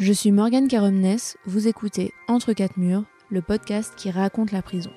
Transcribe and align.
Je 0.00 0.14
suis 0.14 0.32
Morgane 0.32 0.66
Caromnes, 0.66 1.18
vous 1.44 1.68
écoutez 1.68 2.14
Entre 2.26 2.54
quatre 2.54 2.78
murs, 2.78 3.04
le 3.28 3.42
podcast 3.42 3.92
qui 3.98 4.10
raconte 4.10 4.50
la 4.50 4.62
prison. 4.62 4.90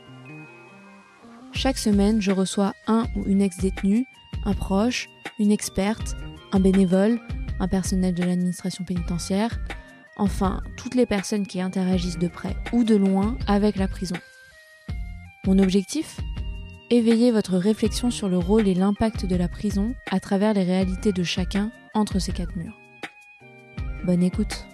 Chaque 1.51 1.77
semaine, 1.77 2.21
je 2.21 2.31
reçois 2.31 2.71
un 2.87 3.05
ou 3.17 3.25
une 3.25 3.41
ex-détenue, 3.41 4.05
un 4.45 4.53
proche, 4.53 5.09
une 5.39 5.51
experte, 5.51 6.15
un 6.53 6.61
bénévole, 6.61 7.19
un 7.59 7.67
personnel 7.67 8.13
de 8.13 8.23
l'administration 8.23 8.85
pénitentiaire, 8.85 9.59
enfin 10.15 10.61
toutes 10.77 10.95
les 10.95 11.05
personnes 11.05 11.45
qui 11.45 11.59
interagissent 11.59 12.17
de 12.17 12.29
près 12.29 12.55
ou 12.71 12.85
de 12.85 12.95
loin 12.95 13.37
avec 13.45 13.75
la 13.75 13.89
prison. 13.89 14.15
Mon 15.45 15.59
objectif? 15.59 16.21
Éveiller 16.91 17.31
votre 17.31 17.57
réflexion 17.57 18.09
sur 18.09 18.29
le 18.29 18.37
rôle 18.37 18.69
et 18.69 18.73
l'impact 18.73 19.25
de 19.25 19.35
la 19.35 19.49
prison 19.49 19.95
à 20.11 20.21
travers 20.21 20.53
les 20.53 20.63
réalités 20.63 21.11
de 21.11 21.23
chacun 21.23 21.73
entre 21.93 22.19
ces 22.19 22.31
quatre 22.31 22.55
murs. 22.55 22.77
Bonne 24.05 24.23
écoute 24.23 24.65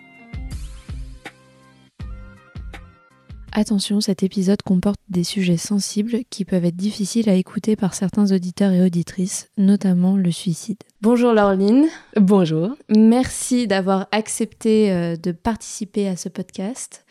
Attention, 3.59 3.99
cet 3.99 4.23
épisode 4.23 4.61
comporte 4.61 5.01
des 5.09 5.25
sujets 5.25 5.57
sensibles 5.57 6.19
qui 6.29 6.45
peuvent 6.45 6.63
être 6.63 6.77
difficiles 6.77 7.27
à 7.29 7.33
écouter 7.33 7.75
par 7.75 7.93
certains 7.93 8.31
auditeurs 8.31 8.71
et 8.71 8.81
auditrices, 8.81 9.49
notamment 9.57 10.15
le 10.15 10.31
suicide. 10.31 10.77
Bonjour 11.01 11.33
Laureline. 11.33 11.87
Bonjour. 12.15 12.69
Merci 12.87 13.67
d'avoir 13.67 14.07
accepté 14.13 14.93
euh, 14.93 15.17
de 15.17 15.33
participer 15.33 16.07
à 16.07 16.15
ce 16.15 16.29
podcast. 16.29 17.03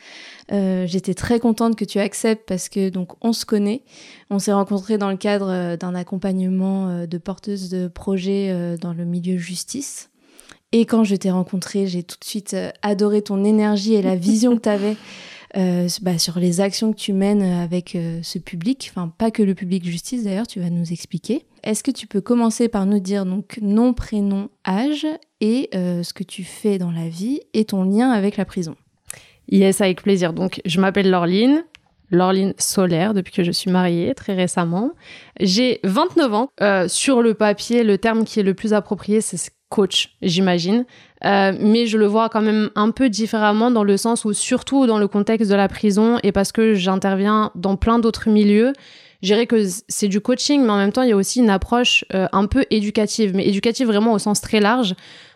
Euh, 0.50 0.86
j'étais 0.86 1.12
très 1.12 1.38
contente 1.38 1.76
que 1.76 1.84
tu 1.84 1.98
acceptes 1.98 2.48
parce 2.48 2.70
que 2.70 2.88
donc 2.88 3.12
on 3.20 3.34
se 3.34 3.44
connaît. 3.44 3.82
On 4.30 4.38
s'est 4.38 4.54
rencontrés 4.54 4.96
dans 4.96 5.10
le 5.10 5.18
cadre 5.18 5.50
euh, 5.50 5.76
d'un 5.76 5.94
accompagnement 5.94 7.06
de 7.06 7.18
porteuse 7.18 7.68
de 7.68 7.88
projets 7.88 8.78
dans 8.80 8.94
le 8.94 9.04
milieu 9.04 9.36
justice. 9.36 10.08
Et 10.72 10.86
quand 10.86 11.04
je 11.04 11.14
t'ai 11.14 11.30
rencontrée, 11.30 11.86
j'ai 11.86 12.02
tout 12.02 12.16
de 12.18 12.24
suite 12.24 12.56
adoré 12.80 13.20
ton 13.20 13.44
énergie 13.44 13.92
et 13.94 14.02
la 14.02 14.16
vision 14.16 14.56
que 14.56 14.62
tu 14.62 14.68
avais 14.70 14.96
euh, 15.56 15.88
bah, 16.02 16.18
sur 16.18 16.38
les 16.38 16.60
actions 16.60 16.92
que 16.92 16.98
tu 16.98 17.12
mènes 17.12 17.42
avec 17.42 17.96
euh, 17.96 18.20
ce 18.22 18.38
public, 18.38 18.90
enfin 18.90 19.12
pas 19.16 19.30
que 19.30 19.42
le 19.42 19.54
public 19.54 19.84
justice 19.84 20.24
d'ailleurs, 20.24 20.46
tu 20.46 20.60
vas 20.60 20.70
nous 20.70 20.92
expliquer. 20.92 21.46
Est-ce 21.62 21.82
que 21.82 21.90
tu 21.90 22.06
peux 22.06 22.20
commencer 22.20 22.68
par 22.68 22.86
nous 22.86 23.00
dire 23.00 23.24
donc 23.24 23.58
nom, 23.62 23.94
prénom, 23.94 24.50
âge 24.66 25.06
et 25.40 25.70
euh, 25.74 26.02
ce 26.02 26.12
que 26.12 26.22
tu 26.22 26.44
fais 26.44 26.78
dans 26.78 26.90
la 26.90 27.08
vie 27.08 27.40
et 27.54 27.64
ton 27.64 27.82
lien 27.84 28.10
avec 28.10 28.36
la 28.36 28.44
prison? 28.44 28.76
Yes, 29.50 29.80
avec 29.80 30.02
plaisir. 30.02 30.34
Donc 30.34 30.60
je 30.66 30.80
m'appelle 30.80 31.10
Laureline, 31.10 31.64
Laureline 32.10 32.52
Solaire 32.58 33.14
depuis 33.14 33.32
que 33.32 33.42
je 33.42 33.52
suis 33.52 33.70
mariée 33.70 34.14
très 34.14 34.34
récemment. 34.34 34.92
J'ai 35.40 35.80
29 35.84 36.34
ans. 36.34 36.48
sur 36.88 37.22
le 37.22 37.32
papier, 37.32 37.84
le 37.84 37.96
terme 37.96 38.24
qui 38.24 38.40
est 38.40 38.42
le 38.42 38.54
plus 38.54 38.74
approprié, 38.74 39.22
c'est 39.22 39.38
coach, 39.68 40.16
j'imagine. 40.22 40.84
Euh, 41.24 41.52
mais 41.58 41.86
je 41.86 41.98
le 41.98 42.06
vois 42.06 42.28
quand 42.28 42.42
même 42.42 42.70
un 42.76 42.90
peu 42.90 43.08
différemment 43.08 43.70
dans 43.70 43.84
le 43.84 43.96
sens 43.96 44.24
où, 44.24 44.32
surtout 44.32 44.86
dans 44.86 44.98
le 44.98 45.08
contexte 45.08 45.50
de 45.50 45.56
la 45.56 45.68
prison 45.68 46.18
et 46.22 46.32
parce 46.32 46.52
que 46.52 46.74
j'interviens 46.74 47.50
dans 47.54 47.76
plein 47.76 47.98
d'autres 47.98 48.28
milieux, 48.28 48.72
je 49.22 49.28
dirais 49.28 49.46
que 49.46 49.64
c'est 49.88 50.06
du 50.06 50.20
coaching, 50.20 50.62
mais 50.62 50.70
en 50.70 50.76
même 50.76 50.92
temps, 50.92 51.02
il 51.02 51.08
y 51.08 51.12
a 51.12 51.16
aussi 51.16 51.40
une 51.40 51.50
approche 51.50 52.04
euh, 52.14 52.28
un 52.32 52.46
peu 52.46 52.64
éducative, 52.70 53.34
mais 53.34 53.46
éducative 53.48 53.88
vraiment 53.88 54.12
au 54.12 54.18
sens 54.20 54.40
très 54.40 54.60
large, 54.60 54.94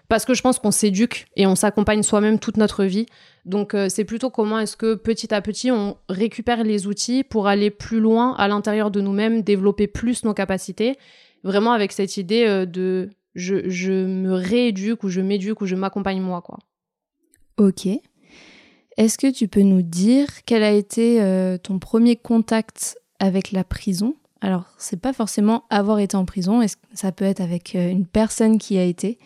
parce 0.08 0.24
que 0.24 0.34
je 0.34 0.42
pense 0.42 0.60
qu'on 0.60 0.70
s'éduque 0.70 1.26
et 1.36 1.46
on 1.46 1.56
s'accompagne 1.56 2.04
soi-même 2.04 2.38
toute 2.38 2.58
notre 2.58 2.84
vie. 2.84 3.06
Donc, 3.44 3.74
euh, 3.74 3.88
c'est 3.88 4.04
plutôt 4.04 4.30
comment 4.30 4.60
est-ce 4.60 4.76
que 4.76 4.94
petit 4.94 5.34
à 5.34 5.40
petit, 5.40 5.72
on 5.72 5.96
récupère 6.08 6.62
les 6.62 6.86
outils 6.86 7.24
pour 7.24 7.48
aller 7.48 7.70
plus 7.70 7.98
loin 7.98 8.36
à 8.36 8.46
l'intérieur 8.46 8.92
de 8.92 9.00
nous-mêmes, 9.00 9.42
développer 9.42 9.88
plus 9.88 10.22
nos 10.22 10.34
capacités, 10.34 10.96
vraiment 11.42 11.72
avec 11.72 11.90
cette 11.90 12.16
idée 12.18 12.66
de 12.66 13.10
je, 13.34 14.06
me 14.06 14.32
rééduque 14.32 15.02
ou 15.04 15.08
je 15.08 15.20
m'éduque 15.20 15.60
ou 15.60 15.66
je 15.66 15.76
m'accompagne 15.76 16.20
moi, 16.20 16.42
quoi. 16.42 16.58
Ok. 17.58 17.86
Est-ce 18.96 19.18
que 19.18 19.30
tu 19.30 19.48
peux 19.48 19.62
nous 19.62 19.82
dire 19.82 20.28
quel 20.44 20.62
a 20.62 20.72
été 20.72 21.22
euh, 21.22 21.56
ton 21.56 21.78
premier 21.78 22.16
contact 22.16 22.98
avec 23.18 23.52
la 23.52 23.64
prison? 23.64 24.16
Alors, 24.40 24.64
c'est 24.76 25.00
pas 25.00 25.12
forcément 25.12 25.64
avoir 25.70 25.98
été 25.98 26.16
en 26.16 26.24
prison, 26.24 26.60
est-ce 26.60 26.76
que 26.76 26.82
ça 26.94 27.12
peut 27.12 27.24
être 27.24 27.40
avec 27.40 27.74
euh, 27.74 27.90
une 27.90 28.06
personne 28.06 28.58
qui 28.58 28.76
a 28.76 28.84
été? 28.84 29.18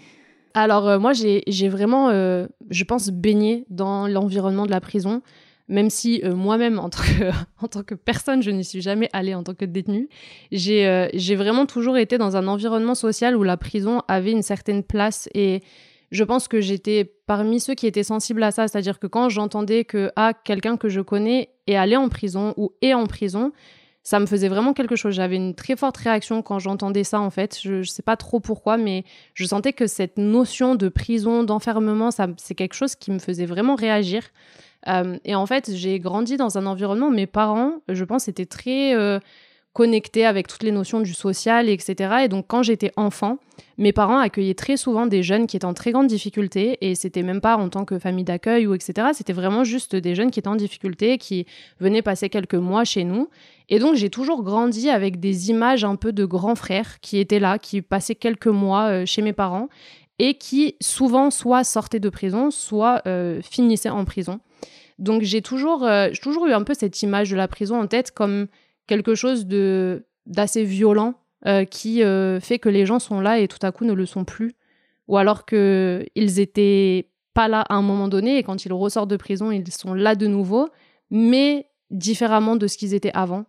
Alors, 0.54 0.88
euh, 0.88 0.98
moi, 0.98 1.12
j'ai 1.12 1.68
vraiment, 1.68 2.10
je 2.10 2.84
pense, 2.84 3.10
baigné 3.10 3.64
dans 3.70 4.06
l'environnement 4.06 4.66
de 4.66 4.70
la 4.70 4.80
prison 4.80 5.22
même 5.68 5.90
si 5.90 6.20
euh, 6.24 6.34
moi-même, 6.34 6.78
en, 6.78 6.88
tant 6.88 7.82
que, 7.82 7.94
personne, 7.94 8.42
je 8.42 8.50
n'y 8.50 8.64
suis 8.64 8.80
jamais 8.80 9.08
allée 9.12 9.34
en 9.34 9.42
tant 9.42 9.54
que 9.54 9.64
détenue, 9.64 10.08
j'ai 10.52 10.86
euh, 10.86 11.08
j'ai 11.14 11.36
vraiment 11.36 11.66
toujours 11.66 11.96
été 11.96 12.18
dans 12.18 12.36
un 12.36 12.46
environnement 12.46 12.94
social 12.94 13.36
où 13.36 13.42
la 13.42 13.56
prison 13.56 14.02
avait 14.08 14.32
une 14.32 14.42
certaine 14.42 14.82
place 14.82 15.28
et 15.34 15.62
je 16.12 16.22
pense 16.22 16.46
que 16.46 16.60
j'étais 16.60 17.04
parmi 17.26 17.58
ceux 17.58 17.74
qui 17.74 17.86
étaient 17.86 18.04
sensibles 18.04 18.42
à 18.42 18.52
ça, 18.52 18.68
c'est-à-dire 18.68 19.00
que 19.00 19.08
quand 19.08 19.28
j'entendais 19.28 19.84
que 19.84 20.12
ah, 20.16 20.32
quelqu'un 20.32 20.76
que 20.76 20.88
je 20.88 21.00
connais 21.00 21.50
est 21.66 21.76
allé 21.76 21.96
en 21.96 22.08
prison 22.08 22.54
ou 22.56 22.72
est 22.80 22.94
en 22.94 23.06
prison, 23.06 23.52
ça 24.06 24.20
me 24.20 24.26
faisait 24.26 24.46
vraiment 24.46 24.72
quelque 24.72 24.94
chose. 24.94 25.14
J'avais 25.14 25.34
une 25.34 25.56
très 25.56 25.74
forte 25.74 25.96
réaction 25.96 26.40
quand 26.40 26.60
j'entendais 26.60 27.02
ça, 27.02 27.20
en 27.20 27.30
fait. 27.30 27.58
Je 27.60 27.74
ne 27.74 27.82
sais 27.82 28.04
pas 28.04 28.16
trop 28.16 28.38
pourquoi, 28.38 28.76
mais 28.76 29.02
je 29.34 29.44
sentais 29.44 29.72
que 29.72 29.88
cette 29.88 30.16
notion 30.16 30.76
de 30.76 30.88
prison, 30.88 31.42
d'enfermement, 31.42 32.10
c'est 32.36 32.54
quelque 32.54 32.74
chose 32.74 32.94
qui 32.94 33.10
me 33.10 33.18
faisait 33.18 33.46
vraiment 33.46 33.74
réagir. 33.74 34.22
Euh, 34.88 35.18
et 35.24 35.34
en 35.34 35.46
fait, 35.46 35.70
j'ai 35.74 35.98
grandi 35.98 36.36
dans 36.36 36.58
un 36.58 36.66
environnement, 36.66 37.10
mes 37.10 37.26
parents, 37.26 37.74
je 37.88 38.04
pense, 38.04 38.28
étaient 38.28 38.46
très 38.46 38.94
euh, 38.94 39.18
connectés 39.72 40.24
avec 40.24 40.48
toutes 40.48 40.62
les 40.62 40.72
notions 40.72 41.00
du 41.00 41.12
social, 41.12 41.68
etc. 41.68 42.22
Et 42.24 42.28
donc, 42.28 42.46
quand 42.48 42.62
j'étais 42.62 42.92
enfant, 42.96 43.38
mes 43.76 43.92
parents 43.92 44.18
accueillaient 44.18 44.54
très 44.54 44.78
souvent 44.78 45.04
des 45.04 45.22
jeunes 45.22 45.46
qui 45.46 45.56
étaient 45.56 45.66
en 45.66 45.74
très 45.74 45.92
grande 45.92 46.06
difficulté. 46.06 46.78
Et 46.80 46.94
c'était 46.94 47.22
même 47.22 47.42
pas 47.42 47.58
en 47.58 47.68
tant 47.68 47.84
que 47.84 47.98
famille 47.98 48.24
d'accueil 48.24 48.66
ou 48.66 48.74
etc. 48.74 49.08
C'était 49.12 49.34
vraiment 49.34 49.64
juste 49.64 49.94
des 49.94 50.14
jeunes 50.14 50.30
qui 50.30 50.38
étaient 50.38 50.48
en 50.48 50.56
difficulté, 50.56 51.18
qui 51.18 51.46
venaient 51.78 52.00
passer 52.00 52.30
quelques 52.30 52.54
mois 52.54 52.84
chez 52.84 53.04
nous. 53.04 53.28
Et 53.68 53.78
donc, 53.78 53.96
j'ai 53.96 54.08
toujours 54.08 54.44
grandi 54.44 54.88
avec 54.88 55.20
des 55.20 55.50
images 55.50 55.84
un 55.84 55.96
peu 55.96 56.12
de 56.12 56.24
grands 56.24 56.54
frères 56.54 57.00
qui 57.00 57.18
étaient 57.18 57.40
là, 57.40 57.58
qui 57.58 57.82
passaient 57.82 58.14
quelques 58.14 58.46
mois 58.46 58.88
euh, 58.88 59.04
chez 59.04 59.20
mes 59.20 59.34
parents 59.34 59.68
et 60.18 60.34
qui 60.34 60.76
souvent 60.80 61.30
soit 61.30 61.64
sortaient 61.64 62.00
de 62.00 62.08
prison, 62.08 62.50
soit 62.50 63.02
finissaient 63.42 63.90
en 63.90 64.04
prison. 64.04 64.40
Donc 64.98 65.22
j'ai 65.22 65.42
toujours, 65.42 65.84
euh, 65.84 66.10
toujours 66.20 66.46
eu 66.46 66.52
un 66.52 66.62
peu 66.62 66.74
cette 66.74 67.02
image 67.02 67.30
de 67.30 67.36
la 67.36 67.48
prison 67.48 67.80
en 67.80 67.86
tête 67.86 68.12
comme 68.12 68.46
quelque 68.86 69.14
chose 69.14 69.46
de 69.46 70.06
d'assez 70.26 70.64
violent 70.64 71.14
euh, 71.46 71.64
qui 71.64 72.02
euh, 72.02 72.40
fait 72.40 72.58
que 72.58 72.68
les 72.68 72.86
gens 72.86 72.98
sont 72.98 73.20
là 73.20 73.38
et 73.38 73.46
tout 73.46 73.58
à 73.62 73.72
coup 73.72 73.84
ne 73.84 73.92
le 73.92 74.06
sont 74.06 74.24
plus, 74.24 74.54
ou 75.06 75.18
alors 75.18 75.44
que 75.44 76.04
ils 76.14 76.40
étaient 76.40 77.10
pas 77.34 77.48
là 77.48 77.60
à 77.68 77.74
un 77.74 77.82
moment 77.82 78.08
donné 78.08 78.38
et 78.38 78.42
quand 78.42 78.64
ils 78.64 78.72
ressortent 78.72 79.10
de 79.10 79.16
prison 79.16 79.50
ils 79.50 79.70
sont 79.70 79.94
là 79.94 80.14
de 80.14 80.26
nouveau, 80.26 80.68
mais 81.10 81.68
différemment 81.90 82.56
de 82.56 82.66
ce 82.66 82.78
qu'ils 82.78 82.94
étaient 82.94 83.14
avant. 83.14 83.44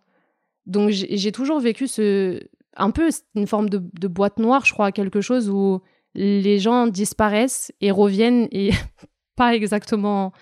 Donc 0.66 0.90
j'ai 0.90 1.32
toujours 1.32 1.60
vécu 1.60 1.88
ce 1.88 2.40
un 2.76 2.90
peu 2.90 3.08
une 3.34 3.46
forme 3.46 3.70
de, 3.70 3.82
de 3.98 4.06
boîte 4.06 4.38
noire, 4.38 4.64
je 4.64 4.72
crois, 4.72 4.92
quelque 4.92 5.20
chose 5.20 5.48
où 5.48 5.80
les 6.18 6.58
gens 6.58 6.88
disparaissent 6.88 7.72
et 7.80 7.90
reviennent 7.90 8.48
et 8.50 8.70
pas 9.36 9.54
exactement 9.54 10.32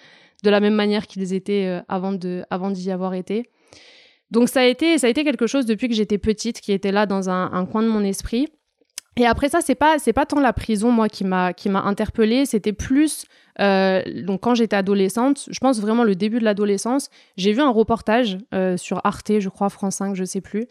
de 0.42 0.50
la 0.50 0.60
même 0.60 0.74
manière 0.74 1.06
qu'ils 1.06 1.34
étaient 1.34 1.66
euh, 1.66 1.82
avant 1.88 2.12
de 2.12 2.44
avant 2.50 2.70
d'y 2.70 2.90
avoir 2.90 3.14
été. 3.14 3.50
Donc 4.30 4.48
ça 4.48 4.60
a 4.60 4.64
été 4.64 4.98
ça 4.98 5.06
a 5.06 5.10
été 5.10 5.22
quelque 5.22 5.46
chose 5.46 5.66
depuis 5.66 5.88
que 5.88 5.94
j'étais 5.94 6.18
petite 6.18 6.60
qui 6.60 6.72
était 6.72 6.92
là 6.92 7.04
dans 7.06 7.28
un, 7.28 7.66
coin 7.66 7.82
de 7.82 7.88
mon 7.88 8.02
esprit. 8.02 8.48
Et 9.18 9.26
après 9.26 9.48
ça, 9.48 9.60
c'est 9.60 9.74
pas 9.74 9.98
c'est 9.98 10.12
pas 10.12 10.26
tant 10.26 10.40
la 10.40 10.52
prison 10.52 10.90
moi 10.90 11.08
qui 11.08 11.24
m'a 11.24 11.52
qui 11.52 11.68
m'a 11.68 11.82
interpellée, 11.82 12.46
c'était 12.46 12.72
plus 12.72 13.26
euh, 13.60 14.02
donc 14.22 14.40
quand 14.42 14.54
j'étais 14.54 14.76
adolescente, 14.76 15.48
je 15.50 15.58
pense 15.58 15.80
vraiment 15.80 16.04
le 16.04 16.14
début 16.14 16.38
de 16.38 16.44
l'adolescence, 16.44 17.10
j'ai 17.36 17.52
vu 17.52 17.60
un 17.60 17.70
reportage 17.70 18.38
euh, 18.54 18.76
sur 18.76 19.00
Arte, 19.04 19.38
je 19.38 19.48
crois 19.48 19.68
France 19.68 19.96
5, 19.96 20.14
je 20.14 20.24
sais 20.24 20.40
plus. 20.40 20.66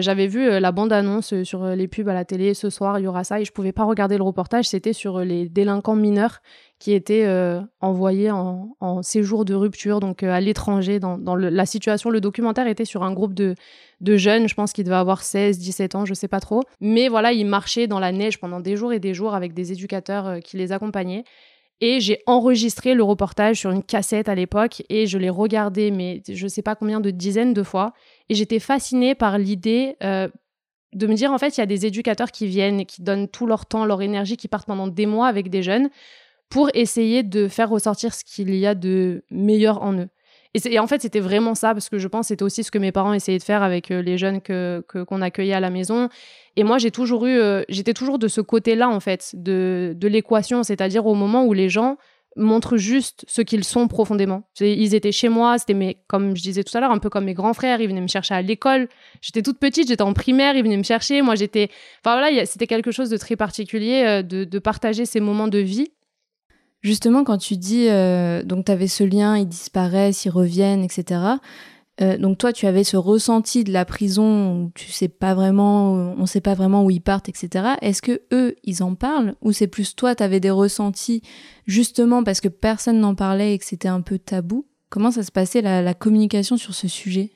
J'avais 0.00 0.26
vu 0.26 0.58
la 0.58 0.72
bande 0.72 0.92
annonce 0.92 1.44
sur 1.44 1.64
les 1.64 1.86
pubs 1.86 2.08
à 2.08 2.12
la 2.12 2.24
télé 2.24 2.54
ce 2.54 2.70
soir, 2.70 2.98
il 2.98 3.04
y 3.04 3.06
aura 3.06 3.22
ça 3.22 3.40
et 3.40 3.44
je 3.44 3.52
pouvais 3.52 3.70
pas 3.70 3.84
regarder 3.84 4.16
le 4.16 4.24
reportage, 4.24 4.64
c'était 4.64 4.92
sur 4.92 5.20
les 5.20 5.48
délinquants 5.48 5.94
mineurs 5.94 6.40
qui 6.78 6.92
étaient 6.92 7.24
euh, 7.24 7.60
envoyés 7.80 8.30
en, 8.30 9.02
séjour 9.02 9.44
de 9.44 9.54
rupture, 9.54 10.00
donc 10.00 10.22
euh, 10.22 10.30
à 10.30 10.40
l'étranger. 10.40 11.00
Dans, 11.00 11.36
la 11.36 11.66
situation, 11.66 12.10
le 12.10 12.20
documentaire 12.20 12.66
était 12.66 12.84
sur 12.84 13.02
un 13.02 13.12
groupe 13.12 13.34
de, 13.34 13.54
jeunes, 14.00 14.48
je 14.48 14.54
pense 14.54 14.72
qu'ils 14.72 14.84
devaient 14.84 14.96
avoir 14.96 15.22
16, 15.22 15.58
17 15.58 15.94
ans, 15.94 16.04
je 16.04 16.14
sais 16.14 16.28
pas 16.28 16.40
trop. 16.40 16.62
Mais 16.80 17.08
voilà, 17.08 17.32
ils 17.32 17.46
marchaient 17.46 17.86
dans 17.86 17.98
la 17.98 18.12
neige 18.12 18.38
pendant 18.38 18.60
des 18.60 18.76
jours 18.76 18.92
et 18.92 19.00
des 19.00 19.14
jours 19.14 19.34
avec 19.34 19.54
des 19.54 19.72
éducateurs 19.72 20.26
euh, 20.26 20.38
qui 20.40 20.56
les 20.56 20.72
accompagnaient. 20.72 21.24
Et 21.80 22.00
j'ai 22.00 22.22
enregistré 22.26 22.94
le 22.94 23.02
reportage 23.02 23.58
sur 23.58 23.70
une 23.70 23.82
cassette 23.82 24.28
à 24.28 24.34
l'époque 24.34 24.82
et 24.88 25.06
je 25.06 25.18
l'ai 25.18 25.28
regardé, 25.28 25.90
mais 25.90 26.22
je 26.26 26.46
sais 26.46 26.62
pas 26.62 26.74
combien 26.74 27.00
de 27.00 27.10
dizaines 27.10 27.52
de 27.52 27.62
fois. 27.62 27.92
Et 28.30 28.34
j'étais 28.34 28.60
fascinée 28.60 29.14
par 29.14 29.36
l'idée 29.36 29.96
de 30.00 31.06
me 31.06 31.14
dire, 31.14 31.32
en 31.32 31.38
fait, 31.38 31.56
il 31.56 31.60
y 31.60 31.62
a 31.62 31.66
des 31.66 31.84
éducateurs 31.84 32.30
qui 32.30 32.46
viennent 32.46 32.86
qui 32.86 33.02
donnent 33.02 33.28
tout 33.28 33.46
leur 33.46 33.66
temps, 33.66 33.84
leur 33.84 34.00
énergie, 34.00 34.38
qui 34.38 34.48
partent 34.48 34.66
pendant 34.66 34.88
des 34.88 35.04
mois 35.04 35.28
avec 35.28 35.50
des 35.50 35.62
jeunes 35.62 35.90
pour 36.48 36.70
essayer 36.74 37.22
de 37.22 37.48
faire 37.48 37.68
ressortir 37.68 38.14
ce 38.14 38.24
qu'il 38.24 38.54
y 38.54 38.66
a 38.66 38.74
de 38.74 39.24
meilleur 39.30 39.82
en 39.82 39.94
eux. 39.94 40.08
Et, 40.64 40.78
en 40.78 40.86
fait, 40.86 41.02
c'était 41.02 41.20
vraiment 41.20 41.54
ça, 41.54 41.72
parce 41.72 41.88
que 41.88 41.98
je 41.98 42.08
pense 42.08 42.26
que 42.26 42.28
c'était 42.28 42.42
aussi 42.42 42.64
ce 42.64 42.70
que 42.70 42.78
mes 42.78 42.92
parents 42.92 43.12
essayaient 43.12 43.38
de 43.38 43.42
faire 43.42 43.62
avec 43.62 43.90
euh, 43.90 44.02
les 44.02 44.18
jeunes 44.18 44.40
que 44.40 44.84
qu'on 44.88 45.22
accueillait 45.22 45.54
à 45.54 45.60
la 45.60 45.70
maison. 45.70 46.08
Et 46.56 46.64
moi, 46.64 46.78
j'ai 46.78 46.90
toujours 46.90 47.26
eu, 47.26 47.38
euh, 47.38 47.62
j'étais 47.68 47.94
toujours 47.94 48.18
de 48.18 48.28
ce 48.28 48.40
côté-là, 48.40 48.88
en 48.88 49.00
fait, 49.00 49.30
de, 49.34 49.94
de 49.96 50.08
l'équation, 50.08 50.62
c'est-à-dire 50.62 51.06
au 51.06 51.14
moment 51.14 51.44
où 51.44 51.52
les 51.52 51.68
gens 51.68 51.98
montrent 52.36 52.76
juste 52.76 53.24
ce 53.26 53.42
qu'ils 53.42 53.64
sont 53.64 53.88
profondément. 53.88 54.44
Ils 54.60 54.94
étaient 54.94 55.12
chez 55.12 55.28
moi, 55.28 55.58
c'était 55.58 55.96
comme 56.06 56.36
je 56.36 56.42
disais 56.42 56.62
tout 56.62 56.76
à 56.76 56.80
l'heure, 56.80 56.90
un 56.90 56.98
peu 56.98 57.08
comme 57.08 57.24
mes 57.24 57.34
grands 57.34 57.54
frères, 57.54 57.80
ils 57.80 57.88
venaient 57.88 58.00
me 58.00 58.08
chercher 58.08 58.34
à 58.34 58.42
l'école. 58.42 58.88
J'étais 59.22 59.42
toute 59.42 59.58
petite, 59.58 59.88
j'étais 59.88 60.02
en 60.02 60.12
primaire, 60.12 60.54
ils 60.54 60.62
venaient 60.62 60.76
me 60.76 60.82
chercher. 60.82 61.22
Moi, 61.22 61.34
j'étais, 61.34 61.70
enfin 62.04 62.18
voilà, 62.18 62.44
c'était 62.46 62.66
quelque 62.66 62.90
chose 62.90 63.08
de 63.08 63.16
très 63.16 63.36
particulier 63.36 64.04
euh, 64.06 64.22
de, 64.22 64.58
partager 64.58 65.06
ces 65.06 65.20
moments 65.20 65.48
de 65.48 65.58
vie. 65.58 65.88
Justement, 66.82 67.24
quand 67.24 67.38
tu 67.38 67.56
dis, 67.56 67.88
euh, 67.88 68.42
donc 68.42 68.66
tu 68.66 68.72
avais 68.72 68.88
ce 68.88 69.02
lien, 69.04 69.36
ils 69.36 69.48
disparaissent, 69.48 70.24
ils 70.24 70.30
reviennent, 70.30 70.84
etc. 70.84 71.20
Euh, 72.02 72.18
donc 72.18 72.38
toi, 72.38 72.52
tu 72.52 72.66
avais 72.66 72.84
ce 72.84 72.96
ressenti 72.96 73.64
de 73.64 73.72
la 73.72 73.84
prison 73.84 74.64
où 74.64 74.70
tu 74.74 74.90
sais 74.92 75.08
pas 75.08 75.34
vraiment, 75.34 75.92
on 76.18 76.26
sait 76.26 76.42
pas 76.42 76.54
vraiment 76.54 76.84
où 76.84 76.90
ils 76.90 77.00
partent, 77.00 77.28
etc. 77.28 77.76
Est-ce 77.80 78.02
que 78.02 78.20
eux, 78.32 78.54
ils 78.64 78.82
en 78.82 78.94
parlent 78.94 79.34
ou 79.40 79.52
c'est 79.52 79.66
plus 79.66 79.96
toi, 79.96 80.14
tu 80.14 80.22
avais 80.22 80.40
des 80.40 80.50
ressentis 80.50 81.22
justement 81.66 82.22
parce 82.22 82.40
que 82.40 82.48
personne 82.48 83.00
n'en 83.00 83.14
parlait 83.14 83.54
et 83.54 83.58
que 83.58 83.64
c'était 83.64 83.88
un 83.88 84.02
peu 84.02 84.18
tabou? 84.18 84.66
Comment 84.90 85.10
ça 85.10 85.22
se 85.22 85.32
passait 85.32 85.62
la, 85.62 85.94
communication 85.94 86.56
sur 86.56 86.74
ce 86.74 86.86
sujet? 86.86 87.32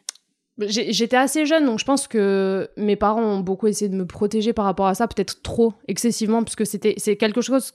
J'étais 0.59 1.17
assez 1.17 1.47
jeune, 1.47 1.65
donc 1.65 1.79
je 1.79 1.87
pense 1.87 2.07
que 2.07 2.69
mes 2.77 2.97
parents 2.97 3.23
ont 3.23 3.41
beaucoup 3.41 3.67
essayé 3.67 3.89
de 3.89 3.97
me 3.97 4.05
protéger 4.05 4.53
par 4.53 4.67
rapport 4.67 4.87
à 4.87 4.95
ça, 4.95 5.09
peut-être 5.09 5.41
trop 5.41 5.73
excessivement, 5.89 6.45
parce 6.45 6.55
que 6.55 6.67
c'était 6.67 6.95
c'est 6.99 7.17
quelque 7.17 7.41
chose 7.41 7.73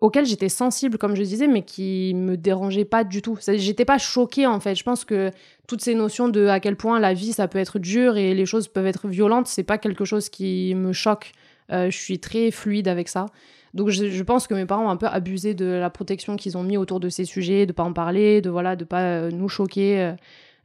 auquel 0.00 0.24
j'étais 0.24 0.48
sensible, 0.48 0.96
comme 0.98 1.14
je 1.14 1.22
disais, 1.22 1.46
mais 1.46 1.62
qui 1.62 2.14
me 2.14 2.36
dérangeait 2.36 2.84
pas 2.84 3.04
du 3.04 3.20
tout. 3.20 3.38
J'étais 3.46 3.84
pas 3.84 3.98
choquée 3.98 4.46
en 4.46 4.58
fait. 4.58 4.74
Je 4.74 4.82
pense 4.82 5.04
que 5.04 5.30
toutes 5.66 5.82
ces 5.82 5.94
notions 5.94 6.28
de 6.28 6.46
à 6.46 6.58
quel 6.58 6.76
point 6.76 6.98
la 6.98 7.12
vie 7.12 7.32
ça 7.32 7.48
peut 7.48 7.58
être 7.58 7.78
dur 7.78 8.16
et 8.16 8.34
les 8.34 8.46
choses 8.46 8.68
peuvent 8.68 8.86
être 8.86 9.08
violentes, 9.08 9.46
c'est 9.46 9.62
pas 9.62 9.78
quelque 9.78 10.04
chose 10.04 10.28
qui 10.28 10.74
me 10.74 10.92
choque. 10.92 11.32
Euh, 11.70 11.90
je 11.90 11.96
suis 11.96 12.18
très 12.18 12.50
fluide 12.50 12.88
avec 12.88 13.08
ça. 13.08 13.26
Donc 13.74 13.90
je, 13.90 14.22
pense 14.24 14.48
que 14.48 14.54
mes 14.54 14.66
parents 14.66 14.86
ont 14.86 14.90
un 14.90 14.96
peu 14.96 15.06
abusé 15.06 15.54
de 15.54 15.66
la 15.66 15.90
protection 15.90 16.34
qu'ils 16.34 16.58
ont 16.58 16.64
mis 16.64 16.76
autour 16.76 16.98
de 16.98 17.08
ces 17.08 17.24
sujets, 17.24 17.66
de 17.66 17.72
pas 17.72 17.84
en 17.84 17.92
parler, 17.92 18.40
de 18.40 18.50
voilà, 18.50 18.74
de 18.74 18.84
pas 18.84 19.02
euh, 19.02 19.30
nous 19.30 19.48
choquer, 19.48 20.14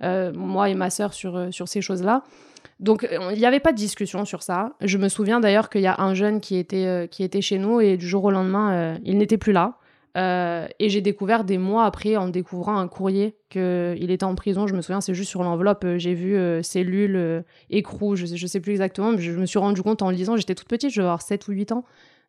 euh, 0.02 0.34
moi 0.34 0.70
et 0.70 0.74
ma 0.76 0.90
sœur 0.90 1.14
sur 1.14 1.54
sur 1.54 1.68
ces 1.68 1.82
choses-là. 1.82 2.24
Donc 2.80 3.08
il 3.10 3.38
n'y 3.38 3.46
avait 3.46 3.60
pas 3.60 3.72
de 3.72 3.78
discussion 3.78 4.26
sur 4.26 4.44
ça. 4.44 4.74
Je 4.82 4.98
me 4.98 5.08
souviens 5.08 5.40
d'ailleurs 5.40 5.70
qu'il 5.70 5.82
y 5.82 5.88
a 5.88 5.96
un 6.00 6.14
jeune 6.14 6.42
qui 6.42 6.58
était, 6.58 6.86
euh, 6.86 7.08
qui 7.08 7.24
était 7.24 7.42
chez 7.42 7.58
nous 7.58 7.80
et 7.80 7.96
du 7.96 8.08
jour 8.08 8.24
au 8.26 8.32
lendemain, 8.32 8.74
euh, 8.74 8.98
il 9.06 9.18
n'était 9.18 9.38
plus 9.38 9.54
là. 9.54 9.78
Euh, 10.18 10.68
et 10.80 10.90
j'ai 10.90 11.02
découvert 11.02 11.44
des 11.44 11.58
mois 11.58 11.86
après, 11.86 12.16
en 12.16 12.30
découvrant 12.30 12.78
un 12.78 12.88
courrier, 12.88 13.36
qu'il 13.50 14.12
était 14.12 14.24
en 14.24 14.36
prison. 14.36 14.66
Je 14.66 14.76
me 14.76 14.82
souviens, 14.82 15.02
c'est 15.02 15.14
juste 15.14 15.30
sur 15.30 15.44
l'enveloppe, 15.44 15.86
j'ai 15.98 16.14
vu 16.14 16.38
cellule, 16.64 17.44
écrou, 17.70 18.16
je 18.16 18.26
ne 18.26 18.48
sais, 18.48 18.60
plus 18.62 18.72
exactement, 18.72 19.12
mais 19.12 19.22
je, 19.22 19.32
me 19.32 19.46
suis 19.46 19.60
rendu 19.60 19.82
compte 19.82 20.02
en 20.02 20.10
lisant, 20.10 20.38
j'étais 20.38 20.56
toute 20.56 20.70
petite, 20.70 20.90
je 20.92 21.02
devais 21.02 21.08
avoir 21.08 21.22
7 21.22 21.50
ou 21.50 21.52
8 21.52 21.74
ans. 21.74 21.84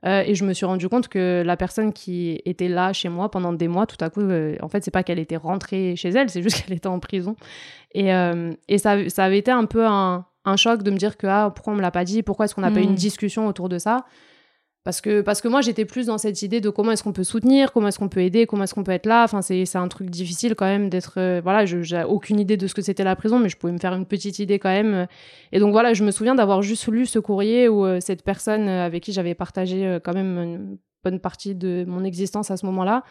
et 0.04 0.34
je 0.34 0.44
me 0.44 0.52
suis 0.52 0.66
rendu 0.66 0.88
compte 0.88 1.06
que 1.06 1.44
la 1.46 1.56
personne 1.56 1.92
qui 1.92 2.42
était 2.44 2.66
là 2.66 2.92
chez 2.92 3.08
moi 3.08 3.30
pendant 3.30 3.52
des 3.52 3.68
mois, 3.68 3.86
tout 3.86 4.04
à 4.04 4.10
coup, 4.10 4.22
en 4.60 4.68
fait, 4.68 4.82
c'est 4.82 4.90
pas 4.90 5.04
qu'elle 5.04 5.20
était 5.20 5.36
rentrée 5.36 5.94
chez 5.94 6.08
elle, 6.08 6.28
c'est 6.28 6.42
juste 6.42 6.60
qu'elle 6.66 6.76
était 6.76 6.88
en 6.88 6.98
prison. 6.98 7.36
Et, 7.94 8.10
et 8.66 8.78
ça, 8.78 9.08
ça 9.08 9.24
avait 9.24 9.38
été 9.38 9.52
un 9.52 9.64
peu 9.64 9.86
un, 9.86 10.26
un 10.46 10.56
choc 10.56 10.82
de 10.82 10.90
me 10.90 10.96
dire 10.96 11.16
que 11.16 11.26
ah, 11.26 11.52
pourquoi 11.54 11.74
on 11.74 11.76
me 11.76 11.82
l'a 11.82 11.90
pas 11.90 12.04
dit, 12.04 12.22
pourquoi 12.22 12.46
est-ce 12.46 12.54
qu'on 12.54 12.62
n'a 12.62 12.70
pas 12.70 12.80
eu 12.80 12.84
une 12.84 12.92
hmm. 12.92 12.94
discussion 12.94 13.46
autour 13.46 13.68
de 13.68 13.78
ça? 13.78 14.06
Parce 14.86 15.00
que, 15.00 15.20
parce 15.20 15.40
que 15.40 15.48
moi, 15.48 15.62
j'étais 15.62 15.84
plus 15.84 16.06
dans 16.06 16.16
cette 16.16 16.42
idée 16.42 16.60
de 16.60 16.70
comment 16.70 16.92
est-ce 16.92 17.02
qu'on 17.02 17.12
peut 17.12 17.24
soutenir, 17.24 17.72
comment 17.72 17.88
est-ce 17.88 17.98
qu'on 17.98 18.08
peut 18.08 18.20
aider, 18.20 18.46
comment 18.46 18.62
est-ce 18.62 18.72
qu'on 18.72 18.84
peut 18.84 18.92
être 18.92 19.06
là. 19.06 19.24
Enfin, 19.24 19.42
c'est, 19.42 19.74
un 19.74 19.88
truc 19.88 20.10
difficile 20.10 20.54
quand 20.54 20.64
même 20.64 20.88
d'être. 20.88 21.14
Euh, 21.16 21.40
voilà, 21.42 21.64
j'ai 21.64 22.04
aucune 22.04 22.38
idée 22.38 22.56
de 22.56 22.68
ce 22.68 22.74
que 22.74 22.82
c'était 22.82 23.02
la 23.02 23.16
prison, 23.16 23.40
mais 23.40 23.48
je 23.48 23.56
pouvais 23.56 23.72
me 23.72 23.78
faire 23.78 23.94
une 23.94 24.06
petite 24.06 24.38
idée 24.38 24.60
quand 24.60 24.68
même. 24.68 25.08
Et 25.50 25.58
donc 25.58 25.72
voilà, 25.72 25.92
je 25.92 26.04
me 26.04 26.12
souviens 26.12 26.36
d'avoir 26.36 26.62
juste 26.62 26.86
lu 26.86 27.04
ce 27.04 27.18
courrier 27.18 27.68
où 27.68 27.84
euh, 27.84 27.98
cette 27.98 28.22
personne 28.22 28.68
euh, 28.68 28.86
avec 28.86 29.02
qui 29.02 29.12
j'avais 29.12 29.34
partagé 29.34 29.98
quand 30.04 30.14
même 30.14 30.38
une 30.38 30.78
bonne 31.02 31.18
partie 31.18 31.56
de 31.56 31.84
mon 31.88 32.04
existence 32.04 32.52
à 32.52 32.56
ce 32.56 32.64
moment-là 32.66 33.02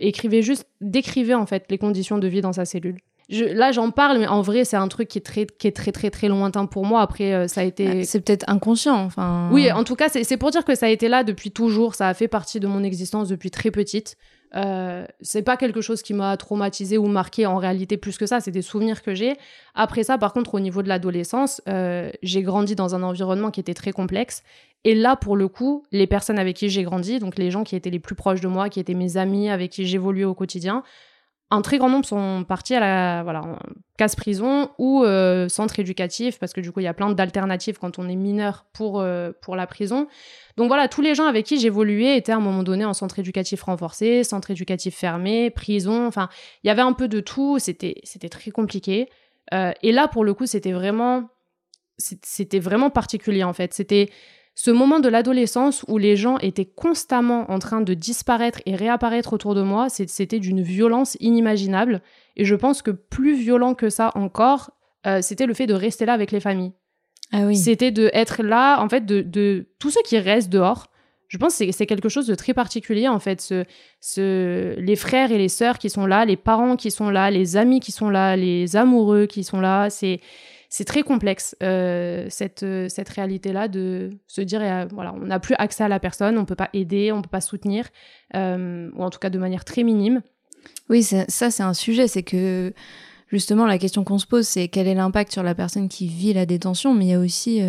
écrivait 0.00 0.42
juste, 0.42 0.66
décrivait 0.82 1.34
en 1.34 1.46
fait 1.46 1.64
les 1.70 1.78
conditions 1.78 2.18
de 2.18 2.28
vie 2.28 2.42
dans 2.42 2.52
sa 2.52 2.66
cellule 2.66 2.98
là, 3.28 3.72
j'en 3.72 3.90
parle, 3.90 4.18
mais 4.18 4.26
en 4.26 4.42
vrai, 4.42 4.64
c'est 4.64 4.76
un 4.76 4.88
truc 4.88 5.08
qui 5.08 5.18
est 5.18 5.22
très, 5.22 5.46
qui 5.46 5.66
est 5.66 5.76
très, 5.76 5.92
très, 5.92 6.10
très 6.10 6.28
lointain 6.28 6.66
pour 6.66 6.84
moi. 6.84 7.02
Après, 7.02 7.34
euh, 7.34 7.48
ça 7.48 7.60
a 7.60 7.64
été. 7.64 8.04
C'est 8.04 8.20
peut-être 8.20 8.44
inconscient, 8.48 8.96
enfin. 8.96 9.48
Oui, 9.52 9.70
en 9.70 9.84
tout 9.84 9.96
cas, 9.96 10.08
c'est 10.08 10.36
pour 10.36 10.50
dire 10.50 10.64
que 10.64 10.74
ça 10.74 10.86
a 10.86 10.88
été 10.88 11.08
là 11.08 11.24
depuis 11.24 11.50
toujours. 11.50 11.94
Ça 11.94 12.08
a 12.08 12.14
fait 12.14 12.28
partie 12.28 12.60
de 12.60 12.66
mon 12.66 12.82
existence 12.82 13.28
depuis 13.28 13.50
très 13.50 13.70
petite. 13.70 14.16
Euh, 14.56 15.06
c'est 15.20 15.42
pas 15.42 15.56
quelque 15.56 15.80
chose 15.80 16.02
qui 16.02 16.14
m'a 16.14 16.36
traumatisé 16.36 16.96
ou 16.96 17.06
marqué 17.06 17.44
en 17.46 17.56
réalité 17.56 17.96
plus 17.96 18.16
que 18.16 18.26
ça, 18.26 18.40
c'est 18.40 18.50
des 18.50 18.62
souvenirs 18.62 19.02
que 19.02 19.14
j'ai. 19.14 19.36
Après 19.74 20.04
ça, 20.04 20.16
par 20.16 20.32
contre, 20.32 20.54
au 20.54 20.60
niveau 20.60 20.82
de 20.82 20.88
l'adolescence, 20.88 21.60
euh, 21.68 22.10
j'ai 22.22 22.42
grandi 22.42 22.74
dans 22.74 22.94
un 22.94 23.02
environnement 23.02 23.50
qui 23.50 23.60
était 23.60 23.74
très 23.74 23.92
complexe. 23.92 24.42
Et 24.84 24.94
là, 24.94 25.16
pour 25.16 25.36
le 25.36 25.48
coup, 25.48 25.84
les 25.92 26.06
personnes 26.06 26.38
avec 26.38 26.56
qui 26.56 26.70
j'ai 26.70 26.82
grandi, 26.82 27.18
donc 27.18 27.36
les 27.36 27.50
gens 27.50 27.64
qui 27.64 27.76
étaient 27.76 27.90
les 27.90 27.98
plus 27.98 28.14
proches 28.14 28.40
de 28.40 28.48
moi, 28.48 28.68
qui 28.68 28.80
étaient 28.80 28.94
mes 28.94 29.16
amis, 29.16 29.50
avec 29.50 29.72
qui 29.72 29.86
j'évoluais 29.86 30.24
au 30.24 30.34
quotidien, 30.34 30.82
un 31.50 31.62
très 31.62 31.78
grand 31.78 31.88
nombre 31.88 32.04
sont 32.04 32.44
partis 32.46 32.74
à 32.74 32.80
la 32.80 33.22
voilà, 33.22 33.42
casse-prison 33.96 34.70
ou 34.78 35.02
euh, 35.04 35.48
centre 35.48 35.78
éducatif, 35.78 36.38
parce 36.38 36.52
que 36.52 36.60
du 36.60 36.72
coup, 36.72 36.80
il 36.80 36.84
y 36.84 36.88
a 36.88 36.94
plein 36.94 37.10
d'alternatives 37.10 37.78
quand 37.78 37.98
on 37.98 38.08
est 38.08 38.16
mineur 38.16 38.66
pour, 38.74 39.00
euh, 39.00 39.32
pour 39.40 39.56
la 39.56 39.66
prison. 39.66 40.08
Donc 40.56 40.68
voilà, 40.68 40.88
tous 40.88 41.00
les 41.00 41.14
gens 41.14 41.26
avec 41.26 41.46
qui 41.46 41.58
j'évoluais 41.58 42.18
étaient 42.18 42.32
à 42.32 42.36
un 42.36 42.40
moment 42.40 42.62
donné 42.62 42.84
en 42.84 42.92
centre 42.92 43.18
éducatif 43.18 43.62
renforcé, 43.62 44.24
centre 44.24 44.50
éducatif 44.50 44.94
fermé, 44.94 45.50
prison, 45.50 46.06
enfin, 46.06 46.28
il 46.64 46.68
y 46.68 46.70
avait 46.70 46.82
un 46.82 46.92
peu 46.92 47.08
de 47.08 47.20
tout, 47.20 47.58
c'était 47.58 47.94
très 48.30 48.50
compliqué. 48.50 49.08
Euh, 49.54 49.72
et 49.82 49.92
là, 49.92 50.06
pour 50.08 50.24
le 50.24 50.34
coup, 50.34 50.44
c'était 50.44 50.72
vraiment, 50.72 51.30
c'était 51.96 52.58
vraiment 52.58 52.90
particulier 52.90 53.44
en 53.44 53.54
fait. 53.54 53.72
C'était 53.72 54.10
ce 54.60 54.72
moment 54.72 54.98
de 54.98 55.08
l'adolescence 55.08 55.84
où 55.86 55.98
les 55.98 56.16
gens 56.16 56.36
étaient 56.38 56.64
constamment 56.64 57.48
en 57.48 57.60
train 57.60 57.80
de 57.80 57.94
disparaître 57.94 58.60
et 58.66 58.74
réapparaître 58.74 59.32
autour 59.32 59.54
de 59.54 59.62
moi, 59.62 59.86
c'était 59.88 60.40
d'une 60.40 60.62
violence 60.62 61.16
inimaginable. 61.20 62.02
Et 62.36 62.44
je 62.44 62.56
pense 62.56 62.82
que 62.82 62.90
plus 62.90 63.36
violent 63.36 63.74
que 63.74 63.88
ça 63.88 64.10
encore, 64.16 64.72
euh, 65.06 65.20
c'était 65.22 65.46
le 65.46 65.54
fait 65.54 65.68
de 65.68 65.74
rester 65.74 66.06
là 66.06 66.12
avec 66.12 66.32
les 66.32 66.40
familles. 66.40 66.72
Ah 67.30 67.46
oui. 67.46 67.54
C'était 67.54 67.92
de 67.92 68.10
être 68.12 68.42
là, 68.42 68.82
en 68.82 68.88
fait, 68.88 69.06
de, 69.06 69.20
de 69.20 69.68
tous 69.78 69.90
ceux 69.90 70.02
qui 70.04 70.18
restent 70.18 70.50
dehors. 70.50 70.88
Je 71.28 71.38
pense 71.38 71.56
que 71.56 71.70
c'est 71.70 71.86
quelque 71.86 72.08
chose 72.08 72.26
de 72.26 72.34
très 72.34 72.52
particulier, 72.52 73.06
en 73.06 73.20
fait. 73.20 73.40
Ce, 73.40 73.64
ce, 74.00 74.74
les 74.80 74.96
frères 74.96 75.30
et 75.30 75.38
les 75.38 75.48
sœurs 75.48 75.78
qui 75.78 75.88
sont 75.88 76.04
là, 76.04 76.24
les 76.24 76.36
parents 76.36 76.74
qui 76.74 76.90
sont 76.90 77.10
là, 77.10 77.30
les 77.30 77.56
amis 77.56 77.78
qui 77.78 77.92
sont 77.92 78.10
là, 78.10 78.34
les 78.34 78.74
amoureux 78.74 79.26
qui 79.26 79.44
sont 79.44 79.60
là. 79.60 79.88
C'est 79.88 80.18
c'est 80.68 80.84
très 80.84 81.02
complexe 81.02 81.56
euh, 81.62 82.26
cette, 82.28 82.62
euh, 82.62 82.88
cette 82.88 83.08
réalité-là 83.08 83.68
de 83.68 84.10
se 84.26 84.42
dire 84.42 84.60
euh, 84.62 84.86
voilà 84.92 85.14
on 85.14 85.26
n'a 85.26 85.40
plus 85.40 85.54
accès 85.58 85.84
à 85.84 85.88
la 85.88 85.98
personne, 85.98 86.36
on 86.36 86.44
peut 86.44 86.54
pas 86.54 86.68
aider, 86.74 87.10
on 87.10 87.22
peut 87.22 87.30
pas 87.30 87.40
soutenir, 87.40 87.86
ou 88.34 88.38
en 89.02 89.10
tout 89.10 89.18
cas 89.18 89.30
de 89.30 89.38
manière 89.38 89.64
très 89.64 89.82
minime. 89.82 90.22
Oui, 90.90 91.02
ça, 91.02 91.24
c'est 91.50 91.62
un 91.62 91.74
sujet, 91.74 92.08
c'est 92.08 92.22
que 92.22 92.74
justement 93.28 93.66
la 93.66 93.78
question 93.78 94.04
qu'on 94.04 94.18
se 94.18 94.26
pose 94.26 94.46
c'est 94.46 94.68
quel 94.68 94.86
est 94.86 94.94
l'impact 94.94 95.32
sur 95.32 95.42
la 95.42 95.54
personne 95.54 95.88
qui 95.88 96.06
vit 96.06 96.32
la 96.32 96.46
détention, 96.46 96.94
mais 96.94 97.06
il 97.06 97.10
y 97.10 97.14
a 97.14 97.20
aussi 97.20 97.62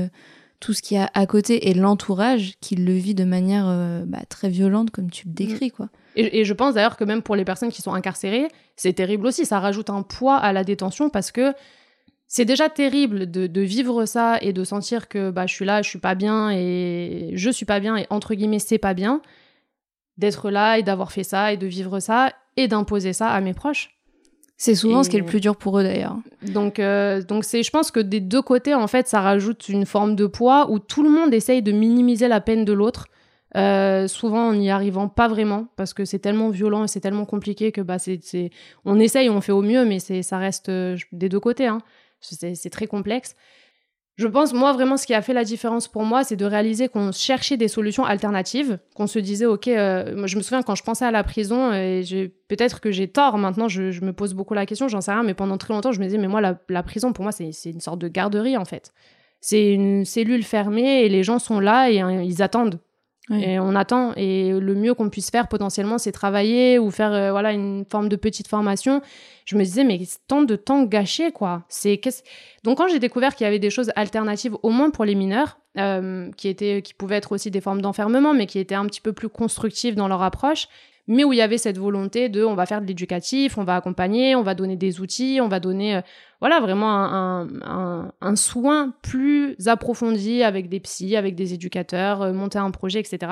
tout 0.60 0.74
ce 0.74 0.82
qu'il 0.82 0.98
y 0.98 1.00
a 1.00 1.10
à 1.13 1.25
côté 1.25 1.70
et 1.70 1.74
l'entourage 1.74 2.56
qui 2.60 2.75
le 2.75 2.94
vit 2.94 3.15
de 3.15 3.24
manière 3.24 3.65
bah, 4.06 4.20
très 4.27 4.50
violente 4.50 4.91
comme 4.91 5.10
tu 5.10 5.27
le 5.27 5.34
décris 5.34 5.72
quoi. 5.72 5.89
Et, 6.15 6.39
et 6.39 6.46
je 6.46 6.53
pense 6.53 6.74
d'ailleurs 6.74 6.98
que 6.98 7.06
même 7.06 7.22
pour 7.22 7.36
les 7.38 7.46
personnes 7.46 7.72
qui 7.72 7.82
sont 7.82 7.94
incarcérées, 7.94 8.50
c'est 8.75 8.94
terrible 8.94 9.27
aussi, 9.27 9.46
ça 9.46 9.60
rajoute 9.60 9.89
un 9.89 10.01
poids 10.01 10.36
à 10.36 10.51
la 10.51 10.65
détention 10.65 11.10
parce 11.10 11.32
que 11.32 11.53
c'est 12.31 12.45
déjà 12.45 12.69
terrible 12.69 13.29
de, 13.29 13.62
vivre 13.62 14.05
ça 14.05 14.38
et 14.41 14.53
de 14.53 14.63
sentir 14.63 15.09
que 15.09 15.31
bah, 15.31 15.48
je 15.48 15.53
suis 15.55 15.65
là, 15.65 15.81
je 15.81 15.89
suis 15.89 16.00
pas 16.00 16.13
bien 16.13 16.51
et 16.51 17.31
je 17.33 17.50
suis 17.50 17.65
pas 17.65 17.79
bien 17.79 17.98
et 17.98 18.05
entre 18.12 18.36
guillemets 18.36 18.59
c'est 18.59 18.77
pas 18.77 18.93
bien 18.93 19.21
d'être 20.17 20.51
là 20.51 20.77
et 20.77 20.83
d'avoir 20.83 21.12
fait 21.12 21.24
ça 21.24 21.51
et 21.51 21.57
de 21.57 21.65
vivre 21.65 22.00
ça 22.00 22.31
et 22.55 22.67
d'imposer 22.67 23.13
ça 23.13 23.29
à 23.29 23.41
mes 23.41 23.55
proches. 23.55 23.98
C'est 24.57 24.75
souvent 24.75 25.03
ce 25.03 25.09
qui 25.09 25.15
est 25.15 25.19
le 25.19 25.25
plus 25.25 25.39
dur 25.39 25.55
pour 25.55 25.79
eux 25.79 25.83
d'ailleurs. 25.83 26.17
Donc, 26.43 26.79
euh, 26.79 27.24
donc 27.24 27.45
c'est, 27.45 27.63
je 27.63 27.71
pense 27.71 27.91
que 27.91 28.00
des 28.00 28.19
deux 28.19 28.41
côtés 28.41 28.75
en 28.75 28.88
fait, 28.88 29.07
ça 29.07 29.21
rajoute 29.21 29.67
une 29.67 29.86
forme 29.86 30.15
de 30.15 30.27
poids 30.27 30.69
où 30.69 30.77
tout 30.77 31.01
le 31.01 31.09
monde 31.09 31.33
essaye 31.33 31.63
de 31.63 31.71
minimiser 31.71 32.27
la 32.27 32.41
peine 32.41 32.63
de 32.63 32.74
l'autre. 32.74 33.07
Euh, 33.57 34.07
souvent 34.07 34.50
en 34.50 34.53
n'y 34.53 34.69
arrivant 34.69 35.07
pas 35.07 35.27
vraiment 35.27 35.69
parce 35.75 35.95
que 35.95 36.05
c'est 36.05 36.19
tellement 36.19 36.50
violent 36.50 36.83
et 36.83 36.88
c'est 36.88 37.00
tellement 37.00 37.25
compliqué 37.25 37.71
que 37.71 37.81
bah 37.81 37.98
c'est, 37.98 38.19
on 38.86 39.00
essaye, 39.00 39.31
on 39.31 39.41
fait 39.41 39.51
au 39.51 39.63
mieux, 39.63 39.86
mais 39.86 39.98
c'est 39.98 40.21
ça 40.21 40.38
reste 40.38 40.69
euh, 40.69 40.95
des 41.12 41.29
deux 41.29 41.39
côtés. 41.39 41.65
Hein 41.65 41.79
c'est 42.21 42.69
très 42.69 42.88
complexe. 42.88 43.35
Je 44.19 44.27
pense, 44.27 44.51
moi, 44.51 44.73
vraiment, 44.73 44.97
ce 44.97 45.07
qui 45.07 45.13
a 45.13 45.21
fait 45.21 45.31
la 45.31 45.45
différence 45.45 45.88
pour 45.88 46.03
moi, 46.03 46.25
c'est 46.25 46.35
de 46.35 46.43
réaliser 46.43 46.89
qu'on 46.89 47.13
cherchait 47.13 47.55
des 47.55 47.69
solutions 47.69 48.03
alternatives, 48.03 48.77
qu'on 48.93 49.07
se 49.07 49.17
disait, 49.17 49.45
OK, 49.45 49.69
euh, 49.69 50.27
je 50.27 50.35
me 50.35 50.41
souviens 50.41 50.61
quand 50.61 50.75
je 50.75 50.83
pensais 50.83 51.05
à 51.05 51.11
la 51.11 51.23
prison, 51.23 51.71
et 51.71 52.03
peut-être 52.49 52.81
que 52.81 52.91
j'ai 52.91 53.07
tort, 53.07 53.38
maintenant, 53.38 53.69
je, 53.69 54.03
me 54.03 54.11
pose 54.11 54.33
beaucoup 54.33 54.53
la 54.53 54.65
question, 54.65 54.89
j'en 54.89 54.99
sais 54.99 55.13
rien, 55.13 55.23
mais 55.23 55.35
pendant 55.35 55.57
très 55.57 55.73
longtemps, 55.73 55.93
je 55.93 56.01
me 56.01 56.05
disais, 56.05 56.17
mais 56.17 56.27
moi, 56.27 56.41
la, 56.41 56.83
prison, 56.83 57.13
pour 57.13 57.23
moi, 57.23 57.31
c'est 57.31 57.69
une 57.69 57.79
sorte 57.79 57.99
de 57.99 58.09
garderie, 58.09 58.57
en 58.57 58.65
fait. 58.65 58.91
C'est 59.39 59.73
une 59.73 60.03
cellule 60.03 60.43
fermée, 60.43 61.05
et 61.05 61.07
les 61.07 61.23
gens 61.23 61.39
sont 61.39 61.61
là, 61.61 61.89
et 61.89 62.01
hein, 62.01 62.21
ils 62.21 62.41
attendent. 62.41 62.81
Et 63.31 63.59
on 63.59 63.75
attend. 63.75 64.13
Et 64.15 64.51
le 64.51 64.75
mieux 64.75 64.93
qu'on 64.93 65.09
puisse 65.09 65.29
faire 65.29 65.48
potentiellement, 65.48 65.98
c'est 65.98 66.12
travailler 66.12 66.79
ou 66.79 66.89
faire 66.89 67.13
euh, 67.13 67.31
voilà 67.31 67.51
une 67.53 67.86
forme 67.89 68.09
de 68.09 68.15
petite 68.15 68.48
formation. 68.48 69.01
Je 69.45 69.55
me 69.55 69.63
disais, 69.63 69.83
mais 69.83 70.00
tant 70.27 70.41
de 70.41 70.55
temps 70.55 70.83
gâché, 70.83 71.31
quoi. 71.31 71.63
C'est 71.69 72.00
Donc 72.63 72.77
quand 72.77 72.88
j'ai 72.88 73.00
découvert 73.00 73.36
qu'il 73.36 73.45
y 73.45 73.48
avait 73.48 73.59
des 73.59 73.69
choses 73.69 73.91
alternatives, 73.95 74.55
au 74.63 74.69
moins 74.69 74.89
pour 74.89 75.05
les 75.05 75.15
mineurs, 75.15 75.59
euh, 75.77 76.31
qui, 76.38 76.48
étaient, 76.48 76.81
qui 76.81 76.93
pouvaient 76.93 77.17
être 77.17 77.31
aussi 77.31 77.51
des 77.51 77.62
formes 77.62 77.81
d'enfermement, 77.81 78.33
mais 78.33 78.48
qui 78.48 78.59
étaient 78.59 78.75
un 78.75 78.86
petit 78.86 79.01
peu 79.01 79.13
plus 79.13 79.29
constructives 79.29 79.95
dans 79.95 80.07
leur 80.07 80.24
approche, 80.24 80.67
mais 81.10 81.24
où 81.24 81.34
il 81.34 81.38
y 81.38 81.42
avait 81.42 81.58
cette 81.58 81.80
volonté 81.80 82.30
de 82.30 82.46
on 82.46 82.54
va 82.54 82.68
faire 82.68 82.82
de 82.82 82.86
l'éducatif, 82.86 83.58
on 83.58 83.63
va 83.63 83.75
accompagner, 83.75 84.36
on 84.36 84.44
va 84.44 84.54
donner 84.54 84.75
des 84.75 85.01
outils, 85.01 85.39
on 85.42 85.48
va 85.48 85.60
donner 85.60 85.96
euh, 85.96 86.01
voilà 86.39 86.60
vraiment 86.60 86.92
un, 86.92 88.36
soin 88.36 88.94
plus 89.01 89.56
approfondi 89.68 90.44
avec 90.44 90.70
des 90.70 90.80
psys, 90.80 91.16
avec 91.16 91.34
des 91.34 91.56
éducateurs, 91.56 92.22
euh, 92.22 92.32
monter 92.32 92.60
un 92.60 92.70
projet, 92.70 93.00
etc. 93.00 93.32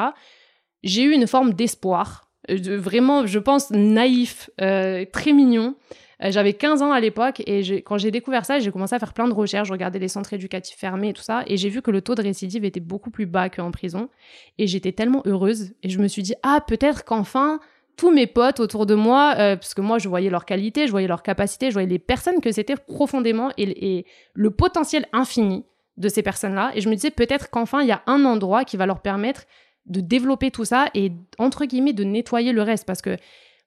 J'ai 0.84 1.04
eu 1.04 1.12
une 1.12 1.28
forme 1.28 1.54
d'espoir, 1.54 2.32
euh, 2.50 2.80
vraiment, 2.80 3.28
je 3.28 3.38
pense, 3.38 3.70
naïf, 3.70 4.50
très 4.58 5.32
mignon. 5.32 5.76
J'avais 6.20 6.54
15 6.54 6.82
ans 6.82 6.92
à 6.92 7.00
l'époque 7.00 7.44
et 7.46 7.62
quand 7.84 8.00
j'ai 8.00 8.10
découvert 8.10 8.44
ça, 8.44 8.58
j'ai 8.60 8.72
commencé 8.72 8.96
à 8.96 9.00
faire 9.00 9.14
plein 9.14 9.28
de 9.28 9.34
recherches, 9.34 9.68
je 9.68 9.74
regardais 9.74 10.00
les 10.00 10.08
centres 10.08 10.34
éducatifs 10.34 10.78
fermés 10.78 11.10
et 11.10 11.14
tout 11.14 11.22
ça, 11.22 11.44
et 11.46 11.58
j'ai 11.58 11.70
vu 11.70 11.84
que 11.84 11.92
le 11.92 12.02
taux 12.02 12.16
de 12.16 12.24
récidive 12.24 12.66
était 12.66 12.80
beaucoup 12.80 13.12
plus 13.12 13.28
bas 13.28 13.50
qu'en 13.50 13.70
prison. 13.70 14.10
Et 14.58 14.66
j'étais 14.66 14.92
tellement 14.92 15.22
heureuse 15.26 15.74
et 15.84 15.90
je 15.90 16.00
me 16.00 16.08
suis 16.08 16.24
dit, 16.24 16.34
ah, 16.42 16.60
peut-être 16.68 17.06
qu'enfin, 17.06 17.60
tous 17.98 18.12
mes 18.12 18.28
potes 18.28 18.60
autour 18.60 18.86
de 18.86 18.96
moi, 18.96 19.36
euh, 19.38 19.56
parce 19.56 19.74
que 19.74 19.82
moi 19.82 19.98
je 19.98 20.08
voyais 20.08 20.30
leur 20.30 20.46
qualité, 20.46 20.88
je 20.88 20.92
voyais 20.92 21.08
leur 21.08 21.24
capacité, 21.24 21.70
je 21.70 21.74
voyais 21.74 21.88
les 21.88 22.00
personnes 22.00 22.40
que 22.42 22.52
c'était 22.52 22.76
profondément 22.76 23.52
et, 23.58 24.06
le 24.34 24.52
potentiel 24.52 25.08
infini 25.14 25.66
de 25.98 26.10
ces 26.10 26.22
personnes-là. 26.22 26.72
Et 26.76 26.82
je 26.82 26.90
me 26.90 26.96
disais 26.96 27.12
peut-être 27.12 27.50
qu'enfin 27.50 27.82
il 27.82 27.88
y 27.88 27.92
a 27.92 28.04
un 28.06 28.24
endroit 28.24 28.66
qui 28.66 28.78
va 28.78 28.86
leur 28.86 29.02
permettre 29.02 29.46
de 29.88 30.00
développer 30.00 30.52
tout 30.52 30.66
ça 30.66 30.88
et 30.94 31.12
entre 31.40 31.66
guillemets 31.66 31.94
de 31.94 32.04
nettoyer 32.04 32.54
le 32.54 32.62
reste. 32.62 32.86
Parce 32.86 33.02
que 33.02 33.18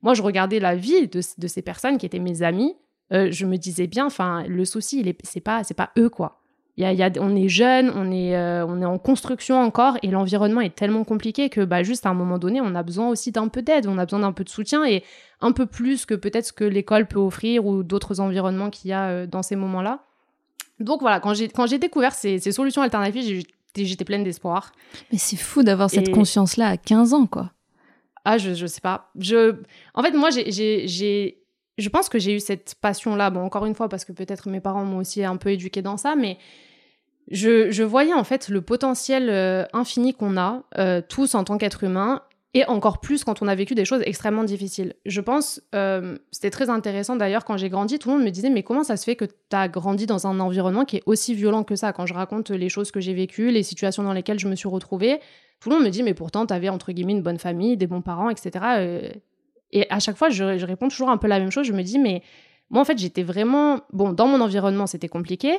moi 0.03 0.15
je 0.15 0.23
regardais 0.23 0.61
la 0.61 0.75
vie 0.75 1.09
de, 1.09 1.21
ces 1.21 1.63
personnes 1.63 1.99
qui 1.99 2.07
étaient 2.07 2.19
mes 2.19 2.43
amis, 2.43 2.75
euh, 3.13 3.29
je 3.31 3.47
me 3.47 3.57
disais 3.57 3.87
bien, 3.87 4.07
enfin 4.07 4.45
le 4.47 4.65
souci, 4.65 5.05
c'est 5.25 5.41
pas, 5.41 5.65
c'est 5.65 5.75
pas 5.75 5.91
eux 5.99 6.09
quoi 6.09 6.41
on 7.19 7.37
est 7.37 7.49
jeune, 7.49 7.93
on 7.95 8.11
est, 8.11 8.37
euh, 8.37 8.65
on 8.67 8.81
est 8.81 8.87
en 8.87 8.99
construction 8.99 9.61
encore 9.61 9.97
et 10.03 10.09
l'environnement 10.09 10.61
est 10.61 10.75
tellement 10.75 11.05
compliqué 11.05 11.49
que 11.49 11.63
bah, 11.65 11.83
juste 11.83 12.07
à 12.07 12.11
un 12.11 12.15
moment 12.15 12.39
donné, 12.39 12.61
on 12.61 12.75
a 12.75 12.83
besoin 12.83 13.09
aussi 13.09 13.33
d'un 13.33 13.49
peu 13.49 13.63
d'aide, 13.63 13.87
on 13.87 13.99
a 13.99 14.05
besoin 14.05 14.21
d'un 14.21 14.33
peu 14.33 14.45
de 14.45 14.49
soutien 14.49 14.85
et 14.85 15.03
un 15.41 15.53
peu 15.53 15.67
plus 15.67 16.07
que 16.07 16.15
peut-être 16.15 16.47
ce 16.47 16.53
que 16.53 16.65
l'école 16.65 17.07
peut 17.07 17.19
offrir 17.19 17.67
ou 17.67 17.83
d'autres 17.83 18.21
environnements 18.21 18.71
qu'il 18.71 18.91
y 18.91 18.93
a 18.93 19.09
euh, 19.09 19.27
dans 19.27 19.43
ces 19.43 19.57
moments-là. 19.57 20.05
Donc 20.79 21.01
voilà, 21.01 21.21
quand 21.21 21.35
j'ai, 21.35 21.79
découvert 21.79 22.15
ces, 22.15 22.39
solutions 22.53 22.81
alternatives, 22.81 23.45
j'étais, 23.77 24.05
pleine 24.05 24.25
d'espoir. 24.25 24.73
Mais 25.13 25.19
c'est 25.19 25.37
fou 25.37 25.63
d'avoir 25.63 25.91
cette 25.91 26.11
conscience-là 26.11 26.69
à 26.69 26.77
15 26.79 27.13
ans, 27.13 27.27
quoi. 27.27 27.53
Ah, 28.25 28.39
je, 28.39 28.55
je 28.55 28.67
sais 28.67 28.81
pas. 28.81 29.11
Je... 29.19 29.57
En 29.95 30.03
fait, 30.03 30.13
moi, 30.13 30.31
j'ai, 30.31 30.47
je 31.79 31.89
pense 31.89 32.09
que 32.09 32.19
j'ai 32.19 32.37
eu 32.37 32.41
cette 32.41 32.75
passion-là. 32.81 33.31
Bon, 33.31 33.41
encore 33.41 33.67
une 33.67 33.75
fois, 33.75 33.89
parce 33.89 34.05
que 34.05 34.13
peut-être 34.13 34.49
mes 34.49 34.61
parents 34.61 34.85
m'ont 34.85 34.99
aussi 34.99 35.25
un 35.25 35.37
peu 35.37 35.51
éduqué 35.51 35.83
dans 35.83 35.97
ça, 35.97 36.15
mais 36.17 36.39
je, 37.31 37.83
voyais 37.83 38.15
en 38.15 38.25
fait 38.25 38.49
le 38.49 38.61
potentiel 38.61 39.29
euh, 39.31 39.65
infini 39.73 40.15
qu'on 40.15 40.37
a 40.37 40.63
euh, 40.79 41.01
tous 41.07 41.35
en 41.35 41.45
tant 41.45 41.59
qu'être 41.59 41.85
humain 41.85 42.23
et 42.53 42.65
encore 42.67 42.99
plus 42.99 43.23
quand 43.23 43.43
on 43.43 43.49
a 43.49 43.55
vécu 43.55 43.75
des 43.75 43.85
choses 43.85 44.03
extrêmement 44.05 44.43
difficiles. 44.43 44.95
Je 45.07 45.21
pense, 45.21 45.63
euh, 45.75 46.19
c'était 46.33 46.51
très 46.51 46.69
intéressant 46.69 47.15
d'ailleurs 47.15 47.45
quand 47.45 47.57
j'ai 47.57 47.69
grandi, 47.69 47.99
tout 47.99 48.09
le 48.09 48.17
monde 48.17 48.25
me 48.25 48.31
disait 48.31 48.51
mais 48.51 48.65
comment 48.65 48.83
ça 48.83 48.97
se 48.97 49.05
fait 49.05 49.15
que 49.15 49.25
tu 49.25 49.33
as 49.53 49.69
grandi 49.69 50.07
dans 50.07 50.27
un 50.27 50.41
environnement 50.41 50.85
qui 50.85 50.97
est 50.97 51.03
aussi 51.07 51.35
violent 51.35 51.63
que 51.63 51.77
ça? 51.77 51.93
Quand 51.93 52.07
je 52.07 52.15
raconte 52.15 52.51
les 52.51 52.69
choses 52.69 52.91
que 52.91 53.01
j'ai 53.01 53.15
vécues, 53.15 53.51
les 53.51 53.63
situations 53.63 54.03
dans 54.03 54.13
lesquelles 54.13 54.41
je 54.41 54.49
me 54.49 54.57
suis 54.57 54.69
retrouvée, 54.69 55.21
tout 55.61 55.71
le 55.71 55.77
monde 55.77 55.85
me 55.85 55.91
dit 55.91 56.03
mais 56.03 56.15
pourtant 56.15 56.45
tu 56.45 56.53
avais 56.53 56.69
entre 56.69 56.91
guillemets 56.91 57.13
une 57.13 57.23
bonne 57.23 57.39
famille, 57.39 57.77
des 57.77 57.87
bons 57.87 58.03
parents, 58.03 58.31
etc. 58.31 59.13
Et 59.71 59.87
à 59.91 60.01
chaque 60.01 60.17
fois 60.17 60.29
je, 60.29 60.59
je 60.59 60.67
réponds 60.67 60.89
toujours 60.89 61.11
un 61.11 61.19
peu 61.19 61.29
la 61.29 61.39
même 61.39 61.53
chose, 61.53 61.67
je 61.67 61.73
me 61.73 61.83
dis 61.83 62.01
mais 62.01 62.23
moi 62.69 62.83
en 62.83 62.85
fait 62.85 62.99
j'étais 62.99 63.23
vraiment, 63.23 63.81
bon 63.93 64.13
dans 64.13 64.27
mon 64.27 64.41
environnement 64.41 64.89
c'était 64.89 65.09
compliqué, 65.09 65.53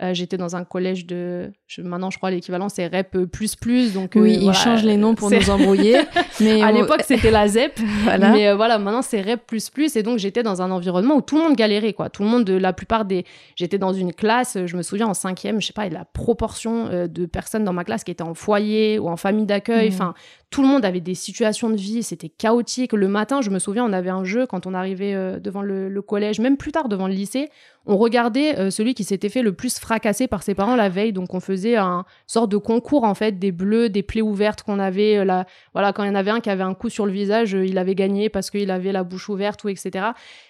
euh, 0.00 0.14
j'étais 0.14 0.36
dans 0.36 0.54
un 0.54 0.62
collège 0.62 1.06
de. 1.06 1.50
maintenant, 1.78 2.10
je 2.10 2.18
crois 2.18 2.30
l'équivalent, 2.30 2.68
c'est 2.68 2.86
REP. 2.86 3.16
Donc, 3.16 4.12
oui, 4.14 4.36
euh, 4.36 4.50
ils 4.50 4.54
changent 4.54 4.84
les 4.84 4.96
noms 4.96 5.16
pour 5.16 5.28
nous 5.30 5.50
embrouiller. 5.50 5.98
mais 6.40 6.62
à 6.62 6.70
l'époque, 6.70 7.02
c'était 7.04 7.32
la 7.32 7.48
ZEP. 7.48 7.80
voilà. 8.04 8.30
Mais 8.30 8.48
euh, 8.48 8.54
voilà, 8.54 8.78
maintenant, 8.78 9.02
c'est 9.02 9.20
REP. 9.20 9.52
Et 9.94 10.02
donc, 10.04 10.18
j'étais 10.18 10.44
dans 10.44 10.62
un 10.62 10.70
environnement 10.70 11.16
où 11.16 11.20
tout 11.20 11.36
le 11.36 11.42
monde 11.42 11.56
galérait. 11.56 11.94
Quoi. 11.94 12.10
Tout 12.10 12.22
le 12.22 12.28
monde, 12.28 12.44
de 12.44 12.54
la 12.54 12.72
plupart 12.72 13.04
des. 13.04 13.24
J'étais 13.56 13.78
dans 13.78 13.92
une 13.92 14.12
classe, 14.12 14.56
je 14.66 14.76
me 14.76 14.82
souviens, 14.82 15.08
en 15.08 15.14
cinquième, 15.14 15.60
je 15.60 15.66
sais 15.66 15.72
pas, 15.72 15.88
la 15.88 16.04
proportion 16.04 17.06
de 17.08 17.26
personnes 17.26 17.64
dans 17.64 17.72
ma 17.72 17.82
classe 17.82 18.04
qui 18.04 18.12
étaient 18.12 18.22
en 18.22 18.34
foyer 18.34 19.00
ou 19.00 19.08
en 19.08 19.16
famille 19.16 19.46
d'accueil. 19.46 19.90
Mmh. 19.90 19.94
Enfin, 19.94 20.14
tout 20.50 20.62
le 20.62 20.68
monde 20.68 20.84
avait 20.84 21.00
des 21.00 21.14
situations 21.14 21.70
de 21.70 21.76
vie, 21.76 22.02
c'était 22.02 22.28
chaotique. 22.28 22.92
Le 22.92 23.08
matin, 23.08 23.40
je 23.40 23.50
me 23.50 23.58
souviens, 23.58 23.84
on 23.84 23.92
avait 23.92 24.10
un 24.10 24.24
jeu 24.24 24.46
quand 24.46 24.66
on 24.66 24.74
arrivait 24.74 25.40
devant 25.40 25.62
le, 25.62 25.88
le, 25.88 26.02
collège, 26.02 26.38
même 26.40 26.56
plus 26.56 26.72
tard 26.72 26.88
devant 26.88 27.08
le 27.08 27.14
lycée 27.14 27.50
on 27.88 27.96
regardait 27.96 28.56
euh, 28.58 28.70
celui 28.70 28.92
qui 28.92 29.02
s'était 29.02 29.30
fait 29.30 29.40
le 29.40 29.54
plus 29.54 29.78
fracasser 29.78 30.28
par 30.28 30.42
ses 30.42 30.54
parents 30.54 30.76
la 30.76 30.90
veille. 30.90 31.14
Donc 31.14 31.32
on 31.32 31.40
faisait 31.40 31.76
un 31.76 32.04
sorte 32.26 32.50
de 32.50 32.58
concours 32.58 33.04
en 33.04 33.14
fait, 33.14 33.38
des 33.38 33.50
bleus, 33.50 33.88
des 33.88 34.02
plaies 34.02 34.22
ouvertes 34.22 34.62
qu'on 34.62 34.78
avait. 34.78 35.16
Euh, 35.16 35.24
là, 35.24 35.46
voilà, 35.72 35.94
quand 35.94 36.04
il 36.04 36.08
y 36.08 36.10
en 36.10 36.14
avait 36.14 36.30
un 36.30 36.40
qui 36.40 36.50
avait 36.50 36.62
un 36.62 36.74
coup 36.74 36.90
sur 36.90 37.06
le 37.06 37.12
visage, 37.12 37.54
euh, 37.54 37.64
il 37.64 37.78
avait 37.78 37.94
gagné 37.94 38.28
parce 38.28 38.50
qu'il 38.50 38.70
avait 38.70 38.92
la 38.92 39.04
bouche 39.04 39.30
ouverte 39.30 39.64
ou 39.64 39.70
etc. 39.70 40.08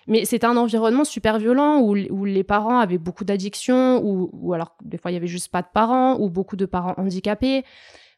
Mais 0.08 0.24
c'était 0.24 0.46
un 0.46 0.56
environnement 0.56 1.04
super 1.04 1.38
violent 1.38 1.80
où, 1.80 1.94
les 2.24 2.42
parents 2.42 2.80
avaient 2.80 2.98
beaucoup 2.98 3.24
d'addictions 3.24 4.00
ou, 4.02 4.52
alors 4.52 4.76
des 4.84 4.98
fois 4.98 5.12
il 5.12 5.14
y 5.14 5.16
avait 5.16 5.28
juste 5.28 5.52
pas 5.52 5.62
de 5.62 5.68
parents 5.72 6.18
ou 6.18 6.28
beaucoup 6.28 6.56
de 6.56 6.66
parents 6.66 6.94
handicapés. 6.96 7.64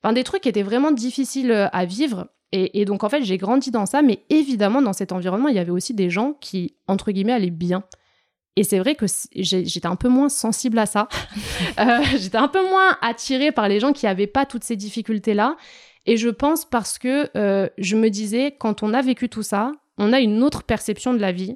Enfin 0.02 0.14
des 0.14 0.24
trucs 0.24 0.42
qui 0.42 0.48
étaient 0.48 0.62
vraiment 0.62 0.92
difficiles 0.92 1.68
à 1.72 1.84
vivre. 1.84 2.28
Et, 2.52 2.80
et, 2.80 2.84
donc, 2.84 3.04
en 3.04 3.08
fait, 3.08 3.22
j'ai 3.22 3.36
grandi 3.36 3.70
dans 3.70 3.86
ça, 3.86 4.02
mais 4.02 4.24
évidemment, 4.28 4.82
dans 4.82 4.92
cet 4.92 5.12
environnement, 5.12 5.46
il 5.46 5.54
y 5.54 5.60
avait 5.60 5.70
aussi 5.70 5.94
des 5.94 6.10
gens 6.10 6.32
qui, 6.40 6.74
entre 6.88 7.12
guillemets, 7.12 7.34
allaient 7.34 7.50
bien. 7.50 7.84
Et 8.56 8.64
c'est 8.64 8.78
vrai 8.78 8.94
que 8.94 9.06
j'étais 9.34 9.86
un 9.86 9.96
peu 9.96 10.08
moins 10.08 10.28
sensible 10.28 10.78
à 10.78 10.86
ça. 10.86 11.08
Euh, 11.78 12.02
j'étais 12.18 12.36
un 12.36 12.48
peu 12.48 12.62
moins 12.68 12.98
attirée 13.00 13.52
par 13.52 13.68
les 13.68 13.80
gens 13.80 13.92
qui 13.92 14.06
n'avaient 14.06 14.26
pas 14.26 14.44
toutes 14.44 14.64
ces 14.64 14.76
difficultés-là. 14.76 15.56
Et 16.04 16.16
je 16.16 16.28
pense 16.28 16.64
parce 16.64 16.98
que 16.98 17.30
euh, 17.36 17.68
je 17.78 17.96
me 17.96 18.10
disais, 18.10 18.56
quand 18.58 18.82
on 18.82 18.92
a 18.92 19.02
vécu 19.02 19.28
tout 19.28 19.42
ça, 19.42 19.72
on 19.96 20.12
a 20.12 20.20
une 20.20 20.42
autre 20.42 20.62
perception 20.62 21.14
de 21.14 21.18
la 21.18 21.32
vie 21.32 21.54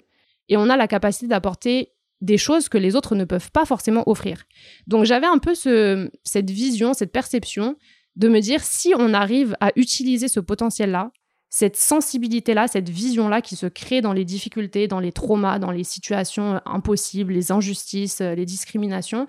et 0.48 0.56
on 0.56 0.70
a 0.70 0.76
la 0.76 0.88
capacité 0.88 1.26
d'apporter 1.26 1.92
des 2.20 2.38
choses 2.38 2.68
que 2.68 2.78
les 2.78 2.96
autres 2.96 3.14
ne 3.14 3.24
peuvent 3.24 3.50
pas 3.50 3.64
forcément 3.64 4.02
offrir. 4.06 4.44
Donc 4.86 5.04
j'avais 5.04 5.26
un 5.26 5.38
peu 5.38 5.54
ce, 5.54 6.10
cette 6.22 6.50
vision, 6.50 6.94
cette 6.94 7.12
perception 7.12 7.76
de 8.16 8.28
me 8.28 8.40
dire, 8.40 8.62
si 8.62 8.94
on 8.96 9.12
arrive 9.12 9.56
à 9.60 9.72
utiliser 9.76 10.28
ce 10.28 10.40
potentiel-là, 10.40 11.10
cette 11.56 11.76
sensibilité-là, 11.76 12.66
cette 12.66 12.88
vision-là 12.88 13.40
qui 13.40 13.54
se 13.54 13.66
crée 13.66 14.00
dans 14.00 14.12
les 14.12 14.24
difficultés, 14.24 14.88
dans 14.88 14.98
les 14.98 15.12
traumas, 15.12 15.60
dans 15.60 15.70
les 15.70 15.84
situations 15.84 16.56
euh, 16.56 16.58
impossibles, 16.66 17.32
les 17.32 17.52
injustices, 17.52 18.20
euh, 18.20 18.34
les 18.34 18.44
discriminations, 18.44 19.28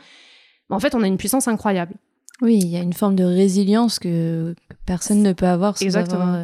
en 0.72 0.80
fait, 0.80 0.96
on 0.96 1.04
a 1.04 1.08
une 1.08 1.18
puissance 1.18 1.48
incroyable. 1.48 1.94
Oui, 2.42 2.58
il 2.60 2.68
y 2.68 2.78
a 2.78 2.82
une 2.82 2.94
forme 2.94 3.16
de 3.16 3.24
résilience 3.24 4.00
que, 4.00 4.56
personne 4.88 5.22
ne 5.22 5.34
peut 5.34 5.46
avoir. 5.46 5.76
Exactement. 5.80 6.34
Euh, 6.34 6.44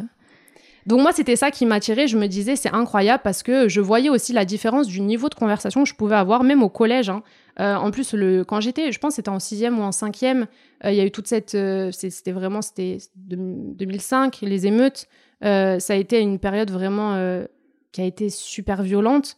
Donc 0.86 1.00
moi, 1.00 1.10
c'était 1.10 1.34
ça 1.34 1.50
qui 1.50 1.66
m'attirait. 1.66 2.06
Je 2.06 2.16
me 2.16 2.28
disais, 2.28 2.54
c'est 2.54 2.72
incroyable 2.72 3.22
parce 3.24 3.42
que 3.42 3.66
je 3.68 3.80
voyais 3.80 4.08
aussi 4.08 4.32
la 4.32 4.44
différence 4.44 4.86
du 4.86 5.00
niveau 5.00 5.28
de 5.30 5.34
conversation 5.34 5.82
que 5.82 5.88
je 5.88 5.96
pouvais 5.96 6.14
avoir, 6.14 6.44
même 6.44 6.62
au 6.62 6.68
collège. 6.68 7.10
Hein. 7.10 7.24
en 7.56 7.90
plus, 7.90 8.14
le, 8.14 8.44
quand 8.44 8.60
j'étais, 8.60 8.92
je 8.92 9.00
pense 9.00 9.16
c'était 9.16 9.30
en 9.30 9.40
sixième 9.40 9.80
ou 9.80 9.82
en 9.82 9.90
cinquième, 9.90 10.46
il 10.84 10.94
y 10.94 11.00
a 11.00 11.04
eu 11.04 11.10
toute 11.10 11.26
cette... 11.26 11.56
c'était 11.90 12.30
vraiment, 12.30 12.62
c'était 12.62 12.98
2005, 13.16 14.42
les 14.42 14.68
émeutes. 14.68 15.08
Euh, 15.44 15.78
ça 15.78 15.94
a 15.94 15.96
été 15.96 16.20
une 16.20 16.38
période 16.38 16.70
vraiment 16.70 17.14
euh, 17.14 17.44
qui 17.92 18.00
a 18.00 18.04
été 18.04 18.30
super 18.30 18.82
violente. 18.82 19.36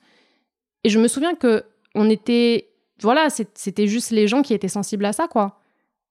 Et 0.84 0.88
je 0.90 0.98
me 0.98 1.08
souviens 1.08 1.34
que 1.34 1.64
on 1.94 2.10
était, 2.10 2.70
voilà, 3.00 3.28
c'était 3.30 3.86
juste 3.86 4.10
les 4.10 4.28
gens 4.28 4.42
qui 4.42 4.52
étaient 4.52 4.68
sensibles 4.68 5.04
à 5.04 5.12
ça, 5.12 5.28
quoi. 5.28 5.60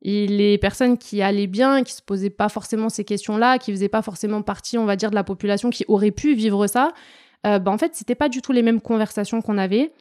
Et 0.01 0.27
les 0.27 0.57
personnes 0.57 0.97
qui 0.97 1.21
allaient 1.21 1.47
bien, 1.47 1.83
qui 1.83 1.93
se 1.93 2.01
posaient 2.01 2.29
pas 2.29 2.50
forcément 2.50 2.89
ces 2.89 3.05
questions-là, 3.05 3.57
qui 3.57 3.71
faisaient 3.71 3.89
pas 3.89 4.01
forcément 4.01 4.41
partie, 4.41 4.77
on 4.77 4.85
va 4.85 4.95
dire, 4.95 5.09
de 5.09 5.15
la 5.15 5.23
population 5.23 5.69
qui 5.69 5.85
aurait 5.88 6.12
pu 6.12 6.33
vivre 6.33 6.67
ça, 6.67 6.91
euh, 7.45 7.59
bah, 7.59 7.71
en 7.71 7.77
fait, 7.77 7.95
c'était 7.95 8.15
pas 8.15 8.29
du 8.29 8.41
tout 8.41 8.51
les 8.51 8.63
mêmes 8.63 8.81
conversations 8.81 9.41
qu'on 9.41 9.57
avait. 9.57 9.93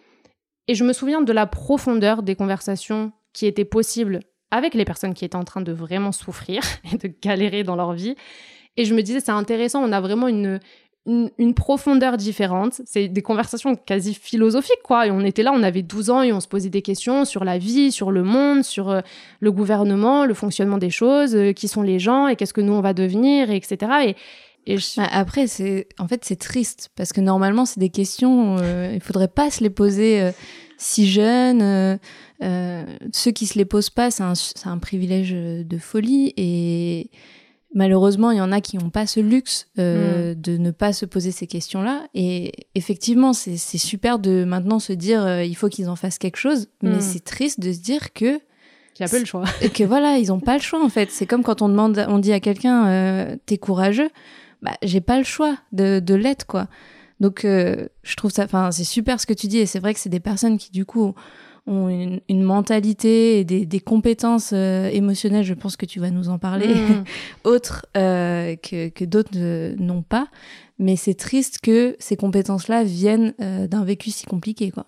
Et 0.69 0.75
je 0.75 0.85
me 0.85 0.93
souviens 0.93 1.23
de 1.23 1.33
la 1.33 1.47
profondeur 1.47 2.23
des 2.23 2.35
conversations 2.35 3.13
qui 3.33 3.47
étaient 3.47 3.65
possibles 3.65 4.21
avec 4.51 4.75
les 4.75 4.85
personnes 4.85 5.15
qui 5.15 5.25
étaient 5.25 5.37
en 5.37 5.45
train 5.45 5.63
de 5.63 5.73
vraiment 5.73 6.13
souffrir 6.13 6.63
et 6.93 6.97
de 6.97 7.13
galérer 7.23 7.63
dans 7.63 7.77
leur 7.77 7.93
vie. 7.93 8.17
Et 8.77 8.85
je 8.85 8.95
me 8.95 9.03
disais, 9.03 9.21
c'est 9.21 9.33
intéressant, 9.33 9.83
on 9.83 9.93
a 9.93 10.01
vraiment 10.01 10.29
une, 10.29 10.61
une, 11.07 11.55
profondeur 11.55 12.17
différente. 12.17 12.81
C'est 12.85 13.09
des 13.09 13.23
conversations 13.23 13.75
quasi 13.75 14.15
philosophiques, 14.15 14.83
quoi. 14.85 15.07
Et 15.07 15.11
on 15.11 15.21
était 15.21 15.43
là, 15.43 15.53
on 15.55 15.63
avait 15.63 15.83
12 15.83 16.11
ans 16.11 16.23
et 16.23 16.33
on 16.33 16.41
se 16.41 16.49
posait 16.49 16.71
des 16.71 16.83
questions 16.83 17.25
sur 17.25 17.45
la 17.45 17.59
vie, 17.59 17.91
sur 17.91 18.11
le 18.13 18.23
monde, 18.23 18.63
sur 18.63 18.91
euh, 18.91 19.01
le 19.41 19.53
gouvernement, 19.53 20.25
le 20.25 20.35
fonctionnement 20.35 20.79
des 20.79 20.91
choses, 20.91 21.35
euh, 21.35 21.53
qui 21.53 21.69
sont 21.69 21.83
les 21.83 21.99
gens 21.99 22.29
et 22.29 22.37
qu'est-ce 22.37 22.55
que 22.55 22.61
nous 22.61 22.73
on 22.73 22.81
va 22.81 22.95
devenir, 22.95 23.51
et 23.51 23.57
etc. 23.57 24.15
Et, 24.67 24.77
bah, 24.97 25.09
après, 25.11 25.49
c'est 25.49 25.89
en 25.99 26.07
fait 26.07 26.25
c'est 26.25 26.37
triste 26.37 26.91
parce 26.95 27.13
que 27.13 27.21
normalement 27.21 27.65
c'est 27.65 27.81
des 27.81 27.91
questions, 27.91 28.59
euh, 28.61 28.93
il 28.95 29.01
faudrait 29.01 29.27
pas 29.27 29.51
se 29.51 29.61
les 29.61 29.71
poser 29.71 30.31
si 30.79 31.09
jeunes. 31.11 31.99
ceux 32.41 33.31
qui 33.33 33.47
se 33.47 33.59
les 33.59 33.65
posent 33.65 33.91
pas, 33.91 34.13
c'est 34.13 34.23
un, 34.23 34.35
un, 34.67 34.79
privilège 34.79 35.33
de 35.33 35.79
folie 35.79 36.33
et 36.37 37.11
Malheureusement, 37.75 38.31
il 38.31 38.39
y 38.39 38.41
en 38.41 38.53
a 38.53 38.61
qui 38.61 38.77
n'ont 38.77 38.91
pas 38.91 39.07
ce 39.07 39.19
luxe 39.19 39.67
euh, 39.79 40.33
mm. 40.33 40.41
de 40.41 40.57
ne 40.59 40.71
pas 40.71 40.93
se 40.93 41.07
poser 41.07 41.31
ces 41.31 41.47
questions-là. 41.47 42.07
Et 42.15 42.53
effectivement, 42.75 43.33
c'est 43.33 43.57
super 43.57 44.19
de 44.19 44.45
maintenant 44.45 44.79
se 44.79 44.93
dire 44.93 45.25
euh, 45.25 45.45
il 45.45 45.55
faut 45.55 45.69
qu'ils 45.69 45.89
en 45.89 45.97
fassent 45.97 46.19
quelque 46.19 46.37
chose, 46.37 46.69
mais 46.83 46.97
mm. 46.97 47.01
c'est 47.01 47.25
triste 47.25 47.61
de 47.61 47.73
se 47.73 47.81
dire 47.81 48.13
que 48.13 48.39
qu'il 48.95 49.07
n'y 49.07 49.11
a 49.11 49.11
pas 49.11 49.19
le 49.19 49.25
choix. 49.25 49.45
Et 49.63 49.69
que 49.71 49.85
voilà, 49.85 50.19
ils 50.19 50.29
n'ont 50.29 50.41
pas 50.41 50.55
le 50.55 50.63
choix 50.63 50.85
en 50.85 50.91
fait. 50.91 51.11
C'est 51.11 51.25
comme 51.25 51.43
quand 51.43 51.63
on 51.63 51.69
demande, 51.69 52.05
on 52.09 52.19
dit 52.19 52.33
à 52.33 52.41
quelqu'un 52.41 52.89
euh, 52.89 53.37
t'es 53.47 53.57
courageux. 53.57 54.11
bah, 54.61 54.73
j'ai 54.83 55.01
pas 55.01 55.17
le 55.17 55.25
choix 55.25 55.57
de, 55.73 55.99
de 55.99 56.15
l'être, 56.15 56.47
quoi. 56.47 56.69
Donc, 57.21 57.43
je 57.45 58.17
trouve 58.17 58.33
ça, 58.33 58.43
enfin, 58.43 58.73
c'est 58.73 58.83
super 58.83 59.21
ce 59.21 59.27
que 59.27 59.33
tu 59.33 59.47
dis, 59.47 59.59
et 59.59 59.67
c'est 59.67 59.79
vrai 59.79 59.95
que 59.95 60.01
c'est 60.01 60.09
des 60.09 60.19
personnes 60.19 60.59
qui, 60.59 60.73
du 60.73 60.85
coup, 60.85 61.15
ont 61.67 61.89
une, 61.89 62.21
une 62.29 62.43
mentalité 62.43 63.39
et 63.39 63.45
des, 63.45 63.65
des 63.67 63.81
compétences 63.81 64.51
euh, 64.53 64.89
émotionnelles, 64.89 65.45
je 65.45 65.55
pense 65.55 65.77
que 65.77 65.87
tu 65.87 66.01
vas 66.01 66.11
nous 66.11 66.29
en 66.29 66.39
parler, 66.39 66.75
Mm. 66.75 67.05
autres 67.45 67.87
euh, 67.97 68.57
que, 68.57 68.89
que 68.89 69.05
d'autres 69.05 69.31
euh, 69.37 69.75
n'ont 69.79 70.03
pas. 70.03 70.27
Mais 70.79 70.97
c'est 70.97 71.15
triste 71.15 71.61
que 71.63 71.95
ces 72.01 72.17
compétences-là 72.17 72.83
viennent 72.83 73.35
d'un 73.39 73.85
vécu 73.85 74.11
si 74.11 74.27
compliqué, 74.27 74.71
quoi. 74.73 74.85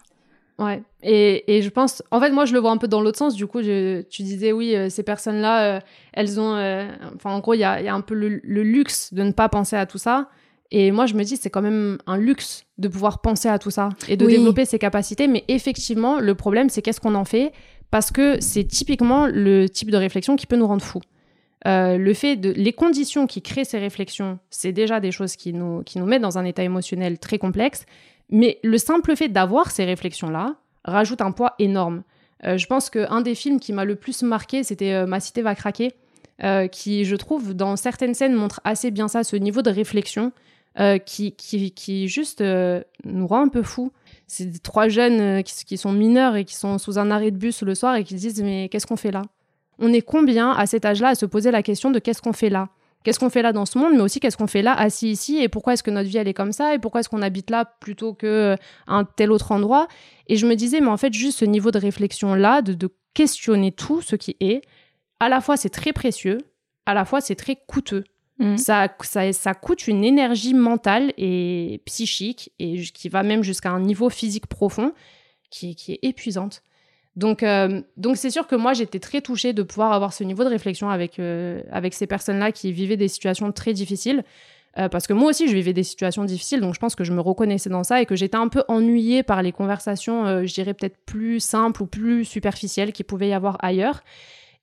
Ouais. 0.58 0.82
Et, 1.02 1.56
et 1.56 1.62
je 1.62 1.68
pense, 1.68 2.02
en 2.10 2.20
fait, 2.20 2.30
moi, 2.30 2.44
je 2.44 2.52
le 2.54 2.58
vois 2.60 2.70
un 2.70 2.76
peu 2.76 2.86
dans 2.88 3.00
l'autre 3.00 3.18
sens. 3.18 3.34
Du 3.34 3.46
coup, 3.46 3.62
je- 3.62 4.02
tu 4.02 4.22
disais, 4.22 4.52
oui, 4.52 4.74
euh, 4.74 4.88
ces 4.88 5.02
personnes-là, 5.02 5.76
euh, 5.76 5.80
elles 6.12 6.40
ont, 6.40 6.54
euh, 6.54 6.86
enfin, 7.14 7.30
en 7.32 7.40
gros, 7.40 7.54
il 7.54 7.58
y 7.60 7.64
a, 7.64 7.80
il 7.80 7.84
y 7.86 7.88
a 7.88 7.94
un 7.94 8.00
peu 8.00 8.14
le, 8.14 8.40
le 8.42 8.62
luxe 8.62 9.12
de 9.14 9.22
ne 9.22 9.32
pas 9.32 9.48
penser 9.48 9.76
à 9.76 9.86
tout 9.86 9.98
ça. 9.98 10.28
Et 10.76 10.90
moi, 10.90 11.06
je 11.06 11.14
me 11.14 11.22
dis, 11.22 11.36
c'est 11.36 11.50
quand 11.50 11.62
même 11.62 11.98
un 12.08 12.16
luxe 12.16 12.64
de 12.78 12.88
pouvoir 12.88 13.20
penser 13.20 13.48
à 13.48 13.60
tout 13.60 13.70
ça 13.70 13.90
et 14.08 14.16
de 14.16 14.26
Oui. 14.26 14.32
développer 14.32 14.64
ses 14.64 14.80
capacités. 14.80 15.28
Mais 15.28 15.44
effectivement, 15.46 16.18
le 16.18 16.34
problème, 16.34 16.68
c'est 16.68 16.82
qu'est-ce 16.82 17.00
qu'on 17.00 17.14
en 17.14 17.24
fait? 17.24 17.52
Parce 17.92 18.10
que 18.10 18.40
c'est 18.40 18.64
typiquement 18.64 19.28
le 19.28 19.68
type 19.68 19.92
de 19.92 19.96
réflexion 19.96 20.34
qui 20.34 20.46
peut 20.48 20.56
nous 20.56 20.66
rendre 20.66 20.82
fous. 20.82 21.00
Euh, 21.68 21.96
le 21.96 22.12
fait 22.12 22.34
de 22.34 22.50
les 22.50 22.72
conditions 22.72 23.28
qui 23.28 23.40
créent 23.40 23.64
ces 23.64 23.78
réflexions, 23.78 24.40
c'est 24.50 24.72
déjà 24.72 24.98
des 24.98 25.12
choses 25.12 25.36
qui 25.36 25.52
nous, 25.52 25.84
qui 25.84 26.00
nous 26.00 26.06
mettent 26.06 26.22
dans 26.22 26.38
un 26.38 26.44
état 26.44 26.64
émotionnel 26.64 27.20
très 27.20 27.38
complexe. 27.38 27.86
Mais 28.28 28.58
le 28.64 28.76
simple 28.76 29.14
fait 29.14 29.28
d'avoir 29.28 29.70
ces 29.70 29.84
réflexions-là 29.84 30.56
rajoute 30.84 31.20
un 31.20 31.30
poids 31.30 31.54
énorme. 31.60 32.02
Euh, 32.44 32.58
je 32.58 32.66
pense 32.66 32.90
qu'un 32.90 33.20
des 33.20 33.36
films 33.36 33.60
qui 33.60 33.72
m'a 33.72 33.84
le 33.84 33.94
plus 33.94 34.22
marqué, 34.24 34.64
c'était 34.64 34.92
euh, 34.92 35.06
Ma 35.06 35.20
cité 35.20 35.40
va 35.40 35.54
craquer, 35.54 35.92
qui, 36.72 37.04
je 37.04 37.14
trouve, 37.14 37.54
dans 37.54 37.76
certaines 37.76 38.12
scènes, 38.12 38.34
montre 38.34 38.60
assez 38.64 38.90
bien 38.90 39.06
ça, 39.06 39.22
ce 39.22 39.36
niveau 39.36 39.62
de 39.62 39.70
réflexion 39.70 40.32
euh, 40.80 40.98
qui, 40.98 41.32
qui, 41.32 41.70
qui 41.70 42.08
juste 42.08 42.40
euh, 42.40 42.82
nous 43.04 43.26
rend 43.26 43.42
un 43.42 43.48
peu 43.48 43.62
fous. 43.62 43.92
C'est 44.26 44.62
trois 44.62 44.88
jeunes 44.88 45.20
euh, 45.20 45.42
qui, 45.42 45.76
sont 45.76 45.92
mineurs 45.92 46.36
et 46.36 46.44
qui 46.44 46.56
sont 46.56 46.78
sous 46.78 46.98
un 46.98 47.10
arrêt 47.10 47.30
de 47.30 47.36
bus 47.36 47.62
le 47.62 47.74
soir 47.74 47.94
et 47.96 48.04
qui 48.04 48.14
se 48.14 48.20
disent 48.20 48.42
Mais 48.42 48.68
qu'est-ce 48.68 48.86
qu'on 48.86 48.96
fait 48.96 49.12
là? 49.12 49.22
On 49.78 49.92
est 49.92 50.02
combien 50.02 50.50
à 50.50 50.66
cet 50.66 50.84
âge-là 50.84 51.08
à 51.08 51.14
se 51.14 51.26
poser 51.26 51.50
la 51.50 51.62
question 51.62 51.90
de 51.90 51.98
qu'est-ce 51.98 52.22
qu'on 52.22 52.32
fait 52.32 52.50
là? 52.50 52.68
Qu'est-ce 53.04 53.18
qu'on 53.18 53.28
fait 53.28 53.42
là 53.42 53.52
dans 53.52 53.66
ce 53.66 53.78
monde, 53.78 53.92
mais 53.92 54.00
aussi 54.00 54.18
qu'est-ce 54.18 54.38
qu'on 54.38 54.46
fait 54.46 54.62
là 54.62 54.72
assis 54.72 55.10
ici 55.10 55.36
et 55.42 55.50
pourquoi 55.50 55.74
est-ce 55.74 55.82
que 55.82 55.90
notre 55.90 56.08
vie 56.08 56.16
elle 56.16 56.26
est 56.26 56.34
comme 56.34 56.52
ça 56.52 56.74
et 56.74 56.78
pourquoi 56.78 57.00
est-ce 57.00 57.10
qu'on 57.10 57.20
habite 57.20 57.50
là 57.50 57.66
plutôt 57.66 58.14
que 58.14 58.26
euh, 58.26 58.56
un 58.86 59.04
tel 59.04 59.30
autre 59.30 59.52
endroit? 59.52 59.88
Et 60.26 60.36
je 60.36 60.46
me 60.46 60.54
disais, 60.56 60.80
mais 60.80 60.88
en 60.88 60.96
fait, 60.96 61.12
juste 61.12 61.40
ce 61.40 61.44
niveau 61.44 61.70
de 61.70 61.78
réflexion 61.78 62.34
là, 62.34 62.62
de, 62.62 62.72
de 62.72 62.88
questionner 63.12 63.72
tout 63.72 64.00
ce 64.00 64.16
qui 64.16 64.36
est, 64.40 64.62
à 65.20 65.28
la 65.28 65.42
fois 65.42 65.58
c'est 65.58 65.68
très 65.68 65.92
précieux, 65.92 66.38
à 66.86 66.94
la 66.94 67.04
fois 67.04 67.20
c'est 67.20 67.34
très 67.34 67.56
coûteux. 67.56 68.04
Mm. 68.38 68.56
Ça, 68.56 68.88
ça, 69.02 69.32
ça 69.32 69.54
coûte 69.54 69.86
une 69.86 70.04
énergie 70.04 70.54
mentale 70.54 71.12
et 71.16 71.80
psychique 71.84 72.52
et 72.58 72.82
qui 72.82 73.08
va 73.08 73.22
même 73.22 73.42
jusqu'à 73.42 73.70
un 73.70 73.80
niveau 73.80 74.10
physique 74.10 74.46
profond 74.46 74.92
qui, 75.50 75.76
qui 75.76 75.92
est 75.92 76.00
épuisante. 76.02 76.62
Donc, 77.16 77.44
euh, 77.44 77.80
donc 77.96 78.16
c'est 78.16 78.30
sûr 78.30 78.46
que 78.46 78.56
moi 78.56 78.72
j'étais 78.72 78.98
très 78.98 79.20
touchée 79.20 79.52
de 79.52 79.62
pouvoir 79.62 79.92
avoir 79.92 80.12
ce 80.12 80.24
niveau 80.24 80.42
de 80.42 80.48
réflexion 80.48 80.90
avec, 80.90 81.18
euh, 81.18 81.62
avec 81.70 81.94
ces 81.94 82.08
personnes-là 82.08 82.50
qui 82.50 82.72
vivaient 82.72 82.96
des 82.96 83.08
situations 83.08 83.52
très 83.52 83.72
difficiles. 83.72 84.24
Euh, 84.76 84.88
parce 84.88 85.06
que 85.06 85.12
moi 85.12 85.30
aussi 85.30 85.46
je 85.46 85.54
vivais 85.54 85.72
des 85.72 85.84
situations 85.84 86.24
difficiles, 86.24 86.60
donc 86.60 86.74
je 86.74 86.80
pense 86.80 86.96
que 86.96 87.04
je 87.04 87.12
me 87.12 87.20
reconnaissais 87.20 87.70
dans 87.70 87.84
ça 87.84 88.02
et 88.02 88.06
que 88.06 88.16
j'étais 88.16 88.36
un 88.36 88.48
peu 88.48 88.64
ennuyée 88.66 89.22
par 89.22 89.40
les 89.40 89.52
conversations, 89.52 90.44
je 90.44 90.52
dirais 90.52 90.74
peut-être 90.74 90.96
plus 91.06 91.38
simples 91.38 91.84
ou 91.84 91.86
plus 91.86 92.24
superficielles 92.24 92.92
qu'il 92.92 93.04
pouvait 93.04 93.28
y 93.28 93.32
avoir 93.34 93.56
ailleurs. 93.60 94.02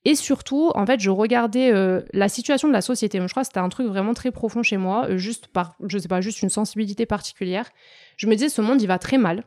Et 0.04 0.16
surtout, 0.16 0.72
en 0.74 0.86
fait, 0.86 1.00
je 1.00 1.12
regardais 1.12 1.72
euh, 1.72 2.02
la 2.12 2.28
situation 2.28 2.68
de 2.68 2.74
la 2.74 2.82
société. 2.82 3.20
Je 3.20 3.28
crois 3.28 3.44
que 3.44 3.48
c'était 3.48 3.60
un 3.60 3.70
truc 3.70 3.88
vraiment 3.88 4.14
très 4.14 4.32
profond 4.32 4.64
chez 4.64 4.78
moi, 4.78 5.06
euh, 5.08 5.18
juste 5.18 5.48
par, 5.48 5.76
je 5.86 5.98
sais 5.98 6.08
pas, 6.08 6.22
juste 6.22 6.42
une 6.42 6.50
sensibilité 6.50 7.06
particulière. 7.06 7.70
Je 8.18 8.26
me 8.28 8.34
disais, 8.34 8.50
ce 8.50 8.62
monde, 8.62 8.82
il 8.82 8.88
va 8.88 8.98
très 8.98 9.20
mal. 9.20 9.44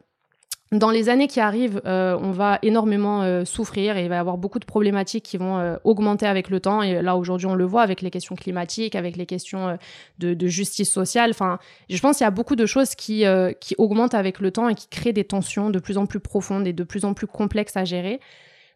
Dans 0.71 0.91
les 0.91 1.09
années 1.09 1.27
qui 1.27 1.41
arrivent, 1.41 1.81
euh, 1.87 2.17
on 2.21 2.31
va 2.31 2.59
énormément 2.63 3.45
souffrir 3.45 3.97
et 3.97 4.05
il 4.05 4.09
va 4.09 4.17
y 4.17 4.19
avoir 4.19 4.39
beaucoup 4.39 4.59
de 4.59 4.65
problématiques 4.65 5.25
qui 5.25 5.37
vont 5.37 5.79
augmenter 5.85 6.27
avec 6.27 6.49
le 6.49 6.59
temps. 6.59 6.83
Et 6.83 7.01
là, 7.01 7.17
aujourd'hui, 7.17 7.47
on 7.47 7.55
le 7.55 7.65
voit 7.65 7.83
avec 7.83 8.01
les 8.01 8.11
questions 8.11 8.35
climatiques, 8.35 8.97
avec 8.97 9.17
les 9.17 9.27
questions 9.27 9.79
de, 10.19 10.35
de 10.35 10.47
justice 10.49 10.91
sociale. 10.91 11.31
Enfin, 11.31 11.59
je 11.89 11.99
pense 12.01 12.17
qu'il 12.17 12.25
y 12.25 12.27
a 12.27 12.33
beaucoup 12.33 12.57
de 12.57 12.67
choses 12.67 12.97
qui, 12.97 13.25
qui 13.61 13.75
augmentent 13.79 14.15
avec 14.15 14.41
le 14.41 14.51
temps 14.51 14.69
et 14.69 14.75
qui 14.75 14.89
créent 14.89 15.13
des 15.13 15.25
tensions 15.25 15.71
de 15.71 15.79
plus 15.79 15.97
en 15.97 16.07
plus 16.07 16.19
profondes 16.19 16.67
et 16.67 16.73
de 16.73 16.83
plus 16.83 17.05
en 17.05 17.15
plus 17.15 17.29
complexes 17.29 17.77
à 17.77 17.85
gérer. 17.85 18.19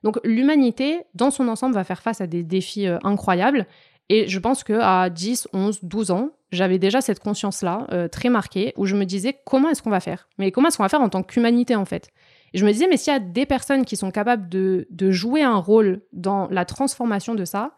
Donc 0.04 0.18
l'humanité, 0.24 1.02
dans 1.14 1.30
son 1.30 1.48
ensemble, 1.48 1.74
va 1.74 1.84
faire 1.84 2.02
face 2.02 2.20
à 2.20 2.26
des 2.26 2.42
défis 2.42 2.86
euh, 2.86 2.98
incroyables. 3.02 3.66
Et 4.08 4.26
je 4.28 4.38
pense 4.38 4.64
qu'à 4.64 5.10
10, 5.10 5.48
11, 5.52 5.80
12 5.82 6.10
ans, 6.10 6.30
j'avais 6.50 6.78
déjà 6.78 7.00
cette 7.00 7.20
conscience-là, 7.20 7.86
euh, 7.92 8.08
très 8.08 8.30
marquée, 8.30 8.72
où 8.76 8.86
je 8.86 8.96
me 8.96 9.04
disais 9.04 9.38
comment 9.44 9.68
est-ce 9.68 9.82
qu'on 9.82 9.90
va 9.90 10.00
faire? 10.00 10.28
Mais 10.38 10.50
comment 10.50 10.68
est-ce 10.68 10.78
qu'on 10.78 10.82
va 10.82 10.88
faire 10.88 11.02
en 11.02 11.10
tant 11.10 11.22
qu'humanité, 11.22 11.76
en 11.76 11.84
fait? 11.84 12.10
Et 12.54 12.58
je 12.58 12.64
me 12.64 12.72
disais, 12.72 12.86
mais 12.88 12.96
s'il 12.96 13.12
y 13.12 13.16
a 13.16 13.20
des 13.20 13.44
personnes 13.44 13.84
qui 13.84 13.96
sont 13.96 14.10
capables 14.10 14.48
de, 14.48 14.86
de 14.90 15.10
jouer 15.10 15.42
un 15.42 15.56
rôle 15.56 16.00
dans 16.14 16.48
la 16.48 16.64
transformation 16.64 17.34
de 17.34 17.44
ça, 17.44 17.72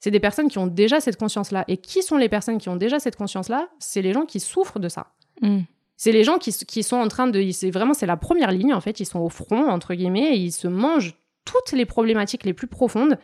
c'est 0.00 0.10
des 0.10 0.20
personnes 0.20 0.48
qui 0.48 0.58
ont 0.58 0.66
déjà 0.66 1.00
cette 1.00 1.16
conscience-là. 1.16 1.64
Et 1.68 1.76
qui 1.76 2.02
sont 2.02 2.16
les 2.16 2.28
personnes 2.28 2.58
qui 2.58 2.68
ont 2.68 2.76
déjà 2.76 2.98
cette 2.98 3.16
conscience-là? 3.16 3.68
C'est 3.78 4.02
les 4.02 4.12
gens 4.12 4.26
qui 4.26 4.40
souffrent 4.40 4.80
de 4.80 4.88
ça. 4.88 5.12
Mm. 5.40 5.60
C'est 5.96 6.12
les 6.12 6.24
gens 6.24 6.38
qui, 6.38 6.52
qui 6.52 6.82
sont 6.82 6.96
en 6.96 7.08
train 7.08 7.28
de... 7.28 7.50
C'est 7.52 7.70
vraiment, 7.70 7.94
c'est 7.94 8.06
la 8.06 8.16
première 8.16 8.50
ligne, 8.50 8.74
en 8.74 8.80
fait. 8.80 8.98
Ils 8.98 9.06
sont 9.06 9.20
au 9.20 9.28
front, 9.28 9.68
entre 9.68 9.94
guillemets, 9.94 10.34
et 10.34 10.36
ils 10.36 10.52
se 10.52 10.68
mangent 10.68 11.14
toutes 11.46 11.72
les 11.72 11.86
problématiques 11.86 12.44
les 12.44 12.52
plus 12.52 12.66
profondes. 12.66 13.18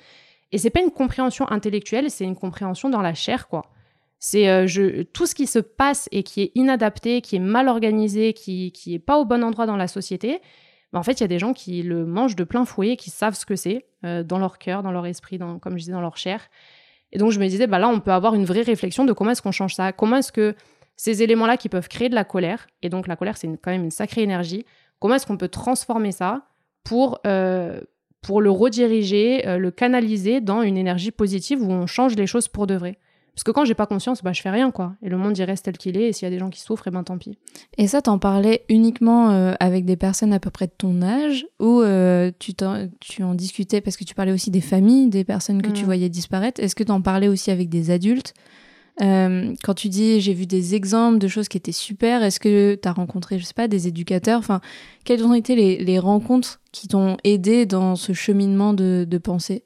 Et 0.50 0.58
c'est 0.58 0.70
pas 0.70 0.80
une 0.80 0.90
compréhension 0.90 1.46
intellectuelle, 1.50 2.10
c'est 2.10 2.24
une 2.24 2.36
compréhension 2.36 2.88
dans 2.88 3.02
la 3.02 3.12
chair, 3.12 3.48
quoi. 3.48 3.66
C'est 4.18 4.48
euh, 4.48 5.02
tout 5.12 5.26
ce 5.26 5.34
qui 5.34 5.46
se 5.46 5.58
passe 5.58 6.08
et 6.12 6.22
qui 6.22 6.42
est 6.42 6.52
inadapté, 6.54 7.20
qui 7.20 7.36
est 7.36 7.40
mal 7.40 7.68
organisé, 7.68 8.32
qui, 8.32 8.70
qui 8.70 8.94
est 8.94 9.00
pas 9.00 9.18
au 9.18 9.24
bon 9.24 9.42
endroit 9.42 9.66
dans 9.66 9.76
la 9.76 9.88
société. 9.88 10.40
ben, 10.92 11.00
en 11.00 11.02
fait, 11.02 11.14
il 11.14 11.22
y 11.22 11.24
a 11.24 11.28
des 11.28 11.40
gens 11.40 11.52
qui 11.52 11.82
le 11.82 12.06
mangent 12.06 12.36
de 12.36 12.44
plein 12.44 12.64
fouet, 12.64 12.96
qui 12.96 13.10
savent 13.10 13.34
ce 13.34 13.44
que 13.44 13.56
c'est 13.56 13.84
euh, 14.04 14.22
dans 14.22 14.38
leur 14.38 14.58
cœur, 14.58 14.84
dans 14.84 14.92
leur 14.92 15.06
esprit, 15.06 15.38
dans, 15.38 15.58
comme 15.58 15.72
je 15.72 15.78
disais, 15.78 15.92
dans 15.92 16.00
leur 16.00 16.16
chair. 16.16 16.40
Et 17.10 17.18
donc, 17.18 17.32
je 17.32 17.40
me 17.40 17.48
disais, 17.48 17.66
bah 17.66 17.80
là, 17.80 17.88
on 17.88 17.98
peut 17.98 18.12
avoir 18.12 18.34
une 18.34 18.44
vraie 18.44 18.62
réflexion 18.62 19.04
de 19.04 19.12
comment 19.12 19.32
est-ce 19.32 19.42
qu'on 19.42 19.52
change 19.52 19.74
ça? 19.74 19.92
Comment 19.92 20.18
est-ce 20.18 20.30
que 20.30 20.54
ces 20.96 21.22
éléments-là 21.22 21.56
qui 21.56 21.68
peuvent 21.68 21.88
créer 21.88 22.08
de 22.08 22.14
la 22.14 22.24
colère, 22.24 22.68
et 22.82 22.88
donc 22.88 23.08
la 23.08 23.16
colère, 23.16 23.36
c'est 23.36 23.48
quand 23.60 23.72
même 23.72 23.82
une 23.84 23.90
sacrée 23.90 24.22
énergie, 24.22 24.64
comment 25.00 25.16
est-ce 25.16 25.26
qu'on 25.26 25.36
peut 25.36 25.48
transformer 25.48 26.12
ça 26.12 26.46
pour, 26.84 27.20
euh, 27.26 27.80
pour 28.22 28.40
le 28.40 28.50
rediriger, 28.50 29.46
euh, 29.46 29.58
le 29.58 29.70
canaliser 29.70 30.40
dans 30.40 30.62
une 30.62 30.76
énergie 30.78 31.10
positive 31.10 31.62
où 31.62 31.70
on 31.70 31.86
change 31.86 32.14
les 32.16 32.26
choses 32.26 32.48
pour 32.48 32.66
de 32.66 32.74
vrai 32.74 32.98
Parce 33.34 33.42
que 33.44 33.50
quand 33.50 33.64
j'ai 33.64 33.74
pas 33.74 33.86
conscience, 33.86 34.22
bah, 34.22 34.32
je 34.32 34.40
fais 34.40 34.50
rien, 34.50 34.70
quoi. 34.70 34.94
Et 35.02 35.08
le 35.08 35.16
monde, 35.16 35.36
il 35.36 35.42
reste 35.44 35.64
tel 35.64 35.76
qu'il 35.76 35.96
est, 35.96 36.08
et 36.08 36.12
s'il 36.12 36.26
y 36.26 36.28
a 36.28 36.30
des 36.30 36.38
gens 36.38 36.50
qui 36.50 36.60
souffrent, 36.60 36.86
et 36.86 36.90
ben 36.90 37.02
tant 37.02 37.18
pis. 37.18 37.36
Et 37.78 37.86
ça, 37.88 38.00
t'en 38.02 38.18
parlais 38.18 38.64
uniquement 38.68 39.30
euh, 39.30 39.54
avec 39.58 39.84
des 39.84 39.96
personnes 39.96 40.32
à 40.32 40.38
peu 40.38 40.50
près 40.50 40.66
de 40.66 40.72
ton 40.76 41.02
âge 41.02 41.46
ou 41.58 41.80
euh, 41.80 42.30
tu, 42.38 42.54
en 43.24 43.34
discutais 43.34 43.80
parce 43.80 43.96
que 43.96 44.04
tu 44.04 44.14
parlais 44.14 44.32
aussi 44.32 44.50
des 44.50 44.60
familles, 44.60 45.08
des 45.08 45.24
personnes 45.24 45.60
que 45.62 45.70
tu 45.70 45.82
Mm. 45.82 45.86
voyais 45.86 46.08
disparaître. 46.08 46.62
Est-ce 46.62 46.76
que 46.76 46.84
t'en 46.84 47.00
parlais 47.02 47.28
aussi 47.28 47.50
avec 47.50 47.68
des 47.68 47.90
adultes? 47.90 48.34
Euh, 49.00 49.54
Quand 49.62 49.74
tu 49.74 49.88
dis 49.88 50.20
j'ai 50.20 50.34
vu 50.34 50.46
des 50.46 50.74
exemples 50.74 51.18
de 51.18 51.28
choses 51.28 51.48
qui 51.48 51.56
étaient 51.56 51.72
super, 51.72 52.22
est-ce 52.22 52.38
que 52.38 52.74
t'as 52.74 52.92
rencontré, 52.92 53.38
je 53.38 53.44
sais 53.44 53.54
pas, 53.54 53.68
des 53.68 53.88
éducateurs? 53.88 54.38
Enfin, 54.38 54.60
quelles 55.04 55.24
ont 55.24 55.34
été 55.34 55.54
les, 55.56 55.78
les 55.82 55.98
rencontres 55.98 56.60
qui 56.72 56.88
t'ont 56.88 57.16
aidé 57.24 57.64
dans 57.64 57.96
ce 57.96 58.12
cheminement 58.12 58.74
de, 58.74 59.06
de 59.08 59.18
pensée? 59.18 59.64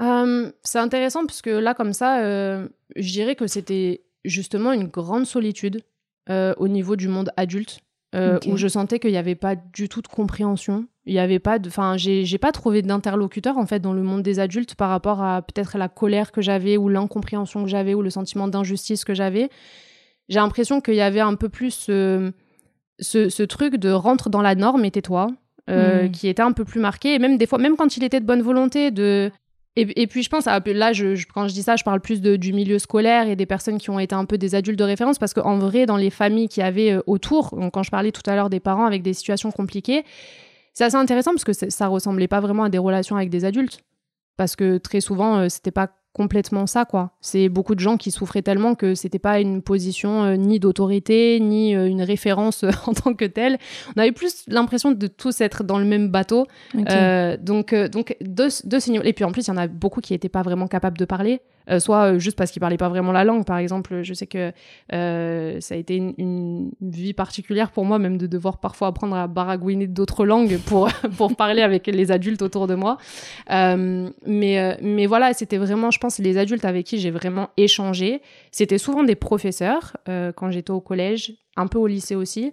Euh, 0.00 0.50
c'est 0.64 0.80
intéressant 0.80 1.24
parce 1.26 1.42
que 1.42 1.50
là, 1.50 1.74
comme 1.74 1.92
ça, 1.92 2.22
euh, 2.24 2.68
je 2.96 3.12
dirais 3.12 3.36
que 3.36 3.46
c'était 3.46 4.02
justement 4.24 4.72
une 4.72 4.88
grande 4.88 5.26
solitude 5.26 5.82
au 6.28 6.68
niveau 6.68 6.96
du 6.96 7.06
monde 7.06 7.30
adulte, 7.36 7.80
où 8.14 8.56
je 8.56 8.66
sentais 8.66 8.98
qu'il 8.98 9.10
n'y 9.10 9.18
avait 9.18 9.34
pas 9.34 9.56
du 9.56 9.90
tout 9.90 10.00
de 10.00 10.08
compréhension. 10.08 10.86
Il 11.06 11.12
y 11.12 11.18
avait 11.18 11.38
pas 11.38 11.58
de, 11.58 11.68
enfin, 11.68 11.96
j'ai 11.98 12.38
pas 12.38 12.50
trouvé 12.50 12.80
d'interlocuteur 12.80 13.58
en 13.58 13.66
fait 13.66 13.78
dans 13.80 13.92
le 13.92 14.02
monde 14.02 14.22
des 14.22 14.40
adultes 14.40 14.74
par 14.74 14.88
rapport 14.88 15.22
à 15.22 15.42
peut-être 15.42 15.76
la 15.76 15.88
colère 15.88 16.32
que 16.32 16.40
j'avais 16.40 16.76
ou 16.78 16.88
l'incompréhension 16.88 17.62
que 17.62 17.68
j'avais 17.68 17.92
ou 17.92 18.00
le 18.00 18.08
sentiment 18.10 18.48
d'injustice 18.48 19.04
que 19.04 19.12
j'avais. 19.14 19.50
J'ai 20.30 20.38
l'impression 20.38 20.80
qu'il 20.80 20.94
y 20.94 21.02
avait 21.02 21.20
un 21.20 21.34
peu 21.34 21.50
plus 21.50 21.72
ce, 21.72 22.32
ce, 23.00 23.28
ce 23.28 23.42
truc 23.42 23.76
de 23.76 23.90
rentre 23.90 24.30
dans 24.30 24.40
la 24.40 24.54
norme 24.54 24.84
et 24.86 24.90
tais-toi, 24.90 25.26
euh, 25.68 26.04
Mm. 26.04 26.10
qui 26.10 26.28
était 26.28 26.42
un 26.42 26.52
peu 26.52 26.64
plus 26.64 26.80
marqué. 26.80 27.14
Et 27.14 27.18
même 27.18 27.36
des 27.36 27.46
fois, 27.46 27.58
même 27.58 27.76
quand 27.76 27.96
il 27.98 28.04
était 28.04 28.20
de 28.20 28.24
bonne 28.26 28.42
volonté, 28.42 28.90
de 28.90 29.30
et, 29.76 30.02
et 30.02 30.06
puis 30.06 30.22
je 30.22 30.30
pense, 30.30 30.46
à- 30.46 30.60
là, 30.64 30.92
je, 30.94 31.16
je- 31.16 31.26
quand 31.26 31.48
je 31.48 31.52
dis 31.52 31.62
ça, 31.62 31.74
je 31.76 31.82
parle 31.84 32.00
plus 32.00 32.20
de- 32.22 32.36
du 32.36 32.52
milieu 32.54 32.78
scolaire 32.78 33.26
et 33.28 33.34
des 33.36 33.44
personnes 33.44 33.76
qui 33.78 33.90
ont 33.90 33.98
été 33.98 34.14
un 34.14 34.24
peu 34.24 34.38
des 34.38 34.54
adultes 34.54 34.78
de 34.78 34.84
référence, 34.84 35.18
parce 35.18 35.34
qu'en 35.34 35.58
vrai, 35.58 35.84
dans 35.84 35.96
les 35.96 36.10
familles 36.10 36.48
qu'il 36.48 36.62
y 36.62 36.66
avait 36.66 36.92
euh, 36.92 37.02
autour, 37.08 37.54
donc 37.56 37.74
quand 37.74 37.82
je 37.82 37.90
parlais 37.90 38.12
tout 38.12 38.22
à 38.26 38.36
l'heure 38.36 38.48
des 38.50 38.60
parents 38.60 38.86
avec 38.86 39.02
des 39.02 39.12
situations 39.14 39.50
compliquées, 39.50 40.04
c'est 40.74 40.84
assez 40.84 40.96
intéressant 40.96 41.30
parce 41.30 41.44
que 41.44 41.52
ça 41.52 41.86
ressemblait 41.86 42.28
pas 42.28 42.40
vraiment 42.40 42.64
à 42.64 42.68
des 42.68 42.78
relations 42.78 43.16
avec 43.16 43.30
des 43.30 43.44
adultes, 43.44 43.80
parce 44.36 44.56
que 44.56 44.78
très 44.78 45.00
souvent, 45.00 45.38
euh, 45.38 45.48
c'était 45.48 45.70
pas 45.70 45.88
complètement 46.14 46.66
ça, 46.66 46.84
quoi. 46.84 47.10
C'est 47.20 47.48
beaucoup 47.48 47.74
de 47.74 47.80
gens 47.80 47.96
qui 47.96 48.12
souffraient 48.12 48.40
tellement 48.40 48.76
que 48.76 48.94
c'était 48.94 49.18
pas 49.18 49.40
une 49.40 49.62
position 49.62 50.22
euh, 50.22 50.36
ni 50.36 50.60
d'autorité, 50.60 51.40
ni 51.40 51.74
euh, 51.74 51.88
une 51.88 52.02
référence 52.02 52.62
euh, 52.62 52.70
en 52.86 52.94
tant 52.94 53.14
que 53.14 53.24
telle. 53.24 53.58
On 53.94 54.00
avait 54.00 54.12
plus 54.12 54.44
l'impression 54.46 54.92
de 54.92 55.06
tous 55.08 55.40
être 55.40 55.64
dans 55.64 55.78
le 55.78 55.84
même 55.84 56.08
bateau. 56.08 56.46
Donc, 56.72 57.74
donc 57.74 58.16
de, 58.20 58.68
de 58.68 58.78
ce 58.78 58.90
niveau. 58.90 59.04
Et 59.04 59.12
puis 59.12 59.24
en 59.24 59.32
plus, 59.32 59.48
il 59.48 59.50
y 59.50 59.52
en 59.52 59.56
a 59.56 59.66
beaucoup 59.66 60.00
qui 60.00 60.12
n'étaient 60.12 60.28
pas 60.28 60.42
vraiment 60.42 60.68
capables 60.68 60.96
de 60.96 61.04
parler. 61.04 61.40
Euh, 61.70 61.78
soit 61.78 62.18
juste 62.18 62.36
parce 62.36 62.50
qu'ils 62.50 62.60
parlaient 62.60 62.76
pas 62.76 62.88
vraiment 62.88 63.12
la 63.12 63.24
langue. 63.24 63.44
Par 63.44 63.58
exemple, 63.58 64.02
je 64.02 64.14
sais 64.14 64.26
que 64.26 64.52
ça 64.90 65.74
a 65.74 65.78
été 65.78 65.96
une, 65.96 66.70
vie 66.80 67.12
particulière 67.12 67.70
pour 67.70 67.84
moi, 67.84 67.98
même 67.98 68.18
de 68.18 68.26
devoir 68.26 68.58
parfois 68.58 68.88
apprendre 68.88 69.16
à 69.16 69.26
baragouiner 69.26 69.86
d'autres 69.86 70.24
langues 70.24 70.58
pour, 70.66 70.88
pour 71.16 71.34
parler 71.36 71.62
avec 71.62 71.86
les 71.86 72.12
adultes 72.12 72.42
autour 72.42 72.66
de 72.66 72.74
moi. 72.74 72.98
mais, 73.48 74.78
mais 74.82 75.06
voilà, 75.06 75.32
c'était 75.32 75.58
vraiment, 75.58 75.90
je 75.90 75.98
pense, 75.98 76.18
les 76.18 76.38
adultes 76.38 76.64
avec 76.64 76.86
qui 76.86 76.98
j'ai 76.98 77.10
vraiment 77.10 77.48
échangé. 77.56 78.22
C'était 78.52 78.78
souvent 78.78 79.02
des 79.02 79.14
professeurs 79.16 79.96
quand 80.06 80.50
j'étais 80.50 80.70
au 80.70 80.80
collège, 80.80 81.34
un 81.56 81.66
peu 81.66 81.78
au 81.78 81.86
lycée 81.86 82.14
aussi 82.14 82.50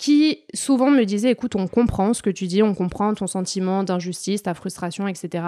qui 0.00 0.38
souvent 0.54 0.90
me 0.90 1.04
disait 1.04 1.30
écoute, 1.30 1.56
on 1.56 1.68
comprend 1.68 2.14
ce 2.14 2.22
que 2.22 2.30
tu 2.30 2.46
dis, 2.46 2.62
on 2.62 2.74
comprend 2.74 3.12
ton 3.12 3.26
sentiment 3.26 3.84
d'injustice, 3.84 4.42
ta 4.42 4.54
frustration, 4.54 5.06
etc. 5.06 5.44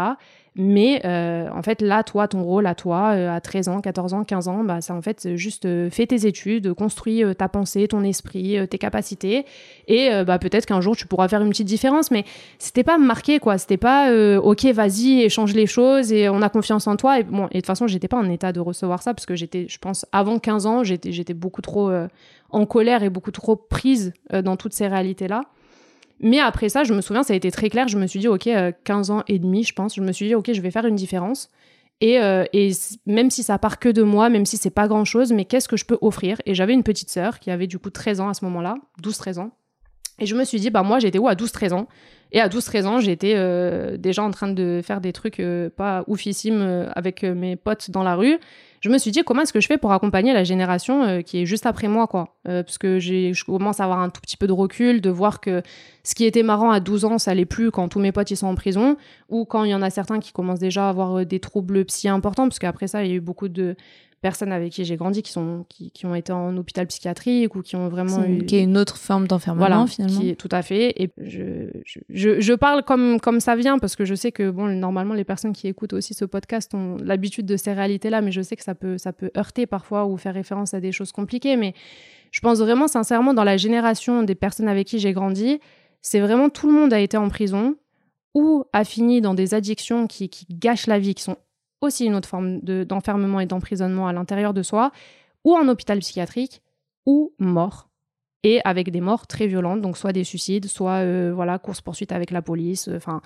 Mais 0.55 1.01
euh, 1.07 1.49
en 1.51 1.63
fait, 1.63 1.81
là, 1.81 2.03
toi, 2.03 2.29
ton 2.29 2.43
rôle 2.43 2.67
à 2.67 2.75
toi, 2.75 3.13
euh, 3.15 3.35
à 3.35 3.41
13 3.41 3.69
ans, 3.69 3.81
14 3.81 4.13
ans, 4.13 4.23
15 4.23 4.49
ans, 4.49 4.65
bah, 4.65 4.83
c'est 4.83 4.93
en 4.93 5.01
fait 5.01 5.35
juste 5.35 5.65
euh, 5.65 5.89
fais 5.91 6.07
tes 6.07 6.27
études, 6.27 6.75
construis 6.75 7.23
ta 7.37 7.49
pensée, 7.49 7.89
ton 7.89 8.03
esprit, 8.03 8.59
tes 8.69 8.77
capacités. 8.77 9.47
Et 9.89 10.11
bah, 10.27 10.39
peut-être 10.39 10.67
qu'un 10.67 10.81
jour, 10.81 10.95
tu 10.95 11.07
pourras 11.07 11.29
faire 11.29 11.41
une 11.41 11.51
petite 11.51 11.67
différence. 11.67 12.11
Mais 12.11 12.25
c'était 12.59 12.85
pas 12.85 12.99
marqué, 12.99 13.39
quoi. 13.39 13.57
C'était 13.57 13.79
pas 13.79 14.13
OK, 14.39 14.65
vas-y, 14.67 15.23
échange 15.23 15.55
les 15.55 15.67
choses 15.67 16.13
et 16.13 16.29
on 16.29 16.43
a 16.43 16.49
confiance 16.49 16.87
en 16.87 16.97
toi. 16.97 17.21
Et, 17.21 17.25
de 17.25 17.47
toute 17.55 17.67
façon, 17.67 17.87
j'étais 17.87 18.09
pas 18.09 18.19
en 18.19 18.29
état 18.29 18.53
de 18.53 18.61
recevoir 18.61 19.03
ça 19.03 19.15
parce 19.15 19.27
que 19.27 19.35
j'étais, 19.35 19.67
je 19.69 19.79
pense, 19.79 20.07
avant 20.13 20.39
15 20.39 20.67
ans, 20.67 20.85
j'étais, 20.85 21.13
j'étais 21.13 21.35
beaucoup 21.35 21.63
trop 21.63 21.91
en 22.51 22.67
colère 22.67 23.03
et 23.03 23.11
beaucoup 23.11 23.31
trop 23.31 23.57
prise 23.57 24.13
dans 24.31 24.57
toutes 24.57 24.75
ces 24.75 24.87
réalités-là. 24.87 25.43
Mais 26.23 26.39
après 26.39 26.69
ça, 26.69 26.85
je 26.85 26.95
me 26.95 27.01
souviens, 27.01 27.25
ça 27.25 27.35
a 27.35 27.37
été 27.37 27.51
très 27.51 27.69
clair. 27.69 27.89
Je 27.89 27.99
me 27.99 28.07
suis 28.07 28.21
dit, 28.21 28.29
OK, 28.29 28.49
15 28.85 29.11
euh, 29.11 29.15
ans 29.15 29.23
et 29.27 29.39
demi, 29.41 29.65
je 29.65 29.75
pense. 29.75 29.97
Je 29.97 30.01
me 30.01 30.13
suis 30.13 30.29
dit, 30.29 30.35
OK, 30.35 30.51
je 30.53 30.61
vais 30.61 30.71
faire 30.71 30.87
une 30.87 30.95
différence. 30.95 31.51
Et, 32.01 32.21
euh, 32.21 32.45
même 33.07 33.31
si 33.31 33.43
ça 33.43 33.59
part 33.59 33.79
que 33.79 33.89
de 33.89 34.03
moi, 34.03 34.29
même 34.29 34.47
si 34.47 34.57
c'est 34.57 34.71
pas 34.71 34.89
grand 34.89 35.05
chose, 35.05 35.33
mais 35.33 35.45
qu'est-ce 35.45 35.69
que 35.69 35.77
je 35.77 35.85
peux 35.85 35.99
offrir? 36.01 36.41
Et 36.47 36.55
j'avais 36.55 36.75
une 36.75 36.85
petite 36.85 37.11
sœur 37.11 37.41
qui 37.41 37.51
avait 37.51 37.67
du 37.67 37.79
coup 37.79 37.91
13 37.91 38.21
ans 38.21 38.29
à 38.29 38.35
ce 38.35 38.45
moment-là, 38.45 38.77
12-13 39.03 39.41
ans. 39.41 39.51
Et 40.19 40.27
je 40.27 40.37
me 40.37 40.45
suis 40.45 40.61
dit, 40.61 40.71
bah 40.71 40.83
moi 40.83 40.99
j'étais 40.99 41.19
où 41.19 41.27
à 41.27 41.35
12-13 41.35 41.73
ans? 41.73 41.89
Et 42.33 42.41
à 42.41 42.49
12-13 42.49 42.87
ans, 42.87 43.01
j'étais 43.01 43.35
euh, 43.37 43.97
déjà 43.97 44.23
en 44.23 44.31
train 44.31 44.49
de 44.49 44.81
faire 44.83 45.01
des 45.01 45.13
trucs 45.13 45.43
pas 45.77 46.05
oufissimes 46.07 46.89
avec 46.95 47.25
mes 47.25 47.57
potes 47.57 47.91
dans 47.91 48.03
la 48.03 48.15
rue 48.15 48.39
je 48.83 48.89
me 48.89 48.99
suis 48.99 49.13
dit 49.13 49.23
comment 49.23 49.43
est-ce 49.43 49.53
que 49.53 49.61
je 49.61 49.69
fais 49.69 49.79
pour 49.79 49.93
accompagner 49.93 50.33
la 50.33 50.43
génération 50.43 51.05
euh, 51.05 51.21
qui 51.23 51.41
est 51.41 51.47
juste 51.47 51.67
après 51.67 51.87
moi 51.87 52.09
quoi? 52.09 52.37
Euh, 52.49 52.65
parce 52.65 52.79
que 52.79 52.99
je 52.99 53.45
commence 53.45 53.79
à 53.79 53.85
avoir 53.85 54.01
un 54.01 54.11
tout 54.11 54.21
petit 54.21 54.37
peu 54.37 54.49
de 54.49 54.53
recul 54.53 55.01
de 55.01 55.09
voir 55.09 55.41
que 55.41 55.63
ce 56.03 56.17
qui 56.17 56.25
était 56.25 56.43
marrant 56.43 56.71
à 56.71 56.81
12 56.81 57.05
ans 57.05 57.19
ça 57.19 57.33
l'est 57.33 57.47
plus 57.47 57.71
quand 57.71 57.89
tous 57.89 58.01
mes 58.01 58.11
potes 58.11 58.35
sont 58.35 58.49
en 58.49 58.57
prison 58.57 58.97
ou 59.29 59.45
quand 59.45 59.63
il 59.63 59.71
y 59.71 59.75
en 59.75 59.83
a 59.83 59.91
certains 59.91 60.19
qui 60.19 60.33
commencent 60.33 60.59
déjà 60.59 60.87
à 60.87 60.89
avoir 60.89 61.21
euh, 61.21 61.25
des 61.25 61.39
troubles 61.39 61.85
psy 61.85 62.09
importants 62.09 62.49
parce 62.49 62.59
qu'après 62.59 62.89
ça 62.89 63.05
il 63.05 63.11
y 63.11 63.13
a 63.13 63.17
eu 63.17 63.21
beaucoup 63.21 63.49
de 63.49 63.77
personnes 64.23 64.53
avec 64.53 64.73
qui 64.73 64.85
j'ai 64.85 64.97
grandi 64.97 65.21
qui 65.23 65.33
sont 65.33 65.67
qui, 65.69 65.91
qui, 65.91 66.07
ont 66.07 66.15
été 66.15 66.33
en 66.33 66.57
hôpital 66.57 66.87
psychiatrique 66.87 67.55
ou 67.55 67.61
qui 67.61 67.77
ont 67.77 67.89
vraiment 67.89 68.25
eu... 68.25 68.47
qui 68.47 68.57
est 68.57 68.63
une 68.63 68.79
autre 68.79 68.97
forme 68.97 69.27
d'enfermement 69.27 69.67
voilà, 69.67 69.87
finalement. 69.87 70.21
qui, 70.21 70.37
tout 70.37 70.49
à 70.53 70.63
fait. 70.63 70.95
Et 71.03 71.11
je, 71.19 71.69
je, 72.09 72.41
je, 72.41 72.53
parle 72.55 72.85
comme 72.85 73.21
comme 73.21 73.41
ça 73.41 73.57
vient 73.57 73.79
parce 73.79 73.97
que 73.97 74.05
je 74.05 74.15
sais 74.15 74.33
que 74.33 74.51
bon 74.51 74.69
normalement 74.69 75.15
les 75.15 75.25
personnes 75.25 75.53
qui 75.53 75.69
écoutent 75.69 75.93
aussi 75.93 76.15
ce 76.15 76.25
podcast 76.25 76.73
ont 76.75 76.97
l'habitude 77.03 77.45
de 77.45 77.57
ces 77.57 77.73
réalités 77.73 78.09
là 78.09 78.23
mais 78.23 78.33
je 78.33 78.41
sais 78.41 78.57
que 78.57 78.63
ça 78.63 78.75
peut 78.75 78.97
ça 78.97 79.13
peut 79.13 79.31
heurter 79.37 79.67
parfois 79.67 80.07
ou 80.07 80.17
faire 80.17 80.35
référence 80.35 80.73
à 80.73 80.81
des 80.81 80.93
choses 80.93 81.13
compliquées. 81.13 81.57
Mais 81.57 81.75
je 82.31 82.41
pense 82.41 82.61
vraiment 82.61 82.89
sincèrement 82.89 83.35
dans 83.35 83.45
la 83.45 83.57
génération 83.57 84.23
des 84.23 84.37
personnes 84.37 84.69
avec 84.69 84.87
qui 84.87 84.99
j'ai 85.01 85.13
grandi 85.13 85.61
c'est 86.01 86.21
vraiment 86.21 86.49
tout 86.49 86.67
le 86.67 86.73
monde 86.73 86.93
a 86.93 87.01
été 87.01 87.17
en 87.17 87.29
prison 87.29 87.77
ou 88.35 88.65
a 88.73 88.85
fini 88.85 89.21
dans 89.21 89.35
des 89.35 89.55
addictions 89.55 90.07
qui, 90.07 90.29
qui 90.29 90.47
gâchent 90.51 90.87
la 90.87 90.99
vie 90.99 91.15
qui 91.15 91.23
sont 91.23 91.37
aussi 91.83 92.07
une 92.07 92.15
autre 92.15 92.29
forme 92.29 92.61
d'enfermement 92.61 93.41
et 93.41 93.47
d'emprisonnement 93.47 94.09
à 94.09 94.13
l'intérieur 94.13 94.55
de 94.55 94.63
soi, 94.63 94.93
ou 95.45 95.55
en 95.55 95.69
hôpital 95.69 95.99
psychiatrique, 95.99 96.63
ou 97.07 97.33
mort. 97.39 97.89
Et 98.45 98.61
avec 98.65 98.91
des 98.91 99.01
morts 99.01 99.29
très 99.29 99.47
violentes, 99.47 99.83
donc 99.83 99.97
soit 99.97 100.13
des 100.13 100.25
suicides, 100.25 100.67
soit 100.67 101.05
euh, 101.05 101.33
voilà 101.33 101.59
course-poursuite 101.59 102.11
avec 102.11 102.33
la 102.33 102.43
police. 102.43 102.89
Euh, 102.89 102.97
enfin, 102.97 103.21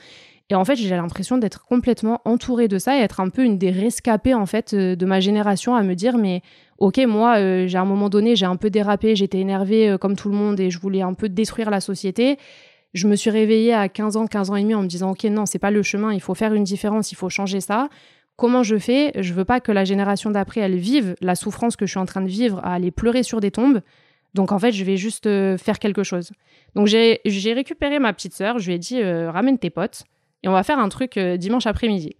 et 0.50 0.54
en 0.54 0.64
fait, 0.64 0.76
j'ai 0.76 0.90
l'impression 0.90 1.38
d'être 1.38 1.64
complètement 1.64 2.20
entourée 2.26 2.68
de 2.68 2.78
ça 2.78 2.98
et 2.98 3.00
être 3.00 3.20
un 3.20 3.30
peu 3.30 3.42
une 3.42 3.56
des 3.56 3.70
rescapées 3.70 4.34
en 4.34 4.44
fait 4.44 4.74
euh, 4.74 4.94
de 4.94 5.06
ma 5.06 5.20
génération 5.20 5.74
à 5.74 5.82
me 5.82 5.94
dire 5.94 6.18
mais 6.18 6.42
ok 6.78 6.98
moi 7.08 7.66
j'ai 7.66 7.78
à 7.78 7.80
un 7.80 7.86
moment 7.86 8.10
donné 8.10 8.36
j'ai 8.36 8.44
un 8.44 8.56
peu 8.56 8.68
dérapé, 8.68 9.16
j'étais 9.16 9.38
énervée 9.38 9.96
comme 9.98 10.16
tout 10.16 10.28
le 10.28 10.36
monde 10.36 10.60
et 10.60 10.68
je 10.68 10.78
voulais 10.78 11.00
un 11.00 11.14
peu 11.14 11.30
détruire 11.30 11.70
la 11.70 11.80
société. 11.80 12.36
Je 12.92 13.08
me 13.08 13.16
suis 13.16 13.30
réveillée 13.30 13.72
à 13.72 13.88
15 13.88 14.18
ans, 14.18 14.26
15 14.26 14.50
ans 14.50 14.56
et 14.56 14.62
demi 14.62 14.74
en 14.74 14.82
me 14.82 14.86
disant 14.86 15.12
ok 15.12 15.24
non 15.24 15.46
c'est 15.46 15.58
pas 15.58 15.70
le 15.70 15.82
chemin, 15.82 16.12
il 16.12 16.20
faut 16.20 16.34
faire 16.34 16.52
une 16.52 16.64
différence, 16.64 17.10
il 17.12 17.14
faut 17.14 17.30
changer 17.30 17.62
ça 17.62 17.88
comment 18.36 18.62
je 18.62 18.76
fais 18.78 19.12
Je 19.20 19.32
veux 19.32 19.44
pas 19.44 19.60
que 19.60 19.72
la 19.72 19.84
génération 19.84 20.30
d'après, 20.30 20.60
elle 20.60 20.76
vive 20.76 21.16
la 21.20 21.34
souffrance 21.34 21.76
que 21.76 21.86
je 21.86 21.90
suis 21.90 22.00
en 22.00 22.06
train 22.06 22.22
de 22.22 22.28
vivre 22.28 22.60
à 22.64 22.74
aller 22.74 22.90
pleurer 22.90 23.22
sur 23.22 23.40
des 23.40 23.50
tombes. 23.50 23.80
Donc 24.34 24.52
en 24.52 24.58
fait, 24.58 24.72
je 24.72 24.84
vais 24.84 24.96
juste 24.96 25.26
euh, 25.26 25.56
faire 25.56 25.78
quelque 25.78 26.02
chose. 26.02 26.32
Donc 26.74 26.86
j'ai 26.86 27.52
récupéré 27.52 27.98
ma 27.98 28.12
petite 28.12 28.34
sœur, 28.34 28.58
je 28.58 28.66
lui 28.66 28.74
ai 28.74 28.78
dit 28.78 29.00
euh, 29.00 29.30
ramène 29.30 29.58
tes 29.58 29.70
potes 29.70 30.04
et 30.42 30.48
on 30.48 30.52
va 30.52 30.62
faire 30.62 30.78
un 30.78 30.88
truc 30.88 31.16
euh, 31.16 31.36
dimanche 31.36 31.66
après-midi. 31.66 32.16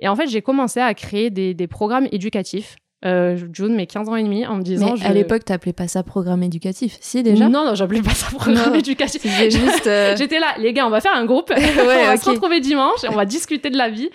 Et 0.00 0.08
en 0.08 0.16
fait, 0.16 0.26
j'ai 0.26 0.42
commencé 0.42 0.80
à 0.80 0.92
créer 0.94 1.30
des 1.30 1.66
programmes 1.68 2.08
éducatifs 2.10 2.76
euh, 3.04 3.36
June, 3.52 3.74
mes 3.74 3.86
15 3.86 4.08
ans 4.08 4.16
et 4.16 4.22
demi, 4.22 4.46
en 4.46 4.56
me 4.56 4.62
disant. 4.62 4.94
Mais 4.98 5.04
à 5.04 5.12
l'époque, 5.12 5.44
t'appelais 5.44 5.72
pas 5.72 5.88
ça 5.88 6.02
programme 6.02 6.42
éducatif, 6.42 6.96
si 7.00 7.22
déjà 7.22 7.48
Non, 7.48 7.66
non, 7.66 7.74
j'appelais 7.74 8.02
pas 8.02 8.14
ça 8.14 8.26
programme 8.30 8.74
éducatif. 8.74 9.22
juste. 9.50 9.86
Euh, 9.86 10.16
J'étais 10.16 10.40
là, 10.40 10.54
les 10.58 10.72
gars, 10.72 10.86
on 10.86 10.90
va 10.90 11.00
faire 11.00 11.14
un 11.14 11.26
groupe, 11.26 11.50
ouais, 11.56 11.56
on 12.02 12.06
va 12.06 12.16
se 12.16 12.28
retrouver 12.28 12.60
dimanche, 12.60 13.04
et 13.04 13.08
on 13.08 13.14
va 13.14 13.26
discuter 13.26 13.70
de 13.70 13.76
la 13.76 13.90
vie. 13.90 14.08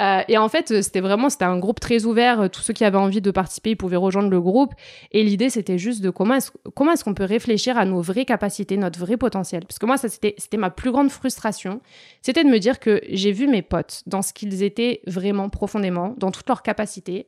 Euh, 0.00 0.20
et 0.28 0.36
en 0.36 0.48
fait, 0.48 0.82
c'était 0.82 1.00
vraiment, 1.00 1.30
c'était 1.30 1.44
un 1.44 1.58
groupe 1.58 1.80
très 1.80 2.04
ouvert. 2.04 2.50
Tous 2.50 2.60
ceux 2.60 2.74
qui 2.74 2.84
avaient 2.84 2.98
envie 2.98 3.20
de 3.20 3.30
participer, 3.30 3.70
ils 3.70 3.76
pouvaient 3.76 3.96
rejoindre 3.96 4.28
le 4.28 4.40
groupe. 4.40 4.72
Et 5.12 5.22
l'idée, 5.22 5.48
c'était 5.48 5.78
juste 5.78 6.02
de 6.02 6.10
comment 6.10 6.34
est-ce 6.34 6.50
comment 6.74 6.92
est-ce 6.92 7.04
qu'on 7.04 7.14
peut 7.14 7.24
réfléchir 7.24 7.78
à 7.78 7.84
nos 7.84 8.02
vraies 8.02 8.24
capacités, 8.24 8.76
notre 8.76 8.98
vrai 8.98 9.16
potentiel. 9.16 9.64
Parce 9.66 9.78
que 9.78 9.86
moi, 9.86 9.96
ça 9.96 10.08
c'était 10.08 10.34
c'était 10.38 10.56
ma 10.56 10.70
plus 10.70 10.90
grande 10.90 11.10
frustration, 11.10 11.80
c'était 12.20 12.44
de 12.44 12.48
me 12.48 12.58
dire 12.58 12.78
que 12.78 13.00
j'ai 13.08 13.32
vu 13.32 13.46
mes 13.46 13.62
potes 13.62 14.02
dans 14.06 14.22
ce 14.22 14.32
qu'ils 14.32 14.62
étaient 14.62 15.00
vraiment 15.06 15.48
profondément, 15.48 16.14
dans 16.18 16.30
toutes 16.30 16.48
leurs 16.48 16.62
capacités 16.62 17.26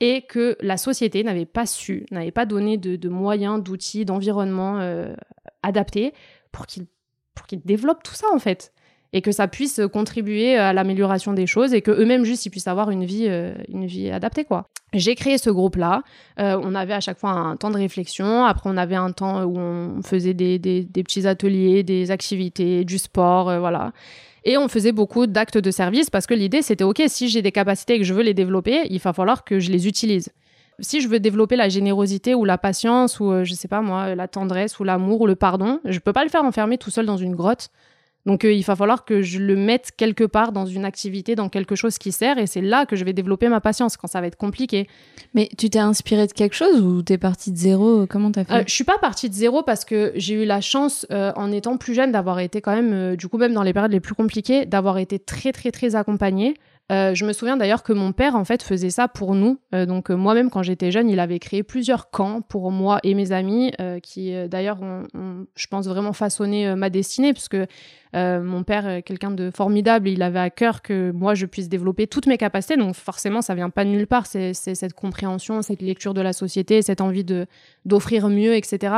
et 0.00 0.22
que 0.22 0.56
la 0.60 0.76
société 0.76 1.22
n'avait 1.22 1.46
pas 1.46 1.66
su, 1.66 2.06
n'avait 2.10 2.32
pas 2.32 2.46
donné 2.46 2.76
de, 2.76 3.08
moyens, 3.08 3.62
d'outils, 3.62 4.04
d'environnement 4.04 4.80
euh, 4.80 5.14
adaptés 5.62 6.12
pour 6.52 6.66
qu'ils 6.66 6.86
développent 7.64 8.02
tout 8.02 8.14
ça 8.14 8.26
en 8.32 8.38
fait 8.38 8.72
et 9.12 9.22
que 9.22 9.30
ça 9.30 9.46
puisse 9.46 9.80
contribuer 9.92 10.56
à 10.56 10.72
l'amélioration 10.72 11.32
des 11.32 11.46
choses 11.46 11.72
et 11.72 11.82
que 11.82 11.92
eux-mêmes 11.92 12.24
juste 12.24 12.46
ils 12.46 12.50
puissent 12.50 12.66
avoir 12.66 12.90
une 12.90 13.04
vie 13.04 13.26
euh, 13.28 13.54
une 13.68 13.86
vie 13.86 14.10
adaptée 14.10 14.44
quoi. 14.44 14.68
J'ai 14.92 15.14
créé 15.14 15.38
ce 15.38 15.50
groupe 15.50 15.76
là. 15.76 16.02
Euh, 16.38 16.60
on 16.62 16.74
avait 16.74 16.94
à 16.94 17.00
chaque 17.00 17.18
fois 17.18 17.30
un 17.30 17.56
temps 17.56 17.70
de 17.70 17.76
réflexion. 17.76 18.44
Après 18.44 18.68
on 18.70 18.76
avait 18.76 18.94
un 18.96 19.12
temps 19.12 19.44
où 19.44 19.56
on 19.56 20.02
faisait 20.02 20.34
des, 20.34 20.58
petits 20.92 21.26
ateliers, 21.26 21.82
des 21.82 22.10
activités, 22.10 22.84
du 22.84 22.98
sport, 22.98 23.58
voilà. 23.58 23.92
Et 24.44 24.58
on 24.58 24.68
faisait 24.68 24.92
beaucoup 24.92 25.26
d'actes 25.26 25.58
de 25.58 25.70
service 25.70 26.10
parce 26.10 26.26
que 26.26 26.34
l'idée, 26.34 26.62
c'était, 26.62 26.84
OK, 26.84 27.02
si 27.06 27.28
j'ai 27.28 27.40
des 27.40 27.52
capacités 27.52 27.94
et 27.94 27.98
que 27.98 28.04
je 28.04 28.12
veux 28.12 28.22
les 28.22 28.34
développer, 28.34 28.86
il 28.90 28.98
va 28.98 29.12
falloir 29.12 29.44
que 29.44 29.58
je 29.58 29.70
les 29.70 29.88
utilise. 29.88 30.30
Si 30.80 31.00
je 31.00 31.08
veux 31.08 31.20
développer 31.20 31.56
la 31.56 31.68
générosité 31.68 32.34
ou 32.34 32.44
la 32.44 32.58
patience 32.58 33.20
ou, 33.20 33.30
euh, 33.30 33.44
je 33.44 33.54
sais 33.54 33.68
pas 33.68 33.80
moi, 33.80 34.14
la 34.14 34.28
tendresse 34.28 34.78
ou 34.80 34.84
l'amour 34.84 35.22
ou 35.22 35.26
le 35.26 35.36
pardon, 35.36 35.80
je 35.84 35.98
peux 35.98 36.12
pas 36.12 36.24
le 36.24 36.30
faire 36.30 36.44
enfermer 36.44 36.78
tout 36.78 36.90
seul 36.90 37.06
dans 37.06 37.16
une 37.16 37.34
grotte. 37.34 37.70
Donc 38.26 38.44
euh, 38.44 38.52
il 38.52 38.62
va 38.62 38.74
falloir 38.74 39.04
que 39.04 39.22
je 39.22 39.38
le 39.38 39.54
mette 39.56 39.90
quelque 39.96 40.24
part 40.24 40.52
dans 40.52 40.66
une 40.66 40.84
activité, 40.84 41.34
dans 41.34 41.48
quelque 41.48 41.74
chose 41.74 41.98
qui 41.98 42.10
sert, 42.10 42.38
et 42.38 42.46
c'est 42.46 42.62
là 42.62 42.86
que 42.86 42.96
je 42.96 43.04
vais 43.04 43.12
développer 43.12 43.48
ma 43.48 43.60
patience 43.60 43.96
quand 43.96 44.06
ça 44.08 44.20
va 44.20 44.26
être 44.26 44.36
compliqué. 44.36 44.88
Mais 45.34 45.48
tu 45.58 45.68
t'es 45.68 45.78
inspiré 45.78 46.26
de 46.26 46.32
quelque 46.32 46.54
chose 46.54 46.80
ou 46.80 47.02
t'es 47.02 47.18
partie 47.18 47.52
de 47.52 47.56
zéro? 47.56 48.06
Comment 48.06 48.32
t'as 48.32 48.44
fait? 48.44 48.54
Euh, 48.54 48.62
Je 48.66 48.72
suis 48.72 48.84
pas 48.84 48.98
partie 48.98 49.28
de 49.28 49.34
zéro 49.34 49.62
parce 49.62 49.84
que 49.84 50.12
j'ai 50.16 50.42
eu 50.42 50.46
la 50.46 50.60
chance, 50.60 51.06
euh, 51.10 51.32
en 51.36 51.52
étant 51.52 51.76
plus 51.76 51.94
jeune, 51.94 52.12
d'avoir 52.12 52.40
été 52.40 52.60
quand 52.60 52.74
même, 52.74 53.16
du 53.16 53.28
coup 53.28 53.36
même 53.38 53.52
dans 53.52 53.62
les 53.62 53.72
périodes 53.72 53.92
les 53.92 54.00
plus 54.00 54.14
compliquées, 54.14 54.64
d'avoir 54.64 54.98
été 54.98 55.18
très 55.18 55.52
très 55.52 55.70
très 55.70 55.94
accompagnée. 55.94 56.54
Euh, 56.92 57.14
je 57.14 57.24
me 57.24 57.32
souviens 57.32 57.56
d'ailleurs 57.56 57.82
que 57.82 57.94
mon 57.94 58.12
père 58.12 58.36
en 58.36 58.44
fait 58.44 58.62
faisait 58.62 58.90
ça 58.90 59.08
pour 59.08 59.34
nous. 59.34 59.58
Euh, 59.74 59.86
donc 59.86 60.10
euh, 60.10 60.16
moi-même 60.16 60.50
quand 60.50 60.62
j'étais 60.62 60.90
jeune, 60.90 61.08
il 61.08 61.18
avait 61.18 61.38
créé 61.38 61.62
plusieurs 61.62 62.10
camps 62.10 62.42
pour 62.42 62.70
moi 62.70 63.00
et 63.02 63.14
mes 63.14 63.32
amis, 63.32 63.72
qui 64.02 64.34
d'ailleurs 64.48 64.82
ont, 64.82 65.04
je 65.56 65.66
pense 65.66 65.86
vraiment 65.86 66.12
façonné 66.12 66.74
ma 66.74 66.90
destinée, 66.90 67.32
parce 67.32 67.48
que 67.48 67.66
mon 68.12 68.62
père, 68.62 69.02
quelqu'un 69.02 69.30
de 69.30 69.50
formidable, 69.50 70.08
il 70.08 70.22
avait 70.22 70.38
à 70.38 70.50
cœur 70.50 70.82
que 70.82 71.10
moi 71.12 71.34
je 71.34 71.46
puisse 71.46 71.68
développer 71.68 72.06
toutes 72.06 72.26
mes 72.26 72.36
capacités. 72.36 72.76
Donc 72.76 72.94
forcément, 72.94 73.40
ça 73.40 73.54
vient 73.54 73.70
pas 73.70 73.84
de 73.84 73.90
nulle 73.90 74.06
part. 74.06 74.26
C'est 74.26 74.54
cette 74.54 74.92
compréhension, 74.92 75.62
cette 75.62 75.82
lecture 75.82 76.14
de 76.14 76.20
la 76.20 76.32
société, 76.32 76.82
cette 76.82 77.00
envie 77.00 77.24
de 77.24 77.46
d'offrir 77.84 78.28
mieux, 78.28 78.54
etc. 78.54 78.94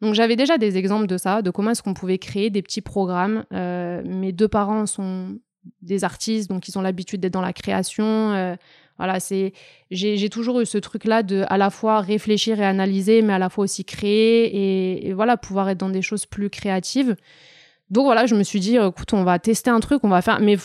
Donc 0.00 0.14
j'avais 0.14 0.36
déjà 0.36 0.58
des 0.58 0.76
exemples 0.76 1.06
de 1.06 1.16
ça, 1.16 1.42
de 1.42 1.50
comment 1.50 1.70
est-ce 1.70 1.82
qu'on 1.82 1.94
pouvait 1.94 2.18
créer 2.18 2.50
des 2.50 2.62
petits 2.62 2.82
programmes. 2.82 3.44
mes 3.52 4.32
deux 4.32 4.48
parents 4.48 4.86
sont 4.86 5.38
des 5.82 6.04
artistes, 6.04 6.48
donc 6.48 6.68
ils 6.68 6.78
ont 6.78 6.82
l'habitude 6.82 7.20
d'être 7.20 7.32
dans 7.32 7.40
la 7.40 7.52
création. 7.52 8.04
Euh, 8.04 8.56
voilà, 8.98 9.20
c'est 9.20 9.52
j'ai 9.90 10.28
toujours 10.28 10.60
eu 10.60 10.66
ce 10.66 10.78
truc-là 10.78 11.22
de 11.22 11.44
à 11.48 11.58
la 11.58 11.70
fois 11.70 12.00
réfléchir 12.00 12.60
et 12.60 12.64
analyser, 12.64 13.22
mais 13.22 13.32
à 13.32 13.38
la 13.38 13.48
fois 13.48 13.64
aussi 13.64 13.84
créer 13.84 15.06
et, 15.08 15.12
voilà 15.12 15.36
pouvoir 15.36 15.68
être 15.68 15.78
dans 15.78 15.88
des 15.88 16.02
choses 16.02 16.26
plus 16.26 16.50
créatives. 16.50 17.16
Donc 17.90 18.04
voilà, 18.04 18.26
je 18.26 18.34
me 18.34 18.42
suis 18.42 18.60
dit, 18.60 18.76
écoute, 18.76 19.12
on 19.12 19.24
va 19.24 19.38
tester 19.38 19.70
un 19.70 19.80
truc, 19.80 20.02
on 20.04 20.08
va 20.08 20.22
faire, 20.22 20.40
mais 20.40 20.56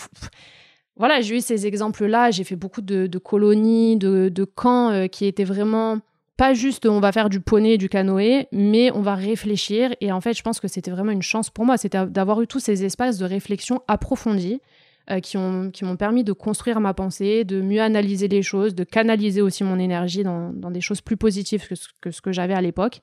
voilà, 0.98 1.22
j'ai 1.22 1.38
eu 1.38 1.42
ces 1.42 1.68
exemples-là. 1.68 2.32
J'ai 2.32 2.44
fait 2.44 2.56
beaucoup 2.56 2.82
de, 2.82 3.18
colonies, 3.18 3.98
de, 3.98 4.44
camps 4.44 4.92
euh, 4.92 5.08
qui 5.08 5.26
étaient 5.26 5.44
vraiment 5.44 6.00
pas 6.38 6.54
juste 6.54 6.86
on 6.86 7.00
va 7.00 7.12
faire 7.12 7.30
du 7.30 7.40
poney, 7.40 7.78
du 7.78 7.90
canoë, 7.90 8.48
mais 8.52 8.92
on 8.94 9.02
va 9.02 9.16
réfléchir. 9.16 9.94
Et 10.02 10.12
en 10.12 10.22
fait, 10.22 10.36
je 10.36 10.44
pense 10.44 10.60
que 10.60 10.68
c'était 10.68 10.92
vraiment 10.92 11.12
une 11.12 11.24
chance 11.24 11.50
pour 11.50 11.66
moi, 11.66 11.78
c'était 11.78 12.06
d'avoir 12.06 12.42
eu 12.42 12.48
tous 12.48 12.60
ces 12.60 12.86
espaces 12.86 13.18
de 13.18 13.26
réflexion 13.26 13.82
approfondis 13.88 14.62
euh, 15.10 15.20
qui 15.20 15.38
m'ont 15.38 15.98
permis 15.98 16.24
de 16.24 16.34
construire 16.34 16.80
ma 16.80 16.93
pensée, 16.93 17.43
de 17.43 17.62
mieux 17.62 17.82
analyser 17.82 18.28
les 18.28 18.41
choses, 18.41 18.76
de 18.76 18.84
canaliser 18.84 19.41
aussi 19.41 19.63
mon 19.63 19.80
énergie 19.80 20.24
dans, 20.24 20.52
des 20.72 20.82
choses 20.82 21.02
plus 21.02 21.17
positives 21.17 21.67
que 22.02 22.12
ce 22.12 22.22
que, 22.22 22.32
j'avais 22.32 22.54
à 22.54 22.62
l'époque. 22.62 23.02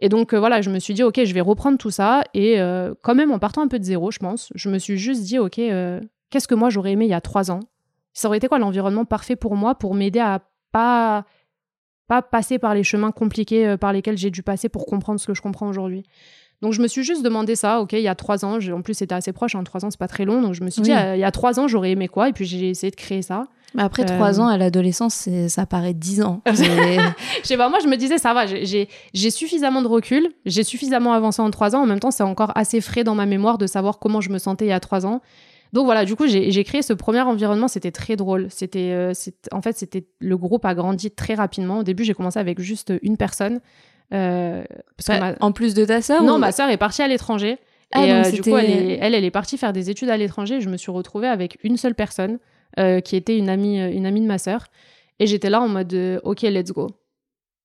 Et 0.00 0.08
donc 0.08 0.32
euh, 0.32 0.38
voilà, 0.38 0.62
je 0.62 0.70
me 0.70 0.78
suis 0.78 0.94
dit, 0.94 1.02
ok, 1.02 1.22
je 1.24 1.34
vais 1.34 1.40
reprendre 1.40 1.78
tout 1.78 1.90
ça. 1.90 2.22
Et 2.34 2.58
quand 3.02 3.14
même, 3.14 3.30
en 3.30 3.38
partant 3.38 3.62
un 3.62 3.68
peu 3.68 3.78
de 3.78 3.84
zéro, 3.84 4.10
je 4.10 4.18
pense, 4.18 4.50
je 4.54 4.68
me 4.70 4.78
suis 4.78 4.96
juste 4.96 5.22
dit, 5.22 5.38
ok, 5.38 5.60
Qu'est-ce 6.30 6.46
que 6.46 6.54
moi 6.54 6.70
j'aurais 6.70 6.92
aimé 6.92 7.06
il 7.06 7.10
y 7.10 7.14
a 7.14 7.20
trois 7.20 7.50
ans? 7.50 7.60
Ça 8.12 8.28
aurait 8.28 8.38
été 8.38 8.48
quoi 8.48 8.58
l'environnement 8.58 9.04
parfait 9.04 9.36
pour 9.36 9.56
moi 9.56 9.74
pour 9.74 9.94
m'aider 9.94 10.20
à 10.20 10.42
pas 10.72 11.26
pas 12.06 12.22
passer 12.22 12.58
par 12.58 12.74
les 12.74 12.82
chemins 12.82 13.12
compliqués 13.12 13.68
euh, 13.68 13.76
par 13.76 13.92
lesquels 13.92 14.18
j'ai 14.18 14.30
dû 14.30 14.42
passer 14.42 14.68
pour 14.68 14.86
comprendre 14.86 15.20
ce 15.20 15.26
que 15.26 15.34
je 15.34 15.42
comprends 15.42 15.68
aujourd'hui? 15.68 16.04
Donc 16.62 16.74
je 16.74 16.82
me 16.82 16.88
suis 16.88 17.02
juste 17.02 17.22
demandé 17.22 17.56
ça, 17.56 17.80
ok, 17.80 17.94
il 17.94 18.00
y 18.00 18.08
a 18.08 18.14
trois 18.14 18.44
ans, 18.44 18.58
en 18.58 18.82
plus 18.82 18.94
c'était 18.94 19.14
assez 19.14 19.32
proche, 19.32 19.54
en 19.54 19.60
hein, 19.60 19.64
trois 19.64 19.84
ans 19.84 19.90
c'est 19.90 19.98
pas 19.98 20.08
très 20.08 20.26
long, 20.26 20.42
donc 20.42 20.52
je 20.52 20.62
me 20.62 20.68
suis 20.68 20.82
dit, 20.82 20.92
euh, 20.92 21.16
il 21.16 21.20
y 21.20 21.24
a 21.24 21.30
trois 21.30 21.58
ans 21.58 21.68
j'aurais 21.68 21.92
aimé 21.92 22.06
quoi, 22.06 22.28
et 22.28 22.32
puis 22.32 22.44
j'ai 22.44 22.68
essayé 22.68 22.90
de 22.90 22.96
créer 22.96 23.22
ça. 23.22 23.44
Mais 23.74 23.82
après 23.82 24.04
trois 24.04 24.40
euh, 24.40 24.42
ans 24.42 24.48
à 24.48 24.58
l'adolescence, 24.58 25.28
ça 25.48 25.64
paraît 25.64 25.94
dix 25.94 26.22
ans. 26.22 26.42
je 26.46 26.52
sais 27.44 27.56
pas, 27.56 27.68
moi 27.70 27.78
je 27.82 27.88
me 27.88 27.96
disais, 27.96 28.18
ça 28.18 28.34
va, 28.34 28.44
j'ai 28.46 29.30
suffisamment 29.30 29.80
de 29.80 29.86
recul, 29.86 30.28
j'ai 30.44 30.64
suffisamment 30.64 31.14
avancé 31.14 31.40
en 31.40 31.50
trois 31.50 31.74
ans, 31.74 31.82
en 31.82 31.86
même 31.86 32.00
temps 32.00 32.10
c'est 32.10 32.24
encore 32.24 32.52
assez 32.56 32.82
frais 32.82 33.04
dans 33.04 33.14
ma 33.14 33.26
mémoire 33.26 33.56
de 33.56 33.66
savoir 33.66 33.98
comment 33.98 34.20
je 34.20 34.28
me 34.28 34.38
sentais 34.38 34.66
il 34.66 34.70
y 34.70 34.72
a 34.72 34.80
trois 34.80 35.06
ans. 35.06 35.22
Donc 35.72 35.84
voilà, 35.84 36.04
du 36.04 36.16
coup, 36.16 36.26
j'ai 36.26 36.64
créé 36.64 36.82
ce 36.82 36.92
premier 36.92 37.20
environnement. 37.20 37.68
C'était 37.68 37.92
très 37.92 38.16
drôle. 38.16 38.48
C'était, 38.50 38.90
euh, 38.92 39.12
en 39.52 39.62
fait, 39.62 39.76
c'était 39.76 40.04
le 40.18 40.36
groupe 40.36 40.64
a 40.64 40.74
grandi 40.74 41.10
très 41.10 41.34
rapidement. 41.34 41.78
Au 41.78 41.82
début, 41.84 42.02
j'ai 42.02 42.14
commencé 42.14 42.38
avec 42.38 42.60
juste 42.60 42.92
une 43.02 43.16
personne. 43.16 43.60
Euh, 44.12 44.64
En 45.40 45.52
plus 45.52 45.74
de 45.74 45.84
ta 45.84 46.02
sœur 46.02 46.22
Non, 46.22 46.38
ma 46.38 46.52
sœur 46.52 46.68
est 46.68 46.76
partie 46.76 47.02
à 47.02 47.08
l'étranger. 47.08 47.58
Ah, 47.92 48.06
et 48.06 48.12
euh, 48.12 48.30
du 48.30 48.42
coup, 48.42 48.56
elle 48.56 48.70
est, 48.70 48.98
elle, 49.00 49.14
elle 49.14 49.24
est 49.24 49.30
partie 49.30 49.58
faire 49.58 49.72
des 49.72 49.90
études 49.90 50.10
à 50.10 50.16
l'étranger. 50.16 50.60
Je 50.60 50.68
me 50.68 50.76
suis 50.76 50.92
retrouvée 50.92 51.28
avec 51.28 51.58
une 51.62 51.76
seule 51.76 51.94
personne 51.94 52.38
euh, 52.78 53.00
qui 53.00 53.16
était 53.16 53.36
une 53.36 53.48
amie, 53.48 53.78
une 53.80 54.06
amie 54.06 54.20
de 54.20 54.26
ma 54.26 54.38
sœur. 54.38 54.66
Et 55.18 55.26
j'étais 55.26 55.50
là 55.50 55.60
en 55.60 55.68
mode, 55.68 56.20
OK, 56.24 56.42
let's 56.42 56.72
go 56.72 56.88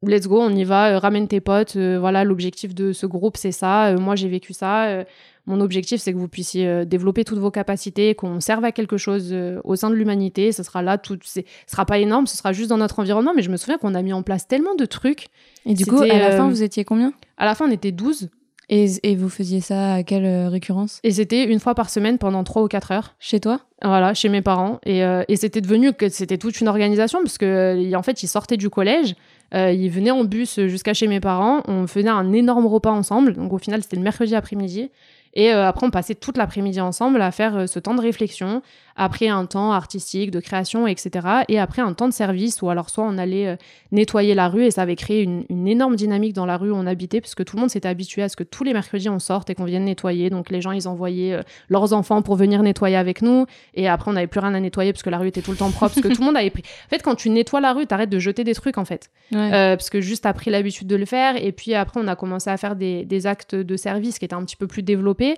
let's 0.03 0.27
go, 0.27 0.39
on 0.39 0.51
y 0.51 0.63
va, 0.63 0.99
ramène 0.99 1.27
tes 1.27 1.39
potes. 1.39 1.77
voilà, 1.77 2.23
l'objectif 2.23 2.75
de 2.75 2.93
ce 2.93 3.07
groupe, 3.07 3.37
c'est 3.37 3.51
ça. 3.51 3.95
moi, 3.95 4.15
j'ai 4.15 4.27
vécu 4.27 4.53
ça. 4.53 5.03
Mon 5.47 5.61
objectif, 5.61 6.01
c'est 6.01 6.11
que 6.11 6.17
vous 6.17 6.27
puissiez 6.27 6.67
euh, 6.67 6.85
développer 6.85 7.23
toutes 7.23 7.37
vos 7.37 7.51
capacités, 7.51 8.15
qu'on 8.15 8.39
serve 8.39 8.65
à 8.65 8.71
quelque 8.71 8.97
chose 8.97 9.29
euh, 9.31 9.61
au 9.63 9.75
sein 9.75 9.91
de 9.91 9.95
l'humanité. 9.95 10.51
Ce 10.51 10.63
sera 10.63 10.81
là, 10.81 10.97
tout, 10.97 11.19
ce 11.23 11.41
sera 11.67 11.85
pas 11.85 11.99
énorme, 11.99 12.25
ce 12.25 12.35
sera 12.35 12.51
juste 12.51 12.69
dans 12.69 12.77
notre 12.77 12.99
environnement. 12.99 13.33
Mais 13.35 13.43
je 13.43 13.51
me 13.51 13.57
souviens 13.57 13.77
qu'on 13.77 13.93
a 13.93 14.01
mis 14.01 14.13
en 14.13 14.23
place 14.23 14.47
tellement 14.47 14.73
de 14.75 14.85
trucs. 14.85 15.27
Et 15.67 15.75
du 15.75 15.85
coup, 15.85 16.01
à 16.01 16.07
la 16.07 16.31
fin, 16.31 16.47
euh, 16.47 16.49
vous 16.49 16.63
étiez 16.63 16.83
combien? 16.83 17.13
À 17.37 17.45
la 17.45 17.53
fin, 17.53 17.67
on 17.67 17.71
était 17.71 17.91
12. 17.91 18.29
Et, 18.67 18.87
et, 19.03 19.15
vous 19.15 19.29
faisiez 19.29 19.61
ça 19.61 19.93
à 19.93 20.01
quelle 20.01 20.47
récurrence? 20.47 20.99
Et 21.03 21.11
c'était 21.11 21.43
une 21.43 21.59
fois 21.59 21.75
par 21.75 21.91
semaine 21.91 22.17
pendant 22.17 22.43
3 22.43 22.63
ou 22.63 22.67
4 22.67 22.91
heures. 22.93 23.15
Chez 23.19 23.39
toi? 23.39 23.59
Voilà, 23.83 24.15
chez 24.15 24.27
mes 24.27 24.41
parents. 24.41 24.79
Et, 24.87 25.01
et 25.01 25.35
c'était 25.35 25.61
devenu 25.61 25.93
que 25.93 26.09
c'était 26.09 26.39
toute 26.39 26.59
une 26.59 26.67
organisation 26.67 27.19
parce 27.21 27.37
que 27.37 27.95
en 27.95 28.01
fait, 28.01 28.23
ils 28.23 28.27
sortaient 28.27 28.57
du 28.57 28.71
collège, 28.71 29.13
ils 29.53 29.89
venaient 29.89 30.09
en 30.09 30.23
bus 30.23 30.59
jusqu'à 30.61 30.95
chez 30.95 31.05
mes 31.05 31.19
parents, 31.19 31.61
on 31.67 31.85
faisait 31.85 32.09
un 32.09 32.33
énorme 32.33 32.65
repas 32.65 32.89
ensemble. 32.89 33.33
Donc 33.33 33.53
au 33.53 33.59
final, 33.59 33.83
c'était 33.83 33.97
le 33.97 34.01
mercredi 34.01 34.33
après-midi. 34.33 34.89
Et 35.35 35.51
euh, 35.53 35.67
après, 35.67 35.85
on 35.85 35.91
passait 35.91 36.15
toute 36.15 36.37
l'après-midi 36.37 36.79
ensemble 36.79 37.21
à 37.21 37.31
faire 37.31 37.55
euh, 37.57 37.67
ce 37.67 37.79
temps 37.79 37.93
de 37.93 38.01
réflexion, 38.01 38.61
après 38.95 39.27
un 39.27 39.45
temps 39.45 39.71
artistique, 39.71 40.31
de 40.31 40.39
création, 40.39 40.87
etc. 40.87 41.27
Et 41.49 41.59
après 41.59 41.81
un 41.81 41.93
temps 41.93 42.07
de 42.07 42.13
service 42.13 42.61
où 42.61 42.69
alors 42.69 42.89
soit 42.89 43.03
on 43.03 43.17
allait 43.17 43.47
euh, 43.47 43.55
nettoyer 43.91 44.33
la 44.33 44.47
rue 44.47 44.65
et 44.65 44.71
ça 44.71 44.83
avait 44.83 44.95
créé 44.95 45.23
une, 45.23 45.45
énorme 45.67 45.95
dynamique 45.95 46.33
dans 46.33 46.45
la 46.45 46.57
rue 46.57 46.71
où 46.71 46.75
on 46.75 46.85
habitait 46.87 47.21
puisque 47.21 47.43
tout 47.43 47.57
le 47.57 47.61
monde 47.61 47.69
s'était 47.69 47.87
habitué 47.87 48.21
à 48.21 48.29
ce 48.29 48.35
que 48.35 48.43
tous 48.43 48.63
les 48.63 48.73
mercredis 48.73 49.09
on 49.09 49.19
sorte 49.19 49.49
et 49.49 49.55
qu'on 49.55 49.65
vienne 49.65 49.85
nettoyer. 49.85 50.29
Donc 50.29 50.49
les 50.49 50.61
gens, 50.61 50.71
ils 50.71 50.87
envoyaient 50.87 51.39
leurs 51.69 51.93
enfants 51.93 52.21
pour 52.21 52.35
venir 52.35 52.63
nettoyer 52.63 52.95
avec 52.95 53.21
nous. 53.21 53.45
Et 53.73 53.87
après, 53.87 54.11
on 54.11 54.13
n'avait 54.13 54.27
plus 54.27 54.39
rien 54.39 54.53
à 54.53 54.59
nettoyer 54.59 54.93
parce 54.93 55.03
que 55.03 55.09
la 55.09 55.17
rue 55.17 55.27
était 55.27 55.41
tout 55.41 55.51
le 55.51 55.57
temps 55.57 55.71
propre, 55.71 55.95
parce 55.95 56.07
que 56.07 56.13
tout 56.13 56.21
le 56.21 56.25
monde 56.25 56.37
avait 56.37 56.49
pris. 56.49 56.63
En 56.85 56.89
fait, 56.89 57.01
quand 57.01 57.15
tu 57.15 57.29
nettoies 57.29 57.61
la 57.61 57.73
rue, 57.73 57.85
t'arrêtes 57.87 58.09
de 58.09 58.19
jeter 58.19 58.43
des 58.43 58.53
trucs 58.53 58.77
en 58.77 58.85
fait. 58.85 59.09
parce 59.31 59.89
que 59.89 60.01
juste 60.01 60.23
t'as 60.23 60.33
pris 60.33 60.51
l'habitude 60.51 60.87
de 60.87 60.95
le 60.95 61.05
faire. 61.05 61.35
Et 61.43 61.51
puis 61.51 61.73
après, 61.73 61.99
on 62.01 62.07
a 62.07 62.15
commencé 62.15 62.49
à 62.49 62.57
faire 62.57 62.75
des, 62.75 63.03
des 63.05 63.27
actes 63.27 63.55
de 63.55 63.75
service 63.75 64.19
qui 64.19 64.25
étaient 64.25 64.35
un 64.35 64.45
petit 64.45 64.57
peu 64.57 64.67
plus 64.67 64.83
développés. 64.83 65.37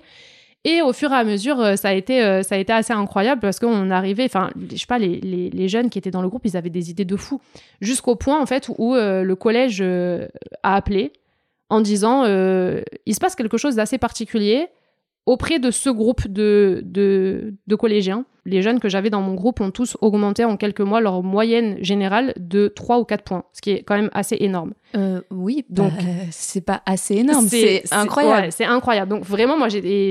Et 0.64 0.82
au 0.82 0.92
fur 0.92 1.12
et 1.12 1.14
à 1.14 1.24
mesure, 1.24 1.60
euh, 1.60 1.76
ça 1.76 1.90
a 1.90 1.92
été, 1.92 2.22
euh, 2.22 2.42
ça 2.42 2.56
a 2.56 2.58
été 2.58 2.72
assez 2.72 2.92
incroyable 2.92 3.40
parce 3.40 3.60
qu'on 3.60 3.90
arrivait, 3.90 4.24
enfin, 4.24 4.50
je 4.70 4.76
sais 4.76 4.86
pas, 4.86 4.98
les, 4.98 5.20
les, 5.20 5.68
jeunes 5.68 5.88
qui 5.88 5.98
étaient 5.98 6.10
dans 6.10 6.22
le 6.22 6.28
groupe, 6.28 6.42
ils 6.44 6.56
avaient 6.56 6.68
des 6.68 6.90
idées 6.90 7.04
de 7.04 7.16
fou. 7.16 7.40
Jusqu'au 7.80 8.16
point, 8.16 8.40
en 8.40 8.46
fait, 8.46 8.68
où 8.76 8.94
euh, 8.94 9.22
le 9.22 9.36
collège 9.36 9.82
a 9.82 10.74
appelé 10.74 11.12
en 11.70 11.80
disant 11.80 12.24
il 12.24 13.14
se 13.14 13.20
passe 13.20 13.36
quelque 13.36 13.58
chose 13.58 13.76
d'assez 13.76 13.98
particulier 13.98 14.68
auprès 15.26 15.58
de 15.58 15.70
ce 15.70 15.90
groupe 15.90 16.26
de, 16.26 16.82
de 16.84 17.76
collégiens 17.76 18.24
les 18.48 18.62
jeunes 18.62 18.80
que 18.80 18.88
j'avais 18.88 19.10
dans 19.10 19.20
mon 19.20 19.34
groupe 19.34 19.60
ont 19.60 19.70
tous 19.70 19.96
augmenté 20.00 20.44
en 20.44 20.56
quelques 20.56 20.80
mois 20.80 21.00
leur 21.00 21.22
moyenne 21.22 21.76
générale 21.80 22.34
de 22.36 22.68
3 22.68 22.98
ou 22.98 23.04
4 23.04 23.22
points, 23.22 23.44
ce 23.52 23.60
qui 23.60 23.70
est 23.70 23.82
quand 23.82 23.94
même 23.94 24.10
assez 24.12 24.36
énorome. 24.40 24.74
Euh, 24.96 25.20
oui, 25.30 25.66
donc 25.68 25.92
bah, 25.92 26.02
c'est 26.30 26.62
pas 26.62 26.82
assez 26.86 27.16
énorme, 27.16 27.46
c'est 27.46 27.82
incroyable. 27.92 28.48
c'est 28.50 28.64
incroyable. 28.64 29.10
Donc 29.10 29.24
vraiment, 29.24 29.58
moi, 29.58 29.68
j'étais, 29.68 30.10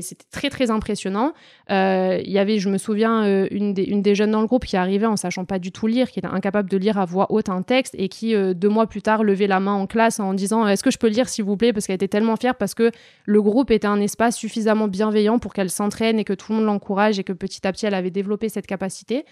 c'était 0.00 0.24
très 0.30 0.48
très 0.48 0.70
impressionnant. 0.70 1.34
Euh, 1.70 2.18
il 2.24 2.32
y 2.32 2.38
avait, 2.38 2.58
je 2.58 2.70
me 2.70 2.78
souviens, 2.78 3.24
euh, 3.24 3.46
une, 3.50 3.74
des, 3.74 3.82
une 3.84 4.00
des 4.00 4.14
jeunes 4.14 4.30
dans 4.30 4.40
le 4.40 4.46
groupe 4.46 4.64
qui 4.64 4.78
arrivait 4.78 5.06
en 5.06 5.16
sachant 5.16 5.44
pas 5.44 5.58
du 5.58 5.72
tout 5.72 5.86
lire, 5.86 6.10
qui 6.10 6.20
était 6.20 6.28
incapable 6.28 6.70
de 6.70 6.76
lire 6.78 6.98
à 6.98 7.04
voix 7.04 7.26
haute 7.30 7.50
un 7.50 7.60
texte 7.60 7.94
et 7.98 8.08
qui 8.08 8.34
deux 8.54 8.68
mois 8.68 8.86
plus 8.86 9.02
tard 9.02 9.24
levait 9.24 9.46
la 9.46 9.60
main 9.60 9.74
en 9.74 9.86
classe 9.86 10.20
en 10.20 10.32
disant 10.32 10.66
Est-ce 10.66 10.82
que 10.82 10.90
je 10.90 10.98
peux 10.98 11.08
lire 11.08 11.28
s'il 11.28 11.44
vous 11.44 11.58
plaît? 11.58 11.74
Parce 11.74 11.86
qu'elle 11.86 11.96
était 11.96 12.08
tellement 12.08 12.36
fière 12.36 12.54
parce 12.54 12.74
que 12.74 12.90
le 13.26 13.42
groupe 13.42 13.70
était 13.70 13.86
un 13.86 14.00
espace 14.00 14.36
suffisamment 14.36 14.88
bienveillant 14.88 15.38
pour 15.38 15.52
qu'elle 15.52 15.70
s'entraîne 15.70 16.18
et 16.18 16.24
que 16.24 16.32
tout 16.32 16.52
le 16.52 16.56
monde 16.56 16.66
l'encourage 16.66 17.18
et 17.18 17.24
que 17.24 17.32
petit 17.34 17.66
à 17.66 17.72
elle 17.82 17.94
avait 17.94 18.10
développé 18.10 18.48
cette 18.48 18.66
capacité. 18.66 19.24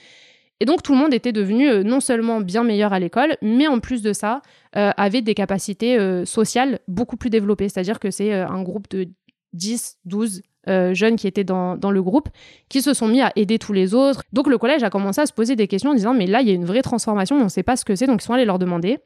Et 0.63 0.65
donc 0.65 0.83
tout 0.85 0.93
le 0.93 0.99
monde 0.99 1.13
était 1.13 1.33
devenu 1.33 1.69
euh, 1.69 1.83
non 1.83 1.99
seulement 1.99 2.41
bien 2.41 2.63
meilleur 2.63 2.93
à 2.93 3.01
l'école, 3.01 3.37
mais 3.43 3.67
en 3.67 3.81
plus 3.81 4.01
de 4.01 4.13
ça, 4.13 4.43
euh, 4.77 4.93
avait 4.97 5.21
des 5.21 5.35
capacités 5.35 5.99
euh, 5.99 6.25
sociales 6.25 6.79
beaucoup 6.87 7.17
plus 7.17 7.31
développées. 7.31 7.69
C'est-à-dire 7.69 7.99
que 7.99 8.13
c'est 8.13 8.33
un 8.33 8.63
groupe 8.63 8.89
de 8.91 9.09
10, 9.55 9.99
12 10.05 10.43
jeunes 10.93 11.17
qui 11.17 11.27
étaient 11.27 11.43
dans, 11.43 11.77
dans, 11.77 11.91
le 11.91 12.01
groupe, 12.01 12.29
qui 12.69 12.83
se 12.83 12.95
sont 12.95 13.09
mis 13.09 13.21
à 13.21 13.33
aider 13.35 13.59
tous 13.59 13.73
les 13.73 13.95
autres. 13.95 14.23
Donc 14.33 14.47
le 14.47 14.57
collège 14.57 14.85
a 14.85 14.91
commencé 14.91 15.21
à 15.21 15.27
se 15.27 15.33
poser 15.33 15.57
des 15.57 15.67
questions 15.67 15.91
en 15.91 15.95
disant, 15.95 16.15
mais 16.15 16.29
là, 16.29 16.41
il 16.41 16.47
y 16.47 16.53
a 16.53 16.55
une 16.55 16.65
vraie 16.65 16.83
transformation, 16.83 17.35
on 17.35 17.43
ne 17.43 17.49
sait 17.49 17.65
pas 17.65 17.77
ce 17.77 17.85
que 17.85 17.97
c'est, 17.97 18.07
donc 18.07 18.23
ils 18.23 18.25
sont 18.25 18.35
allés 18.35 18.45
leur 18.45 18.61
demander. 18.61 19.01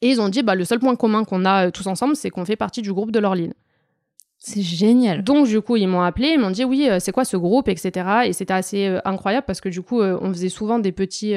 Et 0.00 0.08
ils 0.08 0.22
ont 0.22 0.30
dit, 0.30 0.42
bah, 0.42 0.54
le 0.54 0.64
seul 0.64 0.78
point 0.78 0.96
commun 0.96 1.24
qu'on 1.24 1.44
a 1.44 1.70
tous 1.70 1.86
ensemble, 1.86 2.16
c'est 2.16 2.30
qu'on 2.30 2.46
fait 2.46 2.56
partie 2.56 2.80
du 2.80 2.90
groupe 2.90 3.12
de 3.12 3.18
Lorline. 3.18 3.52
C'est 4.42 4.62
génial. 4.62 5.22
Donc 5.22 5.46
du 5.46 5.60
coup, 5.60 5.76
ils 5.76 5.86
m'ont 5.86 6.00
appelé, 6.00 6.28
ils 6.28 6.40
m'ont 6.40 6.50
dit 6.50 6.64
oui, 6.64 6.88
euh, 6.88 6.98
c'est 6.98 7.12
quoi 7.12 7.26
ce 7.26 7.36
groupe, 7.36 7.68
etc. 7.68 8.06
Et 8.24 8.32
c'était 8.32 8.54
assez 8.54 8.86
euh, 8.86 8.98
incroyable 9.04 9.44
parce 9.46 9.60
que 9.60 9.68
du 9.68 9.82
coup, 9.82 10.00
euh, 10.00 10.18
on 10.22 10.32
faisait 10.32 10.48
souvent 10.48 10.78
des 10.78 10.92
petits, 10.92 11.34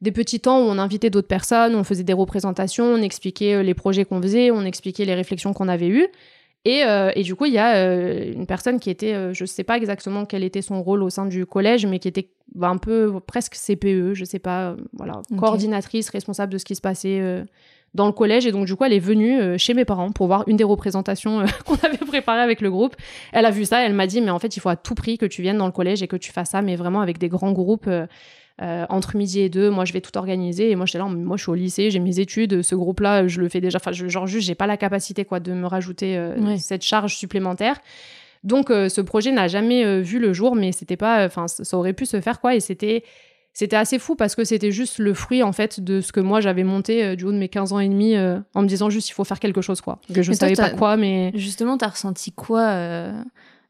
des 0.00 0.12
petits 0.12 0.38
temps 0.38 0.60
où 0.60 0.62
on 0.62 0.78
invitait 0.78 1.10
d'autres 1.10 1.26
personnes, 1.26 1.74
on 1.74 1.82
faisait 1.82 2.04
des 2.04 2.12
représentations, 2.12 2.84
on 2.84 3.02
expliquait 3.02 3.64
les 3.64 3.74
projets 3.74 4.04
qu'on 4.04 4.22
faisait, 4.22 4.52
on 4.52 4.64
expliquait 4.64 5.04
les 5.04 5.14
réflexions 5.14 5.52
qu'on 5.52 5.66
avait 5.66 5.88
eues. 5.88 6.06
Et, 6.64 6.82
et, 7.14 7.22
du 7.22 7.34
coup, 7.34 7.46
il 7.46 7.54
y 7.54 7.58
a 7.58 8.20
une 8.26 8.46
personne 8.46 8.78
qui 8.78 8.90
était, 8.90 9.32
je 9.32 9.42
ne 9.42 9.46
sais 9.46 9.64
pas 9.64 9.76
exactement 9.76 10.26
quel 10.26 10.44
était 10.44 10.60
son 10.60 10.82
rôle 10.82 11.02
au 11.02 11.08
sein 11.08 11.24
du 11.24 11.46
collège, 11.46 11.86
mais 11.86 11.98
qui 11.98 12.08
était 12.08 12.28
bah, 12.54 12.68
un 12.68 12.76
peu 12.76 13.20
presque 13.26 13.54
CPE, 13.54 14.12
je 14.12 14.20
ne 14.20 14.24
sais 14.26 14.38
pas, 14.38 14.76
voilà, 14.92 15.22
coordinatrice, 15.38 16.10
responsable 16.10 16.52
de 16.52 16.58
ce 16.58 16.64
qui 16.66 16.74
se 16.74 16.82
passait 16.82 17.44
dans 17.94 18.06
le 18.06 18.12
collège. 18.12 18.46
Et 18.46 18.52
donc, 18.52 18.66
du 18.66 18.74
coup, 18.74 18.84
elle 18.84 18.92
est 18.92 18.98
venue 18.98 19.40
euh, 19.40 19.58
chez 19.58 19.74
mes 19.74 19.84
parents 19.84 20.10
pour 20.10 20.26
voir 20.26 20.44
une 20.46 20.56
des 20.56 20.64
représentations 20.64 21.40
euh, 21.40 21.46
qu'on 21.64 21.76
avait 21.76 21.98
préparées 21.98 22.40
avec 22.40 22.60
le 22.60 22.70
groupe. 22.70 22.96
Elle 23.32 23.46
a 23.46 23.50
vu 23.50 23.64
ça, 23.64 23.84
elle 23.84 23.94
m'a 23.94 24.06
dit, 24.06 24.20
mais 24.20 24.30
en 24.30 24.38
fait, 24.38 24.56
il 24.56 24.60
faut 24.60 24.68
à 24.68 24.76
tout 24.76 24.94
prix 24.94 25.18
que 25.18 25.26
tu 25.26 25.42
viennes 25.42 25.58
dans 25.58 25.66
le 25.66 25.72
collège 25.72 26.02
et 26.02 26.08
que 26.08 26.16
tu 26.16 26.32
fasses 26.32 26.50
ça, 26.50 26.62
mais 26.62 26.76
vraiment 26.76 27.00
avec 27.00 27.18
des 27.18 27.28
grands 27.28 27.52
groupes. 27.52 27.88
Euh, 28.60 28.86
entre 28.88 29.14
midi 29.14 29.38
et 29.38 29.48
deux, 29.48 29.70
moi 29.70 29.84
je 29.84 29.92
vais 29.92 30.00
tout 30.00 30.18
organiser 30.18 30.68
et 30.68 30.74
moi 30.74 30.84
j'étais 30.84 30.98
là, 30.98 31.04
moi 31.04 31.36
je 31.36 31.42
suis 31.42 31.50
au 31.52 31.54
lycée, 31.54 31.92
j'ai 31.92 32.00
mes 32.00 32.18
études, 32.18 32.62
ce 32.62 32.74
groupe-là 32.74 33.28
je 33.28 33.40
le 33.40 33.48
fais 33.48 33.60
déjà, 33.60 33.78
enfin 33.80 33.92
genre 33.92 34.26
juste 34.26 34.48
j'ai 34.48 34.56
pas 34.56 34.66
la 34.66 34.76
capacité 34.76 35.24
quoi 35.24 35.38
de 35.38 35.52
me 35.52 35.64
rajouter 35.64 36.20
cette 36.58 36.82
charge 36.82 37.14
supplémentaire. 37.14 37.76
Donc 38.42 38.70
ce 38.70 39.00
projet 39.00 39.30
n'a 39.30 39.46
jamais 39.46 40.00
vu 40.00 40.18
le 40.18 40.32
jour, 40.32 40.56
mais 40.56 40.72
c'était 40.72 40.96
pas, 40.96 41.24
enfin 41.24 41.46
ça 41.46 41.78
aurait 41.78 41.92
pu 41.92 42.04
se 42.04 42.20
faire 42.20 42.40
quoi 42.40 42.56
et 42.56 42.58
c'était 42.58 43.04
c'était 43.58 43.74
assez 43.74 43.98
fou 43.98 44.14
parce 44.14 44.36
que 44.36 44.44
c'était 44.44 44.70
juste 44.70 45.00
le 45.00 45.14
fruit 45.14 45.42
en 45.42 45.50
fait 45.50 45.80
de 45.80 46.00
ce 46.00 46.12
que 46.12 46.20
moi 46.20 46.40
j'avais 46.40 46.62
monté 46.62 47.02
euh, 47.02 47.16
du 47.16 47.24
haut 47.24 47.32
de 47.32 47.38
mes 47.38 47.48
15 47.48 47.72
ans 47.72 47.80
et 47.80 47.88
demi 47.88 48.14
euh, 48.14 48.38
en 48.54 48.62
me 48.62 48.68
disant 48.68 48.88
juste 48.88 49.08
il 49.08 49.14
faut 49.14 49.24
faire 49.24 49.40
quelque 49.40 49.62
chose 49.62 49.80
quoi. 49.80 49.98
Que 50.14 50.22
je 50.22 50.32
savais 50.32 50.54
pas 50.54 50.70
quoi 50.70 50.96
mais 50.96 51.32
justement 51.34 51.76
t'as 51.76 51.88
ressenti 51.88 52.30
quoi 52.30 52.60
euh, 52.60 53.20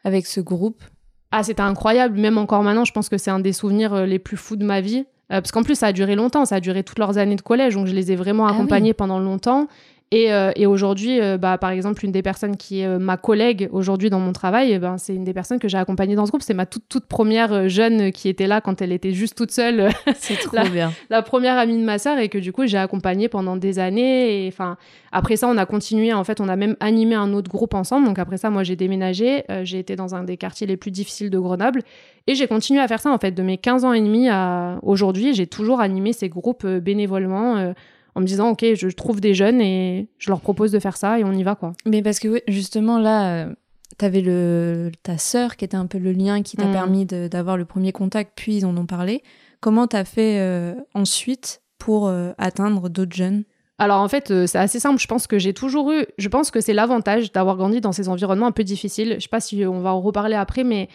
avec 0.05 0.27
ce 0.27 0.43
groupe? 0.43 0.83
Ah 1.31 1.43
c'était 1.43 1.63
incroyable. 1.63 2.21
Même 2.21 2.37
encore 2.37 2.63
maintenant 2.63 2.85
je 2.85 2.93
pense 2.93 3.09
que 3.09 3.17
c'est 3.17 3.31
un 3.31 3.41
des 3.41 3.55
souvenirs 3.55 4.05
les 4.05 4.19
plus 4.19 4.37
fous 4.37 4.57
de 4.57 4.65
ma 4.65 4.83
vie. 4.83 5.07
Parce 5.31 5.53
qu'en 5.53 5.63
plus 5.63 5.75
ça 5.75 5.87
a 5.87 5.93
duré 5.93 6.17
longtemps. 6.17 6.45
Ça 6.45 6.57
a 6.57 6.61
duré 6.61 6.85
toutes 6.85 6.99
leurs 6.99 7.17
années 7.17 7.37
de 7.37 7.41
collège. 7.41 7.75
Donc 7.75 7.87
je 7.87 7.95
les 7.95 8.13
ai 8.13 8.17
vraiment 8.17 8.47
ah 8.47 8.51
accompagnés 8.51 8.93
pendant 8.93 9.19
longtemps 9.19 9.69
Et, 10.11 10.33
euh, 10.33 10.53
et 10.57 10.65
aujourd'hui, 10.65 11.21
euh, 11.21 11.37
bah, 11.37 11.59
par 11.59 11.71
exemple, 11.71 12.03
une 12.03 12.13
des 12.13 12.23
personnes 12.23 12.57
qui 12.57 12.81
est 12.81 12.87
euh, 12.87 12.99
ma 12.99 13.19
collègue 13.19 13.69
aujourd'hui 13.73 14.09
dans 14.09 14.21
mon 14.21 14.33
travail, 14.33 14.73
eh 14.73 14.79
ben, 14.79 14.97
c'est 14.97 15.15
une 15.15 15.25
des 15.25 15.35
personnes 15.35 15.59
que 15.59 15.69
j'ai 15.69 15.77
accompagnée 15.77 16.15
dans 16.15 16.25
ce 16.25 16.31
groupe. 16.31 16.43
C'est 16.43 16.55
ma 16.55 16.65
toute, 16.65 16.89
toute 16.89 17.05
première 17.05 17.69
jeune 17.69 18.11
qui 18.11 18.31
était 18.31 18.47
là 18.47 18.63
quand 18.63 18.81
elle 18.81 18.93
était 18.93 19.13
juste 19.13 19.37
toute 19.37 19.51
seule. 19.51 19.91
C'est 20.17 20.37
trop 20.37 20.57
la, 20.57 20.65
bien. 20.65 20.93
La 21.11 21.21
première 21.21 21.59
amie 21.59 21.79
de 21.79 21.85
ma 21.85 21.99
sœur 21.99 22.19
et 22.19 22.31
que 22.31 22.39
du 22.39 22.53
coup, 22.53 22.67
j'ai 22.67 22.79
accompagnée 22.79 23.29
pendant 23.29 23.57
des 23.57 23.79
années. 23.79 24.47
Et 24.47 24.49
enfin, 24.49 24.79
après 25.13 25.37
ça, 25.37 25.47
on 25.47 25.59
a 25.59 25.67
continué. 25.67 26.15
En 26.15 26.25
fait, 26.25 26.41
on 26.41 26.49
a 26.49 26.57
même 26.57 26.77
animé 26.81 27.15
un 27.15 27.35
autre 27.35 27.51
groupe 27.51 27.75
ensemble. 27.75 28.07
Donc 28.07 28.19
après 28.19 28.39
ça, 28.39 28.49
moi, 28.49 28.63
j'ai 28.63 28.77
déménagé. 28.77 29.45
j'ai 29.65 29.79
été 29.79 29.95
dans 29.95 30.15
un 30.15 30.25
des 30.25 30.39
quartiers 30.39 30.67
les 30.67 30.79
plus 30.79 30.91
difficiles 30.91 31.29
de 31.29 31.39
Grenoble. 31.39 31.83
Et 32.27 32.35
j'ai 32.35 32.47
continué 32.47 32.81
à 32.81 32.89
faire 32.89 33.01
ça, 33.01 33.11
en 33.11 33.19
fait, 33.19 33.33
de 33.33 33.43
mes 33.43 33.59
15 33.59 33.85
ans 33.85 33.93
et 33.93 34.01
demi 34.01 34.31
à 34.31 34.79
aujourd'hui. 34.83 35.35
J'ai 35.35 35.47
toujours 35.47 35.81
animé 35.81 36.15
ces 36.15 36.31
groupes 36.31 36.67
bénévolement 36.67 37.75
en 38.19 38.21
me 38.21 38.27
disant 38.27 38.51
ok 38.51 38.65
je 38.75 38.89
trouve 38.89 39.21
des 39.21 39.33
jeunes 39.33 39.61
et 39.61 40.09
je 40.19 40.29
leur 40.29 40.41
propose 40.41 40.73
de 40.73 40.81
faire 40.81 40.97
ça 40.97 41.19
et 41.21 41.25
on 41.25 41.33
y 41.33 41.45
va 41.45 41.55
quoi. 41.55 41.73
Mais 41.87 42.03
parce 42.03 42.19
que 42.19 42.43
justement 42.49 42.99
là 42.99 43.45
euh, 43.47 43.55
t'avais 43.97 44.21
le 44.21 44.91
ta 45.05 45.19
sœur 45.19 45.57
qui 45.57 45.65
était 45.65 45.77
un 45.77 45.87
peu 45.87 45.99
le 45.99 46.11
lien 46.13 46.43
qui 46.43 46.57
t'a 46.57 46.67
Mm. 46.67 46.73
permis 46.73 47.07
d'avoir 47.07 47.57
le 47.57 47.65
premier 47.65 47.93
contact 47.93 48.33
puis 48.35 48.57
ils 48.57 48.67
en 48.67 48.77
ont 48.77 48.87
parlé. 48.87 49.23
Comment 49.61 49.87
t'as 49.87 50.05
fait 50.05 50.41
euh, 50.41 50.75
ensuite 50.95 51.63
pour 51.79 52.09
euh, 52.09 52.33
atteindre 52.39 52.89
d'autres 52.89 53.15
jeunes? 53.15 53.45
Alors 53.79 54.01
en 54.01 54.09
fait, 54.09 54.47
c'est 54.47 54.59
assez 54.59 54.81
simple. 54.81 55.01
Je 55.01 55.07
pense 55.07 55.29
que 55.29 55.39
j'ai 55.39 55.53
toujours 55.55 55.93
eu. 55.93 56.05
Je 56.19 56.29
pense 56.29 56.51
que 56.51 56.61
c'est 56.61 56.73
l'avantage 56.73 57.31
d'avoir 57.31 57.57
grandi 57.57 57.81
dans 57.81 57.93
ces 57.93 58.09
environnements 58.09 58.49
un 58.49 58.53
peu 58.53 58.65
difficiles. 58.65 59.15
Je 59.19 59.23
sais 59.23 59.29
pas 59.29 59.39
si 59.39 59.65
on 59.65 59.79
va 59.79 59.95
en 59.95 60.01
reparler 60.01 60.35
après, 60.35 60.65
mais 60.65 60.89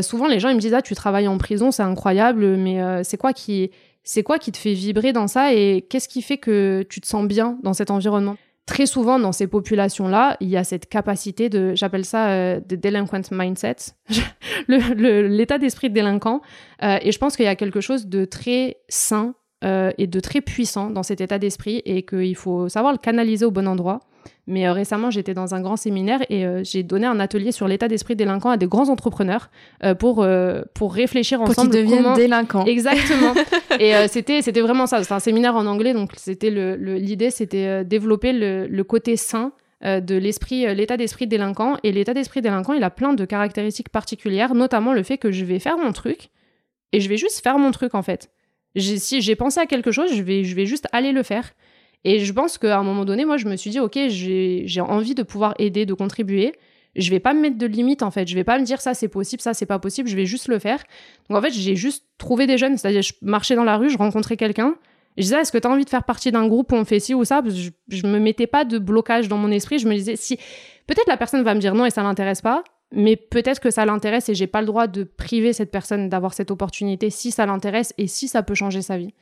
souvent 0.00 0.26
les 0.26 0.40
gens 0.40 0.48
ils 0.48 0.54
me 0.54 0.60
disent 0.60 0.72
ah 0.72 0.80
tu 0.80 0.94
travailles 0.94 1.28
en 1.28 1.36
prison, 1.36 1.70
c'est 1.70 1.82
incroyable, 1.82 2.56
mais 2.56 3.04
c'est 3.04 3.18
quoi 3.18 3.34
qui 3.34 3.70
c'est 4.02 4.22
quoi 4.22 4.38
qui 4.38 4.52
te 4.52 4.56
fait 4.56 4.72
vibrer 4.72 5.12
dans 5.12 5.28
ça 5.28 5.52
et 5.52 5.86
qu'est-ce 5.88 6.08
qui 6.08 6.22
fait 6.22 6.38
que 6.38 6.84
tu 6.88 7.00
te 7.00 7.06
sens 7.06 7.26
bien 7.26 7.58
dans 7.62 7.74
cet 7.74 7.90
environnement? 7.90 8.36
Très 8.66 8.86
souvent 8.86 9.18
dans 9.18 9.32
ces 9.32 9.46
populations-là, 9.46 10.36
il 10.40 10.48
y 10.48 10.56
a 10.56 10.64
cette 10.64 10.88
capacité 10.88 11.48
de, 11.48 11.74
j'appelle 11.74 12.04
ça 12.04 12.30
euh, 12.30 12.60
de 12.60 12.76
delinquent 12.76 13.30
mindset, 13.32 13.76
l'état 14.68 15.58
d'esprit 15.58 15.88
de 15.88 15.94
délinquant. 15.94 16.40
Euh, 16.82 16.98
et 17.02 17.10
je 17.10 17.18
pense 17.18 17.36
qu'il 17.36 17.46
y 17.46 17.48
a 17.48 17.56
quelque 17.56 17.80
chose 17.80 18.06
de 18.06 18.24
très 18.24 18.76
sain 18.88 19.34
euh, 19.64 19.92
et 19.98 20.06
de 20.06 20.20
très 20.20 20.40
puissant 20.40 20.90
dans 20.90 21.02
cet 21.02 21.20
état 21.20 21.38
d'esprit 21.38 21.82
et 21.84 22.02
qu'il 22.02 22.36
faut 22.36 22.68
savoir 22.68 22.92
le 22.92 22.98
canaliser 22.98 23.44
au 23.44 23.50
bon 23.50 23.68
endroit. 23.68 24.00
Mais 24.46 24.66
euh, 24.66 24.72
récemment, 24.72 25.10
j'étais 25.10 25.34
dans 25.34 25.54
un 25.54 25.60
grand 25.60 25.76
séminaire 25.76 26.20
et 26.28 26.44
euh, 26.44 26.62
j'ai 26.64 26.82
donné 26.82 27.06
un 27.06 27.20
atelier 27.20 27.52
sur 27.52 27.68
l'état 27.68 27.88
d'esprit 27.88 28.16
délinquant 28.16 28.50
à 28.50 28.56
des 28.56 28.66
grands 28.66 28.88
entrepreneurs 28.88 29.50
euh, 29.84 29.94
pour, 29.94 30.26
pour 30.74 30.94
réfléchir 30.94 31.38
pour 31.38 31.48
qu'ils 31.48 31.60
ensemble 31.60 31.72
deviennent 31.72 32.02
comment... 32.02 32.16
délinquants 32.16 32.64
Exactement. 32.64 33.34
et 33.80 33.92
c'était 34.08 34.42
c'était 34.42 34.60
vraiment 34.60 34.86
ça. 34.86 35.02
C'était 35.02 35.14
un 35.14 35.20
séminaire 35.20 35.56
en 35.56 35.66
anglais, 35.66 35.92
donc 35.92 36.12
c'était 36.16 36.50
le 36.50 36.74
l'idée, 36.76 37.30
c'était 37.30 37.84
développer 37.84 38.32
le, 38.32 38.66
le 38.66 38.84
côté 38.84 39.16
sain 39.16 39.52
de 39.82 40.14
l'esprit, 40.16 40.74
l'état 40.74 40.96
d'esprit 40.96 41.26
délinquant. 41.26 41.76
Et 41.82 41.92
l'état 41.92 42.12
d'esprit 42.12 42.42
délinquant, 42.42 42.72
il 42.72 42.82
a 42.82 42.90
plein 42.90 43.14
de 43.14 43.24
caractéristiques 43.24 43.88
particulières, 43.88 44.54
notamment 44.54 44.92
le 44.92 45.02
fait 45.02 45.16
que 45.16 45.30
je 45.30 45.44
vais 45.44 45.58
faire 45.58 45.78
mon 45.78 45.92
truc 45.92 46.30
et 46.92 47.00
je 47.00 47.08
vais 47.08 47.16
juste 47.16 47.40
faire 47.42 47.58
mon 47.58 47.70
truc 47.70 47.94
en 47.94 48.02
fait. 48.02 48.30
Si 48.76 49.20
j'ai 49.20 49.36
pensé 49.36 49.60
à 49.60 49.66
quelque 49.66 49.90
chose, 49.90 50.14
je 50.14 50.22
vais 50.22 50.44
je 50.44 50.54
vais 50.54 50.66
juste 50.66 50.86
aller 50.92 51.12
le 51.12 51.22
faire. 51.22 51.52
Et 52.04 52.20
je 52.20 52.32
pense 52.32 52.56
qu'à 52.56 52.78
un 52.78 52.82
moment 52.82 53.04
donné, 53.04 53.24
moi, 53.24 53.36
je 53.36 53.46
me 53.46 53.56
suis 53.56 53.70
dit, 53.70 53.80
ok, 53.80 53.98
j'ai 54.08 54.80
envie 54.80 55.14
de 55.14 55.22
pouvoir 55.22 55.54
aider, 55.58 55.84
de 55.84 55.94
contribuer. 55.94 56.54
Je 56.96 57.10
vais 57.10 57.20
pas 57.20 57.34
me 57.34 57.40
mettre 57.40 57.58
de 57.58 57.66
limites 57.66 58.02
en 58.02 58.10
fait. 58.10 58.26
Je 58.26 58.34
vais 58.34 58.42
pas 58.42 58.58
me 58.58 58.64
dire 58.64 58.80
ça 58.80 58.94
c'est 58.94 59.08
possible, 59.08 59.40
ça 59.40 59.54
c'est 59.54 59.66
pas 59.66 59.78
possible. 59.78 60.08
Je 60.08 60.16
vais 60.16 60.26
juste 60.26 60.48
le 60.48 60.58
faire. 60.58 60.82
Donc 61.28 61.38
en 61.38 61.42
fait, 61.42 61.52
j'ai 61.52 61.76
juste 61.76 62.04
trouvé 62.18 62.46
des 62.46 62.58
jeunes. 62.58 62.76
C'est-à-dire, 62.76 63.02
je 63.02 63.12
marchais 63.22 63.54
dans 63.54 63.64
la 63.64 63.76
rue, 63.76 63.90
je 63.90 63.98
rencontrais 63.98 64.36
quelqu'un. 64.36 64.74
Je 65.16 65.22
disais, 65.22 65.40
est-ce 65.40 65.52
que 65.52 65.58
tu 65.58 65.68
as 65.68 65.70
envie 65.70 65.84
de 65.84 65.90
faire 65.90 66.04
partie 66.04 66.32
d'un 66.32 66.48
groupe 66.48 66.72
où 66.72 66.74
on 66.74 66.84
fait 66.84 66.98
ci 66.98 67.14
ou 67.14 67.24
ça? 67.24 67.42
Je, 67.46 67.70
je 67.88 68.06
me 68.06 68.18
mettais 68.18 68.46
pas 68.46 68.64
de 68.64 68.78
blocage 68.78 69.28
dans 69.28 69.36
mon 69.36 69.50
esprit. 69.50 69.78
Je 69.78 69.88
me 69.88 69.94
disais, 69.94 70.16
si 70.16 70.36
peut-être 70.86 71.08
la 71.08 71.16
personne 71.16 71.42
va 71.42 71.54
me 71.54 71.60
dire 71.60 71.74
non 71.74 71.86
et 71.86 71.90
ça 71.90 72.02
l'intéresse 72.02 72.40
pas, 72.40 72.64
mais 72.92 73.16
peut-être 73.16 73.60
que 73.60 73.70
ça 73.70 73.84
l'intéresse 73.84 74.28
et 74.28 74.34
j'ai 74.34 74.46
pas 74.46 74.60
le 74.60 74.66
droit 74.66 74.86
de 74.86 75.04
priver 75.04 75.52
cette 75.52 75.70
personne 75.70 76.08
d'avoir 76.08 76.34
cette 76.34 76.50
opportunité 76.50 77.10
si 77.10 77.30
ça 77.30 77.46
l'intéresse 77.46 77.94
et 77.98 78.06
si 78.06 78.28
ça 78.28 78.42
peut 78.42 78.54
changer 78.54 78.82
sa 78.82 78.98
vie. 78.98 79.14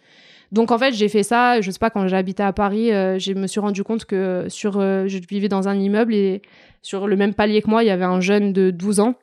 Donc 0.50 0.70
en 0.70 0.78
fait, 0.78 0.92
j'ai 0.92 1.08
fait 1.08 1.22
ça, 1.22 1.60
je 1.60 1.70
sais 1.70 1.78
pas, 1.78 1.90
quand 1.90 2.06
j'habitais 2.08 2.42
à 2.42 2.54
Paris, 2.54 2.92
euh, 2.92 3.18
je 3.18 3.32
me 3.34 3.46
suis 3.46 3.60
rendu 3.60 3.84
compte 3.84 4.06
que 4.06 4.46
sur, 4.48 4.78
euh, 4.78 5.06
je 5.06 5.18
vivais 5.28 5.48
dans 5.48 5.68
un 5.68 5.78
immeuble 5.78 6.14
et 6.14 6.40
sur 6.80 7.06
le 7.06 7.16
même 7.16 7.34
palier 7.34 7.60
que 7.60 7.68
moi, 7.68 7.84
il 7.84 7.88
y 7.88 7.90
avait 7.90 8.04
un 8.04 8.20
jeune 8.20 8.52
de 8.54 8.70
12 8.70 9.00
ans. 9.00 9.14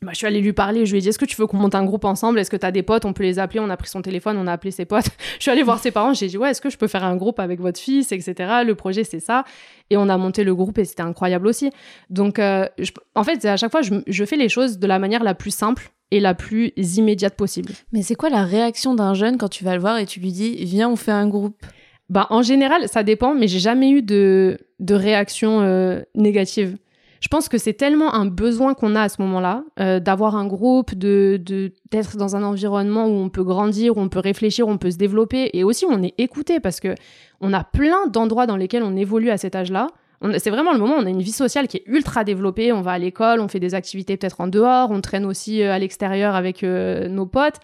Bah, 0.00 0.10
je 0.12 0.18
suis 0.18 0.26
allée 0.28 0.40
lui 0.40 0.52
parler, 0.52 0.86
je 0.86 0.92
lui 0.92 0.98
ai 0.98 1.00
dit 1.02 1.08
est-ce 1.08 1.18
que 1.18 1.24
tu 1.24 1.34
veux 1.36 1.48
qu'on 1.48 1.56
monte 1.56 1.74
un 1.74 1.84
groupe 1.84 2.04
ensemble? 2.04 2.38
Est-ce 2.38 2.50
que 2.50 2.56
tu 2.56 2.64
as 2.64 2.70
des 2.70 2.84
potes? 2.84 3.04
On 3.04 3.12
peut 3.12 3.24
les 3.24 3.40
appeler. 3.40 3.58
On 3.58 3.68
a 3.68 3.76
pris 3.76 3.88
son 3.88 4.00
téléphone, 4.00 4.36
on 4.38 4.46
a 4.46 4.52
appelé 4.52 4.70
ses 4.70 4.84
potes. 4.84 5.06
je 5.38 5.42
suis 5.42 5.50
allée 5.50 5.64
voir 5.64 5.80
ses 5.80 5.90
parents, 5.90 6.14
j'ai 6.14 6.28
dit 6.28 6.38
ouais, 6.38 6.50
est-ce 6.50 6.60
que 6.60 6.70
je 6.70 6.76
peux 6.78 6.86
faire 6.86 7.02
un 7.04 7.16
groupe 7.16 7.40
avec 7.40 7.60
votre 7.60 7.80
fils, 7.80 8.12
etc. 8.12 8.34
Le 8.64 8.74
projet 8.76 9.02
c'est 9.02 9.18
ça. 9.18 9.42
Et 9.90 9.96
on 9.96 10.08
a 10.08 10.16
monté 10.16 10.44
le 10.44 10.54
groupe 10.54 10.78
et 10.78 10.84
c'était 10.84 11.02
incroyable 11.02 11.48
aussi. 11.48 11.70
Donc 12.10 12.38
euh, 12.38 12.66
je- 12.78 12.92
en 13.16 13.24
fait, 13.24 13.44
à 13.44 13.56
chaque 13.56 13.72
fois, 13.72 13.82
je, 13.82 13.94
je 14.06 14.24
fais 14.24 14.36
les 14.36 14.48
choses 14.48 14.78
de 14.78 14.86
la 14.86 15.00
manière 15.00 15.24
la 15.24 15.34
plus 15.34 15.50
simple 15.50 15.90
et 16.12 16.20
la 16.20 16.34
plus 16.34 16.72
immédiate 16.76 17.34
possible. 17.36 17.72
Mais 17.92 18.02
c'est 18.02 18.14
quoi 18.14 18.30
la 18.30 18.44
réaction 18.44 18.94
d'un 18.94 19.14
jeune 19.14 19.36
quand 19.36 19.48
tu 19.48 19.64
vas 19.64 19.74
le 19.74 19.80
voir 19.80 19.98
et 19.98 20.06
tu 20.06 20.20
lui 20.20 20.30
dis 20.32 20.64
viens 20.64 20.88
on 20.88 20.96
fait 20.96 21.10
un 21.10 21.26
groupe? 21.26 21.56
Bah, 22.08 22.26
en 22.30 22.40
général, 22.40 22.88
ça 22.88 23.02
dépend, 23.02 23.34
mais 23.34 23.48
j'ai 23.48 23.58
jamais 23.58 23.90
eu 23.90 24.00
de, 24.00 24.56
de 24.80 24.94
réaction 24.94 25.60
euh, 25.60 26.00
négative. 26.14 26.78
Je 27.20 27.28
pense 27.28 27.48
que 27.48 27.58
c'est 27.58 27.72
tellement 27.72 28.14
un 28.14 28.26
besoin 28.26 28.74
qu'on 28.74 28.94
a 28.94 29.02
à 29.02 29.08
ce 29.08 29.20
moment-là, 29.22 29.64
euh, 29.80 30.00
d'avoir 30.00 30.36
un 30.36 30.46
groupe, 30.46 30.94
de 30.94 31.40
d'être 31.90 32.16
dans 32.16 32.36
un 32.36 32.42
environnement 32.42 33.06
où 33.06 33.12
on 33.12 33.28
peut 33.28 33.42
grandir, 33.42 33.96
où 33.96 34.00
on 34.00 34.08
peut 34.08 34.20
réfléchir, 34.20 34.68
où 34.68 34.70
on 34.70 34.78
peut 34.78 34.90
se 34.90 34.98
développer, 34.98 35.50
et 35.52 35.64
aussi 35.64 35.84
on 35.88 36.02
est 36.02 36.14
écouté, 36.18 36.60
parce 36.60 36.80
que 36.80 36.94
on 37.40 37.52
a 37.52 37.64
plein 37.64 38.06
d'endroits 38.06 38.46
dans 38.46 38.56
lesquels 38.56 38.82
on 38.82 38.96
évolue 38.96 39.30
à 39.30 39.38
cet 39.38 39.56
âge-là. 39.56 39.88
C'est 40.38 40.50
vraiment 40.50 40.72
le 40.72 40.78
moment 40.78 40.96
où 40.96 41.00
on 41.00 41.06
a 41.06 41.10
une 41.10 41.22
vie 41.22 41.30
sociale 41.30 41.68
qui 41.68 41.76
est 41.76 41.84
ultra 41.86 42.24
développée. 42.24 42.72
On 42.72 42.82
va 42.82 42.90
à 42.92 42.98
l'école, 42.98 43.38
on 43.38 43.46
fait 43.46 43.60
des 43.60 43.76
activités 43.76 44.16
peut-être 44.16 44.40
en 44.40 44.48
dehors, 44.48 44.90
on 44.90 45.00
traîne 45.00 45.24
aussi 45.24 45.62
euh, 45.62 45.72
à 45.72 45.78
l'extérieur 45.78 46.34
avec 46.34 46.64
euh, 46.64 47.08
nos 47.08 47.26
potes. 47.26 47.60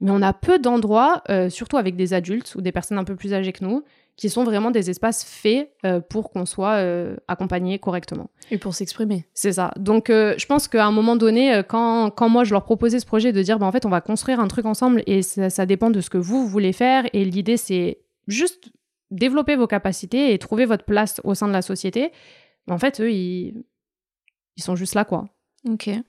Mais 0.00 0.10
on 0.10 0.20
a 0.20 0.34
peu 0.34 0.58
d'endroits, 0.58 1.22
surtout 1.48 1.78
avec 1.78 1.96
des 1.96 2.12
adultes 2.12 2.54
ou 2.54 2.60
des 2.60 2.70
personnes 2.70 2.98
un 2.98 3.04
peu 3.04 3.16
plus 3.16 3.32
âgées 3.32 3.54
que 3.54 3.64
nous, 3.64 3.82
qui 4.16 4.30
sont 4.30 4.44
vraiment 4.44 4.70
des 4.70 4.88
espaces 4.88 5.24
faits 5.24 5.70
euh, 5.84 6.00
pour 6.00 6.30
qu'on 6.30 6.46
soit 6.46 6.76
euh, 6.76 7.16
accompagné 7.28 7.78
correctement. 7.78 8.30
et 8.50 8.56
pour 8.56 8.74
s'exprimer. 8.74 9.26
C'est 9.34 9.52
ça. 9.52 9.72
Donc, 9.76 10.08
euh, 10.08 10.34
je 10.38 10.46
pense 10.46 10.68
qu'à 10.68 10.86
un 10.86 10.90
moment 10.90 11.16
donné, 11.16 11.54
euh, 11.54 11.62
quand, 11.62 12.10
quand 12.10 12.28
moi 12.28 12.44
je 12.44 12.52
leur 12.52 12.64
proposais 12.64 12.98
ce 12.98 13.06
projet 13.06 13.32
de 13.32 13.42
dire, 13.42 13.58
bah, 13.58 13.66
en 13.66 13.72
fait, 13.72 13.84
on 13.84 13.90
va 13.90 14.00
construire 14.00 14.40
un 14.40 14.48
truc 14.48 14.64
ensemble 14.64 15.02
et 15.06 15.20
ça, 15.22 15.50
ça 15.50 15.66
dépend 15.66 15.90
de 15.90 16.00
ce 16.00 16.08
que 16.08 16.18
vous 16.18 16.46
voulez 16.46 16.72
faire. 16.72 17.04
Et 17.12 17.24
l'idée, 17.24 17.58
c'est 17.58 17.98
juste 18.26 18.70
développer 19.10 19.54
vos 19.54 19.66
capacités 19.66 20.32
et 20.32 20.38
trouver 20.38 20.64
votre 20.64 20.84
place 20.84 21.20
au 21.22 21.34
sein 21.34 21.46
de 21.46 21.52
la 21.52 21.62
société. 21.62 22.10
En 22.70 22.78
fait, 22.78 23.00
eux, 23.00 23.12
ils, 23.12 23.64
ils 24.56 24.62
sont 24.62 24.76
juste 24.76 24.94
là, 24.94 25.04
quoi. 25.04 25.28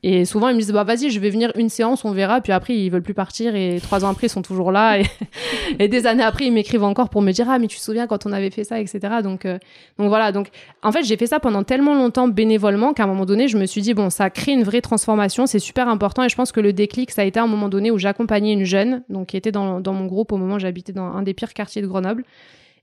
Et 0.03 0.25
souvent, 0.25 0.49
ils 0.49 0.55
me 0.55 0.59
disent, 0.59 0.71
bah 0.71 0.83
vas-y, 0.83 1.09
je 1.09 1.19
vais 1.19 1.29
venir 1.29 1.51
une 1.55 1.69
séance, 1.69 2.05
on 2.05 2.11
verra. 2.11 2.41
Puis 2.41 2.51
après, 2.51 2.75
ils 2.75 2.89
veulent 2.89 3.01
plus 3.01 3.13
partir. 3.13 3.55
Et 3.55 3.79
trois 3.81 4.05
ans 4.05 4.09
après, 4.09 4.27
ils 4.27 4.29
sont 4.29 4.41
toujours 4.41 4.71
là. 4.71 4.99
Et, 4.99 5.05
et 5.79 5.87
des 5.87 6.05
années 6.05 6.23
après, 6.23 6.45
ils 6.45 6.51
m'écrivent 6.51 6.83
encore 6.83 7.09
pour 7.09 7.21
me 7.21 7.31
dire, 7.31 7.49
ah, 7.49 7.57
mais 7.57 7.67
tu 7.67 7.77
te 7.77 7.81
souviens 7.81 8.07
quand 8.07 8.25
on 8.25 8.31
avait 8.31 8.51
fait 8.51 8.63
ça, 8.63 8.79
etc. 8.79 8.99
Donc, 9.23 9.45
euh, 9.45 9.57
donc 9.97 10.09
voilà. 10.09 10.31
Donc, 10.31 10.49
en 10.83 10.91
fait, 10.91 11.03
j'ai 11.03 11.17
fait 11.17 11.27
ça 11.27 11.39
pendant 11.39 11.63
tellement 11.63 11.95
longtemps 11.95 12.27
bénévolement 12.27 12.93
qu'à 12.93 13.03
un 13.03 13.07
moment 13.07 13.25
donné, 13.25 13.47
je 13.47 13.57
me 13.57 13.65
suis 13.65 13.81
dit, 13.81 13.93
bon, 13.93 14.09
ça 14.09 14.29
crée 14.29 14.51
une 14.51 14.63
vraie 14.63 14.81
transformation. 14.81 15.47
C'est 15.47 15.59
super 15.59 15.87
important. 15.89 16.23
Et 16.23 16.29
je 16.29 16.35
pense 16.35 16.51
que 16.51 16.59
le 16.59 16.73
déclic, 16.73 17.11
ça 17.11 17.23
a 17.23 17.25
été 17.25 17.39
à 17.39 17.43
un 17.43 17.47
moment 17.47 17.69
donné 17.69 17.89
où 17.89 17.97
j'accompagnais 17.97 18.53
une 18.53 18.65
jeune, 18.65 19.03
donc 19.09 19.27
qui 19.27 19.37
était 19.37 19.51
dans, 19.51 19.79
dans 19.79 19.93
mon 19.93 20.05
groupe 20.05 20.31
au 20.31 20.37
moment 20.37 20.55
où 20.55 20.59
j'habitais 20.59 20.93
dans 20.93 21.05
un 21.05 21.23
des 21.23 21.33
pires 21.33 21.53
quartiers 21.53 21.81
de 21.81 21.87
Grenoble. 21.87 22.23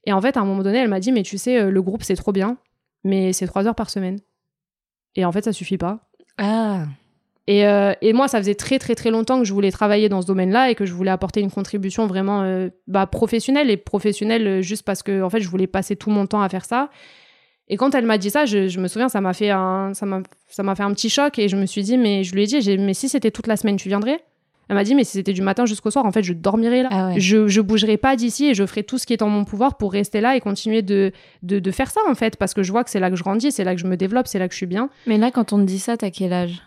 Et 0.07 0.13
en 0.13 0.21
fait, 0.21 0.37
à 0.37 0.41
un 0.41 0.45
moment 0.45 0.63
donné, 0.63 0.79
elle 0.79 0.89
m'a 0.89 1.01
dit, 1.01 1.13
mais 1.13 1.23
tu 1.23 1.39
sais, 1.39 1.61
euh, 1.61 1.71
le 1.71 1.83
groupe, 1.83 2.03
c'est 2.03 2.17
trop 2.17 2.33
bien, 2.33 2.59
mais 3.05 3.33
c'est 3.33 3.47
trois 3.47 3.67
heures 3.67 3.75
par 3.75 3.91
semaine. 3.91 4.19
Et 5.17 5.25
en 5.25 5.33
fait, 5.33 5.45
ça 5.45 5.53
suffit 5.53 5.79
pas. 5.79 6.01
Ah. 6.39 6.87
Et, 7.47 7.67
euh, 7.67 7.93
et 8.01 8.13
moi, 8.15 8.27
ça 8.29 8.39
faisait 8.39 8.55
très 8.55 8.79
très 8.79 8.95
très 8.95 9.11
longtemps 9.11 9.39
que 9.39 9.45
je 9.45 9.53
voulais 9.53 9.71
travailler 9.71 10.09
dans 10.09 10.23
ce 10.23 10.27
domaine-là 10.27 10.71
et 10.71 10.75
que 10.75 10.87
je 10.87 10.95
voulais 10.95 11.11
apporter 11.11 11.41
une 11.41 11.51
contribution 11.51 12.07
vraiment 12.07 12.43
euh, 12.43 12.71
bah, 12.87 13.07
professionnelle 13.07 13.71
et 13.71 13.77
professionnelle 13.77 14.47
euh, 14.47 14.63
juste 14.63 14.83
parce 14.83 15.03
que 15.03 15.23
en 15.23 15.29
fait, 15.29 15.41
je 15.41 15.49
voulais 15.49 15.67
passer 15.67 15.95
tout 15.97 16.11
mon 16.11 16.27
temps 16.27 16.41
à 16.41 16.49
faire 16.49 16.65
ça. 16.65 16.89
Et 17.69 17.77
quand 17.77 17.95
elle 17.95 18.07
m'a 18.07 18.19
dit 18.19 18.31
ça, 18.31 18.47
je, 18.47 18.79
me 18.81 18.89
souviens, 18.89 19.09
ça 19.09 19.21
m'a 19.21 19.33
fait 19.35 19.51
un 19.51 19.93
ça 19.95 20.07
m'a 20.07 20.23
ça 20.49 20.63
m'a 20.63 20.75
fait 20.75 20.83
un 20.83 20.93
petit 20.93 21.11
choc 21.11 21.39
et 21.39 21.49
je 21.49 21.57
me 21.57 21.67
suis 21.67 21.83
dit 21.83 21.99
mais 21.99 22.25
je 22.25 22.35
lui 22.35 22.43
ai 22.45 22.47
dit 22.47 22.61
j'ai- 22.63 22.79
mais 22.79 22.95
si 22.95 23.09
c'était 23.09 23.31
toute 23.31 23.47
la 23.47 23.57
semaine, 23.57 23.77
tu 23.77 23.89
viendrais? 23.89 24.21
Elle 24.69 24.77
m'a 24.77 24.85
dit 24.85 24.95
mais 24.95 25.05
si 25.05 25.13
c'était 25.13 25.33
du 25.33 25.43
matin 25.43 25.67
jusqu'au 25.67 25.91
soir, 25.91 26.07
en 26.07 26.13
fait, 26.13 26.23
je 26.23 26.33
dormirais 26.33 26.83
là. 26.83 26.89
Ah 26.91 27.09
ouais. 27.09 27.21
Je 27.21 27.49
je 27.49 27.61
bougerai 27.61 27.97
pas 27.97 28.17
d'ici 28.17 28.47
et 28.47 28.55
je 28.55 28.65
ferai 28.67 28.83
tout 28.83 28.99
ce 28.99 29.07
qui 29.07 29.13
est 29.13 29.23
en 29.23 29.29
mon 29.29 29.45
pouvoir 29.45 29.77
pour 29.77 29.93
rester 29.93 30.21
là 30.21 30.37
et 30.37 30.41
continuer 30.41 30.83
de 30.83 31.13
de, 31.43 31.59
de 31.59 31.71
faire 31.71 31.91
ça 31.91 32.01
en 32.09 32.15
fait 32.15 32.37
parce 32.37 32.55
que 32.55 32.63
je 32.63 32.73
vois 32.73 32.85
que 32.85 32.91
c'est 32.91 33.01
là 33.01 33.11
que 33.11 33.17
je 33.17 33.23
grandis, 33.23 33.53
c'est 33.53 33.65
là 33.65 33.75
que 33.75 33.81
je 33.81 33.87
me 33.87 33.97
développe, 33.97 34.27
c'est 34.27 34.39
là 34.39 34.49
que 34.49 34.55
je 34.55 34.59
suis 34.59 34.67
bien. 34.67 34.89
Mais 35.07 35.19
là, 35.19 35.31
quand 35.31 35.53
on 35.53 35.59
te 35.59 35.65
dit 35.65 35.79
ça, 35.79 35.97
t'as 35.97 36.11
quel 36.11 36.33
âge? 36.33 36.63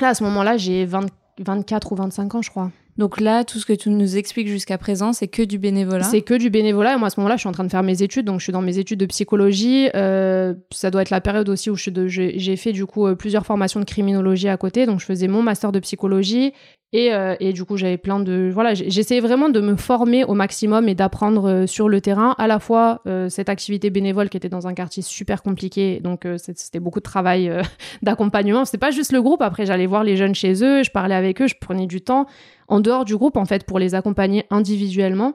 Là, 0.00 0.08
à 0.08 0.14
ce 0.14 0.24
moment-là, 0.24 0.56
j'ai 0.56 0.84
20 0.86 1.06
24 1.40 1.92
ou 1.92 1.94
25 1.96 2.34
ans, 2.34 2.42
je 2.42 2.50
crois. 2.50 2.70
Donc 2.98 3.18
là, 3.18 3.44
tout 3.44 3.58
ce 3.58 3.64
que 3.64 3.72
tu 3.72 3.88
nous 3.88 4.16
expliques 4.18 4.48
jusqu'à 4.48 4.76
présent, 4.76 5.14
c'est 5.14 5.28
que 5.28 5.42
du 5.42 5.58
bénévolat? 5.58 6.04
C'est 6.04 6.20
que 6.20 6.34
du 6.34 6.50
bénévolat. 6.50 6.94
Et 6.94 6.98
moi, 6.98 7.06
à 7.06 7.10
ce 7.10 7.18
moment-là, 7.20 7.36
je 7.36 7.40
suis 7.40 7.48
en 7.48 7.52
train 7.52 7.64
de 7.64 7.70
faire 7.70 7.82
mes 7.82 8.02
études. 8.02 8.26
Donc, 8.26 8.40
je 8.40 8.44
suis 8.44 8.52
dans 8.52 8.60
mes 8.60 8.78
études 8.78 9.00
de 9.00 9.06
psychologie. 9.06 9.88
Euh, 9.94 10.52
ça 10.70 10.90
doit 10.90 11.00
être 11.00 11.10
la 11.10 11.22
période 11.22 11.48
aussi 11.48 11.70
où 11.70 11.76
j'ai 11.76 12.56
fait, 12.56 12.72
du 12.72 12.84
coup, 12.84 13.06
euh, 13.06 13.14
plusieurs 13.14 13.46
formations 13.46 13.80
de 13.80 13.86
criminologie 13.86 14.48
à 14.48 14.56
côté. 14.58 14.84
Donc, 14.84 15.00
je 15.00 15.06
faisais 15.06 15.28
mon 15.28 15.42
master 15.42 15.72
de 15.72 15.78
psychologie. 15.78 16.52
Et, 16.92 17.14
euh, 17.14 17.36
et, 17.38 17.52
du 17.52 17.64
coup, 17.64 17.76
j'avais 17.76 17.98
plein 17.98 18.18
de. 18.18 18.50
Voilà, 18.52 18.74
j'essayais 18.74 19.20
vraiment 19.20 19.48
de 19.48 19.60
me 19.60 19.76
former 19.76 20.24
au 20.24 20.34
maximum 20.34 20.88
et 20.88 20.96
d'apprendre 20.96 21.48
euh, 21.48 21.66
sur 21.66 21.88
le 21.88 22.00
terrain, 22.00 22.34
à 22.36 22.48
la 22.48 22.58
fois 22.58 23.00
euh, 23.06 23.28
cette 23.28 23.48
activité 23.48 23.90
bénévole 23.90 24.28
qui 24.28 24.36
était 24.36 24.48
dans 24.48 24.66
un 24.66 24.74
quartier 24.74 25.00
super 25.00 25.44
compliqué, 25.44 26.00
donc 26.00 26.26
c'était 26.36 26.80
beaucoup 26.80 26.98
de 26.98 27.04
travail 27.04 27.52
d'accompagnement. 28.02 28.64
C'était 28.64 28.78
pas 28.78 28.90
juste 28.90 29.12
le 29.12 29.22
groupe, 29.22 29.40
après 29.40 29.66
j'allais 29.66 29.86
voir 29.86 30.02
les 30.02 30.16
jeunes 30.16 30.34
chez 30.34 30.64
eux, 30.64 30.82
je 30.82 30.90
parlais 30.90 31.14
avec 31.14 31.40
eux, 31.40 31.46
je 31.46 31.54
prenais 31.60 31.86
du 31.86 32.00
temps 32.00 32.26
en 32.66 32.80
dehors 32.80 33.04
du 33.04 33.16
groupe, 33.16 33.36
en 33.36 33.44
fait, 33.44 33.64
pour 33.64 33.78
les 33.78 33.94
accompagner 33.94 34.44
individuellement. 34.50 35.34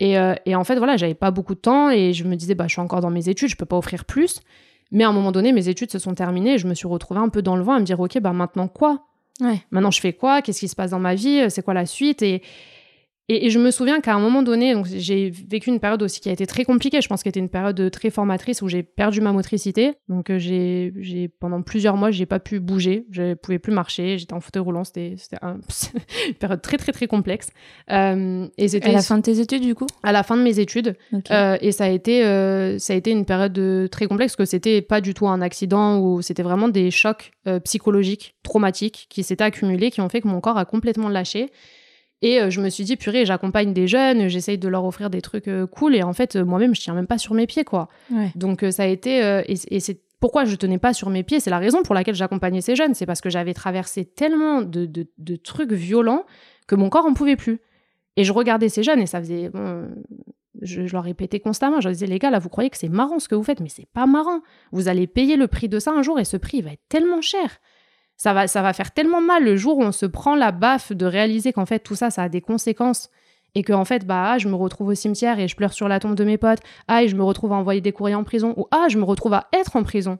Et, 0.00 0.16
et 0.44 0.54
en 0.54 0.64
fait, 0.64 0.76
voilà, 0.76 0.96
j'avais 0.96 1.14
pas 1.14 1.30
beaucoup 1.30 1.54
de 1.54 1.60
temps 1.60 1.90
et 1.90 2.12
je 2.12 2.24
me 2.24 2.36
disais, 2.36 2.54
bah, 2.54 2.64
je 2.66 2.72
suis 2.72 2.82
encore 2.82 3.00
dans 3.00 3.10
mes 3.10 3.28
études, 3.28 3.48
je 3.48 3.56
peux 3.56 3.64
pas 3.64 3.76
offrir 3.76 4.04
plus. 4.04 4.40
Mais 4.92 5.04
à 5.04 5.08
un 5.08 5.12
moment 5.12 5.32
donné, 5.32 5.52
mes 5.52 5.68
études 5.68 5.90
se 5.90 5.98
sont 5.98 6.14
terminées 6.14 6.54
et 6.54 6.58
je 6.58 6.66
me 6.66 6.74
suis 6.74 6.86
retrouvée 6.86 7.20
un 7.20 7.30
peu 7.30 7.40
dans 7.42 7.56
le 7.56 7.62
vent 7.62 7.72
à 7.72 7.80
me 7.80 7.84
dire, 7.84 7.98
OK, 8.00 8.18
bah, 8.20 8.32
maintenant 8.32 8.68
quoi? 8.68 9.06
Maintenant, 9.70 9.90
je 9.90 10.00
fais 10.00 10.12
quoi? 10.12 10.42
Qu'est-ce 10.42 10.60
qui 10.60 10.68
se 10.68 10.76
passe 10.76 10.90
dans 10.90 10.98
ma 10.98 11.14
vie? 11.14 11.50
C'est 11.50 11.62
quoi 11.62 11.74
la 11.74 11.86
suite? 11.86 12.24
Et, 13.28 13.50
je 13.50 13.58
me 13.58 13.72
souviens 13.72 14.00
qu'à 14.00 14.14
un 14.14 14.20
moment 14.20 14.42
donné, 14.42 14.72
donc 14.74 14.86
j'ai 14.86 15.30
vécu 15.30 15.70
une 15.70 15.80
période 15.80 16.02
aussi 16.02 16.20
qui 16.20 16.28
a 16.28 16.32
été 16.32 16.46
très 16.46 16.64
compliquée. 16.64 17.00
Je 17.00 17.08
pense 17.08 17.22
qu'elle 17.22 17.30
était 17.30 17.40
une 17.40 17.48
période 17.48 17.90
très 17.90 18.10
formatrice 18.10 18.62
où 18.62 18.68
j'ai 18.68 18.84
perdu 18.84 19.20
ma 19.20 19.32
motricité. 19.32 19.94
Donc 20.08 20.30
euh, 20.30 20.38
j'ai, 20.38 20.92
j'ai 21.00 21.26
pendant 21.26 21.60
plusieurs 21.62 21.96
mois, 21.96 22.12
j'ai 22.12 22.26
pas 22.26 22.38
pu 22.38 22.60
bouger, 22.60 23.04
je 23.10 23.34
pouvais 23.34 23.58
plus 23.58 23.72
marcher, 23.72 24.16
j'étais 24.16 24.34
en 24.34 24.40
fauteuil 24.40 24.62
roulant. 24.62 24.84
C'était, 24.84 25.14
c'était 25.18 25.38
une 26.28 26.34
période 26.34 26.62
très 26.62 26.76
très 26.76 26.92
très 26.92 27.08
complexe. 27.08 27.48
Euh, 27.90 28.46
et 28.58 28.68
c'était 28.68 28.90
à 28.90 28.92
la 28.92 29.02
fin 29.02 29.18
de 29.18 29.22
tes 29.22 29.40
études 29.40 29.62
du 29.62 29.74
coup? 29.74 29.86
À 30.04 30.12
la 30.12 30.22
fin 30.22 30.36
de 30.36 30.42
mes 30.42 30.60
études. 30.60 30.96
Euh, 31.32 31.58
et 31.60 31.72
ça 31.72 31.84
a 31.84 31.88
été 31.88 32.24
euh, 32.24 32.78
ça 32.78 32.92
a 32.92 32.96
été 32.96 33.10
une 33.10 33.24
période 33.24 33.90
très 33.90 34.06
complexe 34.06 34.36
parce 34.36 34.48
que 34.48 34.50
c'était 34.50 34.82
pas 34.82 35.00
du 35.00 35.14
tout 35.14 35.26
un 35.26 35.40
accident 35.40 35.98
ou 35.98 36.22
c'était 36.22 36.44
vraiment 36.44 36.68
des 36.68 36.92
chocs 36.92 37.32
psychologiques 37.64 38.36
traumatiques 38.44 39.06
qui 39.10 39.24
s'étaient 39.24 39.44
accumulés 39.44 39.90
qui 39.90 40.00
ont 40.00 40.08
fait 40.08 40.20
que 40.20 40.28
mon 40.28 40.40
corps 40.40 40.58
a 40.58 40.64
complètement 40.64 41.08
lâché. 41.08 41.50
Et 42.22 42.40
euh, 42.40 42.50
je 42.50 42.60
me 42.60 42.70
suis 42.70 42.84
dit, 42.84 42.96
purée, 42.96 43.26
j'accompagne 43.26 43.72
des 43.72 43.86
jeunes, 43.86 44.28
j'essaye 44.28 44.58
de 44.58 44.68
leur 44.68 44.84
offrir 44.84 45.10
des 45.10 45.20
trucs 45.20 45.48
euh, 45.48 45.66
cool. 45.66 45.94
Et 45.94 46.02
en 46.02 46.12
fait, 46.12 46.36
euh, 46.36 46.44
moi-même, 46.44 46.74
je 46.74 46.80
tiens 46.80 46.94
même 46.94 47.06
pas 47.06 47.18
sur 47.18 47.34
mes 47.34 47.46
pieds, 47.46 47.64
quoi. 47.64 47.88
Donc, 48.34 48.64
ça 48.70 48.84
a 48.84 48.86
été. 48.86 49.42
et, 49.46 49.80
c'est 49.80 50.00
pourquoi 50.18 50.44
je 50.44 50.56
tenais 50.56 50.78
pas 50.78 50.94
sur 50.94 51.10
mes 51.10 51.22
pieds. 51.22 51.40
C'est 51.40 51.50
la 51.50 51.58
raison 51.58 51.82
pour 51.82 51.94
laquelle 51.94 52.14
j'accompagnais 52.14 52.62
ces 52.62 52.74
jeunes. 52.74 52.94
C'est 52.94 53.06
parce 53.06 53.20
que 53.20 53.28
j'avais 53.28 53.52
traversé 53.52 54.04
tellement 54.04 54.62
de, 54.62 54.86
de, 54.86 55.36
trucs 55.36 55.72
violents 55.72 56.24
que 56.66 56.74
mon 56.74 56.88
corps 56.88 57.04
en 57.04 57.12
pouvait 57.12 57.36
plus. 57.36 57.60
Et 58.16 58.24
je 58.24 58.32
regardais 58.32 58.70
ces 58.70 58.82
jeunes 58.82 59.00
et 59.00 59.06
ça 59.06 59.20
faisait. 59.20 59.50
je, 60.62 60.86
je, 60.86 60.92
leur 60.92 61.04
répétais 61.04 61.38
constamment. 61.38 61.80
Je 61.80 61.88
leur 61.88 61.92
disais, 61.92 62.06
les 62.06 62.18
gars, 62.18 62.30
là, 62.30 62.38
vous 62.38 62.48
croyez 62.48 62.70
que 62.70 62.78
c'est 62.78 62.88
marrant 62.88 63.18
ce 63.18 63.28
que 63.28 63.34
vous 63.34 63.44
faites, 63.44 63.60
mais 63.60 63.68
c'est 63.68 63.88
pas 63.92 64.06
marrant. 64.06 64.40
Vous 64.72 64.88
allez 64.88 65.06
payer 65.06 65.36
le 65.36 65.48
prix 65.48 65.68
de 65.68 65.78
ça 65.78 65.92
un 65.92 66.00
jour 66.00 66.18
et 66.18 66.24
ce 66.24 66.38
prix, 66.38 66.58
il 66.58 66.64
va 66.64 66.72
être 66.72 66.88
tellement 66.88 67.20
cher 67.20 67.58
ça 68.16 68.32
va, 68.32 68.46
ça 68.46 68.62
va 68.62 68.72
faire 68.72 68.92
tellement 68.92 69.20
mal 69.20 69.44
le 69.44 69.56
jour 69.56 69.78
où 69.78 69.82
on 69.82 69.92
se 69.92 70.06
prend 70.06 70.36
la 70.36 70.52
baffe 70.52 70.92
de 70.92 71.06
réaliser 71.06 71.52
qu'en 71.52 71.66
fait 71.66 71.80
tout 71.80 71.94
ça, 71.94 72.10
ça 72.10 72.22
a 72.22 72.28
des 72.28 72.40
conséquences 72.40 73.10
et 73.54 73.62
que 73.62 73.72
en 73.72 73.84
fait 73.84 74.06
bah 74.06 74.32
ah, 74.32 74.38
je 74.38 74.48
me 74.48 74.54
retrouve 74.54 74.88
au 74.88 74.94
cimetière 74.94 75.38
et 75.38 75.48
je 75.48 75.56
pleure 75.56 75.72
sur 75.72 75.88
la 75.88 75.98
tombe 75.98 76.14
de 76.14 76.24
mes 76.24 76.38
potes, 76.38 76.60
ah 76.88 77.02
et 77.02 77.08
je 77.08 77.16
me 77.16 77.24
retrouve 77.24 77.52
à 77.52 77.56
envoyer 77.56 77.80
des 77.80 77.92
courriers 77.92 78.14
en 78.14 78.24
prison 78.24 78.54
ou 78.56 78.66
ah 78.70 78.86
je 78.90 78.98
me 78.98 79.04
retrouve 79.04 79.34
à 79.34 79.48
être 79.52 79.76
en 79.76 79.82
prison. 79.82 80.18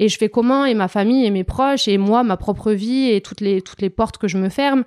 Et 0.00 0.08
je 0.08 0.16
fais 0.16 0.28
comment? 0.28 0.64
Et 0.64 0.74
ma 0.74 0.86
famille 0.86 1.24
et 1.26 1.30
mes 1.30 1.44
proches 1.44 1.88
et 1.88 1.98
moi 1.98 2.22
ma 2.22 2.36
propre 2.36 2.72
vie 2.72 3.10
et 3.10 3.20
toutes 3.20 3.40
les 3.40 3.62
toutes 3.62 3.80
les 3.80 3.90
portes 3.90 4.18
que 4.18 4.28
je 4.28 4.38
me 4.38 4.48
ferme. 4.48 4.84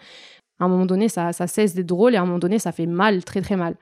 À 0.59 0.65
un 0.65 0.67
moment 0.67 0.85
donné 0.85 1.09
ça 1.09 1.33
ça 1.33 1.47
cesse 1.47 1.73
d'être 1.73 1.87
drôle 1.87 2.13
et 2.13 2.17
à 2.17 2.21
un 2.21 2.25
moment 2.25 2.39
donné 2.39 2.59
ça 2.59 2.71
fait 2.71 2.85
mal 2.85 3.23
très 3.23 3.41
très 3.41 3.55
mal. 3.55 3.75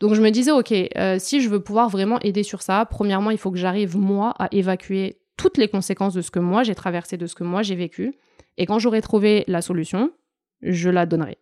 Donc 0.00 0.14
je 0.14 0.20
me 0.20 0.30
disais 0.30 0.50
ok 0.50 0.72
euh, 0.72 1.16
si 1.18 1.40
je 1.40 1.48
veux 1.48 1.60
pouvoir 1.60 1.88
vraiment 1.88 2.20
aider 2.20 2.42
sur 2.42 2.62
ça, 2.62 2.84
premièrement 2.86 3.30
il 3.30 3.38
faut 3.38 3.50
que 3.50 3.58
j'arrive 3.58 3.96
moi 3.96 4.34
à 4.38 4.48
évacuer 4.52 5.18
toutes 5.38 5.56
les 5.56 5.68
conséquences 5.68 6.12
de 6.12 6.20
ce 6.20 6.30
que 6.30 6.40
moi 6.40 6.62
j'ai 6.64 6.74
traversé, 6.74 7.16
de 7.16 7.26
ce 7.26 7.34
que 7.34 7.44
moi 7.44 7.62
j'ai 7.62 7.76
vécu. 7.76 8.12
Et 8.58 8.66
quand 8.66 8.78
j'aurai 8.78 9.00
trouvé 9.00 9.44
la 9.46 9.62
solution, 9.62 10.10
je 10.60 10.90
la 10.90 11.06
donnerai. 11.06 11.38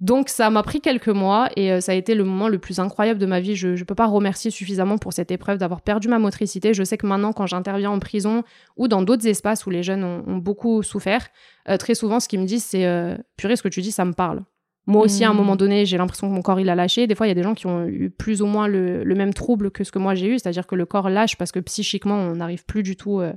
Donc 0.00 0.28
ça 0.28 0.48
m'a 0.48 0.62
pris 0.62 0.80
quelques 0.80 1.08
mois 1.08 1.48
et 1.56 1.72
euh, 1.72 1.80
ça 1.80 1.90
a 1.90 1.94
été 1.96 2.14
le 2.14 2.24
moment 2.24 2.48
le 2.48 2.58
plus 2.58 2.78
incroyable 2.78 3.18
de 3.18 3.26
ma 3.26 3.40
vie. 3.40 3.56
Je 3.56 3.68
ne 3.68 3.82
peux 3.82 3.96
pas 3.96 4.06
remercier 4.06 4.50
suffisamment 4.50 4.96
pour 4.96 5.12
cette 5.12 5.30
épreuve 5.32 5.58
d'avoir 5.58 5.82
perdu 5.82 6.08
ma 6.08 6.20
motricité. 6.20 6.72
Je 6.72 6.84
sais 6.84 6.96
que 6.96 7.06
maintenant 7.06 7.32
quand 7.32 7.46
j'interviens 7.46 7.90
en 7.90 7.98
prison 7.98 8.44
ou 8.76 8.86
dans 8.86 9.02
d'autres 9.02 9.26
espaces 9.26 9.66
où 9.66 9.70
les 9.70 9.82
jeunes 9.82 10.04
ont, 10.04 10.36
beaucoup 10.38 10.82
souffert, 10.82 11.28
euh, 11.68 11.76
très 11.76 11.94
souvent 11.94 12.20
ce 12.20 12.28
qu'ils 12.28 12.40
me 12.40 12.46
disent 12.46 12.64
c'est 12.64 12.86
euh, 12.86 13.16
purée 13.36 13.56
ce 13.56 13.62
que 13.62 13.68
tu 13.68 13.82
dis 13.82 13.92
ça 13.92 14.04
me 14.04 14.12
parle. 14.12 14.44
Moi 14.88 15.04
aussi, 15.04 15.22
à 15.22 15.28
un 15.28 15.34
moment 15.34 15.52
mm. 15.52 15.58
donné, 15.58 15.86
j'ai 15.86 15.98
l'impression 15.98 16.30
que 16.30 16.34
mon 16.34 16.40
corps, 16.40 16.60
il 16.60 16.70
a 16.70 16.74
lâché. 16.74 17.06
Des 17.06 17.14
fois, 17.14 17.26
il 17.26 17.28
y 17.28 17.32
a 17.32 17.34
des 17.34 17.42
gens 17.42 17.54
qui 17.54 17.66
ont 17.66 17.86
eu 17.86 18.08
plus 18.08 18.40
ou 18.40 18.46
moins 18.46 18.66
le, 18.66 19.04
même 19.14 19.34
trouble 19.34 19.70
que 19.70 19.84
ce 19.84 19.92
que 19.92 19.98
moi 19.98 20.14
j'ai 20.14 20.28
eu, 20.28 20.38
c'est-à-dire 20.38 20.66
que 20.66 20.74
le 20.74 20.86
corps 20.86 21.10
lâche 21.10 21.36
parce 21.36 21.52
que 21.52 21.60
psychiquement, 21.60 22.16
on 22.16 22.36
n'arrive 22.36 22.64
plus 22.64 22.82
du 22.82 22.96
tout 22.96 23.20
euh, 23.20 23.34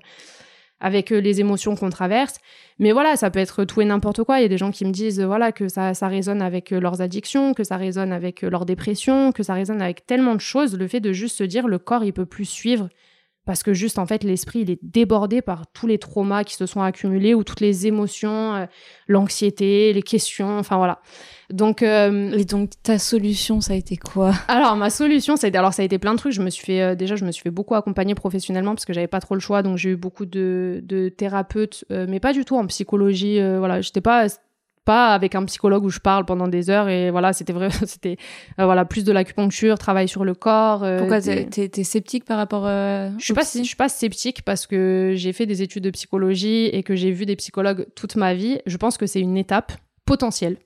avec 0.79 1.11
euh, 1.11 1.19
les 1.19 1.41
émotions 1.41 1.75
qu'on 1.75 1.89
traverse. 1.89 2.35
Mais 2.79 2.93
voilà, 2.93 3.17
ça 3.17 3.29
peut 3.29 3.39
être 3.39 3.65
tout 3.65 3.81
et 3.81 3.85
n'importe 3.85 4.23
quoi. 4.23 4.39
Il 4.39 4.43
y 4.43 4.45
a 4.45 4.47
des 4.47 4.57
gens 4.57 4.71
qui 4.71 4.85
me 4.85 4.91
disent 4.91 5.19
voilà 5.19 5.51
que 5.51 5.67
ça, 5.67 5.93
ça 5.93 6.07
résonne 6.07 6.41
avec 6.41 6.71
euh, 6.71 6.79
leurs 6.79 7.01
addictions, 7.01 7.53
que 7.53 7.65
ça 7.65 7.75
résonne 7.75 8.13
avec 8.13 8.43
leur 8.43 8.65
dépression, 8.65 9.33
que 9.33 9.43
ça 9.43 9.53
résonne 9.53 9.81
avec 9.81 10.05
tellement 10.05 10.35
de 10.35 10.41
choses. 10.41 10.77
Le 10.77 10.87
fait 10.87 11.01
de 11.01 11.11
juste 11.11 11.37
se 11.37 11.43
dire 11.43 11.67
le 11.67 11.79
corps, 11.79 12.05
il 12.05 12.13
peut 12.13 12.25
plus 12.25 12.45
suivre 12.45 12.87
parce 13.51 13.63
que 13.63 13.73
juste 13.73 13.99
en 13.99 14.05
fait 14.05 14.23
l'esprit 14.23 14.59
il 14.59 14.71
est 14.71 14.79
débordé 14.81 15.41
par 15.41 15.67
tous 15.73 15.85
les 15.85 15.97
traumas 15.97 16.45
qui 16.45 16.55
se 16.55 16.65
sont 16.65 16.81
accumulés 16.81 17.33
ou 17.33 17.43
toutes 17.43 17.59
les 17.59 17.85
émotions, 17.85 18.55
euh, 18.55 18.65
l'anxiété, 19.09 19.91
les 19.91 20.01
questions, 20.01 20.57
enfin 20.57 20.77
voilà. 20.77 21.01
Donc 21.49 21.83
euh, 21.83 22.31
et 22.31 22.45
donc 22.45 22.69
ta 22.81 22.97
solution 22.97 23.59
ça 23.59 23.73
a 23.73 23.75
été 23.75 23.97
quoi? 23.97 24.31
Alors 24.47 24.77
ma 24.77 24.89
solution 24.89 25.35
ça 25.35 25.47
a 25.47 25.49
été 25.49 25.57
alors 25.57 25.73
ça 25.73 25.81
a 25.81 25.85
été 25.85 25.99
plein 25.99 26.13
de 26.13 26.17
trucs, 26.17 26.31
je 26.31 26.41
me 26.41 26.49
suis 26.49 26.65
fait 26.65 26.81
euh, 26.81 26.95
déjà 26.95 27.17
je 27.17 27.25
me 27.25 27.31
suis 27.33 27.43
fait 27.43 27.51
beaucoup 27.51 27.75
accompagner 27.75 28.15
professionnellement 28.15 28.73
parce 28.73 28.85
que 28.85 28.93
j'avais 28.93 29.07
pas 29.07 29.19
trop 29.19 29.35
le 29.35 29.41
choix. 29.41 29.63
Donc 29.63 29.75
j'ai 29.77 29.89
eu 29.89 29.97
beaucoup 29.97 30.25
de, 30.25 30.79
de 30.83 31.09
thérapeutes 31.09 31.83
mais 31.89 32.21
pas 32.21 32.31
du 32.31 32.45
tout 32.45 32.55
en 32.55 32.65
psychologie 32.67 33.37
voilà, 33.57 33.81
j'étais 33.81 33.99
pas 33.99 34.27
pas 34.85 35.13
avec 35.13 35.35
un 35.35 35.45
psychologue 35.45 35.83
où 35.83 35.89
je 35.89 35.99
parle 35.99 36.25
pendant 36.25 36.47
des 36.47 36.69
heures 36.69 36.89
et 36.89 37.11
voilà 37.11 37.33
c'était 37.33 37.53
vrai 37.53 37.69
c'était 37.85 38.17
euh, 38.59 38.65
voilà 38.65 38.85
plus 38.85 39.03
de 39.03 39.11
l'acupuncture 39.11 39.77
travail 39.77 40.07
sur 40.07 40.25
le 40.25 40.33
corps 40.33 40.83
euh, 40.83 40.99
pourquoi 40.99 41.21
t'es 41.21 41.47
es, 41.55 41.83
sceptique 41.83 42.25
par 42.25 42.37
rapport 42.37 42.65
euh, 42.65 43.09
je 43.17 43.25
suis 43.25 43.33
pas 43.33 43.43
je 43.43 43.63
suis 43.63 43.75
pas 43.75 43.89
sceptique 43.89 44.43
parce 44.43 44.65
que 44.65 45.13
j'ai 45.15 45.33
fait 45.33 45.45
des 45.45 45.61
études 45.61 45.83
de 45.83 45.91
psychologie 45.91 46.65
et 46.65 46.83
que 46.83 46.95
j'ai 46.95 47.11
vu 47.11 47.25
des 47.25 47.35
psychologues 47.35 47.87
toute 47.95 48.15
ma 48.15 48.33
vie. 48.33 48.59
Je 48.65 48.77
pense 48.77 48.97
que 48.97 49.05
c'est 49.05 49.19
une 49.19 49.37
étape 49.37 49.73
potentielle 50.05 50.57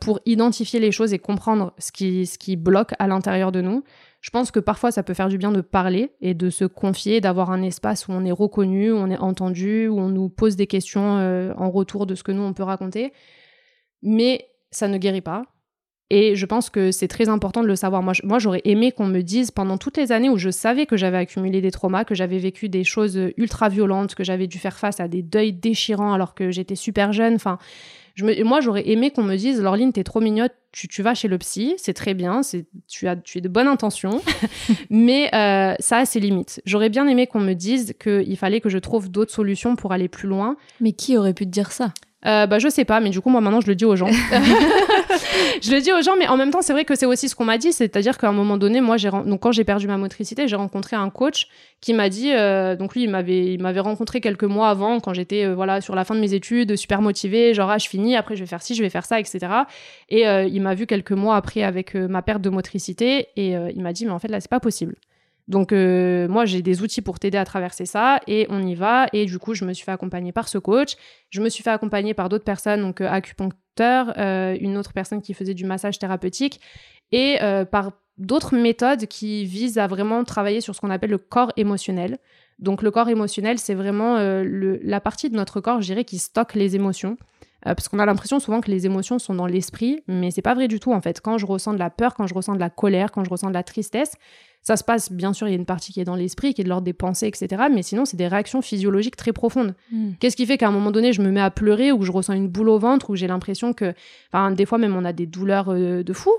pour 0.00 0.18
identifier 0.26 0.80
les 0.80 0.90
choses 0.90 1.12
et 1.12 1.18
comprendre 1.18 1.72
ce 1.78 1.92
qui 1.92 2.26
ce 2.26 2.38
qui 2.38 2.56
bloque 2.56 2.92
à 2.98 3.06
l'intérieur 3.06 3.52
de 3.52 3.60
nous. 3.60 3.84
Je 4.20 4.30
pense 4.30 4.50
que 4.50 4.60
parfois 4.60 4.90
ça 4.90 5.02
peut 5.02 5.14
faire 5.14 5.28
du 5.28 5.38
bien 5.38 5.52
de 5.52 5.60
parler 5.60 6.12
et 6.20 6.34
de 6.34 6.50
se 6.50 6.64
confier, 6.64 7.20
d'avoir 7.20 7.50
un 7.50 7.62
espace 7.62 8.08
où 8.08 8.12
on 8.12 8.24
est 8.24 8.32
reconnu, 8.32 8.92
où 8.92 8.96
on 8.96 9.08
est 9.08 9.18
entendu, 9.18 9.88
où 9.88 10.00
on 10.00 10.08
nous 10.08 10.28
pose 10.28 10.56
des 10.56 10.66
questions 10.66 11.52
en 11.56 11.70
retour 11.70 12.06
de 12.06 12.14
ce 12.14 12.22
que 12.22 12.32
nous 12.32 12.42
on 12.42 12.52
peut 12.52 12.64
raconter 12.64 13.12
mais 14.02 14.48
ça 14.70 14.88
ne 14.88 14.98
guérit 14.98 15.20
pas. 15.20 15.44
Et 16.14 16.36
je 16.36 16.44
pense 16.44 16.68
que 16.68 16.92
c'est 16.92 17.08
très 17.08 17.30
important 17.30 17.62
de 17.62 17.66
le 17.66 17.74
savoir. 17.74 18.02
Moi, 18.02 18.38
j'aurais 18.38 18.60
aimé 18.66 18.92
qu'on 18.92 19.06
me 19.06 19.22
dise 19.22 19.50
pendant 19.50 19.78
toutes 19.78 19.96
les 19.96 20.12
années 20.12 20.28
où 20.28 20.36
je 20.36 20.50
savais 20.50 20.84
que 20.84 20.98
j'avais 20.98 21.16
accumulé 21.16 21.62
des 21.62 21.70
traumas, 21.70 22.04
que 22.04 22.14
j'avais 22.14 22.36
vécu 22.36 22.68
des 22.68 22.84
choses 22.84 23.18
ultra 23.38 23.70
violentes, 23.70 24.14
que 24.14 24.22
j'avais 24.22 24.46
dû 24.46 24.58
faire 24.58 24.78
face 24.78 25.00
à 25.00 25.08
des 25.08 25.22
deuils 25.22 25.54
déchirants 25.54 26.12
alors 26.12 26.34
que 26.34 26.50
j'étais 26.50 26.74
super 26.74 27.14
jeune. 27.14 27.36
Enfin, 27.36 27.56
je 28.14 28.26
me, 28.26 28.44
moi, 28.44 28.60
j'aurais 28.60 28.86
aimé 28.90 29.10
qu'on 29.10 29.22
me 29.22 29.36
dise, 29.36 29.62
Laureline, 29.62 29.92
t'es 29.92 30.04
trop 30.04 30.20
mignonne, 30.20 30.50
tu, 30.70 30.86
tu, 30.86 31.02
vas 31.02 31.14
chez 31.14 31.28
le 31.28 31.38
psy, 31.38 31.74
c'est 31.78 31.94
très 31.94 32.12
bien, 32.12 32.42
c'est, 32.42 32.66
tu 32.88 33.08
as, 33.08 33.16
tu 33.16 33.38
es 33.38 33.40
de 33.40 33.48
bonnes 33.48 33.68
intentions, 33.68 34.20
mais 34.90 35.34
euh, 35.34 35.74
ça 35.78 35.98
a 35.98 36.04
ses 36.04 36.20
limites. 36.20 36.60
J'aurais 36.66 36.90
bien 36.90 37.06
aimé 37.06 37.26
qu'on 37.26 37.40
me 37.40 37.54
dise 37.54 37.94
qu'il 37.98 38.36
fallait 38.36 38.60
que 38.60 38.68
je 38.68 38.78
trouve 38.78 39.10
d'autres 39.10 39.32
solutions 39.32 39.76
pour 39.76 39.92
aller 39.92 40.08
plus 40.08 40.28
loin. 40.28 40.56
Mais 40.80 40.92
qui 40.92 41.16
aurait 41.16 41.34
pu 41.34 41.46
te 41.46 41.50
dire 41.50 41.72
ça? 41.72 41.94
Euh, 42.26 42.46
bah, 42.46 42.58
je 42.58 42.68
sais 42.68 42.84
pas, 42.84 43.00
mais 43.00 43.10
du 43.10 43.20
coup, 43.20 43.30
moi 43.30 43.40
maintenant, 43.40 43.60
je 43.60 43.66
le 43.66 43.74
dis 43.74 43.84
aux 43.84 43.96
gens. 43.96 44.10
je 45.62 45.70
le 45.70 45.80
dis 45.80 45.92
aux 45.92 46.02
gens, 46.02 46.16
mais 46.18 46.28
en 46.28 46.36
même 46.36 46.50
temps, 46.50 46.62
c'est 46.62 46.72
vrai 46.72 46.84
que 46.84 46.94
c'est 46.94 47.06
aussi 47.06 47.28
ce 47.28 47.34
qu'on 47.34 47.44
m'a 47.44 47.58
dit, 47.58 47.72
c'est-à-dire 47.72 48.18
qu'à 48.18 48.28
un 48.28 48.32
moment 48.32 48.56
donné, 48.56 48.80
moi, 48.80 48.96
j'ai 48.96 49.10
donc 49.10 49.40
quand 49.40 49.52
j'ai 49.52 49.64
perdu 49.64 49.86
ma 49.86 49.96
motricité, 49.96 50.48
j'ai 50.48 50.56
rencontré 50.56 50.96
un 50.96 51.10
coach 51.10 51.48
qui 51.80 51.94
m'a 51.94 52.08
dit, 52.08 52.32
euh, 52.32 52.76
donc 52.76 52.94
lui, 52.94 53.04
il 53.04 53.10
m'avait, 53.10 53.54
il 53.54 53.60
m'avait 53.60 53.80
rencontré 53.80 54.20
quelques 54.20 54.44
mois 54.44 54.70
avant, 54.70 55.00
quand 55.00 55.14
j'étais 55.14 55.44
euh, 55.44 55.54
voilà 55.54 55.80
sur 55.80 55.94
la 55.94 56.04
fin 56.04 56.14
de 56.14 56.20
mes 56.20 56.34
études, 56.34 56.76
super 56.76 57.02
motivée, 57.02 57.54
genre 57.54 57.70
ah, 57.70 57.78
je 57.78 57.88
finis, 57.88 58.16
après 58.16 58.36
je 58.36 58.40
vais 58.40 58.46
faire 58.46 58.62
ci, 58.62 58.74
je 58.74 58.82
vais 58.82 58.90
faire 58.90 59.04
ça, 59.04 59.18
etc. 59.18 59.40
Et 60.08 60.28
euh, 60.28 60.44
il 60.44 60.62
m'a 60.62 60.74
vu 60.74 60.86
quelques 60.86 61.12
mois 61.12 61.36
après 61.36 61.62
avec 61.62 61.94
ma 61.94 62.22
perte 62.22 62.42
de 62.42 62.50
motricité, 62.50 63.28
et 63.36 63.52
il 63.52 63.82
m'a 63.82 63.92
dit, 63.92 64.06
mais 64.06 64.12
en 64.12 64.18
fait 64.18 64.28
là, 64.28 64.40
c'est 64.40 64.50
pas 64.50 64.60
possible. 64.60 64.94
Donc 65.48 65.72
euh, 65.72 66.28
moi 66.28 66.44
j'ai 66.44 66.62
des 66.62 66.82
outils 66.82 67.02
pour 67.02 67.18
t'aider 67.18 67.38
à 67.38 67.44
traverser 67.44 67.84
ça 67.84 68.20
et 68.28 68.46
on 68.48 68.64
y 68.64 68.74
va 68.74 69.06
et 69.12 69.26
du 69.26 69.38
coup 69.38 69.54
je 69.54 69.64
me 69.64 69.72
suis 69.72 69.84
fait 69.84 69.90
accompagner 69.90 70.32
par 70.32 70.48
ce 70.48 70.58
coach, 70.58 70.94
je 71.30 71.40
me 71.40 71.48
suis 71.48 71.64
fait 71.64 71.70
accompagner 71.70 72.14
par 72.14 72.28
d'autres 72.28 72.44
personnes 72.44 72.80
donc 72.80 73.00
euh, 73.00 73.08
acupuncteur, 73.08 74.14
euh, 74.18 74.56
une 74.60 74.76
autre 74.76 74.92
personne 74.92 75.20
qui 75.20 75.34
faisait 75.34 75.54
du 75.54 75.64
massage 75.64 75.98
thérapeutique 75.98 76.60
et 77.10 77.38
par 77.70 77.92
d'autres 78.16 78.56
méthodes 78.56 79.04
qui 79.04 79.44
visent 79.44 79.76
à 79.76 79.86
vraiment 79.86 80.24
travailler 80.24 80.62
sur 80.62 80.74
ce 80.74 80.80
qu'on 80.80 80.88
appelle 80.88 81.10
le 81.10 81.18
corps 81.18 81.52
émotionnel. 81.58 82.18
Donc 82.58 82.80
le 82.80 82.90
corps 82.90 83.10
émotionnel 83.10 83.58
c'est 83.58 83.74
vraiment 83.74 84.16
la 84.16 85.00
partie 85.00 85.28
de 85.28 85.36
notre 85.36 85.60
corps 85.60 85.82
je 85.82 85.88
dirais 85.88 86.04
qui 86.04 86.18
stocke 86.18 86.54
les 86.54 86.74
émotions. 86.74 87.18
Parce 87.64 87.88
qu'on 87.88 87.98
a 87.98 88.06
l'impression 88.06 88.40
souvent 88.40 88.60
que 88.60 88.70
les 88.70 88.86
émotions 88.86 89.18
sont 89.18 89.34
dans 89.34 89.46
l'esprit, 89.46 90.02
mais 90.08 90.30
c'est 90.30 90.42
pas 90.42 90.54
vrai 90.54 90.68
du 90.68 90.80
tout 90.80 90.92
en 90.92 91.00
fait. 91.00 91.20
Quand 91.20 91.38
je 91.38 91.46
ressens 91.46 91.74
de 91.74 91.78
la 91.78 91.90
peur, 91.90 92.14
quand 92.14 92.26
je 92.26 92.34
ressens 92.34 92.54
de 92.54 92.60
la 92.60 92.70
colère, 92.70 93.12
quand 93.12 93.24
je 93.24 93.30
ressens 93.30 93.48
de 93.48 93.54
la 93.54 93.62
tristesse, 93.62 94.12
ça 94.62 94.76
se 94.76 94.84
passe, 94.84 95.10
bien 95.10 95.32
sûr, 95.32 95.48
il 95.48 95.50
y 95.50 95.54
a 95.54 95.58
une 95.58 95.66
partie 95.66 95.92
qui 95.92 96.00
est 96.00 96.04
dans 96.04 96.14
l'esprit, 96.14 96.54
qui 96.54 96.60
est 96.60 96.64
de 96.64 96.68
l'ordre 96.68 96.84
des 96.84 96.92
pensées, 96.92 97.26
etc. 97.26 97.64
Mais 97.70 97.82
sinon, 97.82 98.04
c'est 98.04 98.16
des 98.16 98.28
réactions 98.28 98.62
physiologiques 98.62 99.16
très 99.16 99.32
profondes. 99.32 99.74
Hmm. 99.90 100.12
Qu'est-ce 100.20 100.36
qui 100.36 100.46
fait 100.46 100.56
qu'à 100.56 100.68
un 100.68 100.70
moment 100.70 100.92
donné, 100.92 101.12
je 101.12 101.20
me 101.20 101.32
mets 101.32 101.40
à 101.40 101.50
pleurer 101.50 101.90
ou 101.90 101.98
que 101.98 102.04
je 102.04 102.12
ressens 102.12 102.34
une 102.34 102.48
boule 102.48 102.68
au 102.68 102.78
ventre 102.78 103.10
ou 103.10 103.16
j'ai 103.16 103.26
l'impression 103.26 103.72
que. 103.72 103.92
Enfin, 104.32 104.52
des 104.52 104.64
fois, 104.64 104.78
même, 104.78 104.94
on 104.94 105.04
a 105.04 105.12
des 105.12 105.26
douleurs 105.26 105.70
euh, 105.70 106.04
de 106.04 106.12
fou. 106.12 106.30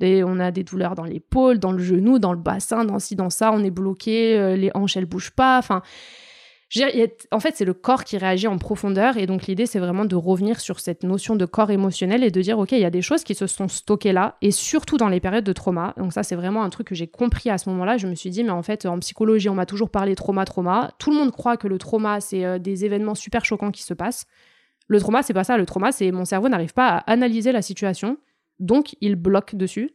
on 0.00 0.40
a 0.40 0.50
des 0.50 0.64
douleurs 0.64 0.96
dans 0.96 1.04
l'épaule, 1.04 1.60
dans 1.60 1.70
le 1.70 1.78
genou, 1.78 2.18
dans 2.18 2.32
le 2.32 2.38
bassin, 2.38 2.84
dans 2.84 2.98
ci, 2.98 3.14
dans 3.14 3.30
ça. 3.30 3.52
On 3.52 3.62
est 3.62 3.70
bloqué, 3.70 4.36
euh, 4.36 4.56
les 4.56 4.72
hanches, 4.74 4.96
elles 4.96 5.06
bougent 5.06 5.30
pas. 5.30 5.58
Enfin 5.58 5.82
en 7.30 7.40
fait, 7.40 7.56
c'est 7.56 7.64
le 7.64 7.72
corps 7.72 8.04
qui 8.04 8.18
réagit 8.18 8.46
en 8.46 8.58
profondeur. 8.58 9.16
Et 9.16 9.26
donc, 9.26 9.46
l'idée, 9.46 9.64
c'est 9.64 9.78
vraiment 9.78 10.04
de 10.04 10.16
revenir 10.16 10.60
sur 10.60 10.80
cette 10.80 11.02
notion 11.02 11.34
de 11.34 11.46
corps 11.46 11.70
émotionnel 11.70 12.22
et 12.22 12.30
de 12.30 12.40
dire, 12.42 12.58
OK, 12.58 12.72
il 12.72 12.80
y 12.80 12.84
a 12.84 12.90
des 12.90 13.00
choses 13.00 13.24
qui 13.24 13.34
se 13.34 13.46
sont 13.46 13.68
stockées 13.68 14.12
là, 14.12 14.36
et 14.42 14.50
surtout 14.50 14.98
dans 14.98 15.08
les 15.08 15.20
périodes 15.20 15.44
de 15.44 15.52
trauma. 15.52 15.94
Donc, 15.96 16.12
ça, 16.12 16.22
c'est 16.22 16.36
vraiment 16.36 16.62
un 16.62 16.70
truc 16.70 16.88
que 16.88 16.94
j'ai 16.94 17.06
compris 17.06 17.48
à 17.48 17.56
ce 17.56 17.70
moment-là. 17.70 17.96
Je 17.96 18.06
me 18.06 18.14
suis 18.14 18.30
dit, 18.30 18.44
mais 18.44 18.50
en 18.50 18.62
fait, 18.62 18.84
en 18.84 18.98
psychologie, 18.98 19.48
on 19.48 19.54
m'a 19.54 19.66
toujours 19.66 19.90
parlé 19.90 20.14
trauma, 20.14 20.44
trauma. 20.44 20.90
Tout 20.98 21.10
le 21.10 21.16
monde 21.16 21.32
croit 21.32 21.56
que 21.56 21.68
le 21.68 21.78
trauma, 21.78 22.20
c'est 22.20 22.44
euh, 22.44 22.58
des 22.58 22.84
événements 22.84 23.14
super 23.14 23.44
choquants 23.44 23.70
qui 23.70 23.82
se 23.82 23.94
passent. 23.94 24.26
Le 24.88 25.00
trauma, 25.00 25.22
c'est 25.22 25.34
pas 25.34 25.44
ça. 25.44 25.56
Le 25.56 25.66
trauma, 25.66 25.90
c'est 25.92 26.10
mon 26.10 26.26
cerveau 26.26 26.48
n'arrive 26.48 26.74
pas 26.74 26.88
à 26.88 27.10
analyser 27.10 27.52
la 27.52 27.62
situation. 27.62 28.18
Donc, 28.58 28.94
il 29.00 29.14
bloque 29.14 29.54
dessus 29.54 29.92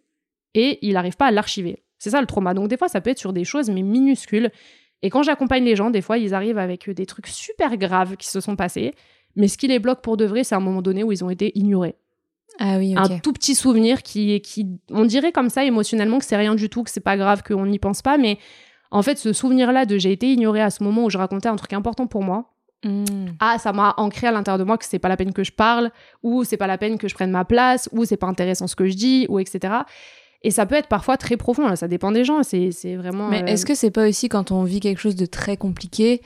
et 0.55 0.79
il 0.81 0.93
n'arrive 0.93 1.17
pas 1.17 1.27
à 1.27 1.31
l'archiver. 1.31 1.83
C'est 1.99 2.09
ça 2.09 2.19
le 2.19 2.27
trauma. 2.27 2.53
Donc, 2.53 2.67
des 2.67 2.77
fois, 2.77 2.87
ça 2.87 2.99
peut 2.99 3.11
être 3.11 3.19
sur 3.19 3.31
des 3.31 3.43
choses, 3.43 3.69
mais 3.69 3.81
minuscules. 3.81 4.51
Et 5.03 5.09
quand 5.09 5.21
j'accompagne 5.21 5.65
les 5.65 5.75
gens, 5.75 5.89
des 5.89 6.01
fois, 6.01 6.17
ils 6.17 6.33
arrivent 6.33 6.57
avec 6.57 6.89
des 6.89 7.05
trucs 7.05 7.27
super 7.27 7.77
graves 7.77 8.15
qui 8.15 8.27
se 8.27 8.39
sont 8.39 8.55
passés. 8.55 8.95
Mais 9.35 9.47
ce 9.47 9.57
qui 9.57 9.67
les 9.67 9.79
bloque 9.79 10.01
pour 10.01 10.17
de 10.17 10.25
vrai, 10.25 10.43
c'est 10.43 10.55
un 10.55 10.61
moment 10.61 10.81
donné 10.81 11.03
où 11.03 11.11
ils 11.11 11.23
ont 11.23 11.29
été 11.29 11.51
ignorés. 11.55 11.95
Ah 12.59 12.77
oui, 12.77 12.93
Un 12.95 13.19
tout 13.19 13.33
petit 13.33 13.55
souvenir 13.55 14.03
qui, 14.03 14.39
qui, 14.41 14.67
on 14.91 15.05
dirait 15.05 15.31
comme 15.31 15.49
ça 15.49 15.65
émotionnellement 15.65 16.19
que 16.19 16.25
c'est 16.25 16.37
rien 16.37 16.55
du 16.55 16.69
tout, 16.69 16.83
que 16.83 16.91
c'est 16.91 17.01
pas 17.01 17.17
grave, 17.17 17.41
qu'on 17.43 17.65
n'y 17.65 17.79
pense 17.79 18.01
pas. 18.01 18.17
Mais 18.17 18.37
en 18.91 19.01
fait, 19.01 19.17
ce 19.17 19.33
souvenir-là 19.33 19.85
de 19.85 19.97
j'ai 19.97 20.11
été 20.11 20.31
ignoré 20.31 20.61
à 20.61 20.69
ce 20.69 20.83
moment 20.83 21.05
où 21.05 21.09
je 21.09 21.17
racontais 21.17 21.49
un 21.49 21.55
truc 21.55 21.73
important 21.73 22.05
pour 22.07 22.23
moi, 22.23 22.53
hmm. 22.85 23.03
Ah, 23.39 23.57
ça 23.57 23.73
m'a 23.73 23.95
ancré 23.97 24.27
à 24.27 24.31
l'intérieur 24.31 24.59
de 24.59 24.63
moi 24.63 24.77
que 24.77 24.85
c'est 24.85 24.99
pas 24.99 25.09
la 25.09 25.17
peine 25.17 25.33
que 25.33 25.43
je 25.43 25.51
parle, 25.51 25.89
ou 26.21 26.43
c'est 26.43 26.57
pas 26.57 26.67
la 26.67 26.77
peine 26.77 26.97
que 26.99 27.07
je 27.07 27.15
prenne 27.15 27.31
ma 27.31 27.43
place, 27.43 27.89
ou 27.91 28.05
c'est 28.05 28.17
pas 28.17 28.27
intéressant 28.27 28.67
ce 28.67 28.75
que 28.75 28.87
je 28.87 28.93
dis, 28.93 29.25
ou 29.29 29.39
etc. 29.39 29.73
Et 30.43 30.51
ça 30.51 30.65
peut 30.65 30.75
être 30.75 30.87
parfois 30.87 31.15
très 31.15 31.37
profond, 31.37 31.67
là, 31.67 31.77
ça 31.77 31.87
dépend 31.87 32.11
des 32.11 32.25
gens, 32.25 32.43
c'est 32.43 32.95
vraiment... 32.95 33.29
Mais 33.29 33.43
euh, 33.43 33.45
est-ce 33.45 33.65
que 33.65 33.75
c'est 33.75 33.91
pas 33.91 34.07
aussi 34.07 34.27
quand 34.27 34.51
on 34.51 34.63
vit 34.63 34.81
quelque 34.81 34.99
chose 34.99 35.15
de 35.15 35.25
très 35.25 35.55
compliqué, 35.55 36.21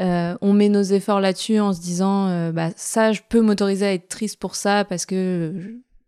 euh, 0.00 0.36
on 0.40 0.52
met 0.52 0.68
nos 0.68 0.82
efforts 0.82 1.20
là-dessus 1.20 1.60
en 1.60 1.72
se 1.72 1.80
disant, 1.80 2.26
euh, 2.26 2.50
bah 2.50 2.70
ça, 2.74 3.12
je 3.12 3.20
peux 3.28 3.40
m'autoriser 3.40 3.86
à 3.86 3.92
être 3.92 4.08
triste 4.08 4.40
pour 4.40 4.56
ça 4.56 4.84
parce 4.84 5.06
que 5.06 5.54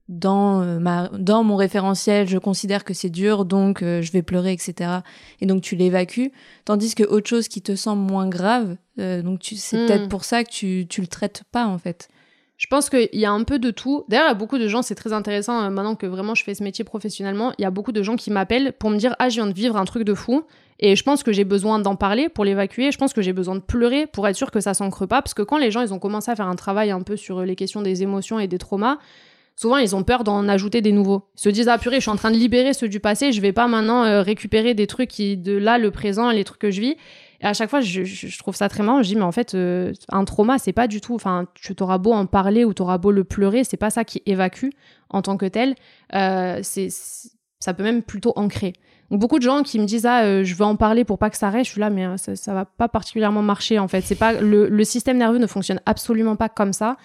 dans, 0.08 0.64
ma, 0.80 1.08
dans 1.16 1.44
mon 1.44 1.54
référentiel, 1.54 2.26
je 2.26 2.36
considère 2.36 2.82
que 2.82 2.94
c'est 2.94 3.10
dur, 3.10 3.44
donc 3.44 3.78
je 3.80 4.12
vais 4.12 4.22
pleurer, 4.22 4.52
etc. 4.52 4.90
Et 5.40 5.46
donc 5.46 5.62
tu 5.62 5.76
l'évacues. 5.76 6.32
Tandis 6.64 6.94
que 6.94 7.04
autre 7.04 7.28
chose 7.28 7.46
qui 7.46 7.62
te 7.62 7.76
semble 7.76 8.02
moins 8.02 8.28
grave, 8.28 8.76
donc 8.98 9.40
c'est 9.54 9.86
peut-être 9.86 10.06
hmm. 10.06 10.08
pour 10.08 10.24
ça 10.24 10.42
que 10.42 10.50
tu, 10.50 10.86
tu 10.88 11.00
le 11.00 11.06
traites 11.06 11.44
pas 11.52 11.66
en 11.66 11.78
fait. 11.78 12.08
Je 12.62 12.68
pense 12.68 12.88
qu'il 12.88 13.08
y 13.14 13.24
a 13.24 13.32
un 13.32 13.42
peu 13.42 13.58
de 13.58 13.72
tout. 13.72 14.04
D'ailleurs, 14.06 14.26
il 14.26 14.28
y 14.28 14.30
a 14.30 14.34
beaucoup 14.34 14.56
de 14.56 14.68
gens, 14.68 14.82
c'est 14.82 14.94
très 14.94 15.12
intéressant 15.12 15.64
euh, 15.64 15.70
maintenant 15.70 15.96
que 15.96 16.06
vraiment 16.06 16.36
je 16.36 16.44
fais 16.44 16.54
ce 16.54 16.62
métier 16.62 16.84
professionnellement, 16.84 17.52
il 17.58 17.62
y 17.62 17.64
a 17.64 17.72
beaucoup 17.72 17.90
de 17.90 18.04
gens 18.04 18.14
qui 18.14 18.30
m'appellent 18.30 18.72
pour 18.78 18.88
me 18.88 18.98
dire 18.98 19.16
Ah, 19.18 19.28
je 19.28 19.34
viens 19.34 19.48
de 19.48 19.52
vivre 19.52 19.76
un 19.76 19.84
truc 19.84 20.04
de 20.04 20.14
fou. 20.14 20.44
Et 20.78 20.94
je 20.94 21.02
pense 21.02 21.24
que 21.24 21.32
j'ai 21.32 21.42
besoin 21.42 21.80
d'en 21.80 21.96
parler 21.96 22.28
pour 22.28 22.44
l'évacuer. 22.44 22.92
Je 22.92 22.98
pense 22.98 23.12
que 23.12 23.20
j'ai 23.20 23.32
besoin 23.32 23.56
de 23.56 23.60
pleurer 23.60 24.06
pour 24.06 24.28
être 24.28 24.36
sûr 24.36 24.52
que 24.52 24.60
ça 24.60 24.74
s'ancre 24.74 25.06
pas. 25.06 25.22
Parce 25.22 25.34
que 25.34 25.42
quand 25.42 25.58
les 25.58 25.72
gens, 25.72 25.80
ils 25.80 25.92
ont 25.92 25.98
commencé 25.98 26.30
à 26.30 26.36
faire 26.36 26.46
un 26.46 26.54
travail 26.54 26.92
un 26.92 27.02
peu 27.02 27.16
sur 27.16 27.42
les 27.42 27.56
questions 27.56 27.82
des 27.82 28.04
émotions 28.04 28.38
et 28.38 28.46
des 28.46 28.58
traumas, 28.58 28.98
souvent 29.56 29.78
ils 29.78 29.96
ont 29.96 30.04
peur 30.04 30.22
d'en 30.22 30.48
ajouter 30.48 30.80
des 30.82 30.92
nouveaux. 30.92 31.24
Ils 31.36 31.40
se 31.40 31.48
disent 31.48 31.68
ah 31.68 31.78
purée, 31.78 31.96
je 31.96 32.02
suis 32.02 32.10
en 32.10 32.16
train 32.16 32.30
de 32.30 32.36
libérer 32.36 32.74
ceux 32.74 32.88
du 32.88 33.00
passé, 33.00 33.32
je 33.32 33.40
vais 33.40 33.52
pas 33.52 33.66
maintenant 33.66 34.04
euh, 34.04 34.22
récupérer 34.22 34.74
des 34.74 34.86
trucs 34.86 35.10
qui 35.10 35.36
de 35.36 35.56
là 35.56 35.78
le 35.78 35.90
présent 35.90 36.30
les 36.30 36.44
trucs 36.44 36.60
que 36.60 36.70
je 36.70 36.80
vis. 36.80 36.96
À 37.42 37.54
chaque 37.54 37.70
fois, 37.70 37.80
je, 37.80 38.38
trouve 38.38 38.54
ça 38.54 38.68
très 38.68 38.82
marrant. 38.82 39.02
Je 39.02 39.08
dis, 39.08 39.16
mais 39.16 39.22
en 39.22 39.32
fait, 39.32 39.54
euh, 39.54 39.92
un 40.10 40.24
trauma, 40.24 40.58
c'est 40.58 40.72
pas 40.72 40.86
du 40.86 41.00
tout. 41.00 41.14
Enfin, 41.14 41.46
tu 41.54 41.74
t'auras 41.74 41.98
beau 41.98 42.12
en 42.12 42.26
parler 42.26 42.64
ou 42.64 42.72
t'auras 42.72 42.98
beau 42.98 43.10
le 43.10 43.24
pleurer, 43.24 43.64
c'est 43.64 43.76
pas 43.76 43.90
ça 43.90 44.04
qui 44.04 44.22
évacue 44.26 44.70
en 45.10 45.22
tant 45.22 45.36
que 45.36 45.46
tel. 45.46 45.74
Euh, 46.14 46.60
c'est, 46.62 46.88
ça 47.58 47.74
peut 47.74 47.82
même 47.82 48.02
plutôt 48.02 48.32
ancrer. 48.36 48.74
Donc, 49.10 49.20
beaucoup 49.20 49.38
de 49.38 49.44
gens 49.44 49.62
qui 49.62 49.78
me 49.80 49.84
disent, 49.84 50.06
ah, 50.06 50.22
euh, 50.22 50.44
je 50.44 50.54
veux 50.54 50.64
en 50.64 50.76
parler 50.76 51.04
pour 51.04 51.18
pas 51.18 51.30
que 51.30 51.36
ça 51.36 51.50
reste. 51.50 51.66
Je 51.66 51.72
suis 51.72 51.80
là, 51.80 51.90
mais 51.90 52.16
ça, 52.16 52.54
va 52.54 52.64
pas 52.64 52.88
particulièrement 52.88 53.42
marcher, 53.42 53.78
en 53.78 53.88
fait. 53.88 54.02
C'est 54.02 54.14
pas, 54.14 54.32
le 54.32 54.84
système 54.84 55.18
nerveux 55.18 55.38
ne 55.38 55.46
fonctionne 55.48 55.80
absolument 55.84 56.36
pas 56.36 56.48
comme 56.48 56.72
ça. 56.72 56.96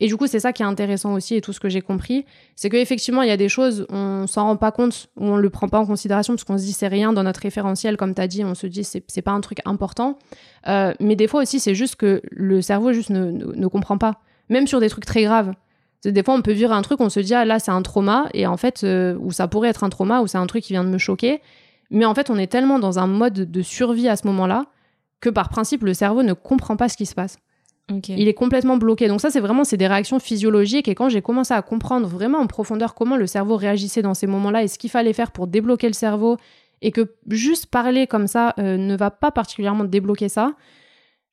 Et 0.00 0.06
du 0.06 0.16
coup, 0.16 0.26
c'est 0.26 0.40
ça 0.40 0.54
qui 0.54 0.62
est 0.62 0.66
intéressant 0.66 1.12
aussi 1.12 1.36
et 1.36 1.42
tout 1.42 1.52
ce 1.52 1.60
que 1.60 1.68
j'ai 1.68 1.82
compris, 1.82 2.24
c'est 2.56 2.70
qu'effectivement, 2.70 3.20
il 3.20 3.28
y 3.28 3.32
a 3.32 3.36
des 3.36 3.50
choses, 3.50 3.86
on 3.90 4.26
s'en 4.26 4.44
rend 4.44 4.56
pas 4.56 4.72
compte, 4.72 5.08
ou 5.16 5.26
on 5.26 5.36
le 5.36 5.50
prend 5.50 5.68
pas 5.68 5.78
en 5.78 5.86
considération 5.86 6.34
parce 6.34 6.44
qu'on 6.44 6.56
se 6.56 6.64
dit 6.64 6.72
c'est 6.72 6.88
rien 6.88 7.12
dans 7.12 7.22
notre 7.22 7.40
référentiel, 7.40 7.98
comme 7.98 8.14
tu 8.14 8.22
as 8.22 8.26
dit, 8.26 8.42
on 8.42 8.54
se 8.54 8.66
dit 8.66 8.82
c'est, 8.82 9.22
pas 9.22 9.32
un 9.32 9.42
truc 9.42 9.58
important. 9.66 10.18
Euh, 10.68 10.94
mais 11.00 11.16
des 11.16 11.28
fois 11.28 11.42
aussi, 11.42 11.60
c'est 11.60 11.74
juste 11.74 11.96
que 11.96 12.22
le 12.30 12.62
cerveau 12.62 12.94
juste 12.94 13.10
ne, 13.10 13.30
ne, 13.30 13.66
comprend 13.66 13.98
pas, 13.98 14.20
même 14.48 14.66
sur 14.66 14.80
des 14.80 14.88
trucs 14.88 15.04
très 15.04 15.22
graves. 15.22 15.52
Des 16.02 16.22
fois, 16.22 16.32
on 16.32 16.40
peut 16.40 16.52
vivre 16.52 16.72
un 16.72 16.80
truc, 16.80 16.98
on 17.02 17.10
se 17.10 17.20
dit 17.20 17.34
ah 17.34 17.44
là 17.44 17.58
c'est 17.58 17.70
un 17.70 17.82
trauma, 17.82 18.26
et 18.32 18.46
en 18.46 18.56
fait, 18.56 18.84
euh, 18.84 19.18
ou 19.20 19.32
ça 19.32 19.48
pourrait 19.48 19.68
être 19.68 19.84
un 19.84 19.90
trauma, 19.90 20.22
ou 20.22 20.26
c'est 20.26 20.38
un 20.38 20.46
truc 20.46 20.64
qui 20.64 20.72
vient 20.72 20.84
de 20.84 20.88
me 20.88 20.98
choquer. 20.98 21.42
Mais 21.90 22.06
en 22.06 22.14
fait, 22.14 22.30
on 22.30 22.38
est 22.38 22.46
tellement 22.46 22.78
dans 22.78 22.98
un 22.98 23.06
mode 23.06 23.50
de 23.50 23.62
survie 23.62 24.08
à 24.08 24.16
ce 24.16 24.26
moment-là 24.28 24.64
que 25.20 25.28
par 25.28 25.50
principe, 25.50 25.82
le 25.84 25.92
cerveau 25.92 26.22
ne 26.22 26.32
comprend 26.32 26.76
pas 26.76 26.88
ce 26.88 26.96
qui 26.96 27.04
se 27.04 27.14
passe. 27.14 27.36
Il 28.08 28.28
est 28.28 28.34
complètement 28.34 28.76
bloqué. 28.76 29.08
Donc 29.08 29.20
ça, 29.20 29.30
c'est 29.30 29.40
vraiment 29.40 29.64
c'est 29.64 29.76
des 29.76 29.86
réactions 29.86 30.18
physiologiques. 30.18 30.88
Et 30.88 30.94
quand 30.94 31.08
j'ai 31.08 31.22
commencé 31.22 31.54
à 31.54 31.62
comprendre 31.62 32.06
vraiment 32.06 32.38
en 32.38 32.46
profondeur 32.46 32.94
comment 32.94 33.16
le 33.16 33.26
cerveau 33.26 33.56
réagissait 33.56 34.02
dans 34.02 34.14
ces 34.14 34.26
moments-là 34.26 34.62
et 34.62 34.68
ce 34.68 34.78
qu'il 34.78 34.90
fallait 34.90 35.12
faire 35.12 35.32
pour 35.32 35.46
débloquer 35.46 35.88
le 35.88 35.94
cerveau, 35.94 36.36
et 36.82 36.92
que 36.92 37.14
juste 37.28 37.66
parler 37.66 38.06
comme 38.06 38.26
ça 38.26 38.54
euh, 38.58 38.76
ne 38.76 38.96
va 38.96 39.10
pas 39.10 39.30
particulièrement 39.30 39.84
débloquer 39.84 40.28
ça, 40.28 40.54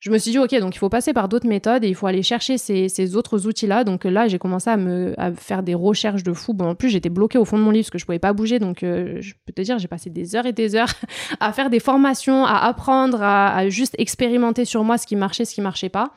je 0.00 0.10
me 0.10 0.18
suis 0.18 0.30
dit, 0.30 0.38
ok, 0.38 0.54
donc 0.60 0.76
il 0.76 0.78
faut 0.78 0.88
passer 0.88 1.12
par 1.12 1.28
d'autres 1.28 1.48
méthodes 1.48 1.82
et 1.82 1.88
il 1.88 1.94
faut 1.94 2.06
aller 2.06 2.22
chercher 2.22 2.56
ces, 2.56 3.16
autres 3.16 3.48
outils-là. 3.48 3.82
Donc 3.82 4.04
là, 4.04 4.28
j'ai 4.28 4.38
commencé 4.38 4.70
à 4.70 4.76
me 4.76 5.12
faire 5.36 5.64
des 5.64 5.74
recherches 5.74 6.22
de 6.22 6.32
fou. 6.32 6.56
En 6.60 6.76
plus, 6.76 6.88
j'étais 6.88 7.08
bloquée 7.08 7.36
au 7.36 7.44
fond 7.44 7.58
de 7.58 7.64
mon 7.64 7.72
livre 7.72 7.86
parce 7.86 7.90
que 7.90 7.98
je 7.98 8.06
pouvais 8.06 8.20
pas 8.20 8.32
bouger. 8.32 8.60
Donc, 8.60 8.84
euh, 8.84 9.16
je 9.20 9.34
peux 9.44 9.52
te 9.52 9.60
dire, 9.60 9.76
j'ai 9.80 9.88
passé 9.88 10.08
des 10.08 10.36
heures 10.36 10.46
et 10.46 10.52
des 10.52 10.76
heures 10.76 10.92
à 11.40 11.52
faire 11.52 11.68
des 11.68 11.80
formations, 11.80 12.44
à 12.44 12.58
apprendre, 12.58 13.20
à, 13.22 13.56
à, 13.56 13.68
juste 13.70 13.96
expérimenter 13.98 14.64
sur 14.64 14.84
moi 14.84 14.98
ce 14.98 15.06
qui 15.06 15.16
marchait, 15.16 15.44
ce 15.44 15.54
qui 15.54 15.60
marchait 15.60 15.88
pas. 15.88 16.12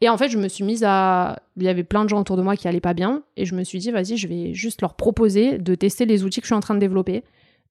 Et 0.00 0.08
en 0.08 0.18
fait, 0.18 0.28
je 0.28 0.38
me 0.38 0.48
suis 0.48 0.64
mise 0.64 0.84
à. 0.84 1.40
Il 1.56 1.62
y 1.62 1.68
avait 1.68 1.84
plein 1.84 2.04
de 2.04 2.08
gens 2.08 2.20
autour 2.20 2.36
de 2.36 2.42
moi 2.42 2.56
qui 2.56 2.68
allaient 2.68 2.80
pas 2.80 2.94
bien. 2.94 3.22
Et 3.36 3.46
je 3.46 3.54
me 3.54 3.64
suis 3.64 3.78
dit, 3.78 3.90
vas-y, 3.90 4.16
je 4.16 4.28
vais 4.28 4.52
juste 4.52 4.82
leur 4.82 4.94
proposer 4.94 5.58
de 5.58 5.74
tester 5.74 6.04
les 6.04 6.24
outils 6.24 6.40
que 6.40 6.46
je 6.46 6.48
suis 6.48 6.54
en 6.54 6.60
train 6.60 6.74
de 6.74 6.80
développer. 6.80 7.24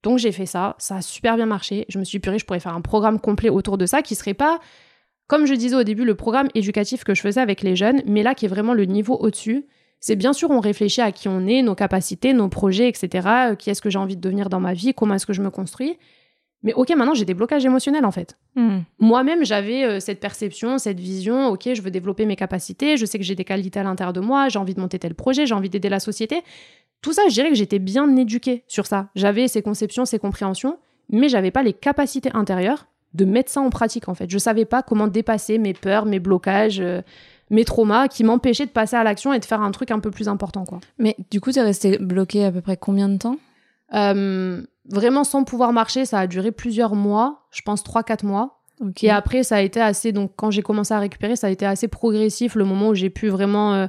Donc 0.03 0.19
j'ai 0.19 0.31
fait 0.31 0.45
ça. 0.45 0.75
Ça 0.77 0.97
a 0.97 1.01
super 1.01 1.35
bien 1.35 1.45
marché. 1.45 1.85
Je 1.89 1.99
me 1.99 2.03
suis 2.03 2.19
purée, 2.19 2.39
je 2.39 2.45
pourrais 2.45 2.59
faire 2.59 2.75
un 2.75 2.81
programme 2.81 3.19
complet 3.19 3.49
autour 3.49 3.77
de 3.77 3.85
ça 3.85 4.01
qui 4.01 4.15
serait 4.15 4.33
pas, 4.33 4.59
comme 5.27 5.45
je 5.45 5.53
disais 5.53 5.75
au 5.75 5.83
début, 5.83 6.05
le 6.05 6.15
programme 6.15 6.49
éducatif 6.53 7.03
que 7.03 7.15
je 7.15 7.21
faisais 7.21 7.41
avec 7.41 7.61
les 7.61 7.75
jeunes, 7.75 8.01
mais 8.05 8.23
là 8.23 8.35
qui 8.35 8.45
est 8.45 8.49
vraiment 8.49 8.73
le 8.73 8.85
niveau 8.85 9.15
au-dessus. 9.15 9.65
C'est 9.99 10.17
bien 10.17 10.33
sûr, 10.33 10.51
on 10.51 10.59
réfléchit 10.59 10.99
à 10.99 11.13
qui 11.13 11.29
on 11.29 11.47
est, 11.47 11.61
nos 11.61 11.75
capacités, 11.75 12.33
nos 12.33 12.49
projets, 12.49 12.89
etc. 12.89 13.27
Euh, 13.51 13.55
qui 13.55 13.69
est-ce 13.69 13.81
que 13.81 13.89
j'ai 13.89 13.99
envie 13.99 14.17
de 14.17 14.21
devenir 14.21 14.49
dans 14.49 14.59
ma 14.59 14.73
vie, 14.73 14.93
comment 14.93 15.15
est-ce 15.15 15.25
que 15.25 15.31
je 15.31 15.41
me 15.41 15.49
construis? 15.49 15.97
Mais 16.63 16.73
ok, 16.73 16.89
maintenant 16.95 17.13
j'ai 17.13 17.25
des 17.25 17.33
blocages 17.33 17.65
émotionnels 17.65 18.05
en 18.05 18.11
fait. 18.11 18.37
Hmm. 18.55 18.79
Moi-même, 18.99 19.45
j'avais 19.45 19.83
euh, 19.83 19.99
cette 19.99 20.19
perception, 20.19 20.77
cette 20.77 20.99
vision, 20.99 21.49
ok, 21.49 21.69
je 21.73 21.81
veux 21.81 21.91
développer 21.91 22.25
mes 22.25 22.35
capacités, 22.35 22.97
je 22.97 23.05
sais 23.05 23.17
que 23.17 23.23
j'ai 23.23 23.35
des 23.35 23.43
qualités 23.43 23.79
à 23.79 23.83
l'intérieur 23.83 24.13
de 24.13 24.21
moi, 24.21 24.49
j'ai 24.49 24.59
envie 24.59 24.73
de 24.73 24.79
monter 24.79 24.99
tel 24.99 25.13
projet, 25.13 25.45
j'ai 25.45 25.53
envie 25.53 25.69
d'aider 25.69 25.89
la 25.89 25.99
société. 25.99 26.41
Tout 27.01 27.13
ça, 27.13 27.23
je 27.27 27.33
dirais 27.33 27.49
que 27.49 27.55
j'étais 27.55 27.79
bien 27.79 28.15
éduquée 28.15 28.63
sur 28.67 28.85
ça. 28.85 29.09
J'avais 29.15 29.47
ces 29.49 29.61
conceptions, 29.61 30.05
ces 30.05 30.19
compréhensions, 30.19 30.77
mais 31.09 31.27
j'avais 31.27 31.51
pas 31.51 31.63
les 31.63 31.73
capacités 31.73 32.29
intérieures 32.33 32.87
de 33.13 33.25
mettre 33.25 33.51
ça 33.51 33.61
en 33.61 33.69
pratique 33.69 34.07
en 34.07 34.15
fait. 34.15 34.29
Je 34.29 34.37
savais 34.37 34.65
pas 34.65 34.81
comment 34.81 35.07
dépasser 35.07 35.57
mes 35.57 35.73
peurs, 35.73 36.05
mes 36.05 36.19
blocages. 36.19 36.79
Euh, 36.79 37.01
mes 37.49 37.65
traumas 37.65 38.07
qui 38.07 38.23
m'empêchaient 38.23 38.65
de 38.65 38.71
passer 38.71 38.95
à 38.95 39.03
l'action 39.03 39.31
et 39.31 39.39
de 39.39 39.45
faire 39.45 39.61
un 39.61 39.71
truc 39.71 39.91
un 39.91 39.99
peu 39.99 40.09
plus 40.09 40.27
important 40.27 40.65
quoi. 40.65 40.79
Mais 40.97 41.15
du 41.29 41.39
coup, 41.39 41.51
tu 41.51 41.59
es 41.59 41.61
resté 41.61 41.97
bloqué 41.99 42.45
à 42.45 42.51
peu 42.51 42.61
près 42.61 42.77
combien 42.77 43.07
de 43.09 43.17
temps? 43.17 43.37
Euh, 43.93 44.63
vraiment 44.89 45.23
sans 45.23 45.43
pouvoir 45.43 45.73
marcher, 45.73 46.05
ça 46.05 46.19
a 46.19 46.27
duré 46.27 46.51
plusieurs 46.51 46.95
mois, 46.95 47.45
je 47.51 47.61
pense 47.61 47.83
3-4 47.83 48.25
mois. 48.25 48.59
Et 49.01 49.09
après, 49.09 49.43
ça 49.43 49.57
a 49.57 49.61
été 49.61 49.79
assez. 49.79 50.11
Donc, 50.11 50.33
quand 50.35 50.51
j'ai 50.51 50.61
commencé 50.61 50.93
à 50.93 50.99
récupérer, 50.99 51.35
ça 51.35 51.47
a 51.47 51.49
été 51.49 51.65
assez 51.65 51.87
progressif 51.87 52.55
le 52.55 52.65
moment 52.65 52.89
où 52.89 52.95
j'ai 52.95 53.09
pu 53.09 53.29
vraiment. 53.29 53.73
Euh, 53.73 53.87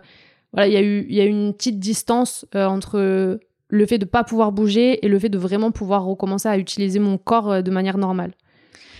voilà, 0.52 0.68
il 0.68 0.72
y, 0.72 0.76
a 0.76 0.82
eu, 0.82 1.06
y 1.08 1.20
a 1.20 1.24
eu 1.24 1.30
une 1.30 1.52
petite 1.52 1.80
distance 1.80 2.46
euh, 2.54 2.66
entre 2.66 3.40
le 3.68 3.86
fait 3.86 3.98
de 3.98 4.04
ne 4.04 4.08
pas 4.08 4.22
pouvoir 4.22 4.52
bouger 4.52 5.04
et 5.04 5.08
le 5.08 5.18
fait 5.18 5.28
de 5.30 5.38
vraiment 5.38 5.72
pouvoir 5.72 6.04
recommencer 6.04 6.48
à 6.48 6.58
utiliser 6.58 7.00
mon 7.00 7.18
corps 7.18 7.50
euh, 7.50 7.62
de 7.62 7.72
manière 7.72 7.98
normale. 7.98 8.34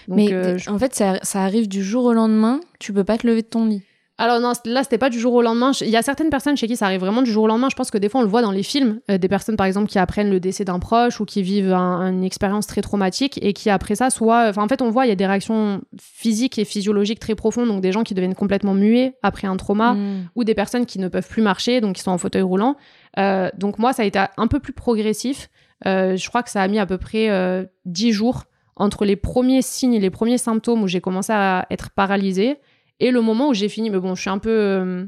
Mais 0.09 0.35
en 0.69 0.79
fait, 0.79 0.95
ça, 0.95 1.19
ça, 1.23 1.43
arrive 1.45 1.69
du 1.69 1.83
jour 1.83 2.05
au 2.05 2.13
lendemain, 2.13 2.61
tu 2.79 2.93
peux 2.93 3.05
pas 3.05 3.17
te 3.17 3.27
lever 3.27 3.43
de 3.43 3.47
ton 3.47 3.65
lit. 3.65 3.83
Alors 4.17 4.39
non, 4.39 4.53
là 4.65 4.83
c'était 4.85 4.99
pas 4.99 5.11
du 5.11 5.19
jour 5.19 5.35
au 5.35 5.43
lendemain. 5.43 5.73
Il 5.81 5.89
y 5.89 5.97
a 5.97 6.03
certaines 6.03 6.31
personnes 6.31 6.57
chez 6.57 6.69
qui 6.69 6.77
ça 6.77 6.87
arrive 6.87 7.01
vraiment 7.01 7.23
du 7.23 7.31
jour 7.33 7.45
au 7.45 7.47
lendemain. 7.49 7.69
Je 7.69 7.75
pense 7.75 7.91
que 7.91 7.99
des 7.99 8.09
fois 8.09 8.21
on 8.21 8.25
le 8.25 8.29
voit 8.29 8.43
dans 8.43 8.53
les 8.53 8.63
films, 8.63 9.01
euh, 9.11 9.19
des 9.19 9.29
personnes 9.29 9.57
par 9.57 9.67
exemple 9.67 9.89
qui 9.89 9.99
apprennent 9.99 10.31
le 10.31 10.39
décès 10.39 10.65
d'un 10.65 10.79
proche 10.79 11.21
ou 11.21 11.25
qui 11.25 11.43
vivent 11.43 11.73
une 11.73 12.23
expérience 12.23 12.67
très 12.67 12.81
traumatique 12.81 13.39
et 13.43 13.53
qui 13.53 13.71
après 13.71 13.97
ça 13.97 14.11
soit, 14.11 14.47
enfin 14.49 14.63
en 14.63 14.69
fait 14.69 14.83
on 14.83 14.91
voit 14.91 15.07
il 15.07 15.09
y 15.09 15.13
a 15.13 15.17
des 15.17 15.27
réactions 15.27 15.83
physiques 16.01 16.59
et 16.59 16.65
physiologiques 16.65 17.19
très 17.19 17.35
profondes, 17.35 17.69
donc 17.69 17.81
des 17.81 17.91
gens 17.91 18.05
qui 18.05 18.15
deviennent 18.15 18.37
complètement 18.37 18.75
muets 18.75 19.17
après 19.23 19.49
un 19.49 19.57
trauma 19.57 19.95
Mm. 19.95 20.29
ou 20.35 20.45
des 20.45 20.55
personnes 20.55 20.87
qui 20.87 20.99
ne 20.99 21.09
peuvent 21.09 21.29
plus 21.29 21.43
marcher, 21.43 21.81
donc 21.81 21.97
qui 21.97 22.03
sont 22.03 22.11
en 22.11 22.19
fauteuil 22.19 22.43
roulant. 22.43 22.77
Euh, 23.19 23.51
donc 23.57 23.79
moi 23.79 23.93
ça 23.93 24.03
a 24.03 24.05
été 24.05 24.23
un 24.37 24.47
peu 24.47 24.61
plus 24.61 24.73
progressif. 24.73 25.51
Euh, 25.87 26.17
je 26.17 26.29
crois 26.29 26.43
que 26.43 26.51
ça 26.51 26.63
a 26.63 26.69
mis 26.69 26.79
à 26.79 26.87
peu 26.87 26.99
près 26.99 27.31
euh, 27.31 27.65
10 27.85 28.13
jours 28.13 28.45
entre 28.77 29.05
les 29.05 29.17
premiers 29.17 29.63
signes 29.63 29.95
et 29.95 30.01
les 30.01 30.11
premiers 30.11 30.39
symptômes 30.39 30.83
où 30.83 30.89
j'ai 30.89 31.01
commencé 31.01 31.33
à 31.33 31.67
être 31.71 31.91
paralysée 31.91 32.59
et 33.01 33.11
le 33.11 33.21
moment 33.21 33.49
où 33.49 33.55
j'ai 33.55 33.69
fini. 33.69 33.91
Mais 33.91 33.99
bon, 33.99 34.15
je 34.15 34.21
suis 34.21 34.31
un 34.31 34.39
peu, 34.39 34.51
euh, 34.51 35.05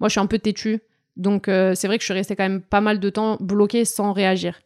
moi, 0.00 0.08
je 0.08 0.12
suis 0.12 0.20
un 0.20 0.26
peu 0.26 0.38
têtue, 0.38 0.80
donc 1.16 1.48
euh, 1.48 1.74
c'est 1.74 1.86
vrai 1.86 1.98
que 1.98 2.02
je 2.02 2.06
suis 2.06 2.14
restée 2.14 2.36
quand 2.36 2.48
même 2.48 2.62
pas 2.62 2.80
mal 2.80 3.00
de 3.00 3.10
temps 3.10 3.36
bloquée 3.40 3.84
sans 3.84 4.12
réagir. 4.12 4.60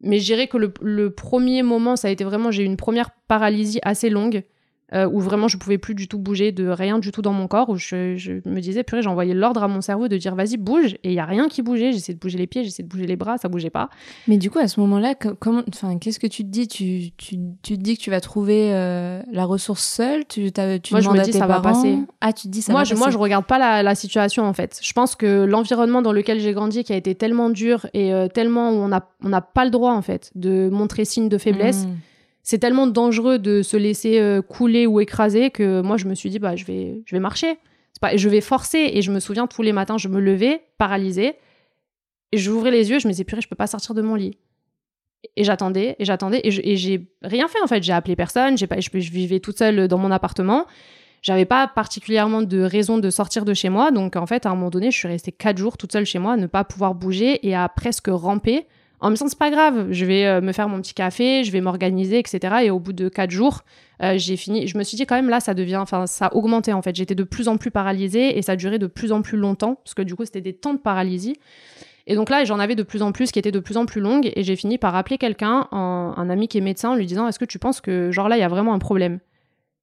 Mais 0.00 0.20
je 0.20 0.24
dirais 0.24 0.46
que 0.46 0.56
le, 0.56 0.72
le 0.80 1.10
premier 1.10 1.62
moment, 1.62 1.96
ça 1.96 2.08
a 2.08 2.10
été 2.10 2.24
vraiment, 2.24 2.50
j'ai 2.50 2.62
eu 2.62 2.66
une 2.66 2.76
première 2.76 3.10
paralysie 3.26 3.80
assez 3.82 4.10
longue. 4.10 4.44
Euh, 4.94 5.06
où 5.10 5.20
vraiment 5.20 5.48
je 5.48 5.56
pouvais 5.58 5.76
plus 5.78 5.94
du 5.94 6.08
tout 6.08 6.18
bouger 6.18 6.50
de 6.52 6.68
rien 6.68 6.98
du 6.98 7.12
tout 7.12 7.20
dans 7.22 7.32
mon 7.32 7.46
corps, 7.46 7.68
où 7.68 7.76
je, 7.76 8.16
je 8.16 8.32
me 8.48 8.60
disais, 8.60 8.82
purée, 8.84 9.02
j'envoyais 9.02 9.34
l'ordre 9.34 9.62
à 9.62 9.68
mon 9.68 9.80
cerveau 9.80 10.08
de 10.08 10.16
dire 10.16 10.34
vas-y, 10.34 10.56
bouge, 10.56 10.94
et 11.04 11.10
il 11.10 11.12
y 11.12 11.18
a 11.18 11.24
rien 11.26 11.48
qui 11.48 11.62
bougeait. 11.62 11.92
J'essayais 11.92 12.14
de 12.14 12.18
bouger 12.20 12.38
les 12.38 12.46
pieds, 12.46 12.64
j'essayais 12.64 12.84
de 12.84 12.88
bouger 12.88 13.06
les 13.06 13.16
bras, 13.16 13.36
ça 13.38 13.48
bougeait 13.48 13.70
pas. 13.70 13.90
Mais 14.26 14.38
du 14.38 14.50
coup, 14.50 14.58
à 14.58 14.68
ce 14.68 14.80
moment-là, 14.80 15.14
comment, 15.14 15.62
enfin, 15.68 15.98
qu'est-ce 15.98 16.18
que 16.18 16.26
tu 16.26 16.42
te 16.44 16.48
dis? 16.48 16.68
Tu, 16.68 17.10
tu, 17.16 17.36
tu 17.62 17.76
te 17.76 17.82
dis 17.82 17.96
que 17.96 18.02
tu 18.02 18.10
vas 18.10 18.20
trouver 18.20 18.72
euh, 18.72 19.20
la 19.30 19.44
ressource 19.44 19.84
seule? 19.84 20.24
Tu, 20.26 20.52
t'as- 20.52 20.78
tu 20.78 20.94
Moi, 20.94 21.00
je 21.00 21.08
me 21.08 21.12
demandes 21.12 21.20
à 21.20 21.24
dis, 21.24 21.32
tes 21.32 21.38
ça 21.38 21.46
va 21.46 21.60
parents? 21.60 21.82
passer. 21.82 21.98
Ah, 22.20 22.32
tu 22.32 22.44
te 22.44 22.48
dis 22.52 22.62
ça 22.62 22.72
moi, 22.72 22.80
va 22.80 22.84
je, 22.84 22.90
passer. 22.90 22.98
moi, 23.00 23.10
je 23.10 23.18
regarde 23.18 23.44
pas 23.44 23.58
la, 23.58 23.82
la 23.82 23.94
situation 23.94 24.44
en 24.44 24.52
fait. 24.52 24.78
Je 24.82 24.92
pense 24.94 25.16
que 25.16 25.44
l'environnement 25.44 26.02
dans 26.02 26.12
lequel 26.12 26.40
j'ai 26.40 26.52
grandi, 26.52 26.82
qui 26.84 26.92
a 26.92 26.96
été 26.96 27.14
tellement 27.14 27.50
dur 27.50 27.86
et 27.92 28.12
euh, 28.12 28.28
tellement 28.28 28.70
où 28.70 28.74
on 28.74 28.88
n'a 28.88 29.06
on 29.22 29.30
pas 29.54 29.64
le 29.64 29.70
droit 29.70 29.92
en 29.92 30.02
fait 30.02 30.30
de 30.34 30.68
montrer 30.70 31.04
signe 31.04 31.28
de 31.28 31.36
faiblesse, 31.38 31.84
Mm. 31.86 31.94
C'est 32.48 32.58
tellement 32.58 32.86
dangereux 32.86 33.38
de 33.38 33.60
se 33.60 33.76
laisser 33.76 34.20
euh, 34.20 34.40
couler 34.40 34.86
ou 34.86 35.00
écraser 35.00 35.50
que 35.50 35.82
moi, 35.82 35.98
je 35.98 36.06
me 36.06 36.14
suis 36.14 36.30
dit 36.30 36.38
bah 36.38 36.56
je 36.56 36.64
vais, 36.64 37.02
je 37.04 37.14
vais 37.14 37.20
marcher. 37.20 37.58
Pas, 38.00 38.16
je 38.16 38.26
vais 38.30 38.40
forcer 38.40 38.90
et 38.94 39.02
je 39.02 39.12
me 39.12 39.20
souviens 39.20 39.46
tous 39.46 39.60
les 39.60 39.72
matins, 39.72 39.98
je 39.98 40.08
me 40.08 40.18
levais 40.18 40.62
paralysée 40.78 41.34
et 42.32 42.38
j'ouvrais 42.38 42.70
les 42.70 42.88
yeux, 42.88 43.00
je 43.00 43.06
me 43.06 43.12
disais 43.12 43.24
purée, 43.24 43.42
je 43.42 43.48
peux 43.48 43.56
pas 43.56 43.66
sortir 43.66 43.94
de 43.94 44.00
mon 44.00 44.14
lit. 44.14 44.38
Et 45.36 45.44
j'attendais, 45.44 45.94
et 45.98 46.06
j'attendais, 46.06 46.40
et 46.42 46.76
j'ai 46.76 47.12
rien 47.20 47.48
fait 47.48 47.60
en 47.62 47.66
fait. 47.66 47.82
J'ai 47.82 47.92
appelé 47.92 48.16
personne, 48.16 48.56
j'ai 48.56 48.66
pas, 48.66 48.80
je, 48.80 48.88
vivais 48.98 49.40
toute 49.40 49.58
seule 49.58 49.86
dans 49.86 49.98
mon 49.98 50.10
appartement. 50.10 50.64
J'avais 51.20 51.44
pas 51.44 51.68
particulièrement 51.68 52.40
de 52.40 52.62
raison 52.62 52.96
de 52.96 53.10
sortir 53.10 53.44
de 53.44 53.52
chez 53.52 53.68
moi, 53.68 53.90
donc 53.90 54.16
en 54.16 54.24
fait, 54.24 54.46
à 54.46 54.50
un 54.50 54.54
moment 54.54 54.70
donné, 54.70 54.90
je 54.90 54.96
suis 54.96 55.08
restée 55.08 55.32
quatre 55.32 55.58
jours 55.58 55.76
toute 55.76 55.92
seule 55.92 56.06
chez 56.06 56.18
moi, 56.18 56.38
ne 56.38 56.46
pas 56.46 56.64
pouvoir 56.64 56.94
bouger 56.94 57.46
et 57.46 57.54
à 57.54 57.68
presque 57.68 58.08
ramper. 58.08 58.66
En 59.00 59.10
me 59.10 59.14
disant, 59.14 59.28
c'est 59.28 59.38
pas 59.38 59.50
grave, 59.50 59.92
je 59.92 60.04
vais 60.04 60.26
euh, 60.26 60.40
me 60.40 60.52
faire 60.52 60.68
mon 60.68 60.80
petit 60.80 60.94
café, 60.94 61.44
je 61.44 61.52
vais 61.52 61.60
m'organiser, 61.60 62.18
etc. 62.18 62.56
Et 62.64 62.70
au 62.70 62.80
bout 62.80 62.92
de 62.92 63.08
quatre 63.08 63.30
jours, 63.30 63.62
euh, 64.02 64.14
j'ai 64.16 64.36
fini. 64.36 64.66
Je 64.66 64.76
me 64.76 64.82
suis 64.82 64.96
dit 64.96 65.06
quand 65.06 65.14
même 65.14 65.28
là, 65.28 65.38
ça 65.38 65.54
devient, 65.54 65.76
enfin, 65.76 66.06
ça 66.06 66.26
a 66.26 66.34
augmenté 66.34 66.72
en 66.72 66.82
fait. 66.82 66.96
J'étais 66.96 67.14
de 67.14 67.22
plus 67.22 67.46
en 67.46 67.58
plus 67.58 67.70
paralysée 67.70 68.36
et 68.36 68.42
ça 68.42 68.56
durait 68.56 68.78
de 68.78 68.88
plus 68.88 69.12
en 69.12 69.22
plus 69.22 69.38
longtemps, 69.38 69.76
parce 69.76 69.94
que 69.94 70.02
du 70.02 70.16
coup, 70.16 70.24
c'était 70.24 70.40
des 70.40 70.52
temps 70.52 70.74
de 70.74 70.78
paralysie. 70.78 71.36
Et 72.08 72.14
donc 72.14 72.30
là, 72.30 72.44
j'en 72.44 72.58
avais 72.58 72.74
de 72.74 72.82
plus 72.82 73.02
en 73.02 73.12
plus 73.12 73.30
qui 73.30 73.38
étaient 73.38 73.52
de 73.52 73.60
plus 73.60 73.76
en 73.76 73.86
plus 73.86 74.00
longues 74.00 74.32
et 74.34 74.42
j'ai 74.42 74.56
fini 74.56 74.78
par 74.78 74.96
appeler 74.96 75.18
quelqu'un, 75.18 75.68
un, 75.70 76.14
un 76.16 76.30
ami 76.30 76.48
qui 76.48 76.58
est 76.58 76.62
médecin, 76.62 76.90
en 76.90 76.94
lui 76.96 77.06
disant 77.06 77.28
Est-ce 77.28 77.38
que 77.38 77.44
tu 77.44 77.58
penses 77.58 77.80
que, 77.80 78.10
genre 78.10 78.28
là, 78.28 78.36
il 78.36 78.40
y 78.40 78.44
a 78.44 78.48
vraiment 78.48 78.74
un 78.74 78.78
problème? 78.78 79.20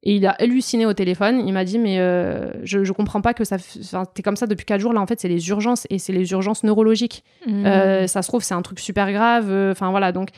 Et 0.05 0.15
il 0.15 0.25
a 0.27 0.31
halluciné 0.31 0.85
au 0.85 0.93
téléphone. 0.93 1.41
Il 1.47 1.51
m'a 1.53 1.65
dit 1.65 1.79
Mais 1.79 1.99
euh, 1.99 2.51
je, 2.63 2.83
je 2.83 2.91
comprends 2.93 3.21
pas 3.21 3.33
que 3.33 3.43
ça. 3.43 3.57
Enfin, 3.79 4.03
t'es 4.13 4.21
comme 4.21 4.35
ça 4.35 4.45
depuis 4.47 4.65
4 4.65 4.79
jours. 4.79 4.93
Là, 4.93 5.01
en 5.01 5.07
fait, 5.07 5.19
c'est 5.19 5.27
les 5.27 5.49
urgences 5.49 5.87
et 5.89 5.97
c'est 5.99 6.13
les 6.13 6.31
urgences 6.31 6.63
neurologiques. 6.63 7.23
Mm. 7.47 7.65
Euh, 7.65 8.07
ça 8.07 8.21
se 8.21 8.27
trouve, 8.27 8.43
c'est 8.43 8.53
un 8.53 8.61
truc 8.61 8.79
super 8.79 9.11
grave. 9.11 9.47
euh, 9.49 9.71
Enfin, 9.71 9.89
voilà. 9.91 10.11
Donc. 10.11 10.29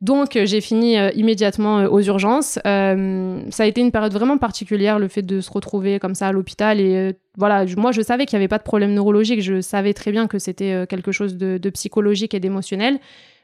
Donc, 0.00 0.38
j'ai 0.44 0.60
fini 0.60 0.96
euh, 0.96 1.10
immédiatement 1.16 1.80
euh, 1.80 1.88
aux 1.88 2.00
urgences. 2.00 2.60
Euh, 2.64 3.40
ça 3.50 3.64
a 3.64 3.66
été 3.66 3.80
une 3.80 3.90
période 3.90 4.12
vraiment 4.12 4.38
particulière, 4.38 5.00
le 5.00 5.08
fait 5.08 5.22
de 5.22 5.40
se 5.40 5.50
retrouver 5.50 5.98
comme 5.98 6.14
ça 6.14 6.28
à 6.28 6.32
l'hôpital. 6.32 6.78
Et 6.78 7.14
voilà, 7.36 7.66
je- 7.66 7.74
moi, 7.74 7.90
je 7.90 8.00
savais 8.02 8.24
qu'il 8.24 8.36
n'y 8.38 8.42
avait 8.44 8.48
pas 8.48 8.58
de 8.58 8.62
problème 8.62 8.94
neurologique. 8.94 9.42
Je 9.42 9.60
savais 9.60 9.94
très 9.94 10.12
bien 10.12 10.28
que 10.28 10.38
c'était 10.38 10.86
quelque 10.88 11.10
chose 11.10 11.36
de, 11.36 11.58
de 11.58 11.70
psychologique 11.70 12.32
et 12.32 12.38
d'émotionnel. 12.38 13.00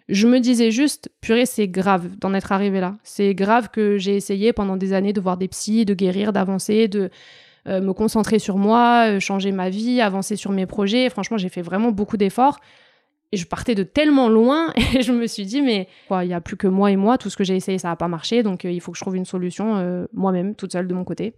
Je 0.08 0.26
me 0.26 0.38
disais 0.38 0.70
juste, 0.70 1.10
purée, 1.20 1.46
c'est 1.46 1.68
grave 1.68 2.16
d'en 2.18 2.34
être 2.34 2.52
arrivé 2.52 2.80
là. 2.80 2.96
C'est 3.04 3.34
grave 3.34 3.70
que 3.70 3.96
j'ai 3.96 4.16
essayé 4.16 4.52
pendant 4.52 4.76
des 4.76 4.92
années 4.92 5.14
de 5.14 5.20
voir 5.20 5.38
des 5.38 5.48
psys, 5.48 5.86
de 5.86 5.94
guérir, 5.94 6.32
d'avancer, 6.32 6.88
de 6.88 7.10
euh, 7.66 7.80
me 7.80 7.94
concentrer 7.94 8.38
sur 8.38 8.58
moi, 8.58 9.06
euh, 9.08 9.20
changer 9.20 9.50
ma 9.50 9.70
vie, 9.70 10.02
avancer 10.02 10.36
sur 10.36 10.52
mes 10.52 10.66
projets. 10.66 11.08
Franchement, 11.08 11.38
j'ai 11.38 11.48
fait 11.48 11.62
vraiment 11.62 11.90
beaucoup 11.90 12.18
d'efforts. 12.18 12.58
Et 13.32 13.38
je 13.38 13.46
partais 13.46 13.74
de 13.74 13.82
tellement 13.82 14.28
loin 14.28 14.72
et 14.94 15.00
je 15.00 15.12
me 15.12 15.26
suis 15.26 15.46
dit, 15.46 15.62
mais 15.62 15.88
il 16.10 16.28
n'y 16.28 16.34
a 16.34 16.40
plus 16.42 16.56
que 16.56 16.66
moi 16.66 16.90
et 16.90 16.96
moi, 16.96 17.16
tout 17.16 17.30
ce 17.30 17.36
que 17.36 17.44
j'ai 17.44 17.56
essayé, 17.56 17.78
ça 17.78 17.88
n'a 17.88 17.96
pas 17.96 18.08
marché, 18.08 18.42
donc 18.42 18.64
euh, 18.64 18.70
il 18.70 18.80
faut 18.82 18.92
que 18.92 18.98
je 18.98 19.02
trouve 19.02 19.16
une 19.16 19.24
solution 19.24 20.06
moi-même, 20.12 20.54
toute 20.54 20.72
seule 20.72 20.86
de 20.86 20.94
mon 20.94 21.04
côté. 21.04 21.34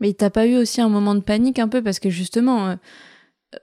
Mais 0.00 0.12
t'as 0.12 0.30
pas 0.30 0.46
eu 0.46 0.56
aussi 0.56 0.80
un 0.80 0.88
moment 0.88 1.14
de 1.14 1.20
panique 1.20 1.60
un 1.60 1.68
peu? 1.68 1.80
Parce 1.80 2.00
que 2.00 2.10
justement, 2.10 2.76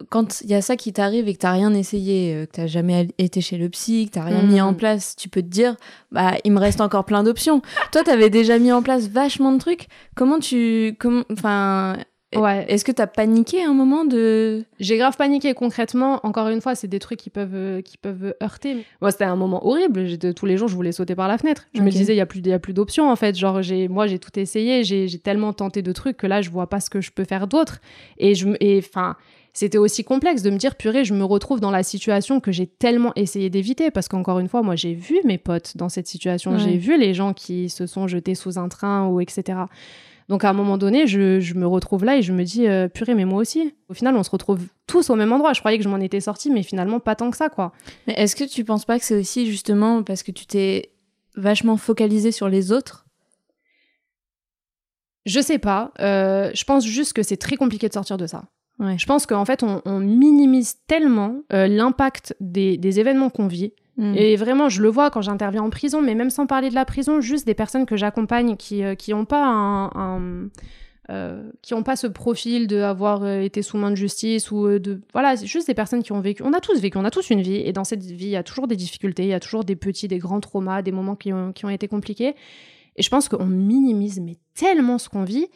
quand 0.10 0.42
il 0.42 0.50
y 0.50 0.54
a 0.54 0.62
ça 0.62 0.76
qui 0.76 0.94
t'arrive 0.94 1.28
et 1.28 1.34
que 1.34 1.39
t'as 1.39 1.52
rien 1.52 1.74
essayé, 1.74 2.34
euh, 2.36 2.46
que 2.46 2.52
t'as 2.52 2.68
jamais 2.68 3.08
été 3.18 3.42
chez 3.42 3.58
le 3.58 3.70
psy, 3.70 4.08
que 4.08 4.12
t'as 4.12 4.24
rien 4.24 4.42
mis 4.44 4.62
en 4.62 4.74
place, 4.74 5.16
tu 5.16 5.30
peux 5.30 5.42
te 5.42 5.48
dire, 5.48 5.76
bah 6.12 6.34
il 6.44 6.52
me 6.52 6.60
reste 6.60 6.82
encore 6.82 7.06
plein 7.06 7.24
d'options. 7.24 7.62
Toi, 7.92 8.04
t'avais 8.04 8.30
déjà 8.30 8.60
mis 8.60 8.72
en 8.72 8.82
place 8.82 9.08
vachement 9.08 9.52
de 9.52 9.58
trucs. 9.60 9.88
Comment 10.16 10.39
tu, 10.39 10.96
comment, 11.00 11.24
enfin, 11.32 11.98
Ouais. 12.34 12.64
est-ce 12.70 12.86
que 12.86 12.94
t'as 12.94 13.08
paniqué 13.08 13.62
à 13.62 13.68
un 13.70 13.74
moment 13.74 14.06
de? 14.06 14.64
J'ai 14.80 14.96
grave 14.98 15.18
paniqué 15.18 15.54
concrètement. 15.54 16.22
Encore 16.26 16.48
une 16.48 16.62
fois, 16.62 16.76
c'est 16.76 16.88
des 16.88 17.00
trucs 17.00 17.20
qui 17.20 17.30
peuvent, 17.30 17.50
euh, 17.54 17.82
qui 17.82 17.98
peuvent 17.98 18.34
heurter. 18.42 18.86
Moi, 19.02 19.12
c'était 19.12 19.26
un 19.26 19.36
moment 19.36 19.68
horrible. 19.68 20.06
J'étais- 20.06 20.34
tous 20.34 20.46
les 20.46 20.56
jours, 20.56 20.70
je 20.70 20.76
voulais 20.76 20.94
sauter 20.94 21.14
par 21.14 21.28
la 21.28 21.38
fenêtre. 21.38 21.68
Je 21.76 21.82
me 21.82 21.89
disais, 21.89 22.14
il 22.14 22.16
y 22.16 22.22
a 22.22 22.26
plus, 22.26 22.39
il 22.39 22.48
y 22.48 22.54
a 22.54 22.60
plus 22.60 22.72
d'options 22.74 23.10
en 23.12 23.18
fait. 23.18 23.38
Genre, 23.38 23.62
j'ai, 23.62 23.89
moi, 23.89 24.08
j'ai 24.08 24.18
tout 24.18 24.39
essayé. 24.39 24.86
J'ai, 24.86 25.10
j'ai 25.10 25.20
tellement 25.20 25.52
tenté 25.52 25.82
de 25.82 25.92
trucs 25.92 26.16
que 26.16 26.26
là, 26.26 26.42
je 26.42 26.50
vois 26.52 26.68
pas 26.68 26.80
ce 26.80 26.89
que 26.89 27.02
je 27.02 27.12
peux 27.12 27.26
faire 27.26 27.48
d'autre. 27.48 27.80
Et 28.18 28.34
je, 28.34 28.48
et 28.62 28.80
enfin, 28.82 29.18
c'était 29.54 29.78
aussi 29.78 30.04
complexe 30.04 30.41
de 30.41 30.49
me 30.49 30.58
dire, 30.58 30.76
purée, 30.76 31.04
je 31.06 31.14
me 31.14 31.24
retrouve 31.24 31.60
dans 31.60 31.72
la 31.72 31.84
situation 31.84 32.39
que 32.39 32.52
j'ai 32.52 32.68
tellement 32.68 33.12
essayé 33.16 33.49
d'éviter. 33.49 33.91
Parce 33.91 34.08
qu'encore 34.08 34.39
une 34.39 34.47
fois, 34.47 34.62
moi, 34.62 34.76
j'ai 34.76 34.93
vu 34.93 35.20
mes 35.26 35.38
potes 35.38 35.76
dans 35.76 35.89
cette 35.89 36.08
situation. 36.08 36.52
Ouais. 36.54 36.60
J'ai 36.60 36.78
vu 36.78 36.97
les 36.97 37.14
gens 37.14 37.34
qui 37.34 37.70
se 37.70 37.86
sont 37.86 38.08
jetés 38.08 38.36
sous 38.36 38.58
un 38.58 38.70
train 38.70 39.08
ou 39.08 39.20
etc. 39.20 39.60
Donc 40.30 40.45
à 40.45 40.49
un 40.49 40.54
moment 40.54 40.78
donné, 40.78 41.08
je, 41.08 41.41
je 41.41 41.56
me 41.56 41.68
retrouve 41.68 42.06
là 42.06 42.16
et 42.16 42.22
je 42.22 42.32
me 42.32 42.43
dis, 42.43 42.66
euh, 42.66 42.88
purée, 42.88 43.16
mais 43.16 43.26
moi 43.26 43.41
aussi. 43.41 43.76
Au 43.89 43.93
final, 43.93 44.16
on 44.16 44.24
se 44.24 44.30
retrouve 44.30 44.62
tous 44.88 45.10
au 45.10 45.16
même 45.16 45.34
endroit. 45.34 45.52
Je 45.52 45.60
croyais 45.60 45.78
que 45.78 45.84
je 45.84 45.89
m'en 45.89 45.99
étais 45.99 46.22
sortie, 46.22 46.49
mais 46.49 46.64
finalement, 46.64 47.02
pas 47.02 47.16
tant 47.16 47.30
que 47.32 47.36
ça, 47.36 47.49
quoi. 47.49 47.74
Mais 48.08 48.14
est-ce 48.14 48.38
que 48.38 48.45
tu 48.45 48.64
penses 48.64 48.86
pas 48.86 48.97
que 48.97 49.04
c'est 49.04 49.18
aussi 49.20 49.45
justement 49.47 50.04
parce 50.04 50.24
que 50.24 50.32
tu 50.32 50.45
t'es 50.45 50.91
vachement 51.36 51.76
focalisé 51.76 52.32
sur 52.32 52.47
les 52.47 52.72
autres? 52.72 53.06
Je 55.26 55.41
sais 55.41 55.60
pas. 55.60 55.91
euh, 55.99 56.49
je 56.54 56.64
pense 56.64 56.86
juste 56.86 57.14
que 57.14 57.24
c'est 57.24 57.38
très 57.38 57.58
compliqué 57.58 57.88
de 57.89 57.93
sortir 57.93 58.18
de 58.18 58.26
ça. 58.28 58.45
Ouais. 58.82 58.98
Je 58.98 59.06
pense 59.06 59.26
qu'en 59.26 59.46
fait, 59.46 59.64
on, 59.64 59.82
on 59.86 60.00
minimise 60.00 60.80
tellement 60.88 61.36
euh, 61.54 61.68
l'impact 61.68 62.36
des, 62.40 62.78
des 62.78 63.00
événements 63.00 63.30
qu'on 63.30 63.48
vit. 63.48 63.74
Mm. 63.98 64.16
Et 64.16 64.36
vraiment, 64.36 64.68
je 64.70 64.82
le 64.82 64.90
vois 64.90 65.12
quand 65.12 65.22
j'interviens 65.22 65.62
en 65.62 65.70
prison, 65.70 66.02
mais 66.02 66.16
même 66.16 66.32
sans 66.32 66.48
parler 66.48 66.70
de 66.70 66.76
la 66.76 66.84
prison, 66.86 67.22
juste 67.22 67.46
des 67.46 67.54
personnes 67.54 67.86
que 67.86 67.96
j'accompagne 67.96 68.56
qui 68.58 68.84
euh, 68.84 68.96
qui 68.96 69.14
ont 69.14 69.26
pas 69.26 69.46
un, 69.46 69.86
un- 69.94 70.50
euh, 71.12 71.52
qui 71.62 71.74
ont 71.74 71.84
pas 71.84 71.96
ce 71.96 72.08
profil 72.08 72.68
de 72.68 72.78
avoir 72.78 73.24
euh, 73.24 73.42
été 73.42 73.62
sous 73.62 73.78
main 73.78 73.92
de 73.92 73.96
justice 73.96 74.50
ou 74.50 74.66
euh, 74.66 74.80
de 74.80 75.02
voilà, 75.14 75.36
c'est 75.38 75.46
juste 75.46 75.68
des 75.68 75.74
personnes 75.74 76.02
qui 76.04 76.14
ont 76.14 76.22
vécu. 76.22 76.42
On 76.44 76.54
a 76.54 76.60
tous 76.62 76.80
vécu, 76.80 76.98
on 76.98 77.06
a 77.06 77.12
tous 77.12 77.30
une 77.30 77.42
vie, 77.42 77.58
et 77.58 77.74
dans 77.74 77.84
cette 77.84 78.04
vie, 78.04 78.26
il 78.26 78.30
y 78.32 78.36
a 78.36 78.44
toujours 78.44 78.66
des 78.68 78.78
difficultés, 78.78 79.24
il 79.24 79.30
y 79.30 79.34
a 79.34 79.40
toujours 79.40 79.64
des 79.64 79.76
petits, 79.76 80.08
des 80.08 80.20
grands 80.20 80.40
traumas, 80.40 80.82
des 80.82 80.92
moments 80.94 81.16
qui 81.16 81.34
ont, 81.34 81.52
qui 81.54 81.66
ont 81.66 81.70
été 81.70 81.88
compliqués. 81.88 82.34
Et 82.96 83.04
je 83.04 83.10
pense 83.10 83.30
qu'on 83.30 83.46
minimise 83.46 84.20
mais 84.22 84.38
tellement 84.56 84.98
ce 84.98 85.10
qu'on 85.10 85.24
vit, 85.24 85.48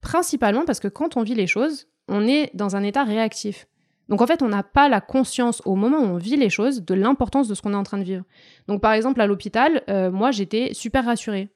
principalement 0.00 0.64
parce 0.64 0.80
que 0.80 0.88
quand 0.88 1.16
on 1.16 1.22
vit 1.22 1.34
les 1.34 1.46
choses, 1.46 1.88
on 2.08 2.26
est 2.26 2.50
dans 2.54 2.76
un 2.76 2.82
état 2.82 3.04
réactif. 3.04 3.66
Donc 4.08 4.20
en 4.20 4.26
fait, 4.26 4.42
on 4.42 4.48
n'a 4.48 4.62
pas 4.62 4.88
la 4.88 5.00
conscience 5.00 5.62
au 5.64 5.74
moment 5.74 5.98
où 5.98 6.04
on 6.04 6.16
vit 6.16 6.36
les 6.36 6.50
choses 6.50 6.84
de 6.84 6.94
l'importance 6.94 7.48
de 7.48 7.54
ce 7.54 7.62
qu'on 7.62 7.72
est 7.72 7.76
en 7.76 7.82
train 7.82 7.98
de 7.98 8.04
vivre. 8.04 8.24
Donc 8.68 8.80
par 8.80 8.92
exemple, 8.92 9.20
à 9.20 9.26
l'hôpital, 9.26 9.82
euh, 9.88 10.10
moi 10.10 10.30
j'étais 10.30 10.74
super 10.74 11.04
rassurée. 11.04 11.48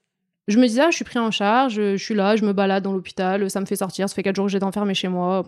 Je 0.48 0.58
me 0.60 0.66
disais, 0.66 0.82
ah, 0.82 0.90
je 0.90 0.96
suis 0.96 1.04
pris 1.04 1.18
en 1.18 1.32
charge, 1.32 1.74
je 1.74 1.96
suis 1.96 2.14
là, 2.14 2.36
je 2.36 2.44
me 2.44 2.52
balade 2.52 2.84
dans 2.84 2.92
l'hôpital, 2.92 3.50
ça 3.50 3.60
me 3.60 3.66
fait 3.66 3.74
sortir, 3.74 4.08
ça 4.08 4.14
fait 4.14 4.22
quatre 4.22 4.36
jours 4.36 4.46
que 4.46 4.52
j'étais 4.52 4.64
enfermée 4.64 4.94
chez 4.94 5.08
moi. 5.08 5.42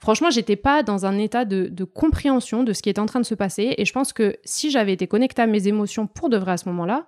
Franchement, 0.00 0.30
j'étais 0.30 0.56
pas 0.56 0.82
dans 0.82 1.04
un 1.04 1.18
état 1.18 1.44
de, 1.44 1.84
compréhension 1.84 2.64
de 2.64 2.72
ce 2.72 2.80
qui 2.80 2.88
était 2.88 3.00
en 3.00 3.06
train 3.06 3.20
de 3.20 3.26
se 3.26 3.34
passer. 3.34 3.74
Et 3.76 3.84
je 3.84 3.92
pense 3.92 4.14
que 4.14 4.36
si 4.44 4.70
j'avais 4.70 4.94
été 4.94 5.06
connectée 5.06 5.42
à 5.42 5.46
mes 5.46 5.68
émotions 5.68 6.06
pour 6.06 6.30
de 6.30 6.38
vrai 6.38 6.52
à 6.52 6.56
ce 6.56 6.66
moment-là, 6.70 7.06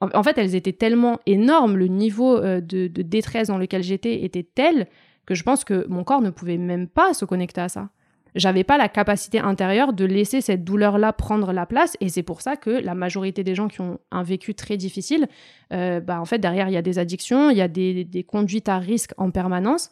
en, 0.00 0.22
fait, 0.22 0.38
elles 0.38 0.54
étaient 0.54 0.72
tellement 0.72 1.20
énormes, 1.26 1.76
le 1.76 1.86
niveau 1.86 2.38
euh, 2.38 2.62
de 2.62 2.88
détresse 2.88 3.48
dans 3.48 3.58
lequel 3.58 3.82
j'étais 3.82 4.24
était 4.24 4.42
tel 4.42 4.88
que 5.30 5.36
je 5.36 5.44
pense 5.44 5.62
que 5.62 5.86
mon 5.88 6.02
corps 6.02 6.22
ne 6.22 6.30
pouvait 6.30 6.56
même 6.58 6.88
pas 6.88 7.14
se 7.14 7.24
connecter 7.24 7.60
à 7.60 7.68
ça 7.68 7.88
j'avais 8.34 8.64
pas 8.64 8.78
la 8.78 8.88
capacité 8.88 9.38
intérieure 9.38 9.92
de 9.92 10.04
laisser 10.04 10.40
cette 10.40 10.64
douleur-là 10.64 11.12
prendre 11.12 11.52
la 11.52 11.66
place. 11.66 11.96
Et 12.00 12.08
c'est 12.08 12.22
pour 12.22 12.42
ça 12.42 12.56
que 12.56 12.70
la 12.70 12.94
majorité 12.94 13.42
des 13.42 13.56
gens 13.56 13.66
qui 13.66 13.80
ont 13.80 13.98
un 14.12 14.22
vécu 14.22 14.54
très 14.54 14.76
difficile, 14.76 15.26
euh, 15.72 15.98
bah, 15.98 16.20
en 16.20 16.24
fait, 16.24 16.38
derrière, 16.38 16.68
il 16.68 16.72
y 16.72 16.76
a 16.76 16.82
des 16.82 17.00
addictions, 17.00 17.50
il 17.50 17.56
y 17.56 17.60
a 17.60 17.66
des, 17.66 18.04
des 18.04 18.22
conduites 18.22 18.68
à 18.68 18.78
risque 18.78 19.12
en 19.16 19.32
permanence. 19.32 19.90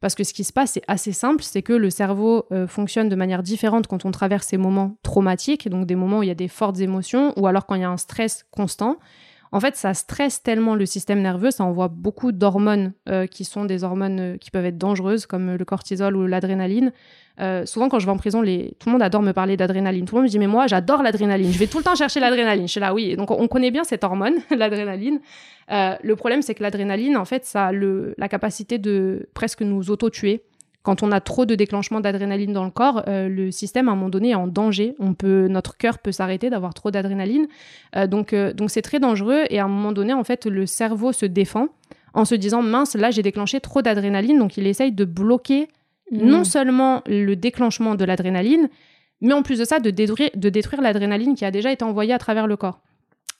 Parce 0.00 0.14
que 0.14 0.24
ce 0.24 0.32
qui 0.32 0.44
se 0.44 0.52
passe, 0.54 0.72
c'est 0.72 0.82
assez 0.88 1.12
simple, 1.12 1.42
c'est 1.42 1.60
que 1.60 1.74
le 1.74 1.90
cerveau 1.90 2.46
fonctionne 2.68 3.10
de 3.10 3.16
manière 3.16 3.42
différente 3.42 3.86
quand 3.86 4.06
on 4.06 4.10
traverse 4.10 4.46
ces 4.46 4.56
moments 4.58 4.96
traumatiques, 5.02 5.68
donc 5.68 5.86
des 5.86 5.94
moments 5.94 6.20
où 6.20 6.22
il 6.22 6.28
y 6.28 6.32
a 6.32 6.34
des 6.34 6.48
fortes 6.48 6.80
émotions, 6.80 7.34
ou 7.36 7.46
alors 7.46 7.66
quand 7.66 7.74
il 7.74 7.82
y 7.82 7.84
a 7.84 7.90
un 7.90 7.98
stress 7.98 8.46
constant 8.50 8.98
en 9.54 9.60
fait, 9.60 9.76
ça 9.76 9.94
stresse 9.94 10.42
tellement 10.42 10.74
le 10.74 10.84
système 10.84 11.22
nerveux, 11.22 11.52
ça 11.52 11.62
envoie 11.62 11.86
beaucoup 11.86 12.32
d'hormones 12.32 12.92
euh, 13.08 13.28
qui 13.28 13.44
sont 13.44 13.64
des 13.64 13.84
hormones 13.84 14.18
euh, 14.18 14.36
qui 14.36 14.50
peuvent 14.50 14.64
être 14.64 14.78
dangereuses, 14.78 15.26
comme 15.26 15.54
le 15.54 15.64
cortisol 15.64 16.16
ou 16.16 16.26
l'adrénaline. 16.26 16.90
Euh, 17.38 17.64
souvent, 17.64 17.88
quand 17.88 18.00
je 18.00 18.06
vais 18.06 18.10
en 18.10 18.16
prison, 18.16 18.40
tout 18.40 18.46
le 18.46 18.90
monde 18.90 19.02
adore 19.02 19.22
me 19.22 19.30
parler 19.30 19.56
d'adrénaline. 19.56 20.06
Tout 20.06 20.16
le 20.16 20.22
monde 20.22 20.26
me 20.26 20.30
dit, 20.30 20.40
mais 20.40 20.48
moi, 20.48 20.66
j'adore 20.66 21.04
l'adrénaline. 21.04 21.52
Je 21.52 21.58
vais 21.60 21.68
tout 21.68 21.78
le 21.78 21.84
temps 21.84 21.94
chercher 21.94 22.18
l'adrénaline. 22.18 22.66
Je 22.66 22.72
suis 22.72 22.80
là, 22.80 22.92
oui. 22.92 23.14
Donc, 23.14 23.30
on 23.30 23.46
connaît 23.46 23.70
bien 23.70 23.84
cette 23.84 24.02
hormone, 24.02 24.34
l'adrénaline. 24.50 25.20
le 25.68 26.14
problème, 26.14 26.42
c'est 26.42 26.56
que 26.56 26.62
l'adrénaline, 26.64 27.16
en 27.16 27.24
fait, 27.24 27.44
ça 27.44 27.66
a 27.66 27.72
la 27.72 28.28
capacité 28.28 28.78
de 28.78 29.28
presque 29.34 29.60
nous 29.60 29.88
auto-tuer 29.88 30.42
quand 30.84 31.02
on 31.02 31.10
a 31.10 31.20
trop 31.20 31.46
de 31.46 31.54
déclenchement 31.54 32.00
d'adrénaline 32.00 32.52
dans 32.52 32.64
le 32.64 32.70
corps, 32.70 33.04
euh, 33.08 33.26
le 33.26 33.50
système 33.50 33.88
à 33.88 33.92
un 33.92 33.94
moment 33.94 34.10
donné 34.10 34.30
est 34.30 34.34
en 34.34 34.46
danger. 34.46 34.94
On 34.98 35.14
peut, 35.14 35.48
notre 35.48 35.78
cœur 35.78 35.98
peut 35.98 36.12
s'arrêter 36.12 36.50
d'avoir 36.50 36.74
trop 36.74 36.90
d'adrénaline. 36.90 37.46
Euh, 37.96 38.06
donc, 38.06 38.34
euh, 38.34 38.52
donc 38.52 38.70
c'est 38.70 38.82
très 38.82 39.00
dangereux. 39.00 39.44
Et 39.48 39.58
à 39.58 39.64
un 39.64 39.68
moment 39.68 39.92
donné, 39.92 40.12
en 40.12 40.24
fait, 40.24 40.44
le 40.44 40.66
cerveau 40.66 41.12
se 41.12 41.24
défend 41.24 41.68
en 42.12 42.26
se 42.26 42.34
disant 42.34 42.60
mince, 42.62 42.94
là 42.94 43.10
j'ai 43.10 43.22
déclenché 43.22 43.60
trop 43.60 43.80
d'adrénaline. 43.80 44.38
Donc 44.38 44.58
il 44.58 44.66
essaye 44.66 44.92
de 44.92 45.06
bloquer 45.06 45.68
mmh. 46.12 46.18
non 46.18 46.44
seulement 46.44 47.02
le 47.06 47.34
déclenchement 47.34 47.94
de 47.94 48.04
l'adrénaline, 48.04 48.68
mais 49.22 49.32
en 49.32 49.42
plus 49.42 49.58
de 49.58 49.64
ça, 49.64 49.80
de 49.80 49.88
détruire, 49.88 50.30
de 50.34 50.48
détruire 50.50 50.82
l'adrénaline 50.82 51.34
qui 51.34 51.46
a 51.46 51.50
déjà 51.50 51.72
été 51.72 51.82
envoyée 51.82 52.12
à 52.12 52.18
travers 52.18 52.46
le 52.46 52.58
corps. 52.58 52.80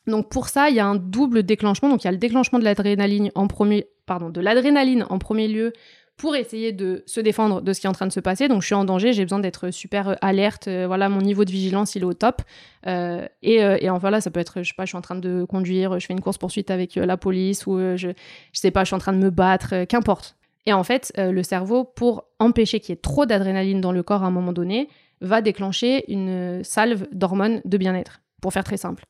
Donc 0.06 0.30
pour 0.30 0.48
ça, 0.48 0.70
il 0.70 0.76
y 0.76 0.80
a 0.80 0.86
un 0.86 0.96
double 0.96 1.42
déclenchement. 1.42 1.90
Donc 1.90 2.04
il 2.04 2.06
y 2.06 2.08
a 2.08 2.12
le 2.12 2.18
déclenchement 2.18 2.58
de 2.58 2.64
l'adrénaline 2.64 3.30
en 3.34 3.48
premier, 3.48 3.86
pardon, 4.06 4.30
de 4.30 4.40
l'adrénaline 4.40 5.04
en 5.10 5.18
premier 5.18 5.46
lieu 5.46 5.74
pour 6.16 6.36
essayer 6.36 6.72
de 6.72 7.02
se 7.06 7.20
défendre 7.20 7.60
de 7.60 7.72
ce 7.72 7.80
qui 7.80 7.86
est 7.86 7.90
en 7.90 7.94
train 7.94 8.06
de 8.06 8.12
se 8.12 8.20
passer. 8.20 8.46
Donc 8.46 8.62
je 8.62 8.66
suis 8.66 8.74
en 8.74 8.84
danger, 8.84 9.12
j'ai 9.12 9.24
besoin 9.24 9.40
d'être 9.40 9.70
super 9.70 10.10
euh, 10.10 10.14
alerte. 10.20 10.68
Euh, 10.68 10.86
voilà, 10.86 11.08
mon 11.08 11.20
niveau 11.20 11.44
de 11.44 11.50
vigilance, 11.50 11.96
il 11.96 12.02
est 12.02 12.06
au 12.06 12.14
top. 12.14 12.42
Euh, 12.86 13.26
et, 13.42 13.90
enfin 13.90 14.10
là, 14.10 14.20
ça 14.20 14.30
peut 14.30 14.40
être, 14.40 14.62
je 14.62 14.68
sais 14.68 14.74
pas, 14.76 14.84
je 14.84 14.90
suis 14.90 14.98
en 14.98 15.02
train 15.02 15.16
de 15.16 15.44
conduire, 15.44 15.98
je 15.98 16.06
fais 16.06 16.12
une 16.12 16.20
course 16.20 16.38
poursuite 16.38 16.70
avec 16.70 16.94
la 16.94 17.16
police 17.16 17.66
ou 17.66 17.78
je, 17.78 17.96
je 17.96 18.60
sais 18.60 18.70
pas, 18.70 18.84
je 18.84 18.88
suis 18.88 18.94
en 18.94 18.98
train 18.98 19.12
de 19.12 19.18
me 19.18 19.30
battre, 19.30 19.84
qu'importe. 19.84 20.36
Et 20.66 20.72
en 20.72 20.84
fait, 20.84 21.12
le 21.16 21.42
cerveau, 21.42 21.84
pour 21.84 22.24
empêcher 22.38 22.80
qu'il 22.80 22.90
y 22.90 22.92
ait 22.94 23.00
trop 23.00 23.26
d'adrénaline 23.26 23.80
dans 23.80 23.92
le 23.92 24.02
corps 24.02 24.22
à 24.22 24.26
un 24.26 24.30
moment 24.30 24.52
donné, 24.52 24.88
va 25.20 25.42
déclencher 25.42 26.10
une 26.10 26.62
salve 26.64 27.06
d'hormones 27.12 27.60
de 27.64 27.76
bien-être, 27.76 28.20
pour 28.40 28.52
faire 28.52 28.64
très 28.64 28.76
simple. 28.76 29.04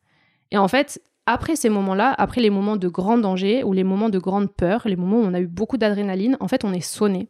Et 0.51 0.59
en 0.59 0.69
fait, 0.69 1.01
après 1.27 1.57
ces 1.57 1.69
moments-là, 1.69 2.15
après 2.17 2.41
les 2.41 2.51
moments 2.51 2.77
de 2.77 2.89
grand 2.89 3.19
danger 3.19 3.65
ou 3.65 3.73
les 3.73 3.85
moments 3.85 4.11
de 4.11 4.19
grande 4.19 4.53
peur, 4.53 4.83
les 4.85 4.97
moments 4.97 5.19
où 5.19 5.25
on 5.25 5.35
a 5.35 5.41
eu 5.41 5.47
beaucoup 5.47 5.79
d'adrénaline, 5.79 6.37
en 6.41 6.49
fait, 6.49 6.65
on 6.65 6.73
est 6.73 6.81
sonné. 6.81 7.29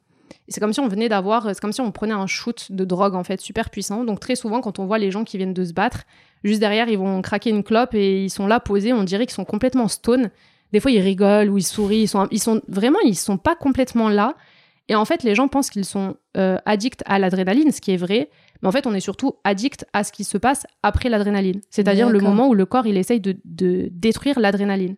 C'est 0.49 0.61
comme 0.61 0.72
si 0.72 0.80
on 0.80 0.88
venait 0.88 1.09
d'avoir, 1.09 1.49
c'est 1.55 1.61
comme 1.61 1.72
si 1.72 1.80
on 1.80 1.92
prenait 1.92 2.14
un 2.14 2.26
shoot 2.26 2.70
de 2.70 2.84
drogue 2.84 3.14
en 3.14 3.24
fait 3.24 3.40
super 3.40 3.70
puissant. 3.70 4.05
Donc 4.05 4.20
très 4.20 4.34
souvent, 4.34 4.61
quand 4.61 4.78
on 4.78 4.86
voit 4.86 4.99
les 4.99 5.11
gens 5.11 5.24
qui 5.24 5.36
viennent 5.36 5.55
de 5.55 5.64
se 5.64 5.72
battre, 5.72 6.05
juste 6.42 6.61
derrière, 6.61 6.88
ils 6.88 6.99
vont 6.99 7.22
craquer 7.22 7.51
une 7.51 7.62
clope 7.62 7.95
et 7.95 8.24
ils 8.24 8.30
sont 8.30 8.47
là 8.47 8.61
posés. 8.61 8.92
On 8.92 9.05
dirait 9.05 9.26
qu'ils 9.26 9.34
sont 9.34 9.45
complètement 9.45 9.88
stone. 9.88 10.30
Des 10.72 10.80
fois, 10.80 10.90
ils 10.90 11.01
rigolent 11.01 11.51
ou 11.51 11.59
ils 11.59 11.64
sourient. 11.64 12.03
Ils 12.30 12.40
sont, 12.40 12.61
vraiment, 12.68 12.99
ils 13.05 13.16
sont 13.16 13.38
pas 13.38 13.55
complètement 13.55 14.09
là. 14.09 14.34
Et 14.88 14.95
en 14.95 15.05
fait, 15.05 15.22
les 15.22 15.34
gens 15.34 15.49
pensent 15.49 15.70
qu'ils 15.70 15.84
sont 15.84 16.16
euh, 16.36 16.59
addicts 16.66 17.03
à 17.07 17.18
l'adrénaline, 17.18 17.70
ce 17.70 17.80
qui 17.80 17.92
est 17.92 17.97
vrai. 17.97 18.28
Mais 18.62 18.68
en 18.68 18.72
fait, 18.72 18.86
on 18.86 18.94
est 18.94 19.00
surtout 19.00 19.34
addict 19.44 19.86
à 19.92 20.05
ce 20.05 20.12
qui 20.12 20.24
se 20.24 20.38
passe 20.38 20.66
après 20.82 21.09
l'adrénaline. 21.09 21.61
C'est-à-dire 21.70 22.09
le 22.11 22.20
moment 22.20 22.48
où 22.48 22.55
le 22.55 22.66
corps, 22.66 22.86
il 22.86 22.96
essaye 22.96 23.20
de, 23.20 23.36
détruire 23.44 24.38
l'adrénaline. 24.38 24.96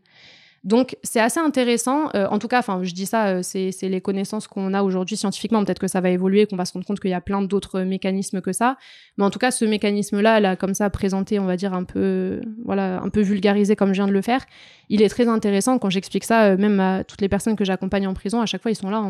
Donc, 0.65 0.97
c'est 1.05 1.21
assez 1.21 1.39
intéressant. 1.39 2.09
Euh, 2.17 2.27
en 2.29 2.41
tout 2.41 2.49
cas, 2.49 2.59
enfin, 2.59 2.81
je 2.83 2.93
dis 2.93 3.07
ça, 3.07 3.29
euh, 3.29 3.41
c'est 3.43 3.71
les 3.83 4.01
connaissances 4.01 4.49
qu'on 4.49 4.75
a 4.75 4.83
aujourd'hui 4.83 5.17
scientifiquement. 5.17 5.65
Peut-être 5.65 5.79
que 5.79 5.87
ça 5.87 6.01
va 6.01 6.11
évoluer, 6.11 6.47
qu'on 6.47 6.57
va 6.57 6.65
se 6.65 6.73
rendre 6.73 6.85
compte 6.85 6.99
qu'il 6.99 7.11
y 7.11 7.15
a 7.15 7.21
plein 7.21 7.41
d'autres 7.41 7.83
mécanismes 7.83 8.41
que 8.41 8.53
ça. 8.53 8.77
Mais 9.17 9.25
en 9.25 9.31
tout 9.31 9.39
cas, 9.39 9.53
ce 9.53 9.65
mécanisme-là, 9.65 10.41
là, 10.41 10.57
comme 10.57 10.75
ça, 10.75 10.91
présenté, 10.91 11.39
on 11.39 11.45
va 11.45 11.57
dire 11.57 11.73
un 11.73 11.85
peu, 11.85 12.41
voilà, 12.65 13.01
un 13.01 13.09
peu 13.11 13.21
vulgarisé 13.21 13.77
comme 13.77 13.91
je 13.91 14.01
viens 14.01 14.09
de 14.09 14.13
le 14.13 14.23
faire, 14.23 14.45
il 14.89 15.03
est 15.03 15.09
très 15.09 15.29
intéressant. 15.29 15.79
Quand 15.79 15.89
j'explique 15.89 16.25
ça, 16.25 16.47
euh, 16.47 16.57
même 16.57 16.81
à 16.81 17.05
toutes 17.05 17.21
les 17.21 17.29
personnes 17.29 17.55
que 17.55 17.65
j'accompagne 17.65 18.09
en 18.09 18.15
prison, 18.15 18.41
à 18.41 18.47
chaque 18.47 18.63
fois, 18.63 18.73
ils 18.73 18.77
sont 18.77 18.91
là 18.91 19.09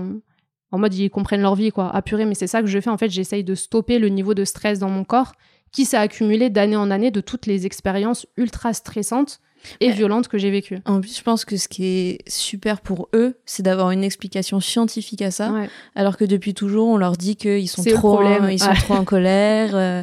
en 0.76 0.78
mode 0.78 0.94
ils 0.94 1.10
comprennent 1.10 1.42
leur 1.42 1.54
vie, 1.54 1.70
quoi. 1.70 1.94
Apuré, 1.94 2.24
mais 2.24 2.34
c'est 2.34 2.46
ça 2.46 2.60
que 2.60 2.66
je 2.66 2.78
fais. 2.80 2.90
En 2.90 2.98
fait, 2.98 3.10
j'essaye 3.10 3.44
de 3.44 3.54
stopper 3.54 3.98
le 3.98 4.08
niveau 4.08 4.34
de 4.34 4.44
stress 4.44 4.78
dans 4.78 4.90
mon 4.90 5.04
corps 5.04 5.32
qui 5.72 5.84
s'est 5.84 5.96
accumulé 5.96 6.48
d'année 6.50 6.76
en 6.76 6.90
année 6.90 7.10
de 7.10 7.20
toutes 7.20 7.46
les 7.46 7.66
expériences 7.66 8.26
ultra 8.36 8.72
stressantes 8.72 9.40
et 9.80 9.90
violentes 9.90 10.28
que 10.28 10.38
j'ai 10.38 10.50
vécues. 10.50 10.78
En 10.84 11.00
plus, 11.00 11.16
je 11.16 11.22
pense 11.22 11.44
que 11.44 11.56
ce 11.56 11.66
qui 11.68 11.84
est 11.86 12.18
super 12.28 12.80
pour 12.80 13.08
eux, 13.14 13.38
c'est 13.46 13.62
d'avoir 13.62 13.90
une 13.90 14.04
explication 14.04 14.60
scientifique 14.60 15.22
à 15.22 15.30
ça, 15.30 15.52
alors 15.94 16.16
que 16.16 16.24
depuis 16.24 16.54
toujours, 16.54 16.88
on 16.88 16.96
leur 16.96 17.16
dit 17.16 17.36
qu'ils 17.36 17.68
sont 17.68 17.82
trop, 17.82 18.20
en, 18.20 18.48
ils 18.48 18.60
sont 18.60 18.72
trop 18.74 18.94
en 18.94 19.04
colère, 19.04 19.70
euh, 19.74 20.02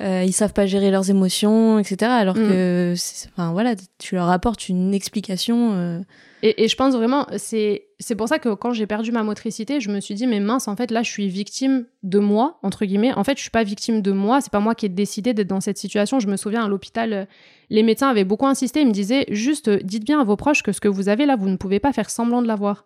euh, 0.00 0.24
ils 0.26 0.32
savent 0.32 0.52
pas 0.52 0.66
gérer 0.66 0.90
leurs 0.90 1.08
émotions, 1.08 1.78
etc. 1.78 2.10
Alors 2.10 2.36
mm. 2.36 2.48
que, 2.48 2.94
enfin 3.28 3.52
voilà, 3.52 3.74
tu 3.98 4.16
leur 4.16 4.28
apportes 4.28 4.68
une 4.68 4.92
explication. 4.92 5.72
Euh, 5.74 6.00
et, 6.56 6.68
je 6.68 6.76
pense 6.76 6.94
vraiment, 6.94 7.26
c'est 7.36 7.86
pour 8.16 8.28
ça 8.28 8.38
que 8.38 8.54
quand 8.54 8.72
j'ai 8.72 8.86
perdu 8.86 9.12
ma 9.12 9.22
motricité, 9.22 9.80
je 9.80 9.90
me 9.90 10.00
suis 10.00 10.14
dit, 10.14 10.26
mais 10.26 10.40
mince, 10.40 10.68
en 10.68 10.76
fait, 10.76 10.90
là, 10.90 11.02
je 11.02 11.10
suis 11.10 11.28
victime 11.28 11.86
de 12.02 12.18
moi, 12.18 12.58
entre 12.62 12.84
guillemets. 12.84 13.12
En 13.14 13.24
fait, 13.24 13.36
je 13.36 13.42
suis 13.42 13.50
pas 13.50 13.64
victime 13.64 14.02
de 14.02 14.12
moi, 14.12 14.40
c'est 14.40 14.52
pas 14.52 14.60
moi 14.60 14.74
qui 14.74 14.86
ai 14.86 14.88
décidé 14.88 15.34
d'être 15.34 15.48
dans 15.48 15.60
cette 15.60 15.78
situation. 15.78 16.20
Je 16.20 16.28
me 16.28 16.36
souviens 16.36 16.64
à 16.64 16.68
l'hôpital, 16.68 17.12
euh, 17.12 17.24
les 17.70 17.82
médecins 17.82 18.08
avaient 18.08 18.24
beaucoup 18.24 18.46
insisté, 18.46 18.80
ils 18.80 18.86
me 18.86 18.92
disaient, 18.92 19.24
juste, 19.30 19.70
dites 19.70 20.04
bien 20.04 20.20
à 20.20 20.24
vos 20.24 20.36
proches 20.36 20.62
que 20.62 20.72
ce 20.72 20.80
que 20.80 20.88
vous 20.88 21.08
avez 21.08 21.26
là, 21.26 21.36
vous 21.36 21.48
ne 21.48 21.56
pouvez 21.56 21.80
pas 21.80 21.92
faire 21.92 22.10
semblant 22.10 22.42
de 22.42 22.46
l'avoir. 22.46 22.84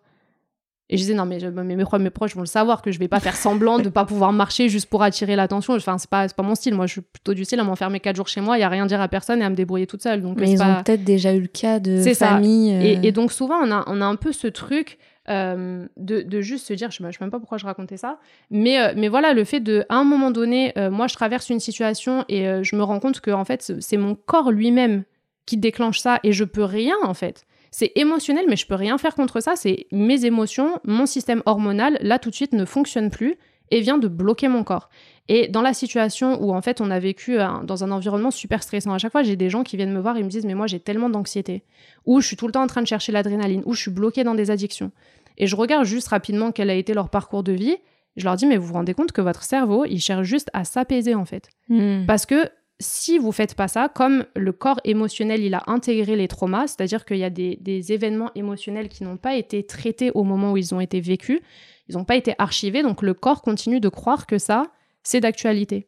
Et 0.91 0.97
je 0.97 1.03
disais, 1.03 1.13
non, 1.13 1.25
mais, 1.25 1.39
mes, 1.39 1.75
mes, 1.77 2.09
proches 2.09 2.35
vont 2.35 2.41
le 2.41 2.47
savoir 2.47 2.81
que 2.81 2.91
je 2.91 2.99
vais 2.99 3.07
pas 3.07 3.21
faire 3.21 3.37
semblant 3.37 3.79
de 3.79 3.87
pas 3.87 4.03
pouvoir 4.03 4.33
marcher 4.33 4.67
juste 4.67 4.89
pour 4.89 5.03
attirer 5.03 5.37
l'attention. 5.37 5.73
Enfin, 5.73 5.97
c'est 5.97 6.09
pas, 6.09 6.27
pas 6.27 6.43
mon 6.43 6.53
style. 6.53 6.75
Moi, 6.75 6.85
je 6.85 6.91
suis 6.91 7.01
plutôt 7.01 7.33
du 7.33 7.45
style 7.45 7.61
à 7.61 7.63
m'enfermer 7.63 8.01
quatre 8.01 8.17
jours 8.17 8.27
chez 8.27 8.41
moi, 8.41 8.57
il 8.57 8.61
y 8.61 8.63
a 8.63 8.69
rien 8.69 8.83
à 8.83 8.87
dire 8.87 8.99
à 8.99 9.07
personne 9.07 9.41
et 9.41 9.45
à 9.45 9.49
me 9.49 9.55
débrouiller 9.55 9.87
toute 9.87 10.03
seule. 10.03 10.21
Donc, 10.21 10.37
mais 10.37 10.51
ils 10.51 10.61
ont 10.61 10.83
peut-être 10.83 11.05
déjà 11.05 11.33
eu 11.33 11.39
le 11.39 11.47
cas 11.47 11.79
de 11.79 12.01
famille. 12.13 12.73
Euh. 12.73 12.99
Et, 13.01 13.11
donc, 13.13 13.31
souvent, 13.31 13.55
on 13.63 13.71
a, 13.71 13.85
on 13.87 14.01
a 14.01 14.05
un 14.05 14.17
peu 14.17 14.33
ce 14.33 14.47
truc. 14.47 14.99
Euh, 15.29 15.85
de, 15.97 16.23
de, 16.23 16.41
juste 16.41 16.65
se 16.65 16.73
dire, 16.73 16.89
je 16.89 17.01
ne 17.01 17.11
sais 17.11 17.17
même 17.21 17.29
pas 17.29 17.39
pourquoi 17.39 17.59
je 17.59 17.65
racontais 17.65 17.95
ça, 17.95 18.17
mais, 18.49 18.81
euh, 18.81 18.93
mais 18.97 19.07
voilà, 19.07 19.33
le 19.33 19.43
fait 19.43 19.59
de, 19.59 19.85
à 19.87 19.97
un 19.97 20.03
moment 20.03 20.31
donné, 20.31 20.73
moi 20.91 21.05
je 21.05 21.13
traverse 21.13 21.51
une 21.51 21.59
situation 21.59 22.25
et 22.27 22.43
je 22.63 22.75
me 22.75 22.81
rends 22.81 22.99
compte 22.99 23.21
que 23.21 23.29
en 23.29 23.45
fait, 23.45 23.71
c'est 23.79 23.97
mon 23.97 24.15
corps 24.15 24.51
lui-même 24.51 25.03
qui 25.45 25.57
déclenche 25.57 25.99
ça 25.99 26.19
et 26.23 26.33
je 26.33 26.43
peux 26.43 26.63
rien 26.63 26.95
en 27.03 27.13
fait. 27.13 27.45
C'est 27.71 27.93
émotionnel, 27.95 28.45
mais 28.49 28.57
je 28.57 28.67
peux 28.67 28.75
rien 28.75 28.97
faire 28.97 29.15
contre 29.15 29.39
ça. 29.39 29.55
C'est 29.55 29.87
mes 29.91 30.25
émotions, 30.25 30.79
mon 30.85 31.05
système 31.05 31.41
hormonal, 31.45 31.97
là 32.01 32.19
tout 32.19 32.29
de 32.29 32.35
suite 32.35 32.51
ne 32.51 32.65
fonctionne 32.65 33.09
plus 33.09 33.37
et 33.71 33.79
vient 33.79 33.97
de 33.97 34.09
bloquer 34.09 34.49
mon 34.49 34.63
corps. 34.63 34.89
Et 35.29 35.47
dans 35.47 35.61
la 35.61 35.73
situation 35.73 36.43
où 36.43 36.53
en 36.53 36.61
fait 36.61 36.81
on 36.81 36.91
a 36.91 36.99
vécu 36.99 37.37
dans 37.63 37.83
un 37.83 37.91
environnement 37.91 38.31
super 38.31 38.61
stressant, 38.61 38.93
à 38.93 38.97
chaque 38.97 39.13
fois 39.13 39.23
j'ai 39.23 39.37
des 39.37 39.49
gens 39.49 39.63
qui 39.63 39.77
viennent 39.77 39.93
me 39.93 40.01
voir 40.01 40.17
et 40.17 40.23
me 40.23 40.29
disent 40.29 40.45
mais 40.45 40.53
moi 40.53 40.67
j'ai 40.67 40.81
tellement 40.81 41.09
d'anxiété, 41.09 41.63
ou 42.05 42.19
je 42.19 42.27
suis 42.27 42.35
tout 42.35 42.47
le 42.47 42.51
temps 42.51 42.63
en 42.63 42.67
train 42.67 42.81
de 42.81 42.87
chercher 42.87 43.13
l'adrénaline, 43.13 43.63
ou 43.65 43.73
je 43.73 43.81
suis 43.81 43.91
bloqué 43.91 44.25
dans 44.25 44.35
des 44.35 44.51
addictions. 44.51 44.91
Et 45.37 45.47
je 45.47 45.55
regarde 45.55 45.85
juste 45.85 46.09
rapidement 46.09 46.51
quel 46.51 46.69
a 46.69 46.73
été 46.73 46.93
leur 46.93 47.09
parcours 47.09 47.43
de 47.43 47.53
vie. 47.53 47.77
Je 48.17 48.25
leur 48.25 48.35
dis 48.35 48.45
mais 48.45 48.57
vous 48.57 48.67
vous 48.67 48.73
rendez 48.73 48.93
compte 48.93 49.13
que 49.13 49.21
votre 49.21 49.43
cerveau 49.43 49.85
il 49.85 50.01
cherche 50.01 50.27
juste 50.27 50.49
à 50.51 50.65
s'apaiser 50.65 51.15
en 51.15 51.23
fait, 51.23 51.47
hmm. 51.69 52.05
parce 52.05 52.25
que 52.25 52.49
si 52.81 53.17
vous 53.17 53.31
faites 53.31 53.55
pas 53.55 53.67
ça, 53.67 53.87
comme 53.87 54.25
le 54.35 54.51
corps 54.51 54.79
émotionnel, 54.83 55.41
il 55.41 55.53
a 55.53 55.63
intégré 55.67 56.15
les 56.15 56.27
traumas, 56.27 56.67
c'est-à-dire 56.67 57.05
qu'il 57.05 57.17
y 57.17 57.23
a 57.23 57.29
des, 57.29 57.91
événements 57.91 58.31
émotionnels 58.35 58.89
qui 58.89 59.03
n'ont 59.03 59.17
pas 59.17 59.35
été 59.35 59.63
traités 59.63 60.11
au 60.13 60.23
moment 60.23 60.51
où 60.51 60.57
ils 60.57 60.73
ont 60.73 60.81
été 60.81 60.99
vécus, 60.99 61.39
ils 61.87 61.95
n'ont 61.95 62.03
pas 62.03 62.15
été 62.15 62.33
archivés, 62.37 62.83
donc 62.83 63.01
le 63.01 63.13
corps 63.13 63.41
continue 63.41 63.79
de 63.79 63.89
croire 63.89 64.25
que 64.25 64.37
ça, 64.37 64.67
c'est 65.03 65.19
d'actualité. 65.19 65.87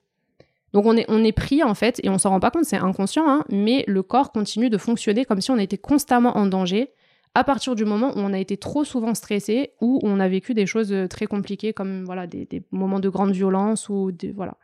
Donc 0.73 0.85
on 0.85 0.95
est, 0.95 1.05
on 1.07 1.23
est 1.23 1.33
pris 1.33 1.63
en 1.63 1.73
fait, 1.73 1.99
et 2.03 2.09
on 2.09 2.17
s'en 2.17 2.29
rend 2.29 2.39
pas 2.39 2.51
compte, 2.51 2.65
c'est 2.65 2.77
inconscient, 2.77 3.27
hein, 3.27 3.43
mais 3.49 3.83
le 3.87 4.01
corps 4.01 4.31
continue 4.31 4.69
de 4.69 4.77
fonctionner 4.77 5.25
comme 5.25 5.41
si 5.41 5.51
on 5.51 5.57
était 5.57 5.77
constamment 5.77 6.37
en 6.37 6.45
danger 6.45 6.91
à 7.35 7.43
partir 7.43 7.75
du 7.75 7.85
moment 7.85 8.11
où 8.15 8.19
on 8.19 8.33
a 8.33 8.39
été 8.39 8.57
trop 8.57 8.83
souvent 8.83 9.15
stressé 9.15 9.73
ou 9.81 9.99
on 10.03 10.19
a 10.19 10.27
vécu 10.27 10.53
des 10.53 10.67
choses 10.67 10.95
très 11.09 11.25
compliquées 11.25 11.73
comme 11.73 12.05
voilà 12.05 12.27
des, 12.27 12.45
des 12.45 12.63
moments 12.71 12.99
de 12.99 13.09
grande 13.09 13.31
violence 13.31 13.89
ou 13.89 14.11
des, 14.11 14.31
voilà. 14.31 14.55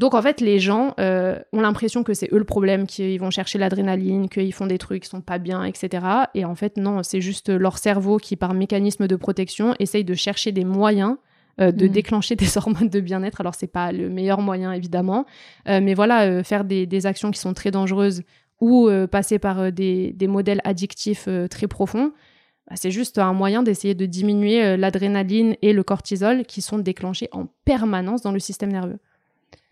Donc 0.00 0.14
en 0.14 0.22
fait, 0.22 0.40
les 0.40 0.60
gens 0.60 0.94
euh, 0.98 1.38
ont 1.52 1.60
l'impression 1.60 2.02
que 2.04 2.14
c'est 2.14 2.32
eux 2.32 2.38
le 2.38 2.44
problème, 2.44 2.86
qu'ils 2.86 3.20
vont 3.20 3.30
chercher 3.30 3.58
l'adrénaline, 3.58 4.30
qu'ils 4.30 4.54
font 4.54 4.66
des 4.66 4.78
trucs 4.78 5.02
qui 5.02 5.10
sont 5.10 5.20
pas 5.20 5.36
bien, 5.36 5.62
etc. 5.62 6.06
Et 6.34 6.46
en 6.46 6.54
fait, 6.54 6.78
non, 6.78 7.02
c'est 7.02 7.20
juste 7.20 7.50
leur 7.50 7.76
cerveau 7.76 8.16
qui, 8.16 8.34
par 8.34 8.54
mécanisme 8.54 9.06
de 9.06 9.16
protection, 9.16 9.74
essaye 9.78 10.02
de 10.04 10.14
chercher 10.14 10.52
des 10.52 10.64
moyens 10.64 11.18
euh, 11.60 11.70
de 11.70 11.84
mm. 11.84 11.90
déclencher 11.90 12.34
des 12.44 12.56
hormones 12.56 12.88
de 12.88 12.98
bien-être. 13.00 13.42
Alors 13.42 13.54
c'est 13.54 13.66
pas 13.66 13.92
le 13.92 14.08
meilleur 14.08 14.40
moyen 14.40 14.72
évidemment, 14.72 15.26
euh, 15.68 15.80
mais 15.82 15.92
voilà, 15.92 16.42
faire 16.44 16.64
des, 16.64 17.04
actions 17.06 17.30
qui 17.30 17.38
sont 17.38 17.52
très 17.52 17.70
dangereuses 17.70 18.22
ou 18.58 18.88
passer 19.10 19.38
par 19.38 19.70
des, 19.70 20.14
modèles 20.22 20.62
addictifs 20.64 21.28
très 21.50 21.66
profonds. 21.66 22.12
Bah, 22.70 22.76
c'est 22.76 22.90
juste 22.90 23.18
un 23.18 23.34
moyen 23.34 23.62
d'essayer 23.62 23.94
de 23.94 24.06
diminuer 24.06 24.78
l'adrénaline 24.78 25.56
et 25.60 25.74
le 25.74 25.82
cortisol 25.82 26.46
qui 26.46 26.62
sont 26.62 26.78
déclenchés 26.78 27.28
en 27.32 27.48
permanence 27.66 28.22
dans 28.22 28.32
le 28.32 28.38
système 28.38 28.72
nerveux. 28.72 28.98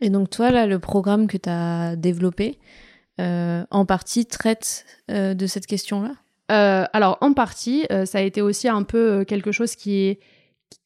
Et 0.00 0.10
donc 0.10 0.30
toi, 0.30 0.50
là, 0.50 0.66
le 0.66 0.78
programme 0.78 1.26
que 1.26 1.36
tu 1.36 1.48
as 1.48 1.96
développé, 1.96 2.58
euh, 3.20 3.64
en 3.72 3.84
partie 3.84 4.26
traite 4.26 4.84
euh, 5.10 5.34
de 5.34 5.46
cette 5.46 5.66
question-là? 5.66 6.12
Euh, 6.52 6.84
Alors, 6.92 7.18
en 7.20 7.32
partie, 7.32 7.84
ça 8.04 8.18
a 8.18 8.20
été 8.20 8.40
aussi 8.40 8.68
un 8.68 8.82
peu 8.82 9.24
quelque 9.24 9.52
chose 9.52 9.74
qui 9.74 10.06
est 10.06 10.20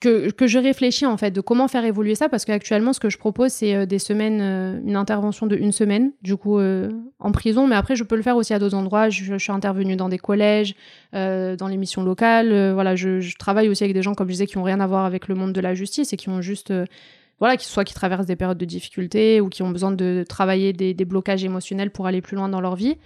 que, 0.01 0.31
que, 0.31 0.47
je 0.47 0.61
réfléchis 0.61 1.07
en 1.07 1.17
fait 1.17 1.33
de 1.33 1.41
comment 1.41 1.67
faire 1.67 1.85
évoluer 1.85 2.15
ça 2.15 2.29
parce 2.29 2.45
qu'actuellement 2.45 2.93
ce 2.93 3.01
que 3.01 3.11
je 3.11 3.19
propose 3.19 3.51
c'est 3.51 3.85
des 3.85 3.99
semaines 3.99 4.81
une 4.87 4.95
intervention 4.95 5.47
de 5.47 5.57
une 5.57 5.73
semaine 5.73 6.13
du 6.23 6.37
coup 6.37 6.61
en 6.61 7.33
prison. 7.33 7.67
Mais 7.67 7.75
après 7.75 7.97
je 7.97 8.05
peux 8.05 8.15
le 8.15 8.23
faire 8.23 8.37
aussi 8.37 8.55
à 8.55 8.61
d'autres 8.61 8.77
endroits. 8.77 9.09
Je, 9.09 9.37
suis 9.39 9.51
intervenue 9.51 9.97
dans 9.97 10.09
des 10.09 10.19
collèges 10.19 10.77
dans 11.13 11.69
les 11.69 11.77
missions 11.77 12.05
locales. 12.05 12.73
Voilà 12.73 12.95
je, 12.95 13.19
je, 13.21 13.37
travaille 13.37 13.69
aussi 13.69 13.83
avec 13.83 13.95
des 13.95 14.03
gens 14.03 14.15
comme 14.15 14.29
je 14.29 14.35
disais 14.35 14.47
qui 14.47 14.57
ont 14.57 14.63
rien 14.63 14.79
à 14.79 14.87
voir 14.87 15.05
avec 15.05 15.27
le 15.27 15.35
monde 15.35 15.53
de 15.53 15.61
la 15.61 15.75
justice 15.75 16.13
et 16.13 16.17
qui 16.17 16.29
ont 16.29 16.41
juste 16.41 16.73
voilà 17.43 17.57
qui 17.57 17.67
soit 17.67 17.83
qui 17.83 17.93
traversent 17.93 18.27
des 18.27 18.37
périodes 18.37 18.57
de 18.57 18.65
difficulté 18.65 19.41
ou 19.41 19.49
qui 19.49 19.65
ont 19.65 19.71
besoin 19.71 19.91
de 19.91 20.25
travailler 20.29 20.73
des, 20.73 20.95
blocages 21.05 21.43
émotionnels 21.43 21.91
pour 21.91 22.07
aller 22.07 22.21
plus 22.21 22.37
loin 22.37 22.49
dans 22.49 22.61
leur 22.61 22.77
vie 22.77 22.99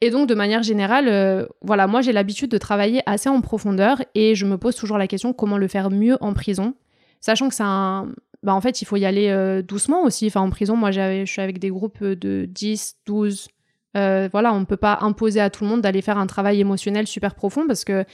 et 0.00 0.10
donc, 0.10 0.28
de 0.28 0.34
manière 0.36 0.62
générale, 0.62 1.08
euh, 1.08 1.44
voilà, 1.60 1.88
moi 1.88 2.02
j'ai 2.02 2.12
l'habitude 2.12 2.52
de 2.52 2.58
travailler 2.58 3.02
assez 3.06 3.28
en 3.28 3.40
profondeur 3.40 4.00
et 4.14 4.36
je 4.36 4.46
me 4.46 4.56
pose 4.56 4.76
toujours 4.76 4.96
la 4.96 5.08
question 5.08 5.32
comment 5.32 5.58
le 5.58 5.66
faire 5.66 5.90
mieux 5.90 6.16
en 6.20 6.34
prison, 6.34 6.74
sachant 7.20 7.48
que 7.48 7.54
c'est 7.56 7.64
un. 7.64 8.06
Bah, 8.44 8.54
en 8.54 8.60
fait, 8.60 8.80
il 8.80 8.84
faut 8.84 8.94
y 8.94 9.04
aller 9.04 9.28
euh, 9.28 9.60
doucement 9.60 10.04
aussi. 10.04 10.28
Enfin, 10.28 10.40
en 10.40 10.50
prison, 10.50 10.76
moi 10.76 10.92
je 10.92 11.24
suis 11.26 11.42
avec 11.42 11.58
des 11.58 11.70
groupes 11.70 12.04
de 12.04 12.44
10, 12.48 12.98
12. 13.06 13.48
Euh, 13.96 14.28
voilà, 14.30 14.54
on 14.54 14.60
ne 14.60 14.66
peut 14.66 14.76
pas 14.76 14.98
imposer 15.00 15.40
à 15.40 15.50
tout 15.50 15.64
le 15.64 15.70
monde 15.70 15.80
d'aller 15.80 16.00
faire 16.00 16.18
un 16.18 16.28
travail 16.28 16.60
émotionnel 16.60 17.08
super 17.08 17.34
profond 17.34 17.66
parce 17.66 17.84
que 17.84 18.04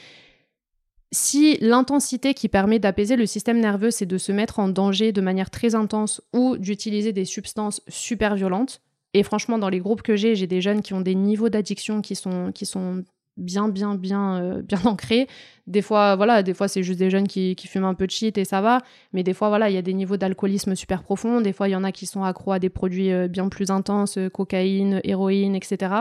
si 1.14 1.56
l'intensité 1.60 2.34
qui 2.34 2.48
permet 2.48 2.78
d'apaiser 2.78 3.16
le 3.16 3.26
système 3.26 3.60
nerveux, 3.60 3.90
c'est 3.90 4.06
de 4.06 4.18
se 4.18 4.32
mettre 4.32 4.58
en 4.58 4.68
danger 4.68 5.12
de 5.12 5.20
manière 5.20 5.50
très 5.50 5.74
intense 5.74 6.20
ou 6.32 6.56
d'utiliser 6.58 7.12
des 7.12 7.24
substances 7.24 7.80
super 7.88 8.34
violentes, 8.34 8.82
et 9.14 9.22
franchement, 9.22 9.58
dans 9.58 9.68
les 9.68 9.78
groupes 9.78 10.02
que 10.02 10.16
j'ai, 10.16 10.34
j'ai 10.34 10.48
des 10.48 10.60
jeunes 10.60 10.82
qui 10.82 10.92
ont 10.92 11.00
des 11.00 11.14
niveaux 11.14 11.48
d'addiction 11.48 12.02
qui 12.02 12.16
sont, 12.16 12.50
qui 12.52 12.66
sont 12.66 13.04
bien, 13.36 13.68
bien, 13.68 13.94
bien, 13.94 14.42
euh, 14.42 14.62
bien 14.62 14.80
ancrés. 14.84 15.28
Des 15.66 15.82
fois, 15.82 16.16
voilà, 16.16 16.42
des 16.42 16.52
fois, 16.52 16.68
c'est 16.68 16.82
juste 16.82 16.98
des 16.98 17.10
jeunes 17.10 17.28
qui, 17.28 17.54
qui, 17.54 17.68
fument 17.68 17.84
un 17.84 17.94
peu 17.94 18.06
de 18.06 18.10
shit 18.10 18.36
et 18.36 18.44
ça 18.44 18.60
va. 18.60 18.80
Mais 19.12 19.22
des 19.22 19.32
fois, 19.32 19.48
voilà, 19.48 19.70
il 19.70 19.74
y 19.74 19.78
a 19.78 19.82
des 19.82 19.94
niveaux 19.94 20.16
d'alcoolisme 20.16 20.74
super 20.74 21.02
profonds. 21.02 21.40
Des 21.40 21.52
fois, 21.52 21.68
il 21.68 21.72
y 21.72 21.76
en 21.76 21.84
a 21.84 21.92
qui 21.92 22.06
sont 22.06 22.24
accros 22.24 22.52
à 22.52 22.58
des 22.58 22.70
produits 22.70 23.12
euh, 23.12 23.28
bien 23.28 23.48
plus 23.48 23.70
intenses, 23.70 24.18
euh, 24.18 24.28
cocaïne, 24.28 25.00
héroïne, 25.04 25.54
etc. 25.54 25.94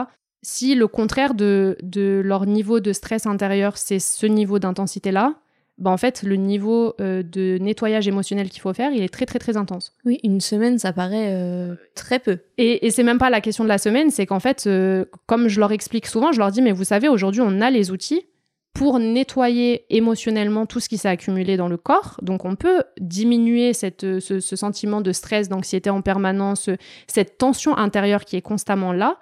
Si 0.44 0.74
le 0.74 0.86
contraire 0.88 1.32
de, 1.32 1.78
de 1.82 2.20
leur 2.22 2.44
niveau 2.44 2.78
de 2.78 2.92
stress 2.92 3.26
intérieur, 3.26 3.78
c'est 3.78 3.98
ce 3.98 4.26
niveau 4.26 4.58
d'intensité-là, 4.58 5.34
bah 5.78 5.90
en 5.90 5.96
fait, 5.96 6.22
le 6.22 6.36
niveau 6.36 6.94
euh, 7.00 7.22
de 7.22 7.58
nettoyage 7.58 8.06
émotionnel 8.06 8.50
qu'il 8.50 8.60
faut 8.60 8.74
faire, 8.74 8.92
il 8.92 9.02
est 9.02 9.08
très 9.08 9.26
très 9.26 9.38
très 9.38 9.56
intense. 9.56 9.92
Oui, 10.04 10.20
une 10.22 10.40
semaine, 10.40 10.78
ça 10.78 10.92
paraît 10.92 11.34
euh, 11.34 11.74
très 11.94 12.18
peu. 12.18 12.38
Et, 12.58 12.86
et 12.86 12.90
c'est 12.90 13.02
même 13.02 13.18
pas 13.18 13.30
la 13.30 13.40
question 13.40 13.64
de 13.64 13.68
la 13.70 13.78
semaine, 13.78 14.10
c'est 14.10 14.26
qu'en 14.26 14.38
fait, 14.38 14.64
euh, 14.66 15.06
comme 15.26 15.48
je 15.48 15.58
leur 15.58 15.72
explique 15.72 16.06
souvent, 16.06 16.30
je 16.30 16.38
leur 16.38 16.50
dis, 16.50 16.62
mais 16.62 16.72
vous 16.72 16.84
savez, 16.84 17.08
aujourd'hui, 17.08 17.40
on 17.40 17.60
a 17.60 17.70
les 17.70 17.90
outils 17.90 18.26
pour 18.74 18.98
nettoyer 18.98 19.86
émotionnellement 19.88 20.66
tout 20.66 20.78
ce 20.78 20.88
qui 20.88 20.98
s'est 20.98 21.08
accumulé 21.08 21.56
dans 21.56 21.68
le 21.68 21.76
corps. 21.76 22.18
Donc 22.22 22.44
on 22.44 22.54
peut 22.54 22.82
diminuer 23.00 23.72
cette, 23.72 24.20
ce, 24.20 24.40
ce 24.40 24.56
sentiment 24.56 25.00
de 25.00 25.12
stress, 25.12 25.48
d'anxiété 25.48 25.90
en 25.90 26.02
permanence, 26.02 26.68
cette 27.06 27.38
tension 27.38 27.76
intérieure 27.76 28.24
qui 28.24 28.36
est 28.36 28.42
constamment 28.42 28.92
là. 28.92 29.18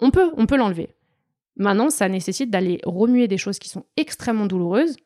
On 0.00 0.10
peut, 0.10 0.30
on 0.36 0.46
peut 0.46 0.56
l'enlever. 0.56 0.90
Maintenant, 1.56 1.90
ça 1.90 2.08
nécessite 2.08 2.50
d'aller 2.50 2.80
remuer 2.84 3.28
des 3.28 3.38
choses 3.38 3.58
qui 3.58 3.68
sont 3.68 3.84
extrêmement 3.96 4.46
douloureuses 4.46 4.96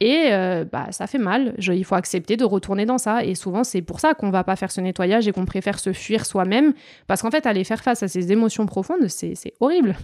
et 0.00 0.28
euh, 0.30 0.64
bah, 0.64 0.86
ça 0.92 1.08
fait 1.08 1.18
mal. 1.18 1.54
il 1.58 1.84
faut 1.84 1.96
accepter 1.96 2.36
de 2.36 2.44
retourner 2.44 2.86
dans 2.86 2.98
ça. 2.98 3.24
Et 3.24 3.34
souvent, 3.34 3.64
c'est 3.64 3.82
pour 3.82 3.98
ça 3.98 4.14
qu'on 4.14 4.30
va 4.30 4.44
pas 4.44 4.54
faire 4.54 4.70
ce 4.70 4.80
nettoyage 4.80 5.26
et 5.26 5.32
qu'on 5.32 5.44
préfère 5.44 5.80
se 5.80 5.92
fuir 5.92 6.24
soi-même. 6.24 6.72
Parce 7.08 7.22
qu'en 7.22 7.32
fait, 7.32 7.46
aller 7.46 7.64
faire 7.64 7.82
face 7.82 8.02
à 8.04 8.08
ces 8.08 8.30
émotions 8.30 8.66
profondes, 8.66 9.08
c'est 9.08 9.34
horrible. 9.58 9.96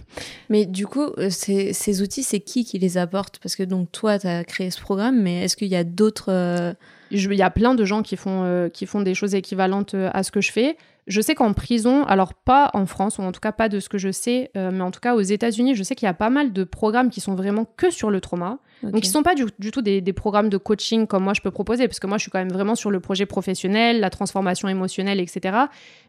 Mais 0.49 0.65
du 0.65 0.85
coup, 0.85 1.07
euh, 1.17 1.29
ces, 1.29 2.01
outils, 2.01 2.23
c'est 2.23 2.41
qui 2.41 2.65
qui 2.65 2.77
les 2.77 2.97
apporte? 2.97 3.39
Parce 3.39 3.55
que 3.55 3.63
donc, 3.63 3.89
toi, 3.91 4.19
tu 4.19 4.27
as 4.27 4.43
créé 4.43 4.69
ce 4.69 4.81
programme, 4.81 5.21
mais 5.21 5.45
est-ce 5.45 5.55
qu'il 5.55 5.69
y 5.69 5.77
a 5.77 5.85
d'autres. 5.85 6.29
Euh, 6.29 6.73
il 7.15 7.33
y 7.33 7.41
a 7.41 7.49
plein 7.49 7.75
de 7.75 7.85
gens 7.85 8.01
qui 8.01 8.15
font, 8.15 8.69
qui 8.73 8.85
font 8.85 9.01
des 9.01 9.13
choses 9.13 9.35
équivalentes 9.35 9.95
à 9.95 10.23
ce 10.23 10.31
que 10.31 10.41
je 10.41 10.51
fais. 10.51 10.77
Je 11.07 11.21
sais 11.21 11.35
qu'en 11.35 11.53
prison, 11.53 12.03
alors 12.05 12.33
pas 12.33 12.71
en 12.73 12.87
France, 12.87 13.19
ou 13.19 13.21
en 13.21 13.31
tout 13.31 13.39
cas 13.39 13.51
pas 13.51 13.69
de 13.69 13.79
ce 13.79 13.89
que 13.89 13.97
je 13.97 14.11
sais, 14.11 14.51
mais 14.55 14.81
en 14.81 14.91
tout 14.91 14.99
cas 14.99 15.15
aux 15.15 15.21
États-Unis, 15.21 15.75
je 15.75 15.83
sais 15.83 15.95
qu'il 15.95 16.07
y 16.07 16.09
a 16.09 16.13
pas 16.13 16.29
mal 16.29 16.51
de 16.51 16.63
programmes 16.63 17.09
qui 17.09 17.21
sont 17.21 17.35
vraiment 17.35 17.65
que 17.77 17.91
sur 17.91 18.09
le 18.09 18.21
trauma. 18.21 18.59
Donc, 18.83 19.03
ils 19.05 19.07
ne 19.07 19.13
sont 19.13 19.23
pas 19.23 19.35
du, 19.35 19.71
tout 19.71 19.81
des, 19.81 20.01
programmes 20.13 20.49
de 20.49 20.57
coaching 20.57 21.07
comme 21.07 21.23
moi 21.23 21.33
je 21.33 21.41
peux 21.41 21.51
proposer, 21.51 21.87
parce 21.87 21.99
que 21.99 22.07
moi, 22.07 22.17
je 22.17 22.23
suis 22.23 22.31
quand 22.31 22.39
même 22.39 22.51
vraiment 22.51 22.75
sur 22.75 22.91
le 22.91 22.99
projet 22.99 23.25
professionnel, 23.25 23.99
la 23.99 24.09
transformation 24.09 24.67
émotionnelle, 24.67 25.19
etc. 25.19 25.57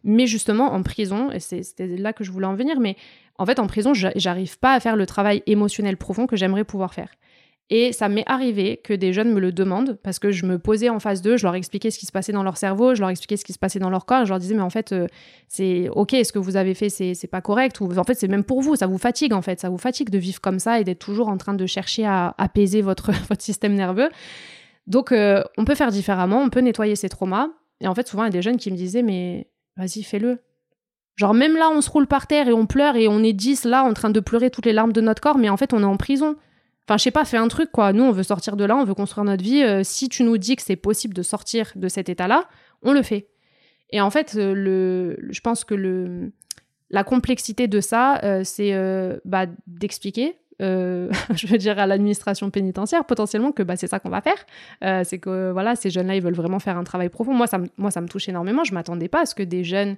Mais 0.04 0.26
justement, 0.26 0.72
en 0.72 0.82
prison, 0.82 1.30
et 1.30 1.40
c'était 1.40 1.86
là 1.86 2.12
que 2.12 2.24
je 2.24 2.30
voulais 2.30 2.46
en 2.46 2.54
venir, 2.54 2.80
mais 2.80 2.96
en 3.38 3.46
fait, 3.46 3.58
en 3.58 3.66
prison, 3.66 3.92
j'arrive 3.94 4.58
pas 4.58 4.74
à 4.74 4.80
faire 4.80 4.96
le 4.96 5.06
travail 5.06 5.42
émotionnel 5.46 5.96
profond 5.96 6.26
que 6.26 6.36
j'aimerais 6.36 6.64
pouvoir 6.64 6.94
faire. 6.94 7.10
Et 7.68 7.92
ça 7.92 8.08
m'est 8.08 8.24
arrivé 8.26 8.76
que 8.76 8.92
des 8.92 9.12
jeunes 9.12 9.32
me 9.32 9.40
le 9.40 9.50
demandent 9.50 9.98
parce 10.04 10.20
que 10.20 10.30
je 10.30 10.46
me 10.46 10.56
posais 10.56 10.88
en 10.88 11.00
face 11.00 11.20
d'eux, 11.20 11.36
je 11.36 11.42
leur 11.42 11.56
expliquais 11.56 11.90
ce 11.90 11.98
qui 11.98 12.06
se 12.06 12.12
passait 12.12 12.30
dans 12.30 12.44
leur 12.44 12.56
cerveau, 12.56 12.94
je 12.94 13.00
leur 13.00 13.10
expliquais 13.10 13.36
ce 13.36 13.44
qui 13.44 13.52
se 13.52 13.58
passait 13.58 13.80
dans 13.80 13.90
leur 13.90 14.06
corps, 14.06 14.24
je 14.24 14.30
leur 14.30 14.38
disais 14.38 14.54
mais 14.54 14.62
en 14.62 14.70
fait 14.70 14.92
euh, 14.92 15.08
c'est 15.48 15.88
ok, 15.88 16.12
ce 16.12 16.30
que 16.30 16.38
vous 16.38 16.56
avez 16.56 16.74
fait 16.74 16.90
c'est 16.90 17.26
pas 17.26 17.40
correct 17.40 17.80
ou 17.80 17.92
en 17.98 18.04
fait 18.04 18.14
c'est 18.14 18.28
même 18.28 18.44
pour 18.44 18.60
vous, 18.60 18.76
ça 18.76 18.86
vous 18.86 18.98
fatigue 18.98 19.32
en 19.32 19.42
fait, 19.42 19.58
ça 19.58 19.68
vous 19.68 19.78
fatigue 19.78 20.10
de 20.10 20.18
vivre 20.18 20.40
comme 20.40 20.60
ça 20.60 20.78
et 20.78 20.84
d'être 20.84 21.00
toujours 21.00 21.26
en 21.26 21.36
train 21.38 21.54
de 21.54 21.66
chercher 21.66 22.06
à 22.06 22.36
apaiser 22.38 22.82
votre 22.82 23.10
votre 23.28 23.42
système 23.42 23.74
nerveux. 23.74 24.10
Donc 24.86 25.10
euh, 25.10 25.42
on 25.58 25.64
peut 25.64 25.74
faire 25.74 25.90
différemment, 25.90 26.42
on 26.42 26.50
peut 26.50 26.60
nettoyer 26.60 26.94
ces 26.94 27.08
traumas. 27.08 27.48
Et 27.80 27.88
en 27.88 27.96
fait 27.96 28.06
souvent 28.06 28.22
il 28.22 28.26
y 28.26 28.28
a 28.28 28.32
des 28.32 28.42
jeunes 28.42 28.58
qui 28.58 28.70
me 28.70 28.76
disaient 28.76 29.02
mais 29.02 29.48
vas-y 29.76 30.04
fais-le. 30.04 30.38
Genre 31.16 31.34
même 31.34 31.56
là 31.56 31.68
on 31.74 31.80
se 31.80 31.90
roule 31.90 32.06
par 32.06 32.28
terre 32.28 32.46
et 32.46 32.52
on 32.52 32.66
pleure 32.66 32.94
et 32.94 33.08
on 33.08 33.24
est 33.24 33.32
10 33.32 33.64
là 33.64 33.82
en 33.82 33.92
train 33.92 34.10
de 34.10 34.20
pleurer 34.20 34.50
toutes 34.50 34.66
les 34.66 34.72
larmes 34.72 34.92
de 34.92 35.00
notre 35.00 35.20
corps 35.20 35.36
mais 35.36 35.48
en 35.48 35.56
fait 35.56 35.72
on 35.72 35.80
est 35.80 35.84
en 35.84 35.96
prison. 35.96 36.36
Enfin, 36.88 36.98
je 36.98 37.02
sais 37.02 37.10
pas, 37.10 37.24
fais 37.24 37.36
un 37.36 37.48
truc, 37.48 37.72
quoi. 37.72 37.92
Nous, 37.92 38.04
on 38.04 38.12
veut 38.12 38.22
sortir 38.22 38.56
de 38.56 38.64
là, 38.64 38.76
on 38.76 38.84
veut 38.84 38.94
construire 38.94 39.24
notre 39.24 39.42
vie. 39.42 39.62
Euh, 39.62 39.82
si 39.82 40.08
tu 40.08 40.22
nous 40.22 40.38
dis 40.38 40.54
que 40.54 40.62
c'est 40.62 40.76
possible 40.76 41.14
de 41.14 41.22
sortir 41.22 41.72
de 41.74 41.88
cet 41.88 42.08
état-là, 42.08 42.48
on 42.82 42.92
le 42.92 43.02
fait. 43.02 43.26
Et 43.90 44.00
en 44.00 44.10
fait, 44.10 44.36
euh, 44.36 44.54
le, 44.54 45.18
je 45.30 45.40
pense 45.40 45.64
que 45.64 45.74
le, 45.74 46.30
la 46.90 47.02
complexité 47.02 47.66
de 47.66 47.80
ça, 47.80 48.20
euh, 48.22 48.42
c'est 48.44 48.72
bah, 49.24 49.46
d'expliquer, 49.66 50.36
je 50.60 51.46
veux 51.48 51.58
dire 51.58 51.78
à 51.78 51.86
l'administration 51.86 52.50
pénitentiaire 52.50 53.04
potentiellement 53.04 53.52
que 53.52 53.62
bah, 53.62 53.76
c'est 53.76 53.88
ça 53.88 53.98
qu'on 53.98 54.08
va 54.08 54.22
faire. 54.22 55.04
c'est 55.04 55.18
que 55.18 55.50
voilà, 55.50 55.74
ces 55.74 55.90
jeunes-là, 55.90 56.14
ils 56.14 56.22
veulent 56.22 56.34
vraiment 56.34 56.60
faire 56.60 56.78
un 56.78 56.84
travail 56.84 57.08
profond. 57.08 57.34
Moi, 57.34 57.48
ça, 57.48 57.58
moi, 57.76 57.90
ça 57.90 58.00
me 58.00 58.06
touche 58.06 58.28
énormément. 58.28 58.62
Je 58.62 58.72
m'attendais 58.72 59.08
pas 59.08 59.22
à 59.22 59.26
ce 59.26 59.34
que 59.34 59.42
des 59.42 59.64
jeunes 59.64 59.96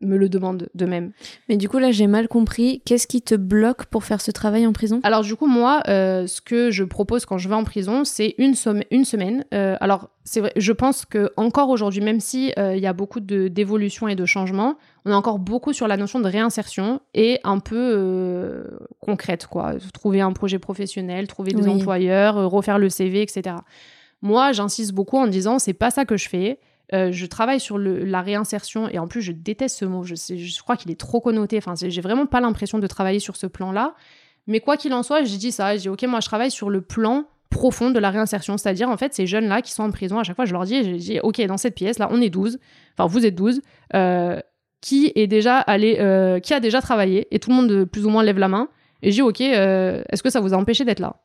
me 0.00 0.16
le 0.16 0.28
demande 0.28 0.68
de 0.74 0.86
même. 0.86 1.12
Mais 1.48 1.56
du 1.56 1.68
coup, 1.68 1.78
là, 1.78 1.90
j'ai 1.90 2.06
mal 2.06 2.28
compris. 2.28 2.82
Qu'est-ce 2.84 3.06
qui 3.06 3.22
te 3.22 3.34
bloque 3.34 3.86
pour 3.86 4.04
faire 4.04 4.20
ce 4.20 4.30
travail 4.30 4.66
en 4.66 4.72
prison? 4.72 5.00
Alors, 5.02 5.22
du 5.22 5.36
coup, 5.36 5.46
moi, 5.46 5.82
euh, 5.88 6.26
ce 6.26 6.40
que 6.40 6.70
je 6.70 6.84
propose 6.84 7.24
quand 7.26 7.38
je 7.38 7.48
vais 7.48 7.54
en 7.54 7.64
prison, 7.64 8.04
c'est 8.04 8.34
une, 8.38 8.54
une 8.90 9.04
semaine. 9.04 9.44
Euh, 9.54 9.76
alors, 9.80 10.10
c'est 10.24 10.40
vrai, 10.40 10.52
je 10.56 10.72
pense 10.72 11.04
que 11.04 11.30
encore 11.36 11.68
aujourd'hui, 11.70 12.00
même 12.00 12.20
si 12.20 12.52
euh, 12.58 12.76
il 12.76 12.82
y 12.82 12.86
a 12.86 12.92
beaucoup 12.92 13.20
d'évolution 13.20 14.08
et 14.08 14.14
de 14.14 14.24
changements, 14.24 14.76
on 15.04 15.10
est 15.10 15.14
encore 15.14 15.38
beaucoup 15.38 15.72
sur 15.72 15.86
la 15.86 15.96
notion 15.96 16.20
de 16.20 16.28
réinsertion 16.28 17.00
et 17.14 17.40
un 17.44 17.58
peu 17.58 18.64
concrète, 19.00 19.46
quoi. 19.46 19.74
Trouver 19.92 20.20
un 20.20 20.32
projet 20.32 20.58
professionnel, 20.58 21.26
trouver 21.26 21.52
des 21.52 21.68
employeurs, 21.68 22.50
refaire 22.50 22.78
le 22.78 22.88
CV, 22.88 23.22
etc. 23.22 23.56
Moi, 24.22 24.52
j'insiste 24.52 24.92
beaucoup 24.92 25.18
en 25.18 25.26
disant, 25.26 25.58
c'est 25.58 25.74
pas 25.74 25.90
ça 25.90 26.06
que 26.06 26.16
je 26.16 26.28
fais. 26.28 26.58
Euh, 26.94 27.10
je 27.10 27.26
travaille 27.26 27.60
sur 27.60 27.76
la 27.78 28.22
réinsertion 28.22 28.88
et 28.88 28.98
en 28.98 29.08
plus 29.08 29.20
je 29.20 29.32
déteste 29.32 29.78
ce 29.78 29.84
mot. 29.84 30.04
Je, 30.04 30.62
crois 30.62 30.76
qu'il 30.76 30.90
est 30.90 31.00
trop 31.00 31.20
connoté. 31.20 31.58
Enfin, 31.58 31.74
j'ai 31.76 32.00
vraiment 32.00 32.26
pas 32.26 32.40
l'impression 32.40 32.78
de 32.78 32.86
travailler 32.86 33.18
sur 33.18 33.36
ce 33.36 33.46
plan-là. 33.46 33.94
Mais 34.46 34.60
quoi 34.60 34.76
qu'il 34.76 34.92
en 34.94 35.02
soit, 35.02 35.24
j'ai 35.24 35.38
dit 35.38 35.52
ça. 35.52 35.74
J'ai 35.74 35.82
dit 35.82 35.88
ok, 35.88 36.02
moi 36.04 36.20
je 36.20 36.26
travaille 36.26 36.50
sur 36.50 36.70
le 36.70 36.80
plan 36.80 37.24
profond 37.50 37.90
de 37.90 37.98
la 37.98 38.10
réinsertion, 38.10 38.56
c'est-à-dire 38.56 38.88
en 38.88 38.96
fait 38.96 39.14
ces 39.14 39.26
jeunes-là 39.26 39.62
qui 39.62 39.72
sont 39.72 39.82
en 39.82 39.90
prison. 39.90 40.18
À 40.18 40.24
chaque 40.24 40.36
fois, 40.36 40.44
je 40.44 40.52
leur 40.52 40.64
dis, 40.64 41.18
ok, 41.22 41.40
dans 41.46 41.56
cette 41.56 41.74
pièce 41.74 41.98
là, 41.98 42.08
on 42.10 42.20
est 42.20 42.30
12. 42.30 42.58
Enfin, 42.96 43.08
vous 43.08 43.24
êtes 43.26 43.34
12. 43.34 43.60
Euh, 43.94 44.40
qui 44.80 45.12
est 45.14 45.26
déjà 45.26 45.60
allé, 45.60 45.96
euh, 45.98 46.40
qui 46.40 46.52
a 46.52 46.60
déjà 46.60 46.82
travaillé 46.82 47.26
et 47.30 47.38
tout 47.38 47.48
le 47.48 47.56
monde 47.56 47.84
plus 47.86 48.04
ou 48.04 48.10
moins 48.10 48.22
lève 48.22 48.38
la 48.38 48.48
main. 48.48 48.68
Et 49.00 49.10
je 49.10 49.16
dis 49.16 49.22
ok, 49.22 49.40
est-ce 49.40 50.22
que 50.22 50.28
ça 50.28 50.40
vous 50.40 50.52
a 50.52 50.58
empêché 50.58 50.84
d'être 50.84 51.00
là? 51.00 51.16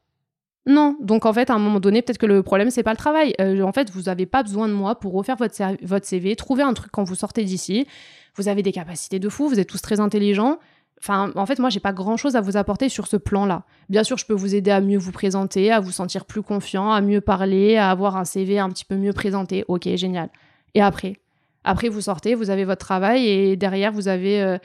Non. 0.70 0.96
Donc 1.02 1.26
en 1.26 1.34
fait, 1.34 1.50
à 1.50 1.56
un 1.56 1.60
moment 1.60 1.80
donné, 1.80 2.02
peut-être 2.02 2.20
que 2.20 2.28
le 2.28 2.44
problème, 2.44 2.70
c'est 2.70 2.84
pas 2.84 2.92
le 2.92 2.98
travail. 2.98 3.34
Euh, 3.42 3.62
en 3.64 3.72
fait, 3.72 3.90
vous 3.90 4.04
n'avez 4.04 4.26
pas 4.26 4.44
besoin 4.44 4.68
de 4.68 4.74
moi 4.74 4.96
pour 4.96 5.14
refaire 5.14 5.36
votre, 5.36 5.56
votre 5.84 6.06
CV, 6.06 6.36
trouver 6.36 6.64
un 6.64 6.74
truc 6.74 6.92
quand 6.92 7.04
vous 7.04 7.16
sortez 7.16 7.44
d'ici. 7.44 7.88
Vous 8.36 8.48
avez 8.48 8.62
des 8.62 8.72
capacités 8.72 9.20
de 9.20 9.28
fou, 9.28 9.50
vous 9.50 9.60
êtes 9.60 9.68
tous 9.68 9.82
très 9.82 10.00
intelligents. 10.00 10.60
Enfin, 11.02 11.32
en 11.36 11.46
fait, 11.46 11.60
moi, 11.60 11.70
j'ai 11.70 11.80
pas 11.80 11.94
grand 11.94 12.18
chose 12.18 12.36
à 12.36 12.42
vous 12.42 12.56
apporter 12.56 12.88
sur 12.88 13.08
ce 13.08 13.18
plan-là. 13.18 13.64
Bien 13.90 14.04
sûr, 14.04 14.18
je 14.18 14.26
peux 14.26 14.34
vous 14.34 14.54
aider 14.54 14.70
à 14.70 14.80
mieux 14.80 14.98
vous 14.98 15.12
présenter, 15.12 15.72
à 15.72 15.80
vous 15.80 15.92
sentir 15.92 16.26
plus 16.26 16.44
confiant, 16.44 16.92
à 16.92 17.02
mieux 17.02 17.22
parler, 17.22 17.78
à 17.78 17.90
avoir 17.90 18.16
un 18.16 18.26
CV 18.26 18.60
un 18.60 18.70
petit 18.70 18.86
peu 18.86 18.96
mieux 18.96 19.14
présenté. 19.14 19.66
Ok, 19.68 19.88
génial. 19.96 20.30
Et 20.76 20.82
après? 20.82 21.16
Après, 21.64 21.90
vous 21.90 22.02
sortez, 22.02 22.36
vous 22.36 22.50
avez 22.50 22.66
votre 22.66 22.86
travail 22.86 23.28
et 23.28 23.56
derrière, 23.56 23.92
vous 23.92 24.08
avez 24.08 24.42
euh, 24.42 24.58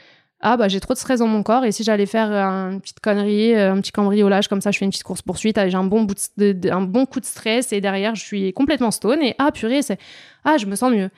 ah 0.44 0.56
bah 0.56 0.68
j'ai 0.68 0.78
trop 0.78 0.92
de 0.94 0.98
stress 0.98 1.20
dans 1.20 1.26
mon 1.26 1.42
corps 1.42 1.64
et 1.64 1.72
si 1.72 1.82
j'allais 1.82 2.06
faire 2.06 2.30
une 2.30 2.80
petite 2.80 3.00
connerie, 3.00 3.54
euh, 3.54 3.72
un 3.72 3.80
petit 3.80 3.92
cambriolage 3.92 4.46
comme 4.46 4.60
ça, 4.60 4.70
je 4.70 4.78
fais 4.78 4.84
une 4.84 4.90
petite 4.90 5.02
course 5.02 5.22
poursuite, 5.22 5.58
j'ai 5.66 5.74
un 5.74 5.84
bon 5.84 6.06
un 6.70 6.82
bon 6.82 7.06
coup 7.06 7.20
de 7.20 7.24
stress 7.24 7.72
et 7.72 7.80
derrière 7.80 8.14
je 8.14 8.22
suis 8.22 8.52
complètement 8.52 8.90
stone 8.90 9.22
et 9.22 9.34
ah 9.38 9.50
purée 9.52 9.82
c'est 9.82 9.98
ah 10.44 10.56
je 10.58 10.66
me 10.66 10.76
sens 10.76 10.92
mieux. 10.92 11.10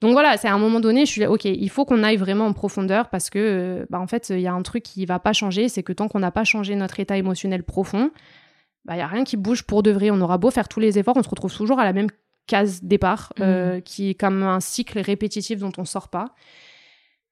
Donc 0.00 0.12
voilà, 0.12 0.36
c'est 0.36 0.48
à 0.48 0.54
un 0.54 0.58
moment 0.58 0.80
donné, 0.80 1.06
je 1.06 1.10
suis 1.10 1.26
ok, 1.26 1.46
il 1.46 1.70
faut 1.70 1.86
qu'on 1.86 2.02
aille 2.02 2.18
vraiment 2.18 2.46
en 2.46 2.52
profondeur 2.52 3.08
parce 3.08 3.30
que 3.30 3.38
euh, 3.38 3.86
bah 3.88 3.98
en 4.00 4.06
fait 4.06 4.28
il 4.28 4.40
y 4.40 4.46
a 4.46 4.52
un 4.52 4.62
truc 4.62 4.82
qui 4.82 5.06
va 5.06 5.18
pas 5.18 5.32
changer, 5.32 5.68
c'est 5.68 5.82
que 5.82 5.94
tant 5.94 6.08
qu'on 6.08 6.18
n'a 6.18 6.30
pas 6.30 6.44
changé 6.44 6.74
notre 6.74 7.00
état 7.00 7.16
émotionnel 7.16 7.62
profond, 7.62 8.10
bah, 8.84 8.94
il 8.94 8.96
n'y 8.96 9.02
a 9.02 9.06
rien 9.06 9.24
qui 9.24 9.36
bouge 9.36 9.62
pour 9.62 9.82
de 9.82 9.90
vrai. 9.90 10.10
On 10.10 10.20
aura 10.20 10.36
beau 10.36 10.50
faire 10.50 10.68
tous 10.68 10.80
les 10.80 10.98
efforts, 10.98 11.16
on 11.16 11.22
se 11.22 11.28
retrouve 11.28 11.54
toujours 11.56 11.80
à 11.80 11.84
la 11.84 11.94
même 11.94 12.08
case 12.46 12.82
départ, 12.82 13.32
euh, 13.40 13.80
qui 13.80 14.10
est 14.10 14.14
comme 14.14 14.42
un 14.42 14.60
cycle 14.60 14.98
répétitif 14.98 15.58
dont 15.58 15.72
on 15.78 15.82
ne 15.82 15.86
sort 15.86 16.08
pas. 16.08 16.34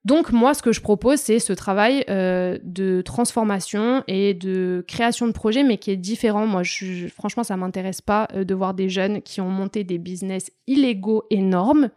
Donc 0.05 0.33
moi, 0.33 0.53
ce 0.53 0.63
que 0.63 0.73
je 0.73 0.81
propose, 0.81 1.21
c'est 1.21 1.39
ce 1.39 1.53
travail 1.53 2.05
euh, 2.11 2.59
de 2.65 3.03
transformation 3.03 4.03
et 4.09 4.35
de 4.35 4.85
création 4.89 5.29
de 5.29 5.33
projets, 5.33 5.63
mais 5.63 5.79
qui 5.79 5.93
est 5.93 5.97
différent. 5.97 6.47
Moi, 6.47 6.65
je, 6.65 7.07
franchement, 7.07 7.45
ça 7.45 7.57
m'intéresse 7.57 8.01
pas 8.01 8.27
euh, 8.35 8.43
de 8.43 8.55
voir 8.55 8.75
des 8.75 8.89
jeunes 8.89 9.23
qui 9.23 9.41
ont 9.41 9.49
monté 9.49 9.85
des 9.85 9.99
business 9.99 10.51
illégaux 10.67 11.25
énormes 11.31 11.91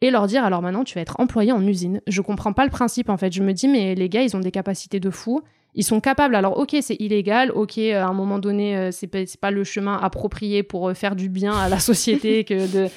et 0.00 0.10
leur 0.10 0.26
dire 0.26 0.44
alors 0.44 0.62
maintenant 0.62 0.84
tu 0.84 0.94
vas 0.94 1.02
être 1.02 1.20
employé 1.20 1.52
en 1.52 1.66
usine. 1.66 2.00
Je 2.06 2.22
comprends 2.22 2.52
pas 2.52 2.64
le 2.64 2.70
principe 2.70 3.10
en 3.10 3.16
fait. 3.16 3.32
Je 3.32 3.42
me 3.42 3.52
dis 3.52 3.68
mais 3.68 3.94
les 3.94 4.08
gars, 4.08 4.22
ils 4.22 4.36
ont 4.36 4.40
des 4.40 4.50
capacités 4.50 5.00
de 5.00 5.10
fou 5.10 5.42
ils 5.74 5.84
sont 5.84 6.00
capables. 6.00 6.34
Alors, 6.34 6.58
ok, 6.58 6.76
c'est 6.80 6.96
illégal, 7.00 7.50
ok, 7.52 7.78
euh, 7.78 8.02
à 8.02 8.06
un 8.06 8.12
moment 8.12 8.38
donné, 8.38 8.76
euh, 8.76 8.90
c'est 8.90 9.06
pas, 9.06 9.18
pas 9.40 9.50
le 9.50 9.64
chemin 9.64 9.96
approprié 9.96 10.62
pour 10.62 10.88
euh, 10.88 10.94
faire 10.94 11.14
du 11.14 11.28
bien 11.28 11.52
à 11.52 11.68
la 11.68 11.78
société 11.90 12.44
que 12.44 12.70
de 12.72 12.88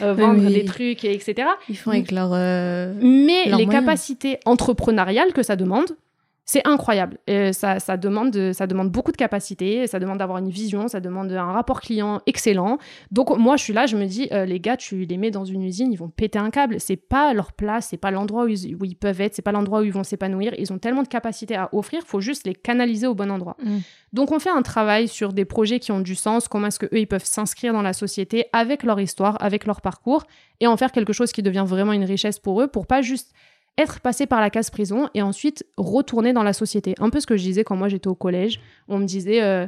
vendre 0.00 0.48
des 0.48 0.64
trucs, 0.64 1.04
etc. 1.04 1.48
Ils 1.68 1.76
font 1.76 1.90
avec 1.90 2.10
leur. 2.10 2.30
Mais 2.30 3.46
les 3.46 3.66
capacités 3.66 4.38
entrepreneuriales 4.44 5.32
que 5.32 5.42
ça 5.42 5.56
demande, 5.56 5.96
c'est 6.44 6.66
incroyable. 6.66 7.18
Et 7.28 7.52
ça, 7.52 7.78
ça, 7.78 7.96
demande, 7.96 8.52
ça 8.52 8.66
demande 8.66 8.90
beaucoup 8.90 9.12
de 9.12 9.16
capacité, 9.16 9.86
ça 9.86 10.00
demande 10.00 10.18
d'avoir 10.18 10.38
une 10.38 10.50
vision, 10.50 10.88
ça 10.88 10.98
demande 10.98 11.30
un 11.32 11.52
rapport 11.52 11.80
client 11.80 12.20
excellent. 12.26 12.78
Donc 13.12 13.36
moi, 13.38 13.56
je 13.56 13.62
suis 13.62 13.72
là, 13.72 13.86
je 13.86 13.96
me 13.96 14.06
dis, 14.06 14.28
euh, 14.32 14.44
les 14.44 14.58
gars, 14.58 14.76
tu 14.76 15.04
les 15.04 15.18
mets 15.18 15.30
dans 15.30 15.44
une 15.44 15.62
usine, 15.62 15.92
ils 15.92 15.96
vont 15.96 16.08
péter 16.08 16.38
un 16.40 16.50
câble. 16.50 16.80
C'est 16.80 16.96
pas 16.96 17.32
leur 17.32 17.52
place, 17.52 17.88
c'est 17.90 17.96
pas 17.96 18.10
l'endroit 18.10 18.44
où, 18.44 18.48
ils, 18.48 18.96
peuvent 18.96 19.20
être, 19.20 19.34
c'est 19.34 19.42
pas 19.42 19.52
l'endroit 19.52 19.80
où 19.80 19.84
ils 19.84 19.92
vont 19.92 20.02
s'épanouir. 20.02 20.52
Ils 20.58 20.72
ont 20.72 20.78
tellement 20.78 21.02
de 21.02 21.08
capacité 21.08 21.54
à 21.54 21.68
offrir, 21.72 22.00
il 22.04 22.08
faut 22.08 22.20
juste 22.20 22.44
les 22.44 22.54
canaliser 22.54 23.06
au 23.06 23.14
bon 23.14 23.30
endroit. 23.30 23.56
Mm. 23.62 23.78
Donc 24.12 24.32
on 24.32 24.40
fait 24.40 24.50
un 24.50 24.62
travail 24.62 25.08
sur 25.08 25.32
des 25.32 25.44
projets 25.44 25.78
qui 25.78 25.92
ont 25.92 26.00
du 26.00 26.16
sens, 26.16 26.48
comment 26.48 26.66
est-ce 26.66 26.78
que 26.78 26.86
eux 26.86 26.98
ils 26.98 27.06
peuvent 27.06 27.24
s'inscrire 27.24 27.72
dans 27.72 27.82
la 27.82 27.92
société 27.92 28.46
avec 28.52 28.82
leur 28.82 29.00
histoire, 29.00 29.36
avec 29.40 29.64
leur 29.64 29.80
parcours, 29.80 30.24
et 30.60 30.66
en 30.66 30.76
faire 30.76 30.92
quelque 30.92 31.12
chose 31.12 31.32
qui 31.32 31.42
devient 31.42 31.64
vraiment 31.66 31.92
une 31.92 32.04
richesse 32.04 32.38
pour 32.38 32.60
eux, 32.60 32.66
pour 32.66 32.86
pas 32.86 33.00
juste 33.00 33.32
être 33.78 34.00
passé 34.00 34.26
par 34.26 34.40
la 34.40 34.50
case 34.50 34.70
prison 34.70 35.08
et 35.14 35.22
ensuite 35.22 35.64
retourner 35.76 36.32
dans 36.32 36.42
la 36.42 36.52
société. 36.52 36.94
Un 36.98 37.10
peu 37.10 37.20
ce 37.20 37.26
que 37.26 37.36
je 37.36 37.42
disais 37.42 37.64
quand 37.64 37.76
moi 37.76 37.88
j'étais 37.88 38.08
au 38.08 38.14
collège. 38.14 38.60
On 38.88 38.98
me 38.98 39.06
disait 39.06 39.42
euh, 39.42 39.66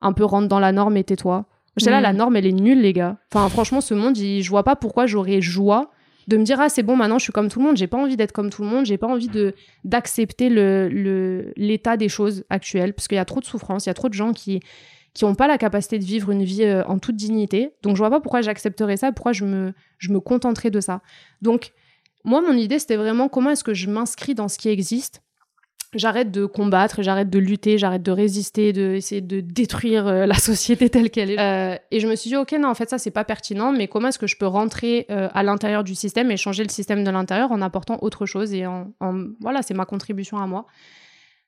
un 0.00 0.12
peu 0.12 0.24
rentre 0.24 0.48
dans 0.48 0.60
la 0.60 0.72
norme 0.72 0.96
et 0.96 1.04
tais-toi. 1.04 1.46
J'étais 1.76 1.90
là, 1.90 2.00
la 2.00 2.12
mm. 2.12 2.16
norme 2.16 2.36
elle 2.36 2.46
est 2.46 2.52
nulle, 2.52 2.80
les 2.80 2.92
gars. 2.92 3.18
Enfin, 3.32 3.48
franchement, 3.48 3.80
ce 3.80 3.94
monde, 3.94 4.16
je 4.16 4.48
vois 4.48 4.64
pas 4.64 4.76
pourquoi 4.76 5.06
j'aurais 5.06 5.40
joie 5.40 5.90
de 6.28 6.36
me 6.36 6.44
dire 6.44 6.60
ah 6.60 6.68
c'est 6.68 6.82
bon 6.82 6.94
maintenant 6.94 7.18
je 7.18 7.24
suis 7.24 7.32
comme 7.32 7.48
tout 7.48 7.58
le 7.58 7.64
monde 7.64 7.78
j'ai 7.78 7.86
pas 7.86 7.96
envie 7.96 8.16
d'être 8.16 8.32
comme 8.32 8.50
tout 8.50 8.62
le 8.62 8.68
monde 8.68 8.84
j'ai 8.84 8.98
pas 8.98 9.06
envie 9.06 9.28
de 9.28 9.54
d'accepter 9.84 10.50
le 10.50 11.52
l'état 11.56 11.96
des 11.96 12.10
choses 12.10 12.44
actuelles 12.50 12.92
parce 12.92 13.08
qu'il 13.08 13.16
y 13.16 13.18
a 13.18 13.24
trop 13.24 13.40
de 13.40 13.46
souffrance 13.46 13.86
il 13.86 13.88
y 13.88 13.90
a 13.90 13.94
trop 13.94 14.10
de 14.10 14.14
gens 14.14 14.34
qui 14.34 14.60
qui 15.14 15.24
ont 15.24 15.34
pas 15.34 15.48
la 15.48 15.56
capacité 15.56 15.98
de 15.98 16.04
vivre 16.04 16.30
une 16.30 16.44
vie 16.44 16.64
euh, 16.64 16.84
en 16.84 16.98
toute 16.98 17.16
dignité 17.16 17.72
donc 17.82 17.96
je 17.96 17.98
vois 18.02 18.10
pas 18.10 18.20
pourquoi 18.20 18.42
j'accepterais 18.42 18.98
ça 18.98 19.10
pourquoi 19.10 19.32
je 19.32 19.46
me 19.46 19.72
je 19.96 20.12
me 20.12 20.20
contenterais 20.20 20.70
de 20.70 20.80
ça 20.80 21.00
donc 21.40 21.72
moi, 22.24 22.40
mon 22.40 22.52
idée, 22.52 22.78
c'était 22.78 22.96
vraiment 22.96 23.28
comment 23.28 23.50
est-ce 23.50 23.64
que 23.64 23.74
je 23.74 23.88
m'inscris 23.88 24.34
dans 24.34 24.48
ce 24.48 24.58
qui 24.58 24.68
existe. 24.68 25.22
J'arrête 25.94 26.30
de 26.30 26.44
combattre, 26.44 27.02
j'arrête 27.02 27.30
de 27.30 27.38
lutter, 27.38 27.78
j'arrête 27.78 28.02
de 28.02 28.10
résister, 28.10 28.74
d'essayer 28.74 29.22
de, 29.22 29.40
détruire 29.40 30.06
euh, 30.06 30.26
la 30.26 30.34
société 30.34 30.90
telle 30.90 31.10
qu'elle 31.10 31.30
est. 31.30 31.40
Euh, 31.40 31.76
et 31.90 32.00
je 32.00 32.06
me 32.06 32.14
suis 32.14 32.28
dit, 32.28 32.36
ok, 32.36 32.52
non, 32.52 32.68
en 32.68 32.74
fait, 32.74 32.90
ça, 32.90 32.98
c'est 32.98 33.10
pas 33.10 33.24
pertinent, 33.24 33.72
mais 33.72 33.88
comment 33.88 34.08
est-ce 34.08 34.18
que 34.18 34.26
je 34.26 34.36
peux 34.36 34.46
rentrer 34.46 35.06
euh, 35.10 35.28
à 35.32 35.42
l'intérieur 35.42 35.84
du 35.84 35.94
système 35.94 36.30
et 36.30 36.36
changer 36.36 36.62
le 36.62 36.68
système 36.68 37.04
de 37.04 37.10
l'intérieur 37.10 37.52
en 37.52 37.62
apportant 37.62 37.96
autre 38.02 38.26
chose 38.26 38.52
et 38.52 38.66
en, 38.66 38.92
voilà, 39.40 39.62
c'est 39.62 39.74
ma 39.74 39.86
contribution 39.86 40.36
à 40.36 40.46
moi. 40.46 40.66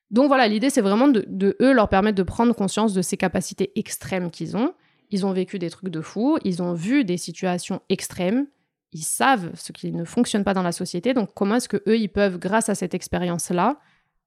Donc 0.09 0.27
voilà, 0.27 0.47
l'idée, 0.47 0.71
c'est 0.71 0.81
vraiment 0.81 1.07
de, 1.07 1.23
de, 1.27 1.55
eux 1.61 1.71
leur 1.71 1.87
permettre 1.87 2.17
de 2.17 2.23
prendre 2.23 2.53
conscience 2.55 2.93
de 2.93 3.03
ces 3.03 3.17
capacités 3.17 3.71
extrêmes 3.75 4.31
qu'ils 4.31 4.57
ont. 4.57 4.73
Ils 5.11 5.25
ont 5.25 5.33
vécu 5.33 5.59
des 5.59 5.69
trucs 5.69 5.89
de 5.89 6.01
fou, 6.01 6.39
ils 6.43 6.63
ont 6.63 6.73
vu 6.73 7.05
des 7.05 7.17
situations 7.17 7.81
extrêmes, 7.89 8.47
ils 8.93 9.03
savent 9.03 9.51
ce 9.55 9.71
qui 9.71 9.91
ne 9.91 10.03
fonctionne 10.03 10.43
pas 10.43 10.53
dans 10.53 10.63
la 10.63 10.71
société. 10.71 11.13
Donc, 11.13 11.29
comment 11.33 11.55
est-ce 11.55 11.69
que 11.69 11.81
eux, 11.87 11.97
ils 11.97 12.09
peuvent, 12.09 12.37
grâce 12.37 12.69
à 12.69 12.75
cette 12.75 12.93
expérience-là, 12.93 13.77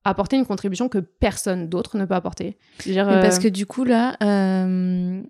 apporter 0.05 0.37
une 0.37 0.47
contribution 0.47 0.89
que 0.89 0.99
personne 0.99 1.69
d'autre 1.69 1.97
ne 1.97 2.05
peut 2.05 2.15
apporter? 2.15 2.57
Parce 2.79 3.39
euh, 3.39 3.41
que 3.41 3.49
du 3.49 3.67
coup, 3.67 3.85
là, 3.85 4.17
euh, 4.23 5.23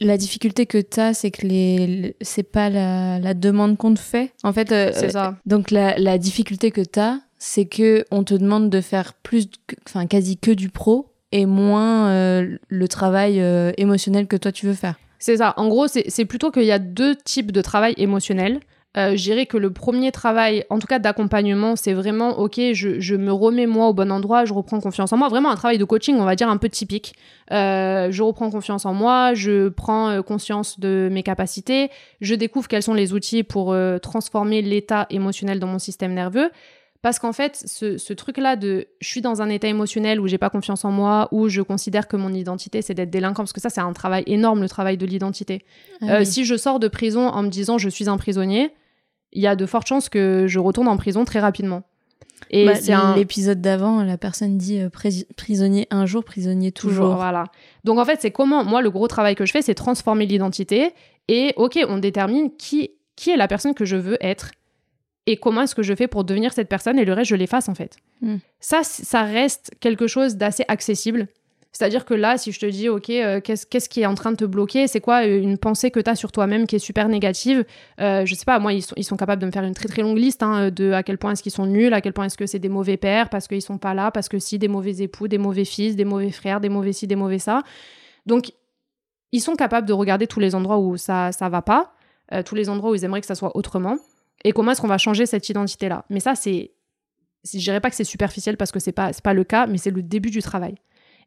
la 0.00 0.16
difficulté 0.16 0.66
que 0.66 0.78
tu 0.78 1.00
as, 1.00 1.12
c'est 1.14 1.30
que 1.30 1.46
les, 1.46 2.16
c'est 2.20 2.42
pas 2.42 2.70
la, 2.70 3.34
demande 3.34 3.76
qu'on 3.76 3.92
te 3.92 4.00
fait. 4.00 4.32
En 4.42 4.52
fait, 4.52 4.72
euh, 4.72 4.90
c'est 4.94 5.10
ça. 5.10 5.36
Donc, 5.44 5.70
la, 5.70 6.18
difficulté 6.18 6.70
que 6.70 6.82
tu 6.82 7.00
as, 7.00 7.20
c'est 7.38 7.66
que 7.66 8.06
on 8.10 8.24
te 8.24 8.34
demande 8.34 8.70
de 8.70 8.80
faire 8.80 9.12
plus, 9.12 9.48
enfin, 9.86 10.06
quasi 10.06 10.38
que 10.38 10.50
du 10.50 10.70
pro 10.70 11.12
et 11.30 11.44
moins 11.44 12.08
le 12.68 12.88
travail 12.88 13.38
émotionnel 13.76 14.28
que 14.28 14.36
toi 14.36 14.50
tu 14.50 14.66
veux 14.66 14.72
faire. 14.72 14.96
C'est 15.24 15.38
ça. 15.38 15.54
En 15.56 15.68
gros, 15.68 15.86
c'est 15.86 16.24
plutôt 16.26 16.50
qu'il 16.50 16.64
y 16.64 16.70
a 16.70 16.78
deux 16.78 17.16
types 17.16 17.50
de 17.50 17.62
travail 17.62 17.94
émotionnel. 17.96 18.60
Euh, 18.98 19.16
je 19.16 19.22
dirais 19.22 19.46
que 19.46 19.56
le 19.56 19.72
premier 19.72 20.12
travail, 20.12 20.66
en 20.68 20.78
tout 20.78 20.86
cas 20.86 20.98
d'accompagnement, 20.98 21.76
c'est 21.76 21.94
vraiment, 21.94 22.38
ok, 22.38 22.60
je, 22.74 23.16
me 23.16 23.32
remets 23.32 23.64
moi 23.64 23.88
au 23.88 23.94
bon 23.94 24.12
endroit, 24.12 24.44
je 24.44 24.52
reprends 24.52 24.80
confiance 24.80 25.14
en 25.14 25.16
moi. 25.16 25.30
Vraiment 25.30 25.50
un 25.50 25.56
travail 25.56 25.78
de 25.78 25.84
coaching, 25.86 26.16
on 26.18 26.26
va 26.26 26.36
dire, 26.36 26.50
un 26.50 26.58
peu 26.58 26.68
typique. 26.68 27.14
Euh, 27.52 28.08
je 28.10 28.22
reprends 28.22 28.50
confiance 28.50 28.84
en 28.84 28.92
moi, 28.92 29.32
je 29.32 29.70
prends 29.70 30.10
euh, 30.10 30.20
conscience 30.20 30.78
de 30.78 31.08
mes 31.10 31.22
capacités, 31.22 31.88
je 32.20 32.34
découvre 32.34 32.68
quels 32.68 32.82
sont 32.82 32.92
les 32.92 33.14
outils 33.14 33.44
pour 33.44 33.74
transformer 34.02 34.60
l'état 34.60 35.06
émotionnel 35.08 35.58
dans 35.58 35.68
mon 35.68 35.78
système 35.78 36.12
nerveux. 36.12 36.50
Parce 37.04 37.18
qu'en 37.18 37.34
fait, 37.34 37.62
ce, 37.66 38.12
truc-là 38.14 38.56
de 38.56 38.86
je 39.02 39.08
suis 39.08 39.20
dans 39.20 39.42
un 39.42 39.50
état 39.50 39.68
émotionnel 39.68 40.18
où 40.20 40.26
j'ai 40.26 40.38
pas 40.38 40.48
confiance 40.48 40.86
en 40.86 40.90
moi, 40.90 41.28
où 41.32 41.50
je 41.50 41.60
considère 41.60 42.08
que 42.08 42.16
mon 42.16 42.32
identité 42.32 42.80
c'est 42.80 42.94
d'être 42.94 43.10
délinquant, 43.10 43.42
parce 43.42 43.52
que 43.52 43.60
ça 43.60 43.68
c'est 43.68 43.82
un 43.82 43.92
travail 43.92 44.22
énorme, 44.26 44.62
le 44.62 44.70
travail 44.70 44.96
de 44.96 45.04
l'identité. 45.04 45.66
Ah 46.00 46.14
euh, 46.14 46.24
si 46.24 46.46
je 46.46 46.56
sors 46.56 46.80
de 46.80 46.88
prison 46.88 47.28
en 47.28 47.42
me 47.42 47.50
disant 47.50 47.76
je 47.76 47.90
suis 47.90 48.08
un 48.08 48.16
prisonnier, 48.16 48.72
il 49.32 49.42
y 49.42 49.46
a 49.46 49.54
de 49.54 49.66
fortes 49.66 49.86
chances 49.86 50.08
que 50.08 50.46
je 50.48 50.58
retourne 50.58 50.88
en 50.88 50.96
prison 50.96 51.26
très 51.26 51.40
rapidement. 51.40 51.82
Et 52.48 52.64
bah, 52.64 52.74
c'est 52.74 52.94
un... 52.94 53.16
l'épisode 53.16 53.60
d'avant, 53.60 54.02
la 54.02 54.16
personne 54.16 54.56
dit 54.56 54.80
euh, 54.80 54.88
prisonnier 55.36 55.86
un 55.90 56.06
jour, 56.06 56.24
prisonnier 56.24 56.72
toujours. 56.72 57.04
toujours. 57.04 57.16
Voilà. 57.16 57.44
Donc 57.84 57.98
en 57.98 58.06
fait, 58.06 58.22
c'est 58.22 58.30
comment 58.30 58.64
moi 58.64 58.80
le 58.80 58.90
gros 58.90 59.08
travail 59.08 59.34
que 59.34 59.44
je 59.44 59.52
fais, 59.52 59.60
c'est 59.60 59.74
transformer 59.74 60.24
l'identité 60.24 60.94
et 61.28 61.52
ok, 61.56 61.80
on 61.86 61.98
détermine 61.98 62.50
qui 62.56 62.92
qui 63.14 63.28
est 63.28 63.36
la 63.36 63.46
personne 63.46 63.74
que 63.74 63.84
je 63.84 63.96
veux 63.96 64.16
être 64.22 64.52
et 65.26 65.36
comment 65.36 65.62
est-ce 65.62 65.74
que 65.74 65.82
je 65.82 65.94
fais 65.94 66.08
pour 66.08 66.24
devenir 66.24 66.52
cette 66.52 66.68
personne 66.68 66.98
et 66.98 67.04
le 67.04 67.12
reste 67.12 67.30
je 67.30 67.36
l'efface 67.36 67.68
en 67.68 67.74
fait. 67.74 67.96
Hmm. 68.20 68.36
Ça, 68.60 68.82
ça 68.84 69.22
reste 69.22 69.72
quelque 69.80 70.06
chose 70.06 70.36
d'assez 70.36 70.64
accessible. 70.68 71.28
C'est-à-dire 71.74 72.04
que 72.04 72.14
là, 72.14 72.38
si 72.38 72.52
je 72.52 72.60
te 72.60 72.66
dis, 72.66 72.88
OK, 72.88 73.10
euh, 73.10 73.40
qu'est-ce 73.40 73.88
qui 73.88 74.02
est 74.02 74.06
en 74.06 74.14
train 74.14 74.30
de 74.30 74.36
te 74.36 74.44
bloquer 74.44 74.86
C'est 74.86 75.00
quoi 75.00 75.26
euh, 75.26 75.42
une 75.42 75.58
pensée 75.58 75.90
que 75.90 75.98
tu 75.98 76.08
as 76.08 76.14
sur 76.14 76.30
toi-même 76.30 76.68
qui 76.68 76.76
est 76.76 76.78
super 76.78 77.08
négative 77.08 77.64
euh, 78.00 78.24
Je 78.24 78.34
sais 78.36 78.44
pas, 78.44 78.60
moi, 78.60 78.72
ils 78.72 78.82
sont, 78.82 78.94
ils 78.96 79.02
sont, 79.02 79.16
capables 79.16 79.42
de 79.42 79.46
me 79.46 79.50
faire 79.50 79.64
une 79.64 79.74
très 79.74 79.88
très 79.88 80.02
longue 80.02 80.16
liste 80.16 80.44
hein, 80.44 80.70
de 80.70 80.92
à 80.92 81.02
quel 81.02 81.18
point 81.18 81.32
est-ce 81.32 81.42
qu'ils 81.42 81.50
sont 81.50 81.66
nuls, 81.66 81.92
à 81.92 82.00
quel 82.00 82.12
point 82.12 82.26
est-ce 82.26 82.38
que 82.38 82.46
c'est 82.46 82.60
des 82.60 82.68
mauvais 82.68 82.96
pères, 82.96 83.28
parce 83.28 83.48
qu'ils 83.48 83.60
sont 83.60 83.78
pas 83.78 83.92
là, 83.92 84.12
parce 84.12 84.28
que 84.28 84.38
si, 84.38 84.60
des 84.60 84.68
mauvais 84.68 85.02
époux, 85.02 85.26
des 85.26 85.36
mauvais 85.36 85.64
fils, 85.64 85.96
des 85.96 86.04
mauvais 86.04 86.30
frères, 86.30 86.60
des 86.60 86.68
mauvais 86.68 86.92
ci, 86.92 87.08
des 87.08 87.16
mauvais 87.16 87.40
ça. 87.40 87.64
Donc, 88.24 88.52
ils 89.32 89.40
sont 89.40 89.56
capables 89.56 89.88
de 89.88 89.92
regarder 89.92 90.28
tous 90.28 90.38
les 90.38 90.54
endroits 90.54 90.78
où 90.78 90.96
ça 90.96 91.32
ça 91.32 91.48
va 91.48 91.60
pas, 91.60 91.92
tous 92.44 92.54
les 92.54 92.68
endroits 92.68 92.92
où 92.92 92.94
ils 92.94 93.04
aimeraient 93.04 93.20
que 93.20 93.26
ça 93.26 93.34
soit 93.34 93.56
autrement 93.56 93.96
et 94.44 94.52
comment 94.52 94.72
est-ce 94.72 94.80
qu'on 94.80 94.88
va 94.88 94.98
changer 94.98 95.26
cette 95.26 95.48
identité-là. 95.48 96.04
Mais 96.10 96.20
ça, 96.20 96.34
c'est, 96.34 96.72
je 97.52 97.58
dirais 97.58 97.80
pas 97.80 97.90
que 97.90 97.96
c'est 97.96 98.04
superficiel 98.04 98.56
parce 98.56 98.70
que 98.72 98.78
c'est 98.78 98.92
pas, 98.92 99.10
pas 99.22 99.34
le 99.34 99.44
cas, 99.44 99.66
mais 99.66 99.78
c'est 99.78 99.90
le 99.90 100.02
début 100.02 100.30
du 100.30 100.42
travail. 100.42 100.76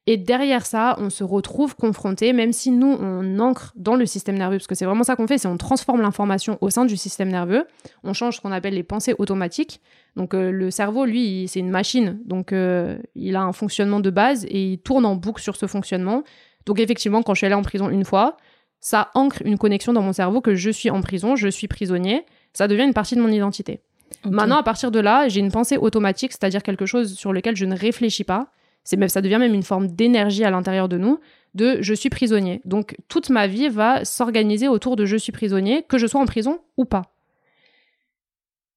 Et 0.09 0.15
derrière 0.15 0.65
ça, 0.65 0.95
on 0.99 1.09
se 1.09 1.26
retrouve 1.26 1.76
confronté, 1.76 2.32
même 2.32 2.53
si 2.53 2.72
nous, 2.72 2.97
on 2.97 3.39
ancre 3.39 3.74
dans 3.76 3.97
le 3.97 4.05
système 4.05 4.38
nerveux, 4.38 4.55
parce 4.55 4.68
que 4.68 4.74
c'est 4.74 4.86
vraiment 4.86 5.03
ça 5.03 5.18
qu'on 5.18 5.28
fait, 5.28 5.38
c'est 5.38 5.49
on 5.49 5.57
transforme 5.57 6.01
l'information 6.01 6.57
au 6.61 6.70
sein 6.70 6.86
du 6.86 6.95
système 6.95 7.28
nerveux, 7.28 7.68
on 8.05 8.13
change 8.13 8.38
ce 8.38 8.41
qu'on 8.41 8.53
appelle 8.53 8.74
les 8.74 8.84
pensées 8.84 9.15
automatiques. 9.18 9.82
Donc 10.15 10.34
euh, 10.34 10.49
le 10.49 10.72
cerveau, 10.72 11.03
lui, 11.03 11.49
c'est 11.49 11.59
une 11.59 11.70
machine, 11.70 12.22
donc 12.24 12.53
euh, 12.53 12.97
il 13.15 13.36
a 13.36 13.41
un 13.41 13.51
fonctionnement 13.51 13.99
de 13.99 14.09
base 14.09 14.45
et 14.45 14.72
il 14.72 14.78
tourne 14.80 15.05
en 15.05 15.18
boucle 15.18 15.41
sur 15.41 15.57
ce 15.57 15.65
fonctionnement. 15.65 16.24
Donc 16.65 16.80
effectivement, 16.80 17.22
quand 17.22 17.34
je 17.34 17.39
suis 17.39 17.45
allée 17.45 17.55
en 17.55 17.61
prison 17.61 17.89
une 17.89 18.05
fois, 18.05 18.38
ça 18.80 19.11
ancre 19.13 19.41
une 19.43 19.57
connexion 19.57 19.91
dans 19.91 20.03
mon 20.03 20.13
cerveau 20.13 20.39
que 20.39 20.55
je 20.55 20.70
suis 20.70 20.89
en 20.89 21.01
prison, 21.01 21.36
je 21.36 21.49
suis 21.49 21.68
prisonnier, 21.68 22.26
ça 22.54 22.68
devient 22.68 22.84
une 22.84 22.93
partie 22.93 23.16
de 23.16 23.22
mon 23.22 23.30
identité. 23.30 23.82
Maintenant, 24.26 24.58
à 24.58 24.64
partir 24.64 24.91
de 24.91 25.00
là, 25.00 25.28
j'ai 25.28 25.39
une 25.39 25.52
pensée 25.52 25.78
automatique, 25.78 26.32
c'est-à-dire 26.32 26.64
quelque 26.64 26.86
chose 26.86 27.14
sur 27.16 27.34
lequel 27.34 27.56
je 27.56 27.66
ne 27.66 27.78
réfléchis 27.78 28.24
pas. 28.24 28.48
C'est 28.84 28.98
même, 28.98 29.10
ça 29.10 29.22
devient 29.22 29.38
même 29.38 29.54
une 29.54 29.64
forme 29.64 29.88
d'énergie 29.88 30.43
à 30.43 30.50
l'intérieur 30.50 30.88
de 30.88 30.98
nous, 30.98 31.20
de 31.56 31.78
je 31.82 31.93
suis 31.93 32.10
prisonnier. 32.10 32.62
Donc 32.66 32.95
toute 33.10 33.30
ma 33.30 33.48
vie 33.48 33.70
va 33.70 34.06
s'organiser 34.06 34.68
autour 34.68 34.95
de 34.95 35.06
je 35.06 35.18
suis 35.18 35.32
prisonnier, 35.32 35.84
que 35.88 35.98
je 35.98 36.08
sois 36.08 36.22
en 36.22 36.26
prison 36.26 36.60
ou 36.78 36.86
pas. 36.86 37.14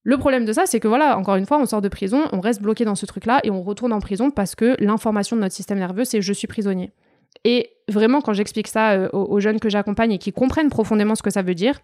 Le 0.03 0.17
problème 0.17 0.45
de 0.45 0.53
ça, 0.53 0.65
c'est 0.67 0.81
que 0.81 0.89
voilà, 0.89 1.19
encore 1.19 1.37
une 1.37 1.47
fois, 1.47 1.59
on 1.59 1.67
sort 1.67 1.83
de 1.83 1.89
prison, 1.89 2.25
on 2.33 2.41
reste 2.41 2.63
bloqué 2.63 2.85
dans 2.85 2.95
ce 2.95 3.07
truc-là 3.07 3.41
et 3.45 3.51
on 3.51 3.63
retourne 3.63 3.93
en 3.93 4.01
prison 4.01 4.31
parce 4.31 4.55
que 4.55 4.75
l'information 4.81 5.37
de 5.37 5.43
notre 5.43 5.55
système 5.55 5.79
nerveux, 5.79 6.05
c'est 6.05 6.23
je 6.23 6.33
suis 6.33 6.47
prisonnier. 6.47 6.91
Et 7.45 7.71
vraiment, 7.89 8.21
quand 8.21 8.33
j'explique 8.33 8.67
ça 8.67 8.93
euh, 8.93 9.09
aux 9.13 9.41
jeunes 9.41 9.61
que 9.61 9.69
j'accompagne 9.69 10.13
et 10.13 10.19
qui 10.19 10.33
comprennent 10.33 10.71
profondément 10.71 11.15
ce 11.15 11.23
que 11.23 11.31
ça 11.31 11.43
veut 11.43 11.55
dire, 11.55 11.81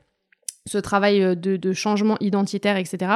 ce 0.67 0.79
travail 0.79 1.23
euh, 1.23 1.35
de, 1.35 1.73
changement 1.73 2.17
identitaire, 2.21 2.77
etc., 2.77 3.13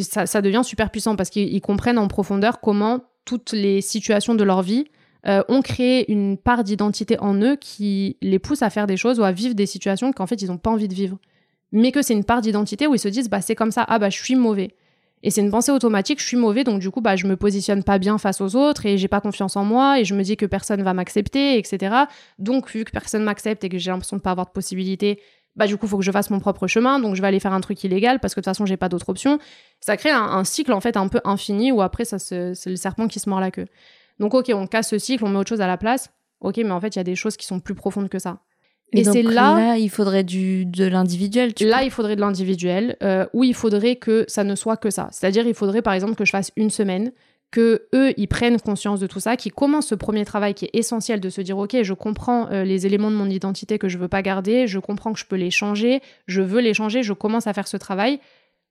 ça, 0.00 0.42
devient 0.42 0.60
super 0.64 0.90
puissant 0.90 1.16
parce 1.16 1.30
qu'ils 1.30 1.60
comprennent 1.62 1.98
en 1.98 2.08
profondeur 2.08 2.60
comment 2.60 3.00
toutes 3.24 3.52
les 3.52 3.80
situations 3.80 4.34
de 4.34 4.44
leur 4.44 4.60
vie 4.60 4.84
euh, 5.26 5.42
ont 5.48 5.62
créé 5.62 6.10
une 6.12 6.36
part 6.36 6.62
d'identité 6.62 7.18
en 7.20 7.40
eux 7.40 7.56
qui 7.56 8.18
les 8.20 8.38
pousse 8.38 8.60
à 8.60 8.68
faire 8.68 8.86
des 8.86 8.98
choses 8.98 9.18
ou 9.18 9.24
à 9.24 9.32
vivre 9.32 9.54
des 9.54 9.64
situations 9.64 10.12
qu'en 10.12 10.26
fait 10.26 10.42
ils 10.42 10.48
n'ont 10.48 10.58
pas 10.58 10.70
envie 10.70 10.88
de 10.88 10.94
vivre. 10.94 11.18
Mais 11.72 11.90
que 11.90 12.02
c'est 12.02 12.12
une 12.12 12.24
part 12.24 12.42
d'identité 12.42 12.86
où 12.86 12.94
ils 12.94 12.98
se 12.98 13.08
disent 13.08 13.30
bah 13.30 13.40
c'est 13.40 13.54
comme 13.54 13.70
ça, 13.70 13.84
ah 13.88 13.98
bah 13.98 14.10
je 14.10 14.22
suis 14.22 14.36
mauvais. 14.36 14.74
Et 15.22 15.30
c'est 15.30 15.40
une 15.40 15.50
pensée 15.50 15.72
automatique, 15.72 16.20
je 16.20 16.26
suis 16.26 16.36
mauvais, 16.36 16.62
donc 16.62 16.80
du 16.80 16.90
coup, 16.90 17.00
bah, 17.00 17.16
je 17.16 17.26
me 17.26 17.36
positionne 17.36 17.82
pas 17.82 17.98
bien 17.98 18.18
face 18.18 18.40
aux 18.40 18.54
autres 18.54 18.86
et 18.86 18.98
j'ai 18.98 19.08
pas 19.08 19.20
confiance 19.20 19.56
en 19.56 19.64
moi 19.64 19.98
et 19.98 20.04
je 20.04 20.14
me 20.14 20.22
dis 20.22 20.36
que 20.36 20.46
personne 20.46 20.82
va 20.82 20.94
m'accepter, 20.94 21.58
etc. 21.58 22.04
Donc, 22.38 22.70
vu 22.70 22.84
que 22.84 22.92
personne 22.92 23.24
m'accepte 23.24 23.64
et 23.64 23.68
que 23.68 23.78
j'ai 23.78 23.90
l'impression 23.90 24.16
de 24.16 24.22
pas 24.22 24.30
avoir 24.30 24.46
de 24.46 24.52
possibilité, 24.52 25.20
bah, 25.56 25.66
du 25.66 25.76
coup, 25.76 25.86
il 25.86 25.88
faut 25.88 25.98
que 25.98 26.04
je 26.04 26.12
fasse 26.12 26.30
mon 26.30 26.38
propre 26.38 26.66
chemin, 26.66 27.00
donc 27.00 27.14
je 27.16 27.20
vais 27.20 27.26
aller 27.26 27.40
faire 27.40 27.52
un 27.52 27.60
truc 27.60 27.82
illégal 27.82 28.20
parce 28.20 28.34
que 28.34 28.40
de 28.40 28.42
toute 28.42 28.50
façon, 28.50 28.64
j'ai 28.64 28.76
pas 28.76 28.88
d'autre 28.88 29.08
option. 29.08 29.38
Ça 29.80 29.96
crée 29.96 30.10
un, 30.10 30.44
cycle, 30.44 30.72
en 30.72 30.80
fait, 30.80 30.96
un 30.96 31.08
peu 31.08 31.20
infini 31.24 31.72
où 31.72 31.82
après, 31.82 32.04
ça 32.04 32.18
c'est 32.18 32.54
le 32.66 32.76
serpent 32.76 33.08
qui 33.08 33.18
se 33.18 33.28
mord 33.28 33.40
la 33.40 33.50
queue. 33.50 33.66
Donc, 34.20 34.34
ok, 34.34 34.50
on 34.54 34.66
casse 34.66 34.90
ce 34.90 34.98
cycle, 34.98 35.24
on 35.24 35.28
met 35.28 35.38
autre 35.38 35.48
chose 35.48 35.60
à 35.60 35.66
la 35.66 35.76
place. 35.76 36.10
Ok, 36.40 36.58
mais 36.58 36.70
en 36.70 36.80
fait, 36.80 36.94
il 36.94 36.98
y 36.98 37.00
a 37.00 37.04
des 37.04 37.16
choses 37.16 37.36
qui 37.36 37.46
sont 37.46 37.60
plus 37.60 37.74
profondes 37.74 38.08
que 38.08 38.18
ça. 38.18 38.40
Et, 38.92 39.04
c'est 39.04 39.22
là, 39.22 39.76
il 39.76 39.90
faudrait 39.90 40.24
du 40.24 40.64
de 40.64 40.86
l'individuel. 40.86 41.52
Là, 41.60 41.82
il 41.82 41.90
faudrait 41.90 42.16
de 42.16 42.20
l'individuel, 42.20 42.96
euh, 43.02 43.26
où 43.34 43.44
il 43.44 43.54
faudrait 43.54 43.96
que 43.96 44.24
ça 44.28 44.44
ne 44.44 44.54
soit 44.54 44.76
que 44.76 44.90
ça. 44.90 45.08
C'est-à-dire, 45.10 45.46
il 45.46 45.54
faudrait 45.54 45.82
par 45.82 45.92
exemple 45.92 46.14
que 46.14 46.24
je 46.24 46.30
fasse 46.30 46.52
une 46.56 46.70
semaine, 46.70 47.12
que 47.50 47.88
eux, 47.94 48.12
ils 48.16 48.28
prennent 48.28 48.60
conscience 48.60 49.00
de 49.00 49.06
tout 49.06 49.20
ça, 49.20 49.36
qu'ils 49.36 49.52
commencent 49.52 49.88
ce 49.88 49.94
premier 49.94 50.24
travail 50.24 50.54
qui 50.54 50.66
est 50.66 50.70
essentiel 50.74 51.20
de 51.20 51.30
se 51.30 51.40
dire, 51.40 51.56
ok, 51.56 51.82
je 51.82 51.94
comprends 51.94 52.50
euh, 52.50 52.64
les 52.64 52.86
éléments 52.86 53.10
de 53.10 53.16
mon 53.16 53.28
identité 53.28 53.78
que 53.78 53.88
je 53.88 53.96
veux 53.96 54.08
pas 54.08 54.22
garder, 54.22 54.66
je 54.66 54.78
comprends 54.78 55.12
que 55.12 55.18
je 55.18 55.24
peux 55.24 55.36
les 55.36 55.50
changer, 55.50 56.02
je 56.26 56.42
veux 56.42 56.60
les 56.60 56.74
changer, 56.74 57.02
je 57.02 57.14
commence 57.14 57.46
à 57.46 57.54
faire 57.54 57.66
ce 57.66 57.78
travail. 57.78 58.20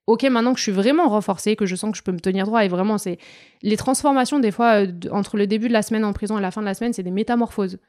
Ok, 0.05 0.23
maintenant 0.23 0.53
que 0.53 0.59
je 0.59 0.63
suis 0.63 0.71
vraiment 0.71 1.09
renforcée, 1.09 1.55
que 1.55 1.65
je 1.65 1.75
sens 1.75 1.91
que 1.91 1.97
je 1.97 2.03
peux 2.03 2.11
me 2.11 2.19
tenir 2.19 2.45
droit, 2.45 2.63
et 2.63 2.67
vraiment, 2.67 2.97
c'est 2.97 3.17
les 3.63 3.77
transformations 3.77 4.39
des 4.39 4.51
fois 4.51 4.83
euh, 4.83 4.91
entre 5.11 5.37
le 5.37 5.47
début 5.47 5.69
de 5.69 5.73
la 5.73 5.81
semaine 5.81 6.05
en 6.05 6.13
prison 6.13 6.37
et 6.37 6.41
la 6.41 6.51
fin 6.51 6.61
de 6.61 6.67
la 6.67 6.75
semaine, 6.75 6.93
c'est 6.93 7.03
des 7.03 7.11
métamorphoses. 7.11 7.79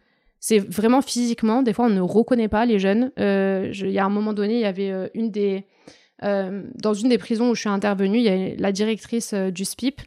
C'est 0.41 0.59
vraiment 0.59 1.03
physiquement, 1.03 1.62
des 1.62 1.72
fois 1.72 1.86
on 1.86 1.91
ne 1.91 2.01
reconnaît 2.01 2.49
pas 2.49 2.64
les 2.64 2.78
jeunes. 2.78 3.11
Euh, 3.18 3.72
il 3.74 3.91
y 3.91 3.99
a 3.99 4.05
un 4.05 4.09
moment 4.09 4.32
donné, 4.32 4.55
il 4.55 4.61
y 4.61 4.64
avait 4.64 5.11
une 5.14 5.30
des... 5.30 5.64
Dans 6.22 6.95
une 6.95 7.09
des 7.09 7.18
prisons 7.18 7.51
où 7.51 7.55
je 7.55 7.61
suis 7.61 7.68
intervenue, 7.68 8.18
il 8.18 8.24
y 8.24 8.28
a 8.28 8.57
la 8.57 8.72
directrice 8.72 9.34
du 9.34 9.64
SPIP, 9.64 10.01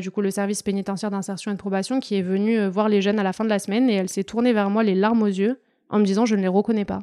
du 0.00 0.10
coup 0.10 0.20
le 0.20 0.30
service 0.30 0.62
pénitentiaire 0.62 1.10
d'insertion 1.10 1.50
et 1.50 1.54
de 1.54 1.58
probation, 1.58 2.00
qui 2.00 2.16
est 2.16 2.22
venue 2.22 2.66
voir 2.66 2.88
les 2.88 3.00
jeunes 3.02 3.18
à 3.18 3.22
la 3.22 3.32
fin 3.32 3.44
de 3.44 3.48
la 3.48 3.58
semaine 3.58 3.88
et 3.88 3.94
elle 3.94 4.08
s'est 4.08 4.24
tournée 4.24 4.52
vers 4.52 4.70
moi 4.70 4.82
les 4.82 4.94
larmes 4.94 5.22
aux 5.22 5.26
yeux 5.26 5.60
en 5.88 5.98
me 5.98 6.04
disant 6.04 6.26
je 6.26 6.36
ne 6.36 6.42
les 6.42 6.48
reconnais 6.48 6.84
pas. 6.84 7.00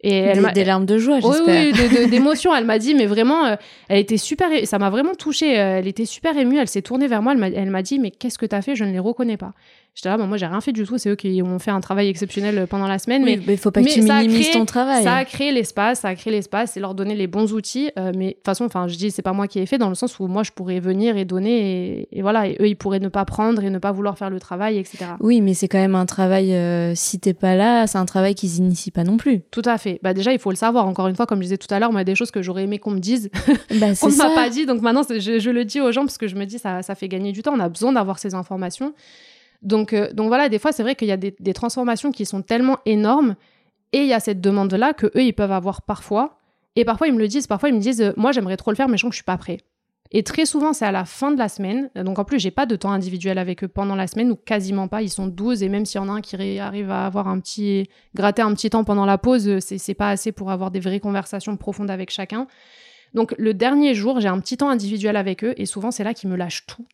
Et 0.00 0.16
elle 0.16 0.44
des, 0.44 0.52
des 0.52 0.64
larmes 0.64 0.86
de 0.86 0.96
joie, 0.96 1.18
j'espère. 1.18 1.44
Oui, 1.46 1.72
oui 1.74 2.08
d'émotion. 2.10 2.54
elle 2.54 2.64
m'a 2.64 2.78
dit, 2.78 2.94
mais 2.94 3.06
vraiment, 3.06 3.56
elle 3.88 3.98
était 3.98 4.16
super, 4.16 4.48
ça 4.64 4.78
m'a 4.78 4.90
vraiment 4.90 5.14
touchée. 5.14 5.52
elle 5.52 5.88
était 5.88 6.04
super 6.04 6.36
émue. 6.36 6.58
Elle 6.58 6.68
s'est 6.68 6.82
tournée 6.82 7.08
vers 7.08 7.20
moi. 7.20 7.34
Elle 7.34 7.70
m'a 7.70 7.82
dit, 7.82 7.98
mais 7.98 8.12
qu'est-ce 8.12 8.38
que 8.38 8.46
tu 8.46 8.54
as 8.54 8.62
fait? 8.62 8.76
Je 8.76 8.84
ne 8.84 8.92
les 8.92 9.00
reconnais 9.00 9.36
pas. 9.36 9.54
J'étais 9.98 10.10
là, 10.10 10.16
bon, 10.16 10.28
moi 10.28 10.36
j'ai 10.36 10.46
rien 10.46 10.60
fait 10.60 10.70
du 10.70 10.84
tout, 10.84 10.96
c'est 10.96 11.10
eux 11.10 11.16
qui 11.16 11.42
ont 11.42 11.58
fait 11.58 11.72
un 11.72 11.80
travail 11.80 12.06
exceptionnel 12.06 12.68
pendant 12.70 12.86
la 12.86 13.00
semaine. 13.00 13.24
mais 13.24 13.40
il 13.48 13.58
faut 13.58 13.72
pas 13.72 13.82
que 13.82 13.88
tu 13.88 14.00
minimises 14.00 14.52
ton 14.52 14.64
travail. 14.64 15.02
Ça 15.02 15.16
a 15.16 15.24
créé 15.24 15.50
l'espace, 15.50 16.02
ça 16.02 16.08
a 16.10 16.14
créé 16.14 16.32
l'espace 16.32 16.76
et 16.76 16.80
leur 16.80 16.94
donner 16.94 17.16
les 17.16 17.26
bons 17.26 17.52
outils. 17.52 17.90
Euh, 17.98 18.12
mais 18.16 18.28
de 18.28 18.32
toute 18.34 18.44
façon, 18.44 18.66
enfin, 18.66 18.86
je 18.86 18.94
dis, 18.94 19.10
c'est 19.10 19.22
pas 19.22 19.32
moi 19.32 19.48
qui 19.48 19.58
ai 19.58 19.66
fait 19.66 19.76
dans 19.76 19.88
le 19.88 19.96
sens 19.96 20.20
où 20.20 20.28
moi 20.28 20.44
je 20.44 20.52
pourrais 20.52 20.78
venir 20.78 21.16
et 21.16 21.24
donner 21.24 22.06
et, 22.12 22.22
voilà, 22.22 22.46
et 22.46 22.56
eux 22.60 22.68
ils 22.68 22.76
pourraient 22.76 23.00
ne 23.00 23.08
pas 23.08 23.24
prendre 23.24 23.64
et 23.64 23.70
ne 23.70 23.78
pas 23.80 23.90
vouloir 23.90 24.16
faire 24.16 24.30
le 24.30 24.38
travail, 24.38 24.78
etc. 24.78 24.98
Oui, 25.18 25.40
mais 25.40 25.52
c'est 25.52 25.66
quand 25.66 25.78
même 25.78 25.96
un 25.96 26.06
travail, 26.06 26.54
euh, 26.54 26.94
si 26.94 27.18
t'es 27.18 27.34
pas 27.34 27.56
là, 27.56 27.88
c'est 27.88 27.98
un 27.98 28.06
travail 28.06 28.36
qu'ils 28.36 28.58
initient 28.58 28.92
pas 28.92 29.02
non 29.02 29.16
plus. 29.16 29.40
Tout 29.50 29.62
à 29.64 29.78
fait. 29.78 29.98
Bah 30.04 30.14
déjà, 30.14 30.32
il 30.32 30.38
faut 30.38 30.50
le 30.50 30.56
savoir. 30.56 30.86
Encore 30.86 31.08
une 31.08 31.16
fois, 31.16 31.26
comme 31.26 31.38
je 31.38 31.46
disais 31.46 31.58
tout 31.58 31.74
à 31.74 31.80
l'heure, 31.80 31.90
moi, 31.90 32.02
il 32.02 32.02
y 32.02 32.06
a 32.08 32.12
des 32.12 32.14
choses 32.14 32.30
que 32.30 32.40
j'aurais 32.40 32.62
aimé 32.62 32.78
qu'on 32.78 32.92
me 32.92 33.00
dise, 33.00 33.30
bah, 33.80 33.88
qu'on 34.00 34.12
m'a 34.12 34.30
pas 34.30 34.48
dit. 34.48 34.64
Donc 34.64 34.80
maintenant, 34.80 35.02
je, 35.10 35.40
je, 35.40 35.50
le 35.50 35.64
dis 35.64 35.80
aux 35.80 35.90
gens 35.90 36.02
parce 36.02 36.18
que 36.18 36.28
je 36.28 36.36
me 36.36 36.44
dis, 36.44 36.60
ça, 36.60 36.82
ça 36.82 36.94
fait 36.94 37.08
gagner 37.08 37.32
du 37.32 37.42
temps. 37.42 37.54
On 37.56 37.58
a 37.58 37.68
besoin 37.68 37.92
d'avoir 37.92 38.20
ces 38.20 38.36
informations. 38.36 38.94
Donc, 39.62 39.92
euh, 39.92 40.12
donc 40.12 40.28
voilà, 40.28 40.48
des 40.48 40.58
fois, 40.58 40.72
c'est 40.72 40.82
vrai 40.82 40.94
qu'il 40.94 41.08
y 41.08 41.12
a 41.12 41.16
des, 41.16 41.52
transformations 41.52 42.12
qui 42.12 42.24
sont 42.24 42.42
tellement 42.42 42.78
énormes 42.86 43.34
et 43.92 43.98
il 43.98 44.06
y 44.06 44.12
a 44.12 44.20
cette 44.20 44.40
demande-là 44.40 44.92
que 44.92 45.06
eux, 45.06 45.22
ils 45.22 45.32
peuvent 45.32 45.52
avoir 45.52 45.82
parfois. 45.82 46.38
Et 46.76 46.84
parfois, 46.84 47.08
ils 47.08 47.14
me 47.14 47.18
le 47.18 47.28
disent, 47.28 47.46
parfois, 47.46 47.70
ils 47.70 47.74
me 47.74 47.80
disent, 47.80 48.02
euh, 48.02 48.12
moi, 48.16 48.32
j'aimerais 48.32 48.56
trop 48.56 48.70
le 48.70 48.76
faire, 48.76 48.88
mais 48.88 48.96
je 48.96 49.02
sens 49.02 49.10
que 49.10 49.14
je 49.14 49.18
suis 49.18 49.24
pas 49.24 49.38
prêt. 49.38 49.58
Et 50.10 50.22
très 50.22 50.46
souvent, 50.46 50.72
c'est 50.72 50.86
à 50.86 50.92
la 50.92 51.04
fin 51.04 51.30
de 51.30 51.38
la 51.38 51.48
semaine. 51.48 51.90
Donc 51.94 52.18
en 52.18 52.24
plus, 52.24 52.38
j'ai 52.38 52.50
pas 52.50 52.64
de 52.64 52.76
temps 52.76 52.92
individuel 52.92 53.36
avec 53.36 53.62
eux 53.62 53.68
pendant 53.68 53.94
la 53.94 54.06
semaine, 54.06 54.30
ou 54.30 54.36
quasiment 54.36 54.88
pas. 54.88 55.02
Ils 55.02 55.10
sont 55.10 55.26
12, 55.26 55.62
et 55.62 55.68
même 55.68 55.84
s'il 55.84 56.00
y 56.00 56.04
en 56.04 56.08
a 56.08 56.12
un 56.12 56.20
qui 56.20 56.36
arrive 56.58 56.90
à 56.90 57.04
avoir 57.04 57.28
un 57.28 57.38
petit. 57.40 57.88
gratter 58.14 58.42
un 58.42 58.54
petit 58.54 58.70
temps 58.70 58.84
pendant 58.84 59.04
la 59.04 59.18
pause, 59.18 59.48
euh, 59.48 59.58
c'est 59.60 59.94
pas 59.94 60.10
assez 60.10 60.32
pour 60.32 60.50
avoir 60.50 60.70
des 60.70 60.80
vraies 60.80 61.00
conversations 61.00 61.56
profondes 61.56 61.90
avec 61.90 62.10
chacun. 62.10 62.46
Donc 63.14 63.34
le 63.38 63.54
dernier 63.54 63.94
jour, 63.94 64.20
j'ai 64.20 64.28
un 64.28 64.40
petit 64.40 64.56
temps 64.56 64.70
individuel 64.70 65.16
avec 65.16 65.44
eux, 65.44 65.54
et 65.56 65.66
souvent, 65.66 65.90
c'est 65.90 66.04
là 66.04 66.14
qu'ils 66.14 66.30
me 66.30 66.36
lâchent 66.36 66.66
tout. 66.66 66.86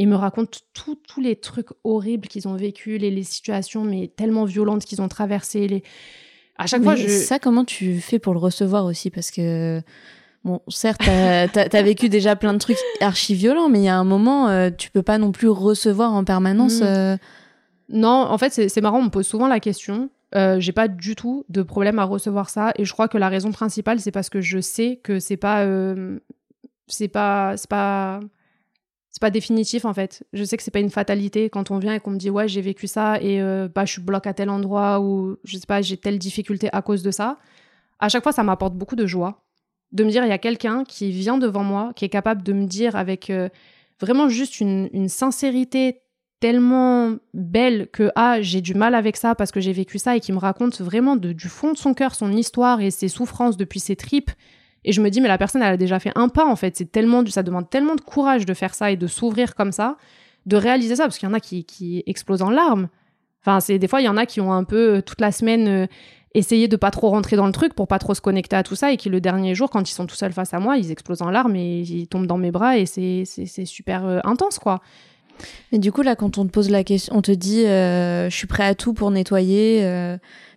Ils 0.00 0.08
me 0.08 0.16
racontent 0.16 0.58
tous 0.72 1.20
les 1.20 1.36
trucs 1.36 1.68
horribles 1.84 2.26
qu'ils 2.26 2.48
ont 2.48 2.56
vécu, 2.56 2.96
les, 2.96 3.10
les, 3.10 3.22
situations 3.22 3.84
mais 3.84 4.08
tellement 4.08 4.46
violentes 4.46 4.86
qu'ils 4.86 5.02
ont 5.02 5.08
traversées. 5.08 5.68
Les... 5.68 5.82
À 6.56 6.66
chaque 6.66 6.82
fois, 6.82 6.96
je... 6.96 7.06
ça, 7.06 7.38
comment 7.38 7.66
tu 7.66 8.00
fais 8.00 8.18
pour 8.18 8.32
le 8.32 8.38
recevoir 8.38 8.86
aussi? 8.86 9.10
Parce 9.10 9.30
que, 9.30 9.82
bon, 10.42 10.62
certes, 10.68 11.02
t'as 11.04 11.48
as, 11.70 11.82
vécu 11.82 12.08
déjà 12.08 12.34
plein 12.34 12.54
de 12.54 12.58
trucs 12.58 12.78
archi 13.02 13.34
violents, 13.34 13.68
mais 13.68 13.80
il 13.80 13.84
y 13.84 13.88
a 13.88 13.96
un 13.98 14.04
moment, 14.04 14.48
euh, 14.48 14.70
tu 14.70 14.90
peux 14.90 15.02
pas 15.02 15.18
non 15.18 15.32
plus 15.32 15.48
recevoir 15.48 16.14
en 16.14 16.24
permanence. 16.24 16.80
Mm. 16.80 16.84
Euh, 16.84 17.16
non, 17.90 18.08
en 18.08 18.38
fait, 18.38 18.70
c'est 18.70 18.80
marrant, 18.80 19.00
on 19.00 19.04
me 19.04 19.10
pose 19.10 19.26
souvent 19.26 19.48
la 19.48 19.60
question. 19.60 20.08
Euh, 20.34 20.60
j'ai 20.60 20.72
pas 20.72 20.88
du 20.88 21.14
tout 21.14 21.44
de 21.50 21.60
problème 21.60 21.98
à 21.98 22.04
recevoir 22.04 22.48
ça, 22.48 22.72
et 22.76 22.86
je 22.86 22.92
crois 22.94 23.08
que 23.08 23.18
la 23.18 23.28
raison 23.28 23.52
principale, 23.52 24.00
c'est 24.00 24.12
parce 24.12 24.30
que 24.30 24.40
je 24.40 24.60
sais 24.60 24.98
que 25.02 25.20
c'est 25.20 25.36
pas, 25.36 25.66
c'est 26.86 27.08
pas, 27.08 27.58
c'est 27.58 27.68
pas 27.68 28.20
pas 29.20 29.30
définitif 29.30 29.84
en 29.84 29.94
fait. 29.94 30.24
Je 30.32 30.42
sais 30.42 30.56
que 30.56 30.62
c'est 30.62 30.70
pas 30.70 30.80
une 30.80 30.90
fatalité 30.90 31.50
quand 31.50 31.70
on 31.70 31.78
vient 31.78 31.94
et 31.94 32.00
qu'on 32.00 32.10
me 32.10 32.18
dit 32.18 32.30
ouais 32.30 32.48
j'ai 32.48 32.62
vécu 32.62 32.86
ça 32.86 33.20
et 33.20 33.40
euh, 33.40 33.68
bah 33.72 33.84
je 33.84 33.92
suis 33.92 34.02
bloqué 34.02 34.30
à 34.30 34.34
tel 34.34 34.50
endroit 34.50 35.00
ou 35.00 35.36
je 35.44 35.58
sais 35.58 35.66
pas 35.66 35.82
j'ai 35.82 35.98
telle 35.98 36.18
difficulté 36.18 36.70
à 36.72 36.82
cause 36.82 37.02
de 37.02 37.10
ça. 37.10 37.38
À 38.00 38.08
chaque 38.08 38.22
fois 38.22 38.32
ça 38.32 38.42
m'apporte 38.42 38.74
beaucoup 38.74 38.96
de 38.96 39.06
joie 39.06 39.44
de 39.92 40.04
me 40.04 40.10
dire 40.10 40.24
il 40.24 40.28
y 40.28 40.32
a 40.32 40.38
quelqu'un 40.38 40.84
qui 40.84 41.10
vient 41.10 41.36
devant 41.36 41.62
moi 41.62 41.92
qui 41.94 42.04
est 42.06 42.10
capable 42.10 42.42
de 42.42 42.52
me 42.52 42.66
dire 42.66 42.96
avec 42.96 43.28
euh, 43.28 43.48
vraiment 44.00 44.28
juste 44.28 44.60
une, 44.60 45.08
sincérité 45.08 46.00
tellement 46.40 47.16
belle 47.34 47.88
que 47.92 48.10
ah 48.16 48.40
j'ai 48.40 48.62
du 48.62 48.74
mal 48.74 48.94
avec 48.94 49.18
ça 49.18 49.34
parce 49.34 49.52
que 49.52 49.60
j'ai 49.60 49.74
vécu 49.74 49.98
ça 49.98 50.16
et 50.16 50.20
qui 50.20 50.32
me 50.32 50.38
raconte 50.38 50.80
vraiment 50.80 51.16
de, 51.16 51.32
du 51.32 51.48
fond 51.48 51.72
de 51.72 51.76
son 51.76 51.92
cœur 51.92 52.14
son 52.14 52.32
histoire 52.32 52.80
et 52.80 52.90
ses 52.90 53.08
souffrances 53.08 53.58
depuis 53.58 53.80
ses 53.80 53.96
tripes 53.96 54.30
et 54.84 54.92
je 54.92 55.00
me 55.00 55.10
dis, 55.10 55.20
mais 55.20 55.28
la 55.28 55.38
personne, 55.38 55.62
elle 55.62 55.74
a 55.74 55.76
déjà 55.76 55.98
fait 55.98 56.12
un 56.14 56.28
pas, 56.28 56.46
en 56.46 56.56
fait. 56.56 56.76
C'est 56.76 56.90
tellement, 56.90 57.24
ça 57.26 57.42
demande 57.42 57.68
tellement 57.68 57.94
de 57.94 58.00
courage 58.00 58.46
de 58.46 58.54
faire 58.54 58.74
ça 58.74 58.90
et 58.90 58.96
de 58.96 59.06
s'ouvrir 59.06 59.54
comme 59.54 59.72
ça, 59.72 59.96
de 60.46 60.56
réaliser 60.56 60.96
ça, 60.96 61.04
parce 61.04 61.18
qu'il 61.18 61.28
y 61.28 61.30
en 61.30 61.34
a 61.34 61.40
qui, 61.40 61.64
qui 61.64 62.02
explosent 62.06 62.42
en 62.42 62.50
larmes. 62.50 62.88
Enfin, 63.42 63.60
c'est 63.60 63.78
des 63.78 63.88
fois, 63.88 64.00
il 64.00 64.04
y 64.04 64.08
en 64.08 64.16
a 64.16 64.26
qui 64.26 64.40
ont 64.40 64.52
un 64.52 64.64
peu 64.64 64.96
euh, 64.96 65.02
toute 65.02 65.20
la 65.20 65.32
semaine 65.32 65.68
euh, 65.68 65.86
essayé 66.34 66.68
de 66.68 66.76
pas 66.76 66.90
trop 66.90 67.10
rentrer 67.10 67.36
dans 67.36 67.46
le 67.46 67.52
truc 67.52 67.74
pour 67.74 67.88
pas 67.88 67.98
trop 67.98 68.14
se 68.14 68.20
connecter 68.20 68.56
à 68.56 68.62
tout 68.62 68.74
ça 68.74 68.92
et 68.92 68.96
qui 68.96 69.08
le 69.08 69.20
dernier 69.20 69.54
jour, 69.54 69.70
quand 69.70 69.90
ils 69.90 69.94
sont 69.94 70.06
tout 70.06 70.14
seuls 70.14 70.32
face 70.32 70.54
à 70.54 70.60
moi, 70.60 70.76
ils 70.76 70.90
explosent 70.90 71.22
en 71.22 71.30
larmes 71.30 71.56
et 71.56 71.80
ils 71.80 72.06
tombent 72.06 72.26
dans 72.26 72.38
mes 72.38 72.50
bras 72.50 72.78
et 72.78 72.86
c'est 72.86 73.24
super 73.64 74.06
euh, 74.06 74.20
intense, 74.24 74.58
quoi. 74.58 74.80
Mais 75.72 75.78
du 75.78 75.90
coup, 75.90 76.02
là, 76.02 76.16
quand 76.16 76.36
on 76.36 76.44
te 76.44 76.50
pose 76.50 76.68
la 76.68 76.84
question, 76.84 77.16
on 77.16 77.22
te 77.22 77.32
dit, 77.32 77.62
je 77.62 78.28
suis 78.30 78.46
prêt 78.46 78.64
à 78.64 78.74
tout 78.74 78.92
pour 78.92 79.10
nettoyer, 79.10 79.82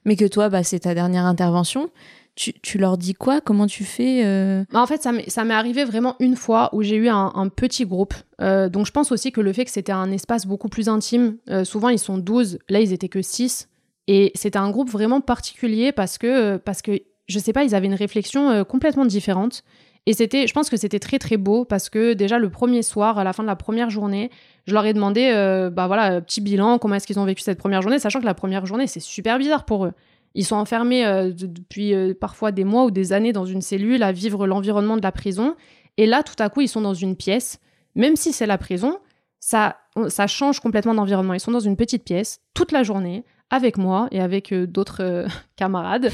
mais 0.04 0.18
que 0.18 0.26
toi, 0.26 0.50
bah, 0.50 0.62
c'est 0.64 0.80
ta 0.80 0.94
dernière 0.94 1.26
intervention 1.26 1.90
tu, 2.36 2.78
leur 2.80 2.98
dis 2.98 3.14
quoi? 3.14 3.42
Comment 3.42 3.68
tu 3.68 3.84
fais 3.84 4.26
euh? 4.26 4.64
bah, 4.72 4.82
En 4.82 4.88
fait, 4.88 5.02
ça 5.02 5.44
m'est 5.44 5.54
arrivé 5.54 5.84
vraiment 5.84 6.16
une 6.20 6.36
fois 6.36 6.70
où 6.74 6.82
j'ai 6.82 6.96
eu 6.96 7.08
un, 7.08 7.50
petit 7.50 7.86
groupe. 7.86 8.16
Euh, 8.42 8.70
donc 8.70 8.88
je 8.88 8.92
pense 8.92 9.12
aussi 9.12 9.32
que 9.32 9.42
le 9.42 9.54
fait 9.54 9.66
que 9.66 9.72
c'était 9.72 9.92
un 9.92 10.12
espace 10.12 10.48
beaucoup 10.48 10.70
plus 10.70 10.90
intime, 10.90 11.38
euh, 11.50 11.64
souvent 11.64 11.90
ils 11.90 12.00
sont 12.00 12.18
12, 12.18 12.60
là 12.70 12.80
ils 12.82 12.92
étaient 12.92 13.10
que 13.10 13.22
6. 13.22 13.70
Et 14.08 14.32
c'était 14.36 14.58
un 14.58 14.70
groupe 14.72 14.90
vraiment 14.90 15.22
particulier 15.22 15.92
parce 15.92 16.18
que, 16.18 16.58
parce 16.58 16.82
que, 16.82 17.00
je 17.28 17.40
sais 17.40 17.54
pas, 17.54 17.64
ils 17.64 17.76
avaient 17.76 17.88
une 17.88 17.94
réflexion 17.94 18.66
complètement 18.66 19.06
différente. 19.06 19.64
Et 20.06 20.12
c'était, 20.12 20.48
je 20.48 20.54
pense 20.54 20.70
que 20.70 20.76
c'était 20.76 21.00
très 21.00 21.20
très 21.20 21.38
beau 21.38 21.64
parce 21.64 21.90
que 21.90 22.12
déjà 22.12 22.38
le 22.38 22.50
premier 22.50 22.82
soir, 22.82 23.18
à 23.18 23.24
la 23.24 23.32
fin 23.32 23.44
de 23.44 23.48
la 23.48 23.56
première 23.56 23.90
journée, 23.90 24.30
je 24.68 24.74
leur 24.74 24.86
ai 24.86 24.94
demandé, 24.94 25.32
bah 25.72 25.88
voilà, 25.88 26.20
petit 26.20 26.42
bilan, 26.42 26.80
comment 26.80 26.96
est-ce 26.96 27.08
qu'ils 27.08 27.20
ont 27.20 27.26
vécu 27.26 27.44
cette 27.44 27.60
première 27.60 27.82
journée, 27.82 28.00
sachant 28.00 28.20
que 28.20 28.26
la 28.26 28.34
première 28.34 28.66
journée 28.66 28.88
c'est 28.88 29.00
super 29.00 29.38
bizarre 29.38 29.64
pour 29.64 29.86
eux. 29.86 29.94
Ils 30.36 30.46
sont 30.46 30.56
enfermés 30.56 31.06
euh, 31.06 31.32
depuis 31.32 31.94
euh, 31.94 32.14
parfois 32.20 32.52
des 32.52 32.64
mois 32.64 32.86
ou 32.86 32.92
des 32.92 33.14
années 33.14 33.34
dans 33.34 33.46
une 33.46 33.62
cellule 33.62 34.02
à 34.04 34.12
vivre 34.12 34.48
l'environnement 34.48 34.98
de 34.98 35.04
la 35.04 35.12
prison. 35.12 35.56
Et 35.98 36.06
là, 36.06 36.24
tout 36.24 36.42
à 36.42 36.50
coup, 36.50 36.62
ils 36.62 36.68
sont 36.68 36.82
dans 36.82 36.94
une 36.94 37.16
pièce. 37.16 37.60
Même 37.96 38.16
si 38.16 38.34
c'est 38.34 38.48
la 38.48 38.58
prison, 38.58 38.98
ça, 39.40 39.78
ça 40.08 40.26
change 40.26 40.60
complètement 40.60 40.96
d'environnement. 40.96 41.34
Ils 41.34 41.40
sont 41.40 41.52
dans 41.52 41.60
une 41.60 41.76
petite 41.76 42.04
pièce 42.04 42.42
toute 42.56 42.72
la 42.72 42.82
journée 42.82 43.24
avec 43.52 43.78
moi 43.78 44.08
et 44.10 44.20
avec 44.20 44.52
euh, 44.52 44.66
d'autres 44.66 45.28
camarades. 45.56 46.12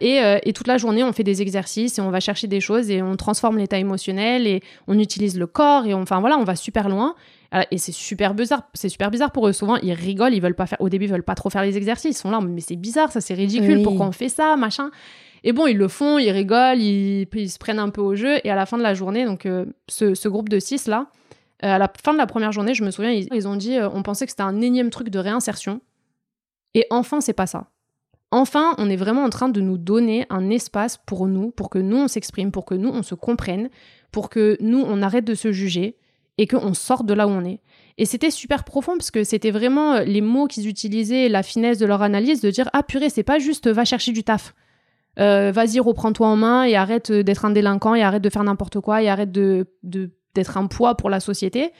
et, 0.00 0.20
et, 0.44 0.52
toute 0.52 0.68
la 0.68 0.78
journée, 0.78 1.02
on 1.02 1.12
fait 1.12 1.24
des 1.24 1.42
exercices 1.42 1.98
et 1.98 2.02
on 2.02 2.10
va 2.10 2.20
chercher 2.20 2.46
des 2.46 2.60
choses 2.60 2.88
et 2.88 3.02
on 3.02 3.16
transforme 3.16 3.58
l'état 3.58 3.78
émotionnel 3.78 4.46
et 4.46 4.62
on 4.86 4.96
utilise 5.00 5.36
le 5.36 5.48
corps 5.48 5.86
et 5.86 5.94
enfin 5.94 6.20
voilà, 6.20 6.38
on 6.38 6.44
va 6.44 6.54
super 6.54 6.88
loin. 6.88 7.16
Ah, 7.56 7.64
et 7.70 7.78
c'est 7.78 7.92
super 7.92 8.34
bizarre, 8.34 8.68
c'est 8.74 8.88
super 8.88 9.12
bizarre 9.12 9.30
pour 9.30 9.46
eux. 9.46 9.52
Souvent, 9.52 9.76
ils 9.76 9.92
rigolent, 9.92 10.34
ils 10.34 10.42
veulent 10.42 10.56
pas 10.56 10.66
faire. 10.66 10.80
Au 10.80 10.88
début, 10.88 11.04
ils 11.04 11.10
veulent 11.12 11.22
pas 11.22 11.36
trop 11.36 11.50
faire 11.50 11.62
les 11.62 11.76
exercices. 11.76 12.18
Ils 12.18 12.20
sont 12.20 12.32
là, 12.32 12.40
mais 12.40 12.60
c'est 12.60 12.74
bizarre, 12.74 13.12
ça, 13.12 13.20
c'est 13.20 13.34
ridicule. 13.34 13.84
Pourquoi 13.84 14.06
on 14.06 14.12
fait 14.12 14.28
ça, 14.28 14.56
machin? 14.56 14.90
Et 15.44 15.52
bon, 15.52 15.68
ils 15.68 15.76
le 15.76 15.86
font, 15.86 16.18
ils 16.18 16.32
rigolent, 16.32 16.80
ils, 16.80 17.28
se 17.48 17.58
prennent 17.58 17.78
un 17.78 17.90
peu 17.90 18.00
au 18.00 18.16
jeu. 18.16 18.38
Et 18.42 18.50
à 18.50 18.56
la 18.56 18.66
fin 18.66 18.76
de 18.76 18.82
la 18.82 18.92
journée, 18.94 19.24
donc 19.24 19.46
euh, 19.46 19.66
ce, 19.86 20.26
groupe 20.26 20.48
de 20.48 20.58
six 20.58 20.88
là, 20.88 21.06
à 21.62 21.78
la 21.78 21.88
fin 22.02 22.12
de 22.12 22.18
la 22.18 22.26
première 22.26 22.50
journée, 22.50 22.74
je 22.74 22.82
me 22.82 22.90
souviens, 22.90 23.12
ils, 23.12 23.46
ont 23.46 23.54
dit 23.54 23.76
on 23.80 24.02
pensait 24.02 24.26
que 24.26 24.32
c'était 24.32 24.42
un 24.42 24.60
énième 24.60 24.90
truc 24.90 25.08
de 25.08 25.20
réinsertion. 25.20 25.80
Et 26.74 26.88
enfin, 26.90 27.20
c'est 27.20 27.34
pas 27.34 27.46
ça. 27.46 27.68
Enfin, 28.32 28.74
on 28.78 28.90
est 28.90 28.96
vraiment 28.96 29.22
en 29.22 29.30
train 29.30 29.48
de 29.48 29.60
nous 29.60 29.78
donner 29.78 30.26
un 30.28 30.50
espace 30.50 30.98
pour 31.06 31.28
nous, 31.28 31.52
pour 31.52 31.70
que 31.70 31.78
nous, 31.78 31.98
on 31.98 32.08
s'exprime, 32.08 32.50
pour 32.50 32.64
que 32.64 32.74
nous, 32.74 32.88
on 32.88 33.04
se 33.04 33.14
comprenne, 33.14 33.70
pour 34.10 34.28
que 34.28 34.56
nous, 34.58 34.82
on 34.84 35.02
arrête 35.02 35.24
de 35.24 35.36
se 35.36 35.52
juger 35.52 35.98
et 36.38 36.46
qu'on 36.46 36.74
sorte 36.74 37.06
de 37.06 37.14
là 37.14 37.26
où 37.26 37.30
on 37.30 37.44
est. 37.44 37.60
Et 37.96 38.06
c'était 38.06 38.30
super 38.30 38.64
profond 38.64 38.92
parce 38.96 39.10
que 39.10 39.22
c'était 39.22 39.52
vraiment 39.52 40.00
les 40.00 40.20
mots 40.20 40.46
qu'ils 40.46 40.68
utilisaient, 40.68 41.28
la 41.28 41.42
finesse 41.42 41.78
de 41.78 41.86
leur 41.86 42.02
analyse, 42.02 42.40
de 42.40 42.50
dire 42.50 42.68
Ah 42.72 42.82
purée, 42.82 43.10
c'est 43.10 43.22
pas 43.22 43.38
juste 43.38 43.68
va 43.68 43.84
chercher 43.84 44.12
du 44.12 44.24
taf. 44.24 44.54
Euh, 45.20 45.52
vas-y, 45.52 45.78
reprends-toi 45.78 46.26
en 46.26 46.36
main 46.36 46.64
et 46.64 46.74
arrête 46.74 47.12
d'être 47.12 47.44
un 47.44 47.50
délinquant 47.50 47.94
et 47.94 48.02
arrête 48.02 48.22
de 48.22 48.30
faire 48.30 48.42
n'importe 48.42 48.80
quoi 48.80 49.02
et 49.02 49.08
arrête 49.08 49.30
de, 49.30 49.68
d'être 49.82 50.56
un 50.56 50.66
poids 50.66 50.96
pour 50.96 51.08
la 51.08 51.20
société. 51.20 51.70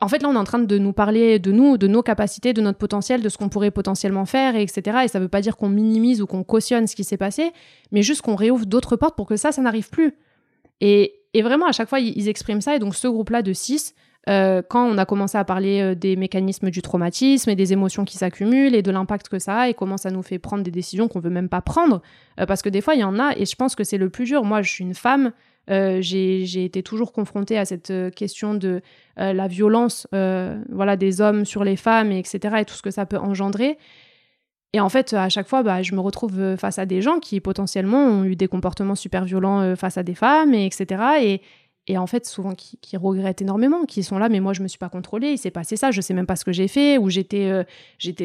En 0.00 0.08
fait, 0.08 0.22
là, 0.22 0.28
on 0.28 0.34
est 0.34 0.38
en 0.38 0.44
train 0.44 0.60
de 0.60 0.78
nous 0.78 0.92
parler 0.92 1.38
de 1.38 1.50
nous, 1.50 1.76
de 1.76 1.88
nos 1.88 2.02
capacités, 2.02 2.52
de 2.52 2.60
notre 2.60 2.78
potentiel, 2.78 3.20
de 3.20 3.28
ce 3.28 3.36
qu'on 3.36 3.48
pourrait 3.48 3.72
potentiellement 3.72 4.26
faire, 4.26 4.54
et 4.54 4.62
etc. 4.62 4.98
Et 5.04 5.08
ça 5.08 5.18
ne 5.18 5.24
veut 5.24 5.28
pas 5.28 5.40
dire 5.40 5.56
qu'on 5.56 5.68
minimise 5.68 6.22
ou 6.22 6.26
qu'on 6.26 6.44
cautionne 6.44 6.86
ce 6.86 6.94
qui 6.94 7.02
s'est 7.02 7.16
passé, 7.16 7.50
mais 7.90 8.02
juste 8.02 8.22
qu'on 8.22 8.36
réouvre 8.36 8.66
d'autres 8.66 8.94
portes 8.96 9.16
pour 9.16 9.26
que 9.26 9.36
ça, 9.36 9.50
ça 9.50 9.60
n'arrive 9.60 9.90
plus. 9.90 10.16
Et, 10.80 11.17
vraiment, 11.36 11.66
à 11.66 11.72
chaque 11.72 11.88
fois, 11.88 12.00
ils, 12.00 12.28
expriment 12.28 12.60
ça. 12.60 12.76
Et 12.76 12.78
donc, 12.78 12.94
ce 12.94 13.08
groupe-là 13.08 13.42
de 13.42 13.52
six, 13.52 13.94
euh, 14.28 14.62
quand 14.68 14.84
on 14.86 14.98
a 14.98 15.06
commencé 15.06 15.38
à 15.38 15.44
parler 15.44 15.80
euh, 15.80 15.94
des 15.94 16.16
mécanismes 16.16 16.70
du 16.70 16.82
traumatisme 16.82 17.48
et 17.48 17.56
des 17.56 17.72
émotions 17.72 18.04
qui 18.04 18.18
s'accumulent 18.18 18.74
et 18.74 18.82
de 18.82 18.90
l'impact 18.90 19.28
que 19.28 19.38
ça 19.38 19.60
a 19.60 19.68
et 19.68 19.74
comment 19.74 19.96
ça 19.96 20.10
nous 20.10 20.22
fait 20.22 20.38
prendre 20.38 20.62
des 20.62 20.70
décisions 20.70 21.08
qu'on 21.08 21.20
veut 21.20 21.30
même 21.30 21.48
pas 21.48 21.62
prendre, 21.62 22.02
euh, 22.38 22.46
parce 22.46 22.62
que 22.62 22.68
des 22.68 22.80
fois, 22.80 22.94
il 22.94 23.00
y 23.00 23.04
en 23.04 23.18
a, 23.18 23.32
et 23.36 23.46
je 23.46 23.56
pense 23.56 23.74
que 23.74 23.84
c'est 23.84 23.98
le 23.98 24.10
plus 24.10 24.24
dur. 24.24 24.44
Moi, 24.44 24.62
je 24.62 24.70
suis 24.70 24.84
une 24.84 24.94
femme, 24.94 25.32
euh, 25.70 25.98
j'ai 26.00 26.64
été 26.64 26.82
toujours 26.82 27.12
confrontée 27.12 27.58
à 27.58 27.64
cette 27.64 27.92
question 28.14 28.54
de 28.54 28.80
la 29.16 29.48
violence 29.48 30.06
voilà, 30.12 30.96
des 30.96 31.20
hommes 31.20 31.44
sur 31.44 31.64
les 31.64 31.76
femmes, 31.76 32.12
et 32.12 32.18
etc., 32.18 32.56
et 32.60 32.64
tout 32.64 32.74
ce 32.74 32.82
que 32.82 32.90
ça 32.90 33.06
peut 33.06 33.18
engendrer. 33.18 33.78
Et 34.74 34.80
en 34.80 34.88
fait, 34.88 35.14
à 35.14 35.28
chaque 35.28 35.48
fois, 35.48 35.62
bah, 35.62 35.82
je 35.82 35.94
me 35.94 36.00
retrouve 36.00 36.56
face 36.56 36.78
à 36.78 36.86
des 36.86 37.00
gens 37.00 37.20
qui 37.20 37.40
potentiellement 37.40 38.04
ont 38.04 38.24
eu 38.24 38.36
des 38.36 38.48
comportements 38.48 38.94
super 38.94 39.24
violents 39.24 39.74
face 39.76 39.96
à 39.96 40.02
des 40.02 40.14
femmes, 40.14 40.52
et 40.52 40.66
etc. 40.66 41.02
Et, 41.22 41.42
et 41.88 41.96
en 41.96 42.06
fait, 42.06 42.26
souvent 42.26 42.54
qui, 42.54 42.96
regrettent 42.96 43.40
énormément, 43.40 43.84
qui 43.84 44.02
sont 44.02 44.18
là, 44.18 44.28
mais 44.28 44.40
moi 44.40 44.52
je 44.52 44.62
me 44.62 44.68
suis 44.68 44.78
pas 44.78 44.90
contrôlée, 44.90 45.32
il 45.32 45.38
s'est 45.38 45.50
passé 45.50 45.76
ça, 45.76 45.90
je 45.90 46.02
sais 46.02 46.12
même 46.12 46.26
pas 46.26 46.36
ce 46.36 46.44
que 46.44 46.52
j'ai 46.52 46.68
fait, 46.68 46.98
ou 46.98 47.08
j'étais 47.08 47.64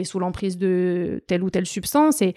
sous 0.03 0.19
l'emprise 0.19 0.57
de 0.57 1.23
telle 1.27 1.43
ou 1.43 1.49
telle 1.49 1.65
substance. 1.65 2.21
Et, 2.21 2.35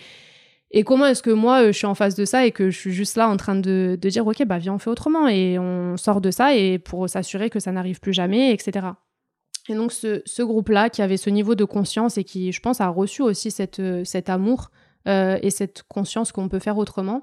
et 0.70 0.84
comment 0.84 1.06
est-ce 1.06 1.22
que 1.22 1.30
moi, 1.30 1.62
euh, 1.62 1.66
je 1.72 1.78
suis 1.78 1.86
en 1.86 1.94
face 1.94 2.14
de 2.14 2.24
ça 2.24 2.46
et 2.46 2.52
que 2.52 2.70
je 2.70 2.78
suis 2.78 2.92
juste 2.92 3.16
là 3.16 3.28
en 3.28 3.36
train 3.36 3.56
de, 3.56 3.98
dire, 4.00 4.26
OK, 4.26 4.44
bah 4.44 4.58
viens, 4.58 4.74
on 4.74 4.78
fait 4.78 4.90
autrement 4.90 5.26
et 5.26 5.58
on 5.58 5.96
sort 5.96 6.20
de 6.20 6.30
ça 6.30 6.54
et 6.54 6.78
pour 6.78 7.08
s'assurer 7.08 7.50
que 7.50 7.58
ça 7.58 7.72
n'arrive 7.72 7.98
plus 7.98 8.12
jamais, 8.12 8.52
etc. 8.52 8.86
Et 9.68 9.74
donc 9.74 9.92
ce, 9.92 10.42
groupe-là 10.42 10.90
qui 10.90 11.02
avait 11.02 11.16
ce 11.16 11.30
niveau 11.30 11.54
de 11.54 11.64
conscience 11.64 12.18
et 12.18 12.24
qui, 12.24 12.52
je 12.52 12.60
pense, 12.60 12.80
a 12.80 12.88
reçu 12.88 13.22
aussi 13.22 13.50
cette, 13.50 13.80
euh, 13.80 14.04
cet 14.04 14.28
amour 14.28 14.70
euh, 15.08 15.38
et 15.42 15.50
cette 15.50 15.82
conscience 15.88 16.32
qu'on 16.32 16.48
peut 16.48 16.58
faire 16.58 16.78
autrement, 16.78 17.22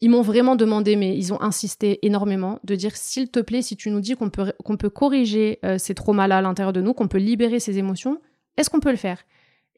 ils 0.00 0.10
m'ont 0.10 0.22
vraiment 0.22 0.56
demandé, 0.56 0.96
mais 0.96 1.16
ils 1.16 1.32
ont 1.32 1.40
insisté 1.40 2.04
énormément, 2.04 2.58
de 2.64 2.74
dire 2.74 2.96
s'il 2.96 3.30
te 3.30 3.40
plaît, 3.40 3.62
si 3.62 3.76
tu 3.76 3.90
nous 3.90 4.00
dis 4.00 4.14
qu'on 4.16 4.28
peut, 4.28 4.52
qu'on 4.64 4.76
peut 4.76 4.90
corriger 4.90 5.60
ces 5.78 5.94
traumas-là 5.94 6.38
à 6.38 6.42
l'intérieur 6.42 6.74
de 6.74 6.82
nous, 6.82 6.92
qu'on 6.92 7.08
peut 7.08 7.18
libérer 7.18 7.58
ces 7.58 7.78
émotions, 7.78 8.20
est-ce 8.58 8.68
qu'on 8.68 8.80
peut 8.80 8.90
le 8.90 8.96
faire? 8.96 9.24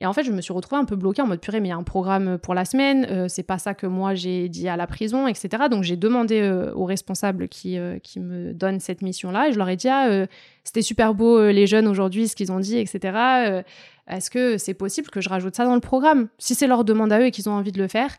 Et 0.01 0.06
en 0.06 0.12
fait, 0.12 0.24
je 0.24 0.32
me 0.32 0.43
suis 0.43 0.52
retrouvée 0.52 0.81
un 0.81 0.85
peu 0.85 0.94
bloquée 0.94 1.23
en 1.23 1.27
mode 1.27 1.40
purée, 1.40 1.60
mais 1.60 1.68
il 1.68 1.70
y 1.70 1.74
a 1.74 1.77
un 1.77 1.82
programme 1.82 2.36
pour 2.36 2.52
la 2.52 2.66
semaine, 2.66 3.06
euh, 3.10 3.28
c'est 3.28 3.43
pas 3.43 3.56
ça 3.56 3.73
que 3.73 3.86
moi 3.86 4.14
j'ai 4.14 4.51
dit 4.51 4.68
à 4.68 4.77
la 4.77 4.86
prison, 4.86 5.27
etc. 5.27 5.64
Donc 5.70 5.85
j'ai 5.85 5.97
demandé 5.97 6.40
euh, 6.40 6.70
aux 6.74 6.85
responsables 6.85 7.48
qui, 7.48 7.78
euh, 7.78 7.98
qui 7.98 8.20
me 8.20 8.52
donnent 8.52 8.81
cette 8.81 9.01
mission-là 9.01 9.48
et 9.48 9.52
je 9.52 9.59
leur 9.59 9.70
ai 9.70 9.77
dit 9.77 9.89
ah, 9.89 10.27
c'était 10.64 10.82
super 10.82 11.14
beau 11.14 11.51
les 11.51 11.66
jeunes 11.66 11.89
aujourd'hui, 11.89 12.28
ce 12.28 12.36
qu'ils 12.36 12.52
ont 12.52 12.60
dit, 12.60 12.77
etc. 12.77 13.64
Est-ce 14.06 14.31
que 14.31 14.59
c'est 14.59 14.74
possible 14.74 15.09
que 15.09 15.20
je 15.23 15.31
rajoute 15.31 15.56
ça 15.56 15.64
dans 15.64 15.74
le 15.74 15.81
programme? 15.81 16.28
Si 16.39 16.55
c'est 16.55 16.66
leur 16.66 16.85
demande 16.85 17.12
à 17.12 17.20
eux 17.20 17.27
et 17.27 17.31
qu'ils 17.31 17.48
ont 17.48 17.55
envie 17.55 17.73
de 17.73 17.81
le 17.81 17.89
faire. 17.89 18.16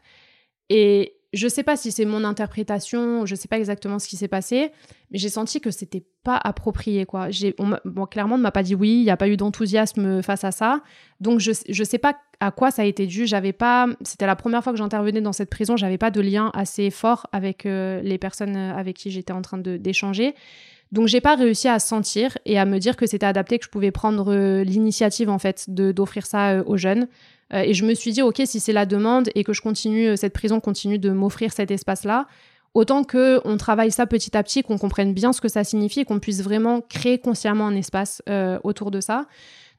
Et, 0.69 1.16
je 1.33 1.47
sais 1.47 1.63
pas 1.63 1.75
si 1.75 1.91
c'est 1.91 2.05
mon 2.05 2.23
interprétation, 2.23 3.25
je 3.25 3.35
sais 3.35 3.47
pas 3.47 3.57
exactement 3.57 3.99
ce 3.99 4.07
qui 4.07 4.15
s'est 4.15 4.27
passé, 4.27 4.71
mais 5.11 5.17
j'ai 5.17 5.29
senti 5.29 5.59
que 5.59 5.71
c'était 5.71 6.03
pas 6.23 6.37
approprié 6.37 7.05
quoi. 7.05 7.29
J'ai 7.29 7.53
clairement 8.09 8.35
on 8.35 8.37
ne 8.37 8.43
m'a 8.43 8.51
pas 8.51 8.63
dit 8.63 8.75
oui, 8.75 8.89
il 8.89 9.03
n'y 9.03 9.09
a 9.09 9.17
pas 9.17 9.27
eu 9.27 9.37
d'enthousiasme 9.37 10.21
face 10.21 10.43
à 10.43 10.51
ça. 10.51 10.81
Donc 11.19 11.39
je 11.39 11.51
je 11.67 11.83
sais 11.83 11.97
pas 11.97 12.15
à 12.39 12.51
quoi 12.51 12.71
ça 12.71 12.83
a 12.83 12.85
été 12.85 13.07
dû, 13.07 13.27
j'avais 13.27 13.53
pas 13.53 13.87
c'était 14.01 14.25
la 14.25 14.35
première 14.35 14.63
fois 14.63 14.71
que 14.71 14.77
j'intervenais 14.77 15.21
dans 15.21 15.33
cette 15.33 15.49
prison, 15.49 15.75
j'avais 15.75 15.97
pas 15.97 16.11
de 16.11 16.21
lien 16.21 16.49
assez 16.53 16.89
fort 16.89 17.27
avec 17.31 17.65
euh, 17.65 18.01
les 18.01 18.17
personnes 18.17 18.55
avec 18.55 18.95
qui 18.95 19.11
j'étais 19.11 19.33
en 19.33 19.41
train 19.41 19.57
d'échanger. 19.57 20.33
Donc 20.91 21.07
j'ai 21.07 21.21
pas 21.21 21.35
réussi 21.35 21.67
à 21.67 21.79
sentir 21.79 22.37
et 22.45 22.57
à 22.57 22.65
me 22.65 22.79
dire 22.79 22.95
que 22.95 23.05
c'était 23.05 23.25
adapté, 23.25 23.59
que 23.59 23.65
je 23.65 23.69
pouvais 23.69 23.91
prendre 23.91 24.33
euh, 24.33 24.63
l'initiative 24.63 25.29
en 25.29 25.39
fait 25.39 25.65
de 25.69 25.91
d'offrir 25.91 26.25
ça 26.25 26.51
euh, 26.51 26.63
aux 26.65 26.77
jeunes. 26.77 27.07
Euh, 27.53 27.61
et 27.61 27.73
je 27.73 27.85
me 27.85 27.93
suis 27.93 28.11
dit, 28.11 28.21
OK, 28.21 28.41
si 28.45 28.59
c'est 28.59 28.73
la 28.73 28.85
demande 28.85 29.29
et 29.35 29.43
que 29.43 29.53
je 29.53 29.61
continue, 29.61 30.09
euh, 30.09 30.15
cette 30.15 30.33
prison 30.33 30.59
continue 30.59 30.99
de 30.99 31.09
m'offrir 31.09 31.51
cet 31.53 31.71
espace-là, 31.71 32.27
autant 32.73 33.03
qu'on 33.03 33.57
travaille 33.57 33.91
ça 33.91 34.05
petit 34.05 34.35
à 34.35 34.43
petit, 34.43 34.63
qu'on 34.63 34.77
comprenne 34.77 35.13
bien 35.13 35.33
ce 35.33 35.41
que 35.41 35.47
ça 35.47 35.63
signifie 35.63 36.01
et 36.01 36.05
qu'on 36.05 36.19
puisse 36.19 36.41
vraiment 36.41 36.81
créer 36.81 37.19
consciemment 37.19 37.67
un 37.67 37.75
espace 37.75 38.21
euh, 38.29 38.59
autour 38.63 38.91
de 38.91 38.99
ça. 38.99 39.25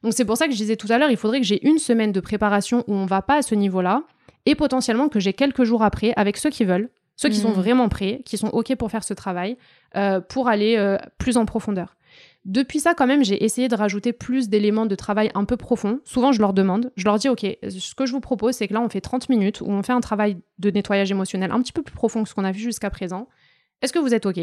Donc 0.03 0.13
c'est 0.13 0.25
pour 0.25 0.37
ça 0.37 0.47
que 0.47 0.53
je 0.53 0.57
disais 0.57 0.75
tout 0.75 0.87
à 0.89 0.97
l'heure, 0.97 1.11
il 1.11 1.17
faudrait 1.17 1.39
que 1.39 1.45
j'ai 1.45 1.65
une 1.67 1.77
semaine 1.77 2.11
de 2.11 2.19
préparation 2.19 2.83
où 2.87 2.93
on 2.93 3.05
va 3.05 3.21
pas 3.21 3.35
à 3.35 3.41
ce 3.41 3.53
niveau-là 3.53 4.03
et 4.45 4.55
potentiellement 4.55 5.09
que 5.09 5.19
j'ai 5.19 5.33
quelques 5.33 5.63
jours 5.63 5.83
après 5.83 6.13
avec 6.15 6.37
ceux 6.37 6.49
qui 6.49 6.63
veulent, 6.63 6.89
ceux 7.17 7.29
qui 7.29 7.35
sont 7.35 7.49
mmh. 7.49 7.61
vraiment 7.61 7.89
prêts, 7.89 8.21
qui 8.25 8.37
sont 8.37 8.47
OK 8.47 8.73
pour 8.75 8.89
faire 8.89 9.03
ce 9.03 9.13
travail, 9.13 9.57
pour 10.29 10.47
aller 10.47 10.97
plus 11.17 11.35
en 11.35 11.45
profondeur. 11.45 11.97
Depuis 12.49 12.79
ça, 12.79 12.95
quand 12.95 13.05
même, 13.05 13.23
j'ai 13.23 13.43
essayé 13.43 13.67
de 13.67 13.75
rajouter 13.75 14.11
plus 14.11 14.49
d'éléments 14.49 14.87
de 14.87 14.95
travail 14.95 15.29
un 15.35 15.45
peu 15.45 15.55
profond. 15.55 15.99
Souvent, 16.03 16.31
je 16.31 16.41
leur 16.41 16.51
demande, 16.51 16.91
je 16.95 17.05
leur 17.05 17.19
dis, 17.19 17.29
OK, 17.29 17.41
ce 17.41 17.93
que 17.93 18.07
je 18.07 18.11
vous 18.11 18.21
propose, 18.21 18.55
c'est 18.55 18.67
que 18.67 18.73
là, 18.73 18.81
on 18.81 18.89
fait 18.89 19.01
30 19.01 19.29
minutes 19.29 19.61
où 19.61 19.69
on 19.69 19.83
fait 19.83 19.93
un 19.93 19.99
travail 19.99 20.35
de 20.57 20.71
nettoyage 20.71 21.11
émotionnel 21.11 21.51
un 21.51 21.61
petit 21.61 21.71
peu 21.71 21.83
plus 21.83 21.93
profond 21.93 22.23
que 22.23 22.29
ce 22.29 22.33
qu'on 22.33 22.45
a 22.45 22.51
vu 22.51 22.59
jusqu'à 22.59 22.89
présent. 22.89 23.27
Est-ce 23.83 23.93
que 23.93 23.99
vous 23.99 24.15
êtes 24.15 24.25
OK? 24.25 24.39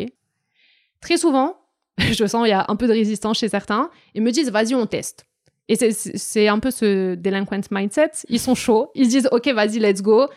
Très 1.01 1.17
souvent, 1.17 1.57
je 1.99 2.25
sens 2.27 2.47
il 2.47 2.51
y 2.51 2.53
a 2.53 2.65
un 2.69 2.77
peu 2.77 2.87
de 2.87 2.93
résistance 2.93 3.39
chez 3.39 3.49
certains, 3.49 3.91
ils 4.15 4.23
me 4.23 4.31
disent, 4.31 4.53
vas-y, 4.53 4.77
on 4.77 4.87
teste. 4.87 5.27
Et 5.69 5.75
c'est 5.75 6.47
un 6.47 6.61
peu 6.61 6.71
ce 6.71 7.17
delinquent 7.17 7.73
mindset. 7.73 8.13
Ils 8.29 8.39
sont 8.39 8.55
chauds, 8.55 8.93
ils 8.95 9.07
se 9.07 9.11
disent, 9.11 9.29
OK, 9.33 9.49
vas-y, 9.49 9.81
let's 9.81 10.01
go. 10.01 10.27
De 10.27 10.27
toute 10.27 10.37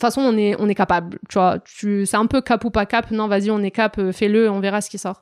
façon, 0.00 0.20
on 0.20 0.36
est, 0.36 0.56
on 0.58 0.68
est 0.68 0.74
capable. 0.74 1.20
Tu 1.28 1.34
vois, 1.34 1.62
c'est 1.64 2.16
un 2.16 2.26
peu 2.26 2.40
cap 2.40 2.64
ou 2.64 2.70
pas 2.70 2.86
cap. 2.86 3.12
Non, 3.12 3.28
vas-y, 3.28 3.52
on 3.52 3.62
est 3.62 3.70
cap, 3.70 3.98
euh, 3.98 4.10
fais-le, 4.10 4.50
on 4.50 4.58
verra 4.58 4.80
ce 4.80 4.90
qui 4.90 4.98
sort. 4.98 5.20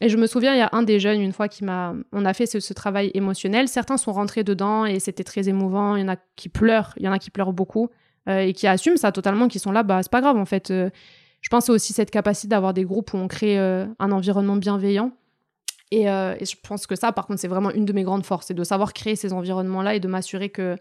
Et 0.00 0.08
je 0.08 0.16
me 0.16 0.26
souviens, 0.26 0.54
il 0.54 0.58
y 0.58 0.62
a 0.62 0.68
un 0.72 0.82
des 0.82 1.00
jeunes, 1.00 1.20
une 1.20 1.32
fois, 1.32 1.48
qui 1.48 1.64
m'a. 1.64 1.94
On 2.12 2.24
a 2.24 2.32
fait 2.32 2.46
ce, 2.46 2.72
travail 2.72 3.10
émotionnel. 3.14 3.68
Certains 3.68 3.96
sont 3.96 4.12
rentrés 4.12 4.44
dedans 4.44 4.86
et 4.86 5.00
c'était 5.00 5.24
très 5.24 5.48
émouvant. 5.48 5.96
Il 5.96 6.02
y 6.02 6.04
en 6.04 6.08
a 6.08 6.16
qui 6.36 6.48
pleurent, 6.48 6.94
il 6.98 7.04
y 7.04 7.08
en 7.08 7.12
a 7.12 7.18
qui 7.18 7.30
pleurent 7.30 7.52
beaucoup 7.52 7.90
euh, 8.28 8.40
et 8.40 8.52
qui 8.52 8.66
assument 8.66 8.96
ça 8.96 9.10
totalement, 9.10 9.48
qui 9.48 9.58
sont 9.58 9.72
là, 9.72 9.82
bah, 9.82 10.00
c'est 10.02 10.12
pas 10.12 10.20
grave 10.20 10.36
en 10.36 10.44
fait. 10.44 10.70
Euh, 10.70 10.90
je 11.40 11.48
pense 11.48 11.68
aussi 11.68 11.92
cette 11.92 12.10
capacité 12.10 12.48
d'avoir 12.48 12.74
des 12.74 12.84
groupes 12.84 13.12
où 13.12 13.16
on 13.16 13.28
crée 13.28 13.58
euh, 13.58 13.86
un 13.98 14.12
environnement 14.12 14.56
bienveillant. 14.56 15.12
Et, 15.90 16.02
et, 16.02 16.44
je 16.44 16.54
pense 16.62 16.86
que 16.86 16.96
ça, 16.96 17.12
par 17.12 17.26
contre, 17.26 17.40
c'est 17.40 17.48
vraiment 17.48 17.70
une 17.70 17.86
de 17.86 17.94
mes 17.94 18.02
grandes 18.02 18.26
forces, 18.26 18.48
c'est 18.48 18.54
de 18.54 18.62
savoir 18.62 18.92
créer 18.92 19.16
ces 19.16 19.32
environnements-là 19.32 19.94
et 19.94 20.00
de 20.00 20.06
m'assurer 20.06 20.50
que 20.50 20.76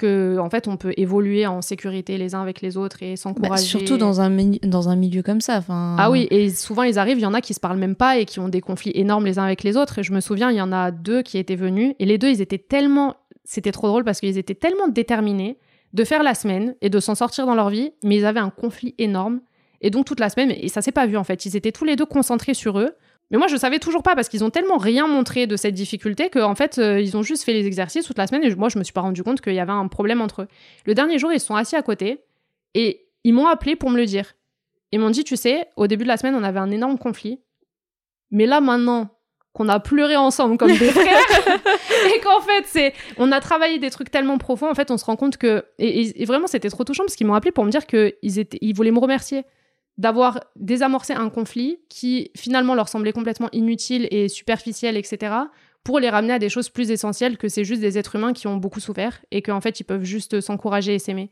que 0.00 0.38
en 0.38 0.48
fait 0.48 0.66
on 0.66 0.76
peut 0.76 0.94
évoluer 0.96 1.46
en 1.46 1.60
sécurité 1.60 2.16
les 2.16 2.34
uns 2.34 2.40
avec 2.40 2.62
les 2.62 2.76
autres 2.76 3.02
et 3.02 3.16
s'encourager. 3.16 3.50
Bah, 3.50 3.56
surtout 3.58 3.98
dans 3.98 4.20
un, 4.20 4.30
dans 4.62 4.88
un 4.88 4.96
milieu 4.96 5.22
comme 5.22 5.42
ça. 5.42 5.62
Ah 5.68 6.10
oui, 6.10 6.26
et 6.30 6.48
souvent 6.50 6.82
ils 6.82 6.98
arrivent, 6.98 7.18
il 7.18 7.22
y 7.22 7.26
en 7.26 7.34
a 7.34 7.42
qui 7.42 7.52
se 7.52 7.60
parlent 7.60 7.78
même 7.78 7.94
pas 7.94 8.18
et 8.18 8.24
qui 8.24 8.40
ont 8.40 8.48
des 8.48 8.62
conflits 8.62 8.92
énormes 8.94 9.26
les 9.26 9.38
uns 9.38 9.44
avec 9.44 9.62
les 9.62 9.76
autres. 9.76 9.98
Et 9.98 10.02
je 10.02 10.12
me 10.12 10.20
souviens, 10.20 10.50
il 10.50 10.56
y 10.56 10.62
en 10.62 10.72
a 10.72 10.90
deux 10.90 11.22
qui 11.22 11.36
étaient 11.36 11.56
venus 11.56 11.94
et 11.98 12.06
les 12.06 12.16
deux 12.16 12.28
ils 12.28 12.40
étaient 12.40 12.58
tellement, 12.58 13.16
c'était 13.44 13.72
trop 13.72 13.88
drôle 13.88 14.04
parce 14.04 14.20
qu'ils 14.20 14.38
étaient 14.38 14.54
tellement 14.54 14.88
déterminés 14.88 15.58
de 15.92 16.04
faire 16.04 16.22
la 16.22 16.34
semaine 16.34 16.74
et 16.80 16.88
de 16.88 16.98
s'en 17.00 17.14
sortir 17.14 17.46
dans 17.46 17.54
leur 17.54 17.68
vie, 17.68 17.92
mais 18.02 18.16
ils 18.16 18.24
avaient 18.24 18.40
un 18.40 18.50
conflit 18.50 18.94
énorme. 18.98 19.40
Et 19.82 19.90
donc 19.90 20.06
toute 20.06 20.20
la 20.20 20.30
semaine, 20.30 20.50
et 20.50 20.68
ça 20.68 20.82
s'est 20.82 20.92
pas 20.92 21.06
vu 21.06 21.16
en 21.16 21.24
fait, 21.24 21.44
ils 21.46 21.56
étaient 21.56 21.72
tous 21.72 21.84
les 21.84 21.96
deux 21.96 22.06
concentrés 22.06 22.54
sur 22.54 22.78
eux 22.78 22.94
mais 23.30 23.38
moi, 23.38 23.46
je 23.46 23.56
savais 23.56 23.78
toujours 23.78 24.02
pas 24.02 24.16
parce 24.16 24.28
qu'ils 24.28 24.42
ont 24.42 24.50
tellement 24.50 24.76
rien 24.76 25.06
montré 25.06 25.46
de 25.46 25.56
cette 25.56 25.74
difficulté 25.74 26.30
qu'en 26.30 26.56
fait, 26.56 26.78
euh, 26.78 27.00
ils 27.00 27.16
ont 27.16 27.22
juste 27.22 27.44
fait 27.44 27.52
les 27.52 27.66
exercices 27.66 28.04
toute 28.04 28.18
la 28.18 28.26
semaine 28.26 28.42
et 28.42 28.54
moi, 28.56 28.68
je 28.68 28.78
me 28.78 28.84
suis 28.84 28.92
pas 28.92 29.02
rendu 29.02 29.22
compte 29.22 29.40
qu'il 29.40 29.54
y 29.54 29.60
avait 29.60 29.70
un 29.72 29.86
problème 29.86 30.20
entre 30.20 30.42
eux. 30.42 30.48
Le 30.84 30.94
dernier 30.94 31.18
jour, 31.18 31.32
ils 31.32 31.38
sont 31.38 31.54
assis 31.54 31.76
à 31.76 31.82
côté 31.82 32.24
et 32.74 33.06
ils 33.22 33.32
m'ont 33.32 33.46
appelé 33.46 33.76
pour 33.76 33.90
me 33.90 33.96
le 33.96 34.06
dire. 34.06 34.34
Ils 34.90 34.98
m'ont 34.98 35.10
dit, 35.10 35.22
tu 35.22 35.36
sais, 35.36 35.68
au 35.76 35.86
début 35.86 36.02
de 36.02 36.08
la 36.08 36.16
semaine, 36.16 36.34
on 36.34 36.42
avait 36.42 36.58
un 36.58 36.72
énorme 36.72 36.98
conflit. 36.98 37.38
Mais 38.32 38.46
là, 38.46 38.60
maintenant 38.60 39.10
qu'on 39.52 39.68
a 39.68 39.78
pleuré 39.78 40.16
ensemble 40.16 40.56
comme 40.56 40.76
des 40.76 40.90
frères 40.90 41.20
et 42.14 42.20
qu'en 42.20 42.40
fait, 42.40 42.64
c'est, 42.66 42.94
on 43.16 43.30
a 43.30 43.40
travaillé 43.40 43.78
des 43.78 43.90
trucs 43.90 44.10
tellement 44.10 44.38
profonds, 44.38 44.70
en 44.70 44.74
fait, 44.74 44.90
on 44.90 44.98
se 44.98 45.04
rend 45.04 45.16
compte 45.16 45.36
que, 45.36 45.64
et, 45.78 46.20
et 46.20 46.24
vraiment, 46.24 46.48
c'était 46.48 46.70
trop 46.70 46.82
touchant 46.82 47.04
parce 47.04 47.14
qu'ils 47.14 47.26
m'ont 47.28 47.34
appelé 47.34 47.52
pour 47.52 47.64
me 47.64 47.70
dire 47.70 47.86
qu'ils 47.86 48.38
étaient, 48.38 48.58
ils 48.60 48.74
voulaient 48.74 48.90
me 48.90 48.98
remercier 48.98 49.44
d'avoir 50.00 50.40
désamorcé 50.56 51.12
un 51.12 51.28
conflit 51.28 51.78
qui 51.90 52.30
finalement 52.34 52.74
leur 52.74 52.88
semblait 52.88 53.12
complètement 53.12 53.50
inutile 53.52 54.08
et 54.10 54.28
superficiel, 54.28 54.96
etc., 54.96 55.34
pour 55.84 55.98
les 55.98 56.08
ramener 56.08 56.32
à 56.32 56.38
des 56.38 56.48
choses 56.48 56.70
plus 56.70 56.90
essentielles 56.90 57.36
que 57.36 57.48
c'est 57.48 57.64
juste 57.64 57.80
des 57.80 57.98
êtres 57.98 58.16
humains 58.16 58.32
qui 58.32 58.46
ont 58.46 58.56
beaucoup 58.56 58.80
souffert 58.80 59.20
et 59.30 59.40
qu'en 59.40 59.60
fait 59.60 59.80
ils 59.80 59.84
peuvent 59.84 60.04
juste 60.04 60.40
s'encourager 60.40 60.94
et 60.94 60.98
s'aimer. 60.98 61.30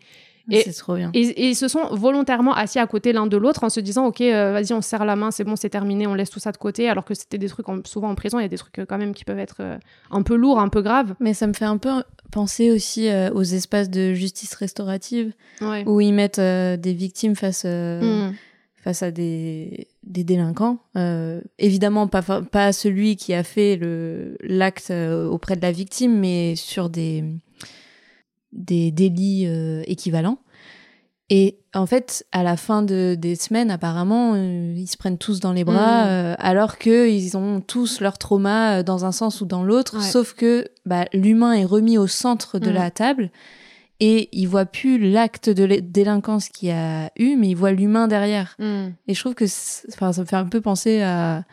Et, 0.51 0.63
c'est 0.63 0.73
trop 0.73 0.97
bien. 0.97 1.11
Et, 1.13 1.49
ils 1.49 1.55
se 1.55 1.69
sont 1.69 1.95
volontairement 1.95 2.55
assis 2.55 2.79
à 2.79 2.87
côté 2.87 3.13
l'un 3.13 3.27
de 3.27 3.37
l'autre 3.37 3.65
en 3.65 3.69
se 3.69 3.81
disant 3.81 4.07
Ok, 4.07 4.23
euh, 4.23 4.53
vas-y, 4.53 4.73
on 4.73 4.81
serre 4.81 5.05
la 5.05 5.17
main, 5.17 5.31
c'est 5.31 5.45
bon, 5.45 5.57
c'est 5.57 5.69
terminé, 5.69 6.07
on 6.07 6.15
laisse 6.15 6.31
tout 6.31 6.41
ça 6.41 6.53
de 6.53 6.57
côté. 6.57 6.89
Alors 6.89 7.05
que 7.05 7.13
c'était 7.13 7.37
des 7.37 7.49
trucs, 7.49 7.67
souvent 7.85 8.09
en 8.09 8.15
prison, 8.15 8.39
il 8.39 8.43
y 8.43 8.47
a 8.47 8.49
des 8.49 8.57
trucs 8.57 8.81
quand 8.87 8.99
même 8.99 9.13
qui 9.13 9.25
peuvent 9.25 9.39
être 9.39 9.79
un 10.11 10.23
peu 10.23 10.37
lourds, 10.37 10.59
un 10.59 10.69
peu 10.69 10.81
graves. 10.81 11.15
Mais 11.21 11.35
ça 11.35 11.47
me 11.47 11.53
fait 11.53 11.67
un 11.67 11.77
peu 11.77 12.03
penser 12.31 12.71
aussi 12.71 13.11
aux 13.35 13.43
espaces 13.43 13.91
de 13.91 14.15
justice 14.15 14.55
restaurative 14.55 15.33
où 15.85 16.01
ils 16.01 16.15
mettent 16.15 16.41
des 16.41 16.95
victimes 16.95 17.37
face. 17.37 17.65
Mmh 17.65 18.33
face 18.83 19.03
à 19.03 19.11
des, 19.11 19.89
des 20.05 20.25
délinquants. 20.25 20.79
Euh, 20.97 21.41
évidemment, 21.59 22.07
pas, 22.09 22.23
pas 22.23 22.73
celui 22.73 23.17
qui 23.17 23.35
a 23.35 23.43
fait 23.43 23.79
l'acte 24.41 24.91
euh, 24.91 25.27
auprès 25.29 25.57
de 25.57 25.63
la 25.63 25.73
victime, 25.73 26.19
mais 26.19 26.55
sur 26.57 26.89
des, 26.89 27.25
des 28.53 28.91
délits 28.91 29.47
euh, 29.47 29.83
équivalents. 29.87 30.39
Et 31.31 31.59
en 31.75 31.85
fait, 31.85 32.25
à 32.33 32.43
la 32.43 32.57
fin 32.57 32.83
de, 32.83 33.15
des 33.15 33.35
semaines, 33.35 33.71
apparemment, 33.71 34.35
ils 34.35 34.87
se 34.87 34.97
prennent 34.97 35.19
tous 35.19 35.41
dans 35.41 35.53
les 35.53 35.63
bras, 35.63 36.07
mmh. 36.07 36.37
alors 36.39 36.79
qu'ils 36.79 37.37
ont 37.37 37.61
tous 37.61 38.01
leur 38.01 38.17
trauma 38.17 38.83
dans 38.83 39.05
un 39.05 39.13
sens 39.13 39.43
ou 39.43 39.45
dans 39.45 39.63
l'autre, 39.63 40.03
sauf 40.03 40.33
que 40.33 40.67
bah, 40.87 41.05
l'humain 41.13 41.53
est 41.53 41.67
remis 41.67 41.99
au 41.99 42.07
centre 42.07 42.59
de 42.59 42.71
mmh. 42.71 42.75
la 42.75 42.91
table 42.91 43.31
et 44.01 44.29
il 44.33 44.47
voit 44.47 44.67
plus 44.67 45.11
l'acte 45.11 45.51
de 45.51 45.81
délinquance 45.81 46.49
qu'il 46.49 46.71
a 46.71 47.11
eu, 47.19 47.37
mais 47.37 47.49
il 47.49 47.55
voit 47.55 47.73
l'humain 47.73 48.07
derrière. 48.07 48.55
Hmm. 48.59 48.91
Et 49.07 49.15
je 49.15 49.21
trouve 49.21 49.35
que 49.35 49.45
enfin, 49.93 50.13
ça 50.13 50.21
me 50.21 50.27
fait 50.27 50.37
un 50.37 50.47
peu 50.47 50.61
penser 50.61 51.03
à. 51.03 51.45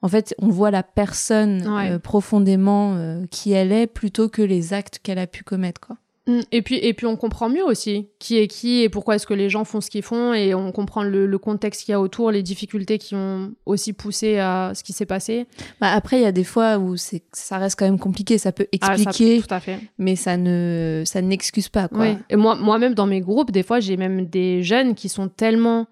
En 0.00 0.08
fait, 0.08 0.32
on 0.38 0.48
voit 0.48 0.70
la 0.70 0.84
personne 0.84 1.66
euh, 1.66 1.98
profondément 1.98 2.94
euh, 2.94 3.24
qui 3.32 3.50
elle 3.50 3.72
est 3.72 3.88
plutôt 3.88 4.28
que 4.28 4.42
les 4.42 4.72
actes 4.72 5.00
qu'elle 5.02 5.18
a 5.18 5.26
pu 5.26 5.42
commettre. 5.42 5.80
Quoi. 5.80 5.96
Mm. 6.28 6.40
Et 6.52 6.62
puis, 6.62 6.76
et 6.76 6.92
puis 6.92 7.06
on 7.06 7.16
comprend 7.16 7.48
mieux 7.48 7.64
aussi 7.64 8.06
qui 8.18 8.36
est 8.36 8.46
qui 8.46 8.82
et 8.82 8.90
pourquoi 8.90 9.16
est-ce 9.16 9.26
que 9.26 9.34
les 9.34 9.48
gens 9.48 9.64
font 9.64 9.80
ce 9.80 9.90
qu'ils 9.90 10.02
font 10.02 10.34
et 10.34 10.54
on 10.54 10.70
comprend 10.72 11.02
le, 11.02 11.38
contexte 11.38 11.84
qu'il 11.84 11.92
y 11.92 11.94
a 11.94 12.00
autour, 12.00 12.30
les 12.30 12.42
difficultés 12.42 12.98
qui 12.98 13.14
ont 13.14 13.52
aussi 13.64 13.92
poussé 13.92 14.38
à 14.38 14.72
ce 14.74 14.82
qui 14.82 14.92
s'est 14.92 15.06
passé. 15.06 15.46
Bah 15.80 15.92
après, 15.92 16.18
il 16.18 16.22
y 16.22 16.26
a 16.26 16.32
des 16.32 16.44
fois 16.44 16.78
où 16.78 16.96
c'est, 16.96 17.22
ça 17.32 17.58
reste 17.58 17.78
quand 17.78 17.86
même 17.86 17.98
compliqué, 17.98 18.36
ça 18.36 18.52
peut 18.52 18.66
ah, 18.80 18.94
expliquer, 18.94 19.40
tout 19.40 19.54
à 19.54 19.60
fait. 19.60 19.78
mais 19.98 20.16
ça 20.16 20.36
ne, 20.36 21.04
ça 21.06 21.22
n'excuse 21.22 21.68
pas. 21.68 21.88
Quoi. 21.88 22.08
Et 22.28 22.36
moi, 22.36 22.56
moi-même 22.56 22.94
dans 22.94 23.06
mes 23.06 23.20
groupes, 23.20 23.50
des 23.50 23.62
fois, 23.62 23.80
j'ai 23.80 23.96
même 23.96 24.26
des 24.26 24.62
jeunes 24.62 24.94
qui 24.94 25.08
sont 25.08 25.28
tellement 25.28 25.86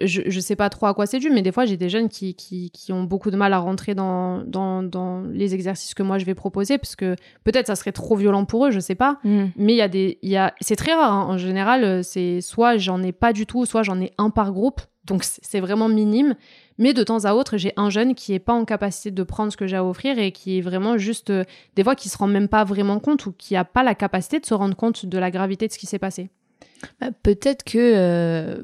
je, 0.00 0.22
je 0.26 0.40
sais 0.40 0.56
pas 0.56 0.68
trop 0.70 0.86
à 0.86 0.94
quoi 0.94 1.06
c'est 1.06 1.18
dû, 1.18 1.30
mais 1.30 1.42
des 1.42 1.52
fois, 1.52 1.64
j'ai 1.64 1.76
des 1.76 1.88
jeunes 1.88 2.08
qui, 2.08 2.34
qui, 2.34 2.70
qui, 2.70 2.92
ont 2.92 3.04
beaucoup 3.04 3.30
de 3.30 3.36
mal 3.36 3.52
à 3.52 3.58
rentrer 3.58 3.94
dans, 3.94 4.42
dans, 4.44 4.82
dans, 4.82 5.22
les 5.22 5.54
exercices 5.54 5.94
que 5.94 6.02
moi 6.02 6.18
je 6.18 6.24
vais 6.24 6.34
proposer, 6.34 6.78
parce 6.78 6.96
que 6.96 7.16
peut-être 7.44 7.68
ça 7.68 7.76
serait 7.76 7.92
trop 7.92 8.16
violent 8.16 8.44
pour 8.44 8.66
eux, 8.66 8.70
je 8.70 8.80
sais 8.80 8.94
pas. 8.94 9.18
Mm. 9.24 9.44
Mais 9.56 9.72
il 9.74 9.76
y 9.76 9.82
a 9.82 9.88
des. 9.88 10.18
Y 10.22 10.36
a, 10.36 10.54
c'est 10.60 10.76
très 10.76 10.94
rare. 10.94 11.12
Hein. 11.12 11.26
En 11.28 11.38
général, 11.38 12.02
c'est 12.02 12.40
soit 12.40 12.76
j'en 12.76 13.02
ai 13.02 13.12
pas 13.12 13.32
du 13.32 13.46
tout, 13.46 13.66
soit 13.66 13.82
j'en 13.82 14.00
ai 14.00 14.12
un 14.18 14.30
par 14.30 14.52
groupe. 14.52 14.80
Donc 15.04 15.22
c'est 15.24 15.60
vraiment 15.60 15.88
minime. 15.88 16.34
Mais 16.78 16.92
de 16.92 17.02
temps 17.04 17.24
à 17.24 17.34
autre, 17.34 17.56
j'ai 17.56 17.72
un 17.76 17.90
jeune 17.90 18.14
qui 18.14 18.32
est 18.32 18.38
pas 18.40 18.52
en 18.52 18.64
capacité 18.64 19.10
de 19.10 19.22
prendre 19.22 19.52
ce 19.52 19.56
que 19.56 19.66
j'ai 19.66 19.76
à 19.76 19.84
offrir 19.84 20.18
et 20.18 20.32
qui 20.32 20.58
est 20.58 20.60
vraiment 20.60 20.98
juste. 20.98 21.30
Euh, 21.30 21.44
des 21.76 21.84
fois, 21.84 21.94
qui 21.94 22.08
se 22.08 22.18
rend 22.18 22.26
même 22.26 22.48
pas 22.48 22.64
vraiment 22.64 22.98
compte 22.98 23.26
ou 23.26 23.32
qui 23.32 23.54
a 23.54 23.64
pas 23.64 23.82
la 23.82 23.94
capacité 23.94 24.40
de 24.40 24.46
se 24.46 24.54
rendre 24.54 24.74
compte 24.74 25.06
de 25.06 25.18
la 25.18 25.30
gravité 25.30 25.68
de 25.68 25.72
ce 25.72 25.78
qui 25.78 25.86
s'est 25.86 25.98
passé. 25.98 26.30
Bah, 27.00 27.08
peut-être 27.22 27.62
que. 27.62 27.78
Euh, 27.78 28.62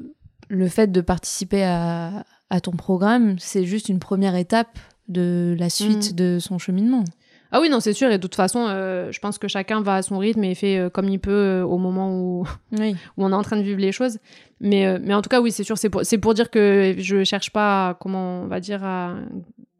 le 0.51 0.67
fait 0.67 0.91
de 0.91 1.01
participer 1.01 1.63
à, 1.63 2.25
ton 2.61 2.71
programme, 2.71 3.39
c'est 3.39 3.63
juste 3.63 3.87
une 3.87 3.99
première 3.99 4.35
étape 4.35 4.77
de 5.07 5.55
la 5.57 5.69
suite 5.69 6.11
mm. 6.11 6.15
de 6.15 6.37
son 6.39 6.57
cheminement. 6.57 7.05
Ah 7.53 7.61
oui, 7.61 7.69
non, 7.69 7.79
c'est 7.79 7.93
sûr. 7.93 8.09
Et 8.11 8.17
de 8.17 8.21
toute 8.21 8.35
façon, 8.35 8.65
euh, 8.67 9.11
je 9.11 9.19
pense 9.19 9.37
que 9.37 9.47
chacun 9.47 9.81
va 9.81 9.95
à 9.95 10.01
son 10.01 10.17
rythme 10.17 10.43
et 10.43 10.53
fait 10.53 10.77
euh, 10.77 10.89
comme 10.89 11.09
il 11.09 11.19
peut 11.19 11.31
euh, 11.31 11.63
au 11.63 11.77
moment 11.77 12.13
où, 12.13 12.45
où 12.77 12.95
on 13.17 13.31
est 13.31 13.35
en 13.35 13.43
train 13.43 13.57
de 13.57 13.61
vivre 13.61 13.79
les 13.79 13.93
choses. 13.93 14.19
Mais, 14.59 14.99
mais 14.99 15.13
en 15.13 15.21
tout 15.21 15.29
cas, 15.29 15.41
oui, 15.41 15.51
c'est 15.51 15.63
sûr. 15.63 15.77
C'est 15.77 15.89
pour, 15.89 16.01
pour 16.21 16.33
dire 16.33 16.49
que 16.49 16.95
je 16.97 17.23
cherche 17.23 17.51
pas 17.51 17.89
à, 17.89 17.93
comment 17.93 18.41
on 18.43 18.47
va 18.47 18.59
dire, 18.59 18.83
à 18.83 19.15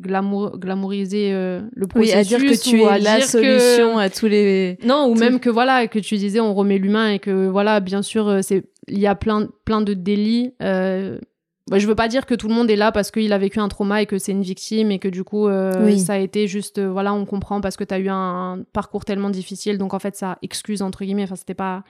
glamour, 0.02 0.58
glamouriser 0.58 1.32
le 1.32 1.88
processus. 1.88 2.16
Oui, 2.16 2.20
à 2.20 2.24
dire 2.24 2.40
que 2.40 2.62
tu 2.62 2.82
es 2.82 3.00
la 3.00 3.22
solution 3.22 3.98
à 3.98 4.10
tous 4.10 4.28
les... 4.28 4.78
Non, 4.84 5.08
ou 5.08 5.16
même 5.16 5.40
que 5.40 5.50
voilà, 5.50 5.88
que 5.88 6.00
tu 6.00 6.18
disais, 6.18 6.40
on 6.40 6.54
remet 6.54 6.78
l'humain 6.78 7.12
et 7.12 7.20
que 7.20 7.48
voilà, 7.48 7.80
bien 7.80 8.02
sûr, 8.02 8.40
c'est 8.42 8.64
il 8.88 9.00
y 9.00 9.08
a 9.08 9.16
plein, 9.16 9.48
plein 9.66 9.82
de 9.82 9.94
délits. 9.94 10.54
Euh, 10.62 11.20
bah, 11.70 11.80
je 11.80 11.88
veux 11.88 11.96
pas 11.96 12.08
dire 12.08 12.26
que 12.26 12.34
tout 12.34 12.48
le 12.48 12.54
monde 12.54 12.70
est 12.70 12.76
là 12.76 12.92
parce 12.92 13.12
qu'il 13.12 13.32
a 13.34 13.38
vécu 13.38 13.60
un 13.60 13.68
trauma 13.68 14.02
et 14.02 14.06
que 14.06 14.18
c'est 14.18 14.32
une 14.32 14.42
victime 14.42 14.92
et 14.92 15.00
que 15.00 15.08
du 15.08 15.24
coup 15.24 15.48
euh, 15.48 15.96
ça 15.98 16.14
a 16.14 16.18
été 16.18 16.48
juste 16.48 16.80
euh, 16.80 16.90
voilà 16.90 17.14
on 17.14 17.26
comprend 17.26 17.62
parce 17.62 17.78
que 17.78 17.84
tu 17.84 17.94
as 17.94 18.00
eu 18.00 18.10
un, 18.10 18.64
parcours 18.74 19.06
tellement 19.06 19.30
difficile 19.30 19.78
donc 19.78 19.94
en 19.94 20.00
fait 20.00 20.16
ça 20.16 20.38
excuse 20.42 20.82
entre 20.82 21.06
guillemets 21.06 21.24
enfin 21.24 21.36
c'était 21.36 21.54
pas 21.54 21.84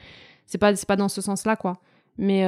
c'est 0.46 0.58
pas 0.58 0.76
c'est 0.76 0.88
pas 0.88 0.98
dans 0.98 1.08
ce 1.08 1.22
sens 1.22 1.46
là 1.46 1.56
quoi 1.56 1.80
mais 2.18 2.46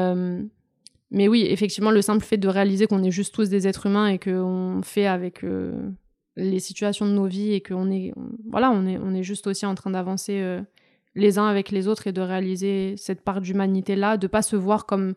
mais 1.14 1.30
oui 1.30 1.48
effectivement 1.50 1.92
le 1.92 2.02
simple 2.02 2.26
fait 2.26 2.38
de 2.38 2.50
réaliser 2.50 2.88
qu'on 2.88 3.04
est 3.04 3.12
juste 3.12 3.34
tous 3.34 3.50
des 3.50 3.68
êtres 3.68 3.86
humains 3.86 4.08
et 4.08 4.20
qu'on 4.20 4.82
fait 4.84 5.06
avec 5.06 5.46
les 6.36 6.60
situations 6.60 7.06
de 7.06 7.12
nos 7.12 7.26
vies 7.26 7.54
et 7.54 7.62
qu'on 7.62 7.90
est 7.90 8.14
voilà 8.50 8.72
on 8.72 8.86
est 8.86 8.98
on 8.98 9.14
est 9.14 9.24
juste 9.24 9.48
aussi 9.48 9.66
en 9.66 9.76
train 9.76 9.92
d'avancer 9.92 10.60
les 11.16 11.38
uns 11.38 11.48
avec 11.48 11.72
les 11.72 11.88
autres 11.88 12.08
et 12.08 12.12
de 12.12 12.22
réaliser 12.22 12.96
cette 12.98 13.22
part 13.22 13.42
d'humanité 13.42 13.96
là, 13.96 14.18
de 14.18 14.28
pas 14.28 14.42
se 14.42 14.56
voir 14.56 14.86
comme 14.86 15.14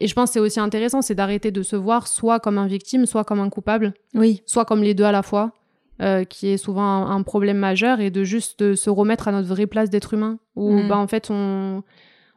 et 0.00 0.06
je 0.06 0.14
pense 0.14 0.30
que 0.30 0.34
c'est 0.34 0.40
aussi 0.40 0.60
intéressant, 0.60 1.02
c'est 1.02 1.16
d'arrêter 1.16 1.50
de 1.50 1.62
se 1.62 1.74
voir 1.74 2.06
soit 2.06 2.38
comme 2.38 2.56
un 2.56 2.68
victime, 2.68 3.04
soit 3.04 3.24
comme 3.24 3.40
un 3.40 3.50
coupable, 3.50 3.94
oui, 4.14 4.42
soit 4.46 4.64
comme 4.64 4.84
les 4.84 4.94
deux 4.94 5.02
à 5.02 5.10
la 5.10 5.24
fois, 5.24 5.50
euh, 6.00 6.22
qui 6.22 6.46
est 6.46 6.56
souvent 6.56 7.08
un, 7.08 7.22
problème 7.24 7.58
majeur, 7.58 7.98
et 7.98 8.10
de 8.10 8.22
juste 8.22 8.76
se 8.76 8.90
remettre 8.90 9.26
à 9.26 9.32
notre 9.32 9.48
vraie 9.48 9.66
place 9.66 9.90
d'être 9.90 10.14
humain, 10.14 10.38
où 10.54 10.72
mm. 10.72 10.88
bah, 10.88 10.98
en 10.98 11.08
fait 11.08 11.32
on, 11.32 11.82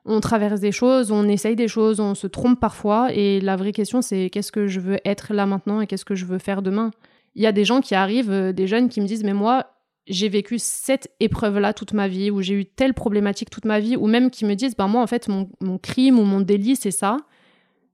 on 0.06 0.19
traverse 0.19 0.60
des 0.60 0.72
choses, 0.72 1.11
on 1.11 1.28
essaye 1.28 1.56
des 1.56 1.68
choses, 1.68 1.99
on 1.99 2.15
se 2.15 2.28
trompe 2.28 2.60
parfois, 2.60 3.14
et 3.14 3.40
la 3.40 3.56
vraie 3.56 3.72
question 3.72 4.02
c'est 4.02 4.30
qu'est-ce 4.30 4.52
que 4.52 4.68
je 4.68 4.80
veux 4.80 4.99
être 5.06 5.34
là 5.34 5.45
maintenant 5.45 5.82
et 5.82 5.88
qu'est-ce 5.88 6.06
que 6.06 6.15
je 6.15 6.26
veux 6.26 6.40
faire 6.40 6.61
demain? 6.61 6.91
Il 7.36 7.41
y 7.44 7.48
a 7.48 7.52
des 7.52 7.65
gens 7.65 7.82
qui 7.82 7.95
arrivent, 7.95 8.32
euh, 8.32 8.52
des 8.52 8.68
jeunes 8.68 8.90
qui 8.90 8.99
me 9.02 9.06
disent 9.06 9.23
mais 9.23 9.34
moi 9.34 9.68
j'ai 10.07 10.30
vécu 10.30 10.57
cette 10.57 11.11
épreuve-là 11.19 11.73
toute 11.73 11.94
ma 11.94 12.07
vie, 12.07 12.32
ou 12.32 12.41
j'ai 12.41 12.56
eu 12.56 12.65
telle 12.65 12.94
problématique 12.94 13.49
toute 13.49 13.65
ma 13.65 13.80
vie, 13.80 13.95
ou 13.95 14.07
même 14.07 14.32
qui 14.32 14.45
me 14.45 14.56
disent, 14.56 14.76
ben 14.76 14.88
moi 14.88 15.02
en 15.02 15.07
fait 15.07 15.28
mon, 15.28 15.48
crime 15.78 16.19
ou 16.19 16.23
mon 16.23 16.41
délit 16.41 16.76
c'est 16.76 16.91
ça, 16.91 17.18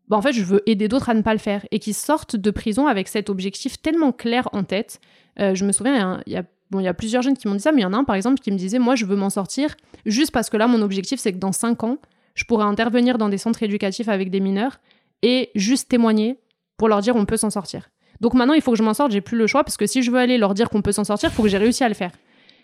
ben 0.07 0.17
en 0.17 0.21
fait 0.21 0.31
je 0.31 0.43
veux 0.43 0.63
aider 0.69 0.87
d'autres 0.87 1.09
à 1.09 1.13
ne 1.13 1.21
pas 1.21 1.33
le 1.33 1.39
faire, 1.39 1.65
et 1.71 1.79
qui 1.79 1.93
sortent 1.93 2.37
de 2.37 2.51
prison 2.51 2.87
avec 2.87 3.09
cet 3.09 3.29
objectif 3.29 3.81
tellement 3.81 4.13
clair 4.13 4.47
en 4.53 4.63
tête. 4.63 5.01
Euh, 5.39 5.53
je 5.53 5.65
me 5.65 5.73
souviens, 5.73 6.21
il 6.25 6.33
y 6.33 6.37
a 6.37 6.43
Bon, 6.69 6.79
il 6.79 6.83
y 6.83 6.87
a 6.87 6.93
plusieurs 6.93 7.21
jeunes 7.21 7.37
qui 7.37 7.47
m'ont 7.47 7.55
dit 7.55 7.61
ça, 7.61 7.71
mais 7.71 7.81
il 7.81 7.83
y 7.83 7.85
en 7.85 7.93
a 7.93 7.97
un, 7.97 8.03
par 8.03 8.15
exemple, 8.15 8.39
qui 8.39 8.51
me 8.51 8.57
disait 8.57 8.79
Moi, 8.79 8.95
je 8.95 9.05
veux 9.05 9.15
m'en 9.15 9.29
sortir 9.29 9.75
juste 10.05 10.31
parce 10.31 10.49
que 10.49 10.57
là, 10.57 10.67
mon 10.67 10.81
objectif, 10.81 11.19
c'est 11.19 11.31
que 11.31 11.37
dans 11.37 11.51
5 11.51 11.83
ans, 11.83 11.97
je 12.33 12.43
pourrais 12.43 12.65
intervenir 12.65 13.17
dans 13.17 13.29
des 13.29 13.37
centres 13.37 13.63
éducatifs 13.63 14.09
avec 14.09 14.29
des 14.29 14.39
mineurs 14.39 14.79
et 15.23 15.49
juste 15.55 15.89
témoigner 15.89 16.39
pour 16.77 16.87
leur 16.87 17.01
dire 17.01 17.15
on 17.15 17.25
peut 17.25 17.37
s'en 17.37 17.49
sortir. 17.49 17.89
Donc 18.21 18.33
maintenant, 18.33 18.53
il 18.53 18.61
faut 18.61 18.71
que 18.71 18.77
je 18.77 18.83
m'en 18.83 18.93
sorte, 18.93 19.11
j'ai 19.11 19.21
plus 19.21 19.37
le 19.37 19.47
choix, 19.47 19.63
parce 19.63 19.77
que 19.77 19.87
si 19.87 20.03
je 20.03 20.11
veux 20.11 20.19
aller 20.19 20.37
leur 20.37 20.53
dire 20.53 20.69
qu'on 20.69 20.81
peut 20.81 20.91
s'en 20.91 21.03
sortir, 21.03 21.29
il 21.29 21.33
faut 21.33 21.43
que 21.43 21.49
j'ai 21.49 21.57
réussi 21.57 21.83
à 21.83 21.89
le 21.89 21.95
faire. 21.95 22.11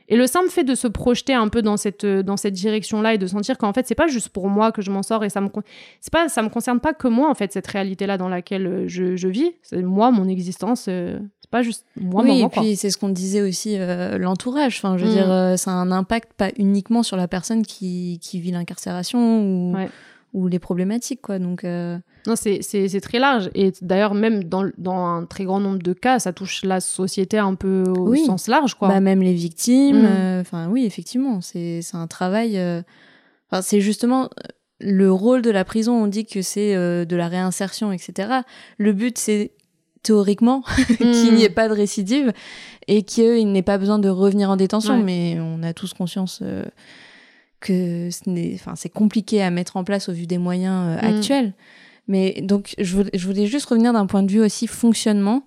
Et 0.10 0.18
le 0.18 0.28
simple 0.28 0.50
fait 0.50 0.64
de 0.64 0.76
se 0.76 0.88
projeter 0.88 1.34
un 1.34 1.48
peu 1.48 1.62
dans 1.62 1.78
cette, 1.78 2.04
euh, 2.04 2.24
dans 2.24 2.36
cette 2.36 2.54
direction-là 2.54 3.14
et 3.14 3.18
de 3.18 3.26
sentir 3.26 3.58
qu'en 3.58 3.72
fait, 3.72 3.88
c'est 3.88 3.96
pas 3.96 4.08
juste 4.08 4.30
pour 4.30 4.50
moi 4.50 4.72
que 4.72 4.82
je 4.82 4.92
m'en 4.92 5.02
sors 5.02 5.24
et 5.24 5.30
ça 5.30 5.40
me, 5.40 5.50
ça 6.28 6.42
me 6.42 6.50
concerne 6.50 6.80
pas 6.80 6.94
que 6.94 7.08
moi, 7.08 7.30
en 7.30 7.36
fait, 7.36 7.54
cette 7.54 7.68
réalité-là 7.68 8.18
dans 8.18 8.28
laquelle 8.28 8.68
euh, 8.68 8.88
je, 8.88 9.16
je 9.16 9.28
vis. 9.30 9.54
C'est 9.62 9.82
moi, 9.82 10.12
mon 10.12 10.28
existence. 10.28 10.88
Euh, 10.90 11.20
pas 11.54 11.64
juste 11.64 11.86
moi, 11.96 12.24
oui, 12.24 12.42
et 12.42 12.50
puis 12.50 12.76
c'est 12.76 12.90
ce 12.90 12.98
qu'on 12.98 13.10
disait 13.10 13.42
aussi, 13.42 13.78
l'entourage. 13.78 14.78
Enfin, 14.78 14.98
je 14.98 15.06
veux 15.06 15.12
mm. 15.12 15.14
dire, 15.14 15.60
ça 15.60 15.72
a 15.72 15.76
un 15.76 15.92
impact 15.92 16.34
pas 16.34 16.50
uniquement 16.58 17.04
sur 17.04 17.16
la 17.16 17.28
personne 17.28 17.64
qui, 17.64 18.20
qui 18.22 18.40
vit 18.40 18.52
l'incarcération 18.52 19.42
ou, 19.42 19.76
ou 20.34 20.48
les 20.48 20.60
problématiques, 20.60 21.22
quoi. 21.22 21.40
Donc. 21.40 21.64
Non, 22.26 22.36
c'est 22.36 23.02
très 23.02 23.20
large. 23.20 23.50
Et 23.54 23.74
d'ailleurs, 23.82 24.14
même 24.14 24.44
dans, 24.46 24.70
dans, 24.78 25.06
un 25.06 25.26
très 25.26 25.44
grand 25.44 25.60
nombre 25.60 25.82
de 25.82 25.94
cas, 25.94 26.20
ça 26.20 26.32
touche 26.32 26.64
la 26.64 26.80
société 26.80 27.38
un 27.38 27.56
peu 27.56 27.84
au 27.90 28.16
sens 28.16 28.48
large. 28.48 28.76
Quoi. 28.76 28.88
Bah, 28.88 29.00
même 29.00 29.22
les 29.22 29.34
victimes. 29.34 30.04
Mm. 30.04 30.06
Euh, 30.06 30.42
enfin, 30.42 30.68
oui, 30.70 30.86
effectivement, 30.86 31.42
c'est 31.42 31.82
un 31.94 32.08
travail. 32.08 32.58
Euh, 32.58 32.82
enfin, 33.52 33.62
c'est 33.62 33.82
justement 33.82 34.26
euh, 34.26 34.28
le 34.80 35.12
rôle 35.12 35.42
de 35.42 35.52
la 35.52 35.66
prison. 35.66 35.94
On 36.02 36.08
dit 36.08 36.26
que 36.26 36.42
c'est 36.42 36.76
de 36.76 37.16
la 37.16 37.28
réinsertion, 37.28 37.92
etc. 37.92 38.42
Le 38.78 38.94
but, 38.94 39.18
c'est 39.18 39.52
théoriquement 40.04 40.64
qu'il 40.98 41.34
n'y 41.34 41.44
ait 41.44 41.50
mm. 41.50 41.54
pas 41.54 41.68
de 41.68 41.74
récidive 41.74 42.34
et 42.88 43.04
qu'il 43.04 43.52
n'ait 43.52 43.64
pas 43.64 43.78
besoin 43.78 44.00
de 44.00 44.10
revenir 44.10 44.50
en 44.50 44.56
détention. 44.56 45.02
Mais 45.02 45.38
on 45.40 45.64
a 45.64 45.74
tous 45.74 45.94
conscience 45.94 46.44
que 47.60 48.10
c'est 48.12 48.90
compliqué 48.90 49.42
à 49.42 49.50
mettre 49.50 49.78
en 49.78 49.84
place 49.84 50.10
au 50.10 50.12
vu 50.12 50.28
des 50.28 50.38
moyens 50.38 51.02
mm. 51.02 51.06
actuels. 51.06 51.54
Mais 52.08 52.42
donc, 52.42 52.76
je 52.78 52.96
voulais, 52.96 53.46
juste 53.46 53.66
revenir 53.68 53.94
d'un 53.94 54.06
point 54.06 54.24
de 54.24 54.32
vue 54.32 54.42
aussi 54.42 54.68
fonctionnement. 54.68 55.44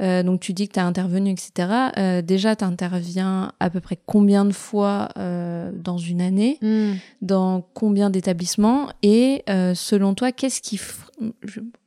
Euh, 0.00 0.22
donc, 0.22 0.40
tu 0.40 0.52
dis 0.52 0.66
que 0.66 0.74
tu 0.74 0.80
as 0.80 0.86
intervenu, 0.86 1.30
etc. 1.30 1.68
Euh, 1.96 2.22
déjà, 2.22 2.56
tu 2.56 2.64
interviens 2.64 3.52
à 3.60 3.70
peu 3.70 3.80
près 3.80 3.98
combien 4.06 4.44
de 4.44 4.52
fois 4.52 5.10
euh, 5.18 5.70
dans 5.72 5.98
une 5.98 6.20
année? 6.20 6.58
Hmm. 6.62 6.94
Dans 7.22 7.64
combien 7.74 8.10
d'établissements? 8.10 8.88
Et 9.02 9.44
selon 9.74 10.14
toi, 10.14 10.32
qu'est-ce 10.32 10.60
qui, 10.60 10.80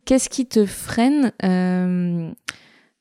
qu'est-ce 0.06 0.30
qui 0.30 0.46
te 0.46 0.66
freine 0.66 1.32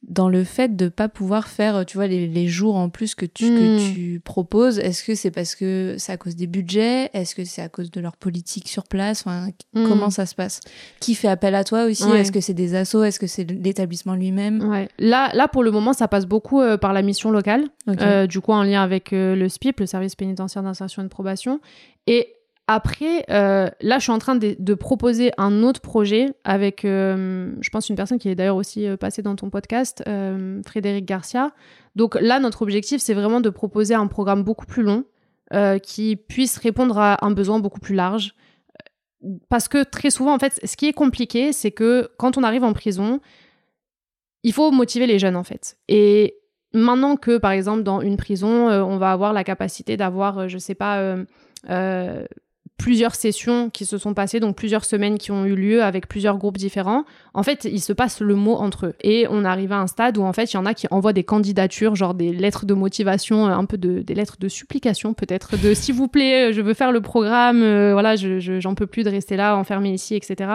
dans 0.09 0.29
le 0.29 0.43
fait 0.43 0.75
de 0.75 0.89
pas 0.89 1.09
pouvoir 1.09 1.47
faire, 1.47 1.87
tu 1.87 1.97
vois, 1.97 2.09
les, 2.09 2.49
jours 2.49 2.75
en 2.75 2.89
plus 2.89 3.15
que 3.15 3.25
tu, 3.25 3.47
que 3.47 3.77
Hmm. 3.77 3.95
tu 3.95 4.21
proposes? 4.25 4.81
Est-ce 4.81 5.05
que 5.05 5.15
c'est 5.15 5.31
parce 5.31 5.55
que 5.55 5.95
c'est 5.97 6.11
à 6.11 6.17
cause 6.17 6.35
des 6.35 6.49
budgets? 6.49 7.09
Est-ce 7.15 7.37
que 7.37 7.45
c'est 7.45 7.63
à 7.63 7.69
cause 7.69 7.93
de 7.93 8.01
leur 8.01 8.17
politique 8.17 8.67
sur 8.69 8.83
place? 8.83 9.21
Enfin, 9.25 9.51
Hmm. 9.75 9.87
Comment 9.87 10.11
ça 10.11 10.27
se 10.27 10.35
passe? 10.35 10.59
Qui 10.99 11.15
fait 11.15 11.29
appel 11.29 11.55
à 11.55 11.63
toi 11.63 11.85
aussi? 11.85 12.03
Ouais. 12.05 12.21
Est-ce 12.21 12.33
que 12.33 12.41
c'est 12.41 12.53
des 12.53 12.75
assos? 12.75 13.05
Est-ce 13.05 13.21
que 13.21 13.29
c'est 13.29 13.49
l'établissement 13.49 14.17
lui-même? 14.17 14.69
Ouais. 14.69 14.89
Là, 14.99 15.31
là, 15.35 15.47
pour 15.47 15.63
le 15.63 15.71
moment, 15.71 15.93
ça 15.93 16.09
passe 16.09 16.27
beaucoup 16.27 16.61
euh, 16.61 16.77
par 16.77 16.93
la 16.93 17.03
mission 17.03 17.31
locale, 17.31 17.69
euh, 17.89 18.27
du 18.27 18.41
coup 18.41 18.53
en 18.53 18.65
lien 18.65 18.83
avec 18.83 19.13
euh, 19.13 19.37
le 19.37 19.49
SPIP, 19.49 19.79
le 19.79 19.87
service 19.87 20.17
pénitentiaire 20.17 20.65
d'insertion 20.65 21.03
et 21.03 21.05
de 21.05 21.11
probation. 21.11 21.61
Et 22.09 22.27
après, 22.73 23.25
euh, 23.31 23.69
là, 23.81 23.99
je 23.99 24.05
suis 24.05 24.13
en 24.13 24.19
train 24.19 24.37
de, 24.37 24.75
proposer 24.75 25.33
un 25.37 25.63
autre 25.63 25.81
projet 25.81 26.35
avec, 26.45 26.85
euh, 26.85 27.55
je 27.61 27.71
pense, 27.71 27.89
une 27.89 27.97
personne 27.97 28.19
qui 28.19 28.29
est 28.29 28.35
d'ailleurs 28.35 28.57
aussi 28.57 28.87
euh, 28.87 28.97
passée 28.97 29.23
dans 29.23 29.37
ton 29.37 29.51
podcast, 29.51 30.03
Frédéric 30.65 31.05
Garcia. 31.05 31.53
Donc 31.97 32.15
là, 32.21 32.41
notre 32.41 32.63
objectif, 32.63 33.01
c'est 33.01 33.15
vraiment 33.15 33.41
de 33.41 33.51
proposer 33.51 33.95
un 33.95 34.07
programme 34.07 34.43
beaucoup 34.43 34.67
plus 34.67 34.83
long 34.83 35.05
qui 35.83 36.17
puisse 36.17 36.57
répondre 36.57 36.99
à 36.99 37.23
un 37.27 37.31
besoin 37.31 37.59
beaucoup 37.59 37.81
plus 37.81 37.95
large. 37.95 38.35
Parce 39.51 39.69
que 39.69 39.85
très 39.85 40.09
souvent, 40.09 40.35
en 40.35 40.39
fait, 40.39 40.59
ce 40.65 40.77
qui 40.79 40.89
est 40.89 40.95
compliqué, 40.95 41.53
c'est 41.53 41.73
que 41.73 42.09
quand 42.17 42.39
on 42.39 42.43
arrive 42.43 42.65
en 42.65 42.73
prison, 42.73 43.21
il 44.43 44.55
faut 44.55 44.71
motiver 44.71 45.07
les 45.07 45.19
jeunes, 45.19 45.37
en 45.37 45.45
fait. 45.45 45.77
Et 45.89 46.39
maintenant 46.73 47.17
que, 47.17 47.37
par 47.37 47.51
exemple, 47.51 47.83
dans 47.83 48.01
une 48.01 48.17
prison, 48.17 48.71
on 48.71 48.97
va 48.97 49.13
avoir 49.13 49.35
la 49.35 49.45
capacité 49.45 49.99
d'avoir, 49.99 50.39
euh, 50.39 50.49
je 50.49 50.57
sais 50.57 50.75
pas, 50.75 51.17
plusieurs 52.79 53.15
sessions 53.15 53.71
qui 53.71 53.85
se 53.87 53.97
sont 53.97 54.13
passées, 54.13 54.41
donc 54.41 54.57
plusieurs 54.57 54.85
semaines 54.85 55.17
qui 55.17 55.31
ont 55.31 55.45
eu 55.45 55.55
lieu 55.55 55.85
avec 55.85 56.09
plusieurs 56.09 56.37
groupes 56.37 56.57
différents, 56.59 57.05
en 57.33 57.45
fait, 57.45 57.65
il 57.71 57.81
se 57.81 57.93
passe 57.93 58.21
le 58.21 58.35
mot 58.35 58.55
entre 58.57 58.87
eux. 58.87 58.95
Et 59.03 59.27
on 59.31 59.45
arrive 59.45 59.71
à 59.71 59.79
un 59.79 59.87
stade 59.87 60.19
où, 60.19 60.23
en 60.23 60.33
fait, 60.33 60.53
il 60.53 60.55
y 60.55 60.59
en 60.59 60.67
a 60.67 60.75
qui 60.75 60.89
envoient 60.91 61.13
des 61.13 61.23
candidatures, 61.23 61.95
genre 61.95 62.15
des 62.15 62.33
lettres 62.33 62.67
de 62.67 62.75
motivation, 62.75 63.47
euh, 63.47 63.51
un 63.53 63.67
peu 63.67 63.79
de, 63.79 64.01
des 64.01 64.15
lettres 64.15 64.37
de 64.41 64.49
supplication, 64.49 65.15
peut-être, 65.15 65.57
de 65.57 65.75
s'il 65.75 65.95
vous 65.95 66.09
plaît, 66.09 66.51
euh, 66.51 66.53
je 66.53 66.61
veux 66.61 66.75
faire 66.75 66.91
le 66.91 67.01
programme, 67.01 67.63
euh, 67.63 67.93
voilà, 67.93 68.17
je, 68.17 68.41
je- 68.41 68.59
j'en 68.59 68.75
peux 68.75 68.89
plus 68.89 69.05
de 69.05 69.11
rester 69.11 69.37
là, 69.37 69.57
enfermé 69.57 69.93
ici, 69.93 70.17
etc. 70.17 70.51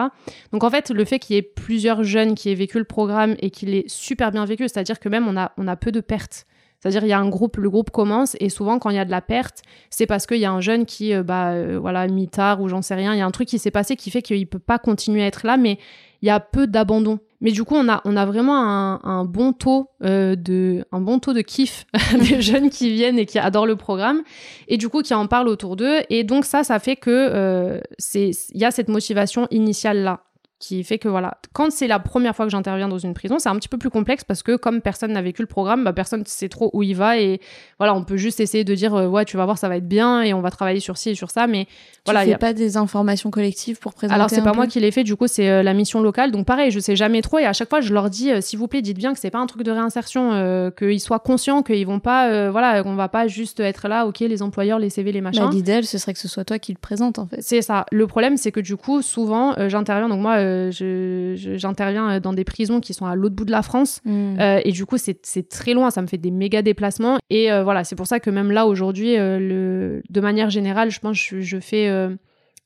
Donc, 0.52 0.64
en 0.64 0.70
fait, 0.70 0.90
le 0.90 1.04
fait 1.06 1.18
qu'il 1.18 1.34
y 1.34 1.38
ait 1.38 1.42
plusieurs 1.42 2.02
jeunes 2.04 2.34
qui 2.34 2.50
aient 2.50 2.54
vécu 2.54 2.76
le 2.78 2.84
programme 2.84 3.36
et 3.40 3.48
qu'il 3.50 3.74
ait 3.74 3.84
super 3.86 4.32
bien 4.32 4.44
vécu, 4.44 4.64
c'est-à-dire 4.64 5.00
que 5.00 5.08
même 5.08 5.26
on 5.28 5.36
a, 5.38 5.52
on 5.56 5.66
a 5.66 5.76
peu 5.76 5.92
de 5.92 6.00
pertes. 6.00 6.44
C'est-à-dire 6.80 7.04
il 7.04 7.08
y 7.08 7.12
a 7.12 7.18
un 7.18 7.28
groupe, 7.28 7.56
le 7.56 7.70
groupe 7.70 7.90
commence 7.90 8.36
et 8.40 8.48
souvent 8.48 8.78
quand 8.78 8.90
il 8.90 8.96
y 8.96 9.00
a 9.00 9.04
de 9.04 9.10
la 9.10 9.20
perte, 9.20 9.62
c'est 9.90 10.06
parce 10.06 10.26
qu'il 10.26 10.38
y 10.38 10.44
a 10.44 10.52
un 10.52 10.60
jeune 10.60 10.86
qui, 10.86 11.12
euh, 11.12 11.22
bah 11.22 11.50
euh, 11.50 11.78
voilà, 11.80 12.06
mi-tard 12.06 12.60
ou 12.60 12.68
j'en 12.68 12.82
sais 12.82 12.94
rien, 12.94 13.14
il 13.14 13.18
y 13.18 13.22
a 13.22 13.26
un 13.26 13.30
truc 13.30 13.48
qui 13.48 13.58
s'est 13.58 13.70
passé 13.70 13.96
qui 13.96 14.10
fait 14.10 14.22
qu'il 14.22 14.46
peut 14.46 14.58
pas 14.58 14.78
continuer 14.78 15.22
à 15.22 15.26
être 15.26 15.46
là, 15.46 15.56
mais 15.56 15.78
il 16.22 16.26
y 16.26 16.30
a 16.30 16.40
peu 16.40 16.66
d'abandon. 16.66 17.18
Mais 17.40 17.52
du 17.52 17.62
coup, 17.62 17.76
on 17.76 17.88
a, 17.88 18.00
on 18.04 18.16
a 18.16 18.26
vraiment 18.26 18.56
un, 18.56 19.00
un 19.04 19.24
bon 19.24 19.52
taux 19.52 19.90
euh, 20.02 20.34
de, 20.34 20.84
un 20.90 21.00
bon 21.00 21.20
taux 21.20 21.32
de 21.32 21.40
kiff 21.40 21.86
des 22.18 22.40
jeunes 22.42 22.70
qui 22.70 22.92
viennent 22.92 23.18
et 23.18 23.26
qui 23.26 23.38
adorent 23.38 23.66
le 23.66 23.76
programme 23.76 24.22
et 24.66 24.76
du 24.76 24.88
coup 24.88 25.02
qui 25.02 25.14
en 25.14 25.26
parlent 25.26 25.48
autour 25.48 25.76
d'eux. 25.76 26.00
Et 26.10 26.24
donc 26.24 26.44
ça, 26.44 26.64
ça 26.64 26.78
fait 26.80 26.96
que 26.96 27.10
euh, 27.10 27.80
c'est, 27.98 28.30
il 28.52 28.60
y 28.60 28.64
a 28.64 28.70
cette 28.72 28.88
motivation 28.88 29.46
initiale 29.50 30.02
là 30.02 30.20
qui 30.60 30.82
fait 30.82 30.98
que 30.98 31.06
voilà, 31.08 31.38
quand 31.52 31.70
c'est 31.70 31.86
la 31.86 32.00
première 32.00 32.34
fois 32.34 32.44
que 32.44 32.50
j'interviens 32.50 32.88
dans 32.88 32.98
une 32.98 33.14
prison, 33.14 33.38
c'est 33.38 33.48
un 33.48 33.54
petit 33.54 33.68
peu 33.68 33.78
plus 33.78 33.90
complexe 33.90 34.24
parce 34.24 34.42
que 34.42 34.56
comme 34.56 34.80
personne 34.80 35.12
n'a 35.12 35.22
vécu 35.22 35.40
le 35.40 35.46
programme, 35.46 35.84
bah, 35.84 35.92
personne 35.92 36.20
ne 36.20 36.24
sait 36.26 36.48
trop 36.48 36.70
où 36.72 36.82
il 36.82 36.96
va 36.96 37.16
et 37.18 37.40
voilà, 37.78 37.94
on 37.94 38.02
peut 38.02 38.16
juste 38.16 38.40
essayer 38.40 38.64
de 38.64 38.74
dire 38.74 38.92
euh, 38.96 39.06
ouais, 39.06 39.24
tu 39.24 39.36
vas 39.36 39.44
voir, 39.44 39.56
ça 39.56 39.68
va 39.68 39.76
être 39.76 39.86
bien 39.86 40.20
et 40.22 40.34
on 40.34 40.40
va 40.40 40.50
travailler 40.50 40.80
sur 40.80 40.96
ci 40.96 41.10
et 41.10 41.14
sur 41.14 41.30
ça, 41.30 41.46
mais 41.46 41.66
tu 41.66 41.70
voilà, 42.06 42.24
il 42.24 42.28
fais 42.30 42.34
a- 42.34 42.38
pas 42.38 42.52
des 42.54 42.76
informations 42.76 43.30
collectives 43.30 43.78
pour 43.78 43.94
présenter 43.94 44.16
alors 44.16 44.30
c'est 44.30 44.42
pas 44.42 44.50
peu 44.50 44.56
moi 44.56 44.66
qui 44.66 44.80
l'ai 44.80 44.90
fait, 44.90 45.04
du 45.04 45.14
coup 45.14 45.28
c'est 45.28 45.48
euh, 45.48 45.62
la 45.62 45.74
mission 45.74 46.00
locale. 46.00 46.32
Donc 46.32 46.44
pareil, 46.44 46.72
je 46.72 46.80
sais 46.80 46.96
jamais 46.96 47.22
trop 47.22 47.38
et 47.38 47.44
à 47.44 47.52
chaque 47.52 47.70
fois 47.70 47.80
je 47.80 47.94
leur 47.94 48.10
dis 48.10 48.32
euh, 48.32 48.40
s'il 48.40 48.58
vous 48.58 48.66
plaît, 48.66 48.82
dites 48.82 48.96
bien 48.98 49.12
que 49.12 49.20
c'est 49.20 49.30
pas 49.30 49.38
un 49.38 49.46
truc 49.46 49.62
de 49.62 49.70
réinsertion, 49.70 50.72
qu'ils 50.76 51.00
soient 51.00 51.20
conscients 51.20 51.62
qu'ils 51.62 51.86
vont 51.86 52.00
pas, 52.00 52.50
voilà, 52.50 52.82
qu'on 52.82 52.96
va 52.96 53.08
pas 53.08 53.28
juste 53.28 53.60
être 53.60 53.86
là, 53.86 54.06
ok, 54.06 54.18
les 54.20 54.42
employeurs, 54.42 54.80
les 54.80 54.90
CV, 54.90 55.12
les 55.12 55.20
machins. 55.20 55.44
Bah, 55.44 55.50
L'idéal, 55.52 55.84
ce 55.84 55.98
serait 55.98 56.14
que 56.14 56.18
ce 56.18 56.26
soit 56.28 56.44
toi 56.44 56.58
qui 56.58 56.72
le 56.72 56.78
présente 56.78 57.18
en 57.20 57.26
fait. 57.26 57.40
C'est 57.42 57.62
ça. 57.62 57.86
Le 57.92 58.06
problème, 58.08 58.36
c'est 58.36 58.50
que 58.50 58.60
du 58.60 58.76
coup, 58.76 59.02
souvent, 59.02 59.54
j'interviens. 59.68 60.08
Donc 60.08 60.20
moi, 60.20 60.36
euh, 60.48 60.70
je- 60.70 61.34
je- 61.36 61.56
j'interviens 61.56 62.10
euh, 62.10 62.20
dans 62.20 62.32
des 62.32 62.44
prisons 62.44 62.80
qui 62.80 62.94
sont 62.94 63.06
à 63.06 63.14
l'autre 63.14 63.34
bout 63.34 63.44
de 63.44 63.50
la 63.50 63.62
France. 63.62 64.00
Mm. 64.04 64.36
Euh, 64.40 64.60
et 64.64 64.72
du 64.72 64.86
coup, 64.86 64.96
c'est 64.98 65.48
très 65.48 65.74
loin, 65.74 65.90
ça 65.90 66.02
me 66.02 66.06
fait 66.06 66.18
des 66.18 66.30
méga 66.30 66.62
déplacements. 66.62 67.18
Et 67.30 67.52
euh, 67.52 67.62
voilà, 67.62 67.84
c'est 67.84 67.96
pour 67.96 68.06
ça 68.06 68.20
que 68.20 68.30
même 68.30 68.50
là, 68.50 68.66
aujourd'hui, 68.66 69.14
de 69.16 70.20
manière 70.20 70.50
générale, 70.50 70.90
je 70.90 71.00
pense 71.00 71.12
que 71.18 71.40
je, 71.40 71.40
je 71.40 71.58
fais 71.60 71.88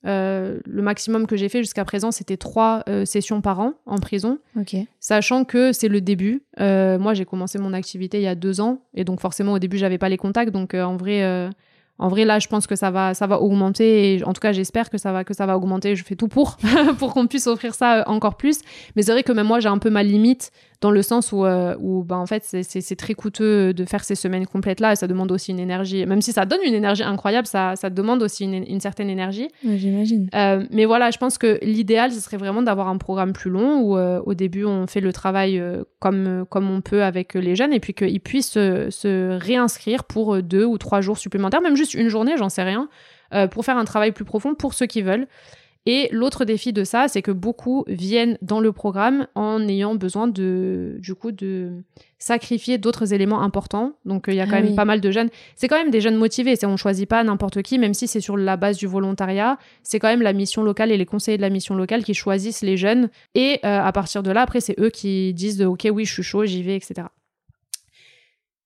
le 0.05 0.61
maximum 0.83 1.27
que 1.27 1.37
j'ai 1.37 1.49
fait 1.49 1.59
jusqu'à 1.61 1.85
présent, 1.85 2.11
c'était 2.11 2.37
trois 2.37 2.85
sessions 3.05 3.41
par 3.41 3.61
an 3.61 3.75
en 3.87 3.97
prison, 3.99 4.39
sachant 5.01 5.45
que 5.45 5.73
c'est 5.73 5.89
le 5.89 6.01
début. 6.01 6.43
Moi, 6.59 7.15
j'ai 7.15 7.25
commencé 7.25 7.59
mon 7.59 7.73
activité 7.73 8.19
il 8.19 8.25
y 8.25 8.29
a 8.29 8.35
deux 8.35 8.61
ans, 8.61 8.81
et 8.95 9.05
donc 9.05 9.21
forcément, 9.21 9.53
au 9.53 9.59
début, 9.59 9.77
j'avais 9.79 9.99
pas 9.99 10.09
les 10.09 10.17
contacts. 10.19 10.53
Donc 10.53 10.75
en 10.75 10.97
vrai. 10.97 11.51
En 12.03 12.09
vrai, 12.09 12.25
là, 12.25 12.41
je 12.41 12.49
pense 12.49 12.67
que 12.67 12.75
ça 12.75 12.91
va, 12.91 13.15
ça 13.15 13.29
va 13.29 13.41
augmenter. 13.41 14.23
En 14.27 14.33
tout 14.33 14.41
cas, 14.41 14.51
j'espère 14.51 14.91
que 14.91 14.99
ça 14.99 15.13
va, 15.13 15.23
que 15.23 15.35
ça 15.35 15.47
va 15.47 15.57
augmenter. 15.57 15.95
Je 15.95 16.03
fais 16.03 16.17
tout 16.17 16.27
pour, 16.27 16.57
pour 16.99 17.15
qu'on 17.15 17.29
puisse 17.29 17.47
offrir 17.47 17.77
ça 17.77 18.01
euh, 18.01 18.03
encore 18.07 18.35
plus. 18.35 18.59
Mais 18.97 19.03
c'est 19.03 19.13
vrai 19.13 19.23
que 19.23 19.31
même 19.31 19.47
moi, 19.47 19.61
j'ai 19.61 19.69
un 19.69 19.79
peu 19.79 19.89
ma 19.89 20.03
limite 20.03 20.51
dans 20.83 20.91
le 20.91 21.01
sens 21.01 21.33
où, 21.33 21.47
euh, 21.47 21.75
où 21.81 22.03
bah, 22.03 22.17
en 22.19 22.27
fait, 22.27 22.43
c'est- 22.45 22.97
très 22.97 23.15
coûteux 23.15 23.73
de 23.73 23.85
faire 23.87 24.05
ces 24.05 24.15
semaines 24.15 24.47
complètes-là. 24.47 24.93
Et 24.93 24.97
ça 24.97 25.07
demande 25.07 25.33
aussi 25.33 25.53
une 25.53 25.61
énergie. 25.61 26.05
Même 26.05 26.21
si 26.21 26.33
ça 26.33 26.45
donne 26.45 26.59
une 26.67 26.75
énergie 26.75 27.05
incroyable, 27.05 27.47
ça, 27.47 27.75
ça 27.77 27.89
demande 27.89 28.23
aussi 28.23 28.45
une, 28.45 28.53
une 28.69 28.81
certaine 28.81 29.09
énergie. 29.09 29.49
Ouais, 29.65 29.79
J'imagine. 29.79 30.29
Euh, 30.35 30.65
mais 30.71 30.85
voilà, 30.85 31.11
je 31.11 31.17
pense 31.19 31.39
que 31.39 31.59
l'idéal, 31.63 32.13
ce 32.13 32.21
serait 32.21 32.37
vraiment 32.37 32.61
d'avoir 32.63 32.89
un 32.89 32.99
programme 32.99 33.33
plus 33.33 33.51
long 33.51 33.81
où 33.81 33.97
euh, 33.97 34.21
au 34.27 34.35
début, 34.35 34.65
on 34.65 34.87
fait 34.87 35.01
le 35.01 35.13
travail 35.13 35.59
euh, 35.59 35.85
comme, 36.01 36.45
comme 36.51 36.69
on 36.69 36.81
peut 36.83 37.03
avec 37.05 37.35
les 37.35 37.55
jeunes 37.57 37.73
et 37.73 37.81
puis 37.81 37.95
qu'ils 37.95 38.21
puissent 38.21 38.51
se 38.53 39.39
réinscrire 39.39 40.05
pour 40.05 40.43
deux 40.43 40.65
ou 40.65 40.77
trois 40.79 41.01
jours 41.01 41.17
supplémentaires, 41.17 41.63
même 41.63 41.77
juste 41.77 41.95
une 41.95 42.09
journée, 42.09 42.33
j'en 42.37 42.49
sais 42.49 42.65
rien, 42.65 42.89
pour 43.53 43.65
faire 43.65 43.79
un 43.79 43.85
travail 43.85 44.13
plus 44.13 44.25
profond 44.25 44.55
pour 44.55 44.75
ceux 44.75 44.87
qui 44.87 45.01
veulent. 45.01 45.27
Et 45.85 46.09
l'autre 46.13 46.45
défi 46.45 46.73
de 46.73 46.85
ça, 46.85 47.09
c'est 47.09 47.23
que 47.23 47.33
beaucoup 47.33 47.85
viennent 47.89 48.39
dans 48.41 48.61
le 48.61 48.71
programme 48.73 49.27
en 49.35 49.67
ayant 49.67 49.97
besoin 49.97 50.29
de, 50.29 50.97
du 51.01 51.15
coup, 51.17 51.33
de 51.33 51.73
sacrifier 52.19 52.79
d'autres 52.79 53.13
éléments 53.13 53.43
importants. 53.43 53.95
Donc, 54.05 54.29
euh, 54.29 54.33
il 54.33 54.37
y 54.37 54.41
a 54.41 54.47
quand 54.47 54.53
Ah 54.55 54.61
même 54.61 54.71
oui. 54.71 54.77
pas 54.77 54.85
mal 54.85 55.01
de 55.01 55.11
jeunes. 55.11 55.29
C'est 55.57 55.67
quand 55.67 55.77
même 55.77 55.91
des 55.91 56.01
jeunes 56.01 56.15
motivés. 56.17 56.55
C'est, 56.55 56.67
on 56.67 56.77
choisit 56.77 57.09
pas 57.09 57.25
n'importe 57.25 57.63
qui, 57.63 57.81
même 57.81 57.95
si 57.95 58.07
c'est 58.07 58.21
sur 58.21 58.37
la 58.37 58.57
base 58.57 58.77
du 58.77 58.87
volontariat. 58.87 59.59
C'est 59.83 59.99
quand 59.99 60.07
même 60.09 60.23
la 60.23 60.33
mission 60.33 60.63
locale 60.63 60.93
et 60.93 60.97
les 60.97 61.07
conseillers 61.07 61.37
de 61.37 61.43
la 61.43 61.51
mission 61.51 61.75
locale 61.75 62.05
qui 62.05 62.15
choisissent 62.15 62.63
les 62.63 62.77
jeunes. 62.77 63.11
Et 63.35 63.59
euh, 63.65 63.81
à 63.83 63.91
partir 63.91 64.23
de 64.23 64.31
là, 64.31 64.43
après, 64.43 64.61
c'est 64.61 64.79
eux 64.79 64.91
qui 64.91 65.35
disent 65.35 65.57
de, 65.57 65.67
OK, 65.67 65.89
oui, 65.93 66.05
je 66.05 66.13
suis 66.13 66.23
chaud, 66.23 66.45
j'y 66.45 66.63
vais, 66.63 66.77
etc. 66.77 67.09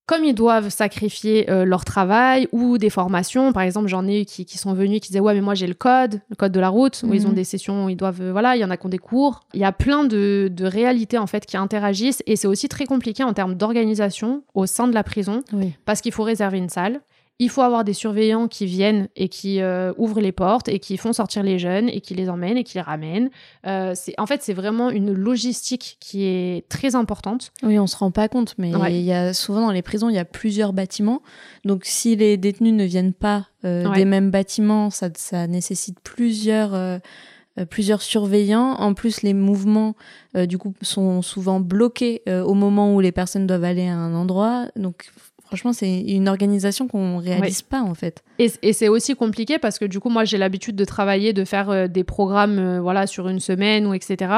Comme 0.07 0.23
ils 0.25 0.35
doivent 0.35 0.69
sacrifier 0.69 1.51
euh, 1.51 1.65
leur 1.65 1.85
travail 1.85 2.47
ou 2.53 2.79
des 2.79 2.91
formations, 2.91 3.53
par 3.53 3.65
exemple, 3.65 3.89
j'en 3.89 4.07
ai 4.07 4.21
eu 4.23 4.25
qui, 4.25 4.45
qui 4.45 4.57
sont 4.57 4.73
venus 4.73 5.01
qui 5.01 5.09
disaient 5.09 5.19
ouais 5.21 5.35
mais 5.35 5.41
moi 5.41 5.55
j'ai 5.55 5.67
le 5.67 5.75
code, 5.75 6.21
le 6.31 6.37
code 6.37 6.53
de 6.53 6.61
la 6.61 6.69
route, 6.69 7.03
où 7.05 7.13
ils 7.13 7.27
ont 7.27 7.31
Mhm. 7.31 7.35
des 7.35 7.45
sessions 7.45 7.87
où 7.87 7.89
ils 7.89 7.97
doivent 7.97 8.21
euh, 8.23 8.31
voilà, 8.31 8.55
il 8.55 8.61
y 8.61 8.65
en 8.65 8.71
a 8.71 8.77
qui 8.77 8.87
ont 8.87 8.89
des 8.91 8.99
cours. 8.99 9.41
Il 9.53 9.61
y 9.61 9.65
a 9.65 9.73
plein 9.73 10.05
de, 10.05 10.49
de 10.53 10.65
réalités 10.65 11.19
en 11.19 11.27
fait 11.27 11.45
qui 11.45 11.57
interagissent 11.57 12.23
et 12.27 12.37
c'est 12.37 12.47
aussi 12.47 12.69
très 12.69 12.87
compliqué 12.87 13.25
en 13.25 13.33
termes 13.33 13.55
d'organisation 13.55 14.43
au 14.55 14.67
sein 14.67 14.87
de 14.87 14.95
la 14.95 15.03
prison 15.03 15.43
Oui. 15.53 15.73
parce 15.85 16.01
qu'il 16.01 16.13
faut 16.13 16.23
réserver 16.23 16.59
une 16.59 16.69
salle. 16.69 17.01
Il 17.39 17.51
faut 17.51 17.61
avoir 17.61 17.85
des 17.85 17.93
surveillants 17.93 18.49
qui 18.49 18.65
viennent 18.65 19.09
et 19.15 19.29
qui 19.29 19.61
euh, 19.61 19.93
ouvrent 19.99 20.21
les 20.23 20.33
portes 20.33 20.69
et 20.69 20.79
qui 20.79 20.97
font 20.97 21.13
sortir 21.13 21.43
les 21.43 21.59
jeunes 21.59 21.89
et 21.91 22.01
qui 22.01 22.15
les 22.15 22.31
emmènent 22.31 22.57
et 22.57 22.65
qui 22.65 22.75
les 22.79 22.81
ramènent. 22.83 23.29
Euh, 23.67 23.95
en 24.17 24.27
fait, 24.27 24.43
c'est 24.43 24.55
vraiment 24.55 24.89
une 24.89 25.13
logistique 25.13 25.99
qui 26.01 26.25
est 26.25 26.67
très 26.71 26.95
importante. 26.95 27.53
Oui, 27.63 27.79
on 27.79 27.87
se 27.87 27.97
rend 27.97 28.11
pas 28.11 28.29
compte, 28.29 28.55
mais 28.57 28.75
Ouais. 28.75 28.95
il 28.99 29.05
y 29.05 29.13
a 29.13 29.35
souvent 29.35 29.61
dans 29.61 29.71
les 29.73 29.83
prisons, 29.83 30.09
il 30.09 30.15
y 30.15 30.19
a 30.19 30.25
plusieurs 30.25 30.73
bâtiments. 30.73 31.21
Donc, 31.67 31.83
si 31.85 32.17
les 32.17 32.39
détenus 32.39 32.73
ne 32.73 32.85
viennent 32.85 33.13
pas 33.13 33.49
euh, 33.67 33.87
Ouais. 33.87 33.97
des 33.97 34.05
mêmes 34.07 34.31
bâtiments, 34.31 34.89
ça, 34.89 35.11
ça 35.15 35.47
nécessite 35.47 35.99
plusieurs, 36.01 37.01
plusieurs 37.71 38.01
surveillants. 38.03 38.73
En 38.75 38.95
plus, 38.95 39.23
les 39.23 39.35
mouvements, 39.35 39.95
euh, 40.37 40.47
du 40.47 40.57
coup, 40.59 40.75
sont 40.83 41.21
souvent 41.23 41.61
bloqués 41.61 42.23
euh, 42.29 42.43
au 42.43 42.55
moment 42.55 42.95
où 42.95 43.01
les 43.01 43.13
personnes 43.13 43.47
doivent 43.47 43.65
aller 43.65 43.89
à 43.89 43.95
un 43.97 44.15
endroit. 44.15 44.67
Donc, 44.77 45.11
franchement, 45.47 45.73
c'est 45.73 46.01
une 46.01 46.29
organisation 46.29 46.87
qu'on 46.89 47.19
réalise 47.19 47.63
pas, 47.63 47.81
en 47.83 47.95
fait. 47.95 48.23
Et, 48.39 48.51
et 48.63 48.73
c'est 48.73 48.89
aussi 48.89 49.15
compliqué 49.15 49.59
parce 49.59 49.79
que 49.79 49.85
du 49.85 50.01
coup, 50.01 50.09
moi, 50.11 50.25
j'ai 50.25 50.39
l'habitude 50.39 50.77
de 50.77 50.85
travailler, 50.85 51.33
de 51.33 51.45
faire 51.45 51.71
euh, 51.71 51.87
des 51.89 52.05
programmes 52.05 52.59
euh, 52.59 52.81
voilà, 52.81 53.07
sur 53.07 53.29
une 53.29 53.41
semaine 53.41 53.87
ou 53.87 53.95
etc. 53.95 54.33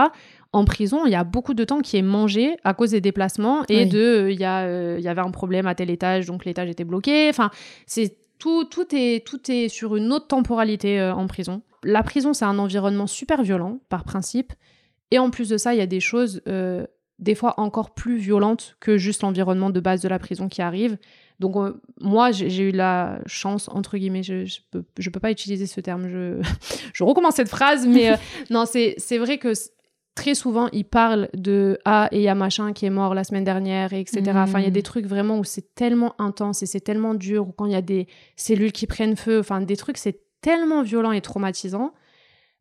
En 0.52 0.64
prison, 0.64 1.02
il 1.05 1.12
y 1.12 1.14
a 1.16 1.24
beaucoup 1.24 1.52
de 1.55 1.64
temps 1.64 1.80
qui 1.80 1.97
est 1.98 2.02
mangé 2.02 2.56
à 2.64 2.72
cause 2.72 2.93
des 2.93 3.01
déplacements 3.02 3.64
et 3.68 3.85
Oui. 3.85 3.86
de 3.86 3.98
euh, 3.98 4.30
il 4.32 4.40
y, 4.40 4.44
euh, 4.47 4.98
y 4.98 5.09
avait 5.09 5.20
un 5.20 5.30
problème 5.30 5.66
à 5.66 5.74
tel 5.74 5.90
étage, 5.90 6.26
donc 6.26 6.44
l'étage 6.44 6.68
était 6.70 6.85
bloqué. 6.85 7.28
Enfin, 7.28 7.51
c'est 7.86 8.16
tout, 8.39 8.64
tout, 8.64 8.86
est, 8.94 9.26
tout 9.26 9.51
est 9.51 9.68
sur 9.68 9.97
une 9.97 10.12
autre 10.12 10.28
temporalité 10.28 11.01
euh, 11.01 11.12
en 11.14 11.26
prison. 11.26 11.60
La 11.85 12.02
prison, 12.02 12.32
c'est 12.32 12.44
un 12.47 12.59
environnement 12.59 13.06
super 13.06 13.43
violent, 13.43 13.78
par 13.89 14.05
principe. 14.05 14.52
Et 15.10 15.18
en 15.18 15.30
plus 15.30 15.48
de 15.48 15.56
ça, 15.59 15.74
il 15.74 15.78
y 15.78 15.82
a 15.82 15.86
des 15.86 16.01
choses, 16.01 16.43
des 17.19 17.35
fois 17.35 17.55
encore 17.59 17.95
plus 17.95 18.16
violentes 18.16 18.77
que 18.81 18.97
juste 18.97 19.23
l'environnement 19.23 19.70
de 19.70 19.81
base 19.81 20.01
de 20.01 20.09
la 20.09 20.19
prison 20.19 20.49
qui 20.49 20.62
arrive. 20.62 20.99
Donc, 21.40 21.57
euh, 21.57 21.81
moi, 22.01 22.32
j'ai 22.32 22.62
eu 22.62 22.73
la 22.73 23.20
chance, 23.27 23.69
entre 23.69 23.97
guillemets, 23.97 24.23
je, 24.23 24.45
je, 24.45 24.59
peux, 24.70 24.85
je 24.99 25.11
peux 25.11 25.20
pas 25.20 25.31
utiliser 25.31 25.66
ce 25.66 25.81
terme, 25.81 26.09
je, 26.09 26.40
je 26.95 27.05
recommence 27.05 27.35
cette 27.35 27.49
phrase, 27.49 27.86
mais 27.86 28.12
euh, 28.12 28.16
non, 28.51 28.65
c'est 28.66 29.19
vrai 29.19 29.39
que 29.39 29.53
très 30.15 30.35
souvent, 30.35 30.69
ils 30.73 30.85
parlent 30.85 31.28
de 31.35 31.78
Ah, 31.85 32.09
et 32.11 32.16
il 32.16 32.23
y 32.23 32.28
a 32.28 32.35
machin 32.35 32.73
qui 32.73 32.86
est 32.86 32.90
mort 32.90 33.15
la 33.15 33.23
semaine 33.23 33.45
dernière, 33.45 33.93
et 33.93 34.01
etc. 34.01 34.23
Enfin, 34.35 34.59
il 34.59 34.65
y 34.65 34.69
a 34.69 34.70
des 34.70 34.82
trucs 34.82 35.07
vraiment 35.07 35.39
où 35.39 35.45
c'est 35.45 35.74
tellement 35.77 36.15
intense 36.19 36.62
et 36.65 36.66
c'est 36.66 36.81
tellement 36.81 37.15
dur, 37.15 37.49
ou 37.49 37.53
quand 37.53 37.66
il 37.66 37.73
y 37.73 37.77
a 37.77 37.82
des 37.82 38.09
cellules 38.35 38.73
qui 38.73 38.89
prennent 38.89 39.16
feu, 39.16 39.39
enfin, 39.39 39.61
des 39.61 39.77
trucs, 39.77 39.97
c'est 39.97 40.20
tellement 40.40 40.82
violent 40.82 41.12
et 41.12 41.20
traumatisant. 41.20 41.93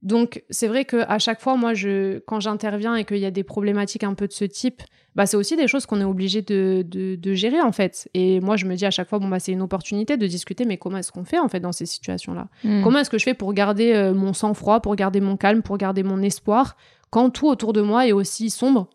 Donc, 0.03 0.43
c'est 0.49 0.67
vrai 0.67 0.85
qu'à 0.85 1.17
chaque 1.17 1.41
fois, 1.41 1.57
moi, 1.57 1.73
je, 1.73 2.19
quand 2.19 2.39
j'interviens 2.39 2.95
et 2.95 3.03
qu'il 3.03 3.17
y 3.17 3.25
a 3.25 3.31
des 3.31 3.43
problématiques 3.43 4.03
un 4.03 4.13
peu 4.13 4.27
de 4.27 4.31
ce 4.31 4.45
type, 4.45 4.83
bah, 5.15 5.25
c'est 5.25 5.37
aussi 5.37 5.55
des 5.55 5.67
choses 5.67 5.87
qu'on 5.87 5.99
est 5.99 6.05
obligé 6.05 6.43
de, 6.43 6.85
de, 6.87 7.33
gérer, 7.33 7.61
en 7.61 7.71
fait. 7.71 8.07
Et 8.13 8.39
moi, 8.39 8.57
je 8.57 8.65
me 8.65 8.75
dis 8.75 8.85
à 8.85 8.91
chaque 8.91 9.09
fois, 9.09 9.17
bon, 9.17 9.27
bah, 9.27 9.39
c'est 9.39 9.51
une 9.51 9.63
opportunité 9.63 10.15
de 10.15 10.27
discuter, 10.27 10.65
mais 10.65 10.77
comment 10.77 10.97
est-ce 10.97 11.11
qu'on 11.11 11.25
fait, 11.25 11.39
en 11.39 11.49
fait, 11.49 11.59
dans 11.59 11.71
ces 11.71 11.87
situations-là? 11.87 12.47
Hmm. 12.63 12.83
Comment 12.83 12.99
est-ce 12.99 13.09
que 13.09 13.17
je 13.17 13.23
fais 13.23 13.33
pour 13.33 13.53
garder 13.53 13.93
euh, 13.93 14.13
mon 14.13 14.33
sang-froid, 14.33 14.81
pour 14.81 14.95
garder 14.95 15.19
mon 15.19 15.35
calme, 15.35 15.63
pour 15.63 15.77
garder 15.77 16.03
mon 16.03 16.21
espoir, 16.21 16.77
quand 17.09 17.31
tout 17.31 17.47
autour 17.47 17.73
de 17.73 17.81
moi 17.81 18.05
est 18.07 18.11
aussi 18.11 18.51
sombre? 18.51 18.89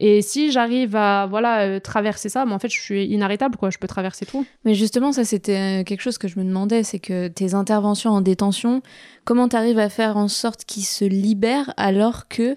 Et 0.00 0.22
si 0.22 0.52
j'arrive 0.52 0.94
à 0.94 1.26
voilà 1.26 1.62
euh, 1.62 1.80
traverser 1.80 2.28
ça, 2.28 2.44
mais 2.44 2.52
en 2.52 2.58
fait, 2.58 2.68
je 2.68 2.80
suis 2.80 3.06
inarrêtable, 3.06 3.56
quoi. 3.56 3.70
Je 3.70 3.78
peux 3.78 3.88
traverser 3.88 4.26
tout. 4.26 4.46
Mais 4.64 4.74
justement, 4.74 5.12
ça, 5.12 5.24
c'était 5.24 5.80
euh, 5.80 5.84
quelque 5.84 6.00
chose 6.00 6.18
que 6.18 6.28
je 6.28 6.38
me 6.38 6.44
demandais, 6.44 6.84
c'est 6.84 7.00
que 7.00 7.28
tes 7.28 7.54
interventions 7.54 8.10
en 8.10 8.20
détention, 8.20 8.82
comment 9.24 9.48
tu 9.48 9.56
arrives 9.56 9.78
à 9.78 9.88
faire 9.88 10.16
en 10.16 10.28
sorte 10.28 10.64
qu'ils 10.64 10.84
se 10.84 11.04
libèrent 11.04 11.74
alors 11.76 12.28
que 12.28 12.56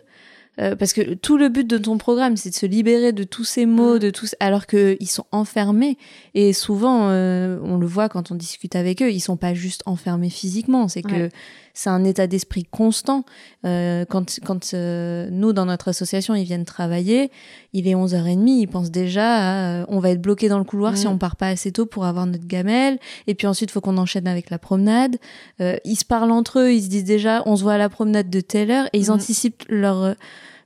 euh, 0.60 0.76
parce 0.76 0.92
que 0.92 1.14
tout 1.14 1.38
le 1.38 1.48
but 1.48 1.66
de 1.66 1.78
ton 1.78 1.98
programme, 1.98 2.36
c'est 2.36 2.50
de 2.50 2.56
se 2.56 2.66
libérer 2.66 3.14
de 3.14 3.24
tous 3.24 3.46
ces 3.46 3.66
mots, 3.66 3.96
mm. 3.96 4.00
de 4.00 4.10
tous, 4.10 4.36
alors 4.40 4.68
qu'ils 4.68 5.10
sont 5.10 5.26
enfermés. 5.32 5.98
Et 6.34 6.52
souvent, 6.52 7.10
euh, 7.10 7.58
on 7.64 7.78
le 7.78 7.88
voit 7.88 8.10
quand 8.10 8.32
on 8.32 8.36
discute 8.36 8.76
avec 8.76 9.02
eux, 9.02 9.12
ils 9.12 9.22
sont 9.22 9.38
pas 9.38 9.54
juste 9.54 9.82
enfermés 9.86 10.30
physiquement, 10.30 10.88
c'est 10.88 11.04
que 11.04 11.30
c'est 11.74 11.90
un 11.90 12.04
état 12.04 12.28
d'esprit 12.28 12.64
constant. 12.64 13.26
Euh, 13.66 14.06
quand 14.06 14.40
quand 14.46 14.74
nous, 14.74 15.54
dans 15.54 15.66
notre 15.66 15.90
association, 15.90 16.36
ils 16.36 16.44
viennent 16.44 16.66
travailler, 16.66 17.32
il 17.74 17.88
est 17.88 17.94
11h30, 17.94 18.48
ils 18.48 18.68
pensent 18.68 18.92
déjà 18.92 19.82
à, 19.82 19.86
on 19.90 20.00
va 20.00 20.12
être 20.12 20.22
bloqué 20.22 20.50
dans 20.50 20.60
le 20.60 20.64
couloir 20.64 20.98
si 20.98 21.08
mm. 21.08 21.12
on 21.12 21.18
part 21.18 21.36
pas 21.36 21.48
assez 21.48 21.72
tôt 21.72 21.86
pour 21.86 22.06
avoir 22.06 22.26
notre 22.26 22.48
gamelle. 22.48 23.00
Et 23.28 23.36
puis 23.36 23.48
ensuite, 23.48 23.72
faut 23.72 23.82
qu'on 23.82 23.98
enchaîne 23.98 24.28
avec 24.28 24.50
la 24.50 24.60
promenade. 24.60 25.18
ils 25.60 25.96
se 25.96 26.06
parlent 26.06 26.32
entre 26.32 26.60
eux, 26.60 26.74
ils 26.74 26.84
se 26.84 26.90
disent 26.90 27.04
déjà, 27.04 27.44
on 27.46 27.56
se 27.56 27.64
voit 27.64 27.74
à 27.74 27.78
la 27.78 27.90
promenade 27.90 28.30
de 28.30 28.42
telle 28.42 28.72
heure, 28.72 28.88
et 28.94 29.00
ils 29.00 29.08
mm. 29.08 29.12
anticipent 29.12 29.64
leur 29.70 30.16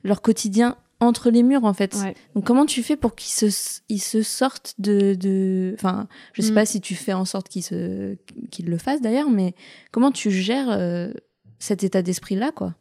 leur 0.04 0.22
quotidien 0.22 0.78
entre 1.00 1.30
les 1.30 1.44
murs 1.44 1.66
en 1.66 1.74
fait. 1.74 1.98
Donc 2.36 2.46
comment 2.46 2.66
tu 2.66 2.82
fais 2.84 2.96
pour 2.96 3.16
qu'ils 3.16 3.52
se, 3.52 3.82
ils 3.90 4.00
se 4.00 4.22
sortent 4.22 4.76
de, 4.78 5.14
de... 5.14 5.74
Enfin, 5.76 6.08
je 6.34 6.42
sais 6.42 6.52
mm. 6.52 6.56
pas 6.56 6.66
si 6.66 6.82
tu 6.82 6.96
fais 6.96 7.14
en 7.14 7.26
sorte 7.26 7.50
qu'ils 7.50 7.64
se... 7.64 8.16
qu'ils 8.52 8.70
le 8.70 8.78
fassent 8.78 9.02
d'ailleurs, 9.02 9.30
mais 9.30 9.54
comment 9.92 10.12
tu 10.12 10.32
gères 10.32 10.70
euh, 10.70 11.12
cet 11.60 11.84
état 11.84 12.02
d'esprit 12.02 12.36
là 12.36 12.52
quoi? 12.52 12.76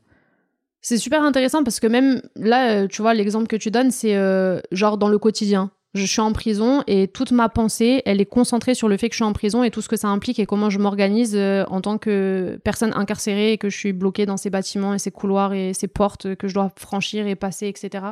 C'est 0.80 0.98
super 0.98 1.22
intéressant 1.22 1.64
parce 1.64 1.80
que 1.80 1.86
même 1.86 2.20
là, 2.36 2.82
euh, 2.82 2.86
tu 2.86 3.00
vois, 3.00 3.14
l'exemple 3.14 3.46
que 3.46 3.56
tu 3.56 3.70
donnes, 3.70 3.90
c'est 3.90 4.16
euh, 4.16 4.60
genre 4.70 4.98
dans 4.98 5.08
le 5.08 5.18
quotidien 5.18 5.70
je 5.94 6.04
suis 6.04 6.20
en 6.20 6.32
prison 6.32 6.82
et 6.88 7.06
toute 7.06 7.30
ma 7.30 7.48
pensée, 7.48 8.02
elle 8.04 8.20
est 8.20 8.26
concentrée 8.26 8.74
sur 8.74 8.88
le 8.88 8.96
fait 8.96 9.08
que 9.08 9.14
je 9.14 9.18
suis 9.18 9.24
en 9.24 9.32
prison 9.32 9.62
et 9.62 9.70
tout 9.70 9.80
ce 9.80 9.88
que 9.88 9.96
ça 9.96 10.08
implique 10.08 10.40
et 10.40 10.46
comment 10.46 10.68
je 10.68 10.80
m'organise 10.80 11.36
euh, 11.36 11.64
en 11.68 11.80
tant 11.80 11.98
que 11.98 12.60
personne 12.64 12.92
incarcérée 12.96 13.52
et 13.52 13.58
que 13.58 13.70
je 13.70 13.78
suis 13.78 13.92
bloquée 13.92 14.26
dans 14.26 14.36
ces 14.36 14.50
bâtiments 14.50 14.92
et 14.92 14.98
ces 14.98 15.12
couloirs 15.12 15.52
et 15.52 15.72
ces 15.72 15.86
portes 15.86 16.34
que 16.34 16.48
je 16.48 16.54
dois 16.54 16.72
franchir 16.76 17.28
et 17.28 17.36
passer, 17.36 17.68
etc. 17.68 18.04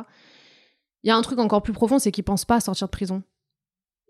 Il 1.03 1.09
y 1.09 1.11
a 1.11 1.15
un 1.17 1.21
truc 1.21 1.39
encore 1.39 1.61
plus 1.61 1.73
profond, 1.73 1.99
c'est 1.99 2.11
qu'ils 2.11 2.23
pensent 2.23 2.45
pas 2.45 2.55
à 2.55 2.59
sortir 2.61 2.87
de 2.87 2.91
prison. 2.91 3.21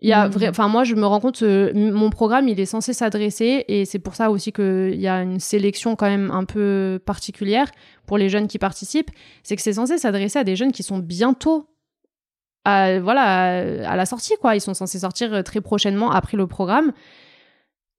Il 0.00 0.08
y 0.08 0.12
a 0.12 0.28
mmh. 0.28 0.50
enfin 0.50 0.68
moi 0.68 0.84
je 0.84 0.94
me 0.94 1.06
rends 1.06 1.20
compte, 1.20 1.42
euh, 1.42 1.72
mon 1.74 2.10
programme 2.10 2.46
il 2.48 2.60
est 2.60 2.66
censé 2.66 2.92
s'adresser 2.92 3.64
et 3.68 3.84
c'est 3.84 3.98
pour 3.98 4.14
ça 4.14 4.30
aussi 4.30 4.52
qu'il 4.52 5.00
y 5.00 5.08
a 5.08 5.22
une 5.22 5.40
sélection 5.40 5.96
quand 5.96 6.08
même 6.08 6.30
un 6.30 6.44
peu 6.44 7.00
particulière 7.04 7.70
pour 8.06 8.18
les 8.18 8.28
jeunes 8.28 8.46
qui 8.46 8.58
participent, 8.58 9.10
c'est 9.42 9.56
que 9.56 9.62
c'est 9.62 9.72
censé 9.72 9.98
s'adresser 9.98 10.38
à 10.38 10.44
des 10.44 10.56
jeunes 10.56 10.72
qui 10.72 10.82
sont 10.82 10.98
bientôt 10.98 11.73
à, 12.64 12.98
voilà, 13.00 13.88
à, 13.88 13.96
la 13.96 14.06
sortie, 14.06 14.34
quoi. 14.40 14.56
Ils 14.56 14.60
sont 14.60 14.74
censés 14.74 15.00
sortir 15.00 15.32
euh, 15.32 15.42
très 15.42 15.60
prochainement 15.60 16.10
après 16.10 16.36
le 16.36 16.46
programme. 16.46 16.92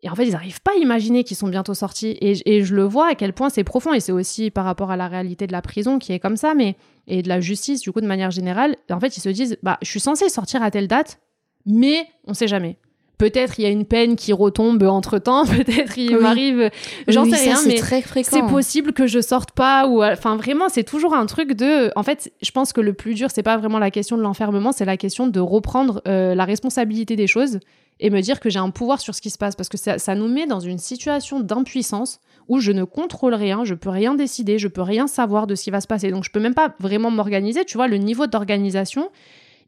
Et 0.01 0.09
en 0.09 0.15
fait, 0.15 0.25
ils 0.25 0.33
n'arrivent 0.33 0.61
pas 0.61 0.71
à 0.71 0.79
imaginer 0.79 1.23
qu'ils 1.23 1.37
sont 1.37 1.47
bientôt 1.47 1.73
sortis. 1.73 2.17
Et, 2.21 2.63
je 2.63 2.75
le 2.75 2.83
vois 2.83 3.09
à 3.09 3.15
quel 3.15 3.33
point 3.33 3.49
c'est 3.49 3.63
profond. 3.63 3.93
Et 3.93 3.99
c'est 3.99 4.11
aussi 4.11 4.51
par 4.51 4.65
rapport 4.65 4.91
à 4.91 4.97
la 4.97 5.07
réalité 5.07 5.47
de 5.47 5.51
la 5.51 5.61
prison 5.61 5.97
qui 5.97 6.13
est 6.13 6.19
comme 6.19 6.37
ça, 6.37 6.53
mais 6.53 6.75
et 7.07 7.21
de 7.21 7.29
la 7.29 7.39
justice, 7.39 7.81
du 7.81 7.91
coup, 7.91 8.01
de 8.01 8.07
manière 8.07 8.31
générale. 8.31 8.75
En 8.91 8.99
fait, 8.99 9.17
ils 9.17 9.21
se 9.21 9.29
disent, 9.29 9.57
bah, 9.63 9.77
je 9.81 9.89
suis 9.89 9.99
censé 9.99 10.29
sortir 10.29 10.61
à 10.61 10.69
telle 10.69 10.87
date, 10.87 11.19
mais 11.65 12.07
on 12.25 12.33
sait 12.33 12.47
jamais. 12.47 12.77
Peut-être 13.17 13.59
il 13.59 13.63
y 13.63 13.65
a 13.65 13.69
une 13.69 13.85
peine 13.85 14.15
qui 14.15 14.33
retombe 14.33 14.83
entre 14.83 15.19
temps, 15.19 15.45
peut-être 15.45 15.97
il 15.97 16.17
m'arrive, 16.17 16.69
j'en 17.07 17.25
sais 17.25 17.35
rien, 17.35 17.59
mais 17.65 17.77
c'est 18.23 18.41
possible 18.47 18.93
que 18.93 19.07
je 19.07 19.21
sorte 19.21 19.51
pas 19.51 19.87
ou, 19.87 20.03
enfin 20.03 20.35
vraiment, 20.35 20.69
c'est 20.69 20.83
toujours 20.83 21.13
un 21.13 21.25
truc 21.25 21.53
de, 21.53 21.91
en 21.95 22.03
fait, 22.03 22.31
je 22.41 22.51
pense 22.51 22.73
que 22.73 22.81
le 22.81 22.93
plus 22.93 23.13
dur, 23.13 23.29
c'est 23.33 23.43
pas 23.43 23.57
vraiment 23.57 23.79
la 23.79 23.91
question 23.91 24.17
de 24.17 24.21
l'enfermement, 24.21 24.71
c'est 24.71 24.85
la 24.85 24.97
question 24.97 25.27
de 25.27 25.39
reprendre 25.39 26.01
euh, 26.07 26.35
la 26.35 26.45
responsabilité 26.45 27.15
des 27.15 27.27
choses 27.27 27.59
et 27.99 28.09
me 28.09 28.21
dire 28.21 28.39
que 28.39 28.49
j'ai 28.49 28.59
un 28.59 28.69
pouvoir 28.69 28.99
sur 28.99 29.15
ce 29.15 29.21
qui 29.21 29.29
se 29.29 29.37
passe 29.37 29.55
parce 29.55 29.69
que 29.69 29.77
ça, 29.77 29.97
ça 29.97 30.15
nous 30.15 30.27
met 30.27 30.47
dans 30.47 30.59
une 30.59 30.77
situation 30.77 31.39
d'impuissance 31.39 32.19
où 32.47 32.59
je 32.59 32.71
ne 32.71 32.83
contrôle 32.83 33.33
rien, 33.33 33.63
je 33.63 33.73
peux 33.73 33.89
rien 33.89 34.15
décider, 34.15 34.59
je 34.59 34.67
peux 34.67 34.81
rien 34.81 35.07
savoir 35.07 35.47
de 35.47 35.55
ce 35.55 35.63
qui 35.63 35.71
va 35.71 35.81
se 35.81 35.87
passer. 35.87 36.11
Donc 36.11 36.23
je 36.23 36.31
peux 36.31 36.39
même 36.39 36.53
pas 36.53 36.75
vraiment 36.79 37.09
m'organiser. 37.09 37.65
Tu 37.65 37.77
vois, 37.77 37.87
le 37.87 37.97
niveau 37.97 38.27
d'organisation, 38.27 39.09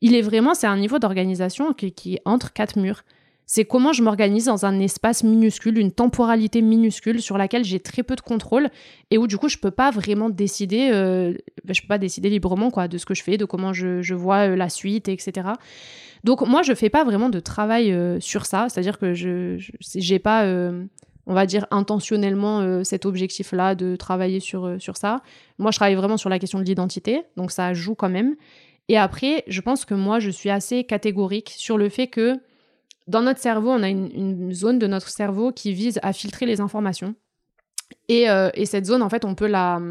il 0.01 0.15
est 0.15 0.21
vraiment, 0.21 0.53
c'est 0.53 0.67
un 0.67 0.77
niveau 0.77 0.99
d'organisation 0.99 1.73
qui, 1.73 1.91
qui 1.91 2.15
est 2.15 2.21
entre 2.25 2.53
quatre 2.53 2.77
murs. 2.77 3.03
C'est 3.49 3.63
comment 3.63 3.93
je 3.93 4.03
m'organise 4.03 4.45
dans 4.45 4.65
un 4.65 4.77
espace 4.81 5.23
minuscule, 5.23 5.79
une 5.79 5.93
temporalité 5.93 6.61
minuscule 6.61 7.21
sur 7.21 7.37
laquelle 7.37 7.63
j'ai 7.63 7.79
très 7.79 8.03
peu 8.03 8.17
de 8.17 8.21
contrôle 8.21 8.69
et 9.09 9.17
où 9.17 9.25
du 9.25 9.37
coup 9.37 9.47
je 9.47 9.57
peux 9.57 9.71
pas 9.71 9.89
vraiment 9.89 10.29
décider, 10.29 10.89
euh, 10.91 11.33
ben, 11.63 11.73
je 11.73 11.81
peux 11.81 11.87
pas 11.87 11.97
décider 11.97 12.29
librement 12.29 12.71
quoi 12.71 12.89
de 12.89 12.97
ce 12.97 13.05
que 13.05 13.13
je 13.13 13.23
fais, 13.23 13.37
de 13.37 13.45
comment 13.45 13.71
je, 13.71 14.13
vois 14.13 14.49
euh, 14.49 14.57
la 14.57 14.67
suite, 14.67 15.07
etc. 15.07 15.47
Donc 16.25 16.45
moi 16.45 16.61
je 16.61 16.73
fais 16.73 16.89
pas 16.89 17.05
vraiment 17.05 17.29
de 17.29 17.39
travail 17.39 17.93
euh, 17.93 18.19
sur 18.19 18.45
ça, 18.45 18.67
c'est-à-dire 18.67 18.99
que 18.99 19.13
je 19.13 19.55
j'ai 19.95 20.19
pas 20.19 20.45
on 21.25 21.33
va 21.33 21.45
dire 21.45 21.67
intentionnellement 21.71 22.83
cet 22.83 23.05
objectif-là 23.05 23.75
de 23.75 23.95
travailler 23.95 24.41
sur, 24.41 24.75
sur 24.79 24.95
ça. 24.95 25.21
Moi, 25.57 25.71
je 25.71 25.77
travaille 25.77 25.95
vraiment 25.95 26.15
sur 26.15 26.29
la 26.29 26.39
question 26.39 26.59
de 26.59 26.63
l'identité, 26.63 27.23
donc 27.35 27.51
ça 27.51 27.73
joue 27.73 27.95
quand 27.95 28.07
même. 28.07 28.35
Et 28.87 28.97
après, 28.97 29.43
je 29.47 29.59
pense 29.59 29.83
que 29.83 29.93
moi, 29.93 30.19
je 30.19 30.29
suis 30.29 30.49
assez 30.49 30.85
catégorique 30.85 31.53
sur 31.57 31.77
le 31.77 31.89
fait 31.89 32.07
que 32.07 32.39
dans 33.07 33.21
notre 33.21 33.39
cerveau, 33.39 33.71
on 33.71 33.83
a 33.83 33.89
une, 33.89 34.53
zone 34.53 34.79
de 34.79 34.87
notre 34.87 35.09
cerveau 35.09 35.51
qui 35.51 35.73
vise 35.73 35.99
à 36.03 36.13
filtrer 36.13 36.45
les 36.45 36.59
informations. 36.59 37.15
Euh, 38.11 38.49
et, 38.53 38.65
cette 38.65 38.85
zone, 38.85 39.01
en 39.01 39.09
fait, 39.09 39.23
on 39.23 39.33
peut 39.33 39.47
la, 39.47 39.81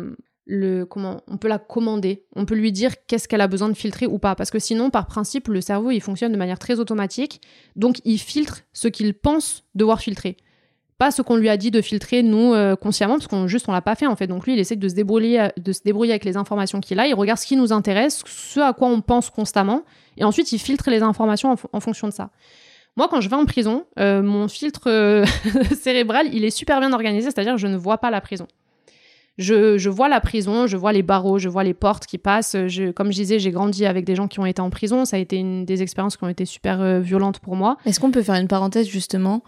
le, 0.44 0.84
comment, 0.84 1.22
on 1.26 1.38
peut 1.38 1.48
la 1.48 1.58
commander. 1.58 2.24
On 2.34 2.44
peut 2.44 2.54
lui 2.54 2.72
dire 2.72 2.92
qu'est-ce 3.06 3.26
qu'elle 3.26 3.40
a 3.40 3.48
besoin 3.48 3.68
de 3.68 3.74
filtrer 3.74 4.06
ou 4.06 4.18
pas. 4.18 4.34
Parce 4.34 4.50
que 4.50 4.58
sinon, 4.58 4.90
par 4.90 5.06
principe, 5.06 5.48
le 5.48 5.62
cerveau, 5.62 5.90
il 5.90 6.00
fonctionne 6.00 6.32
de 6.32 6.36
manière 6.36 6.58
très 6.58 6.78
automatique. 6.78 7.40
Donc, 7.74 8.00
il 8.04 8.18
filtre 8.18 8.62
ce 8.74 8.88
qu'il 8.88 9.14
pense 9.14 9.64
devoir 9.74 10.00
filtrer. 10.00 10.36
Pas 10.98 11.10
ce 11.10 11.22
qu'on 11.22 11.36
lui 11.36 11.48
a 11.48 11.56
dit 11.56 11.70
de 11.70 11.80
filtrer, 11.80 12.22
nous, 12.22 12.52
euh, 12.52 12.76
consciemment, 12.76 13.14
parce 13.14 13.28
qu'on 13.28 13.46
juste, 13.48 13.68
on 13.68 13.72
l'a 13.72 13.82
pas 13.82 13.94
fait, 13.94 14.06
en 14.06 14.16
fait. 14.16 14.26
Donc, 14.26 14.44
lui, 14.44 14.54
il 14.54 14.58
essaie 14.58 14.76
de 14.76 14.88
se 14.88 14.94
débrouiller, 14.94 15.48
de 15.56 15.72
se 15.72 15.80
débrouiller 15.82 16.12
avec 16.12 16.24
les 16.24 16.36
informations 16.36 16.80
qu'il 16.80 17.00
a. 17.00 17.06
Il 17.06 17.14
regarde 17.14 17.38
ce 17.38 17.46
qui 17.46 17.56
nous 17.56 17.72
intéresse, 17.72 18.22
ce 18.26 18.60
à 18.60 18.74
quoi 18.74 18.88
on 18.88 19.00
pense 19.00 19.30
constamment. 19.30 19.84
Et 20.18 20.24
ensuite, 20.24 20.52
il 20.52 20.58
filtre 20.58 20.90
les 20.90 21.02
informations 21.02 21.54
en 21.72 21.80
fonction 21.80 22.08
de 22.08 22.12
ça. 22.12 22.30
Moi, 22.96 23.08
quand 23.10 23.20
je 23.20 23.28
vais 23.28 23.36
en 23.36 23.44
prison, 23.44 23.84
euh, 23.98 24.22
mon 24.22 24.48
filtre 24.48 24.88
euh, 24.88 25.24
cérébral, 25.80 26.28
il 26.32 26.44
est 26.44 26.50
super 26.50 26.80
bien 26.80 26.92
organisé, 26.92 27.30
c'est-à-dire 27.30 27.54
que 27.54 27.60
je 27.60 27.66
ne 27.66 27.76
vois 27.76 27.98
pas 27.98 28.10
la 28.10 28.20
prison. 28.20 28.46
Je, 29.36 29.88
vois 29.90 30.08
la 30.08 30.22
prison, 30.22 30.66
je 30.66 30.78
vois 30.78 30.94
les 30.94 31.02
barreaux, 31.02 31.38
je 31.38 31.50
vois 31.50 31.62
les 31.62 31.74
portes 31.74 32.06
qui 32.06 32.16
passent. 32.16 32.56
comme 32.94 33.12
je 33.12 33.16
disais, 33.16 33.38
j'ai 33.38 33.50
grandi 33.50 33.84
avec 33.84 34.06
des 34.06 34.14
gens 34.14 34.28
qui 34.28 34.40
ont 34.40 34.46
été 34.46 34.62
en 34.62 34.70
prison. 34.70 35.04
Ça 35.04 35.18
a 35.18 35.20
été 35.20 35.36
une 35.36 35.66
des 35.66 35.82
expériences 35.82 36.16
qui 36.16 36.24
ont 36.24 36.30
été 36.30 36.46
super 36.46 36.80
euh, 36.80 37.00
violentes 37.00 37.40
pour 37.40 37.54
moi. 37.54 37.76
Est-ce 37.84 38.00
qu'on 38.00 38.10
peut 38.10 38.22
faire 38.22 38.36
une 38.36 38.48
parenthèse 38.48 38.88
justement 38.88 39.42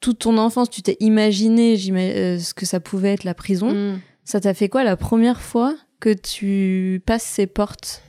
Toute 0.00 0.18
ton 0.18 0.36
enfance, 0.36 0.68
tu 0.68 0.82
t'es 0.82 0.96
imaginé 0.98 1.76
ce 1.76 2.52
que 2.52 2.66
ça 2.66 2.80
pouvait 2.80 3.12
être 3.12 3.22
la 3.22 3.34
prison. 3.34 3.72
Mm. 3.72 4.00
Ça 4.24 4.40
t'a 4.40 4.52
fait 4.52 4.68
quoi 4.68 4.82
la 4.82 4.96
première 4.96 5.40
fois 5.40 5.76
que 6.00 6.12
tu 6.12 7.04
passes 7.06 7.22
ces 7.22 7.46
portes? 7.46 8.02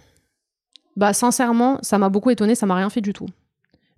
Bah 0.95 1.13
sincèrement, 1.13 1.77
ça 1.83 1.99
m'a 1.99 2.09
beaucoup 2.09 2.31
étonné. 2.31 2.55
Ça 2.55 2.65
m'a 2.65 2.75
rien 2.75 2.89
fait 2.89 3.01
du 3.01 3.13
tout 3.13 3.27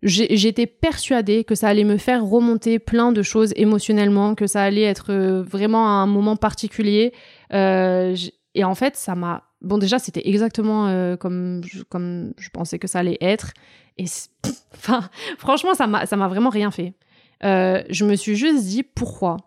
j'étais 0.03 0.67
persuadée 0.67 1.43
que 1.43 1.55
ça 1.55 1.69
allait 1.69 1.83
me 1.83 1.97
faire 1.97 2.25
remonter 2.25 2.79
plein 2.79 3.11
de 3.11 3.21
choses 3.21 3.53
émotionnellement, 3.55 4.35
que 4.35 4.47
ça 4.47 4.63
allait 4.63 4.83
être 4.83 5.11
euh, 5.11 5.41
vraiment 5.41 5.87
un 5.87 6.07
moment 6.07 6.35
particulier. 6.35 7.13
Euh, 7.53 8.15
et 8.53 8.63
en 8.63 8.75
fait, 8.75 8.95
ça 8.95 9.15
m'a. 9.15 9.43
Bon, 9.61 9.77
déjà, 9.77 9.99
c'était 9.99 10.27
exactement 10.27 10.87
euh, 10.87 11.15
comme, 11.15 11.61
je, 11.65 11.83
comme 11.83 12.33
je 12.37 12.49
pensais 12.49 12.79
que 12.79 12.87
ça 12.87 12.99
allait 12.99 13.17
être. 13.21 13.53
Et 13.97 14.05
enfin, 14.75 15.09
franchement, 15.37 15.73
ça 15.73 15.87
m'a, 15.87 16.27
vraiment 16.27 16.49
rien 16.49 16.69
fait. 16.69 16.93
je 17.41 18.03
me 18.03 18.15
suis 18.15 18.35
juste 18.35 18.65
dit 18.65 18.83
pourquoi? 18.83 19.37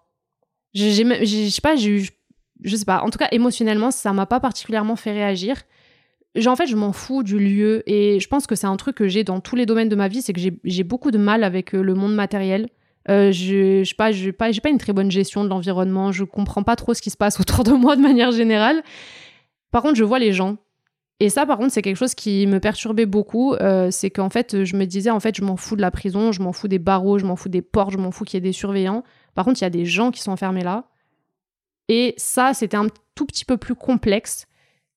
Je 0.74 0.90
sais 0.90 1.60
pas, 1.60 1.76
j'ai 1.76 1.90
eu. 1.90 2.08
Je 2.62 2.76
sais 2.76 2.86
pas. 2.86 3.02
En 3.02 3.10
tout 3.10 3.18
cas, 3.18 3.28
émotionnellement, 3.32 3.90
ça 3.90 4.14
m'a 4.14 4.24
pas 4.24 4.40
particulièrement 4.40 4.96
fait 4.96 5.12
réagir 5.12 5.62
en 6.46 6.56
fait, 6.56 6.66
je 6.66 6.76
m'en 6.76 6.92
fous 6.92 7.22
du 7.22 7.38
lieu 7.38 7.82
et 7.86 8.20
je 8.20 8.28
pense 8.28 8.46
que 8.46 8.54
c'est 8.54 8.66
un 8.66 8.76
truc 8.76 8.96
que 8.96 9.08
j'ai 9.08 9.24
dans 9.24 9.40
tous 9.40 9.56
les 9.56 9.66
domaines 9.66 9.88
de 9.88 9.96
ma 9.96 10.08
vie, 10.08 10.22
c'est 10.22 10.32
que 10.32 10.40
j'ai 10.40 10.84
beaucoup 10.84 11.10
de 11.10 11.18
mal 11.18 11.44
avec 11.44 11.74
euh, 11.74 11.82
le 11.82 11.94
monde 11.94 12.14
matériel. 12.14 12.68
Euh, 13.08 13.30
je 13.32 13.80
n'ai 13.80 13.84
pas, 13.96 14.10
pas, 14.36 14.52
pas 14.60 14.68
une 14.68 14.78
très 14.78 14.92
bonne 14.92 15.10
gestion 15.10 15.44
de 15.44 15.48
l'environnement, 15.48 16.12
je 16.12 16.24
comprends 16.24 16.62
pas 16.62 16.76
trop 16.76 16.94
ce 16.94 17.02
qui 17.02 17.10
se 17.10 17.16
passe 17.16 17.40
autour 17.40 17.64
de 17.64 17.72
moi 17.72 17.96
de 17.96 18.02
manière 18.02 18.32
générale. 18.32 18.82
Par 19.70 19.82
contre, 19.82 19.96
je 19.96 20.04
vois 20.04 20.18
les 20.18 20.32
gens. 20.32 20.56
Et 21.18 21.30
ça, 21.30 21.46
par 21.46 21.56
contre, 21.56 21.72
c'est 21.72 21.80
quelque 21.80 21.96
chose 21.96 22.14
qui 22.14 22.46
me 22.46 22.60
perturbait 22.60 23.06
beaucoup. 23.06 23.54
Euh, 23.54 23.90
c'est 23.90 24.10
qu'en 24.10 24.28
fait, 24.28 24.64
je 24.64 24.76
me 24.76 24.84
disais, 24.84 25.10
en 25.10 25.20
fait, 25.20 25.34
je 25.34 25.42
m'en 25.42 25.56
fous 25.56 25.76
de 25.76 25.80
la 25.80 25.90
prison, 25.90 26.30
je 26.30 26.42
m'en 26.42 26.52
fous 26.52 26.68
des 26.68 26.78
barreaux, 26.78 27.18
je 27.18 27.24
m'en 27.24 27.36
fous 27.36 27.48
des 27.48 27.62
portes, 27.62 27.92
je 27.92 27.98
m'en 27.98 28.10
fous 28.10 28.24
qu'il 28.24 28.36
y 28.36 28.38
ait 28.38 28.48
des 28.48 28.52
surveillants. 28.52 29.02
Par 29.34 29.44
contre, 29.44 29.60
il 29.60 29.64
y 29.64 29.66
a 29.66 29.70
des 29.70 29.86
gens 29.86 30.10
qui 30.10 30.20
sont 30.20 30.32
enfermés 30.32 30.62
là. 30.62 30.84
Et 31.88 32.14
ça, 32.18 32.52
c'était 32.52 32.76
un 32.76 32.88
tout 33.14 33.24
petit 33.24 33.44
peu 33.44 33.56
plus 33.56 33.74
complexe. 33.74 34.46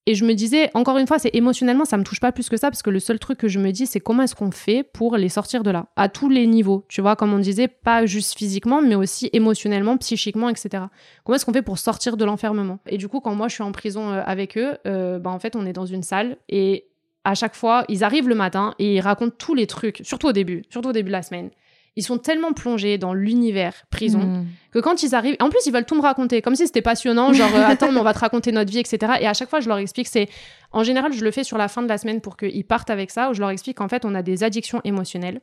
Et 0.06 0.16
je 0.16 0.26
me 0.26 0.34
disais, 0.34 0.72
encore 0.74 0.98
une 0.98 1.06
fois, 1.06 1.20
c'est 1.20 1.34
émotionnellement, 1.36 1.86
ça 1.86 1.98
me 1.98 2.04
touche 2.04 2.20
pas 2.20 2.32
plus 2.32 2.50
que 2.50 2.58
ça, 2.58 2.72
parce 2.72 2.82
que 2.82 2.90
le 2.90 3.00
seul 3.00 3.20
truc 3.20 3.38
que 3.38 3.48
je 3.48 3.60
me 3.60 3.72
dis, 3.72 3.86
c'est 3.86 4.00
comment 4.00 4.24
est-ce 4.24 4.36
qu'on 4.36 4.52
fait 4.52 4.84
pour 4.84 5.18
les 5.18 5.30
sortir 5.30 5.62
de 5.62 5.72
là, 5.72 5.88
à 5.96 6.10
tous 6.10 6.30
les 6.30 6.48
niveaux. 6.48 6.86
Tu 6.90 7.02
vois, 7.02 7.16
comme 7.16 7.34
on 7.34 7.40
disait, 7.40 7.68
pas 7.68 8.06
juste 8.06 8.38
physiquement, 8.38 8.82
mais 8.82 8.96
aussi 8.96 9.30
émotionnellement, 9.34 9.98
psychiquement, 9.98 10.50
etc. 10.50 10.86
Comment 11.24 11.36
est-ce 11.36 11.46
qu'on 11.46 11.54
fait 11.54 11.62
pour 11.62 11.78
sortir 11.78 12.18
de 12.18 12.26
l'enfermement? 12.26 12.80
Et 12.88 12.98
du 12.98 13.08
coup, 13.08 13.20
quand 13.20 13.36
moi 13.36 13.48
je 13.50 13.56
suis 13.56 13.64
en 13.64 13.72
prison 13.72 14.12
euh, 14.12 14.22
avec 14.26 14.58
eux, 14.58 14.78
euh, 14.88 15.20
bah, 15.20 15.30
en 15.30 15.40
fait, 15.40 15.56
on 15.56 15.66
est 15.66 15.74
dans 15.74 15.86
une 15.86 16.04
salle 16.04 16.38
et 16.48 16.86
à 17.26 17.36
chaque 17.36 17.56
fois, 17.56 17.86
ils 17.90 18.04
arrivent 18.04 18.30
le 18.30 18.36
matin 18.36 18.74
et 18.80 18.96
ils 18.96 19.02
racontent 19.02 19.36
tous 19.38 19.54
les 19.54 19.68
trucs, 19.68 20.02
surtout 20.04 20.28
au 20.28 20.32
début, 20.32 20.64
surtout 20.70 20.90
au 20.90 20.94
début 20.94 21.10
de 21.10 21.14
la 21.14 21.22
semaine 21.22 21.52
ils 21.95 22.03
sont 22.03 22.18
tellement 22.18 22.53
plongés 22.53 22.98
dans 22.98 23.14
l'univers 23.14 23.74
prison 23.90 24.20
hmm. 24.20 24.48
que 24.72 24.80
quand 24.80 25.03
ils 25.03 25.16
arrivent, 25.16 25.36
en 25.40 25.49
plus 25.49 25.66
ils 25.66 25.74
veulent 25.74 25.86
tout 25.86 25.95
me 25.95 26.02
raconter, 26.02 26.41
comme 26.41 26.56
si 26.56 26.66
c'était 26.66 26.82
passionnant, 26.82 27.34
genre 27.34 27.56
euh, 27.56 27.64
attends 27.68 27.91
mais 27.91 27.99
on 27.99 28.03
va 28.03 28.14
te 28.14 28.20
raconter 28.20 28.52
notre 28.52 28.72
vie, 28.72 28.80
etc. 28.80 29.14
Et 29.22 29.28
à 29.28 29.34
chaque 29.34 29.49
fois 29.49 29.60
je 29.60 29.68
leur 29.68 29.78
explique, 29.78 30.07
c'est 30.07 30.30
en 30.72 30.84
général 30.84 31.14
je 31.14 31.24
le 31.24 31.32
fais 31.32 31.44
sur 31.44 31.57
la 31.57 31.68
fin 31.68 31.82
de 31.82 31.88
la 31.88 31.98
semaine 31.98 32.22
pour 32.22 32.38
qu'ils 32.38 32.66
partent 32.66 32.90
avec 32.90 33.11
ça, 33.11 33.30
où 33.30 33.34
je 33.34 33.40
leur 33.40 33.49
explique 33.49 33.78
qu'en 33.78 33.90
fait 33.90 34.06
on 34.06 34.16
a 34.16 34.22
des 34.22 34.44
addictions 34.44 34.82
émotionnelles. 34.84 35.41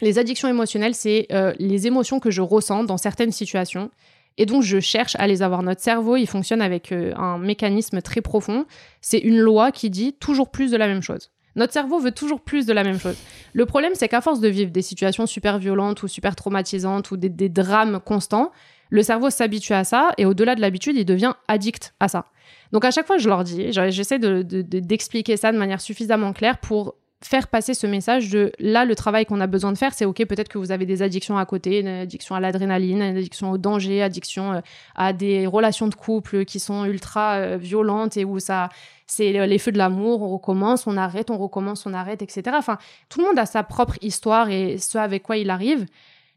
Les 0.00 0.18
addictions 0.18 0.48
émotionnelles, 0.48 0.94
c'est 0.94 1.26
euh, 1.32 1.52
les 1.58 1.86
émotions 1.86 2.20
que 2.20 2.30
je 2.30 2.40
ressens 2.40 2.84
dans 2.84 2.96
certaines 2.96 3.32
situations. 3.32 3.90
Et 4.38 4.46
donc, 4.46 4.62
je 4.62 4.80
cherche 4.80 5.16
à 5.18 5.26
les 5.26 5.42
avoir. 5.42 5.62
Notre 5.62 5.82
cerveau, 5.82 6.16
il 6.16 6.26
fonctionne 6.26 6.62
avec 6.62 6.92
euh, 6.92 7.12
un 7.16 7.38
mécanisme 7.38 8.00
très 8.00 8.22
profond. 8.22 8.64
C'est 9.00 9.18
une 9.18 9.38
loi 9.38 9.72
qui 9.72 9.90
dit 9.90 10.14
toujours 10.14 10.50
plus 10.50 10.70
de 10.70 10.76
la 10.76 10.86
même 10.86 11.02
chose. 11.02 11.30
Notre 11.56 11.72
cerveau 11.72 11.98
veut 11.98 12.12
toujours 12.12 12.40
plus 12.40 12.66
de 12.66 12.72
la 12.72 12.84
même 12.84 12.98
chose. 12.98 13.16
Le 13.52 13.66
problème, 13.66 13.92
c'est 13.94 14.08
qu'à 14.08 14.20
force 14.20 14.40
de 14.40 14.48
vivre 14.48 14.70
des 14.70 14.82
situations 14.82 15.26
super 15.26 15.58
violentes 15.58 16.02
ou 16.02 16.08
super 16.08 16.36
traumatisantes 16.36 17.10
ou 17.10 17.16
des, 17.16 17.48
drames 17.48 18.00
constants, 18.04 18.52
le 18.90 19.02
cerveau 19.02 19.30
s'habitue 19.30 19.72
à 19.72 19.84
ça 19.84 20.10
et 20.18 20.26
au-delà 20.26 20.54
de 20.54 20.60
l'habitude, 20.60 20.96
il 20.96 21.04
devient 21.04 21.34
addict 21.48 21.94
à 22.00 22.08
ça. 22.08 22.26
Donc 22.72 22.84
à 22.84 22.90
chaque 22.90 23.06
fois, 23.06 23.18
je 23.18 23.28
leur 23.28 23.44
dis, 23.44 23.72
j'essaie 23.72 24.18
d'expliquer 24.18 25.36
ça 25.36 25.52
de 25.52 25.58
manière 25.58 25.80
suffisamment 25.80 26.32
claire 26.32 26.58
pour 26.58 26.94
faire 27.22 27.48
passer 27.48 27.74
ce 27.74 27.86
message 27.86 28.30
de 28.30 28.52
là, 28.58 28.84
le 28.84 28.94
travail 28.94 29.26
qu'on 29.26 29.40
a 29.40 29.46
besoin 29.46 29.72
de 29.72 29.78
faire, 29.78 29.92
c'est 29.92 30.06
OK, 30.06 30.24
peut-être 30.24 30.48
que 30.48 30.56
vous 30.56 30.72
avez 30.72 30.86
des 30.86 31.02
addictions 31.02 31.36
à 31.36 31.44
côté, 31.44 31.80
une 31.80 31.88
addiction 31.88 32.34
à 32.34 32.40
l'adrénaline, 32.40 33.02
une 33.02 33.16
addiction 33.16 33.50
au 33.50 33.58
danger, 33.58 34.02
addiction 34.02 34.54
euh, 34.54 34.60
à 34.94 35.12
des 35.12 35.46
relations 35.46 35.88
de 35.88 35.94
couple 35.94 36.44
qui 36.46 36.58
sont 36.58 36.86
ultra 36.86 37.34
euh, 37.34 37.56
violentes 37.58 38.16
et 38.16 38.24
où 38.24 38.38
ça, 38.38 38.70
c'est 39.10 39.32
les 39.32 39.58
feux 39.58 39.72
de 39.72 39.78
l'amour, 39.78 40.22
on 40.22 40.28
recommence, 40.28 40.86
on 40.86 40.96
arrête, 40.96 41.30
on 41.30 41.38
recommence, 41.38 41.84
on 41.84 41.94
arrête, 41.94 42.22
etc. 42.22 42.42
Enfin, 42.54 42.78
tout 43.08 43.20
le 43.20 43.26
monde 43.26 43.38
a 43.38 43.44
sa 43.44 43.64
propre 43.64 43.94
histoire 44.02 44.50
et 44.50 44.78
ce 44.78 44.98
avec 44.98 45.24
quoi 45.24 45.36
il 45.36 45.50
arrive. 45.50 45.86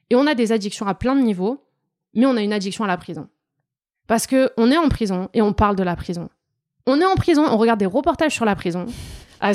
Et 0.10 0.16
on 0.16 0.26
a 0.26 0.34
des 0.34 0.52
addictions 0.52 0.88
à 0.88 0.96
plein 0.96 1.16
de 1.16 1.22
niveaux, 1.22 1.64
mais 2.16 2.26
on 2.26 2.36
a 2.36 2.42
une 2.42 2.52
addiction 2.52 2.84
à 2.84 2.88
la 2.88 2.98
prison. 2.98 3.30
Parce 4.08 4.26
que 4.26 4.52
on 4.58 4.72
est 4.72 4.78
en 4.78 4.90
prison 4.90 5.30
et 5.36 5.42
on 5.44 5.54
parle 5.54 5.76
de 5.76 5.84
la 5.84 5.96
prison. 5.96 6.30
On 6.88 7.00
est 7.00 7.06
en 7.06 7.16
prison, 7.16 7.46
on 7.48 7.58
regarde 7.58 7.80
des 7.80 7.86
reportages 7.86 8.34
sur 8.34 8.46
la 8.46 8.56
prison. 8.56 8.88
Ah, 9.40 9.52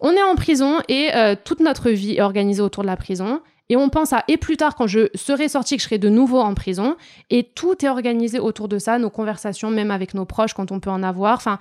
on 0.00 0.12
est 0.12 0.22
en 0.22 0.34
prison 0.34 0.78
et 0.88 1.10
euh, 1.14 1.34
toute 1.42 1.60
notre 1.60 1.90
vie 1.90 2.14
est 2.14 2.22
organisée 2.22 2.62
autour 2.62 2.84
de 2.84 2.88
la 2.88 2.96
prison. 2.96 3.42
Et 3.68 3.76
on 3.76 3.88
pense 3.88 4.12
à 4.12 4.24
et 4.28 4.36
plus 4.36 4.56
tard 4.56 4.76
quand 4.76 4.86
je 4.86 5.08
serai 5.14 5.48
sorti 5.48 5.76
que 5.76 5.82
je 5.82 5.88
serai 5.88 5.98
de 5.98 6.08
nouveau 6.08 6.38
en 6.38 6.54
prison 6.54 6.96
et 7.30 7.42
tout 7.42 7.84
est 7.84 7.88
organisé 7.88 8.38
autour 8.38 8.68
de 8.68 8.78
ça, 8.78 8.98
nos 8.98 9.10
conversations 9.10 9.70
même 9.70 9.90
avec 9.90 10.14
nos 10.14 10.24
proches 10.24 10.54
quand 10.54 10.70
on 10.70 10.80
peut 10.80 10.90
en 10.90 11.02
avoir. 11.02 11.34
Enfin, 11.34 11.58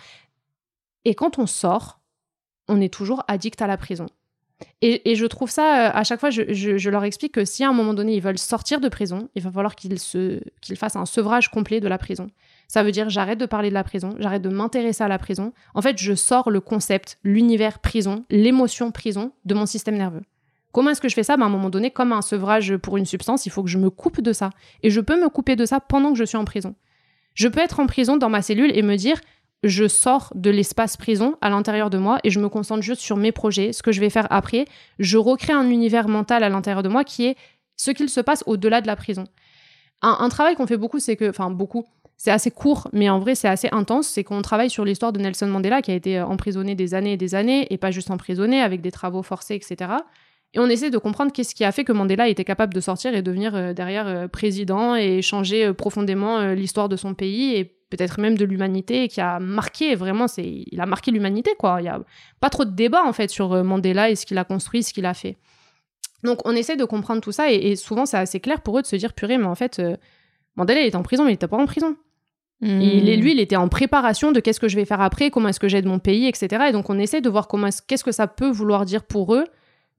et 1.06 1.16
quand 1.16 1.40
on 1.40 1.48
sort, 1.48 2.00
on 2.68 2.82
est 2.82 2.94
toujours 2.94 3.24
addict 3.28 3.62
à 3.62 3.68
la 3.68 3.78
prison. 3.78 4.08
Et, 4.82 5.16
je 5.16 5.26
trouve 5.26 5.50
ça, 5.50 5.88
euh, 5.88 5.92
à 5.94 6.04
chaque 6.04 6.20
fois, 6.20 6.30
je, 6.30 6.90
leur 6.90 7.04
explique 7.04 7.34
que 7.34 7.44
si 7.44 7.64
à 7.64 7.70
un 7.70 7.74
moment 7.74 7.94
donné 7.94 8.16
ils 8.16 8.22
veulent 8.22 8.38
sortir 8.38 8.80
de 8.80 8.88
prison, 8.88 9.30
il 9.36 9.42
va 9.42 9.52
falloir 9.52 9.76
qu'ils 9.76 10.00
qu'ils 10.62 10.78
fassent 10.78 10.96
un 10.96 11.06
sevrage 11.06 11.50
complet 11.50 11.82
de 11.82 11.88
la 11.88 11.98
prison. 11.98 12.28
Ça 12.68 12.84
veut 12.84 12.92
dire 12.92 13.10
j'arrête 13.10 13.40
de 13.40 13.46
parler 13.46 13.70
de 13.70 13.74
la 13.74 13.84
prison, 13.84 14.16
j'arrête 14.20 14.42
de 14.42 14.50
m'intéresser 14.50 15.04
à 15.04 15.08
la 15.08 15.18
prison. 15.18 15.54
En 15.74 15.82
fait, 15.82 15.98
je 15.98 16.14
sors 16.14 16.50
le 16.50 16.62
concept, 16.62 17.20
l'univers 17.24 17.80
prison, 17.80 18.24
l'émotion 18.30 18.92
prison 18.92 19.34
de 19.44 19.54
mon 19.56 19.66
système 19.66 19.98
nerveux. 19.98 20.22
Comment 20.72 20.92
est-ce 20.92 21.02
que 21.02 21.10
je 21.10 21.16
fais 21.16 21.24
ça? 21.24 21.36
Ben, 21.36 21.44
À 21.44 21.46
un 21.48 21.50
moment 21.50 21.70
donné, 21.70 21.92
comme 21.92 22.14
un 22.14 22.22
sevrage 22.22 22.78
pour 22.78 22.98
une 22.98 23.06
substance, 23.06 23.46
il 23.46 23.50
faut 23.50 23.64
que 23.64 23.70
je 23.70 23.78
me 23.78 23.90
coupe 23.90 24.22
de 24.22 24.34
ça. 24.34 24.50
Et 24.84 24.90
je 24.90 25.02
peux 25.02 25.20
me 25.20 25.30
couper 25.30 25.56
de 25.56 25.66
ça 25.66 25.80
pendant 25.80 26.12
que 26.12 26.18
je 26.18 26.26
suis 26.26 26.38
en 26.38 26.46
prison. 26.46 26.76
Je 27.34 27.48
peux 27.50 27.60
être 27.60 27.80
en 27.80 27.88
prison 27.88 28.18
dans 28.18 28.30
ma 28.30 28.42
cellule 28.42 28.72
et 28.78 28.82
me 28.82 28.96
dire 28.96 29.20
je 29.64 29.88
sors 29.88 30.32
de 30.36 30.50
l'espace 30.50 30.98
prison 30.98 31.36
à 31.42 31.50
l'intérieur 31.50 31.90
de 31.90 31.98
moi 31.98 32.20
et 32.24 32.30
je 32.30 32.40
me 32.40 32.50
concentre 32.50 32.84
juste 32.84 33.02
sur 33.02 33.18
mes 33.18 33.32
projets, 33.32 33.74
ce 33.74 33.82
que 33.82 33.92
je 33.92 34.00
vais 34.00 34.10
faire 34.10 34.28
après. 34.30 34.66
Je 35.00 35.18
recrée 35.18 35.54
un 35.54 35.70
univers 35.70 36.08
mental 36.08 36.44
à 36.44 36.50
l'intérieur 36.50 36.84
de 36.84 36.90
moi 36.90 37.04
qui 37.04 37.26
est 37.26 37.36
ce 37.78 37.92
qu'il 37.92 38.10
se 38.10 38.22
passe 38.22 38.44
au-delà 38.46 38.82
de 38.82 38.88
la 38.88 38.96
prison. 38.96 39.26
Un, 40.02 40.30
travail 40.30 40.56
qu'on 40.56 40.68
fait 40.68 40.78
beaucoup, 40.78 41.00
c'est 41.00 41.16
que, 41.16 41.30
enfin 41.30 41.50
beaucoup, 41.50 41.84
c'est 42.18 42.30
assez 42.30 42.52
court, 42.52 42.88
mais 42.94 43.10
en 43.10 43.20
vrai, 43.20 43.34
c'est 43.34 43.48
assez 43.48 43.70
intense. 43.72 44.08
C'est 44.08 44.24
qu'on 44.24 44.42
travaille 44.42 44.70
sur 44.70 44.86
l'histoire 44.86 45.12
de 45.12 45.20
Nelson 45.20 45.48
Mandela, 45.48 45.82
qui 45.82 45.92
a 45.92 45.96
été 45.96 46.20
euh, 46.20 46.26
emprisonné 46.26 46.76
des 46.76 46.94
années 46.94 47.14
et 47.14 47.18
des 47.18 47.34
années, 47.34 47.66
et 47.72 47.78
pas 47.78 47.92
juste 47.92 48.12
emprisonné, 48.12 48.62
avec 48.62 48.82
des 48.82 48.92
travaux 48.92 49.24
forcés, 49.24 49.56
etc. 49.56 49.92
Et 50.54 50.60
on 50.60 50.68
essaie 50.68 50.92
de 50.92 50.98
comprendre 51.00 51.32
qu'est-ce 51.32 51.56
qui 51.56 51.66
a 51.66 51.72
fait 51.72 51.84
que 51.84 51.92
Mandela 51.92 52.30
était 52.30 52.44
capable 52.44 52.74
de 52.74 52.80
sortir 52.82 53.16
et 53.16 53.24
devenir 53.24 53.56
euh, 53.56 53.74
derrière 53.74 54.08
euh, 54.08 54.28
président 54.28 54.96
et 54.96 55.24
changer 55.24 55.74
profondément 55.74 56.54
l'histoire 56.54 56.88
de 56.88 56.98
son 56.98 57.16
pays 57.16 57.56
et 57.56 57.76
peut-être 57.96 58.20
même 58.20 58.38
de 58.38 58.46
l'humanité, 58.46 59.08
qui 59.08 59.22
a 59.22 59.40
marqué 59.40 59.96
vraiment, 59.96 60.28
c'est, 60.28 60.64
il 60.72 60.82
a 60.82 60.86
marqué 60.86 61.12
l'humanité, 61.12 61.52
quoi. 61.58 61.78
Il 61.80 61.84
n'y 61.84 61.90
a 61.90 62.02
pas 62.40 62.50
trop 62.50 62.66
de 62.66 62.72
débat, 62.72 63.04
en 63.04 63.14
fait, 63.14 63.30
sur 63.30 63.64
Mandela 63.64 64.10
et 64.10 64.16
ce 64.16 64.26
qu'il 64.26 64.38
a 64.38 64.44
construit, 64.44 64.84
ce 64.84 64.94
qu'il 64.94 65.06
a 65.06 65.14
fait. 65.14 65.38
Donc, 66.24 66.40
on 66.46 66.56
essaie 66.56 66.76
de 66.76 66.86
comprendre 66.86 67.22
tout 67.22 67.32
ça, 67.32 67.52
et, 67.52 67.76
souvent, 67.76 68.06
c'est 68.06 68.18
assez 68.18 68.40
clair 68.40 68.62
pour 68.62 68.78
eux 68.78 68.82
de 68.82 68.88
se 68.88 68.96
dire, 68.96 69.14
purée, 69.14 69.38
mais 69.38 69.46
en 69.46 69.56
fait, 69.56 69.82
Mandela, 70.56 70.82
il 70.82 70.88
était 70.88 70.96
en 70.96 71.04
prison, 71.04 71.24
mais 71.24 71.32
il 71.32 71.34
n'était 71.34 71.48
pas 71.48 71.58
en 71.58 71.66
prison. 71.66 71.96
Il, 72.62 73.20
lui, 73.20 73.34
il 73.34 73.40
était 73.40 73.58
en 73.58 73.68
préparation 73.68 74.32
de 74.32 74.40
qu'est-ce 74.40 74.60
que 74.60 74.68
je 74.68 74.76
vais 74.76 74.86
faire 74.86 75.02
après, 75.02 75.30
comment 75.30 75.50
est-ce 75.50 75.60
que 75.60 75.68
j'aide 75.68 75.86
mon 75.86 76.00
pays, 76.00 76.28
etc. 76.28 76.66
Et 76.70 76.72
donc, 76.72 76.90
on 76.90 76.98
essaie 76.98 77.22
de 77.22 77.30
voir 77.30 77.48
comment 77.48 77.70
qu'est-ce 77.88 78.04
que 78.04 78.12
ça 78.12 78.28
peut 78.28 78.50
vouloir 78.50 78.86
dire 78.86 79.04
pour 79.04 79.36
eux 79.36 79.46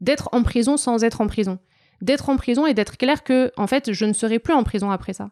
d'être 0.00 0.28
en 0.32 0.42
prison 0.42 0.76
sans 0.76 1.04
être 1.04 1.20
en 1.20 1.26
prison. 1.26 1.58
D'être 2.00 2.28
en 2.28 2.36
prison 2.36 2.66
et 2.66 2.74
d'être 2.74 2.96
clair 2.96 3.22
que, 3.24 3.52
en 3.56 3.66
fait, 3.66 3.92
je 3.92 4.04
ne 4.04 4.12
serai 4.12 4.38
plus 4.38 4.54
en 4.54 4.64
prison 4.64 4.90
après 4.90 5.12
ça. 5.12 5.30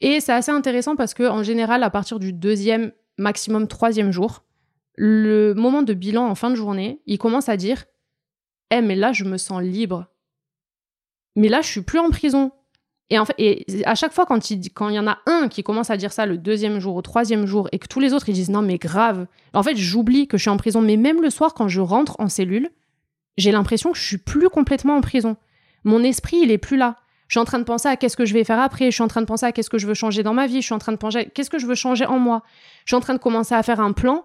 Et 0.00 0.20
c'est 0.20 0.32
assez 0.32 0.50
intéressant 0.50 0.96
parce 0.96 1.14
que, 1.14 1.22
en 1.22 1.42
général, 1.42 1.82
à 1.82 1.90
partir 1.90 2.18
du 2.18 2.32
deuxième, 2.32 2.92
maximum 3.18 3.66
troisième 3.66 4.12
jour, 4.12 4.44
le 4.96 5.54
moment 5.54 5.82
de 5.82 5.94
bilan 5.94 6.26
en 6.26 6.34
fin 6.34 6.50
de 6.50 6.54
journée, 6.54 7.00
il 7.06 7.18
commence 7.18 7.48
à 7.48 7.56
dire 7.56 7.84
Eh, 8.70 8.80
mais 8.80 8.94
là, 8.94 9.12
je 9.12 9.24
me 9.24 9.36
sens 9.36 9.62
libre. 9.62 10.06
Mais 11.34 11.48
là, 11.48 11.60
je 11.60 11.68
suis 11.68 11.82
plus 11.82 11.98
en 11.98 12.10
prison. 12.10 12.52
Et, 13.08 13.18
en 13.18 13.24
fait, 13.24 13.64
à 13.84 13.94
chaque 13.94 14.12
fois, 14.12 14.26
quand 14.26 14.50
il, 14.50 14.70
quand 14.72 14.88
il 14.88 14.96
y 14.96 14.98
en 14.98 15.06
a 15.06 15.18
un 15.26 15.48
qui 15.48 15.62
commence 15.62 15.90
à 15.90 15.96
dire 15.96 16.12
ça 16.12 16.26
le 16.26 16.38
deuxième 16.38 16.80
jour, 16.80 16.96
au 16.96 17.02
troisième 17.02 17.46
jour, 17.46 17.68
et 17.72 17.78
que 17.78 17.86
tous 17.86 18.00
les 18.00 18.12
autres 18.12 18.28
ils 18.28 18.34
disent 18.34 18.50
non, 18.50 18.62
mais 18.62 18.78
grave, 18.78 19.26
en 19.54 19.62
fait, 19.62 19.76
j'oublie 19.76 20.26
que 20.26 20.36
je 20.36 20.42
suis 20.42 20.50
en 20.50 20.56
prison. 20.56 20.82
Mais 20.82 20.96
même 20.96 21.22
le 21.22 21.30
soir, 21.30 21.54
quand 21.54 21.68
je 21.68 21.80
rentre 21.80 22.16
en 22.18 22.28
cellule, 22.28 22.70
j'ai 23.36 23.52
l'impression 23.52 23.92
que 23.92 23.98
je 23.98 24.04
suis 24.04 24.18
plus 24.18 24.48
complètement 24.48 24.96
en 24.96 25.00
prison. 25.00 25.36
Mon 25.84 26.02
esprit, 26.02 26.38
il 26.42 26.50
est 26.50 26.58
plus 26.58 26.76
là. 26.76 26.96
Je 27.28 27.32
suis 27.34 27.40
en 27.40 27.44
train 27.44 27.58
de 27.58 27.64
penser 27.64 27.88
à 27.88 27.96
qu'est-ce 27.96 28.16
que 28.16 28.24
je 28.24 28.34
vais 28.34 28.44
faire 28.44 28.60
après. 28.60 28.86
Je 28.86 28.94
suis 28.94 29.02
en 29.02 29.08
train 29.08 29.20
de 29.20 29.26
penser 29.26 29.46
à 29.46 29.52
qu'est-ce 29.52 29.70
que 29.70 29.78
je 29.78 29.86
veux 29.86 29.94
changer 29.94 30.22
dans 30.22 30.34
ma 30.34 30.46
vie. 30.46 30.60
Je 30.60 30.66
suis 30.66 30.74
en 30.74 30.78
train 30.78 30.92
de 30.92 30.96
penser 30.96 31.30
qu'est-ce 31.34 31.50
que 31.50 31.58
je 31.58 31.66
veux 31.66 31.74
changer 31.74 32.06
en 32.06 32.18
moi. 32.18 32.42
Je 32.84 32.90
suis 32.90 32.96
en 32.96 33.00
train 33.00 33.14
de 33.14 33.18
commencer 33.18 33.54
à 33.54 33.62
faire 33.62 33.80
un 33.80 33.92
plan 33.92 34.24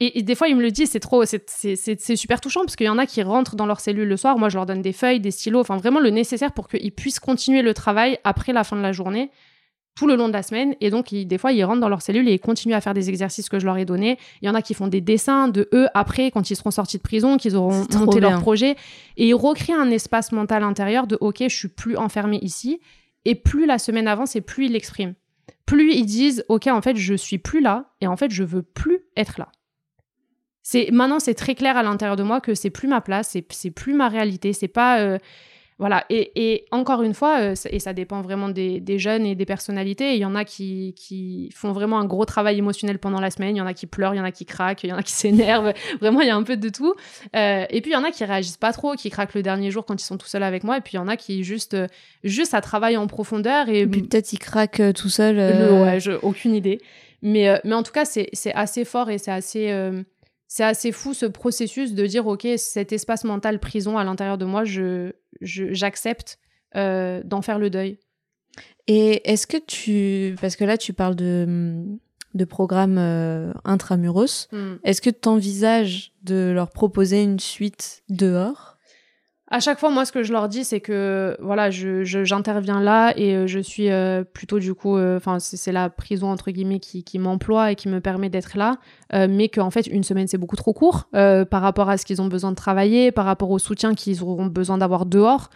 et, 0.00 0.22
des 0.22 0.36
fois, 0.36 0.46
il 0.46 0.54
me 0.54 0.62
le 0.62 0.70
dit, 0.70 0.86
c'est 0.86 1.00
trop, 1.00 1.24
c'est 1.24 2.16
super 2.16 2.40
touchant 2.40 2.60
parce 2.60 2.76
qu'il 2.76 2.86
y 2.86 2.90
en 2.90 2.98
a 2.98 3.06
qui 3.06 3.20
rentrent 3.22 3.56
dans 3.56 3.66
leur 3.66 3.80
cellule 3.80 4.06
le 4.06 4.16
soir. 4.16 4.38
Moi, 4.38 4.48
je 4.48 4.56
leur 4.56 4.64
donne 4.64 4.80
des 4.80 4.92
feuilles, 4.92 5.18
des 5.18 5.32
stylos, 5.32 5.60
enfin 5.60 5.76
vraiment 5.76 5.98
le 5.98 6.10
nécessaire 6.10 6.52
pour 6.52 6.68
qu'ils 6.68 6.92
puissent 6.92 7.18
continuer 7.18 7.62
le 7.62 7.74
travail 7.74 8.18
après 8.22 8.52
la 8.52 8.62
fin 8.62 8.76
de 8.76 8.82
la 8.82 8.92
journée, 8.92 9.32
tout 9.98 10.06
le 10.06 10.14
long 10.14 10.28
de 10.28 10.32
la 10.32 10.44
semaine. 10.44 10.76
Et 10.80 10.90
donc, 10.90 11.12
des 11.12 11.38
fois, 11.38 11.50
ils 11.50 11.64
rentrent 11.64 11.80
dans 11.80 11.88
leur 11.88 12.02
cellule 12.02 12.28
et 12.28 12.34
ils 12.34 12.38
continuent 12.38 12.74
à 12.74 12.80
faire 12.80 12.94
des 12.94 13.08
exercices 13.08 13.48
que 13.48 13.58
je 13.58 13.66
leur 13.66 13.76
ai 13.78 13.84
donnés. 13.84 14.16
Il 14.42 14.46
y 14.46 14.48
en 14.48 14.54
a 14.54 14.62
qui 14.62 14.72
font 14.72 14.86
des 14.86 15.00
dessins 15.00 15.48
de 15.48 15.68
eux 15.74 15.88
après, 15.92 16.30
quand 16.30 16.50
ils 16.50 16.54
seront 16.54 16.70
sortis 16.70 16.98
de 16.98 17.02
prison, 17.02 17.36
qu'ils 17.36 17.56
auront 17.56 17.84
monté 17.98 18.20
leur 18.20 18.38
projet. 18.40 18.76
Et 19.16 19.26
ils 19.26 19.34
recréent 19.34 19.80
un 19.80 19.90
espace 19.90 20.30
mental 20.30 20.62
intérieur 20.62 21.08
de 21.08 21.18
OK, 21.20 21.38
je 21.40 21.48
suis 21.48 21.66
plus 21.66 21.96
enfermé 21.96 22.38
ici. 22.42 22.78
Et 23.24 23.34
plus 23.34 23.66
la 23.66 23.78
semaine 23.78 24.06
avance 24.06 24.36
et 24.36 24.40
plus 24.40 24.66
ils 24.66 24.72
l'expriment. 24.72 25.14
Plus 25.66 25.92
ils 25.92 26.06
disent 26.06 26.44
OK, 26.48 26.68
en 26.68 26.80
fait, 26.80 26.96
je 26.96 27.14
suis 27.14 27.38
plus 27.38 27.60
là 27.60 27.90
et 28.00 28.06
en 28.06 28.16
fait, 28.16 28.30
je 28.30 28.44
veux 28.44 28.62
plus 28.62 29.00
être 29.16 29.38
là 29.38 29.48
c'est 30.70 30.90
maintenant 30.92 31.18
c'est 31.18 31.32
très 31.32 31.54
clair 31.54 31.78
à 31.78 31.82
l'intérieur 31.82 32.16
de 32.16 32.22
moi 32.22 32.42
que 32.42 32.54
c'est 32.54 32.68
plus 32.68 32.88
ma 32.88 33.00
place, 33.00 33.30
c'est 33.30 33.46
c'est 33.52 33.70
plus 33.70 33.94
ma 33.94 34.10
réalité, 34.10 34.52
c'est 34.52 34.68
pas 34.68 35.00
euh, 35.00 35.18
Voilà, 35.78 36.04
et, 36.10 36.64
encore 36.72 37.02
une 37.02 37.14
fois, 37.14 37.38
euh, 37.40 37.54
et 37.70 37.78
ça 37.78 37.92
dépend 37.92 38.20
vraiment 38.20 38.48
des, 38.48 38.98
jeunes 38.98 39.24
et 39.24 39.36
des 39.36 39.46
personnalités, 39.46 40.14
il 40.14 40.18
y 40.18 40.24
en 40.24 40.34
a 40.34 40.44
qui, 40.44 40.92
qui, 40.96 41.50
font 41.54 41.70
vraiment 41.70 42.00
un 42.00 42.04
gros 42.04 42.24
travail 42.24 42.58
émotionnel 42.58 42.98
pendant 42.98 43.20
la 43.20 43.30
semaine, 43.30 43.54
il 43.54 43.60
y 43.60 43.62
en 43.62 43.66
a 43.66 43.74
qui 43.74 43.86
pleurent, 43.86 44.12
il 44.12 44.18
y 44.18 44.20
en 44.20 44.24
a 44.24 44.32
qui 44.32 44.44
craquent, 44.44 44.82
il 44.82 44.90
y 44.90 44.92
en 44.92 44.96
a 44.96 45.04
qui 45.04 45.12
s'énervent, 45.14 45.72
vraiment 46.00 46.20
il 46.20 46.26
y 46.26 46.30
a 46.30 46.36
un 46.36 46.42
peu 46.42 46.56
de 46.56 46.68
tout. 46.68 46.94
Euh, 47.36 47.64
et 47.70 47.80
puis 47.80 47.92
il 47.92 47.94
y 47.94 47.96
en 47.96 48.02
a 48.02 48.10
qui 48.10 48.24
réagissent 48.24 48.56
pas 48.56 48.72
trop, 48.72 48.94
qui 48.94 49.08
craquent 49.08 49.34
le 49.34 49.42
dernier 49.42 49.70
jour 49.70 49.86
quand 49.86 50.00
ils 50.00 50.04
sont 50.04 50.18
tout 50.18 50.26
seuls 50.26 50.42
avec 50.42 50.64
moi, 50.64 50.78
et 50.78 50.80
puis 50.80 50.94
il 50.94 50.96
y 50.96 51.00
en 51.00 51.06
a 51.06 51.16
qui 51.16 51.44
juste, 51.44 51.74
euh, 51.74 51.86
juste 52.24 52.50
ça 52.50 52.60
travaille 52.60 52.96
en 52.96 53.06
profondeur. 53.06 53.68
Et, 53.68 53.86
puis 53.86 54.02
peut-être 54.02 54.32
ils 54.32 54.40
craquent 54.40 54.92
tout 54.94 55.08
seuls. 55.08 55.38
Ouais, 55.38 55.98
aucune 56.22 56.54
idée. 56.54 56.80
Mais, 57.22 57.60
mais 57.64 57.74
en 57.74 57.82
tout 57.84 57.92
cas, 57.92 58.04
c'est 58.04 58.30
assez 58.54 58.84
fort 58.84 59.10
et 59.10 59.18
c'est 59.18 59.32
assez 59.32 59.72
c'est 60.48 60.64
assez 60.64 60.92
fou 60.92 61.14
ce 61.14 61.26
processus 61.26 61.94
de 61.94 62.06
dire 62.06 62.26
ok 62.26 62.48
cet 62.56 62.92
espace 62.92 63.24
mental 63.24 63.60
prison 63.60 63.98
à 63.98 64.04
l'intérieur 64.04 64.38
de 64.38 64.46
moi 64.46 64.64
je 64.64 65.12
j'accepte 65.40 66.38
euh, 66.74 67.22
d'en 67.24 67.42
faire 67.42 67.58
le 67.58 67.70
deuil. 67.70 67.98
Et 68.86 69.30
est-ce 69.30 69.46
que 69.46 69.58
tu 69.58 70.34
parce 70.40 70.56
que 70.56 70.64
là 70.64 70.78
tu 70.78 70.92
parles 70.92 71.14
de 71.14 71.84
de 72.34 72.44
programmes 72.44 72.98
euh, 72.98 73.52
intramuros. 73.64 74.48
Hmm. 74.52 74.76
est-ce 74.84 75.00
que 75.00 75.10
tu 75.10 75.28
envisages 75.28 76.12
de 76.22 76.52
leur 76.54 76.70
proposer 76.70 77.22
une 77.22 77.40
suite 77.40 78.02
dehors? 78.08 78.77
À 79.50 79.60
chaque 79.60 79.78
fois, 79.78 79.90
moi, 79.90 80.04
ce 80.04 80.12
que 80.12 80.22
je 80.22 80.32
leur 80.32 80.48
dis, 80.48 80.62
c'est 80.62 80.80
que 80.80 81.36
voilà, 81.40 81.70
je, 81.70 82.02
j'interviens 82.04 82.80
là 82.80 83.14
et 83.16 83.34
euh, 83.34 83.46
je 83.46 83.58
suis 83.58 83.90
euh, 83.90 84.22
plutôt 84.22 84.58
du 84.58 84.74
coup, 84.74 84.96
euh, 84.96 85.16
enfin, 85.16 85.38
c'est, 85.38 85.72
la 85.72 85.88
prison 85.88 86.30
entre 86.30 86.50
guillemets 86.50 86.80
qui, 86.80 87.02
qui 87.02 87.18
m'emploie 87.18 87.72
et 87.72 87.74
qui 87.74 87.88
me 87.88 88.00
permet 88.00 88.28
d'être 88.28 88.58
là, 88.58 88.76
mais 89.12 89.48
qu'en 89.48 89.70
fait, 89.70 89.86
une 89.86 90.02
semaine 90.02 90.26
c'est 90.26 90.38
beaucoup 90.38 90.56
trop 90.56 90.72
court 90.72 91.08
par 91.12 91.62
rapport 91.62 91.88
à 91.88 91.96
ce 91.96 92.04
qu'ils 92.04 92.20
ont 92.20 92.26
besoin 92.26 92.50
de 92.50 92.56
travailler, 92.56 93.10
par 93.10 93.24
rapport 93.24 93.50
au 93.50 93.58
soutien 93.58 93.94
qu'ils 93.94 94.22
auront 94.22 94.46
besoin 94.46 94.78
d'avoir 94.78 95.06
dehors. 95.06 95.48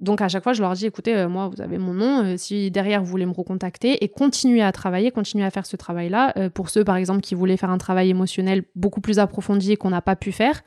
Donc 0.00 0.22
à 0.22 0.28
chaque 0.28 0.42
fois, 0.42 0.52
je 0.52 0.62
leur 0.62 0.72
dis, 0.72 0.86
écoutez, 0.86 1.26
moi, 1.26 1.48
vous 1.48 1.60
avez 1.62 1.78
mon 1.78 1.92
nom, 1.92 2.36
si 2.36 2.70
derrière 2.70 3.02
vous 3.02 3.10
voulez 3.10 3.26
me 3.26 3.32
recontacter 3.32 4.02
et 4.02 4.08
continuer 4.08 4.62
à 4.62 4.72
travailler, 4.72 5.10
continuer 5.10 5.44
à 5.44 5.50
faire 5.50 5.66
ce 5.66 5.76
travail-là. 5.76 6.50
pour 6.54 6.70
ceux, 6.70 6.84
par 6.84 6.96
exemple, 6.96 7.20
qui 7.20 7.34
voulaient 7.34 7.58
faire 7.58 7.70
un 7.70 7.78
travail 7.78 8.10
émotionnel 8.10 8.64
beaucoup 8.74 9.00
plus 9.00 9.18
approfondi 9.18 9.72
et 9.72 9.76
qu'on 9.76 9.90
n'a 9.90 10.02
pas 10.02 10.16
pu 10.16 10.32
faire, 10.32 10.62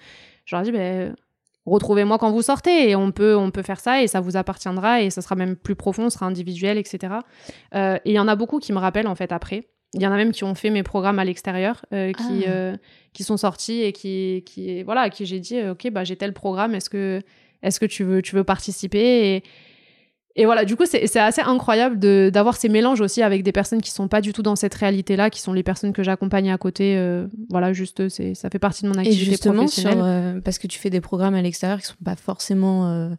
je 0.45 0.55
leur 0.55 0.63
dis, 0.63 0.71
ben 0.71 1.15
retrouvez-moi 1.65 2.17
quand 2.17 2.31
vous 2.31 2.41
sortez 2.41 2.89
et 2.89 2.95
on 2.95 3.11
peut, 3.11 3.35
on 3.35 3.51
peut 3.51 3.61
faire 3.61 3.79
ça 3.79 4.01
et 4.01 4.07
ça 4.07 4.19
vous 4.19 4.37
appartiendra 4.37 5.01
et 5.01 5.09
ça 5.09 5.21
sera 5.21 5.35
même 5.35 5.55
plus 5.55 5.75
profond, 5.75 6.09
sera 6.09 6.25
individuel, 6.25 6.77
etc. 6.77 7.15
Euh, 7.75 7.95
et 8.05 8.11
il 8.11 8.15
y 8.15 8.19
en 8.19 8.27
a 8.27 8.35
beaucoup 8.35 8.59
qui 8.59 8.73
me 8.73 8.79
rappellent 8.79 9.07
en 9.07 9.15
fait 9.15 9.31
après. 9.31 9.67
Il 9.93 10.01
y 10.01 10.07
en 10.07 10.11
a 10.11 10.15
même 10.15 10.31
qui 10.31 10.43
ont 10.43 10.55
fait 10.55 10.71
mes 10.71 10.81
programmes 10.81 11.19
à 11.19 11.25
l'extérieur, 11.25 11.85
euh, 11.93 12.11
qui, 12.13 12.45
ah. 12.47 12.49
euh, 12.49 12.77
qui 13.13 13.23
sont 13.23 13.37
sortis 13.37 13.81
et 13.81 13.93
qui, 13.93 14.43
qui 14.45 14.81
voilà, 14.83 15.01
à 15.01 15.09
qui 15.09 15.25
j'ai 15.25 15.39
dit, 15.39 15.61
ok, 15.61 15.91
bah 15.91 16.03
j'ai 16.03 16.15
tel 16.15 16.33
programme, 16.33 16.73
est-ce 16.73 16.89
que, 16.89 17.21
est-ce 17.61 17.79
que 17.79 17.85
tu 17.85 18.03
veux, 18.03 18.21
tu 18.23 18.35
veux 18.35 18.43
participer? 18.43 19.35
Et, 19.35 19.43
et 20.35 20.45
voilà, 20.45 20.65
du 20.65 20.75
coup, 20.75 20.85
c'est 20.87 21.19
assez 21.19 21.41
incroyable 21.41 21.99
d'avoir 22.31 22.57
ces 22.57 22.67
mélanges 22.67 23.01
aussi 23.01 23.21
avec 23.21 23.43
des 23.43 23.51
personnes 23.51 23.81
qui 23.81 23.91
sont 23.91 24.07
pas 24.07 24.19
du 24.19 24.33
tout 24.33 24.41
dans 24.41 24.55
cette 24.55 24.73
réalité-là, 24.73 25.29
qui 25.29 25.39
sont 25.39 25.53
les 25.53 25.61
personnes 25.61 25.93
que 25.93 26.01
j'accompagne 26.01 26.51
à 26.51 26.57
côté. 26.57 26.97
Euh, 26.97 27.27
voilà, 27.51 27.71
juste, 27.71 28.09
ça 28.09 28.49
fait 28.49 28.59
partie 28.59 28.81
de 28.83 28.87
mon 28.87 28.97
activité 28.97 29.21
Et 29.21 29.25
justement, 29.25 29.67
euh, 29.85 30.41
parce 30.41 30.57
que 30.57 30.65
tu 30.65 30.79
fais 30.79 30.89
des 30.89 31.01
programmes 31.01 31.35
à 31.35 31.41
l'extérieur 31.43 31.79
qui 31.79 31.85
sont 31.85 31.93
pas 32.03 32.15
forcément 32.15 32.87
euh, 32.87 33.09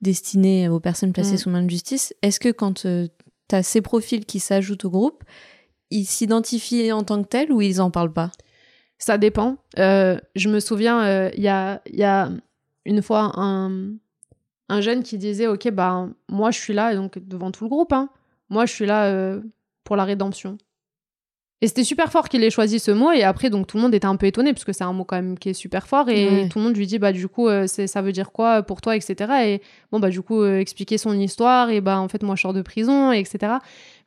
destinés 0.00 0.70
aux 0.70 0.80
personnes 0.80 1.12
placées 1.12 1.34
mm. 1.34 1.38
sous 1.38 1.50
main 1.50 1.62
de 1.62 1.68
justice, 1.68 2.14
est-ce 2.22 2.40
que 2.40 2.50
quand 2.50 2.80
tu 2.80 3.08
as 3.52 3.62
ces 3.62 3.82
profils 3.82 4.24
qui 4.24 4.40
s'ajoutent 4.40 4.86
au 4.86 4.90
groupe, 4.90 5.22
ils 5.90 6.06
s'identifient 6.06 6.92
en 6.92 7.02
tant 7.02 7.22
que 7.22 7.28
tels 7.28 7.52
ou 7.52 7.60
ils 7.60 7.82
en 7.82 7.90
parlent 7.90 8.14
pas? 8.14 8.32
Ça 8.96 9.18
dépend. 9.18 9.58
je 9.76 10.48
me 10.48 10.60
souviens, 10.60 11.28
il 11.28 11.42
y 11.42 11.48
a, 11.48 11.82
y 11.92 12.04
a 12.04 12.30
une 12.86 13.02
fois 13.02 13.32
un 13.38 13.96
un 14.68 14.80
jeune 14.80 15.02
qui 15.02 15.18
disait 15.18 15.46
ok 15.46 15.70
bah 15.70 16.08
moi 16.28 16.50
je 16.50 16.58
suis 16.58 16.72
là 16.72 16.94
donc 16.94 17.18
devant 17.18 17.50
tout 17.50 17.64
le 17.64 17.70
groupe 17.70 17.92
hein, 17.92 18.08
moi 18.48 18.66
je 18.66 18.72
suis 18.72 18.86
là 18.86 19.06
euh, 19.06 19.40
pour 19.84 19.96
la 19.96 20.04
rédemption. 20.04 20.58
Et 21.60 21.66
c'était 21.68 21.84
super 21.84 22.12
fort 22.12 22.28
qu'il 22.28 22.44
ait 22.44 22.50
choisi 22.50 22.78
ce 22.78 22.90
mot 22.90 23.10
et 23.10 23.22
après 23.22 23.48
donc 23.48 23.66
tout 23.66 23.78
le 23.78 23.82
monde 23.82 23.94
était 23.94 24.06
un 24.06 24.16
peu 24.16 24.26
étonné 24.26 24.52
parce 24.52 24.64
que 24.64 24.72
c'est 24.74 24.84
un 24.84 24.92
mot 24.92 25.04
quand 25.04 25.16
même 25.16 25.38
qui 25.38 25.48
est 25.48 25.54
super 25.54 25.86
fort 25.86 26.10
et 26.10 26.46
tout 26.50 26.58
le 26.58 26.64
monde 26.64 26.76
lui 26.76 26.86
dit 26.86 26.98
bah 26.98 27.10
du 27.12 27.26
coup 27.26 27.48
euh, 27.48 27.66
ça 27.66 28.02
veut 28.02 28.12
dire 28.12 28.32
quoi 28.32 28.62
pour 28.62 28.82
toi 28.82 28.96
etc 28.96 29.32
et 29.46 29.62
bon 29.90 29.98
bah 29.98 30.10
du 30.10 30.20
coup 30.20 30.42
euh, 30.42 30.58
expliquer 30.58 30.98
son 30.98 31.18
histoire 31.18 31.70
et 31.70 31.80
bah 31.80 31.98
en 31.98 32.08
fait 32.08 32.22
moi 32.22 32.34
je 32.36 32.42
sors 32.42 32.52
de 32.52 32.60
prison 32.60 33.12
etc 33.12 33.54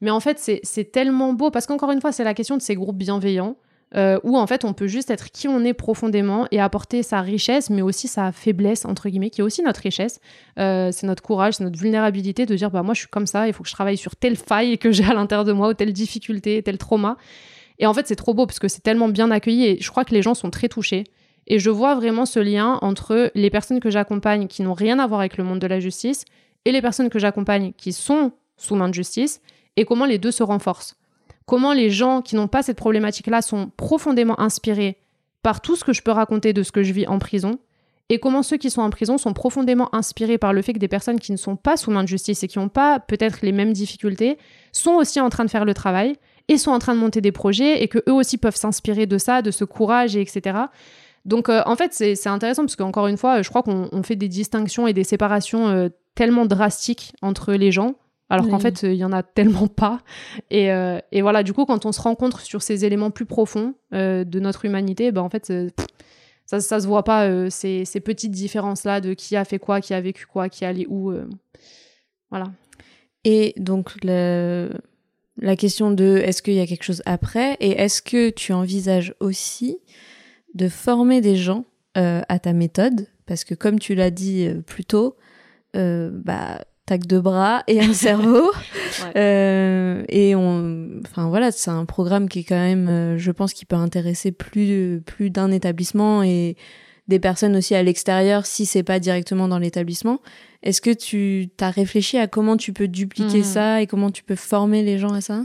mais 0.01 0.11
en 0.11 0.19
fait 0.19 0.37
c'est 0.61 0.91
tellement 0.91 1.33
beau 1.33 1.49
parce 1.49 1.65
qu'encore 1.65 1.89
une 1.91 2.01
fois 2.01 2.11
c'est 2.11 2.25
la 2.25 2.35
question 2.35 2.57
de 2.57 2.61
ces 2.61 2.75
groupes 2.75 2.97
bienveillants 2.97 3.55
euh, 3.95 4.19
où 4.23 4.37
en 4.37 4.45
fait 4.47 4.65
on 4.65 4.73
peut 4.73 4.87
juste 4.87 5.09
être 5.11 5.31
qui 5.31 5.47
on 5.47 5.63
est 5.63 5.73
profondément 5.73 6.45
et 6.51 6.59
apporter 6.59 7.03
sa 7.03 7.21
richesse, 7.21 7.69
mais 7.69 7.81
aussi 7.81 8.07
sa 8.07 8.31
faiblesse, 8.31 8.83
entre 8.83 9.07
guillemets, 9.07 9.29
qui 9.29 9.41
est 9.41 9.43
aussi 9.43 9.61
notre 9.63 9.81
richesse. 9.81 10.19
Euh, 10.59 10.89
c'est 10.91 11.07
notre 11.07 11.23
courage, 11.23 11.55
c'est 11.55 11.63
notre 11.63 11.79
vulnérabilité 11.79 12.45
de 12.45 12.55
dire 12.55 12.69
bah 12.69 12.83
moi 12.83 12.93
je 12.93 12.99
suis 12.99 13.07
comme 13.07 13.27
ça, 13.27 13.47
il 13.47 13.53
faut 13.53 13.63
que 13.63 13.69
je 13.69 13.73
travaille 13.73 13.97
sur 13.97 14.15
telle 14.15 14.35
faille 14.35 14.77
que 14.77 14.91
j'ai 14.91 15.05
à 15.05 15.13
l'intérieur 15.13 15.45
de 15.45 15.53
moi, 15.53 15.69
ou 15.69 15.73
telle 15.73 15.93
difficulté, 15.93 16.61
tel 16.63 16.77
trauma. 16.77 17.17
Et 17.79 17.85
en 17.85 17.93
fait 17.93 18.07
c'est 18.07 18.15
trop 18.15 18.33
beau 18.33 18.45
parce 18.45 18.59
que 18.59 18.67
c'est 18.67 18.81
tellement 18.81 19.07
bien 19.07 19.31
accueilli 19.31 19.65
et 19.65 19.77
je 19.79 19.89
crois 19.89 20.03
que 20.03 20.13
les 20.13 20.21
gens 20.21 20.33
sont 20.33 20.49
très 20.49 20.67
touchés. 20.67 21.05
Et 21.49 21.59
je 21.59 21.69
vois 21.69 21.95
vraiment 21.95 22.25
ce 22.25 22.39
lien 22.39 22.77
entre 22.81 23.31
les 23.33 23.49
personnes 23.49 23.79
que 23.79 23.89
j'accompagne 23.89 24.47
qui 24.47 24.63
n'ont 24.63 24.73
rien 24.73 24.99
à 24.99 25.07
voir 25.07 25.21
avec 25.21 25.37
le 25.37 25.45
monde 25.45 25.59
de 25.59 25.67
la 25.67 25.79
justice 25.79 26.25
et 26.65 26.73
les 26.73 26.81
personnes 26.81 27.09
que 27.09 27.19
j'accompagne 27.19 27.71
qui 27.77 27.93
sont 27.93 28.33
sous 28.57 28.75
main 28.75 28.89
de 28.89 28.93
justice 28.93 29.39
et 29.77 29.85
comment 29.85 30.05
les 30.05 30.17
deux 30.17 30.31
se 30.31 30.43
renforcent 30.43 30.97
comment 31.47 31.73
les 31.73 31.89
gens 31.89 32.21
qui 32.21 32.35
n'ont 32.35 32.47
pas 32.47 32.61
cette 32.61 32.77
problématique-là 32.77 33.41
sont 33.41 33.71
profondément 33.75 34.39
inspirés 34.39 34.97
par 35.41 35.61
tout 35.61 35.75
ce 35.75 35.83
que 35.83 35.93
je 35.93 36.03
peux 36.03 36.11
raconter 36.11 36.53
de 36.53 36.61
ce 36.61 36.71
que 36.71 36.83
je 36.83 36.93
vis 36.93 37.07
en 37.07 37.17
prison, 37.17 37.57
et 38.09 38.19
comment 38.19 38.43
ceux 38.43 38.57
qui 38.57 38.69
sont 38.69 38.81
en 38.81 38.89
prison 38.89 39.17
sont 39.17 39.33
profondément 39.33 39.93
inspirés 39.93 40.37
par 40.37 40.53
le 40.53 40.61
fait 40.61 40.73
que 40.73 40.79
des 40.79 40.87
personnes 40.87 41.19
qui 41.19 41.31
ne 41.31 41.37
sont 41.37 41.57
pas 41.57 41.75
sous 41.75 41.91
main 41.91 42.03
de 42.03 42.07
justice 42.07 42.41
et 42.43 42.47
qui 42.47 42.57
n'ont 42.57 42.69
pas 42.69 42.99
peut-être 42.99 43.39
les 43.41 43.51
mêmes 43.51 43.73
difficultés 43.73 44.37
sont 44.71 44.91
aussi 44.91 45.19
en 45.19 45.29
train 45.29 45.43
de 45.43 45.49
faire 45.49 45.65
le 45.65 45.73
travail 45.73 46.15
et 46.47 46.57
sont 46.57 46.71
en 46.71 46.79
train 46.79 46.95
de 46.95 46.99
monter 46.99 47.19
des 47.19 47.33
projets 47.33 47.83
et 47.83 47.89
que 47.89 47.99
eux 48.07 48.13
aussi 48.13 48.37
peuvent 48.37 48.55
s'inspirer 48.55 49.07
de 49.07 49.17
ça, 49.17 49.41
de 49.41 49.51
ce 49.51 49.65
courage, 49.65 50.15
et 50.15 50.21
etc. 50.21 50.57
Donc 51.25 51.49
euh, 51.49 51.61
en 51.65 51.75
fait 51.75 51.93
c'est 51.93 52.27
intéressant 52.27 52.63
parce 52.63 52.77
qu'encore 52.77 53.07
une 53.07 53.17
fois 53.17 53.41
je 53.41 53.49
crois 53.49 53.61
qu'on 53.61 54.03
fait 54.03 54.15
des 54.15 54.29
distinctions 54.29 54.87
et 54.87 54.93
des 54.93 55.03
séparations 55.03 55.67
euh, 55.67 55.89
tellement 56.15 56.45
drastiques 56.45 57.13
entre 57.21 57.53
les 57.53 57.73
gens 57.73 57.95
alors 58.29 58.49
qu'en 58.49 58.59
fait, 58.59 58.83
il 58.83 58.95
y 58.95 59.05
en 59.05 59.13
a 59.13 59.23
tellement 59.23 59.67
pas. 59.67 60.01
Euh, 60.51 60.99
et, 61.11 61.21
voilà, 61.21 61.43
du 61.43 61.53
coup, 61.53 61.65
quand 61.65 61.85
on 61.85 61.91
se 61.91 62.01
rencontre 62.01 62.41
sur 62.41 62.61
ces 62.61 62.83
éléments 62.83 63.11
plus 63.11 63.25
profonds 63.25 63.75
euh, 63.93 64.23
de 64.23 64.39
notre 64.39 64.65
humanité, 64.65 65.11
ben 65.11 65.21
en 65.21 65.29
fait, 65.29 65.49
euh, 65.49 65.69
ça, 66.45 66.59
ça 66.59 66.79
se 66.79 66.87
voit 66.87 67.03
pas 67.03 67.49
ces, 67.49 67.85
petites 68.03 68.31
différences-là 68.31 68.99
de 69.01 69.13
qui 69.13 69.35
a 69.35 69.45
fait 69.45 69.59
quoi, 69.59 69.79
qui 69.79 69.93
a 69.93 70.01
vécu 70.01 70.25
quoi, 70.25 70.49
qui 70.49 70.63
est 70.63 70.67
allé 70.67 70.85
où. 70.89 71.13
voilà. 72.29 72.51
Et 73.23 73.53
donc, 73.57 73.95
la 74.03 75.55
question 75.57 75.91
de 75.91 76.17
est-ce 76.17 76.41
qu'il 76.41 76.53
y 76.53 76.59
a 76.59 76.67
quelque 76.67 76.83
chose 76.83 77.03
après 77.05 77.55
et 77.59 77.71
est-ce 77.71 78.01
que 78.01 78.29
tu 78.29 78.53
envisages 78.53 79.13
aussi 79.19 79.77
de 80.53 80.69
former 80.69 81.21
des 81.21 81.35
gens 81.35 81.65
à 81.95 82.39
ta 82.39 82.53
méthode? 82.53 83.07
Parce 83.25 83.43
que 83.43 83.53
comme 83.53 83.79
tu 83.79 83.95
l'as 83.95 84.11
dit 84.11 84.49
plus 84.65 84.85
tôt, 84.85 85.17
bah 85.73 86.59
tac 86.87 87.05
deux 87.05 87.21
bras 87.21 87.63
et 87.67 87.79
un 87.79 87.93
cerveau. 87.93 88.51
euh, 89.15 90.03
et 90.09 90.35
on, 90.35 90.87
enfin 91.05 91.27
voilà, 91.29 91.51
c'est 91.51 91.69
un 91.69 91.85
programme 91.85 92.27
qui 92.27 92.39
est 92.39 92.43
quand 92.43 92.55
même, 92.55 92.87
euh, 92.87 93.17
je 93.19 93.31
pense, 93.31 93.53
qui 93.53 93.65
peut 93.65 93.75
intéresser 93.75 94.31
plus 94.31 95.01
plus 95.05 95.29
d'un 95.29 95.51
établissement 95.51 96.23
et 96.23 96.55
des 97.07 97.19
personnes 97.19 97.55
aussi 97.55 97.75
à 97.75 97.83
l'extérieur 97.83 98.45
si 98.45 98.65
c'est 98.65 98.83
pas 98.83 98.99
directement 98.99 99.47
dans 99.47 99.59
l'établissement. 99.59 100.19
Est-ce 100.63 100.81
que 100.81 100.91
tu 100.91 101.49
as 101.59 101.69
réfléchi 101.69 102.17
à 102.17 102.27
comment 102.27 102.57
tu 102.57 102.73
peux 102.73 102.87
dupliquer 102.87 103.41
mmh. 103.41 103.43
ça 103.43 103.81
et 103.81 103.87
comment 103.87 104.09
tu 104.09 104.23
peux 104.23 104.35
former 104.35 104.81
les 104.81 104.97
gens 104.97 105.13
à 105.13 105.21
ça? 105.21 105.43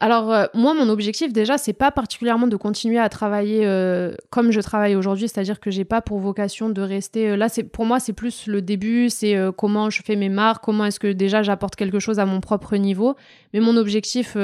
Alors 0.00 0.32
euh, 0.32 0.46
moi 0.54 0.74
mon 0.74 0.88
objectif 0.88 1.32
déjà 1.32 1.58
c'est 1.58 1.72
pas 1.72 1.90
particulièrement 1.90 2.46
de 2.46 2.56
continuer 2.56 2.98
à 2.98 3.08
travailler 3.08 3.66
euh, 3.66 4.14
comme 4.30 4.52
je 4.52 4.60
travaille 4.60 4.94
aujourd'hui, 4.94 5.28
c'est-à-dire 5.28 5.58
que 5.58 5.70
j'ai 5.72 5.84
pas 5.84 6.00
pour 6.00 6.20
vocation 6.20 6.70
de 6.70 6.80
rester 6.80 7.30
euh, 7.30 7.36
là 7.36 7.48
c'est 7.48 7.64
pour 7.64 7.84
moi 7.84 7.98
c'est 7.98 8.12
plus 8.12 8.46
le 8.46 8.62
début, 8.62 9.10
c'est 9.10 9.36
comment 9.56 9.90
je 9.90 10.02
fais 10.02 10.14
mes 10.14 10.28
marques, 10.28 10.62
comment 10.62 10.84
est-ce 10.84 11.00
que 11.00 11.12
déjà 11.12 11.42
j'apporte 11.42 11.74
quelque 11.74 11.98
chose 11.98 12.20
à 12.20 12.26
mon 12.26 12.40
propre 12.40 12.76
niveau, 12.76 13.16
mais 13.52 13.60
mon 13.60 13.76
objectif 13.76 14.36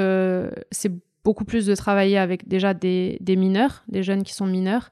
c'est 0.71 0.93
beaucoup 1.23 1.45
plus 1.45 1.67
de 1.67 1.75
travailler 1.75 2.19
avec 2.19 2.49
déjà 2.49 2.75
des, 2.75 3.17
des, 3.21 3.37
mineurs, 3.37 3.85
des 3.89 4.03
jeunes 4.03 4.25
qui 4.25 4.35
sont 4.35 4.47
mineurs 4.47 4.91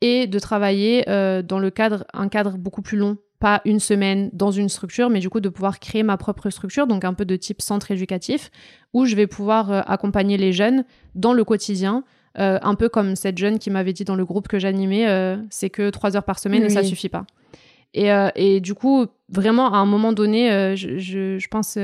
et 0.00 0.26
de 0.26 0.38
travailler 0.38 1.04
dans 1.06 1.58
le 1.58 1.70
cadre 1.70 2.04
un 2.12 2.28
cadre 2.28 2.58
beaucoup 2.58 2.82
plus 2.82 2.98
long 2.98 3.16
pas 3.40 3.62
une 3.64 3.80
semaine 3.80 4.30
dans 4.34 4.50
une 4.50 4.68
structure, 4.68 5.10
mais 5.10 5.18
du 5.18 5.30
coup 5.30 5.40
de 5.40 5.48
pouvoir 5.48 5.80
créer 5.80 6.02
ma 6.02 6.16
propre 6.18 6.50
structure, 6.50 6.86
donc 6.86 7.04
un 7.04 7.14
peu 7.14 7.24
de 7.24 7.34
type 7.36 7.62
centre 7.62 7.90
éducatif, 7.90 8.50
où 8.92 9.06
je 9.06 9.16
vais 9.16 9.26
pouvoir 9.26 9.72
euh, 9.72 9.80
accompagner 9.86 10.36
les 10.36 10.52
jeunes 10.52 10.84
dans 11.14 11.32
le 11.32 11.42
quotidien. 11.42 12.04
Euh, 12.38 12.60
un 12.62 12.76
peu 12.76 12.88
comme 12.88 13.16
cette 13.16 13.38
jeune 13.38 13.58
qui 13.58 13.70
m'avait 13.70 13.94
dit 13.94 14.04
dans 14.04 14.14
le 14.14 14.24
groupe 14.24 14.46
que 14.46 14.60
j'animais, 14.60 15.08
euh, 15.08 15.36
c'est 15.48 15.70
que 15.70 15.90
trois 15.90 16.16
heures 16.16 16.24
par 16.24 16.38
semaine 16.38 16.62
et 16.62 16.68
ça 16.68 16.84
suffit 16.84 17.08
pas. 17.08 17.24
Et, 17.92 18.08
et, 18.36 18.60
du 18.60 18.74
coup, 18.74 19.06
vraiment, 19.28 19.74
à 19.74 19.78
un 19.78 19.86
moment 19.86 20.12
donné, 20.12 20.76
je, 20.76 20.98
je, 20.98 21.48
pense, 21.48 21.76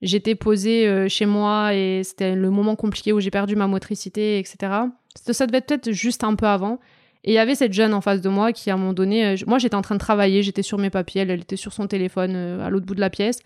j'étais 0.00 0.34
posée 0.34 1.06
chez 1.10 1.26
moi 1.26 1.74
et 1.74 2.00
c'était 2.02 2.34
le 2.34 2.48
moment 2.48 2.76
compliqué 2.76 3.12
où 3.12 3.20
j'ai 3.20 3.30
perdu 3.30 3.54
ma 3.54 3.66
motricité, 3.66 4.38
etc. 4.38 4.56
Ça 5.14 5.46
devait 5.46 5.58
être 5.58 5.66
peut-être 5.66 5.92
juste 5.92 6.24
un 6.24 6.34
peu 6.34 6.46
avant. 6.46 6.80
Et 7.24 7.32
il 7.32 7.34
y 7.34 7.38
avait 7.38 7.54
cette 7.54 7.72
jeune 7.72 7.94
en 7.94 8.02
face 8.02 8.20
de 8.20 8.28
moi 8.28 8.52
qui, 8.52 8.70
à 8.70 8.74
un 8.74 8.76
moment 8.76 8.92
donné, 8.92 9.24
euh, 9.24 9.36
moi 9.46 9.58
j'étais 9.58 9.74
en 9.74 9.82
train 9.82 9.94
de 9.94 10.00
travailler, 10.00 10.42
j'étais 10.42 10.62
sur 10.62 10.76
mes 10.76 10.90
papiers, 10.90 11.22
elle, 11.22 11.30
elle 11.30 11.40
était 11.40 11.56
sur 11.56 11.72
son 11.72 11.86
téléphone 11.86 12.34
euh, 12.36 12.64
à 12.64 12.68
l'autre 12.68 12.84
bout 12.84 12.94
de 12.94 13.00
la 13.00 13.08
pièce. 13.08 13.38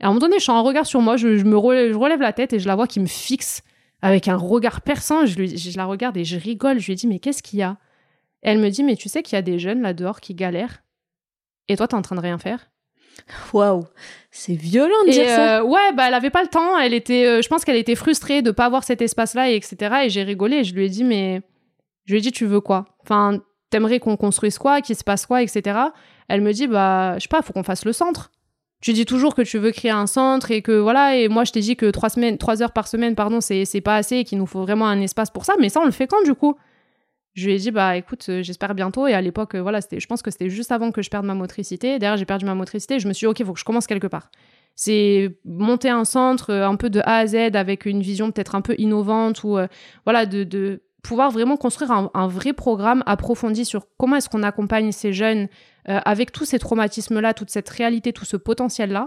Et 0.00 0.04
à 0.04 0.06
un 0.06 0.10
moment 0.10 0.20
donné, 0.20 0.36
je 0.38 0.44
suis 0.44 0.52
en 0.52 0.62
regard 0.62 0.86
sur 0.86 1.00
moi, 1.00 1.16
je, 1.16 1.26
me 1.26 1.56
relève, 1.56 1.92
je 1.92 1.98
relève 1.98 2.20
la 2.20 2.32
tête 2.32 2.52
et 2.52 2.60
je 2.60 2.68
la 2.68 2.76
vois 2.76 2.86
qui 2.86 3.00
me 3.00 3.06
fixe 3.06 3.62
avec 4.00 4.28
un 4.28 4.36
regard 4.36 4.80
perçant. 4.80 5.26
Je, 5.26 5.36
lui, 5.36 5.58
je 5.58 5.76
la 5.76 5.86
regarde 5.86 6.16
et 6.16 6.24
je 6.24 6.38
rigole. 6.38 6.78
Je 6.78 6.86
lui 6.86 6.94
dis, 6.94 7.08
mais 7.08 7.18
qu'est-ce 7.18 7.42
qu'il 7.42 7.58
y 7.58 7.62
a? 7.62 7.78
Elle 8.42 8.58
me 8.58 8.68
dit, 8.68 8.84
mais 8.84 8.94
tu 8.94 9.08
sais 9.08 9.24
qu'il 9.24 9.34
y 9.34 9.38
a 9.38 9.42
des 9.42 9.58
jeunes 9.58 9.82
là 9.82 9.92
dehors 9.92 10.20
qui 10.20 10.34
galèrent. 10.34 10.84
Et 11.68 11.76
toi, 11.76 11.88
t'es 11.88 11.94
en 11.94 12.02
train 12.02 12.14
de 12.14 12.20
rien 12.20 12.38
faire? 12.38 12.70
Waouh, 13.52 13.86
c'est 14.30 14.54
violent 14.54 15.02
de 15.06 15.10
dire 15.10 15.26
ça. 15.26 15.58
Euh, 15.58 15.64
ouais, 15.64 15.92
bah 15.94 16.04
elle 16.06 16.14
avait 16.14 16.30
pas 16.30 16.42
le 16.42 16.48
temps. 16.48 16.78
Elle 16.78 16.94
était, 16.94 17.42
je 17.42 17.48
pense 17.48 17.64
qu'elle 17.64 17.76
était 17.76 17.94
frustrée 17.94 18.42
de 18.42 18.50
pas 18.50 18.66
avoir 18.66 18.84
cet 18.84 19.00
espace-là, 19.00 19.50
et 19.50 19.56
etc. 19.56 20.02
Et 20.04 20.10
j'ai 20.10 20.22
rigolé. 20.22 20.58
Et 20.58 20.64
je 20.64 20.74
lui 20.74 20.84
ai 20.84 20.88
dit, 20.90 21.02
mais 21.02 21.40
je 22.06 22.12
lui 22.12 22.18
ai 22.18 22.22
dit, 22.22 22.32
tu 22.32 22.46
veux 22.46 22.60
quoi? 22.60 22.86
Enfin, 23.02 23.40
t'aimerais 23.70 24.00
qu'on 24.00 24.16
construise 24.16 24.58
quoi, 24.58 24.80
qu'il 24.80 24.96
se 24.96 25.04
passe 25.04 25.26
quoi, 25.26 25.42
etc. 25.42 25.78
Elle 26.28 26.40
me 26.40 26.52
dit, 26.52 26.66
bah, 26.66 27.14
je 27.18 27.22
sais 27.22 27.28
pas, 27.28 27.42
faut 27.42 27.52
qu'on 27.52 27.62
fasse 27.62 27.84
le 27.84 27.92
centre. 27.92 28.30
Tu 28.80 28.92
dis 28.92 29.06
toujours 29.06 29.34
que 29.34 29.42
tu 29.42 29.58
veux 29.58 29.72
créer 29.72 29.90
un 29.90 30.06
centre 30.06 30.50
et 30.50 30.62
que 30.62 30.72
voilà, 30.72 31.16
et 31.16 31.28
moi 31.28 31.44
je 31.44 31.52
t'ai 31.52 31.60
dit 31.60 31.76
que 31.76 31.90
trois 31.90 32.10
semaines, 32.10 32.38
trois 32.38 32.62
heures 32.62 32.72
par 32.72 32.86
semaine, 32.88 33.14
pardon, 33.14 33.40
c'est, 33.40 33.80
pas 33.80 33.96
assez 33.96 34.18
et 34.18 34.24
qu'il 34.24 34.38
nous 34.38 34.46
faut 34.46 34.60
vraiment 34.60 34.86
un 34.86 35.00
espace 35.00 35.30
pour 35.30 35.44
ça, 35.44 35.54
mais 35.58 35.68
ça 35.70 35.80
on 35.80 35.86
le 35.86 35.92
fait 35.92 36.06
quand 36.06 36.22
du 36.24 36.34
coup? 36.34 36.56
Je 37.32 37.46
lui 37.46 37.54
ai 37.54 37.58
dit, 37.58 37.70
bah 37.70 37.96
écoute, 37.96 38.24
euh, 38.30 38.42
j'espère 38.42 38.74
bientôt, 38.74 39.06
et 39.06 39.12
à 39.12 39.20
l'époque, 39.20 39.56
euh, 39.56 39.60
voilà, 39.60 39.82
c'était, 39.82 40.00
je 40.00 40.06
pense 40.06 40.22
que 40.22 40.30
c'était 40.30 40.48
juste 40.48 40.72
avant 40.72 40.90
que 40.90 41.02
je 41.02 41.10
perde 41.10 41.26
ma 41.26 41.34
motricité. 41.34 41.98
Derrière, 41.98 42.16
j'ai 42.16 42.24
perdu 42.24 42.46
ma 42.46 42.54
motricité, 42.54 42.98
je 42.98 43.06
me 43.08 43.12
suis 43.12 43.26
dit, 43.26 43.28
ok, 43.28 43.44
faut 43.44 43.52
que 43.52 43.60
je 43.60 43.64
commence 43.64 43.86
quelque 43.86 44.06
part. 44.06 44.30
C'est 44.74 45.38
monter 45.44 45.90
un 45.90 46.06
centre 46.06 46.50
euh, 46.50 46.66
un 46.66 46.76
peu 46.76 46.88
de 46.88 47.00
A 47.00 47.18
à 47.18 47.26
Z 47.26 47.54
avec 47.54 47.84
une 47.84 48.00
vision 48.00 48.30
peut-être 48.30 48.54
un 48.54 48.62
peu 48.62 48.74
innovante 48.78 49.44
ou 49.44 49.58
voilà, 50.04 50.24
de 50.24 50.80
pouvoir 51.06 51.30
vraiment 51.30 51.56
construire 51.56 51.92
un, 51.92 52.26
vrai 52.26 52.52
programme 52.52 53.02
approfondi 53.06 53.64
sur 53.64 53.86
comment 53.96 54.16
est-ce 54.16 54.28
qu'on 54.28 54.42
accompagne 54.42 54.90
ces 54.90 55.12
jeunes 55.12 55.48
euh, 55.88 56.00
avec 56.04 56.32
tous 56.32 56.44
ces 56.44 56.58
traumatismes-là, 56.58 57.32
toute 57.32 57.50
cette 57.50 57.68
réalité, 57.68 58.12
tout 58.12 58.24
ce 58.24 58.36
potentiel-là. 58.36 59.06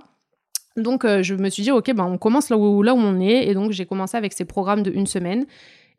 Donc 0.78 1.04
euh, 1.04 1.22
je 1.24 1.36
me 1.36 1.50
suis 1.50 1.64
dit, 1.64 1.72
ok, 1.72 1.94
ben, 1.94 2.06
on 2.06 2.18
commence 2.18 2.50
là 2.50 2.58
où, 2.58 2.84
là 2.84 2.94
où 2.94 2.98
on 2.98 3.20
est. 3.20 3.48
Et 3.48 3.54
donc 3.54 3.72
j'ai 3.72 3.86
commencé 3.86 4.16
avec 4.16 4.32
ces 4.32 4.46
programmes 4.46 4.82
de 4.82 4.92
une 4.92 5.08
semaine. 5.08 5.46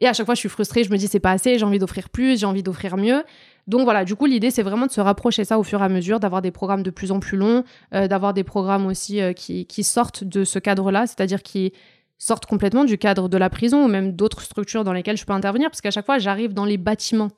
Et 0.02 0.06
à 0.06 0.14
chaque 0.14 0.24
fois, 0.24 0.34
je 0.34 0.40
suis 0.40 0.48
frustrée, 0.48 0.84
je 0.84 0.90
me 0.90 0.96
dis, 0.96 1.06
c'est 1.06 1.20
pas 1.20 1.32
assez, 1.32 1.58
j'ai 1.58 1.64
envie 1.66 1.78
d'offrir 1.78 2.08
plus, 2.08 2.40
j'ai 2.40 2.46
envie 2.46 2.62
d'offrir 2.62 2.96
mieux. 2.96 3.22
Donc 3.66 3.82
voilà, 3.82 4.06
du 4.06 4.16
coup, 4.16 4.24
l'idée, 4.24 4.50
c'est 4.50 4.62
vraiment 4.62 4.86
de 4.86 4.90
se 4.90 5.02
rapprocher 5.02 5.44
ça 5.44 5.58
au 5.58 5.62
fur 5.62 5.82
et 5.82 5.84
à 5.84 5.90
mesure, 5.90 6.18
d'avoir 6.18 6.40
des 6.40 6.50
programmes 6.50 6.82
de 6.82 6.88
plus 6.90 7.12
en 7.12 7.20
plus 7.20 7.36
longs, 7.36 7.62
euh, 7.94 8.08
d'avoir 8.08 8.32
des 8.32 8.42
programmes 8.42 8.86
aussi 8.86 9.20
qui, 9.36 9.66
qui, 9.66 9.84
sortent 9.84 10.24
de 10.24 10.44
ce 10.44 10.58
cadre-là, 10.58 11.06
c'est-à-dire 11.06 11.42
qui 11.42 11.74
sortent 12.20 12.46
complètement 12.46 12.84
du 12.84 12.98
cadre 12.98 13.28
de 13.28 13.36
la 13.36 13.50
prison 13.50 13.84
ou 13.84 13.88
même 13.88 14.12
d'autres 14.12 14.42
structures 14.42 14.84
dans 14.84 14.92
lesquelles 14.92 15.16
je 15.16 15.24
peux 15.24 15.32
intervenir, 15.32 15.70
parce 15.70 15.80
qu'à 15.80 15.90
chaque 15.90 16.06
fois, 16.06 16.18
j'arrive 16.18 16.54
dans 16.54 16.66
les 16.66 16.76
bâtiments. 16.76 17.30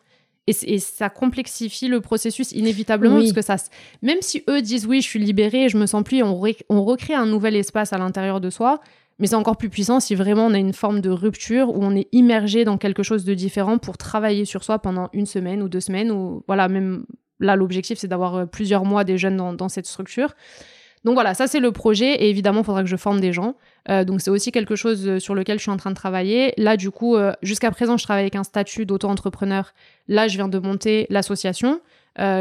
Et, 0.48 0.80
ça 0.80 1.08
complexifie 1.08 1.86
le 1.86 2.00
processus 2.00 2.50
inévitablement, 2.50 3.20
parce 3.20 3.32
que 3.32 3.42
ça, 3.42 3.56
même 4.02 4.20
si 4.20 4.42
eux 4.50 4.60
disent 4.60 4.86
oui, 4.86 5.00
je 5.00 5.06
suis 5.06 5.20
libérée, 5.20 5.68
je 5.68 5.78
me 5.78 5.86
sens 5.86 6.02
plus, 6.02 6.20
on, 6.24 6.42
on 6.68 6.84
recrée 6.84 7.14
un 7.14 7.26
nouvel 7.26 7.54
espace 7.54 7.92
à 7.92 7.98
l'intérieur 7.98 8.40
de 8.40 8.50
soi, 8.50 8.80
mais 9.20 9.28
c'est 9.28 9.36
encore 9.36 9.56
plus 9.56 9.70
puissant 9.70 10.00
si 10.00 10.16
vraiment 10.16 10.46
on 10.46 10.52
a 10.52 10.58
une 10.58 10.72
forme 10.72 11.00
de 11.00 11.10
rupture 11.10 11.68
où 11.68 11.78
on 11.80 11.94
est 11.94 12.08
immergé 12.10 12.64
dans 12.64 12.76
quelque 12.76 13.04
chose 13.04 13.24
de 13.24 13.34
différent 13.34 13.78
pour 13.78 13.96
travailler 13.96 14.44
sur 14.44 14.64
soi 14.64 14.80
pendant 14.80 15.10
une 15.12 15.26
semaine 15.26 15.62
ou 15.62 15.68
deux 15.68 15.80
semaines, 15.80 16.10
ou 16.10 16.42
voilà, 16.48 16.66
même 16.66 17.06
là, 17.38 17.54
l'objectif, 17.54 17.98
c'est 17.98 18.08
d'avoir 18.08 18.34
euh, 18.34 18.46
plusieurs 18.46 18.84
mois 18.84 19.04
des 19.04 19.18
jeunes 19.18 19.36
dans, 19.36 19.52
dans 19.52 19.68
cette 19.68 19.86
structure. 19.86 20.34
Donc 21.04 21.14
voilà, 21.14 21.34
ça 21.34 21.48
c'est 21.48 21.60
le 21.60 21.72
projet 21.72 22.14
et 22.14 22.30
évidemment, 22.30 22.60
il 22.60 22.64
faudra 22.64 22.82
que 22.82 22.88
je 22.88 22.96
forme 22.96 23.20
des 23.20 23.32
gens. 23.32 23.56
Euh, 23.90 24.04
donc 24.04 24.20
c'est 24.20 24.30
aussi 24.30 24.52
quelque 24.52 24.76
chose 24.76 25.08
euh, 25.08 25.18
sur 25.18 25.34
lequel 25.34 25.58
je 25.58 25.62
suis 25.62 25.70
en 25.70 25.76
train 25.76 25.90
de 25.90 25.96
travailler. 25.96 26.54
Là, 26.56 26.76
du 26.76 26.90
coup, 26.90 27.16
euh, 27.16 27.32
jusqu'à 27.42 27.70
présent, 27.72 27.96
je 27.96 28.04
travaille 28.04 28.22
avec 28.22 28.36
un 28.36 28.44
statut 28.44 28.86
d'auto-entrepreneur. 28.86 29.72
Là, 30.06 30.28
je 30.28 30.36
viens 30.36 30.48
de 30.48 30.58
monter 30.58 31.06
l'association 31.10 31.80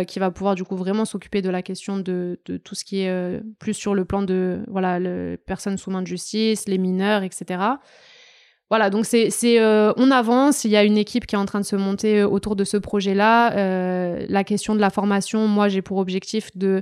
qui 0.05 0.19
va 0.19 0.31
pouvoir 0.31 0.55
du 0.55 0.65
coup 0.65 0.75
vraiment 0.75 1.05
s'occuper 1.05 1.41
de 1.41 1.49
la 1.49 1.61
question 1.61 1.97
de, 1.97 2.37
tout 2.65 2.75
ce 2.75 2.83
qui 2.83 3.03
est 3.03 3.41
plus 3.57 3.73
sur 3.73 3.95
le 3.95 4.03
plan 4.03 4.21
de 4.21 4.59
voilà 4.67 4.99
les 4.99 5.37
personnes 5.37 5.77
sous 5.77 5.89
main 5.89 6.01
de 6.01 6.07
justice, 6.07 6.67
les 6.67 6.77
mineurs, 6.77 7.23
etc. 7.23 7.61
Voilà, 8.69 8.89
donc 8.89 9.05
c'est, 9.05 9.29
on 9.61 10.11
avance. 10.11 10.65
Il 10.65 10.71
y 10.71 10.75
a 10.75 10.83
une 10.83 10.97
équipe 10.97 11.25
qui 11.25 11.35
est 11.35 11.37
en 11.37 11.45
train 11.45 11.61
de 11.61 11.65
se 11.65 11.77
monter 11.77 12.21
autour 12.21 12.57
de 12.57 12.65
ce 12.65 12.75
projet-là. 12.75 14.25
la 14.27 14.43
question 14.43 14.75
de 14.75 14.81
la 14.81 14.89
formation, 14.89 15.47
moi, 15.47 15.69
j'ai 15.69 15.81
pour 15.81 15.99
objectif 15.99 16.49
de 16.57 16.81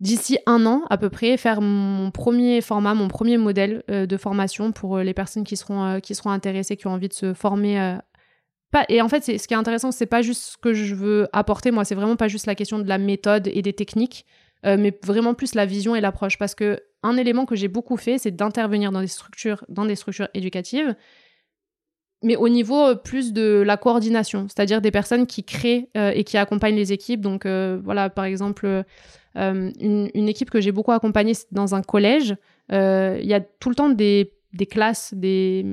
d'ici 0.00 0.38
un 0.46 0.66
an 0.66 0.82
à 0.90 0.96
peu 0.98 1.10
près 1.10 1.36
faire 1.36 1.60
mon 1.60 2.10
premier 2.10 2.60
format, 2.60 2.94
mon 2.94 3.08
premier 3.08 3.36
modèle 3.36 3.82
euh, 3.90 4.06
de 4.06 4.16
formation 4.16 4.72
pour 4.72 4.96
euh, 4.96 5.02
les 5.02 5.14
personnes 5.14 5.44
qui 5.44 5.56
seront, 5.56 5.84
euh, 5.84 5.98
qui 6.00 6.14
seront 6.14 6.30
intéressées, 6.30 6.76
qui 6.76 6.86
ont 6.86 6.92
envie 6.92 7.08
de 7.08 7.14
se 7.14 7.34
former. 7.34 7.98
Pas, 8.70 8.84
et 8.88 9.02
en 9.02 9.08
fait, 9.08 9.24
ce 9.24 9.46
qui 9.46 9.54
est 9.54 9.58
intéressant, 9.58 9.90
c'est 9.90 10.06
pas 10.06 10.22
juste 10.22 10.42
ce 10.42 10.56
que 10.56 10.72
je 10.72 10.94
veux 10.94 11.28
apporter, 11.32 11.70
moi, 11.70 11.84
c'est 11.84 11.94
vraiment 11.94 12.16
pas 12.16 12.28
juste 12.28 12.46
la 12.46 12.54
question 12.54 12.78
de 12.78 12.88
la 12.88 12.98
méthode 12.98 13.48
et 13.48 13.62
des 13.62 13.72
techniques, 13.72 14.26
mais 14.62 14.96
vraiment 15.02 15.34
plus 15.34 15.56
la 15.56 15.66
vision 15.66 15.96
et 15.96 16.00
l'approche. 16.00 16.38
Parce 16.38 16.54
que 16.54 16.80
un 17.02 17.16
élément 17.16 17.46
que 17.46 17.56
j'ai 17.56 17.66
beaucoup 17.66 17.96
fait, 17.96 18.18
c'est 18.18 18.30
d'intervenir 18.30 18.92
dans 18.92 19.00
des 19.00 19.08
structures, 19.08 19.64
dans 19.68 19.86
des 19.86 19.96
structures 19.96 20.28
éducatives, 20.34 20.94
mais 22.22 22.36
au 22.36 22.48
niveau 22.48 22.96
plus 22.96 23.32
de 23.32 23.62
la 23.66 23.76
coordination, 23.76 24.46
c'est-à-dire 24.48 24.80
des 24.80 24.90
personnes 24.90 25.26
qui 25.26 25.42
créent 25.42 25.88
et 25.94 26.24
qui 26.24 26.36
accompagnent 26.36 26.76
les 26.76 26.92
équipes. 26.92 27.20
Donc 27.20 27.46
voilà, 27.46 28.10
par 28.10 28.24
exemple, 28.24 28.84
euh, 29.36 29.70
une, 29.80 30.28
équipe 30.28 30.50
que 30.50 30.60
j'ai 30.60 30.72
beaucoup 30.72 30.92
accompagnée 30.92 31.34
dans 31.52 31.74
un 31.74 31.82
collège. 31.82 32.36
Euh, 32.72 33.18
il 33.20 33.28
y 33.28 33.34
a 33.34 33.40
tout 33.40 33.68
le 33.68 33.74
temps 33.74 33.88
des, 33.88 34.32
classes, 34.70 35.14
des 35.14 35.64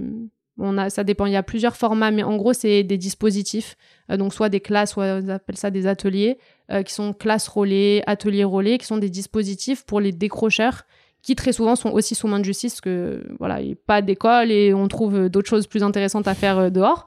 on 0.59 0.77
a, 0.77 0.89
ça 0.89 1.03
dépend, 1.03 1.27
il 1.27 1.33
y 1.33 1.37
a 1.37 1.43
plusieurs 1.43 1.75
formats, 1.75 2.09
mais 2.11 2.23
en 2.23 2.35
gros, 2.35 2.53
c'est 2.53 2.83
des 2.83 2.97
dispositifs. 2.97 3.75
Euh, 4.11 4.17
donc, 4.17 4.33
soit 4.33 4.49
des 4.49 4.59
classes, 4.59 4.91
soit 4.91 5.19
on 5.23 5.29
appelle 5.29 5.57
ça 5.57 5.71
des 5.71 5.87
ateliers, 5.87 6.37
qui 6.85 6.93
sont 6.93 7.13
classes 7.13 7.47
relais, 7.47 8.03
ateliers 8.07 8.43
relais, 8.43 8.77
qui 8.77 8.85
sont 8.85 8.97
des 8.97 9.09
dispositifs 9.09 9.85
pour 9.85 10.01
les 10.01 10.11
décrocheurs, 10.11 10.83
qui 11.27 11.35
très 11.35 11.51
souvent 11.51 11.75
sont 11.75 11.89
aussi 11.89 12.15
sous 12.15 12.25
main 12.25 12.39
de 12.39 12.45
justice, 12.45 12.75
parce 12.75 12.81
que 12.81 13.21
voilà, 13.37 13.59
il 13.59 13.67
n'y 13.67 13.73
a 13.73 13.77
pas 13.85 14.01
d'école 14.01 14.49
et 14.49 14.73
on 14.73 14.87
trouve 14.87 15.27
d'autres 15.27 15.49
choses 15.49 15.67
plus 15.67 15.83
intéressantes 15.83 16.25
à 16.25 16.33
faire 16.33 16.71
dehors. 16.71 17.05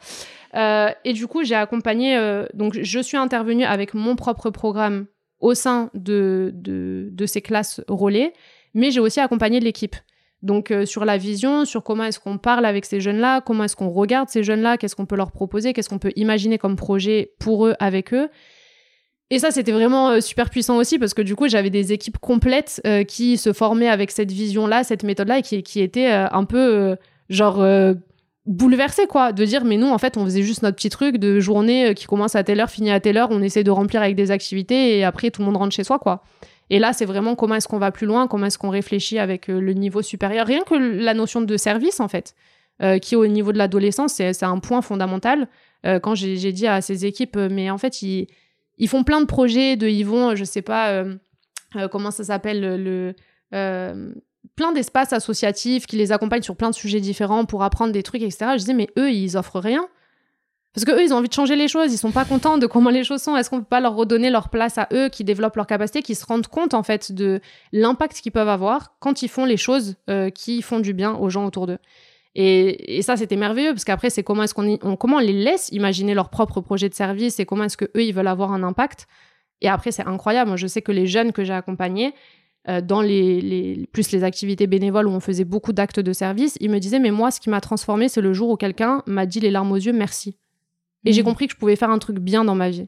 et 0.54 1.12
du 1.14 1.26
coup, 1.26 1.42
j'ai 1.42 1.54
accompagné, 1.54 2.20
donc 2.52 2.78
je 2.78 3.00
suis 3.00 3.16
intervenue 3.16 3.64
avec 3.64 3.94
mon 3.94 4.16
propre 4.16 4.50
programme 4.50 5.06
au 5.38 5.54
sein 5.54 5.88
de, 5.94 6.52
de, 6.54 7.26
ces 7.26 7.40
classes 7.40 7.80
relais, 7.88 8.34
mais 8.74 8.90
j'ai 8.90 9.00
aussi 9.00 9.20
accompagné 9.20 9.58
l'équipe. 9.58 9.96
Donc 10.42 10.70
euh, 10.70 10.86
sur 10.86 11.04
la 11.04 11.18
vision, 11.18 11.64
sur 11.64 11.82
comment 11.82 12.04
est-ce 12.04 12.20
qu'on 12.20 12.38
parle 12.38 12.64
avec 12.64 12.84
ces 12.84 13.00
jeunes-là, 13.00 13.40
comment 13.40 13.64
est-ce 13.64 13.76
qu'on 13.76 13.90
regarde 13.90 14.28
ces 14.28 14.42
jeunes-là, 14.42 14.78
qu'est-ce 14.78 14.96
qu'on 14.96 15.06
peut 15.06 15.16
leur 15.16 15.32
proposer, 15.32 15.72
qu'est-ce 15.72 15.88
qu'on 15.88 15.98
peut 15.98 16.12
imaginer 16.16 16.58
comme 16.58 16.76
projet 16.76 17.32
pour 17.38 17.66
eux, 17.66 17.74
avec 17.78 18.14
eux. 18.14 18.28
Et 19.30 19.38
ça, 19.38 19.50
c'était 19.50 19.72
vraiment 19.72 20.10
euh, 20.10 20.20
super 20.20 20.50
puissant 20.50 20.76
aussi 20.76 20.98
parce 20.98 21.14
que 21.14 21.22
du 21.22 21.36
coup, 21.36 21.48
j'avais 21.48 21.70
des 21.70 21.92
équipes 21.92 22.18
complètes 22.18 22.80
euh, 22.86 23.04
qui 23.04 23.36
se 23.36 23.52
formaient 23.52 23.88
avec 23.88 24.10
cette 24.10 24.32
vision-là, 24.32 24.82
cette 24.82 25.04
méthode-là, 25.04 25.38
et 25.38 25.62
qui, 25.62 25.80
étaient 25.80 26.10
un 26.10 26.44
peu 26.44 26.96
genre 27.28 27.62
bouleversé 28.46 29.06
quoi. 29.06 29.32
De 29.32 29.44
dire 29.44 29.64
mais 29.64 29.76
nous 29.76 29.88
en 29.88 29.98
fait 29.98 30.16
on 30.16 30.24
faisait 30.24 30.42
juste 30.42 30.62
notre 30.62 30.76
petit 30.76 30.90
truc 30.90 31.18
de 31.18 31.40
journée 31.40 31.90
euh, 31.90 31.94
qui 31.94 32.06
commence 32.06 32.34
à 32.34 32.44
telle 32.44 32.60
heure 32.60 32.70
finit 32.70 32.90
à 32.90 33.00
telle 33.00 33.16
heure 33.16 33.28
on 33.30 33.42
essaie 33.42 33.64
de 33.64 33.70
remplir 33.70 34.02
avec 34.02 34.16
des 34.16 34.30
activités 34.30 34.98
et 34.98 35.04
après 35.04 35.30
tout 35.30 35.40
le 35.40 35.46
monde 35.46 35.56
rentre 35.56 35.74
chez 35.74 35.84
soi 35.84 35.98
quoi. 35.98 36.24
Et 36.70 36.78
là 36.78 36.92
c'est 36.92 37.04
vraiment 37.04 37.36
comment 37.36 37.54
est-ce 37.54 37.68
qu'on 37.68 37.78
va 37.78 37.90
plus 37.90 38.06
loin 38.06 38.26
comment 38.26 38.46
est-ce 38.46 38.58
qu'on 38.58 38.70
réfléchit 38.70 39.18
avec 39.18 39.48
euh, 39.48 39.60
le 39.60 39.72
niveau 39.74 40.02
supérieur. 40.02 40.46
Rien 40.46 40.62
que 40.62 40.74
la 40.74 41.14
notion 41.14 41.40
de 41.42 41.56
service 41.56 42.00
en 42.00 42.08
fait 42.08 42.34
euh, 42.82 42.98
qui 42.98 43.14
au 43.14 43.26
niveau 43.26 43.52
de 43.52 43.58
l'adolescence 43.58 44.14
c'est 44.14 44.42
un 44.42 44.58
point 44.58 44.82
fondamental. 44.82 45.48
Quand 46.02 46.14
j'ai 46.14 46.52
dit 46.52 46.66
à 46.66 46.82
ces 46.82 47.06
équipes 47.06 47.38
mais 47.38 47.70
en 47.70 47.78
fait 47.78 48.02
ils, 48.02 48.26
ils 48.80 48.88
font 48.88 49.04
plein 49.04 49.20
de 49.20 49.26
projets 49.26 49.76
de 49.76 49.86
ils 49.86 50.02
vont 50.02 50.34
je 50.34 50.42
sais 50.42 50.62
pas 50.62 51.04
comment 51.92 52.10
ça 52.10 52.24
s'appelle 52.24 52.60
le 52.60 53.14
plein 54.56 54.72
d'espaces 54.72 55.12
associatifs 55.12 55.86
qui 55.86 55.96
les 55.96 56.12
accompagnent 56.12 56.42
sur 56.42 56.56
plein 56.56 56.70
de 56.70 56.74
sujets 56.74 57.00
différents 57.00 57.44
pour 57.44 57.62
apprendre 57.62 57.92
des 57.92 58.02
trucs, 58.02 58.22
etc. 58.22 58.52
Je 58.52 58.58
disais, 58.58 58.74
mais 58.74 58.88
eux, 58.98 59.10
ils 59.10 59.36
offrent 59.36 59.60
rien. 59.60 59.86
Parce 60.74 60.84
que 60.84 60.92
eux, 60.92 61.02
ils 61.02 61.12
ont 61.12 61.16
envie 61.16 61.28
de 61.28 61.34
changer 61.34 61.56
les 61.56 61.66
choses, 61.66 61.92
ils 61.92 61.98
sont 61.98 62.12
pas 62.12 62.24
contents 62.24 62.56
de 62.56 62.66
comment 62.66 62.90
les 62.90 63.02
choses 63.02 63.22
sont. 63.22 63.36
Est-ce 63.36 63.50
qu'on 63.50 63.58
peut 63.58 63.64
pas 63.64 63.80
leur 63.80 63.96
redonner 63.96 64.30
leur 64.30 64.50
place 64.50 64.78
à 64.78 64.86
eux, 64.92 65.08
qui 65.08 65.24
développent 65.24 65.56
leur 65.56 65.66
capacité, 65.66 66.02
qui 66.02 66.14
se 66.14 66.24
rendent 66.24 66.46
compte 66.46 66.74
en 66.74 66.84
fait 66.84 67.10
de 67.10 67.40
l'impact 67.72 68.20
qu'ils 68.20 68.32
peuvent 68.32 68.48
avoir 68.48 68.94
quand 69.00 69.22
ils 69.22 69.28
font 69.28 69.44
les 69.44 69.56
choses 69.56 69.96
euh, 70.08 70.30
qui 70.30 70.62
font 70.62 70.78
du 70.78 70.92
bien 70.92 71.14
aux 71.14 71.28
gens 71.28 71.44
autour 71.44 71.66
d'eux? 71.66 71.78
Et, 72.36 73.02
ça, 73.02 73.16
c'était 73.16 73.36
merveilleux 73.36 73.72
parce 73.72 73.84
qu'après, 73.84 74.10
c'est 74.10 74.22
comment 74.22 74.44
est-ce 74.44 74.54
qu'on 74.54 74.96
comment 74.96 75.16
on 75.16 75.20
les 75.20 75.32
laisse 75.32 75.68
imaginer 75.72 76.14
leur 76.14 76.30
propre 76.30 76.60
projet 76.60 76.88
de 76.88 76.94
service 76.94 77.40
et 77.40 77.46
comment 77.46 77.64
est-ce 77.64 77.76
que 77.76 77.86
eux 77.96 78.04
ils 78.04 78.12
veulent 78.14 78.28
avoir 78.28 78.52
un 78.52 78.62
impact. 78.62 79.06
Et 79.60 79.68
après, 79.68 79.90
c'est 79.90 80.06
incroyable. 80.06 80.48
Moi, 80.48 80.56
je 80.56 80.66
sais 80.66 80.80
que 80.80 80.92
les 80.92 81.06
jeunes 81.06 81.32
que 81.32 81.44
j'ai 81.44 81.52
accompagnés, 81.52 82.14
euh, 82.68 82.82
dans 82.82 83.00
les, 83.00 83.88
plus 83.90 84.12
les 84.12 84.22
activités 84.22 84.66
bénévoles 84.66 85.06
où 85.06 85.10
on 85.10 85.20
faisait 85.20 85.44
beaucoup 85.44 85.72
d'actes 85.72 85.98
de 85.98 86.12
service, 86.12 86.58
il 86.60 86.70
me 86.70 86.78
disait 86.78 86.98
mais 86.98 87.10
moi 87.10 87.30
ce 87.30 87.40
qui 87.40 87.48
m'a 87.48 87.62
transformé 87.62 88.10
c'est 88.10 88.20
le 88.20 88.34
jour 88.34 88.50
où 88.50 88.56
quelqu'un 88.56 89.02
m'a 89.06 89.24
dit 89.24 89.40
les 89.40 89.50
larmes 89.50 89.72
aux 89.72 89.76
yeux 89.76 89.94
merci. 89.94 90.36
Et 91.06 91.14
j'ai 91.14 91.22
mmh. 91.22 91.24
compris 91.24 91.46
que 91.46 91.54
je 91.54 91.58
pouvais 91.58 91.76
faire 91.76 91.88
un 91.88 91.98
truc 91.98 92.18
bien 92.18 92.44
dans 92.44 92.54
ma 92.54 92.68
vie. 92.68 92.86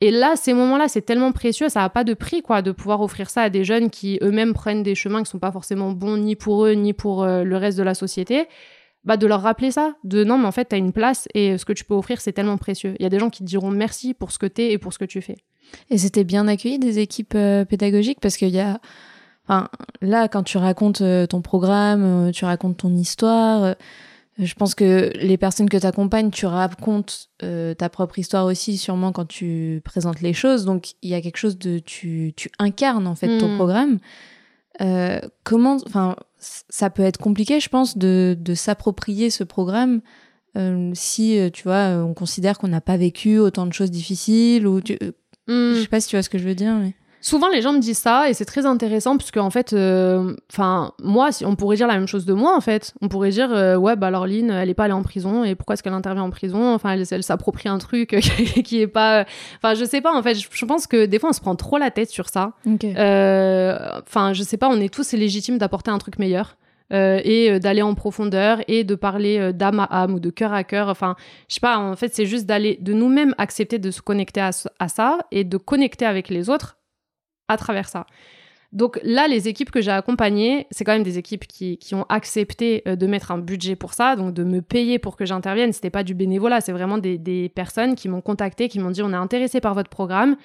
Et 0.00 0.10
là, 0.10 0.34
ces 0.36 0.52
moments-là, 0.52 0.88
c'est 0.88 1.02
tellement 1.02 1.32
précieux, 1.32 1.68
ça 1.68 1.80
n'a 1.80 1.88
pas 1.88 2.04
de 2.04 2.14
prix, 2.14 2.42
quoi, 2.42 2.62
de 2.62 2.72
pouvoir 2.72 3.00
offrir 3.00 3.30
ça 3.30 3.42
à 3.42 3.50
des 3.50 3.64
jeunes 3.64 3.90
qui 3.90 4.18
eux-mêmes 4.22 4.52
prennent 4.52 4.82
des 4.82 4.94
chemins 4.94 5.22
qui 5.22 5.30
sont 5.30 5.38
pas 5.38 5.52
forcément 5.52 5.92
bons 5.92 6.16
ni 6.16 6.36
pour 6.36 6.66
eux, 6.66 6.72
ni 6.72 6.92
pour 6.92 7.22
euh, 7.22 7.44
le 7.44 7.56
reste 7.56 7.78
de 7.78 7.82
la 7.84 7.94
société. 7.94 8.46
bah, 9.04 9.16
de 9.16 9.26
leur 9.26 9.42
rappeler 9.42 9.70
ça, 9.70 9.94
de 10.04 10.24
non, 10.24 10.38
mais 10.38 10.46
en 10.46 10.52
fait, 10.52 10.70
tu 10.70 10.74
as 10.74 10.78
une 10.78 10.92
place 10.92 11.28
et 11.34 11.58
ce 11.58 11.64
que 11.64 11.72
tu 11.72 11.84
peux 11.84 11.94
offrir, 11.94 12.20
c'est 12.20 12.32
tellement 12.32 12.56
précieux. 12.56 12.94
Il 12.98 13.02
y 13.02 13.06
a 13.06 13.10
des 13.10 13.18
gens 13.18 13.30
qui 13.30 13.40
te 13.40 13.48
diront 13.48 13.70
merci 13.70 14.14
pour 14.14 14.32
ce 14.32 14.38
que 14.38 14.46
tu 14.46 14.62
es 14.62 14.72
et 14.72 14.78
pour 14.78 14.92
ce 14.92 14.98
que 14.98 15.04
tu 15.04 15.20
fais. 15.20 15.36
Et 15.90 15.98
c'était 15.98 16.24
bien 16.24 16.48
accueilli 16.48 16.78
des 16.78 16.98
équipes 16.98 17.34
euh, 17.34 17.64
pédagogiques 17.64 18.20
parce 18.20 18.36
qu'il 18.36 18.50
y 18.50 18.60
a. 18.60 18.80
Enfin, 19.46 19.68
là, 20.00 20.26
quand 20.28 20.42
tu 20.42 20.56
racontes 20.56 21.02
euh, 21.02 21.26
ton 21.26 21.42
programme, 21.42 22.28
euh, 22.28 22.30
tu 22.30 22.46
racontes 22.46 22.78
ton 22.78 22.94
histoire, 22.94 23.74
je 24.38 24.54
pense 24.54 24.74
que 24.74 25.12
les 25.14 25.36
personnes 25.36 25.68
que 25.68 25.76
tu 25.76 25.86
accompagnes, 25.86 26.30
tu 26.30 26.46
racontes 26.46 27.30
ta 27.38 27.88
propre 27.88 28.18
histoire 28.18 28.46
aussi, 28.46 28.76
sûrement 28.76 29.12
quand 29.12 29.26
tu 29.26 29.80
présentes 29.84 30.20
les 30.20 30.32
choses. 30.32 30.64
Donc, 30.64 30.94
il 31.02 31.10
y 31.10 31.14
a 31.14 31.20
quelque 31.20 31.36
chose 31.36 31.58
de. 31.58 31.78
Tu, 31.78 32.32
tu 32.36 32.50
incarnes 32.58 33.06
en 33.06 33.14
fait 33.14 33.38
ton 33.38 33.52
hmm. 33.52 33.56
programme. 33.56 33.98
comment. 35.44 35.78
Enfin, 35.86 36.16
ça 36.38 36.90
peut 36.90 37.02
être 37.02 37.18
compliqué, 37.18 37.60
je 37.60 37.68
pense, 37.68 37.96
de, 37.96 38.36
de 38.38 38.54
s'approprier 38.54 39.30
ce 39.30 39.44
programme 39.44 40.00
euh, 40.56 40.92
si, 40.94 41.38
euh, 41.38 41.50
tu 41.50 41.64
vois, 41.64 42.04
on 42.04 42.14
considère 42.14 42.58
qu'on 42.58 42.68
n'a 42.68 42.80
pas 42.80 42.96
vécu 42.96 43.38
autant 43.38 43.66
de 43.66 43.72
choses 43.72 43.90
difficiles 43.90 44.66
ou... 44.66 44.80
Tu... 44.80 44.96
Euh, 45.02 45.12
hmm. 45.48 45.74
Je 45.74 45.80
sais 45.82 45.88
pas 45.88 46.00
si 46.00 46.08
tu 46.08 46.16
vois 46.16 46.22
ce 46.22 46.30
que 46.30 46.38
je 46.38 46.44
veux 46.44 46.54
dire, 46.54 46.74
mais... 46.74 46.94
Souvent, 47.26 47.48
les 47.48 47.62
gens 47.62 47.72
me 47.72 47.78
disent 47.78 47.98
ça 47.98 48.28
et 48.28 48.34
c'est 48.34 48.44
très 48.44 48.66
intéressant 48.66 49.16
puisque 49.16 49.38
en 49.38 49.48
fait, 49.48 49.74
enfin, 50.52 50.92
moi, 51.02 51.32
si, 51.32 51.46
on 51.46 51.56
pourrait 51.56 51.76
dire 51.76 51.86
la 51.86 51.94
même 51.94 52.06
chose 52.06 52.26
de 52.26 52.34
moi 52.34 52.54
en 52.54 52.60
fait. 52.60 52.92
On 53.00 53.08
pourrait 53.08 53.30
dire, 53.30 53.50
ouais, 53.80 53.96
bah 53.96 54.08
alors 54.08 54.26
Lynn, 54.26 54.50
elle 54.50 54.68
est 54.68 54.74
pas 54.74 54.84
allée 54.84 54.92
en 54.92 55.02
prison 55.02 55.42
et 55.42 55.54
pourquoi 55.54 55.72
est-ce 55.72 55.82
qu'elle 55.82 55.94
intervient 55.94 56.24
en 56.24 56.30
prison? 56.30 56.74
Enfin, 56.74 56.90
elle, 56.90 57.22
s'approprie 57.22 57.70
un 57.70 57.78
truc 57.78 58.10
qui 58.64 58.82
est 58.82 58.86
pas. 58.86 59.24
Enfin, 59.56 59.72
je 59.74 59.86
sais 59.86 60.02
pas 60.02 60.14
en 60.14 60.22
fait. 60.22 60.34
Je, 60.34 60.64
pense 60.66 60.86
que 60.86 61.06
des 61.06 61.18
fois, 61.18 61.30
on 61.30 61.32
se 61.32 61.40
prend 61.40 61.56
trop 61.56 61.78
la 61.78 61.90
tête 61.90 62.10
sur 62.10 62.28
ça. 62.28 62.52
Enfin, 62.66 64.32
je 64.34 64.42
sais 64.42 64.58
pas. 64.58 64.68
On 64.68 64.78
est 64.80 64.92
tous 64.92 65.12
légitimes 65.12 65.56
d'apporter 65.56 65.90
un 65.90 65.98
truc 65.98 66.18
meilleur. 66.18 66.56
Euh, 66.92 67.18
et 67.24 67.50
euh, 67.50 67.58
d'aller 67.58 67.80
en 67.80 67.94
profondeur 67.94 68.60
et 68.68 68.84
de 68.84 68.94
parler 68.94 69.38
euh, 69.38 69.52
d'âme 69.52 69.80
à 69.80 69.84
âme 70.02 70.14
ou 70.14 70.20
de 70.20 70.28
cœur 70.28 70.52
à 70.52 70.64
cœur. 70.64 70.88
Enfin, 70.88 71.16
je 71.48 71.54
sais 71.54 71.60
pas, 71.60 71.78
en 71.78 71.96
fait, 71.96 72.14
c'est 72.14 72.26
juste 72.26 72.44
d'aller, 72.44 72.76
de 72.80 72.92
nous-mêmes 72.92 73.34
accepter 73.38 73.78
de 73.78 73.90
se 73.90 74.02
connecter 74.02 74.42
à, 74.42 74.88
ça 74.88 75.18
et 75.30 75.44
de 75.44 75.56
connecter 75.56 76.04
avec 76.04 76.28
les 76.28 76.50
autres 76.50 76.76
à 77.48 77.56
travers 77.56 77.88
ça. 77.88 78.06
Donc 78.72 78.98
là, 79.04 79.28
les 79.28 79.46
équipes 79.46 79.70
que 79.70 79.80
j'ai 79.80 79.92
accompagnées, 79.92 80.66
c'est 80.72 80.82
quand 80.82 80.92
même 80.92 81.04
des 81.04 81.16
équipes 81.16 81.46
qui, 81.46 81.78
qui, 81.78 81.94
ont 81.94 82.06
accepté 82.08 82.82
de 82.84 83.06
mettre 83.06 83.30
un 83.30 83.38
budget 83.38 83.76
pour 83.76 83.94
ça, 83.94 84.16
donc 84.16 84.34
de 84.34 84.42
me 84.42 84.62
payer 84.62 84.98
pour 84.98 85.16
que 85.16 85.24
j'intervienne. 85.24 85.72
C'était 85.72 85.90
pas 85.90 86.02
du 86.02 86.12
bénévolat, 86.12 86.60
c'est 86.60 86.72
vraiment 86.72 86.98
des, 86.98 87.52
personnes 87.54 87.94
qui 87.94 88.08
m'ont 88.08 88.20
contacté, 88.20 88.68
qui 88.68 88.80
m'ont 88.80 88.90
dit 88.90 89.02
on 89.02 89.12
est 89.12 89.16
intéressé 89.16 89.60
par 89.60 89.74
votre 89.74 89.90
programme 89.90 90.36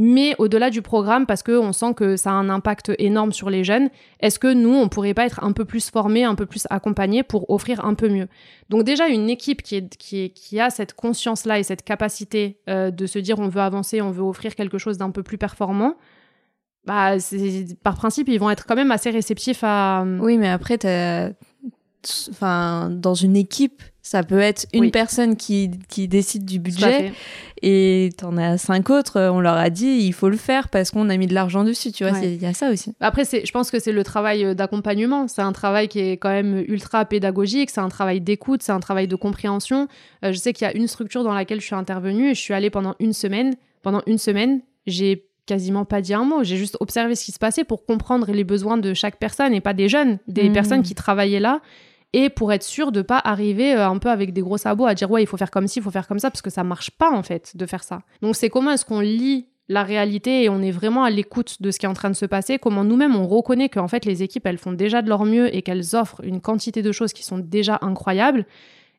mais 0.00 0.36
au-delà 0.38 0.70
du 0.70 0.80
programme, 0.80 1.26
parce 1.26 1.42
qu'on 1.42 1.72
sent 1.72 1.92
que 1.94 2.16
ça 2.16 2.30
a 2.30 2.34
un 2.34 2.48
impact 2.48 2.92
énorme 3.00 3.32
sur 3.32 3.50
les 3.50 3.64
jeunes, 3.64 3.90
est-ce 4.20 4.38
que 4.38 4.52
nous, 4.52 4.72
on 4.72 4.88
pourrait 4.88 5.12
pas 5.12 5.26
être 5.26 5.42
un 5.42 5.50
peu 5.50 5.64
plus 5.64 5.90
formés, 5.90 6.22
un 6.22 6.36
peu 6.36 6.46
plus 6.46 6.68
accompagnés 6.70 7.24
pour 7.24 7.50
offrir 7.50 7.84
un 7.84 7.94
peu 7.94 8.08
mieux? 8.08 8.28
Donc 8.68 8.84
déjà, 8.84 9.08
une 9.08 9.28
équipe 9.28 9.60
qui, 9.60 9.74
est, 9.74 9.96
qui 9.98 10.60
a 10.60 10.70
cette 10.70 10.94
conscience-là 10.94 11.58
et 11.58 11.64
cette 11.64 11.82
capacité 11.82 12.58
euh, 12.68 12.92
de 12.92 13.06
se 13.06 13.18
dire 13.18 13.40
on 13.40 13.48
veut 13.48 13.60
avancer, 13.60 14.00
on 14.00 14.12
veut 14.12 14.22
offrir 14.22 14.54
quelque 14.54 14.78
chose 14.78 14.98
d'un 14.98 15.10
peu 15.10 15.24
plus 15.24 15.36
performant, 15.36 15.96
bah, 16.84 17.16
par 17.82 17.96
principe, 17.96 18.28
ils 18.28 18.38
vont 18.38 18.50
être 18.50 18.66
quand 18.66 18.76
même 18.76 18.90
assez 18.90 19.10
réceptifs 19.10 19.60
à... 19.62 20.04
Oui, 20.20 20.38
mais 20.38 20.48
après, 20.48 20.78
enfin, 22.30 22.90
dans 22.90 23.14
une 23.14 23.36
équipe, 23.36 23.82
ça 24.08 24.22
peut 24.22 24.38
être 24.38 24.66
une 24.72 24.90
personne 24.90 25.36
qui, 25.36 25.70
qui 25.88 26.08
décide 26.08 26.46
du 26.46 26.58
budget 26.58 27.12
et 27.60 28.10
t'en 28.16 28.38
as 28.38 28.56
cinq 28.56 28.88
autres, 28.88 29.20
on 29.20 29.40
leur 29.40 29.56
a 29.56 29.68
dit 29.68 29.86
il 29.86 30.14
faut 30.14 30.30
le 30.30 30.38
faire 30.38 30.68
parce 30.68 30.90
qu'on 30.90 31.10
a 31.10 31.16
mis 31.18 31.26
de 31.26 31.34
l'argent 31.34 31.62
dessus, 31.62 31.92
tu 31.92 32.08
vois, 32.08 32.18
il 32.18 32.40
y 32.40 32.46
a 32.46 32.54
ça 32.54 32.70
aussi. 32.70 32.94
Après, 33.00 33.24
je 33.24 33.50
pense 33.52 33.70
que 33.70 33.78
c'est 33.78 33.92
le 33.92 34.04
travail 34.04 34.44
euh, 34.44 34.54
d'accompagnement, 34.54 35.28
c'est 35.28 35.42
un 35.42 35.52
travail 35.52 35.88
qui 35.88 35.98
est 35.98 36.12
quand 36.16 36.30
même 36.30 36.64
ultra 36.68 37.04
pédagogique, 37.04 37.68
c'est 37.68 37.80
un 37.80 37.90
travail 37.90 38.22
d'écoute, 38.22 38.62
c'est 38.62 38.72
un 38.72 38.80
travail 38.80 39.08
de 39.08 39.16
compréhension. 39.16 39.88
Euh, 40.24 40.32
je 40.32 40.38
sais 40.38 40.54
qu'il 40.54 40.66
y 40.66 40.70
a 40.70 40.74
une 40.74 40.88
structure 40.88 41.22
dans 41.22 41.34
laquelle 41.34 41.60
je 41.60 41.66
suis 41.66 41.74
intervenue 41.74 42.30
et 42.30 42.34
je 42.34 42.40
suis 42.40 42.54
allée 42.54 42.70
pendant 42.70 42.94
une 43.00 43.12
semaine. 43.12 43.56
Pendant 43.82 44.02
une 44.06 44.18
semaine, 44.18 44.62
j'ai 44.86 45.27
quasiment 45.48 45.84
pas 45.84 46.00
dit 46.00 46.14
un 46.14 46.24
mot, 46.24 46.44
j'ai 46.44 46.56
juste 46.56 46.76
observé 46.78 47.16
ce 47.16 47.24
qui 47.24 47.32
se 47.32 47.38
passait 47.38 47.64
pour 47.64 47.84
comprendre 47.84 48.30
les 48.30 48.44
besoins 48.44 48.76
de 48.76 48.94
chaque 48.94 49.18
personne 49.18 49.52
et 49.52 49.60
pas 49.60 49.74
des 49.74 49.88
jeunes, 49.88 50.18
des 50.28 50.48
mmh. 50.48 50.52
personnes 50.52 50.82
qui 50.82 50.94
travaillaient 50.94 51.40
là 51.40 51.60
et 52.12 52.30
pour 52.30 52.52
être 52.52 52.62
sûr 52.62 52.92
de 52.92 53.02
pas 53.02 53.20
arriver 53.22 53.74
euh, 53.74 53.88
un 53.88 53.98
peu 53.98 54.10
avec 54.10 54.32
des 54.32 54.40
gros 54.40 54.56
sabots 54.56 54.86
à 54.86 54.94
dire 54.94 55.10
ouais 55.10 55.22
il 55.22 55.26
faut 55.26 55.36
faire 55.36 55.50
comme 55.50 55.66
ci, 55.66 55.80
il 55.80 55.82
faut 55.82 55.90
faire 55.90 56.08
comme 56.08 56.18
ça 56.18 56.30
parce 56.30 56.42
que 56.42 56.50
ça 56.50 56.64
marche 56.64 56.90
pas 56.90 57.10
en 57.10 57.22
fait 57.22 57.56
de 57.56 57.66
faire 57.66 57.82
ça. 57.82 58.00
Donc 58.22 58.36
c'est 58.36 58.48
comment 58.48 58.70
est-ce 58.70 58.84
qu'on 58.84 59.00
lit 59.00 59.48
la 59.68 59.82
réalité 59.82 60.44
et 60.44 60.48
on 60.48 60.62
est 60.62 60.70
vraiment 60.70 61.04
à 61.04 61.10
l'écoute 61.10 61.60
de 61.60 61.70
ce 61.70 61.78
qui 61.78 61.84
est 61.84 61.88
en 61.88 61.94
train 61.94 62.08
de 62.08 62.16
se 62.16 62.24
passer, 62.24 62.58
comment 62.58 62.84
nous-mêmes 62.84 63.14
on 63.14 63.26
reconnaît 63.26 63.68
qu'en 63.68 63.88
fait 63.88 64.06
les 64.06 64.22
équipes 64.22 64.46
elles 64.46 64.58
font 64.58 64.72
déjà 64.72 65.02
de 65.02 65.08
leur 65.08 65.24
mieux 65.26 65.54
et 65.54 65.60
qu'elles 65.60 65.94
offrent 65.94 66.22
une 66.24 66.40
quantité 66.40 66.80
de 66.80 66.92
choses 66.92 67.12
qui 67.12 67.24
sont 67.24 67.38
déjà 67.38 67.78
incroyables? 67.82 68.46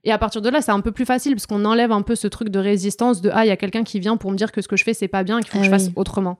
Et 0.05 0.11
à 0.11 0.17
partir 0.17 0.41
de 0.41 0.49
là, 0.49 0.61
c'est 0.61 0.71
un 0.71 0.79
peu 0.79 0.91
plus 0.91 1.05
facile 1.05 1.33
parce 1.33 1.45
qu'on 1.45 1.65
enlève 1.65 1.91
un 1.91 2.01
peu 2.01 2.15
ce 2.15 2.27
truc 2.27 2.49
de 2.49 2.59
résistance 2.59 3.21
de 3.21 3.29
ah, 3.33 3.45
il 3.45 3.49
y 3.49 3.51
a 3.51 3.57
quelqu'un 3.57 3.83
qui 3.83 3.99
vient 3.99 4.15
pour 4.15 4.31
me 4.31 4.37
dire 4.37 4.51
que 4.51 4.61
ce 4.61 4.67
que 4.67 4.77
je 4.77 4.83
fais 4.83 4.93
c'est 4.93 5.09
pas 5.09 5.23
bien, 5.23 5.41
qu'il 5.41 5.49
faut 5.49 5.59
que 5.59 5.65
je 5.65 5.69
ah 5.69 5.77
fasse 5.77 5.89
autrement. 5.95 6.39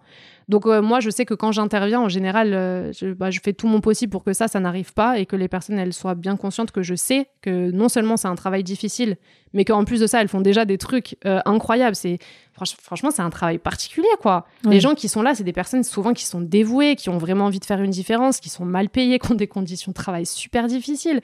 Donc 0.49 0.65
euh, 0.65 0.81
moi, 0.81 0.99
je 0.99 1.11
sais 1.11 1.25
que 1.25 1.35
quand 1.35 1.51
j'interviens, 1.51 1.99
en 1.99 2.09
général, 2.09 2.53
euh, 2.53 2.91
bah, 3.15 3.29
je, 3.29 3.39
fais 3.43 3.53
tout 3.53 3.67
mon 3.67 3.81
possible 3.81 4.11
pour 4.11 4.23
que 4.23 4.33
ça, 4.33 4.47
ça 4.47 4.59
n'arrive 4.59 4.93
pas 4.93 5.19
et 5.19 5.27
que 5.27 5.35
les 5.35 5.47
personnes, 5.47 5.77
elles 5.77 5.93
soient 5.93 6.15
bien 6.15 6.37
conscientes 6.37 6.71
que 6.71 6.81
je 6.81 6.95
sais 6.95 7.29
que 7.41 7.69
non 7.69 7.87
seulement 7.87 8.17
c'est 8.17 8.27
un 8.27 8.35
travail 8.35 8.63
difficile, 8.63 9.17
mais 9.53 9.63
qu'en 9.63 9.83
plus 9.83 9.99
de 9.99 10.07
ça, 10.07 10.21
elles 10.21 10.27
font 10.27 10.41
déjà 10.41 10.65
des 10.65 10.79
trucs 10.79 11.17
euh, 11.25 11.39
incroyables. 11.45 11.95
C'est 11.95 12.17
franchement, 12.53 13.11
c'est 13.11 13.21
un 13.21 13.29
travail 13.29 13.59
particulier, 13.59 14.07
quoi. 14.21 14.47
Les 14.65 14.79
gens 14.79 14.95
qui 14.95 15.07
sont 15.07 15.21
là, 15.21 15.35
c'est 15.35 15.43
des 15.45 15.53
personnes 15.53 15.83
souvent 15.83 16.13
qui 16.13 16.25
sont 16.25 16.41
dévouées, 16.41 16.95
qui 16.95 17.09
ont 17.09 17.17
vraiment 17.17 17.45
envie 17.45 17.59
de 17.59 17.65
faire 17.65 17.81
une 17.81 17.91
différence, 17.91 18.39
qui 18.39 18.49
sont 18.49 18.65
mal 18.65 18.89
payées, 18.89 19.19
qui 19.19 19.31
ont 19.31 19.35
des 19.35 19.47
conditions 19.47 19.91
de 19.91 19.95
travail 19.95 20.25
super 20.25 20.65
difficiles. 20.65 21.21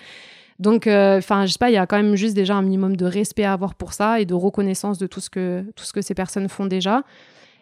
Donc, 0.59 0.87
enfin, 0.87 1.45
je 1.45 1.51
sais 1.51 1.57
pas, 1.59 1.69
il 1.69 1.73
y 1.73 1.77
a 1.77 1.85
quand 1.85 1.97
même 1.97 2.15
juste 2.15 2.33
déjà 2.33 2.55
un 2.55 2.61
minimum 2.61 2.95
de 2.95 3.05
respect 3.05 3.43
à 3.43 3.53
avoir 3.53 3.75
pour 3.75 3.93
ça 3.93 4.21
et 4.21 4.25
de 4.25 4.33
reconnaissance 4.33 4.97
de 4.97 5.07
tout 5.07 5.19
ce 5.19 5.29
que, 5.29 5.65
tout 5.75 5.83
ce 5.83 5.91
que 5.91 6.01
ces 6.01 6.13
personnes 6.13 6.47
font 6.47 6.65
déjà. 6.65 7.03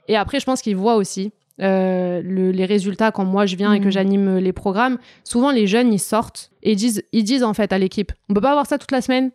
Et 0.08 0.16
après, 0.16 0.40
je 0.40 0.46
pense 0.46 0.62
qu'ils 0.62 0.76
voient 0.76 0.96
aussi 0.96 1.32
euh, 1.62 2.22
les 2.24 2.66
résultats 2.66 3.12
quand 3.12 3.26
moi 3.26 3.46
je 3.46 3.56
viens 3.56 3.74
et 3.74 3.80
que 3.80 3.88
mm. 3.88 3.92
j'anime 3.92 4.38
les 4.38 4.54
programmes, 4.54 4.98
souvent 5.24 5.52
les 5.52 5.68
jeunes 5.68 5.94
ils 5.94 6.00
sortent 6.00 6.52
et 6.64 6.76
disent, 6.76 7.04
ils 7.12 7.24
disent 7.24 7.44
en 7.44 7.54
fait 7.54 7.72
à 7.72 7.78
l'équipe, 7.78 8.12
on 8.30 8.34
peut 8.34 8.42
pas 8.42 8.52
avoir 8.52 8.66
ça 8.66 8.78
toute 8.78 8.92
la 8.92 9.02
semaine. 9.02 9.32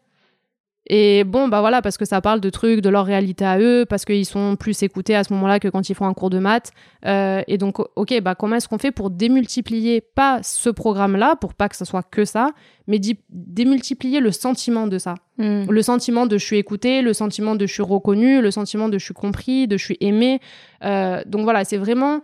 Et 0.88 1.24
bon, 1.24 1.48
bah 1.48 1.60
voilà, 1.60 1.82
parce 1.82 1.98
que 1.98 2.06
ça 2.06 2.20
parle 2.20 2.40
de 2.40 2.48
trucs, 2.48 2.80
de 2.80 2.88
leur 2.88 3.04
réalité 3.04 3.44
à 3.44 3.58
eux, 3.58 3.84
parce 3.86 4.06
qu'ils 4.06 4.24
sont 4.24 4.56
plus 4.56 4.82
écoutés 4.82 5.14
à 5.14 5.22
ce 5.22 5.32
moment-là 5.34 5.60
que 5.60 5.68
quand 5.68 5.90
ils 5.90 5.94
font 5.94 6.06
un 6.06 6.14
cours 6.14 6.30
de 6.30 6.38
maths. 6.38 6.72
Euh, 7.04 7.42
et 7.46 7.58
donc, 7.58 7.78
ok, 7.96 8.20
bah 8.22 8.34
comment 8.34 8.56
est-ce 8.56 8.68
qu'on 8.68 8.78
fait 8.78 8.90
pour 8.90 9.10
démultiplier, 9.10 10.00
pas 10.00 10.40
ce 10.42 10.70
programme-là, 10.70 11.36
pour 11.36 11.52
pas 11.52 11.68
que 11.68 11.76
ce 11.76 11.84
soit 11.84 12.02
que 12.02 12.24
ça, 12.24 12.52
mais 12.86 12.98
démultiplier 13.28 14.20
le 14.20 14.32
sentiment 14.32 14.86
de 14.86 14.96
ça? 14.96 15.14
Hmm. 15.36 15.64
Le 15.68 15.82
sentiment 15.82 16.24
de 16.24 16.38
je 16.38 16.44
suis 16.44 16.56
écouté, 16.56 17.02
le 17.02 17.12
sentiment 17.12 17.54
de 17.54 17.66
je 17.66 17.72
suis 17.72 17.82
reconnu, 17.82 18.40
le 18.40 18.50
sentiment 18.50 18.88
de 18.88 18.98
je 18.98 19.04
suis 19.04 19.14
compris, 19.14 19.68
de 19.68 19.76
je 19.76 19.84
suis 19.84 19.98
aimé. 20.00 20.40
Euh, 20.84 21.22
donc 21.26 21.42
voilà, 21.42 21.64
c'est 21.64 21.76
vraiment 21.76 22.20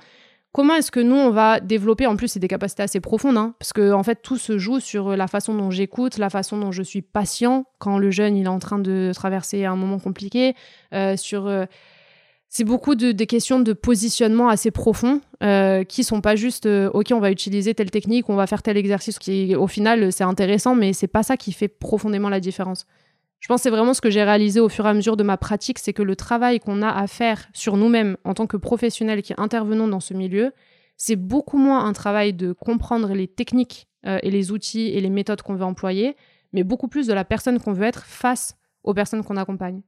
Comment 0.55 0.77
est-ce 0.77 0.93
que 0.93 1.01
nous, 1.01 1.17
on 1.17 1.31
va 1.31 1.59
développer, 1.59 2.07
en 2.07 2.15
plus, 2.15 2.29
c'est 2.29 2.39
des 2.39 2.47
capacités 2.47 2.85
assez 2.85 3.01
profondes, 3.01 3.37
hein, 3.37 3.57
parce 3.59 3.73
que 3.73 3.93
en 3.93 4.05
fait, 4.05 4.23
tout 4.23 4.37
se 4.37 4.57
joue 4.57 4.79
sur 4.79 5.17
la 5.17 5.27
façon 5.27 5.53
dont 5.53 5.73
j'écoute, 5.73 6.17
la 6.17 6.31
façon 6.31 6.57
dont 6.57 6.71
je 6.71 6.85
suis 6.85 7.03
patient 7.03 7.65
quand 7.81 7.99
le 7.99 8.13
jeune 8.13 8.37
il 8.37 8.45
est 8.45 8.49
en 8.49 8.61
train 8.61 8.79
de 8.79 9.11
traverser 9.13 9.65
un 9.65 9.75
moment 9.75 9.99
compliqué, 9.99 10.55
euh, 10.95 11.17
sur... 11.17 11.49
Euh, 11.49 11.65
c'est 12.49 12.63
beaucoup 12.63 12.95
de, 12.95 13.11
des 13.11 13.27
questions 13.27 13.59
de 13.59 13.73
positionnement 13.73 14.49
assez 14.49 14.71
profonds 14.71 15.21
euh, 15.43 15.83
qui 15.83 16.05
sont 16.05 16.21
pas 16.21 16.37
juste 16.37 16.67
ok 16.67 17.09
on 17.11 17.19
va 17.19 17.33
utiliser 17.33 17.75
telle 17.75 17.91
technique 17.91 18.29
on 18.29 18.37
va 18.37 18.47
faire 18.47 18.63
tel 18.63 18.77
exercice 18.77 19.19
qui 19.19 19.57
au 19.57 19.67
final 19.67 20.13
c'est 20.13 20.23
intéressant 20.23 20.77
mais 20.77 20.93
c'est 20.93 21.09
pas 21.09 21.25
ça 21.25 21.37
qui 21.37 21.51
fait 21.51 21.67
profondément 21.67 22.29
la 22.29 22.39
différence 22.39 22.87
je 23.41 23.49
pense 23.49 23.61
que 23.61 23.65
c'est 23.65 23.71
vraiment 23.71 23.93
ce 23.93 24.01
que 24.01 24.11
j'ai 24.11 24.23
réalisé 24.23 24.61
au 24.61 24.69
fur 24.69 24.87
et 24.87 24.89
à 24.89 24.95
mesure 24.95 25.17
de 25.17 25.23
ma 25.23 25.37
pratique, 25.37 25.79
c'est 25.79 25.93
que 25.93 26.03
le 26.03 26.17
travail 26.17 26.61
qu'on 26.61 26.81
a 26.81 26.89
à 26.89 27.07
faire 27.07 27.47
sur 27.53 27.77
nous-mêmes 27.77 28.17
en 28.25 28.33
tant 28.33 28.47
que 28.47 28.57
professionnels 28.57 29.23
qui 29.23 29.35
intervenons 29.37 29.87
dans 29.87 30.01
ce 30.01 30.15
milieu, 30.15 30.53
c'est 30.97 31.17
beaucoup 31.17 31.59
moins 31.59 31.85
un 31.85 31.93
travail 31.93 32.33
de 32.33 32.53
comprendre 32.53 33.13
les 33.13 33.29
techniques 33.29 33.89
euh, 34.07 34.19
et 34.23 34.31
les 34.31 34.51
outils 34.51 34.89
et 34.89 35.01
les 35.01 35.11
méthodes 35.11 35.43
qu'on 35.43 35.55
veut 35.55 35.65
employer, 35.65 36.17
mais 36.53 36.63
beaucoup 36.63 36.89
plus 36.89 37.07
de 37.07 37.13
la 37.13 37.25
personne 37.25 37.59
qu'on 37.59 37.73
veut 37.73 37.85
être 37.85 38.05
face 38.05 38.57
aux 38.83 38.95
personnes 38.95 39.25
qu'on 39.25 39.37
accompagne. 39.37 39.83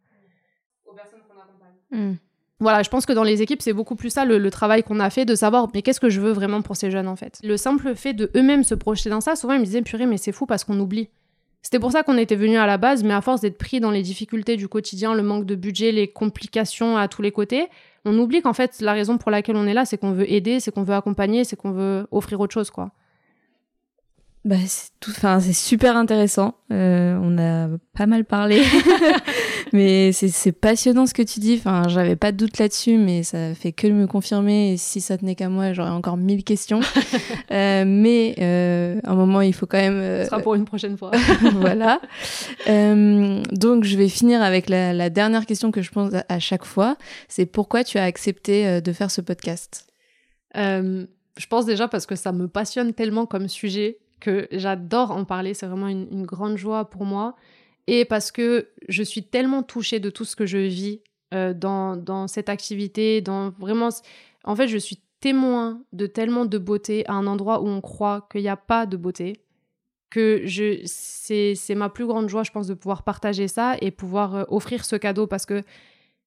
Hmm. 1.90 2.14
Voilà, 2.58 2.82
je 2.82 2.88
pense 2.88 3.04
que 3.04 3.12
dans 3.12 3.22
les 3.22 3.42
équipes, 3.42 3.60
c'est 3.60 3.74
beaucoup 3.74 3.96
plus 3.96 4.10
ça 4.10 4.24
le, 4.24 4.38
le 4.38 4.50
travail 4.50 4.82
qu'on 4.82 4.98
a 4.98 5.10
fait 5.10 5.24
de 5.26 5.34
savoir 5.34 5.68
mais 5.74 5.82
qu'est-ce 5.82 6.00
que 6.00 6.08
je 6.08 6.20
veux 6.20 6.32
vraiment 6.32 6.62
pour 6.62 6.76
ces 6.76 6.90
jeunes 6.90 7.08
en 7.08 7.16
fait? 7.16 7.38
Le 7.44 7.56
simple 7.56 7.94
fait 7.94 8.14
de 8.14 8.30
eux-mêmes 8.34 8.64
se 8.64 8.74
projeter 8.74 9.10
dans 9.10 9.20
ça, 9.20 9.36
souvent 9.36 9.52
ils 9.54 9.60
me 9.60 9.64
disaient 9.64 9.82
purée 9.82 10.06
mais 10.06 10.16
c'est 10.16 10.32
fou 10.32 10.46
parce 10.46 10.64
qu'on 10.64 10.78
oublie. 10.80 11.10
C'était 11.66 11.80
pour 11.80 11.90
ça 11.90 12.04
qu'on 12.04 12.16
était 12.16 12.36
venu 12.36 12.58
à 12.58 12.66
la 12.66 12.78
base, 12.78 13.02
mais 13.02 13.12
à 13.12 13.20
force 13.20 13.40
d'être 13.40 13.58
pris 13.58 13.80
dans 13.80 13.90
les 13.90 14.02
difficultés 14.02 14.56
du 14.56 14.68
quotidien, 14.68 15.14
le 15.14 15.24
manque 15.24 15.46
de 15.46 15.56
budget, 15.56 15.90
les 15.90 16.06
complications 16.06 16.96
à 16.96 17.08
tous 17.08 17.22
les 17.22 17.32
côtés, 17.32 17.66
on 18.04 18.16
oublie 18.20 18.40
qu'en 18.40 18.52
fait, 18.52 18.80
la 18.80 18.92
raison 18.92 19.18
pour 19.18 19.32
laquelle 19.32 19.56
on 19.56 19.66
est 19.66 19.74
là, 19.74 19.84
c'est 19.84 19.98
qu'on 19.98 20.12
veut 20.12 20.30
aider, 20.30 20.60
c'est 20.60 20.70
qu'on 20.70 20.84
veut 20.84 20.94
accompagner, 20.94 21.42
c'est 21.42 21.56
qu'on 21.56 21.72
veut 21.72 22.06
offrir 22.12 22.38
autre 22.38 22.54
chose, 22.54 22.70
quoi. 22.70 22.92
Bah, 24.44 24.54
c'est 24.64 24.90
tout, 25.00 25.10
enfin, 25.10 25.40
c'est 25.40 25.52
super 25.52 25.96
intéressant. 25.96 26.54
Euh, 26.72 27.18
on 27.20 27.36
a 27.36 27.66
pas 27.96 28.06
mal 28.06 28.24
parlé, 28.24 28.62
mais 29.76 30.12
c'est 30.12 30.52
passionnant 30.52 31.06
ce 31.06 31.12
que 31.12 31.22
tu 31.22 31.38
dis. 31.38 31.56
Enfin, 31.58 31.86
j'avais 31.88 32.16
pas 32.16 32.32
de 32.32 32.38
doute 32.38 32.58
là-dessus, 32.58 32.96
mais 32.96 33.22
ça 33.22 33.54
fait 33.54 33.72
que 33.72 33.86
me 33.86 34.06
confirmer. 34.06 34.72
Et 34.72 34.76
si 34.78 35.00
ça 35.00 35.18
tenait 35.18 35.34
qu'à 35.34 35.50
moi, 35.50 35.74
j'aurais 35.74 35.90
encore 35.90 36.16
mille 36.16 36.44
questions. 36.44 36.80
euh, 37.50 37.84
mais 37.86 38.34
euh, 38.38 38.98
à 39.04 39.12
un 39.12 39.14
moment, 39.14 39.42
il 39.42 39.52
faut 39.52 39.66
quand 39.66 39.78
même. 39.78 39.98
Euh, 39.98 40.24
ce 40.24 40.30
sera 40.30 40.40
pour 40.40 40.54
une 40.54 40.64
prochaine 40.64 40.96
fois. 40.96 41.10
voilà. 41.52 42.00
Euh, 42.68 43.42
donc, 43.52 43.84
je 43.84 43.96
vais 43.98 44.08
finir 44.08 44.42
avec 44.42 44.70
la, 44.70 44.94
la, 44.94 45.10
dernière 45.10 45.44
question 45.44 45.70
que 45.70 45.82
je 45.82 45.90
pose 45.90 46.22
à, 46.28 46.38
chaque 46.38 46.64
fois. 46.64 46.96
C'est 47.28 47.46
pourquoi 47.46 47.84
tu 47.84 47.98
as 47.98 48.04
accepté 48.04 48.66
euh, 48.66 48.80
de 48.80 48.92
faire 48.92 49.10
ce 49.10 49.20
podcast? 49.20 49.86
Je 50.54 51.46
pense 51.50 51.66
déjà 51.66 51.86
parce 51.86 52.06
que 52.06 52.16
ça 52.16 52.32
me 52.32 52.48
passionne 52.48 52.94
tellement 52.94 53.26
comme 53.26 53.46
sujet 53.46 53.98
que 54.20 54.48
j'adore 54.52 55.10
en 55.10 55.26
parler. 55.26 55.52
C'est 55.52 55.66
vraiment 55.66 55.88
une, 55.88 56.08
une 56.10 56.24
grande 56.24 56.56
joie 56.56 56.88
pour 56.88 57.04
moi 57.04 57.36
et 57.86 58.04
parce 58.04 58.32
que 58.32 58.68
je 58.88 59.02
suis 59.02 59.22
tellement 59.22 59.62
touchée 59.62 60.00
de 60.00 60.10
tout 60.10 60.24
ce 60.24 60.36
que 60.36 60.46
je 60.46 60.58
vis 60.58 61.00
euh, 61.34 61.54
dans, 61.54 61.96
dans 61.96 62.28
cette 62.28 62.48
activité, 62.48 63.20
dans 63.20 63.50
vraiment... 63.50 63.90
En 64.44 64.56
fait, 64.56 64.68
je 64.68 64.78
suis 64.78 65.00
témoin 65.20 65.82
de 65.92 66.06
tellement 66.06 66.46
de 66.46 66.58
beauté 66.58 67.06
à 67.08 67.14
un 67.14 67.26
endroit 67.26 67.62
où 67.62 67.68
on 67.68 67.80
croit 67.80 68.28
qu'il 68.30 68.42
n'y 68.42 68.48
a 68.48 68.56
pas 68.56 68.86
de 68.86 68.96
beauté, 68.96 69.40
que 70.10 70.42
je 70.44 70.82
c'est 70.84 71.74
ma 71.74 71.88
plus 71.88 72.06
grande 72.06 72.28
joie, 72.28 72.42
je 72.42 72.50
pense, 72.50 72.66
de 72.66 72.74
pouvoir 72.74 73.02
partager 73.02 73.48
ça 73.48 73.76
et 73.80 73.90
pouvoir 73.90 74.34
euh, 74.34 74.44
offrir 74.48 74.84
ce 74.84 74.96
cadeau. 74.96 75.26
Parce 75.26 75.46
que 75.46 75.62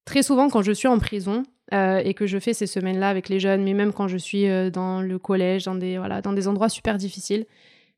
très 0.06 0.24
souvent, 0.24 0.50
quand 0.50 0.62
je 0.62 0.72
suis 0.72 0.88
en 0.88 1.00
prison, 1.00 1.44
euh, 1.74 2.02
et 2.04 2.14
que 2.14 2.26
je 2.26 2.40
fais 2.40 2.54
ces 2.54 2.68
semaines-là 2.68 3.10
avec 3.10 3.30
les 3.30 3.40
jeunes, 3.40 3.64
mais 3.64 3.74
même 3.74 3.94
quand 3.94 4.08
je 4.08 4.18
suis 4.18 4.46
dans 4.72 5.02
le 5.02 5.20
collège, 5.20 5.66
dans 5.66 5.76
des, 5.76 5.98
voilà, 5.98 6.22
dans 6.22 6.34
des 6.34 6.48
endroits 6.48 6.70
super 6.70 6.98
difficiles, 6.98 7.46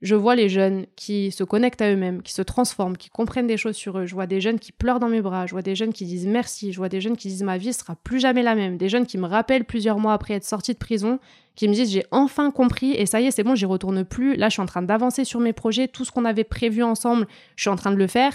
je 0.02 0.16
vois 0.16 0.36
les 0.36 0.50
jeunes 0.50 0.88
qui 0.96 1.32
se 1.32 1.44
connectent 1.44 1.82
à 1.82 1.92
eux-mêmes, 1.92 2.24
qui 2.24 2.34
se 2.34 2.42
transforment, 2.42 2.98
qui 2.98 3.10
comprennent 3.10 3.46
des 3.46 3.58
choses 3.58 3.76
sur 3.76 4.00
eux. 4.00 4.08
Je 4.08 4.16
vois 4.16 4.26
des 4.26 4.42
jeunes 4.42 4.58
qui 4.58 4.72
pleurent 4.72 5.00
dans 5.00 5.10
mes 5.10 5.22
bras, 5.22 5.46
je 5.46 5.52
vois 5.52 5.62
des 5.62 5.76
jeunes 5.76 5.94
qui 5.94 6.06
disent 6.06 6.26
merci, 6.26 6.72
je 6.72 6.78
vois 6.78 6.90
des 6.90 7.02
jeunes 7.02 7.16
qui 7.16 7.28
disent 7.28 7.44
ma 7.44 7.60
vie 7.60 7.72
sera 7.72 7.96
plus 7.96 8.20
jamais 8.20 8.42
la 8.42 8.56
même, 8.56 8.78
des 8.78 8.90
jeunes 8.90 9.06
qui 9.06 9.20
me 9.20 9.28
rappellent 9.28 9.66
plusieurs 9.66 10.00
mois 10.00 10.14
après 10.14 10.34
être 10.34 10.44
sortis 10.44 10.74
de 10.74 10.80
prison, 10.80 11.20
qui 11.56 11.68
me 11.68 11.74
disent 11.74 11.92
j'ai 11.92 12.04
enfin 12.10 12.50
compris 12.50 12.94
et 12.94 13.06
ça 13.06 13.22
y 13.22 13.28
est, 13.28 13.32
c'est 13.32 13.44
bon, 13.44 13.54
j'y 13.54 13.66
retourne 13.66 14.04
plus. 14.04 14.36
Là, 14.36 14.50
je 14.50 14.54
suis 14.54 14.62
en 14.62 14.66
train 14.66 14.82
d'avancer 14.82 15.24
sur 15.24 15.40
mes 15.40 15.54
projets, 15.54 15.88
tout 15.88 16.04
ce 16.04 16.12
qu'on 16.12 16.26
avait 16.26 16.44
prévu 16.44 16.82
ensemble, 16.82 17.28
je 17.56 17.64
suis 17.64 17.70
en 17.70 17.76
train 17.76 17.92
de 17.92 17.98
le 17.98 18.08
faire. 18.08 18.34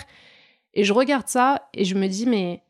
Et 0.75 0.85
je 0.85 0.93
regarde 0.93 1.27
ça 1.27 1.69
et 1.75 1.85
je 1.85 1.97
me 1.97 2.07
dis 2.07 2.27
mais 2.27 2.63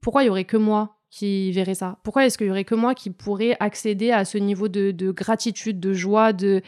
pourquoi 0.00 0.24
il 0.24 0.26
y 0.26 0.30
aurait 0.30 0.44
que 0.44 0.56
moi 0.56 0.96
qui 1.08 1.52
verrait 1.52 1.76
ça? 1.76 1.98
Pourquoi 2.02 2.26
est-ce 2.26 2.36
qu'il 2.36 2.48
y 2.48 2.50
aurait 2.50 2.64
que 2.64 2.74
moi 2.74 2.96
qui 2.96 3.10
pourrait 3.10 3.56
accéder 3.60 4.10
à 4.10 4.24
ce 4.24 4.38
niveau 4.38 4.66
de, 4.66 4.90
de 4.90 5.12
gratitude, 5.12 5.78
de 5.78 5.92
joie, 5.92 6.32
de 6.32 6.62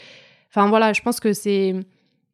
Enfin 0.48 0.68
voilà, 0.68 0.93
je 0.93 1.02
pense 1.02 1.20
que 1.20 1.32
c'est 1.32 1.74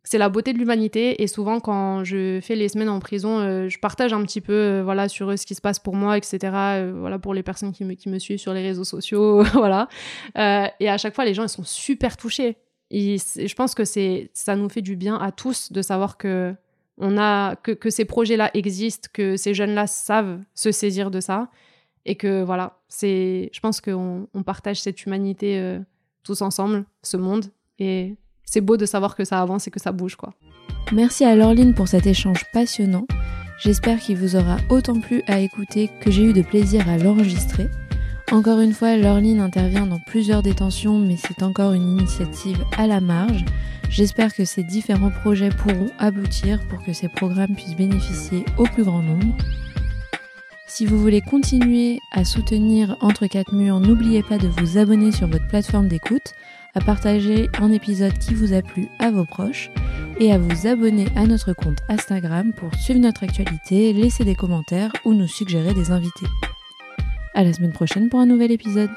c'est 0.04 0.18
la 0.18 0.28
beauté 0.28 0.52
de 0.52 0.58
l'humanité 0.58 1.22
et 1.22 1.26
souvent 1.26 1.60
quand 1.60 2.02
je 2.02 2.40
fais 2.42 2.56
les 2.56 2.68
semaines 2.68 2.88
en 2.88 2.98
prison, 2.98 3.38
euh, 3.38 3.68
je 3.68 3.78
partage 3.78 4.12
un 4.12 4.22
petit 4.22 4.40
peu 4.40 4.52
euh, 4.52 4.82
voilà 4.82 5.08
sur 5.08 5.38
ce 5.38 5.46
qui 5.46 5.54
se 5.54 5.60
passe 5.60 5.78
pour 5.78 5.94
moi, 5.94 6.16
etc. 6.16 6.38
Euh, 6.42 6.92
voilà 6.98 7.18
pour 7.18 7.34
les 7.34 7.42
personnes 7.42 7.72
qui 7.72 7.84
me, 7.84 7.94
qui 7.94 8.08
me 8.08 8.18
suivent 8.18 8.38
sur 8.38 8.52
les 8.52 8.62
réseaux 8.62 8.84
sociaux, 8.84 9.42
voilà. 9.52 9.88
et 10.36 10.88
à 10.88 10.98
chaque 10.98 11.14
fois, 11.14 11.24
les 11.24 11.34
gens 11.34 11.44
ils 11.44 11.48
sont 11.48 11.64
super 11.64 12.16
touchés. 12.16 12.56
Je 12.90 13.54
pense 13.54 13.74
que 13.74 13.84
c'est 13.84 14.30
ça 14.34 14.56
nous 14.56 14.68
fait 14.68 14.82
du 14.82 14.96
bien 14.96 15.16
à 15.16 15.32
tous 15.32 15.72
de 15.72 15.82
savoir 15.82 16.18
que 16.18 16.54
on 16.98 17.16
a 17.16 17.56
que, 17.56 17.72
que 17.72 17.88
ces 17.88 18.04
projets-là 18.04 18.50
existent, 18.54 19.08
que 19.12 19.36
ces 19.36 19.54
jeunes-là 19.54 19.86
savent 19.86 20.40
se 20.54 20.72
saisir 20.72 21.10
de 21.10 21.20
ça 21.20 21.48
et 22.04 22.16
que 22.16 22.42
voilà, 22.42 22.80
c'est 22.88 23.50
je 23.52 23.60
pense 23.60 23.80
qu'on 23.80 24.28
on 24.34 24.42
partage 24.42 24.82
cette 24.82 25.04
humanité 25.06 25.78
tous 26.24 26.42
ensemble, 26.42 26.84
ce 27.02 27.16
monde 27.16 27.46
et 27.78 28.16
c'est 28.44 28.60
beau 28.60 28.76
de 28.76 28.86
savoir 28.86 29.16
que 29.16 29.24
ça 29.24 29.40
avance 29.40 29.66
et 29.66 29.70
que 29.70 29.80
ça 29.80 29.92
bouge, 29.92 30.16
quoi. 30.16 30.34
Merci 30.92 31.24
à 31.24 31.34
Laureline 31.34 31.74
pour 31.74 31.88
cet 31.88 32.06
échange 32.06 32.44
passionnant. 32.52 33.06
J'espère 33.58 33.98
qu'il 33.98 34.16
vous 34.16 34.36
aura 34.36 34.56
autant 34.68 35.00
plu 35.00 35.22
à 35.26 35.38
écouter 35.38 35.88
que 36.00 36.10
j'ai 36.10 36.24
eu 36.24 36.32
de 36.32 36.42
plaisir 36.42 36.88
à 36.88 36.98
l'enregistrer. 36.98 37.68
Encore 38.30 38.60
une 38.60 38.72
fois, 38.72 38.96
Laureline 38.96 39.40
intervient 39.40 39.86
dans 39.86 40.00
plusieurs 40.00 40.42
détentions, 40.42 40.98
mais 40.98 41.16
c'est 41.16 41.42
encore 41.42 41.72
une 41.72 41.98
initiative 41.98 42.64
à 42.76 42.86
la 42.86 43.00
marge. 43.00 43.44
J'espère 43.88 44.34
que 44.34 44.44
ces 44.44 44.64
différents 44.64 45.10
projets 45.10 45.50
pourront 45.50 45.90
aboutir 45.98 46.58
pour 46.68 46.82
que 46.82 46.92
ces 46.92 47.08
programmes 47.08 47.54
puissent 47.54 47.76
bénéficier 47.76 48.44
au 48.56 48.64
plus 48.64 48.84
grand 48.84 49.02
nombre. 49.02 49.36
Si 50.66 50.86
vous 50.86 50.98
voulez 50.98 51.20
continuer 51.20 51.98
à 52.10 52.24
soutenir 52.24 52.96
Entre 53.02 53.26
quatre 53.26 53.52
murs, 53.52 53.80
n'oubliez 53.80 54.22
pas 54.22 54.38
de 54.38 54.48
vous 54.48 54.78
abonner 54.78 55.12
sur 55.12 55.28
votre 55.28 55.46
plateforme 55.46 55.88
d'écoute 55.88 56.32
à 56.74 56.80
partager 56.80 57.50
un 57.60 57.70
épisode 57.72 58.16
qui 58.18 58.34
vous 58.34 58.52
a 58.52 58.62
plu 58.62 58.88
à 58.98 59.10
vos 59.10 59.24
proches 59.24 59.70
et 60.18 60.32
à 60.32 60.38
vous 60.38 60.66
abonner 60.66 61.06
à 61.16 61.26
notre 61.26 61.52
compte 61.52 61.78
Instagram 61.88 62.52
pour 62.52 62.74
suivre 62.74 63.00
notre 63.00 63.24
actualité, 63.24 63.92
laisser 63.92 64.24
des 64.24 64.34
commentaires 64.34 64.92
ou 65.04 65.14
nous 65.14 65.26
suggérer 65.26 65.74
des 65.74 65.90
invités. 65.90 66.26
À 67.34 67.44
la 67.44 67.52
semaine 67.52 67.72
prochaine 67.72 68.08
pour 68.08 68.20
un 68.20 68.26
nouvel 68.26 68.52
épisode. 68.52 68.90